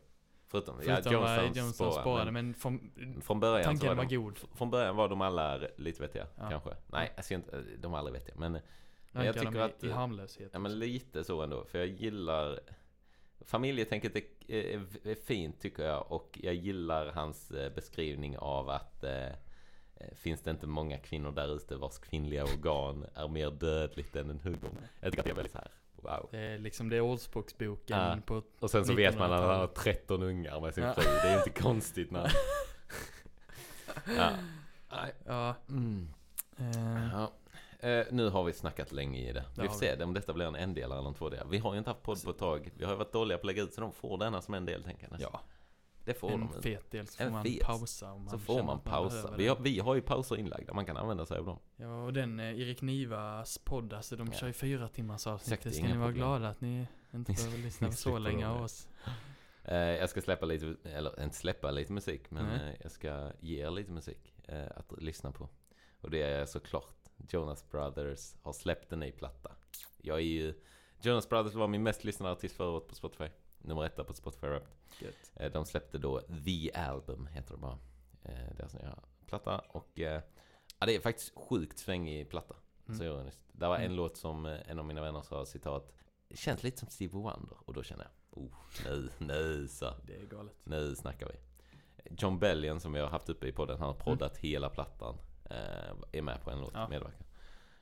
Förutom, 0.47 0.75
Förutom 0.81 1.13
ja, 1.13 1.35
Johnson, 1.43 1.63
Johnson 1.63 1.93
spårade 1.93 2.31
men 2.31 2.45
men 2.45 2.53
från, 2.53 2.91
Från 3.21 3.39
början 3.39 3.63
tanken 3.65 3.87
var 3.87 3.95
var 3.95 4.05
de, 4.05 4.15
god. 4.15 4.37
Från 4.55 4.69
början 4.69 4.95
var 4.95 5.09
de 5.09 5.21
alla 5.21 5.57
lite 5.77 6.01
vettiga, 6.01 6.27
Ja. 6.37 6.49
kanske. 6.49 6.69
Nej, 6.87 7.11
inte, 7.31 7.61
de 7.79 7.91
var 7.91 7.99
aldrig 7.99 8.13
vettiga. 8.13 8.35
Men, 8.37 8.59
men 9.15 9.25
jag 9.25 9.39
tycker 9.39 9.59
att... 9.59 9.83
i, 9.83 9.89
harmlöshet. 9.91 10.49
Ja 10.53 10.59
men 10.59 10.79
lite 10.79 11.23
så 11.23 11.41
ändå, 11.41 11.65
för 11.65 11.79
jag 11.79 11.87
gillar 11.87 12.59
Familjetänket 13.45 14.15
är, 14.15 14.23
är, 14.47 14.85
är 15.03 15.15
fint 15.15 15.59
tycker 15.61 15.83
jag 15.83 16.11
och 16.11 16.39
jag 16.43 16.53
gillar 16.55 17.05
hans 17.05 17.51
eh, 17.51 17.73
beskrivning 17.73 18.37
av 18.37 18.69
att 18.69 19.03
eh, 19.03 19.25
eh, 19.25 19.33
Finns 20.15 20.41
det 20.41 20.51
inte 20.51 20.67
många 20.67 20.97
kvinnor 20.97 21.31
där 21.31 21.55
ute 21.55 21.75
vars 21.75 21.97
kvinnliga 21.97 22.43
organ 22.43 23.05
är 23.15 23.27
mer 23.27 23.51
dödligt 23.51 24.15
än 24.15 24.29
en 24.29 24.39
huggorm? 24.39 24.77
Jag 24.99 25.11
tycker 25.11 25.19
att 25.19 25.25
det 25.25 25.31
är 25.31 25.35
väldigt 25.35 25.51
så 25.51 25.57
här. 25.57 25.71
wow 25.95 26.27
Det 26.31 26.37
är 26.37 26.57
liksom 26.57 26.89
det 26.89 26.97
är 26.97 27.01
Ordspråksboken 27.01 27.97
Ja. 27.97 28.17
på 28.25 28.43
Och 28.59 28.71
sen 28.71 28.85
så 28.85 28.93
vet 28.93 29.17
man 29.17 29.31
att 29.31 29.39
han 29.39 29.49
har 29.49 29.67
1900-talet. 29.67 29.97
13 30.07 30.23
ungar 30.23 30.59
med 30.61 30.73
sin 30.73 30.83
Ja. 30.83 30.93
fru, 30.93 31.03
det 31.03 31.27
är 31.27 31.37
inte 31.37 31.61
konstigt 31.61 32.11
när 32.11 32.31
Ja. 34.17 34.31
Ja. 35.25 35.55
Mm. 35.69 36.09
Eh, 36.57 37.09
ja. 37.13 37.31
Eh, 37.85 38.05
nu 38.11 38.29
har 38.29 38.43
vi 38.43 38.53
snackat 38.53 38.91
länge 38.91 39.29
i 39.29 39.33
det. 39.33 39.45
Vi 39.57 39.67
får 39.67 39.75
se 39.75 40.03
om 40.03 40.13
detta 40.13 40.33
blir 40.33 40.45
en 40.45 40.55
en-delare 40.55 40.99
eller 40.99 41.07
en 41.09 41.13
tvådelare. 41.15 41.47
Vi 41.51 41.57
har 41.57 41.73
ju 41.73 41.77
inte 41.77 41.89
haft 41.89 42.01
podd 42.03 42.23
på 42.23 42.29
ett 42.29 42.37
tag. 42.37 42.71
Vi 42.77 42.83
har 42.85 42.91
ju 42.91 42.97
varit 42.97 43.11
dåliga 43.13 43.37
på 43.37 43.41
att 43.41 43.45
lägga 43.45 43.63
ut 43.63 43.73
så 43.73 43.81
de 43.81 43.91
får 43.91 44.17
denna 44.17 44.41
som 44.41 44.53
en 44.53 44.65
del 44.65 44.83
tänker 44.83 45.03
jag 45.03 45.11
nästan. 45.11 45.29
ja, 45.33 45.41
Det 46.05 46.13
får 46.13 46.31
en 46.31 46.39
de. 46.53 46.61
fet 46.61 46.91
del 46.91 47.07
så 47.07 47.23
En 47.23 47.29
får 47.29 47.33
man 47.33 47.43
fet. 47.43 47.59
pausa 47.61 48.11
om 48.11 48.21
man 48.23 48.29
Så 48.31 48.37
får 48.39 48.63
man 48.63 48.79
pausa. 48.79 49.35
Vi 49.37 49.47
har, 49.47 49.55
vi 49.55 49.79
har 49.79 49.95
ju 49.95 50.01
pauser 50.01 50.35
inlagda, 50.37 50.73
man 50.73 50.85
kan 50.85 50.97
använda 50.97 51.25
sig 51.25 51.37
av 51.37 51.45
dem. 51.45 51.59
Ja, 51.75 52.03
och 52.03 52.13
den 52.13 52.39
eh, 52.39 52.59
Erik 52.59 52.81
Nivas 52.81 53.57
podd, 53.57 53.93
alltså 53.93 54.15
de 54.15 54.27
Ja. 54.27 54.33
kör 54.33 54.47
ju 54.47 54.53
fyra 54.53 54.87
timmars 54.87 55.27
avsnitt. 55.27 55.53
Exakt, 55.53 55.63
Det 55.63 55.71
ska 55.71 55.83
ni 55.83 55.97
vara 55.97 56.07
problem. 56.07 56.15
glada 56.15 56.49
att 56.49 56.61
ni 56.61 56.87
inte 57.13 57.33
behöver 57.33 57.57
lyssna 57.57 57.87
ni 57.87 57.93
så 57.93 58.17
länge 58.17 58.47
av 58.49 58.61
oss. 58.61 58.87
Eh, 59.63 59.75
jag 59.77 60.09
ska 60.09 60.21
släppa 60.21 60.45
lite, 60.45 60.75
eller 60.89 61.23
inte 61.23 61.35
släppa 61.35 61.71
lite 61.71 61.93
musik, 61.93 62.31
men 62.31 62.45
eh, 62.51 62.73
jag 62.81 62.91
ska 62.91 63.31
ge 63.39 63.65
er 63.65 63.69
lite 63.71 63.91
musik 63.91 64.33
att 64.75 64.91
lyssna 65.01 65.31
på. 65.31 65.49
Och 66.01 66.09
det 66.11 66.21
är 66.21 66.45
såklart 66.45 66.94
Jonas 67.29 67.69
Brothers 67.71 68.35
har 68.41 68.53
släppt 68.53 68.91
en 68.91 68.99
ny 68.99 69.11
platta. 69.11 69.51
Jag 69.97 70.17
är 70.17 70.21
ju, 70.21 70.53
Jonas 71.01 71.29
Brothers 71.29 71.53
var 71.53 71.67
min 71.67 71.83
mest 71.83 72.03
lyssnade 72.03 72.33
artist 72.33 72.55
förra 72.55 72.69
året 72.69 72.87
på 72.87 72.95
Spotify. 72.95 73.27
Nummer 73.57 73.85
etta 73.85 74.03
på 74.03 74.13
Spotify 74.13 74.47
Rap. 74.47 74.63
Gött. 74.99 75.31
Eh, 75.35 75.51
De 75.51 75.65
släppte 75.65 75.97
då 75.97 76.21
The 76.45 76.71
Album, 76.73 77.27
heter 77.27 77.53
det 77.53 77.59
bara. 77.59 77.77
Eh, 78.23 78.55
Deras 78.57 78.73
nya 78.73 78.99
platta. 79.25 79.59
Och 79.59 79.99
eh, 79.99 80.21
ja, 80.79 80.85
det 80.85 80.95
är 80.95 80.99
faktiskt 80.99 81.35
sjukt 81.35 81.77
svängig 81.79 82.29
platta. 82.29 82.55
Mm. 82.87 82.97
Så 82.97 83.03
ironiskt. 83.03 83.39
Det 83.51 83.67
var 83.67 83.75
en 83.75 83.81
Mm. 83.83 83.95
låt 83.97 84.17
som 84.17 84.45
en 84.45 84.79
av 84.79 84.85
mina 84.85 85.01
vänner 85.01 85.21
sa 85.21 85.45
citat. 85.45 85.91
Känns 86.33 86.63
lite 86.63 86.77
som 86.79 86.89
Stevie 86.89 87.13
Wonder. 87.21 87.57
Och 87.65 87.73
då 87.73 87.83
känner 87.83 88.03
jag, 88.31 88.43
oh, 88.43 88.51
nu, 88.85 89.09
nu 89.19 89.67
så. 89.67 89.93
Det 90.07 90.15
är 90.15 90.25
galet. 90.25 90.53
Nu 90.63 90.95
snackar 90.95 91.27
vi. 91.27 91.35
John 92.17 92.39
Bellion 92.39 92.79
som 92.79 92.93
vi 92.93 92.99
har 92.99 93.07
haft 93.07 93.29
uppe 93.29 93.47
i 93.47 93.51
podden, 93.51 93.77
han 93.79 93.87
har 93.87 93.95
proddat 93.95 94.37
hela 94.37 94.69
plattan. 94.69 95.17
Eh, 95.49 95.95
är 96.11 96.21
med 96.21 96.41
på 96.41 96.51
en 96.51 96.59
låt, 96.59 96.69
Mm. 96.69 96.81
Ja. 96.81 96.87
medverkan. 96.89 97.23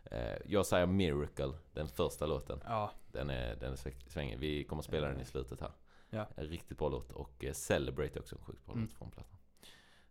Eh, 0.03 0.37
jag 0.45 0.65
säger 0.65 0.85
Miracle, 0.85 1.53
den 1.73 1.87
första 1.87 2.25
låten. 2.25 2.61
Ja, 2.65 2.91
Den 3.11 3.29
är, 3.29 3.55
den 3.55 3.71
är 3.71 3.75
sväng- 3.75 4.09
svängig. 4.09 4.39
Vi 4.39 4.63
kommer 4.63 4.81
spela 4.83 5.07
den 5.07 5.19
i 5.21 5.25
slutet 5.25 5.59
här. 5.61 5.71
Ja. 6.09 6.27
Riktigt 6.35 6.77
bra 6.77 6.89
låt. 6.89 7.11
Och 7.11 7.43
eh, 7.43 7.53
Celebrate 7.53 8.19
är 8.19 8.21
också 8.21 8.35
en 8.35 8.41
sjukt 8.41 8.65
bra 8.65 8.73
Mm. 8.73 8.85
låt 8.85 8.93
från 8.97 9.11
plattan. 9.11 9.37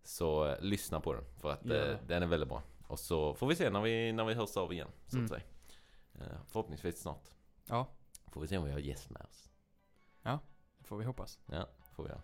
Så 0.03 0.47
eh, 0.47 0.61
lyssna 0.61 1.01
på 1.01 1.13
den, 1.15 1.25
för 1.41 1.51
att 1.53 1.65
eh, 1.65 1.69
det. 1.69 1.99
den 2.07 2.23
är 2.23 2.27
väldigt 2.27 2.49
bra. 2.49 2.63
och 2.89 2.99
så 2.99 3.35
får 3.35 3.47
vi 3.47 3.57
se 3.57 3.71
när 3.71 3.81
vi, 3.81 4.13
när 4.13 4.25
vi 4.25 4.35
hörs 4.35 4.57
av 4.57 4.73
igen, 4.73 4.89
så 5.07 5.17
Mm. 5.17 5.25
att 5.25 5.31
säga. 5.31 5.43
Eh, 6.15 6.39
förhoppningsvis 6.49 7.01
snart. 7.01 7.29
Ja, 7.69 7.87
Får 8.31 8.41
vi 8.41 8.49
se 8.49 8.59
om 8.59 8.65
vi 8.65 8.73
har 8.73 8.79
gäst 8.79 9.11
med 9.11 9.23
oss. 9.23 9.49
det 10.79 10.85
får 10.85 10.97
vi 10.97 11.05
hoppas. 11.05 11.39
Ja, 11.47 11.67
får 11.93 12.03
vi 12.05 12.09
göra. 12.11 12.23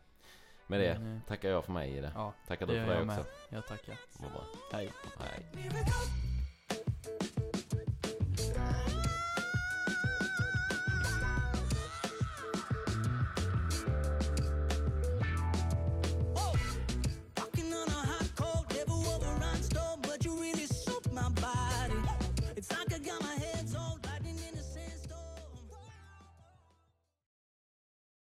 Med 0.71 0.81
det 0.81 0.91
eh, 0.91 1.19
tackar 1.29 1.49
jag 1.49 1.65
för 1.65 1.73
mig 1.73 1.91
i 1.97 2.01
det. 2.01 2.13
Ja, 2.15 2.33
Tackar 2.47 2.67
du 2.67 2.73
för 2.73 2.87
det 2.87 2.95
också. 2.95 3.07
med. 3.07 3.25
Jag 3.49 3.67
tackar. 3.67 3.97
Vad 4.19 4.31
bra. 4.33 4.43
Hej. 4.73 4.93
Hej. 5.19 5.69